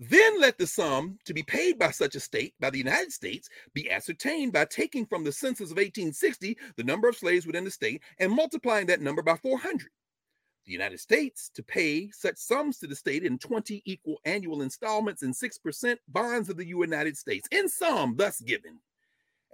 Then 0.00 0.40
let 0.40 0.58
the 0.58 0.66
sum 0.66 1.18
to 1.24 1.34
be 1.34 1.42
paid 1.42 1.78
by 1.78 1.90
such 1.90 2.14
a 2.14 2.20
state 2.20 2.54
by 2.60 2.70
the 2.70 2.78
United 2.78 3.12
States 3.12 3.48
be 3.74 3.90
ascertained 3.90 4.52
by 4.52 4.64
taking 4.64 5.04
from 5.04 5.24
the 5.24 5.32
census 5.32 5.70
of 5.72 5.76
1860 5.76 6.56
the 6.76 6.84
number 6.84 7.08
of 7.08 7.16
slaves 7.16 7.46
within 7.46 7.64
the 7.64 7.70
state 7.70 8.00
and 8.18 8.32
multiplying 8.32 8.86
that 8.86 9.00
number 9.00 9.22
by 9.22 9.36
400. 9.36 9.88
The 10.68 10.74
United 10.74 11.00
States 11.00 11.50
to 11.54 11.62
pay 11.62 12.10
such 12.10 12.36
sums 12.36 12.78
to 12.78 12.86
the 12.86 12.94
state 12.94 13.24
in 13.24 13.38
20 13.38 13.80
equal 13.86 14.20
annual 14.26 14.60
installments 14.60 15.22
and 15.22 15.34
6% 15.34 15.96
bonds 16.08 16.50
of 16.50 16.58
the 16.58 16.66
United 16.66 17.16
States, 17.16 17.48
in 17.50 17.70
sum 17.70 18.16
thus 18.16 18.42
given. 18.42 18.78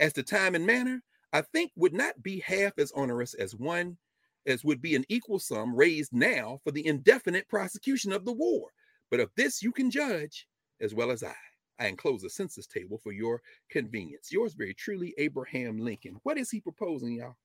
As 0.01 0.13
to 0.15 0.25
time 0.25 0.57
and 0.57 0.67
manner, 0.67 1.05
I 1.33 1.43
think 1.43 1.71
would 1.77 1.95
not 1.95 2.21
be 2.21 2.41
half 2.41 2.73
as 2.79 2.91
onerous 2.97 3.35
as 3.35 3.55
one 3.55 3.97
as 4.45 4.65
would 4.65 4.83
be 4.83 4.97
an 4.97 5.05
equal 5.09 5.39
sum 5.39 5.77
raised 5.77 6.13
now 6.13 6.59
for 6.65 6.73
the 6.73 6.85
indefinite 6.85 7.49
prosecution 7.49 8.13
of 8.13 8.25
the 8.25 8.33
war 8.33 8.71
but 9.09 9.21
of 9.21 9.31
this 9.37 9.63
you 9.63 9.71
can 9.71 9.93
judge 9.93 10.49
as 10.81 10.93
well 10.93 11.13
as 11.13 11.23
I. 11.23 11.35
I 11.79 11.87
enclose 11.87 12.25
a 12.25 12.29
census 12.29 12.67
table 12.67 12.99
for 12.99 13.13
your 13.13 13.41
convenience. 13.71 14.33
Yours 14.33 14.55
very 14.55 14.75
truly, 14.75 15.15
Abraham 15.19 15.79
Lincoln. 15.79 16.19
What 16.25 16.39
is 16.39 16.51
he 16.51 16.61
proposing, 16.61 17.15
y'all? 17.15 17.37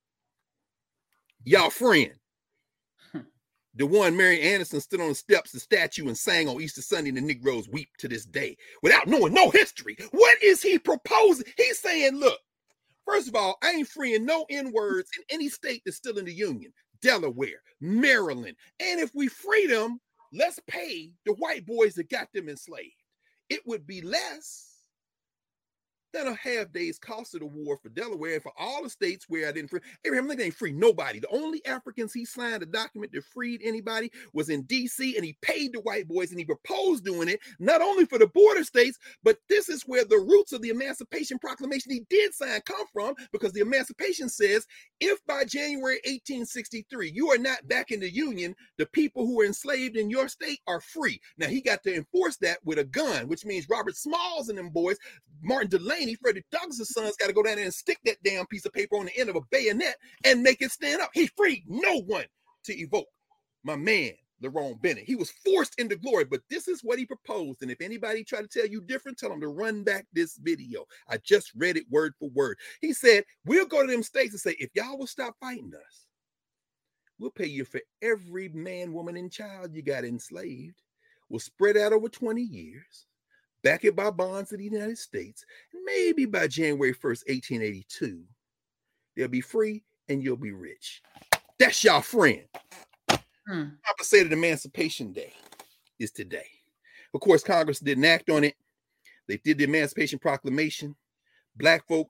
Y'all 1.44 1.70
friend. 1.70 2.14
The 3.76 3.86
one 3.86 4.18
Marian 4.18 4.42
Anderson 4.42 4.82
stood 4.82 5.00
on 5.00 5.10
the 5.10 5.16
steps 5.16 5.54
of 5.54 5.54
the 5.54 5.60
statue 5.60 6.08
and 6.08 6.18
sang 6.18 6.50
on 6.50 6.60
Easter 6.62 6.82
Sunday, 6.82 7.12
the 7.12 7.22
Negroes 7.22 7.70
weep 7.70 7.90
to 8.00 8.08
this 8.08 8.26
day 8.26 8.58
without 8.82 9.08
knowing 9.08 9.34
no 9.34 9.52
history. 9.52 9.96
What 10.12 10.42
is 10.42 10.62
he 10.62 10.80
proposing? 10.80 11.46
He's 11.56 11.80
saying, 11.80 12.16
look, 12.16 12.40
first 13.06 13.28
of 13.28 13.36
all, 13.36 13.58
I 13.62 13.72
ain't 13.72 13.88
freeing 13.88 14.26
no 14.26 14.46
N 14.50 14.72
words 14.72 15.10
in 15.18 15.24
any 15.30 15.50
state 15.50 15.84
that's 15.86 15.98
still 15.98 16.18
in 16.18 16.26
the 16.26 16.34
Union. 16.34 16.74
Delaware, 17.02 17.62
Maryland. 17.80 18.56
And 18.80 19.00
if 19.00 19.12
we 19.14 19.28
free 19.28 19.68
them, 19.68 20.00
let's 20.34 20.60
pay 20.68 21.12
the 21.26 21.34
white 21.34 21.66
boys 21.66 21.94
that 21.96 22.10
got 22.10 22.28
them 22.34 22.50
enslaved. 22.50 22.94
It 23.50 23.62
would 23.66 23.88
be 23.88 24.02
less 24.02 24.69
than 26.14 26.28
a 26.28 26.36
half 26.36 26.72
day's 26.72 27.00
cost 27.00 27.34
of 27.36 27.42
the 27.42 27.46
war 27.46 27.78
for 27.78 27.90
Delaware 27.90 28.36
and 28.36 28.44
for 28.44 28.52
all 28.58 28.84
the 28.84 28.90
states 28.90 29.26
where 29.28 29.48
I 29.48 29.52
didn't 29.52 29.70
free. 29.70 29.80
Abraham 30.06 30.28
Lincoln 30.28 30.48
ain't 30.48 30.56
free 30.56 30.72
nobody. 30.72 31.20
The 31.20 31.30
only 31.30 31.66
Africans 31.66 32.14
he 32.14 32.26
signed 32.26 32.64
a 32.64 32.66
document 32.66 33.12
that 33.14 33.24
freed 33.24 33.62
anybody 33.64 34.12
was 34.34 34.50
in 34.50 34.64
D.C. 34.64 35.16
and 35.16 35.26
he 35.26 35.38
paid 35.42 35.74
the 35.74 35.82
white 35.82 36.08
boys 36.08 36.32
and 36.32 36.40
he 36.40 36.46
proposed 36.46 37.04
doing 37.06 37.30
it 37.30 37.40
not 37.60 37.82
only 37.82 38.06
for 38.06 38.18
the 38.18 38.28
border 38.28 38.64
states, 38.64 38.98
but 39.24 39.38
this 39.50 39.70
is 39.70 39.84
where 39.84 40.06
the 40.06 40.18
roots 40.18 40.54
of 40.54 40.62
the 40.62 40.70
Emancipation 40.70 41.40
Proclamation 41.40 41.92
he 41.92 42.06
did 42.10 42.34
sign 42.34 42.62
come 42.66 42.86
from 42.94 43.14
because 43.32 43.54
the 43.54 43.62
Emancipation 43.62 44.30
says 44.30 44.66
if 45.00 45.20
by 45.26 45.44
January 45.46 45.96
1863 46.06 47.12
you 47.14 47.30
are 47.32 47.38
not 47.38 47.68
back 47.68 47.92
in 47.92 48.00
the 48.00 48.12
Union, 48.12 48.56
the 48.78 48.86
people 48.88 49.26
who 49.26 49.42
are 49.42 49.46
enslaved 49.46 49.96
in 49.96 50.10
your 50.10 50.28
state 50.28 50.60
are 50.68 50.82
free. 50.82 51.20
Now 51.38 51.48
he 51.48 51.62
got 51.62 51.84
to 51.84 51.96
enforce 51.96 52.38
that 52.38 52.60
with 52.64 52.80
a 52.80 52.84
gun, 52.84 53.28
which 53.28 53.46
means 53.46 53.70
Robert 53.70 53.96
Smalls 53.96 54.50
and 54.50 54.58
them 54.58 54.70
boys, 54.70 54.98
Martin 55.42 55.70
Delany 55.70 55.99
Delany, 56.00 56.16
Freddie 56.16 56.46
Douglass' 56.52 56.94
sons 56.94 57.16
got 57.18 57.28
to 57.28 57.34
go 57.34 57.44
down 57.44 57.56
there 57.56 57.66
and 57.66 57.74
stick 57.74 58.00
that 58.06 58.22
damn 58.24 58.46
piece 58.48 58.66
of 58.66 58.74
paper 58.74 58.98
on 58.98 59.06
the 59.06 59.18
end 59.18 59.30
of 59.30 59.36
a 59.36 59.42
bayonet 59.52 59.96
and 60.24 60.42
make 60.42 60.62
it 60.62 60.72
stand 60.72 61.02
up. 61.02 61.10
He 61.14 61.28
freed 61.28 61.64
no 61.68 62.02
one 62.02 62.26
to 62.66 62.78
evoke 62.78 63.08
my 63.64 63.76
man, 63.76 64.12
Lerone 64.42 64.82
Bennett. 64.82 65.04
He 65.06 65.16
was 65.16 65.34
forced 65.46 65.78
into 65.80 65.98
glory, 65.98 66.26
but 66.26 66.42
this 66.50 66.68
is 66.68 66.82
what 66.84 67.00
he 67.00 67.06
proposed. 67.06 67.62
And 67.62 67.72
if 67.72 67.82
anybody 67.82 68.24
try 68.24 68.42
to 68.42 68.48
tell 68.48 68.66
you 68.66 68.82
different, 68.82 69.18
tell 69.18 69.30
them 69.30 69.42
to 69.42 69.50
run 69.50 69.84
back 69.84 70.06
this 70.14 70.38
video. 70.38 70.86
I 71.10 71.18
just 71.18 71.52
read 71.56 71.78
it 71.78 71.90
word 71.90 72.14
for 72.20 72.30
word. 72.30 72.58
He 72.82 72.94
said, 72.94 73.26
We'll 73.46 73.66
go 73.66 73.86
to 73.86 73.92
them 73.92 74.04
states 74.04 74.32
and 74.32 74.40
say, 74.40 74.56
if 74.60 74.70
y'all 74.76 74.98
will 74.98 75.08
stop 75.08 75.36
fighting 75.42 75.74
us, 75.76 76.08
we'll 77.20 77.32
pay 77.32 77.48
you 77.48 77.66
for 77.66 77.82
every 78.02 78.50
man, 78.50 78.94
woman, 78.94 79.18
and 79.18 79.32
child 79.32 79.74
you 79.74 79.82
got 79.82 80.06
enslaved. 80.06 80.82
We'll 81.28 81.40
spread 81.40 81.78
out 81.78 81.94
over 81.94 82.10
20 82.10 82.42
years 82.42 83.06
back 83.64 83.86
it 83.86 83.96
by 83.96 84.10
bonds 84.10 84.52
of 84.52 84.60
the 84.60 84.66
United 84.66 84.98
States. 84.98 85.46
Maybe 85.86 86.26
by 86.26 86.48
January 86.48 86.94
1st, 86.94 87.28
1882, 87.28 88.24
they'll 89.16 89.28
be 89.28 89.42
free 89.42 89.84
and 90.08 90.24
you'll 90.24 90.38
be 90.38 90.52
rich. 90.52 91.02
That's 91.58 91.84
y'all 91.84 92.02
friend. 92.02 92.46
Hmm. 93.48 93.64
Compensated 93.86 94.32
Emancipation 94.32 95.12
Day 95.12 95.34
is 96.00 96.12
today. 96.12 96.48
Of 97.14 97.22
course, 97.22 97.44
Congress 97.44 97.80
didn't 97.80 98.06
act 98.06 98.30
on 98.30 98.44
it. 98.44 98.56
They 99.28 99.38
did 99.38 99.58
the 99.58 99.64
Emancipation 99.66 100.20
Proclamation. 100.20 100.96
Black 101.56 101.88
folk 101.88 102.10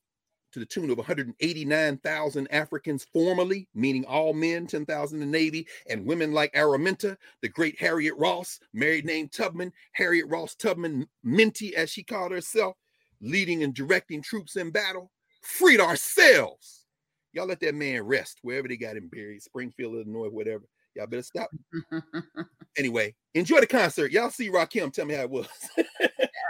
to 0.51 0.59
the 0.59 0.65
tune 0.65 0.89
of 0.89 0.97
189,000 0.97 2.47
Africans 2.51 3.05
formally, 3.11 3.67
meaning 3.73 4.05
all 4.05 4.33
men, 4.33 4.67
10,000 4.67 5.21
in 5.21 5.31
the 5.31 5.37
Navy, 5.37 5.67
and 5.89 6.05
women 6.05 6.33
like 6.33 6.53
Araminta, 6.53 7.17
the 7.41 7.49
great 7.49 7.79
Harriet 7.79 8.15
Ross, 8.17 8.59
married 8.73 9.05
name 9.05 9.29
Tubman, 9.29 9.71
Harriet 9.93 10.27
Ross 10.27 10.55
Tubman, 10.55 11.07
Minty, 11.23 11.75
as 11.75 11.89
she 11.89 12.03
called 12.03 12.31
herself, 12.31 12.75
leading 13.21 13.63
and 13.63 13.73
directing 13.73 14.21
troops 14.21 14.55
in 14.55 14.71
battle, 14.71 15.11
freed 15.41 15.79
ourselves. 15.79 16.85
Y'all 17.33 17.47
let 17.47 17.59
that 17.59 17.75
man 17.75 18.01
rest 18.03 18.39
wherever 18.41 18.67
they 18.67 18.77
got 18.77 18.97
him 18.97 19.07
buried, 19.07 19.41
Springfield, 19.41 19.95
Illinois, 19.95 20.29
whatever. 20.29 20.63
Y'all 20.95 21.07
better 21.07 21.21
stop. 21.21 21.49
anyway, 22.77 23.13
enjoy 23.35 23.59
the 23.59 23.67
concert. 23.67 24.11
Y'all 24.11 24.31
see 24.31 24.49
Rakim. 24.49 24.91
Tell 24.91 25.05
me 25.05 25.13
how 25.13 25.21
it 25.21 25.29
was. 25.29 25.47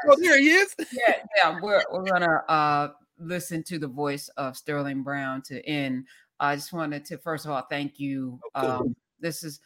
oh, 0.08 0.16
there 0.18 0.40
he 0.40 0.50
is. 0.52 0.74
yeah, 0.80 1.16
yeah. 1.38 1.60
We're 1.62 1.84
we're 1.92 2.04
gonna 2.04 2.44
uh 2.48 2.90
listen 3.20 3.64
to 3.64 3.80
the 3.80 3.88
voice 3.88 4.30
of 4.38 4.58
Sterling 4.58 5.04
Brown 5.04 5.42
to 5.44 5.66
end, 5.68 6.06
I 6.40 6.56
just 6.56 6.74
wanted 6.74 7.06
to 7.06 7.18
first 7.18 7.46
of 7.46 7.52
all 7.52 7.66
thank 7.70 8.00
you. 8.00 8.40
Um, 8.56 8.96
this 9.20 9.44
is, 9.44 9.60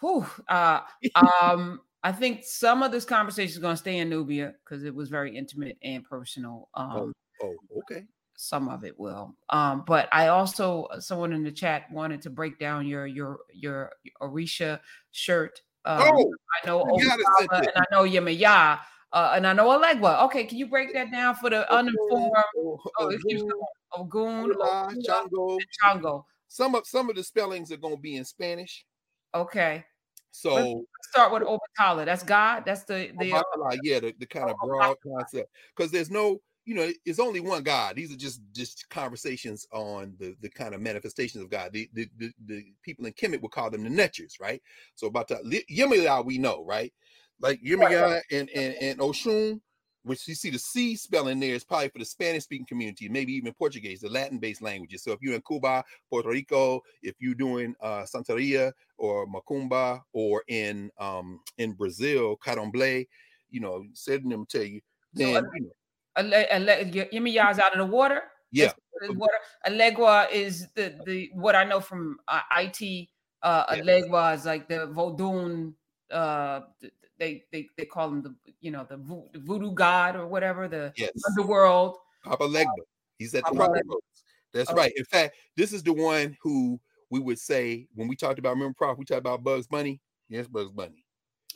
whew, 0.00 0.26
uh, 0.48 0.80
um, 1.42 1.80
I 2.02 2.12
think 2.12 2.44
some 2.44 2.82
of 2.82 2.92
this 2.92 3.04
conversation 3.04 3.52
is 3.52 3.58
going 3.58 3.74
to 3.74 3.80
stay 3.80 3.98
in 3.98 4.10
Knubia 4.10 4.54
because 4.64 4.84
it 4.84 4.94
was 4.94 5.08
very 5.08 5.36
intimate 5.36 5.76
and 5.82 6.04
personal. 6.04 6.68
Oh, 6.74 6.82
um, 6.82 7.12
oh, 7.42 7.54
oh, 7.74 7.78
okay. 7.78 8.04
Some 8.38 8.68
of 8.68 8.84
it 8.84 8.98
will, 8.98 9.34
um, 9.48 9.82
but 9.86 10.10
I 10.12 10.28
also 10.28 10.84
uh, 10.84 11.00
someone 11.00 11.32
in 11.32 11.42
the 11.42 11.50
chat 11.50 11.90
wanted 11.90 12.20
to 12.22 12.30
break 12.30 12.58
down 12.58 12.86
your 12.86 13.06
your 13.06 13.38
your 13.50 13.92
Orisha 14.20 14.78
shirt. 15.10 15.62
Um, 15.86 16.02
oh, 16.02 16.34
I 16.62 16.66
know, 16.66 16.84
and 16.84 17.70
I 17.74 17.84
know 17.90 18.02
Yemaya 18.02 18.78
uh, 19.16 19.32
and 19.34 19.46
I 19.46 19.54
know 19.54 19.68
Elegua. 19.68 20.24
Okay, 20.26 20.44
can 20.44 20.58
you 20.58 20.66
break 20.66 20.92
that 20.92 21.10
down 21.10 21.36
for 21.36 21.48
the 21.48 21.72
uninformed? 21.72 22.32
Oh, 22.58 22.78
Ogun, 23.96 24.52
Chango, 25.08 25.58
Chango. 25.82 26.24
Some 26.48 26.74
of 26.74 26.86
some 26.86 27.08
of 27.08 27.16
the 27.16 27.24
spellings 27.24 27.72
are 27.72 27.78
going 27.78 27.96
to 27.96 28.00
be 28.00 28.16
in 28.16 28.26
Spanish. 28.26 28.84
Okay. 29.34 29.86
So 30.32 30.54
Let's 30.54 30.68
start 31.08 31.32
with 31.32 31.44
Obatala. 31.44 32.04
That's 32.04 32.22
God. 32.22 32.64
That's 32.66 32.84
the 32.84 33.10
the 33.18 33.32
uh, 33.32 33.42
yeah, 33.82 34.00
the, 34.00 34.14
the 34.18 34.26
kind 34.26 34.50
of 34.50 34.56
broad 34.62 34.96
concept. 35.02 35.50
Because 35.74 35.90
there's 35.90 36.10
no, 36.10 36.42
you 36.66 36.74
know, 36.74 36.90
it's 37.06 37.18
only 37.18 37.40
one 37.40 37.62
God. 37.62 37.96
These 37.96 38.12
are 38.12 38.18
just 38.18 38.42
just 38.52 38.86
conversations 38.90 39.66
on 39.72 40.14
the 40.18 40.36
the 40.42 40.50
kind 40.50 40.74
of 40.74 40.82
manifestations 40.82 41.42
of 41.42 41.48
God. 41.48 41.72
The 41.72 41.88
the 41.94 42.06
the, 42.18 42.32
the 42.44 42.64
people 42.82 43.06
in 43.06 43.14
Kemet 43.14 43.40
would 43.40 43.50
call 43.50 43.70
them 43.70 43.84
the 43.84 43.88
Netchers, 43.88 44.38
right? 44.38 44.60
So 44.94 45.06
about 45.06 45.28
that 45.28 45.42
Yemaya, 45.70 46.22
we 46.22 46.36
know, 46.36 46.62
right? 46.66 46.92
Like 47.40 47.60
Yemaya 47.62 48.20
and, 48.30 48.48
and, 48.50 48.74
and 48.80 48.98
Oshun, 48.98 49.60
which 50.04 50.26
you 50.28 50.34
see 50.34 50.50
the 50.50 50.58
C 50.58 50.96
spelling 50.96 51.40
there 51.40 51.54
is 51.54 51.64
probably 51.64 51.88
for 51.88 51.98
the 51.98 52.04
Spanish 52.04 52.44
speaking 52.44 52.66
community, 52.66 53.08
maybe 53.08 53.32
even 53.32 53.52
Portuguese, 53.52 54.00
the 54.00 54.08
Latin 54.08 54.38
based 54.38 54.62
languages. 54.62 55.02
So 55.02 55.12
if 55.12 55.18
you're 55.20 55.34
in 55.34 55.42
Cuba, 55.42 55.84
Puerto 56.08 56.28
Rico, 56.28 56.80
if 57.02 57.14
you're 57.18 57.34
doing 57.34 57.74
uh, 57.80 58.04
Santeria 58.04 58.72
or 58.96 59.26
Macumba, 59.26 60.00
or 60.12 60.44
in 60.48 60.90
um, 60.98 61.40
in 61.58 61.72
Brazil, 61.72 62.36
Candomblé, 62.44 63.06
you 63.50 63.60
know, 63.60 63.84
said 63.92 64.22
them 64.24 64.46
tell 64.46 64.62
you, 64.62 64.80
then 65.12 65.34
so, 65.34 65.50
you 65.54 65.62
know. 65.62 65.70
Out 67.58 67.72
of 67.72 67.78
the 67.78 67.84
water. 67.84 68.22
Yeah. 68.52 68.72
Water. 69.10 69.34
Elegua 69.66 70.30
is 70.30 70.68
the 70.74 70.94
the 71.04 71.30
what 71.34 71.54
I 71.54 71.64
know 71.64 71.80
from 71.80 72.18
uh, 72.28 72.40
IT. 72.56 73.08
Uh, 73.42 73.66
Elegua 73.74 74.34
is 74.34 74.46
like 74.46 74.68
the 74.68 74.86
Vodun 74.86 75.74
uh 76.10 76.60
they 77.18 77.44
they 77.52 77.68
they 77.76 77.84
call 77.84 78.08
him 78.08 78.22
the 78.22 78.34
you 78.60 78.70
know 78.70 78.86
the, 78.88 78.96
vo- 78.96 79.28
the 79.32 79.38
voodoo 79.38 79.72
god 79.72 80.16
or 80.16 80.26
whatever 80.26 80.68
the 80.68 80.92
yes. 80.96 81.10
underworld. 81.28 81.96
Papa 82.24 82.44
Legba. 82.44 82.66
He's 83.18 83.34
at 83.34 83.44
the 83.44 83.54
Papa 83.54 83.80
That's 84.52 84.70
okay. 84.70 84.78
right. 84.78 84.92
In 84.96 85.04
fact, 85.04 85.36
this 85.56 85.72
is 85.72 85.82
the 85.82 85.92
one 85.92 86.36
who 86.42 86.80
we 87.10 87.20
would 87.20 87.38
say 87.38 87.86
when 87.94 88.08
we 88.08 88.16
talked 88.16 88.38
about 88.38 88.50
remember 88.50 88.74
Prof, 88.76 88.98
we 88.98 89.04
talked 89.04 89.20
about 89.20 89.44
Bugs 89.44 89.66
Bunny. 89.66 90.00
Yes, 90.28 90.46
Bugs 90.46 90.72
Bunny. 90.72 91.04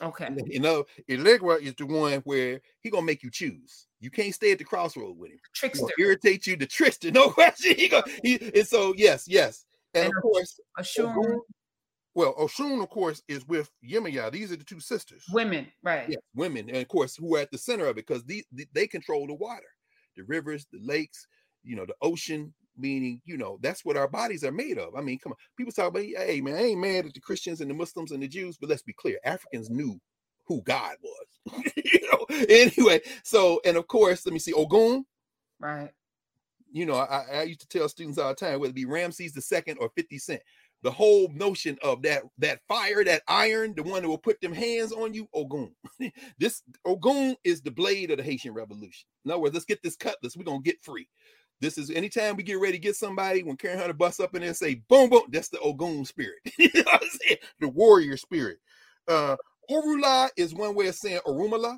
Okay. 0.01 0.29
You 0.47 0.59
know, 0.59 0.85
Elegua 1.09 1.61
is 1.61 1.75
the 1.75 1.85
one 1.85 2.21
where 2.21 2.61
he 2.79 2.89
gonna 2.89 3.05
make 3.05 3.21
you 3.21 3.29
choose. 3.29 3.87
You 3.99 4.09
can't 4.09 4.33
stay 4.33 4.51
at 4.51 4.57
the 4.57 4.63
crossroad 4.63 5.17
with 5.17 5.31
him. 5.31 5.39
Trickster. 5.53 5.85
irritate 5.99 6.47
you, 6.47 6.55
the 6.55 6.65
trickster. 6.65 7.11
No 7.11 7.29
question. 7.29 7.75
He 7.75 7.87
go, 7.87 8.01
he, 8.23 8.51
and 8.55 8.67
so 8.67 8.93
yes, 8.97 9.27
yes. 9.27 9.65
And, 9.93 10.05
and 10.05 10.13
of 10.15 10.21
course, 10.23 10.59
Ashun, 10.79 11.39
well, 12.13 12.35
Oshun, 12.35 12.81
of 12.81 12.89
course, 12.89 13.21
is 13.27 13.47
with 13.47 13.69
Yemaya. 13.87 14.31
These 14.31 14.51
are 14.51 14.57
the 14.57 14.63
two 14.63 14.79
sisters. 14.79 15.23
Women, 15.31 15.67
right? 15.81 16.09
Yeah, 16.09 16.17
women, 16.35 16.67
and 16.67 16.77
of 16.77 16.87
course, 16.87 17.15
who 17.15 17.35
are 17.35 17.39
at 17.39 17.51
the 17.51 17.57
center 17.57 17.85
of 17.85 17.97
it 17.97 18.07
because 18.07 18.23
these 18.25 18.45
they 18.73 18.87
control 18.87 19.27
the 19.27 19.33
water, 19.33 19.63
the 20.17 20.23
rivers, 20.23 20.67
the 20.71 20.79
lakes, 20.81 21.25
you 21.63 21.75
know, 21.75 21.85
the 21.85 21.95
ocean. 22.01 22.53
Meaning, 22.77 23.21
you 23.25 23.35
know, 23.37 23.59
that's 23.61 23.83
what 23.83 23.97
our 23.97 24.07
bodies 24.07 24.45
are 24.45 24.51
made 24.51 24.77
of. 24.77 24.95
I 24.95 25.01
mean, 25.01 25.19
come 25.19 25.33
on, 25.33 25.37
people 25.57 25.73
talk 25.73 25.89
about, 25.89 26.03
hey 26.03 26.39
man, 26.39 26.55
I 26.55 26.67
ain't 26.67 26.79
mad 26.79 27.05
at 27.05 27.13
the 27.13 27.19
Christians 27.19 27.59
and 27.59 27.69
the 27.69 27.75
Muslims 27.75 28.11
and 28.11 28.23
the 28.23 28.29
Jews, 28.29 28.57
but 28.57 28.69
let's 28.69 28.81
be 28.81 28.93
clear, 28.93 29.19
Africans 29.25 29.69
knew 29.69 29.99
who 30.45 30.61
God 30.61 30.95
was. 31.03 31.63
you 31.75 31.99
know, 32.09 32.25
anyway. 32.49 33.01
So, 33.23 33.59
and 33.65 33.75
of 33.75 33.87
course, 33.87 34.25
let 34.25 34.33
me 34.33 34.39
see, 34.39 34.53
Ogun. 34.53 35.05
Right. 35.59 35.91
You 36.71 36.85
know, 36.85 36.95
I, 36.95 37.25
I 37.33 37.43
used 37.43 37.61
to 37.61 37.67
tell 37.67 37.89
students 37.89 38.17
all 38.17 38.29
the 38.29 38.35
time, 38.35 38.59
whether 38.59 38.71
it 38.71 38.75
be 38.75 38.85
Ramses 38.85 39.33
the 39.33 39.41
second 39.41 39.77
or 39.79 39.89
50 39.95 40.17
Cent 40.17 40.41
the 40.83 40.91
whole 40.91 41.29
notion 41.33 41.77
of 41.83 42.01
that 42.03 42.23
that 42.39 42.59
fire, 42.67 43.03
that 43.03 43.21
iron, 43.27 43.73
the 43.75 43.83
one 43.83 44.01
that 44.01 44.07
will 44.07 44.17
put 44.17 44.41
them 44.41 44.53
hands 44.53 44.91
on 44.91 45.13
you, 45.13 45.27
Ogun. 45.33 45.73
this 46.39 46.63
Ogun 46.85 47.35
is 47.43 47.61
the 47.61 47.71
blade 47.71 48.11
of 48.11 48.17
the 48.17 48.23
Haitian 48.23 48.53
Revolution. 48.53 49.07
In 49.25 49.31
other 49.31 49.41
words, 49.41 49.53
let's 49.53 49.65
get 49.65 49.81
this 49.83 49.95
cutlass. 49.95 50.35
We're 50.35 50.43
gonna 50.43 50.61
get 50.61 50.83
free. 50.83 51.07
This 51.59 51.77
is 51.77 51.91
anytime 51.91 52.35
we 52.35 52.43
get 52.43 52.59
ready 52.59 52.73
to 52.73 52.79
get 52.79 52.95
somebody, 52.95 53.43
when 53.43 53.57
Karen 53.57 53.77
Hunter 53.77 53.93
busts 53.93 54.19
up 54.19 54.33
in 54.33 54.41
there 54.41 54.49
and 54.49 54.57
say 54.57 54.81
boom 54.89 55.09
boom, 55.09 55.23
that's 55.29 55.49
the 55.49 55.59
Ogun 55.59 56.05
spirit. 56.05 56.39
you 56.57 56.69
know 56.73 56.83
what 56.83 57.03
I'm 57.03 57.09
saying? 57.27 57.39
The 57.59 57.69
warrior 57.69 58.17
spirit. 58.17 58.57
Uh 59.07 59.35
Orula 59.69 60.29
is 60.35 60.53
one 60.53 60.75
way 60.75 60.87
of 60.87 60.95
saying 60.95 61.19
Orunmila. 61.25 61.77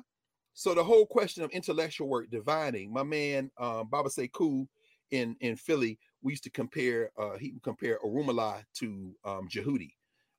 So 0.54 0.72
the 0.72 0.84
whole 0.84 1.04
question 1.04 1.42
of 1.42 1.50
intellectual 1.50 2.08
work, 2.08 2.30
divining, 2.30 2.92
my 2.92 3.02
man 3.02 3.50
um, 3.58 3.88
Baba 3.90 4.08
Sekou 4.08 4.66
in 5.10 5.36
in 5.40 5.56
Philly 5.56 5.98
we 6.24 6.32
used 6.32 6.42
to 6.42 6.50
compare 6.50 7.10
uh 7.16 7.36
he 7.36 7.52
would 7.52 7.62
compare 7.62 7.98
Orunmila 8.04 8.64
to 8.74 9.14
um 9.24 9.48
Jehudi 9.48 9.92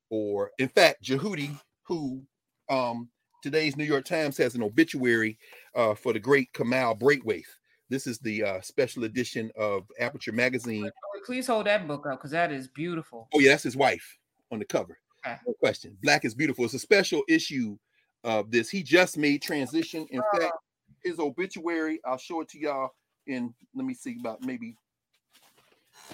or 0.10 0.52
in 0.60 0.68
fact 0.68 1.02
Jehudi 1.04 1.58
who 1.84 2.22
um 2.70 3.08
today's 3.42 3.78
New 3.78 3.86
York 3.86 4.04
Times 4.04 4.38
has 4.38 4.56
an 4.56 4.64
obituary 4.64 5.38
uh 5.76 5.94
for 5.94 6.12
the 6.12 6.20
great 6.20 6.52
Kwame 6.54 7.00
Brathwaite. 7.00 7.46
This 7.90 8.08
is 8.08 8.18
the 8.20 8.44
uh 8.44 8.62
special 8.62 9.06
edition 9.06 9.52
of 9.56 9.84
Aperture 10.00 10.34
magazine. 10.34 10.90
Please 11.26 11.48
hold 11.48 11.68
that 11.68 11.88
book 11.88 12.06
up 12.08 12.20
because 12.20 12.32
that 12.32 12.52
is 12.52 12.68
beautiful. 12.68 13.30
Oh 13.34 13.40
yeah, 13.40 13.52
that's 13.52 13.64
his 13.64 13.78
wife 13.78 14.18
on 14.52 14.60
the 14.60 14.66
cover. 14.66 14.98
Okay. 15.26 15.38
No 15.48 15.54
question. 15.54 15.98
Black 16.02 16.26
is 16.26 16.36
beautiful. 16.36 16.66
It's 16.66 16.74
a 16.74 16.80
special 16.80 17.24
issue 17.30 17.78
of 18.24 18.52
this. 18.52 18.70
He 18.70 18.84
just 18.84 19.18
made 19.18 19.42
transition. 19.42 20.06
In 20.12 20.20
uh, 20.20 20.40
fact, 20.40 20.54
his 21.04 21.20
obituary, 21.20 22.00
I'll 22.06 22.18
show 22.18 22.42
it 22.42 22.50
to 22.50 22.60
y'all 22.60 22.92
in 23.28 23.54
let 23.74 23.86
me 23.86 23.94
see 23.94 24.18
about 24.20 24.44
maybe 24.44 24.76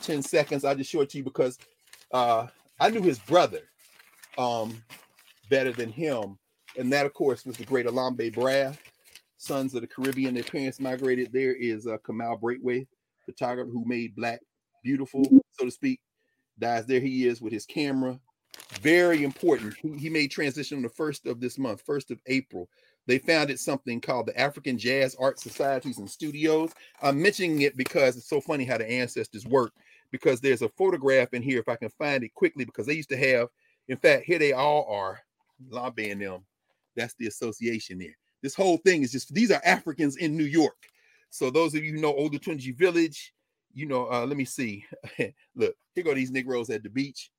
10 0.02 0.22
seconds. 0.22 0.64
I'll 0.64 0.76
just 0.76 0.90
show 0.90 1.02
it 1.02 1.10
to 1.12 1.18
you 1.18 1.24
because 1.24 1.58
uh 2.12 2.48
I 2.80 2.90
knew 2.90 3.02
his 3.02 3.20
brother 3.20 3.62
um 4.38 4.82
better 5.50 5.72
than 5.72 5.92
him. 5.92 6.38
And 6.78 6.92
that, 6.94 7.06
of 7.06 7.14
course, 7.14 7.46
was 7.46 7.58
the 7.58 7.66
great 7.66 7.86
Elombe 7.86 8.32
Brath, 8.34 8.80
Sons 9.38 9.76
of 9.76 9.82
the 9.82 9.88
Caribbean. 9.88 10.34
Their 10.34 10.44
parents 10.44 10.80
migrated. 10.80 11.32
There 11.34 11.54
is 11.54 11.86
uh, 11.86 11.98
Kwame 11.98 12.40
Brathwaite, 12.40 12.88
photographer 13.26 13.70
who 13.70 13.84
made 13.86 14.16
Black 14.16 14.40
beautiful, 14.84 15.26
so 15.52 15.66
to 15.66 15.72
speak. 15.72 16.00
Dies 16.58 16.86
there 16.86 17.00
he 17.00 17.28
is 17.28 17.42
with 17.42 17.52
his 17.52 17.66
camera. 17.66 18.20
Very 18.82 19.24
important. 19.24 19.76
He 20.00 20.10
made 20.10 20.32
transition 20.32 20.78
on 20.78 20.84
the 20.84 20.90
first 20.90 21.26
of 21.26 21.40
this 21.40 21.58
month, 21.58 21.82
first 21.82 22.12
of 22.12 22.20
April. 22.28 22.70
They 23.08 23.18
founded 23.18 23.60
something 23.60 24.00
called 24.00 24.28
the 24.28 24.40
African 24.40 24.78
Jazz 24.78 25.16
Art 25.20 25.40
Societies 25.40 25.98
and 25.98 26.10
Studios. 26.10 26.72
I'm 27.02 27.22
mentioning 27.22 27.62
it 27.62 27.76
because 27.76 28.16
it's 28.16 28.30
so 28.30 28.40
funny 28.40 28.64
how 28.64 28.78
the 28.78 28.90
ancestors 28.90 29.46
work. 29.46 29.74
Because 30.12 30.42
there's 30.42 30.62
a 30.62 30.70
photograph 30.70 31.34
in 31.34 31.42
here, 31.42 31.60
if 31.60 31.70
I 31.70 31.78
can 31.78 31.90
find 31.90 32.24
it 32.24 32.34
quickly, 32.34 32.66
because 32.66 32.86
they 32.86 32.94
used 32.94 33.10
to 33.10 33.18
have, 33.18 33.48
in 33.88 33.96
fact, 33.96 34.26
here 34.26 34.40
they 34.40 34.52
all 34.52 34.86
are, 34.90 35.22
lobbying 35.70 36.20
them. 36.20 36.44
That's 36.98 37.14
the 37.14 37.28
association 37.28 37.98
there. 37.98 38.18
This 38.42 38.56
whole 38.56 38.78
thing 38.78 39.04
is 39.04 39.12
just 39.12 39.34
these 39.34 39.52
are 39.52 39.62
Africans 39.64 40.18
in 40.18 40.36
New 40.36 40.46
York. 40.46 40.76
So 41.30 41.50
those 41.50 41.76
of 41.76 41.84
you 41.84 41.98
know 41.98 42.14
Oyotunji 42.14 42.76
Village, 42.76 43.34
you 43.74 43.86
know, 43.86 44.12
uh, 44.12 44.26
let 44.26 44.36
me 44.36 44.46
see. 44.46 44.86
Look, 45.56 45.76
here 45.96 46.04
go 46.04 46.14
these 46.14 46.32
Negroes 46.32 46.70
at 46.70 46.84
the 46.84 46.90
beach. 46.90 47.32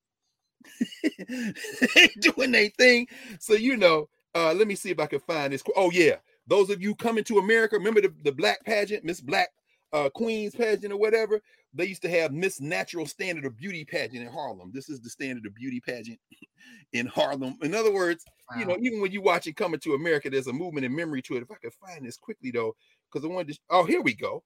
doing 2.20 2.52
their 2.52 2.68
thing. 2.70 3.09
So 3.40 3.55
you 3.55 3.76
know, 3.76 4.09
uh, 4.34 4.54
let 4.54 4.66
me 4.66 4.74
see 4.74 4.90
if 4.90 4.98
I 4.98 5.06
can 5.06 5.20
find 5.20 5.52
this. 5.52 5.62
Oh, 5.76 5.90
yeah. 5.90 6.16
Those 6.46 6.70
of 6.70 6.82
you 6.82 6.94
coming 6.94 7.24
to 7.24 7.38
America, 7.38 7.76
remember 7.76 8.00
the, 8.00 8.12
the 8.24 8.32
black 8.32 8.64
pageant, 8.64 9.04
Miss 9.04 9.20
Black 9.20 9.48
uh, 9.92 10.09
Queens 10.09 10.54
pageant 10.54 10.92
or 10.92 10.98
whatever? 10.98 11.40
They 11.74 11.86
used 11.86 12.02
to 12.02 12.10
have 12.10 12.32
Miss 12.32 12.60
Natural 12.60 13.06
Standard 13.06 13.46
of 13.46 13.56
Beauty 13.56 13.84
pageant 13.84 14.22
in 14.22 14.32
Harlem. 14.32 14.70
This 14.74 14.88
is 14.88 15.00
the 15.00 15.09
standard 15.09 15.46
of 15.46 15.54
beauty 15.54 15.80
pageant 15.80 16.18
in 16.92 17.06
Harlem. 17.06 17.56
In 17.62 17.74
other 17.74 17.92
words, 17.92 18.24
wow. 18.50 18.59
you 18.59 18.66
know, 18.66 18.76
even 18.80 19.00
when 19.00 19.12
you 19.12 19.22
watch 19.22 19.46
it 19.46 19.56
coming 19.56 19.80
to 19.80 19.94
America, 19.94 20.28
there's 20.28 20.48
a 20.48 20.52
movement 20.52 20.84
and 20.84 20.94
memory 20.94 21.22
to 21.22 21.36
it. 21.36 21.42
If 21.42 21.50
I 21.50 21.56
could 21.62 21.72
find 21.74 22.04
this 22.04 22.16
quickly 22.16 22.50
though, 22.50 22.74
because 23.10 23.24
I 23.24 23.32
wanted 23.32 23.54
to. 23.54 23.60
Oh, 23.70 23.84
here 23.84 24.02
we 24.02 24.14
go. 24.14 24.42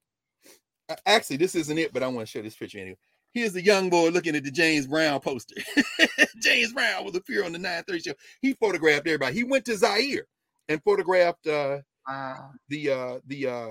Actually, 1.05 1.37
this 1.37 1.55
isn't 1.55 1.77
it, 1.77 1.91
but 1.91 2.01
I 2.01 2.07
want 2.07 2.27
to 2.27 2.31
show 2.31 2.41
this 2.41 2.55
picture 2.55 2.79
anyway. 2.79 2.97
Here's 3.33 3.55
a 3.55 3.61
young 3.61 3.89
boy 3.89 4.09
looking 4.09 4.35
at 4.35 4.43
the 4.43 4.51
James 4.51 4.87
Brown 4.87 5.19
poster. 5.19 5.55
James 6.41 6.73
Brown 6.73 7.05
was 7.05 7.15
a 7.15 7.19
appear 7.19 7.45
on 7.45 7.51
the 7.51 7.59
930 7.59 8.01
show. 8.01 8.13
He 8.41 8.53
photographed 8.53 9.07
everybody. 9.07 9.35
He 9.35 9.43
went 9.43 9.65
to 9.65 9.77
Zaire 9.77 10.27
and 10.69 10.81
photographed 10.83 11.45
uh, 11.47 11.79
wow. 12.07 12.51
the 12.69 12.89
uh, 12.89 13.19
the 13.27 13.47
uh, 13.47 13.69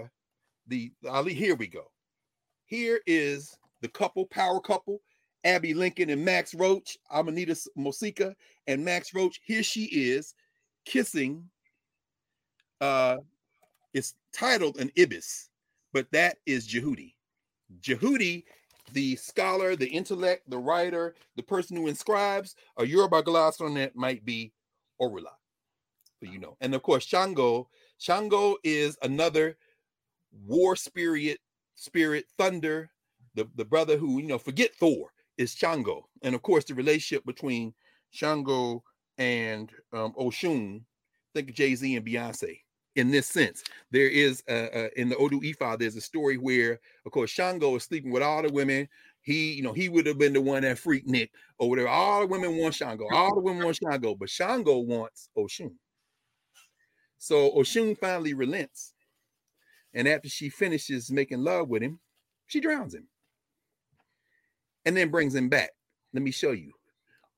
the 0.68 0.92
Ali. 1.08 1.34
Here 1.34 1.54
we 1.54 1.66
go. 1.66 1.90
Here 2.66 3.00
is 3.06 3.56
the 3.80 3.88
couple, 3.88 4.26
power 4.26 4.60
couple, 4.60 5.00
Abbey 5.44 5.74
Lincoln 5.74 6.10
and 6.10 6.24
Max 6.24 6.54
Roach, 6.54 6.98
Aminata 7.12 7.66
Moseka 7.78 8.34
and 8.66 8.84
Max 8.84 9.14
Roach. 9.14 9.40
Here 9.44 9.62
she 9.62 9.84
is 9.84 10.34
kissing. 10.84 11.48
Uh, 12.80 13.18
it's 13.94 14.14
titled 14.32 14.78
an 14.78 14.90
ibis, 14.98 15.48
but 15.92 16.10
that 16.12 16.38
is 16.46 16.68
Jehudi. 16.68 17.14
Jehudi 17.80 18.44
the 18.92 19.16
scholar, 19.16 19.76
the 19.76 19.88
intellect, 19.88 20.48
the 20.48 20.58
writer, 20.58 21.14
the 21.36 21.42
person 21.42 21.76
who 21.76 21.88
inscribes 21.88 22.54
a 22.78 22.86
Yoruba 22.86 23.22
gloss 23.22 23.60
on 23.60 23.74
that 23.74 23.96
might 23.96 24.24
be 24.24 24.52
Orula, 25.00 25.32
but 26.20 26.32
you 26.32 26.38
know. 26.38 26.56
And 26.60 26.74
of 26.74 26.82
course, 26.82 27.04
Shango. 27.04 27.68
Shango 27.98 28.56
is 28.62 28.96
another 29.02 29.56
war 30.46 30.76
spirit, 30.76 31.38
spirit, 31.74 32.26
thunder. 32.38 32.90
The, 33.34 33.48
the 33.54 33.64
brother 33.64 33.98
who, 33.98 34.18
you 34.18 34.28
know, 34.28 34.38
forget 34.38 34.74
Thor 34.74 35.10
is 35.36 35.54
Shango. 35.54 36.08
And 36.22 36.34
of 36.34 36.42
course, 36.42 36.64
the 36.64 36.74
relationship 36.74 37.26
between 37.26 37.74
Shango 38.10 38.82
and 39.18 39.70
um, 39.92 40.14
Oshun, 40.18 40.82
think 41.34 41.50
of 41.50 41.54
Jay-Z 41.54 41.96
and 41.96 42.06
Beyonce 42.06 42.60
in 42.96 43.10
this 43.10 43.26
sense. 43.26 43.62
There 43.90 44.08
is 44.08 44.42
uh, 44.48 44.88
in 44.96 45.08
the 45.08 45.16
Odu 45.16 45.40
Ifa, 45.40 45.78
there's 45.78 45.96
a 45.96 46.00
story 46.00 46.38
where, 46.38 46.80
of 47.04 47.12
course, 47.12 47.30
Shango 47.30 47.76
is 47.76 47.84
sleeping 47.84 48.10
with 48.10 48.22
all 48.22 48.42
the 48.42 48.50
women. 48.50 48.88
He, 49.20 49.52
you 49.54 49.62
know, 49.62 49.72
he 49.72 49.88
would 49.88 50.06
have 50.06 50.18
been 50.18 50.32
the 50.32 50.40
one 50.40 50.62
that 50.62 50.78
freaked 50.78 51.06
Nick 51.06 51.30
or 51.58 51.68
whatever. 51.68 51.88
All 51.88 52.20
the 52.20 52.26
women 52.26 52.56
want 52.56 52.74
Shango. 52.74 53.06
All 53.12 53.34
the 53.34 53.40
women 53.40 53.64
want 53.64 53.76
Shango, 53.76 54.14
but 54.14 54.30
Shango 54.30 54.78
wants 54.78 55.28
Oshun. 55.36 55.72
So 57.18 57.50
Oshun 57.52 57.98
finally 57.98 58.34
relents. 58.34 58.92
And 59.94 60.06
after 60.06 60.28
she 60.28 60.48
finishes 60.48 61.10
making 61.10 61.42
love 61.42 61.68
with 61.68 61.82
him, 61.82 61.98
she 62.46 62.60
drowns 62.60 62.94
him. 62.94 63.08
And 64.84 64.96
then 64.96 65.10
brings 65.10 65.34
him 65.34 65.48
back. 65.48 65.70
Let 66.12 66.22
me 66.22 66.30
show 66.30 66.52
you 66.52 66.72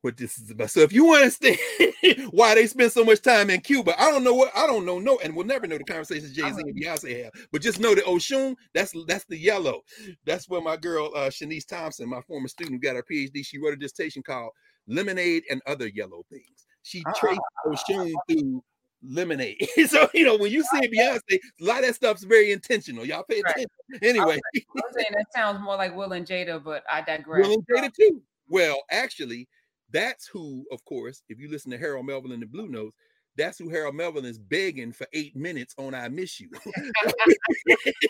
what 0.02 0.16
this 0.16 0.38
is 0.38 0.50
about. 0.50 0.70
So 0.70 0.80
if 0.80 0.92
you 0.92 1.14
understand 1.14 1.58
why 2.30 2.54
they 2.54 2.66
spend 2.66 2.92
so 2.92 3.04
much 3.04 3.20
time 3.20 3.50
in 3.50 3.60
Cuba, 3.60 4.00
I 4.00 4.10
don't 4.10 4.24
know 4.24 4.34
what 4.34 4.50
I 4.56 4.66
don't 4.66 4.84
know. 4.84 4.98
No, 4.98 5.18
and 5.22 5.34
we'll 5.34 5.46
never 5.46 5.66
know 5.66 5.78
the 5.78 5.84
conversations 5.84 6.32
Jay 6.32 6.42
Z 6.42 6.54
and 6.56 6.80
Beyonce 6.80 7.24
have. 7.24 7.32
But 7.52 7.62
just 7.62 7.80
know 7.80 7.94
that 7.94 8.04
Oshun, 8.04 8.54
that's 8.74 8.94
that's 9.06 9.24
the 9.24 9.36
yellow. 9.36 9.82
That's 10.24 10.48
where 10.48 10.60
my 10.60 10.76
girl 10.76 11.10
uh 11.14 11.28
Shanice 11.28 11.66
Thompson, 11.66 12.08
my 12.08 12.20
former 12.22 12.48
student, 12.48 12.82
got 12.82 12.96
her 12.96 13.04
PhD. 13.10 13.44
She 13.44 13.58
wrote 13.58 13.74
a 13.74 13.76
dissertation 13.76 14.22
called 14.22 14.52
"Lemonade 14.86 15.44
and 15.50 15.60
Other 15.66 15.88
Yellow 15.88 16.24
Things." 16.30 16.66
She 16.82 17.02
uh-huh. 17.06 17.14
traced 17.18 17.88
Oshun 17.90 18.12
through 18.28 18.62
lemonade. 19.02 19.68
so 19.86 20.08
you 20.14 20.24
know 20.24 20.36
when 20.36 20.50
you 20.50 20.62
see 20.64 20.88
Beyonce, 20.88 21.38
a 21.60 21.64
lot 21.64 21.80
of 21.80 21.86
that 21.86 21.94
stuff's 21.94 22.24
very 22.24 22.52
intentional. 22.52 23.04
Y'all 23.04 23.24
pay 23.28 23.40
attention. 23.40 23.66
Right. 23.90 24.02
Anyway, 24.02 24.38
I'm 24.54 24.92
saying 24.94 25.08
that 25.12 25.24
sounds 25.34 25.62
more 25.62 25.76
like 25.76 25.96
Will 25.96 26.12
and 26.12 26.26
Jada, 26.26 26.62
but 26.62 26.84
I 26.92 27.00
digress. 27.00 27.46
Will 27.46 27.54
and 27.54 27.66
Jada 27.66 27.90
too. 27.90 28.20
Well, 28.46 28.82
actually, 28.90 29.48
that's 29.90 30.26
who, 30.26 30.64
of 30.70 30.84
course, 30.84 31.22
if 31.28 31.38
you 31.38 31.50
listen 31.50 31.70
to 31.70 31.78
Harold 31.78 32.06
Melvin 32.06 32.32
and 32.32 32.42
the 32.42 32.46
Blue 32.46 32.68
Notes, 32.68 32.96
that's 33.36 33.58
who 33.58 33.68
Harold 33.70 33.94
Melvin 33.94 34.24
is 34.24 34.38
begging 34.38 34.92
for 34.92 35.06
eight 35.12 35.36
minutes 35.36 35.74
on 35.78 35.94
I 35.94 36.08
Miss 36.08 36.40
You. 36.40 36.50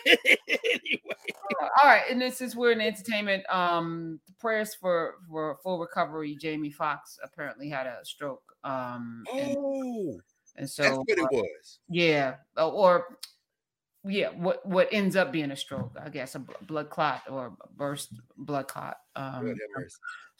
anyway. 0.07 0.99
All 1.81 1.89
right. 1.89 2.03
And 2.09 2.19
this 2.19 2.41
is 2.41 2.55
we're 2.55 2.71
in 2.71 2.81
entertainment. 2.81 3.43
Um 3.49 4.19
prayers 4.39 4.73
for 4.73 5.15
for 5.29 5.57
full 5.61 5.77
recovery. 5.77 6.35
Jamie 6.41 6.71
Foxx 6.71 7.19
apparently 7.23 7.69
had 7.69 7.85
a 7.85 7.99
stroke. 8.03 8.41
Um 8.63 9.23
oh 9.31 10.19
and, 10.55 10.63
and 10.63 10.69
so 10.69 10.83
that's 10.83 10.97
what 10.97 11.09
it 11.09 11.19
uh, 11.19 11.27
was. 11.31 11.79
Yeah. 11.89 12.35
Or 12.57 13.05
yeah, 14.05 14.29
what 14.29 14.65
what 14.65 14.87
ends 14.91 15.15
up 15.15 15.31
being 15.31 15.51
a 15.51 15.55
stroke, 15.55 15.95
I 16.01 16.09
guess, 16.09 16.35
a 16.35 16.39
blood 16.39 16.89
clot 16.89 17.23
or 17.29 17.53
burst 17.75 18.13
blood 18.37 18.67
clot. 18.67 18.97
Um, 19.15 19.53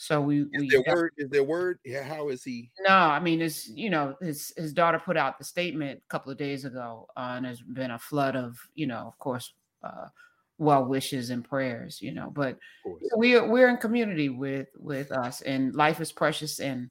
so 0.02 0.22
we 0.22 0.44
is 0.44 0.62
we 0.62 0.70
there 0.70 0.96
word 0.96 1.12
is 1.18 1.30
there 1.30 1.44
word? 1.44 1.78
Yeah, 1.84 2.04
how 2.04 2.30
is 2.30 2.42
he? 2.42 2.72
No, 2.88 2.94
I 2.94 3.20
mean 3.20 3.42
it's 3.42 3.68
you 3.68 3.90
know 3.90 4.16
his 4.22 4.54
his 4.56 4.72
daughter 4.72 4.98
put 4.98 5.18
out 5.18 5.38
the 5.38 5.44
statement 5.44 6.00
a 6.02 6.08
couple 6.08 6.32
of 6.32 6.38
days 6.38 6.64
ago, 6.64 7.06
uh, 7.18 7.34
and 7.36 7.44
there's 7.44 7.62
been 7.62 7.92
a 7.92 8.00
flood 8.00 8.38
of 8.38 8.58
you 8.76 8.88
know 8.88 9.00
of 9.06 9.20
course 9.20 9.54
uh, 9.84 10.08
well 10.58 10.86
wishes 10.86 11.32
and 11.32 11.44
prayers, 11.44 12.02
you 12.02 12.14
know. 12.14 12.32
But 12.34 12.58
we're 12.86 13.46
we're 13.46 13.68
in 13.68 13.76
community 13.76 14.30
with 14.30 14.70
with 14.78 15.12
us, 15.12 15.42
and 15.42 15.76
life 15.76 16.00
is 16.00 16.14
precious 16.14 16.62
and 16.62 16.90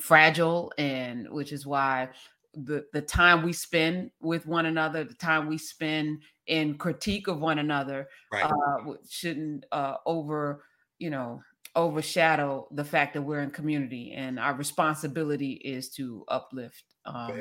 fragile, 0.00 0.72
and 0.78 1.28
which 1.28 1.50
is 1.50 1.66
why 1.66 2.10
the 2.54 2.86
the 2.92 3.02
time 3.02 3.42
we 3.42 3.52
spend 3.52 4.12
with 4.20 4.46
one 4.46 4.66
another, 4.66 5.02
the 5.02 5.14
time 5.14 5.48
we 5.48 5.58
spend 5.58 6.22
in 6.46 6.78
critique 6.78 7.26
of 7.26 7.40
one 7.40 7.58
another, 7.58 8.06
right. 8.32 8.44
uh, 8.44 8.92
shouldn't 9.10 9.66
uh, 9.72 9.96
over 10.06 10.62
you 11.00 11.10
know 11.10 11.42
overshadow 11.74 12.68
the 12.72 12.84
fact 12.84 13.14
that 13.14 13.22
we're 13.22 13.40
in 13.40 13.50
community 13.50 14.12
and 14.12 14.38
our 14.38 14.54
responsibility 14.54 15.52
is 15.52 15.88
to 15.90 16.24
uplift 16.28 16.84
um, 17.06 17.32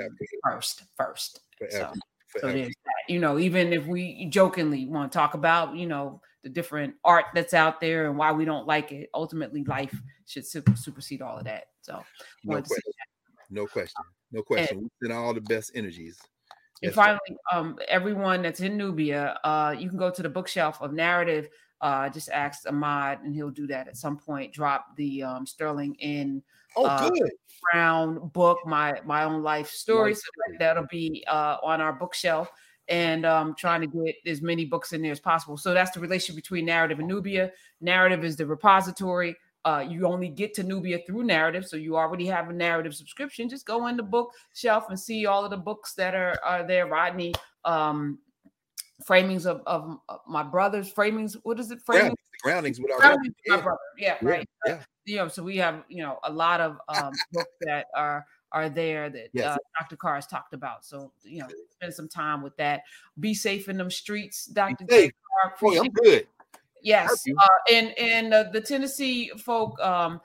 first 0.44 0.84
first. 0.98 1.42
So, 1.70 1.92
so 2.38 2.48
there's 2.48 2.68
that. 2.68 3.14
You 3.14 3.20
know, 3.20 3.38
even 3.38 3.74
if 3.74 3.86
we 3.86 4.28
jokingly 4.30 4.88
want 4.88 5.12
to 5.12 5.18
talk 5.18 5.34
about 5.34 5.76
you 5.76 5.88
know 5.88 6.22
the 6.44 6.50
different 6.50 6.96
art 7.04 7.26
that's 7.36 7.54
out 7.54 7.80
there 7.80 8.08
and 8.08 8.18
why 8.18 8.32
we 8.32 8.46
don't 8.46 8.66
like 8.66 8.92
it, 8.92 9.10
ultimately 9.14 9.64
life 9.66 9.96
should 10.26 10.46
supersede 10.46 11.22
all 11.22 11.38
of 11.38 11.44
that. 11.46 11.66
So, 11.82 12.04
no 12.44 12.62
question. 12.62 12.94
No 13.50 13.68
question. 13.68 14.04
No 14.32 14.42
question. 14.42 14.78
And, 14.78 14.84
we 14.84 15.08
send 15.08 15.14
all 15.14 15.34
the 15.34 15.42
best 15.42 15.72
energies. 15.76 16.20
And 16.84 16.94
finally, 16.94 17.20
um, 17.52 17.78
everyone 17.88 18.42
that's 18.42 18.60
in 18.60 18.78
Knubia, 18.78 19.38
uh, 19.44 19.76
you 19.78 19.88
can 19.88 20.00
go 20.00 20.10
to 20.10 20.24
the 20.24 20.30
bookshelf 20.30 20.82
of 20.82 20.92
Knarrative. 20.92 21.48
Uh, 21.82 22.10
just 22.10 22.30
ask 22.30 22.68
Ahmad, 22.68 23.20
and 23.24 23.34
he'll 23.34 23.50
do 23.50 23.68
that 23.68 23.88
at 23.88 23.98
some 23.98 24.18
point. 24.18 24.54
Drop 24.54 24.96
the 24.96 25.24
um, 25.24 25.46
Sterling 25.46 25.96
in 25.96 26.44
oh, 26.76 26.86
uh, 26.86 27.10
good. 27.10 27.32
Brown 27.72 28.30
book, 28.30 28.60
my 28.66 29.02
my 29.06 29.24
own 29.24 29.44
life 29.44 29.70
story. 29.70 30.14
So 30.14 30.22
that'll 30.60 30.88
be 30.90 31.24
uh, 31.28 31.58
on 31.64 31.82
our 31.82 31.94
bookshelf, 31.94 32.50
and 32.88 33.26
um, 33.26 33.56
trying 33.58 33.82
to 33.82 33.88
get 33.88 34.16
as 34.26 34.42
many 34.42 34.66
books 34.66 34.94
in 34.94 35.02
there 35.02 35.12
as 35.12 35.20
possible. 35.20 35.58
So 35.58 35.74
that's 35.74 35.92
the 35.92 36.00
relationship 36.00 36.36
between 36.36 36.68
Knarrative 36.68 37.00
and 37.00 37.10
Knubia. 37.10 37.52
Knarrative 37.84 38.24
is 38.24 38.36
the 38.36 38.46
repository 38.46 39.36
uh, 39.64 39.86
you 39.88 40.08
only 40.08 40.28
get 40.28 40.54
to 40.56 40.64
Knubia 40.64 41.06
through 41.06 41.24
Knarrative, 41.24 41.66
so 41.66 41.78
you 41.78 41.96
already 41.96 42.26
have 42.26 42.50
a 42.50 42.54
Knarrative 42.54 42.94
subscription. 42.94 43.48
Just 43.48 43.66
go 43.66 43.88
in 43.88 43.98
the 43.98 44.04
bookshelf 44.04 44.86
and 44.90 45.00
see 45.00 45.26
all 45.28 45.44
of 45.44 45.52
the 45.52 45.58
books 45.58 45.94
that 45.94 46.16
are 46.16 46.40
are 46.44 46.66
there. 46.66 46.88
Rodney 46.88 47.34
um, 47.64 48.18
framings 49.08 49.46
of, 49.46 49.62
of 49.66 50.00
my 50.28 50.44
brother's 50.44 50.92
framings. 50.92 51.38
What 51.44 51.60
is 51.60 51.72
it? 51.72 51.80
Framings, 51.86 52.16
groundings, 52.44 52.80
with 52.80 52.92
our 52.92 53.00
groundings 53.00 53.36
yeah. 53.46 53.56
my 53.56 53.62
brother. 53.62 53.80
Yeah, 53.98 54.18
yeah 54.22 54.28
right. 54.28 54.50
Yeah. 54.66 54.80
You 55.06 55.16
know, 55.18 55.28
so 55.28 55.44
we 55.44 55.58
have 55.58 55.84
you 55.90 56.04
know 56.04 56.20
a 56.24 56.32
lot 56.32 56.62
of 56.62 56.78
um, 56.88 57.14
books 57.32 57.52
that 57.62 57.88
are 57.96 58.26
are 58.52 58.70
there 58.70 59.10
that 59.10 59.30
yes. 59.34 59.46
uh, 59.46 59.58
Dr. 59.80 59.96
Carr 59.96 60.16
has 60.16 60.28
talked 60.28 60.54
about. 60.54 60.86
So 60.86 61.12
you 61.24 61.40
know, 61.40 61.48
spend 61.72 61.94
some 61.94 62.08
time 62.08 62.42
with 62.42 62.56
that. 62.58 62.84
Be 63.20 63.34
safe 63.34 63.70
in 63.70 63.78
them 63.78 63.90
streets, 63.90 64.46
Dr. 64.46 64.86
Carr. 64.86 65.56
Boy, 65.60 65.80
I'm 65.80 65.90
good. 65.90 66.28
Yes, 66.84 67.24
uh, 67.38 67.48
and 67.72 67.98
and 67.98 68.34
uh, 68.34 68.46
the 68.52 68.62
Tennessee 68.62 69.32
folk, 69.38 69.80
um, 69.80 70.20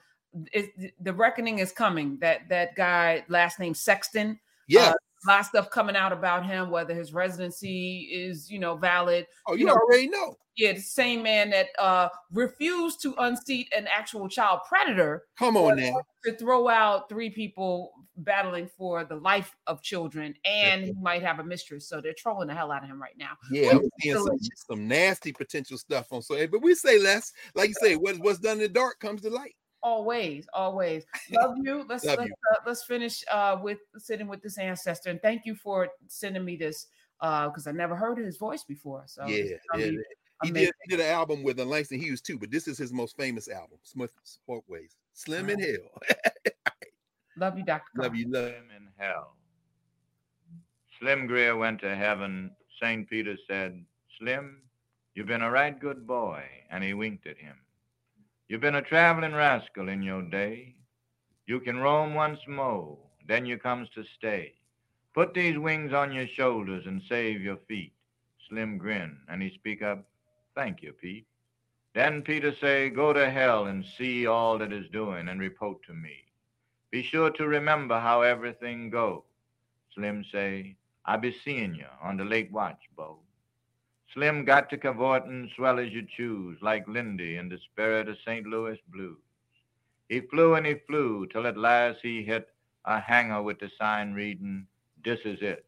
it, 0.52 0.94
the 1.02 1.12
reckoning 1.12 1.58
is 1.58 1.70
coming. 1.70 2.18
That 2.20 2.48
that 2.48 2.74
guy, 2.74 3.24
last 3.28 3.58
name 3.58 3.74
Sexton. 3.74 4.40
Yeah, 4.66 4.90
uh, 4.90 4.94
a 5.26 5.30
lot 5.30 5.40
of 5.40 5.46
stuff 5.46 5.70
coming 5.70 5.96
out 5.96 6.12
about 6.12 6.46
him, 6.46 6.70
whether 6.70 6.94
his 6.94 7.12
residency 7.12 8.08
is, 8.12 8.50
you 8.50 8.58
know, 8.58 8.76
valid. 8.76 9.26
Oh, 9.46 9.54
you, 9.54 9.60
you 9.60 9.66
know, 9.66 9.74
already 9.74 10.08
know. 10.08 10.36
Yeah, 10.56 10.72
the 10.72 10.80
same 10.80 11.22
man 11.22 11.50
that 11.50 11.66
uh 11.78 12.08
refused 12.32 13.02
to 13.02 13.14
unseat 13.18 13.72
an 13.76 13.86
actual 13.88 14.28
child 14.28 14.60
predator. 14.66 15.24
Come 15.38 15.56
on 15.56 15.76
now. 15.76 16.00
To 16.24 16.36
throw 16.36 16.68
out 16.68 17.08
three 17.08 17.30
people 17.30 17.92
battling 18.18 18.66
for 18.66 19.04
the 19.04 19.16
life 19.16 19.54
of 19.66 19.82
children, 19.82 20.34
and 20.44 20.84
he 20.84 20.92
might 20.94 21.22
have 21.22 21.40
a 21.40 21.44
mistress. 21.44 21.88
So 21.88 22.00
they're 22.00 22.14
trolling 22.16 22.48
the 22.48 22.54
hell 22.54 22.72
out 22.72 22.82
of 22.82 22.88
him 22.88 23.00
right 23.00 23.16
now. 23.18 23.32
Yeah, 23.50 23.72
I'm 23.72 23.82
seeing 24.00 24.16
some, 24.16 24.38
some 24.70 24.88
nasty 24.88 25.32
potential 25.32 25.76
stuff 25.76 26.06
on 26.10 26.22
so 26.22 26.46
but 26.46 26.62
we 26.62 26.74
say 26.74 26.98
less. 26.98 27.32
Like 27.54 27.68
you 27.68 27.74
say, 27.74 27.96
what, 27.96 28.18
what's 28.18 28.38
done 28.38 28.56
in 28.56 28.62
the 28.62 28.68
dark 28.68 28.98
comes 29.00 29.22
to 29.22 29.30
light 29.30 29.54
always 29.86 30.48
always 30.52 31.06
love 31.30 31.54
you 31.62 31.84
let's 31.88 32.04
love 32.04 32.18
let's, 32.18 32.28
you. 32.28 32.34
Uh, 32.52 32.56
let's 32.66 32.84
finish 32.84 33.22
uh 33.30 33.56
with 33.62 33.78
sitting 33.98 34.26
with 34.26 34.42
this 34.42 34.58
ancestor 34.58 35.10
and 35.10 35.22
thank 35.22 35.46
you 35.46 35.54
for 35.54 35.88
sending 36.08 36.44
me 36.44 36.56
this 36.56 36.88
uh 37.20 37.46
because 37.48 37.68
i 37.68 37.70
never 37.70 37.94
heard 37.94 38.18
his 38.18 38.36
voice 38.36 38.64
before 38.64 39.04
so 39.06 39.24
yeah, 39.26 39.54
yeah. 39.76 39.90
He 40.42 40.50
did, 40.50 40.70
he 40.84 40.90
did 40.90 41.00
an 41.00 41.10
album 41.10 41.42
with 41.42 41.58
Langston 41.58 41.98
Hughes 41.98 42.20
too, 42.20 42.38
but 42.38 42.50
this 42.50 42.68
is 42.68 42.76
his 42.76 42.92
most 42.92 43.16
famous 43.16 43.48
album, 43.48 43.78
Smith 43.82 44.10
Folkways, 44.46 44.94
Slim 45.14 45.48
in 45.48 45.58
Hell. 45.58 46.18
love 47.38 47.56
you, 47.56 47.64
Dr. 47.64 48.02
Love 48.02 48.14
you, 48.14 48.30
love 48.30 48.50
Slim 48.50 48.70
in 48.76 48.88
Hell. 48.98 49.32
Slim 51.00 51.26
Greer 51.26 51.56
went 51.56 51.80
to 51.80 51.96
heaven. 51.96 52.50
St. 52.82 53.08
Peter 53.08 53.34
said, 53.48 53.82
Slim, 54.18 54.58
you've 55.14 55.26
been 55.26 55.40
a 55.40 55.50
right 55.50 55.80
good 55.80 56.06
boy. 56.06 56.42
And 56.70 56.84
he 56.84 56.92
winked 56.92 57.26
at 57.26 57.38
him. 57.38 57.56
You've 58.48 58.60
been 58.60 58.76
a 58.76 58.82
traveling 58.82 59.34
rascal 59.34 59.88
in 59.88 60.02
your 60.02 60.22
day. 60.22 60.76
You 61.46 61.58
can 61.58 61.78
roam 61.78 62.14
once 62.14 62.38
more, 62.46 62.96
then 63.26 63.44
you 63.44 63.58
comes 63.58 63.88
to 63.90 64.04
stay. 64.04 64.54
Put 65.14 65.34
these 65.34 65.58
wings 65.58 65.92
on 65.92 66.12
your 66.12 66.28
shoulders 66.28 66.86
and 66.86 67.02
save 67.08 67.40
your 67.40 67.56
feet. 67.68 67.92
Slim 68.48 68.78
grin, 68.78 69.18
and 69.28 69.42
he 69.42 69.50
speak 69.50 69.82
up, 69.82 70.06
thank 70.54 70.80
you, 70.80 70.92
Pete. 70.92 71.26
Then 71.94 72.22
Peter 72.22 72.54
say, 72.54 72.88
go 72.88 73.12
to 73.12 73.28
hell 73.30 73.66
and 73.66 73.84
see 73.84 74.28
all 74.28 74.58
that 74.58 74.72
is 74.72 74.88
doing 74.90 75.28
and 75.28 75.40
report 75.40 75.82
to 75.86 75.92
me. 75.92 76.24
Be 76.92 77.02
sure 77.02 77.30
to 77.30 77.48
remember 77.48 77.98
how 77.98 78.22
everything 78.22 78.90
go. 78.90 79.24
Slim 79.92 80.24
say, 80.30 80.76
I 81.04 81.16
be 81.16 81.32
seeing 81.32 81.74
you 81.74 81.86
on 82.00 82.16
the 82.16 82.24
late 82.24 82.52
watch, 82.52 82.82
Bo. 82.96 83.18
Slim 84.16 84.46
got 84.46 84.70
to 84.70 84.78
cavortin' 84.78 85.50
swell 85.54 85.78
as 85.78 85.92
you 85.92 86.02
choose, 86.02 86.56
like 86.62 86.88
Lindy 86.88 87.36
in 87.36 87.50
the 87.50 87.58
spirit 87.58 88.08
of 88.08 88.16
St. 88.24 88.46
Louis 88.46 88.78
blues. 88.88 89.18
He 90.08 90.20
flew 90.20 90.54
and 90.54 90.64
he 90.64 90.76
flew 90.86 91.26
till 91.26 91.46
at 91.46 91.58
last 91.58 91.98
he 92.00 92.22
hit 92.22 92.48
a 92.86 92.98
hangar 92.98 93.42
with 93.42 93.58
the 93.58 93.70
sign 93.78 94.14
reading, 94.14 94.68
This 95.04 95.20
is 95.26 95.42
it. 95.42 95.66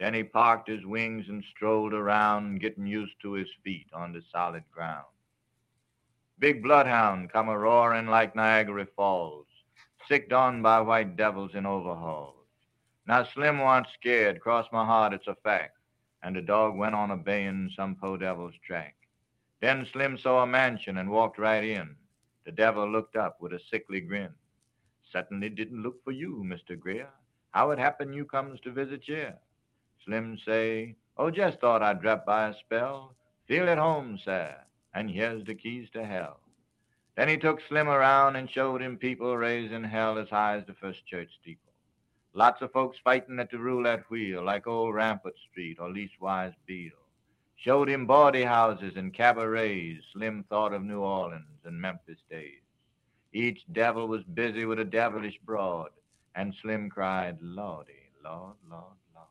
Then 0.00 0.12
he 0.12 0.24
parked 0.24 0.68
his 0.68 0.84
wings 0.84 1.28
and 1.28 1.44
strolled 1.44 1.94
around, 1.94 2.58
getting 2.60 2.84
used 2.84 3.14
to 3.22 3.34
his 3.34 3.48
feet 3.62 3.86
on 3.92 4.12
the 4.12 4.22
solid 4.32 4.64
ground. 4.72 5.06
Big 6.40 6.64
bloodhound 6.64 7.30
come 7.30 7.48
a 7.48 7.56
roaring 7.56 8.08
like 8.08 8.34
Niagara 8.34 8.86
Falls, 8.96 9.46
sicked 10.08 10.32
on 10.32 10.62
by 10.62 10.80
white 10.80 11.16
devils 11.16 11.54
in 11.54 11.64
overhauls. 11.64 12.34
Now 13.06 13.22
Slim 13.22 13.60
wants 13.60 13.90
scared, 13.92 14.40
cross 14.40 14.66
my 14.72 14.84
heart, 14.84 15.12
it's 15.12 15.28
a 15.28 15.36
fact 15.44 15.77
and 16.22 16.34
the 16.34 16.42
dog 16.42 16.76
went 16.76 16.94
on 16.94 17.10
obeying 17.10 17.70
some 17.74 17.94
po 17.94 18.16
devil's 18.16 18.54
track. 18.66 18.94
Then 19.60 19.86
Slim 19.92 20.18
saw 20.18 20.42
a 20.42 20.46
mansion 20.46 20.98
and 20.98 21.10
walked 21.10 21.38
right 21.38 21.64
in. 21.64 21.96
The 22.44 22.52
devil 22.52 22.88
looked 22.90 23.16
up 23.16 23.40
with 23.40 23.52
a 23.52 23.60
sickly 23.70 24.00
grin. 24.00 24.30
Certainly 25.12 25.50
didn't 25.50 25.82
look 25.82 26.02
for 26.04 26.12
you, 26.12 26.44
Mr. 26.44 26.78
Greer. 26.78 27.08
How 27.50 27.70
it 27.70 27.78
happened 27.78 28.14
you 28.14 28.24
comes 28.24 28.60
to 28.60 28.70
visit 28.72 29.02
here? 29.04 29.38
Slim 30.04 30.38
say, 30.44 30.96
Oh, 31.16 31.30
just 31.30 31.60
thought 31.60 31.82
I'd 31.82 32.00
drop 32.00 32.24
by 32.24 32.48
a 32.48 32.54
spell. 32.54 33.16
Feel 33.46 33.68
at 33.68 33.78
home, 33.78 34.18
sir, 34.24 34.54
and 34.94 35.10
here's 35.10 35.44
the 35.44 35.54
keys 35.54 35.88
to 35.92 36.04
hell. 36.04 36.40
Then 37.16 37.28
he 37.28 37.36
took 37.36 37.60
Slim 37.68 37.88
around 37.88 38.36
and 38.36 38.48
showed 38.48 38.80
him 38.80 38.96
people 38.96 39.36
raising 39.36 39.82
hell 39.82 40.18
as 40.18 40.28
high 40.28 40.56
as 40.58 40.66
the 40.66 40.74
first 40.74 41.04
church 41.06 41.30
steeple. 41.40 41.67
Lots 42.38 42.62
of 42.62 42.70
folks 42.70 42.96
fighting 43.02 43.40
at 43.40 43.50
the 43.50 43.58
roulette 43.58 44.08
wheel, 44.10 44.44
like 44.44 44.68
old 44.68 44.94
Rampart 44.94 45.34
Street 45.50 45.78
or 45.80 45.90
Leastwise 45.90 46.52
Beale. 46.66 46.92
Showed 47.56 47.88
him 47.88 48.06
bawdy 48.06 48.44
houses 48.44 48.92
and 48.94 49.12
cabarets, 49.12 50.04
Slim 50.12 50.44
thought 50.44 50.72
of 50.72 50.84
New 50.84 51.00
Orleans 51.00 51.64
and 51.64 51.80
Memphis 51.80 52.20
days. 52.30 52.62
Each 53.32 53.58
devil 53.72 54.06
was 54.06 54.22
busy 54.22 54.66
with 54.66 54.78
a 54.78 54.84
devilish 54.84 55.36
broad, 55.44 55.90
and 56.36 56.54
Slim 56.62 56.88
cried, 56.88 57.38
Lordy, 57.42 58.12
Lord, 58.22 58.54
Lord, 58.70 58.94
Lord. 59.12 59.26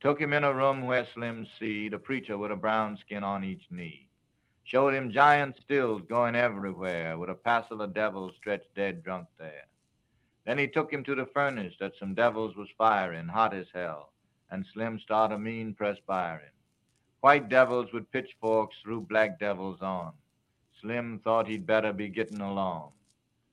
Took 0.00 0.20
him 0.20 0.32
in 0.32 0.42
a 0.42 0.52
room 0.52 0.86
where 0.86 1.06
Slim 1.14 1.46
seed 1.60 1.94
a 1.94 2.00
preacher 2.00 2.36
with 2.36 2.50
a 2.50 2.56
brown 2.56 2.96
skin 2.96 3.22
on 3.22 3.44
each 3.44 3.62
knee. 3.70 4.08
Showed 4.64 4.92
him 4.92 5.12
giant 5.12 5.54
stills 5.62 6.02
going 6.08 6.34
everywhere, 6.34 7.16
with 7.16 7.30
a 7.30 7.34
passel 7.34 7.80
of 7.80 7.94
devils 7.94 8.34
stretched 8.36 8.74
dead 8.74 9.04
drunk 9.04 9.28
there. 9.38 9.68
Then 10.48 10.56
he 10.56 10.66
took 10.66 10.90
him 10.90 11.04
to 11.04 11.14
the 11.14 11.26
furnace 11.26 11.74
that 11.78 11.92
some 12.00 12.14
devils 12.14 12.56
was 12.56 12.70
firing, 12.78 13.28
hot 13.28 13.52
as 13.52 13.66
hell, 13.74 14.12
and 14.50 14.64
Slim 14.72 14.98
started 14.98 15.34
a 15.34 15.38
mean 15.38 15.74
perspiring. 15.74 16.52
White 17.20 17.50
devils 17.50 17.92
with 17.92 18.10
pitchforks 18.12 18.76
threw 18.82 19.02
black 19.02 19.38
devils 19.38 19.82
on. 19.82 20.14
Slim 20.80 21.20
thought 21.22 21.48
he'd 21.48 21.66
better 21.66 21.92
be 21.92 22.08
getting 22.08 22.40
along. 22.40 22.92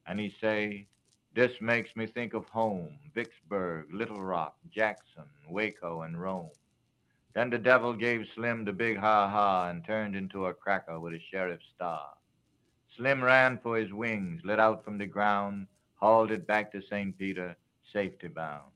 And 0.07 0.21
he 0.21 0.33
say, 0.39 0.87
this 1.33 1.51
makes 1.59 1.93
me 1.97 2.07
think 2.07 2.33
of 2.33 2.45
home, 2.45 2.97
Vicksburg, 3.13 3.93
Little 3.93 4.21
Rock, 4.21 4.55
Jackson, 4.73 5.25
Waco, 5.49 6.03
and 6.03 6.17
Rome. 6.17 6.51
Then 7.33 7.49
the 7.49 7.57
devil 7.57 7.91
gave 7.91 8.25
Slim 8.35 8.63
the 8.63 8.71
big 8.71 8.95
ha-ha 8.95 9.67
and 9.69 9.83
turned 9.83 10.15
into 10.15 10.45
a 10.45 10.53
cracker 10.53 10.97
with 10.97 11.13
a 11.13 11.19
sheriff's 11.29 11.65
star. 11.75 12.11
Slim 12.95 13.21
ran 13.21 13.59
for 13.61 13.75
his 13.75 13.91
wings, 13.91 14.39
lit 14.45 14.61
out 14.61 14.85
from 14.85 14.97
the 14.97 15.05
ground, 15.05 15.67
hauled 15.95 16.31
it 16.31 16.45
back 16.47 16.71
to 16.71 16.81
St. 16.81 17.17
Peter, 17.17 17.55
safety 17.91 18.27
bound. 18.27 18.71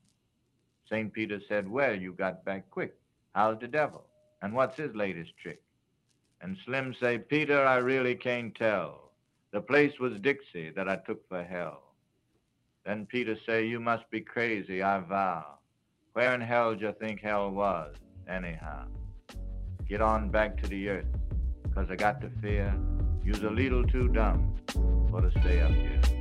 St. 0.88 1.12
Peter 1.12 1.40
said, 1.48 1.68
Well, 1.68 1.94
you 1.94 2.12
got 2.12 2.44
back 2.44 2.68
quick. 2.70 2.96
How's 3.34 3.60
the 3.60 3.68
devil? 3.68 4.04
And 4.42 4.54
what's 4.54 4.76
his 4.76 4.94
latest 4.94 5.36
trick? 5.40 5.62
And 6.40 6.56
Slim 6.64 6.94
say, 6.98 7.18
Peter, 7.18 7.64
I 7.64 7.76
really 7.76 8.14
can't 8.14 8.54
tell. 8.54 9.12
The 9.52 9.60
place 9.60 9.98
was 10.00 10.20
Dixie 10.20 10.70
that 10.70 10.88
I 10.88 10.96
took 10.96 11.28
for 11.28 11.42
hell. 11.42 11.82
Then 12.86 13.06
Peter 13.06 13.36
say, 13.46 13.66
You 13.66 13.78
must 13.78 14.08
be 14.10 14.20
crazy, 14.20 14.82
I 14.82 15.00
vow. 15.00 15.58
Where 16.14 16.34
in 16.34 16.40
hell 16.40 16.74
do 16.74 16.86
you 16.86 16.94
think 16.98 17.20
hell 17.20 17.50
was, 17.50 17.94
anyhow? 18.28 18.86
Get 19.88 20.00
on 20.00 20.30
back 20.30 20.60
to 20.62 20.68
the 20.68 20.88
earth, 20.88 21.06
'cause 21.74 21.90
I 21.90 21.96
got 21.96 22.20
to 22.22 22.30
fear 22.40 22.74
you's 23.24 23.42
a 23.42 23.50
little 23.50 23.84
too 23.84 24.08
dumb 24.08 24.56
for 25.10 25.20
to 25.20 25.30
stay 25.40 25.60
up 25.60 25.70
here. 25.72 26.19